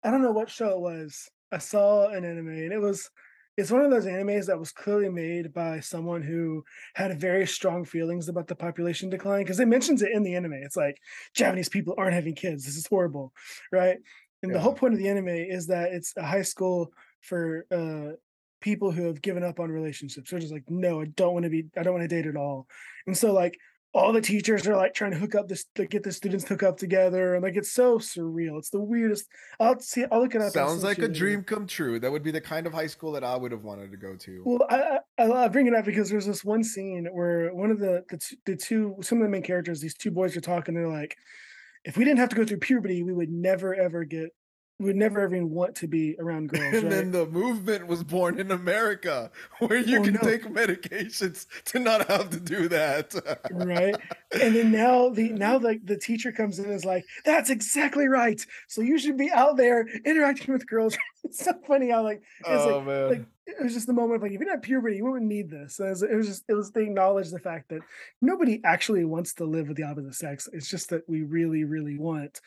I 0.04 0.12
don't 0.12 0.22
know 0.22 0.32
what 0.32 0.50
show 0.50 0.70
it 0.70 0.80
was. 0.80 1.30
I 1.52 1.58
saw 1.58 2.10
an 2.10 2.26
anime, 2.26 2.50
and 2.50 2.72
it 2.74 2.80
was, 2.80 3.10
it's 3.58 3.72
one 3.72 3.86
of 3.86 3.92
those 3.92 4.06
animes 4.06 4.48
that 4.48 4.60
was 4.60 4.72
clearly 4.72 5.10
made 5.10 5.54
by 5.54 5.80
someone 5.80 6.22
who 6.22 6.64
had 6.94 7.18
very 7.20 7.48
strong 7.48 7.86
feelings 7.86 8.28
about 8.28 8.48
the 8.48 8.56
population 8.56 9.10
decline 9.10 9.44
because 9.44 9.60
it 9.60 9.68
mentions 9.68 10.02
it 10.02 10.12
in 10.12 10.24
the 10.24 10.36
anime. 10.36 10.54
It's 10.54 10.76
like 10.76 10.98
Japanese 11.34 11.70
people 11.70 11.96
aren't 11.98 12.14
having 12.14 12.36
kids. 12.36 12.66
This 12.66 12.76
is 12.76 12.88
horrible, 12.88 13.34
right? 13.72 13.98
And 14.44 14.54
the 14.54 14.60
whole 14.60 14.74
point 14.74 14.94
of 14.94 15.00
the 15.00 15.10
anime 15.10 15.30
is 15.30 15.68
that 15.68 15.94
it's 15.94 16.14
a 16.18 16.24
high 16.24 16.42
school 16.42 16.92
for 17.22 17.66
uh, 17.72 18.18
people 18.62 18.92
who 18.92 19.06
have 19.06 19.22
given 19.22 19.44
up 19.44 19.60
on 19.60 19.72
relationships. 19.72 20.30
They're 20.30 20.40
just 20.40 20.54
like, 20.54 20.70
no, 20.70 21.02
I 21.02 21.06
don't 21.06 21.34
want 21.34 21.44
to 21.44 21.50
be, 21.50 21.66
I 21.78 21.84
don't 21.84 21.94
want 21.94 22.08
to 22.08 22.16
date 22.16 22.28
at 22.28 22.36
all. 22.36 22.68
And 23.08 23.18
so 23.18 23.32
like 23.32 23.58
all 23.96 24.12
the 24.12 24.22
teachers 24.22 24.68
are 24.68 24.76
like 24.76 24.94
trying 24.94 25.12
to 25.12 25.18
hook 25.18 25.36
up 25.36 25.48
this 25.48 25.66
to 25.76 25.86
get 25.86 26.04
the 26.04 26.12
students 26.12 26.48
hook 26.48 26.62
up 26.62 26.78
together 26.78 27.34
and 27.34 27.44
like 27.44 27.56
it's 27.56 27.72
so 27.72 27.98
surreal 27.98 28.58
it's 28.58 28.70
the 28.70 28.80
weirdest 28.80 29.28
i'll 29.60 29.80
see 29.80 30.04
i'll 30.12 30.22
look 30.22 30.36
it 30.36 30.42
up 30.42 30.52
sounds 30.52 30.84
like 30.84 31.00
a 31.00 31.08
dream 31.08 31.44
come 31.44 31.66
true. 31.66 32.00
That 32.00 32.12
would 32.12 32.24
be 32.24 32.32
the 32.32 32.42
kind 32.42 32.68
of 32.68 32.74
high 32.74 32.88
school 32.88 33.14
that 33.14 33.24
I 33.24 33.36
would 33.36 33.52
have 33.52 33.64
wanted 33.64 33.92
to 33.92 33.98
go 33.98 34.16
to. 34.16 34.44
well 34.46 34.68
I, 34.70 35.00
I 35.18 35.32
i 35.32 35.48
bring 35.48 35.68
it 35.68 35.74
up 35.74 35.86
because 35.86 36.10
there's 36.10 36.26
this 36.26 36.44
one 36.44 36.64
scene 36.64 37.08
where 37.12 37.54
one 37.54 37.72
of 37.72 37.80
the 37.80 38.04
the, 38.10 38.18
t- 38.18 38.38
the 38.46 38.56
two 38.56 38.96
some 39.02 39.20
of 39.20 39.24
the 39.24 39.30
main 39.30 39.44
characters 39.44 39.80
these 39.80 39.96
two 39.96 40.12
boys 40.12 40.36
are 40.36 40.42
talking 40.42 40.76
they're 40.76 40.88
like 40.88 41.16
if 41.86 41.96
we 41.98 42.04
didn't 42.04 42.20
have 42.20 42.30
to 42.30 42.36
go 42.36 42.44
through 42.44 42.58
puberty, 42.58 43.04
we 43.04 43.14
would 43.14 43.30
never 43.30 43.74
ever 43.74 44.04
get 44.04 44.32
would 44.80 44.96
never 44.96 45.26
even 45.26 45.50
want 45.52 45.76
to 45.76 45.88
be 45.88 46.16
around 46.20 46.50
girls. 46.50 46.74
and 46.76 46.84
right? 46.84 46.90
then 46.90 47.12
the 47.12 47.26
movement 47.28 47.88
was 47.88 48.04
born 48.04 48.40
in 48.40 48.52
America 48.52 49.32
where 49.60 49.78
you 49.80 50.00
Oh, 50.00 50.04
can 50.04 50.14
no. 50.16 50.20
take 50.20 50.44
medications 50.46 51.46
to 51.66 51.80
not 51.80 52.08
have 52.10 52.30
to 52.32 52.40
do 52.40 52.68
that. 52.68 53.14
right 53.52 53.96
and 54.42 54.56
then 54.56 54.72
now 54.72 55.10
the 55.10 55.30
now 55.34 55.58
like 55.58 55.86
the 55.86 55.98
teacher 55.98 56.32
comes 56.32 56.60
in 56.60 56.66
and 56.66 56.74
is 56.74 56.84
like 56.86 57.06
that's 57.24 57.50
exactly 57.50 58.08
right 58.08 58.46
so 58.68 58.82
you 58.82 58.98
should 58.98 59.18
be 59.18 59.32
out 59.32 59.56
there 59.58 59.88
interacting 60.04 60.54
with 60.54 60.68
girls 60.68 60.98
it's 61.24 61.44
so 61.44 61.54
funny 61.68 61.90
how 61.90 62.04
like 62.04 62.22
it's 62.40 62.50
oh 62.50 62.78
like, 62.80 62.86
man. 62.86 63.10
like 63.10 63.26
it 63.48 63.64
was 63.64 63.74
just 63.74 63.88
the 63.88 63.94
moment 63.94 64.16
of 64.18 64.22
like 64.24 64.30
if 64.32 64.34
you 64.34 64.40
didn't 64.40 64.52
have 64.56 64.62
puberty 64.62 64.98
you 64.98 65.06
wouldn't 65.06 65.30
need 65.30 65.50
this 65.50 65.80
it 65.80 65.84
was, 65.90 66.04
it 66.04 66.16
was 66.16 66.28
just 66.28 66.44
it 66.50 66.54
was 66.54 66.72
they 66.72 66.84
acknowledge 66.84 67.30
the 67.30 67.40
fact 67.40 67.70
that 67.70 67.82
nobody 68.22 68.60
actually 68.66 69.06
wants 69.06 69.34
to 69.36 69.46
live 69.46 69.68
with 69.68 69.78
the 69.78 69.84
opposite 69.84 70.16
sex 70.16 70.50
it's 70.52 70.70
just 70.70 70.90
that 70.90 71.08
we 71.08 71.22
really 71.22 71.64
really 71.64 71.98
want 71.98 72.42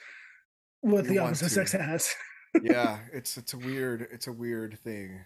what 0.80 1.04
the 1.06 1.18
opposite 1.18 1.50
sex 1.50 1.72
has 1.72 2.14
yeah, 2.62 2.98
it's 3.12 3.36
it's 3.36 3.52
a 3.54 3.58
weird 3.58 4.06
it's 4.10 4.26
a 4.26 4.32
weird 4.32 4.78
thing. 4.84 5.20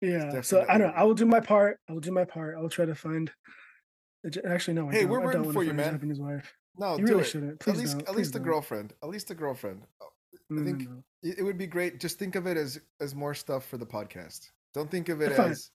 yeah 0.00 0.40
so 0.42 0.64
i 0.68 0.76
don't 0.78 0.88
know 0.88 0.94
i 0.96 1.02
will 1.04 1.14
do 1.14 1.26
my 1.26 1.40
part 1.40 1.78
i 1.88 1.92
will 1.92 2.00
do 2.00 2.12
my 2.12 2.24
part 2.24 2.56
i 2.56 2.60
will 2.60 2.68
try 2.68 2.84
to 2.84 2.94
find 2.94 3.30
actually 4.46 4.74
no 4.74 4.88
I 4.88 4.92
Hey, 4.92 5.00
don't. 5.02 5.10
we're 5.10 5.20
I 5.22 5.24
rooting 5.24 5.52
for 5.52 5.64
you, 5.64 5.72
man. 5.72 5.92
Japanese 5.94 6.20
wife 6.20 6.52
No, 6.78 6.98
you 6.98 7.06
do 7.06 7.12
really 7.12 7.22
it. 7.22 7.26
shouldn't 7.26 7.60
please 7.60 7.72
at 7.72 7.78
least 7.78 7.98
don't. 7.98 8.08
at 8.08 8.16
least 8.16 8.30
a 8.34 8.38
don't. 8.38 8.42
girlfriend. 8.44 8.92
At 9.02 9.08
least 9.08 9.30
a 9.30 9.34
girlfriend. 9.34 9.82
Oh, 10.02 10.08
no, 10.50 10.62
think 10.64 10.88
no. 10.88 11.02
It 11.22 11.42
would 11.42 11.56
be 11.58 11.66
great. 11.66 12.00
Just 12.00 12.18
think 12.18 12.34
of 12.36 12.46
it 12.46 12.56
as 12.56 12.78
as 13.00 13.14
more 13.14 13.34
stuff 13.34 13.64
for 13.66 13.78
the 13.78 13.86
podcast. 13.86 14.48
Don't 14.74 14.90
think 14.90 15.08
of 15.08 15.20
it 15.22 15.32
Fine. 15.34 15.50
as 15.52 15.70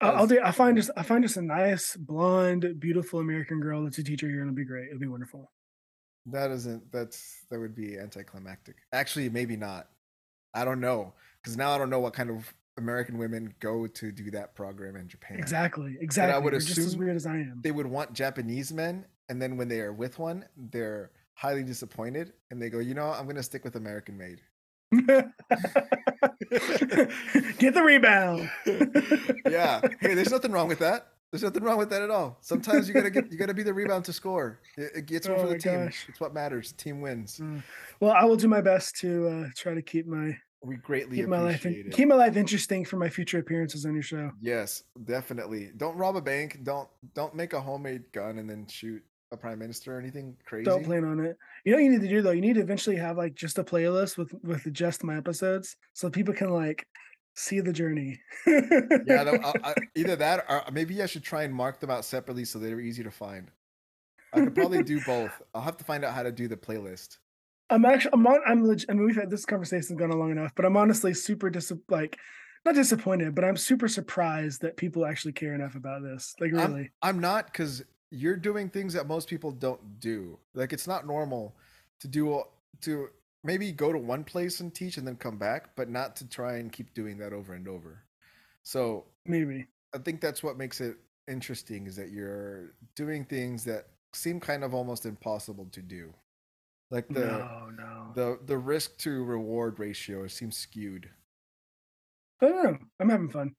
I'll, 0.00 0.16
I'll 0.16 0.26
do. 0.26 0.40
I 0.42 0.50
find 0.52 0.76
just. 0.76 0.90
I 0.96 1.02
find 1.02 1.22
just 1.22 1.36
a 1.36 1.42
nice, 1.42 1.96
blonde, 1.96 2.66
beautiful 2.80 3.20
American 3.20 3.60
girl 3.60 3.84
that's 3.84 3.98
a 3.98 4.02
teacher 4.02 4.26
here, 4.28 4.40
and 4.40 4.48
it'll 4.50 4.56
be 4.56 4.64
great. 4.64 4.88
It'll 4.88 4.98
be 4.98 5.06
wonderful. 5.06 5.50
That 6.26 6.50
isn't 6.50 6.90
that's 6.92 7.44
that 7.50 7.58
would 7.58 7.74
be 7.74 7.98
anticlimactic. 7.98 8.76
Actually, 8.92 9.28
maybe 9.28 9.56
not. 9.56 9.88
I 10.54 10.64
don't 10.64 10.80
know 10.80 11.14
because 11.42 11.56
now 11.56 11.72
I 11.72 11.78
don't 11.78 11.90
know 11.90 12.00
what 12.00 12.12
kind 12.12 12.30
of 12.30 12.52
American 12.78 13.18
women 13.18 13.54
go 13.60 13.86
to 13.86 14.12
do 14.12 14.30
that 14.30 14.54
program 14.54 14.96
in 14.96 15.08
Japan. 15.08 15.38
Exactly. 15.38 15.96
Exactly. 16.00 16.34
I 16.34 16.38
would 16.38 16.52
They're 16.52 16.60
just 16.60 16.78
as 16.78 16.86
assume 16.86 17.00
weird 17.00 17.16
as 17.16 17.26
I 17.26 17.36
am. 17.36 17.60
They 17.62 17.70
would 17.70 17.86
want 17.86 18.12
Japanese 18.12 18.72
men, 18.72 19.04
and 19.28 19.40
then 19.40 19.56
when 19.56 19.68
they 19.68 19.80
are 19.80 19.92
with 19.92 20.18
one, 20.18 20.44
they're 20.56 21.10
highly 21.34 21.62
disappointed, 21.64 22.32
and 22.50 22.60
they 22.60 22.70
go, 22.70 22.78
"You 22.78 22.94
know. 22.94 23.08
I'm 23.08 23.26
gonna 23.26 23.42
stick 23.42 23.64
with 23.64 23.76
American 23.76 24.16
made." 24.16 24.40
Get 27.58 27.74
the 27.74 27.82
rebound. 27.82 28.50
yeah. 29.50 29.80
Hey, 30.00 30.14
there's 30.14 30.30
nothing 30.30 30.52
wrong 30.52 30.68
with 30.68 30.80
that. 30.80 31.08
There's 31.32 31.42
nothing 31.42 31.62
wrong 31.62 31.78
with 31.78 31.88
that 31.90 32.02
at 32.02 32.10
all. 32.10 32.36
Sometimes 32.42 32.86
you 32.86 32.94
gotta 32.94 33.08
get 33.10 33.32
you 33.32 33.38
gotta 33.38 33.54
be 33.54 33.62
the 33.62 33.72
rebound 33.72 34.04
to 34.04 34.12
score. 34.12 34.60
It, 34.76 34.92
it 34.96 35.06
gets 35.06 35.26
one 35.26 35.38
Oh 35.38 35.42
for 35.42 35.48
the 35.48 35.58
team. 35.58 35.86
gosh. 35.86 36.04
It's 36.08 36.20
what 36.20 36.34
matters. 36.34 36.72
The 36.72 36.76
team 36.76 37.00
wins. 37.00 37.38
Mm. 37.38 37.62
Well, 38.00 38.12
I 38.12 38.24
will 38.24 38.36
do 38.36 38.48
my 38.48 38.60
best 38.60 38.96
to 38.96 39.28
uh, 39.28 39.44
try 39.56 39.72
to 39.72 39.80
keep 39.80 40.06
my 40.06 40.36
We 40.62 40.76
greatly 40.76 41.16
keep 41.16 41.28
my 41.28 41.40
life 41.40 41.64
in, 41.64 41.88
keep 41.90 42.06
my 42.06 42.16
life 42.16 42.36
interesting 42.36 42.84
for 42.84 42.98
my 42.98 43.08
future 43.08 43.38
appearances 43.38 43.86
on 43.86 43.94
your 43.94 44.02
show. 44.02 44.30
Yes, 44.42 44.82
definitely. 45.04 45.70
Don't 45.78 45.96
rob 45.96 46.16
a 46.16 46.20
bank. 46.20 46.60
Don't 46.64 46.88
don't 47.14 47.34
make 47.34 47.54
a 47.54 47.60
homemade 47.60 48.12
gun 48.12 48.36
and 48.38 48.48
then 48.48 48.66
shoot 48.66 49.02
a 49.32 49.36
prime 49.36 49.58
minister 49.58 49.96
or 49.96 49.98
anything 49.98 50.36
crazy. 50.44 50.66
Don't 50.66 50.84
plan 50.84 51.06
on 51.06 51.18
it. 51.18 51.38
You 51.64 51.72
know 51.72 51.78
what 51.78 51.84
you 51.84 51.90
need 51.92 52.02
to 52.02 52.08
do 52.08 52.20
though? 52.20 52.32
You 52.32 52.42
need 52.42 52.56
to 52.56 52.60
eventually 52.60 52.96
have 52.96 53.16
like 53.16 53.34
just 53.34 53.56
a 53.56 53.64
playlist 53.64 54.18
with 54.18 54.34
with 54.42 54.70
just 54.70 55.02
my 55.02 55.16
episodes, 55.16 55.76
so 55.94 56.10
people 56.10 56.34
can 56.34 56.50
like 56.50 56.86
see 57.34 57.60
the 57.60 57.72
journey. 57.72 58.20
Yeah, 58.46 59.24
no, 59.24 59.38
I, 59.44 59.52
I, 59.64 59.74
either 59.94 60.16
that 60.16 60.44
or 60.48 60.64
maybe 60.72 61.02
I 61.02 61.06
should 61.06 61.22
try 61.22 61.42
and 61.42 61.54
mark 61.54 61.80
them 61.80 61.90
out 61.90 62.04
separately 62.04 62.44
so 62.44 62.58
they're 62.58 62.80
easy 62.80 63.02
to 63.02 63.10
find. 63.10 63.50
I 64.32 64.40
could 64.40 64.54
probably 64.54 64.82
do 64.82 65.00
both. 65.04 65.30
I'll 65.54 65.62
have 65.62 65.76
to 65.76 65.84
find 65.84 66.04
out 66.04 66.14
how 66.14 66.22
to 66.22 66.32
do 66.32 66.48
the 66.48 66.56
playlist. 66.56 67.18
I'm 67.68 67.84
actually, 67.84 68.12
I'm 68.14 68.26
on, 68.26 68.40
I'm 68.46 68.66
legit. 68.66 68.90
I 68.90 68.94
mean, 68.94 69.06
we've 69.06 69.16
had 69.16 69.30
this 69.30 69.44
conversation's 69.44 69.98
gone 69.98 70.10
on 70.10 70.18
long 70.18 70.30
enough, 70.30 70.52
but 70.54 70.64
I'm 70.64 70.76
honestly 70.76 71.14
super 71.14 71.50
dis 71.50 71.72
like, 71.88 72.18
not 72.64 72.74
disappointed, 72.74 73.34
but 73.34 73.44
I'm 73.44 73.56
super 73.56 73.88
surprised 73.88 74.62
that 74.62 74.76
people 74.76 75.04
actually 75.04 75.32
care 75.32 75.54
enough 75.54 75.74
about 75.74 76.02
this. 76.02 76.34
Like, 76.40 76.54
I'm- 76.54 76.72
really, 76.72 76.90
I'm 77.02 77.20
not 77.20 77.46
because 77.46 77.82
you're 78.12 78.36
doing 78.36 78.68
things 78.68 78.92
that 78.92 79.08
most 79.08 79.26
people 79.28 79.50
don't 79.50 79.98
do. 79.98 80.38
Like 80.54 80.72
it's 80.72 80.86
not 80.86 81.06
normal 81.06 81.56
to 82.00 82.08
do 82.08 82.42
to 82.82 83.08
maybe 83.44 83.72
go 83.72 83.92
to 83.92 83.98
one 83.98 84.24
place 84.24 84.60
and 84.60 84.74
teach 84.74 84.96
and 84.96 85.06
then 85.06 85.16
come 85.16 85.38
back, 85.38 85.74
but 85.76 85.88
not 85.88 86.16
to 86.16 86.28
try 86.28 86.56
and 86.56 86.72
keep 86.72 86.94
doing 86.94 87.18
that 87.18 87.32
over 87.32 87.54
and 87.54 87.68
over. 87.68 88.04
So 88.62 89.04
maybe. 89.26 89.66
I 89.94 89.98
think 89.98 90.20
that's 90.20 90.42
what 90.42 90.56
makes 90.56 90.80
it 90.80 90.96
interesting 91.28 91.86
is 91.86 91.96
that 91.96 92.10
you're 92.10 92.74
doing 92.96 93.24
things 93.24 93.64
that 93.64 93.86
seem 94.14 94.40
kind 94.40 94.64
of 94.64 94.74
almost 94.74 95.06
impossible 95.06 95.66
to 95.72 95.82
do. 95.82 96.12
Like 96.90 97.08
the 97.08 97.20
no, 97.20 97.70
no. 97.76 98.12
the 98.14 98.38
the 98.44 98.58
risk 98.58 98.98
to 98.98 99.24
reward 99.24 99.78
ratio 99.78 100.26
seems 100.26 100.56
skewed. 100.56 101.08
I 102.42 102.46
don't 102.46 102.64
know. 102.64 102.78
I'm 103.00 103.08
having 103.08 103.30
fun. 103.30 103.54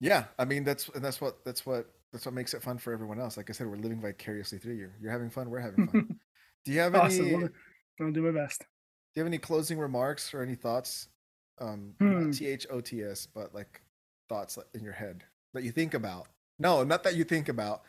Yeah, 0.00 0.24
I 0.38 0.44
mean 0.44 0.64
that's 0.64 0.88
and 0.88 1.04
that's 1.04 1.20
what 1.20 1.44
that's 1.44 1.64
what 1.64 1.86
that's 2.12 2.24
what 2.24 2.34
makes 2.34 2.54
it 2.54 2.62
fun 2.62 2.78
for 2.78 2.92
everyone 2.92 3.20
else. 3.20 3.36
Like 3.36 3.48
I 3.48 3.52
said, 3.52 3.68
we're 3.68 3.76
living 3.76 4.00
vicariously 4.00 4.58
through 4.58 4.74
you. 4.74 4.90
You're 5.00 5.12
having 5.12 5.30
fun. 5.30 5.50
We're 5.50 5.60
having 5.60 5.86
fun. 5.88 6.18
Do 6.64 6.72
you 6.72 6.80
have 6.80 6.94
awesome. 6.96 7.26
any? 7.26 7.48
I'll 8.00 8.12
do 8.12 8.22
my 8.22 8.32
best. 8.32 8.64
You 9.18 9.24
have 9.24 9.30
any 9.30 9.38
closing 9.38 9.78
remarks 9.78 10.32
or 10.32 10.42
any 10.42 10.54
thoughts? 10.54 11.08
Um, 11.60 11.94
Hmm. 11.98 12.30
T 12.30 12.46
H 12.46 12.66
O 12.70 12.80
T 12.80 13.02
S, 13.02 13.26
but 13.26 13.54
like 13.54 13.82
thoughts 14.28 14.58
in 14.74 14.82
your 14.84 14.92
head 14.92 15.24
that 15.54 15.64
you 15.64 15.72
think 15.72 15.94
about. 15.94 16.28
No, 16.58 16.84
not 16.84 17.02
that 17.04 17.16
you 17.16 17.24
think 17.24 17.48
about. 17.48 17.82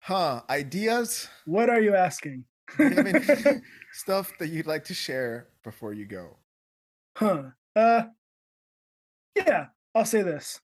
Huh? 0.00 0.42
Ideas? 0.50 1.28
What 1.46 1.70
are 1.70 1.80
you 1.80 1.94
asking? 1.94 2.44
Do 2.76 2.84
you 2.84 2.90
have 2.90 3.06
any 3.06 3.62
stuff 3.92 4.32
that 4.38 4.48
you'd 4.48 4.66
like 4.66 4.84
to 4.84 4.94
share 4.94 5.48
before 5.64 5.92
you 5.94 6.04
go? 6.04 6.36
Huh. 7.16 7.44
Uh 7.74 8.04
yeah, 9.34 9.66
I'll 9.94 10.04
say 10.04 10.22
this. 10.22 10.60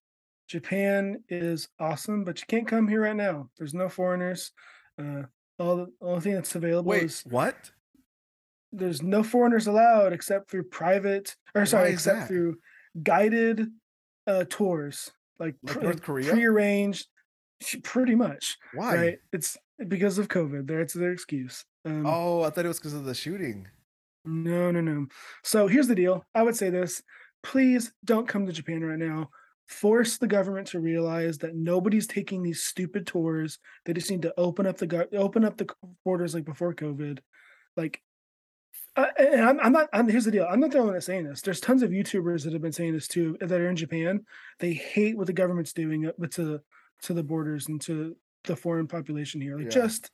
Japan 0.49 1.23
is 1.29 1.69
awesome, 1.79 2.25
but 2.25 2.39
you 2.41 2.47
can't 2.49 2.67
come 2.67 2.89
here 2.89 3.03
right 3.03 3.17
now. 3.17 3.49
There's 3.57 3.75
no 3.75 3.89
foreigners. 3.89 4.53
Uh 4.99 5.23
all 5.59 5.77
the 5.77 5.93
only 6.01 6.21
thing 6.21 6.35
that's 6.35 6.55
available 6.55 6.91
Wait, 6.91 7.05
is 7.05 7.23
what? 7.29 7.71
There's 8.73 9.03
no 9.03 9.23
foreigners 9.23 9.67
allowed 9.67 10.13
except 10.13 10.51
through 10.51 10.65
private 10.65 11.37
or 11.55 11.67
sorry, 11.67 11.93
except 11.93 12.21
that? 12.21 12.29
through 12.29 12.57
guided 13.03 13.69
uh 14.27 14.45
tours. 14.49 15.11
Like, 15.39 15.57
Like 15.63 15.75
pre- 15.75 15.83
North 15.83 16.03
Korea? 16.03 16.31
prearranged 16.33 17.07
pretty 17.83 18.15
much. 18.15 18.57
Why? 18.75 18.97
Right. 18.97 19.19
It's 19.33 19.57
because 19.89 20.19
of 20.19 20.29
COVID. 20.29 20.67
That's 20.69 20.95
their 20.95 21.13
excuse. 21.13 21.65
Um, 21.85 22.07
Oh, 22.07 22.43
I 22.43 22.51
thought 22.51 22.65
it 22.65 22.69
was 22.69 22.79
because 22.79 22.95
of 22.95 23.05
the 23.05 23.15
shooting. 23.15 23.67
No, 24.25 24.71
no, 24.71 24.81
no. 24.81 25.07
So 25.43 25.67
here's 25.67 25.89
the 25.89 25.95
deal. 25.97 26.25
I 26.35 26.43
would 26.43 26.57
say 26.57 26.71
this. 26.71 27.03
Please 27.43 27.93
don't 28.05 28.29
come 28.29 28.47
to 28.47 28.53
Japan 28.53 28.83
right 28.85 28.99
now. 28.99 29.31
Force 29.69 30.19
the 30.19 30.29
government 30.29 30.69
to 30.69 30.81
realize 30.81 31.39
that 31.39 31.57
nobody's 31.57 32.07
taking 32.07 32.43
these 32.43 32.63
stupid 32.63 33.07
tours. 33.07 33.59
They 33.85 33.93
just 33.95 34.11
need 34.11 34.23
to 34.23 34.35
open 34.37 34.67
up 34.67 34.77
the 34.77 35.09
open 35.17 35.45
up 35.45 35.57
the 35.57 35.69
borders 36.05 36.35
like 36.35 36.45
before 36.45 36.75
COVID. 36.75 37.19
Like, 37.77 38.01
uh, 38.97 39.07
and 39.19 39.41
I'm, 39.43 39.61
I'm 39.61 39.73
not. 39.73 39.89
I'm, 39.93 40.09
here's 40.09 40.25
the 40.25 40.31
deal. 40.31 40.47
I'm 40.51 40.61
not 40.61 40.71
the 40.71 40.79
only 40.79 40.89
one 40.89 40.95
that's 40.95 41.07
saying 41.07 41.25
this. 41.25 41.41
There's 41.41 41.61
tons 41.61 41.83
of 41.83 41.91
YouTubers 41.91 42.45
that 42.45 42.53
have 42.53 42.63
been 42.63 42.73
saying 42.73 42.93
this 42.93 43.09
too 43.09 43.37
that 43.41 43.61
are 43.61 43.69
in 43.71 43.77
Japan. 43.77 44.25
They 44.59 44.73
hate 44.75 45.17
what 45.17 45.27
the 45.27 45.33
government's 45.33 45.73
doing 45.73 46.07
uh, 46.07 46.27
to 46.33 46.61
to 47.03 47.15
the 47.15 47.23
borders 47.23 47.69
and 47.69 47.81
to 47.83 48.17
the 48.45 48.57
foreign 48.57 48.87
population 48.87 49.41
here. 49.41 49.57
Like, 49.57 49.67
Yeah. 49.67 49.71
just 49.71 50.11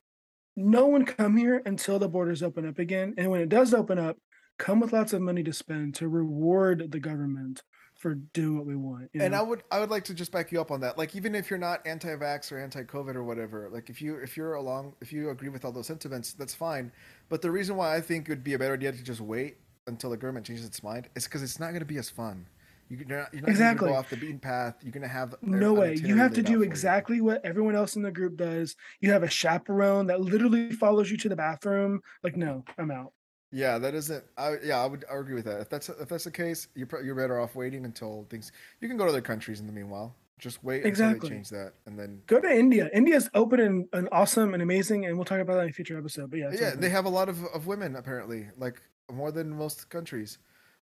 no 0.56 0.86
one 0.86 1.04
come 1.04 1.36
here 1.36 1.62
until 1.66 1.98
the 1.98 2.08
borders 2.08 2.42
open 2.42 2.66
up 2.68 2.78
again. 2.78 3.14
And 3.18 3.30
when 3.30 3.40
it 3.40 3.48
does 3.48 3.72
open 3.74 3.98
up, 3.98 4.16
come 4.58 4.80
with 4.80 4.92
lots 4.92 5.12
of 5.12 5.22
money 5.22 5.42
to 5.44 5.52
spend 5.52 5.94
to 5.96 6.08
reward 6.08 6.90
the 6.90 7.00
government 7.00 7.62
for 7.94 8.14
doing 8.14 8.56
what 8.56 8.66
we 8.66 8.76
want. 8.76 9.10
you 9.12 9.20
and 9.22 9.32
know? 9.32 9.38
I 9.38 9.42
would 9.42 9.62
I 9.72 9.80
would 9.80 9.90
like 9.90 10.04
to 10.04 10.14
just 10.14 10.30
back 10.30 10.52
you 10.52 10.60
up 10.60 10.70
on 10.70 10.80
that. 10.80 10.96
Like 10.96 11.16
even 11.16 11.34
if 11.34 11.50
you're 11.50 11.58
not 11.58 11.84
anti-vax 11.84 12.52
or 12.52 12.58
anti-COVID 12.58 13.16
or 13.16 13.24
whatever, 13.24 13.68
like 13.72 13.90
if 13.90 14.00
you 14.00 14.16
if 14.16 14.36
you're 14.36 14.54
along 14.54 14.94
if 15.00 15.12
you 15.12 15.30
agree 15.30 15.48
with 15.48 15.64
all 15.64 15.72
those 15.72 15.88
sentiments, 15.88 16.32
that's 16.34 16.54
fine. 16.54 16.92
But 17.28 17.42
the 17.42 17.50
reason 17.50 17.76
why 17.76 17.94
I 17.96 18.00
think 18.00 18.28
it 18.28 18.32
would 18.32 18.44
be 18.44 18.54
a 18.54 18.58
better 18.58 18.74
idea 18.74 18.92
to 18.92 19.02
just 19.02 19.20
wait 19.20 19.56
until 19.86 20.10
the 20.10 20.16
government 20.16 20.46
changes 20.46 20.66
its 20.66 20.82
mind 20.82 21.08
is 21.14 21.24
because 21.24 21.42
it's 21.42 21.58
not 21.60 21.68
going 21.68 21.80
to 21.80 21.86
be 21.86 21.98
as 21.98 22.08
fun. 22.10 22.46
You- 22.88 22.98
You're 23.06 23.18
not, 23.18 23.32
you're 23.34 23.42
not 23.42 23.50
Exactly. 23.50 23.88
going 23.88 23.92
to 23.92 23.94
go 23.94 23.98
off 23.98 24.10
the 24.10 24.16
beaten 24.16 24.38
path. 24.38 24.76
You're 24.82 24.92
going 24.92 25.02
to 25.02 25.08
have 25.08 25.34
no 25.42 25.74
way. 25.74 25.94
You 25.94 26.16
have 26.16 26.32
to 26.34 26.42
do 26.42 26.52
you. 26.52 26.62
exactly 26.62 27.20
what 27.20 27.44
everyone 27.44 27.74
else 27.74 27.96
in 27.96 28.02
the 28.02 28.10
group 28.10 28.36
does. 28.36 28.76
You 29.00 29.12
have 29.12 29.22
a 29.22 29.28
chaperone 29.28 30.06
that 30.06 30.20
literally 30.22 30.72
follows 30.72 31.10
you 31.10 31.16
to 31.18 31.28
the 31.28 31.36
bathroom. 31.36 32.00
Like, 32.22 32.36
no, 32.36 32.64
I'm 32.78 32.90
out. 32.90 33.12
Yeah, 33.50 33.78
that 33.78 33.94
isn't. 33.94 34.24
I 34.36 34.56
yeah, 34.62 34.82
I 34.82 34.86
would 34.86 35.06
I 35.10 35.16
agree 35.16 35.34
with 35.34 35.46
that. 35.46 35.60
If 35.62 35.70
that's 35.70 35.88
if 35.88 36.06
that's 36.08 36.24
the 36.24 36.30
case, 36.30 36.68
you're 36.74 36.86
you're 37.02 37.14
better 37.14 37.40
off 37.40 37.54
waiting 37.54 37.86
until 37.86 38.26
things. 38.28 38.52
You 38.82 38.88
can 38.88 38.98
go 38.98 39.04
to 39.04 39.10
other 39.10 39.22
countries 39.22 39.58
in 39.60 39.66
the 39.66 39.72
meanwhile. 39.72 40.14
Just 40.38 40.62
wait 40.62 40.76
until 40.84 40.88
Exactly. 40.88 41.28
they 41.28 41.34
change 41.34 41.50
that, 41.50 41.72
and 41.86 41.98
then 41.98 42.22
Go 42.26 42.40
to 42.40 42.48
India. 42.48 42.88
India's 42.94 43.28
open 43.34 43.58
and, 43.60 43.86
and 43.92 44.08
awesome 44.12 44.54
and 44.54 44.62
amazing, 44.62 45.04
and 45.06 45.16
we'll 45.16 45.24
talk 45.24 45.40
about 45.40 45.54
that 45.54 45.64
in 45.64 45.70
a 45.70 45.72
future 45.72 45.98
episode. 45.98 46.30
But 46.30 46.38
yeah, 46.38 46.50
yeah, 46.52 46.66
open. 46.68 46.80
they 46.80 46.88
have 46.90 47.06
a 47.06 47.08
lot 47.08 47.28
of, 47.28 47.44
of 47.46 47.66
women 47.66 47.96
apparently, 47.96 48.48
like 48.56 48.80
more 49.12 49.32
than 49.32 49.50
most 49.50 49.88
countries. 49.90 50.38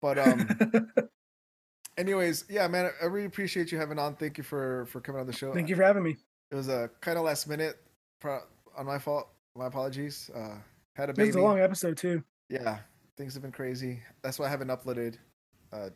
But 0.01 0.17
um, 0.17 0.47
anyways, 1.97 2.45
yeah, 2.49 2.67
man, 2.67 2.91
I 3.01 3.05
really 3.05 3.25
appreciate 3.25 3.71
you 3.71 3.77
having 3.77 3.99
on. 3.99 4.15
Thank 4.15 4.37
you 4.37 4.43
for 4.43 4.85
for 4.87 4.99
coming 5.01 5.21
on 5.21 5.27
the 5.27 5.33
show. 5.33 5.53
Thank 5.53 5.69
you 5.69 5.75
for 5.75 5.83
having 5.83 6.03
me. 6.03 6.17
It 6.51 6.55
was 6.55 6.67
a 6.67 6.89
kind 7.01 7.17
of 7.17 7.23
last 7.25 7.47
minute, 7.47 7.75
pro- 8.19 8.41
on 8.77 8.85
my 8.85 8.99
fault. 8.99 9.29
My 9.55 9.67
apologies. 9.67 10.29
Uh, 10.35 10.55
had 10.95 11.09
a 11.09 11.13
This 11.13 11.23
It 11.23 11.27
was 11.27 11.35
a 11.37 11.41
long 11.41 11.59
episode 11.59 11.97
too. 11.97 12.23
yeah, 12.49 12.79
things 13.17 13.33
have 13.33 13.41
been 13.43 13.51
crazy. 13.51 13.99
That's 14.21 14.39
why 14.39 14.45
I 14.47 14.49
haven't 14.49 14.69
uploaded. 14.69 15.15
Uh, 15.71 15.89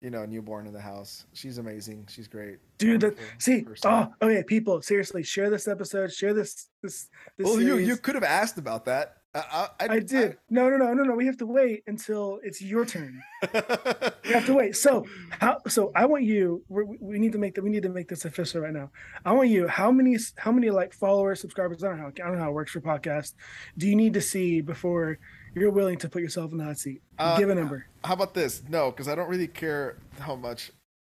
you 0.00 0.10
know, 0.10 0.24
newborn 0.24 0.66
in 0.66 0.72
the 0.72 0.80
house. 0.80 1.26
She's 1.32 1.58
amazing. 1.58 2.06
She's 2.08 2.28
great. 2.28 2.58
Dude, 2.78 3.00
that 3.00 3.16
see, 3.38 3.62
person. 3.62 3.90
oh, 3.90 4.08
okay, 4.22 4.42
people, 4.44 4.80
seriously, 4.82 5.22
share 5.22 5.50
this 5.50 5.66
episode, 5.66 6.12
share 6.12 6.34
this, 6.34 6.68
this, 6.82 7.08
this. 7.36 7.44
well, 7.46 7.60
you 7.60 7.68
series. 7.70 7.88
you 7.88 7.96
could 7.96 8.14
have 8.14 8.24
asked 8.24 8.58
about 8.58 8.84
that. 8.84 9.14
I, 9.34 9.68
I, 9.80 9.88
I 9.90 9.98
did. 9.98 10.38
No, 10.48 10.70
no, 10.70 10.76
no, 10.78 10.94
no, 10.94 11.02
no. 11.02 11.14
We 11.14 11.26
have 11.26 11.36
to 11.38 11.46
wait 11.46 11.82
until 11.86 12.40
it's 12.42 12.62
your 12.62 12.84
turn. 12.86 13.20
I- 13.42 14.12
We 14.24 14.34
have 14.34 14.46
to 14.46 14.54
wait. 14.54 14.76
So 14.76 15.06
how? 15.30 15.58
So 15.68 15.90
I 15.94 16.04
want 16.06 16.24
you. 16.24 16.62
We're, 16.68 16.84
we 16.84 17.18
need 17.18 17.32
to 17.32 17.38
make 17.38 17.54
that. 17.54 17.62
We 17.64 17.70
need 17.70 17.82
to 17.82 17.88
make 17.88 18.08
this 18.08 18.24
official 18.24 18.60
right 18.60 18.72
now. 18.72 18.90
I 19.24 19.32
want 19.32 19.48
you. 19.48 19.66
How 19.66 19.90
many? 19.90 20.16
How 20.36 20.52
many 20.52 20.70
like 20.70 20.92
followers, 20.92 21.40
subscribers? 21.40 21.82
I 21.82 21.88
don't 21.88 21.96
know. 21.98 22.02
How, 22.04 22.08
I 22.08 22.28
don't 22.28 22.36
know 22.36 22.42
how 22.44 22.50
it 22.50 22.54
works 22.54 22.72
for 22.72 22.80
podcast. 22.80 23.34
Do 23.78 23.86
you 23.88 23.96
need 23.96 24.12
to 24.14 24.20
see 24.20 24.60
before 24.60 25.18
you're 25.58 25.70
willing 25.70 25.98
to 25.98 26.08
put 26.08 26.22
yourself 26.22 26.52
in 26.52 26.58
the 26.58 26.64
hot 26.64 26.78
seat? 26.78 27.02
Uh, 27.18 27.38
Give 27.38 27.50
a 27.50 27.54
number. 27.54 27.86
How 28.04 28.14
about 28.14 28.34
this? 28.34 28.62
No, 28.68 28.90
because 28.90 29.08
I 29.08 29.14
don't 29.14 29.28
really 29.28 29.48
care 29.48 29.96
how 30.20 30.34
much 30.36 30.70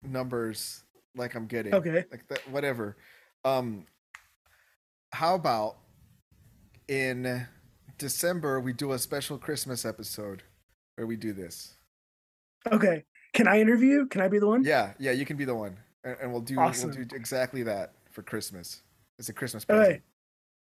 numbers 0.04 0.84
like 1.16 1.36
I'm 1.36 1.46
getting. 1.48 1.74
Okay. 1.74 2.06
Like 2.12 2.28
that, 2.30 2.40
whatever. 2.50 2.96
Um, 3.46 3.86
how 5.12 5.36
about 5.36 5.78
in 6.88 7.48
December 7.98 8.60
we 8.60 8.74
do 8.74 8.92
a 8.94 9.00
special 9.00 9.38
Christmas 9.38 9.86
episode 9.86 10.44
where 10.96 11.08
we 11.08 11.16
do 11.16 11.34
this? 11.34 11.76
Okay. 12.72 13.04
Can 13.34 13.48
I 13.48 13.60
interview? 13.60 14.08
Can 14.08 14.22
I 14.22 14.28
be 14.28 14.40
the 14.40 14.48
one? 14.48 14.64
Yeah, 14.64 14.94
yeah, 15.00 15.12
you 15.12 15.26
can 15.26 15.38
be 15.38 15.46
the 15.46 15.56
one, 15.56 15.78
and, 16.04 16.18
and 16.22 16.32
we'll 16.32 16.42
do 16.42 16.60
Awesome. 16.60 16.90
we'll 16.90 17.04
do 17.06 17.16
exactly 17.16 17.64
that 17.64 17.94
for 18.12 18.24
Christmas. 18.24 18.82
It's 19.20 19.30
a 19.30 19.34
Christmas 19.34 19.66
All 19.70 19.76
present. 19.76 19.94
right. 19.96 20.02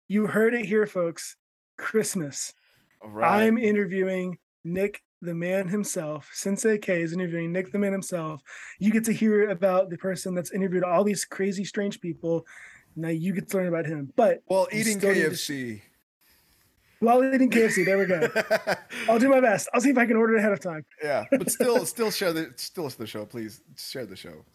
You 0.09 0.27
heard 0.27 0.55
it 0.55 0.65
here, 0.65 0.87
folks. 0.87 1.37
Christmas. 1.77 2.55
Right. 3.05 3.45
I'm 3.45 3.59
interviewing 3.59 4.39
Nick, 4.65 5.03
the 5.21 5.35
man 5.35 5.69
himself. 5.69 6.31
Sensei 6.33 6.79
K 6.79 7.03
is 7.03 7.13
interviewing 7.13 7.53
Nick, 7.53 7.73
the 7.73 7.79
man 7.79 7.93
himself. 7.93 8.43
You 8.79 8.91
get 8.91 9.05
to 9.05 9.13
hear 9.13 9.51
about 9.51 9.91
the 9.91 9.97
person 9.99 10.35
that's 10.35 10.53
interviewed 10.53 10.85
all 10.85 11.05
these 11.05 11.25
crazy, 11.25 11.65
strange 11.65 12.01
people. 12.01 12.47
Now 12.97 13.09
you 13.09 13.33
get 13.33 13.49
to 13.51 13.57
learn 13.57 13.69
about 13.69 13.87
him. 13.87 14.13
But 14.17 14.43
well, 14.49 14.69
eating 14.73 15.01
to 15.01 15.07
KFC. 15.09 15.81
while 17.01 17.23
eating 17.35 17.51
KFC, 17.51 17.85
there 17.85 17.99
we 17.99 18.07
go. 18.07 18.29
I'll 19.09 19.19
do 19.19 19.29
my 19.29 19.41
best. 19.41 19.69
I'll 19.75 19.81
see 19.81 19.91
if 19.91 19.99
I 19.99 20.07
can 20.07 20.17
order 20.17 20.37
it 20.37 20.39
ahead 20.39 20.53
of 20.53 20.61
time. 20.61 20.85
yeah, 21.03 21.25
but 21.31 21.51
still, 21.51 21.85
still 21.95 22.11
share 22.11 22.33
the 22.33 22.53
still 22.57 22.89
the 22.89 23.07
show, 23.07 23.27
please. 23.27 23.61
Share 23.77 24.07
the 24.07 24.17
show. 24.17 24.45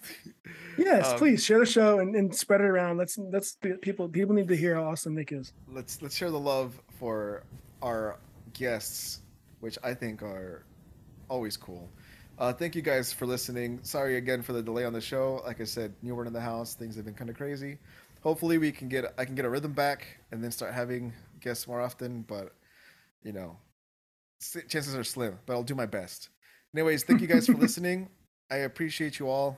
Yes, 0.78 1.12
Um, 1.12 1.18
please 1.18 1.44
share 1.44 1.60
the 1.60 1.66
show 1.66 2.00
and, 2.00 2.16
and 2.16 2.34
spread 2.34 2.62
it 2.62 2.68
around. 2.68 2.96
Let's 2.98 3.18
let's 3.18 3.58
people 3.82 4.08
people 4.08 4.34
need 4.34 4.48
to 4.48 4.56
hear 4.56 4.76
how 4.76 4.86
awesome 4.86 5.14
Nick 5.14 5.34
is. 5.34 5.52
let's 5.68 6.02
let's 6.02 6.16
share 6.16 6.32
the 6.32 6.40
love 6.40 6.80
for 6.98 7.44
our 7.82 8.18
guests, 8.60 9.22
which 9.62 9.78
I 9.84 9.94
think 9.94 10.22
are 10.22 10.66
always 11.30 11.56
cool. 11.58 11.90
Uh, 12.38 12.54
thank 12.54 12.76
you 12.76 12.82
guys 12.82 13.12
for 13.12 13.26
listening. 13.26 13.80
Sorry 13.84 14.18
again 14.18 14.42
for 14.42 14.54
the 14.54 14.62
delay 14.62 14.86
on 14.86 14.94
the 14.94 15.02
show. 15.02 15.42
Like 15.46 15.62
I 15.62 15.64
said, 15.64 15.94
new 16.02 16.16
one 16.16 16.28
in 16.28 16.34
the 16.34 16.42
house, 16.42 16.74
things 16.74 16.96
have 16.96 17.06
been 17.06 17.14
kind 17.14 17.30
of 17.30 17.38
crazy. 17.38 17.78
Hopefully, 18.22 18.58
we 18.58 18.72
can 18.72 18.90
get 18.90 19.14
I 19.18 19.26
can 19.26 19.36
get 19.36 19.46
a 19.46 19.50
rhythm 19.50 19.74
back 19.74 20.06
and 20.32 20.44
then 20.44 20.52
start 20.52 20.74
having 20.74 21.14
guests 21.40 21.68
more 21.68 21.82
often. 21.82 22.24
But 22.24 22.54
you 23.24 23.32
know, 23.32 23.58
chances 24.68 24.96
are 24.96 25.04
slim. 25.04 25.40
But 25.46 25.54
I'll 25.54 25.64
do 25.64 25.76
my 25.76 25.86
best. 25.86 26.30
Anyways, 26.76 27.04
thank 27.04 27.22
you 27.22 27.28
guys 27.28 27.46
for 27.46 27.54
listening. 27.66 28.10
I 28.52 28.58
appreciate 28.58 29.20
you 29.20 29.30
all. 29.30 29.58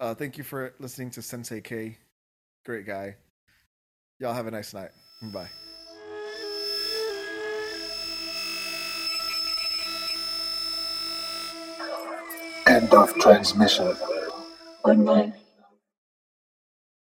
Uh, 0.00 0.14
thank 0.14 0.38
you 0.38 0.44
for 0.44 0.74
listening 0.78 1.10
to 1.10 1.22
Sensei 1.22 1.60
K. 1.60 1.98
Great 2.64 2.86
guy. 2.86 3.16
Y'all 4.18 4.34
have 4.34 4.46
a 4.46 4.50
nice 4.50 4.74
night. 4.74 4.90
Bye. 5.32 5.67
End 12.78 12.94
of 12.94 13.12
transmission. 13.18 13.96
Good. 14.84 15.32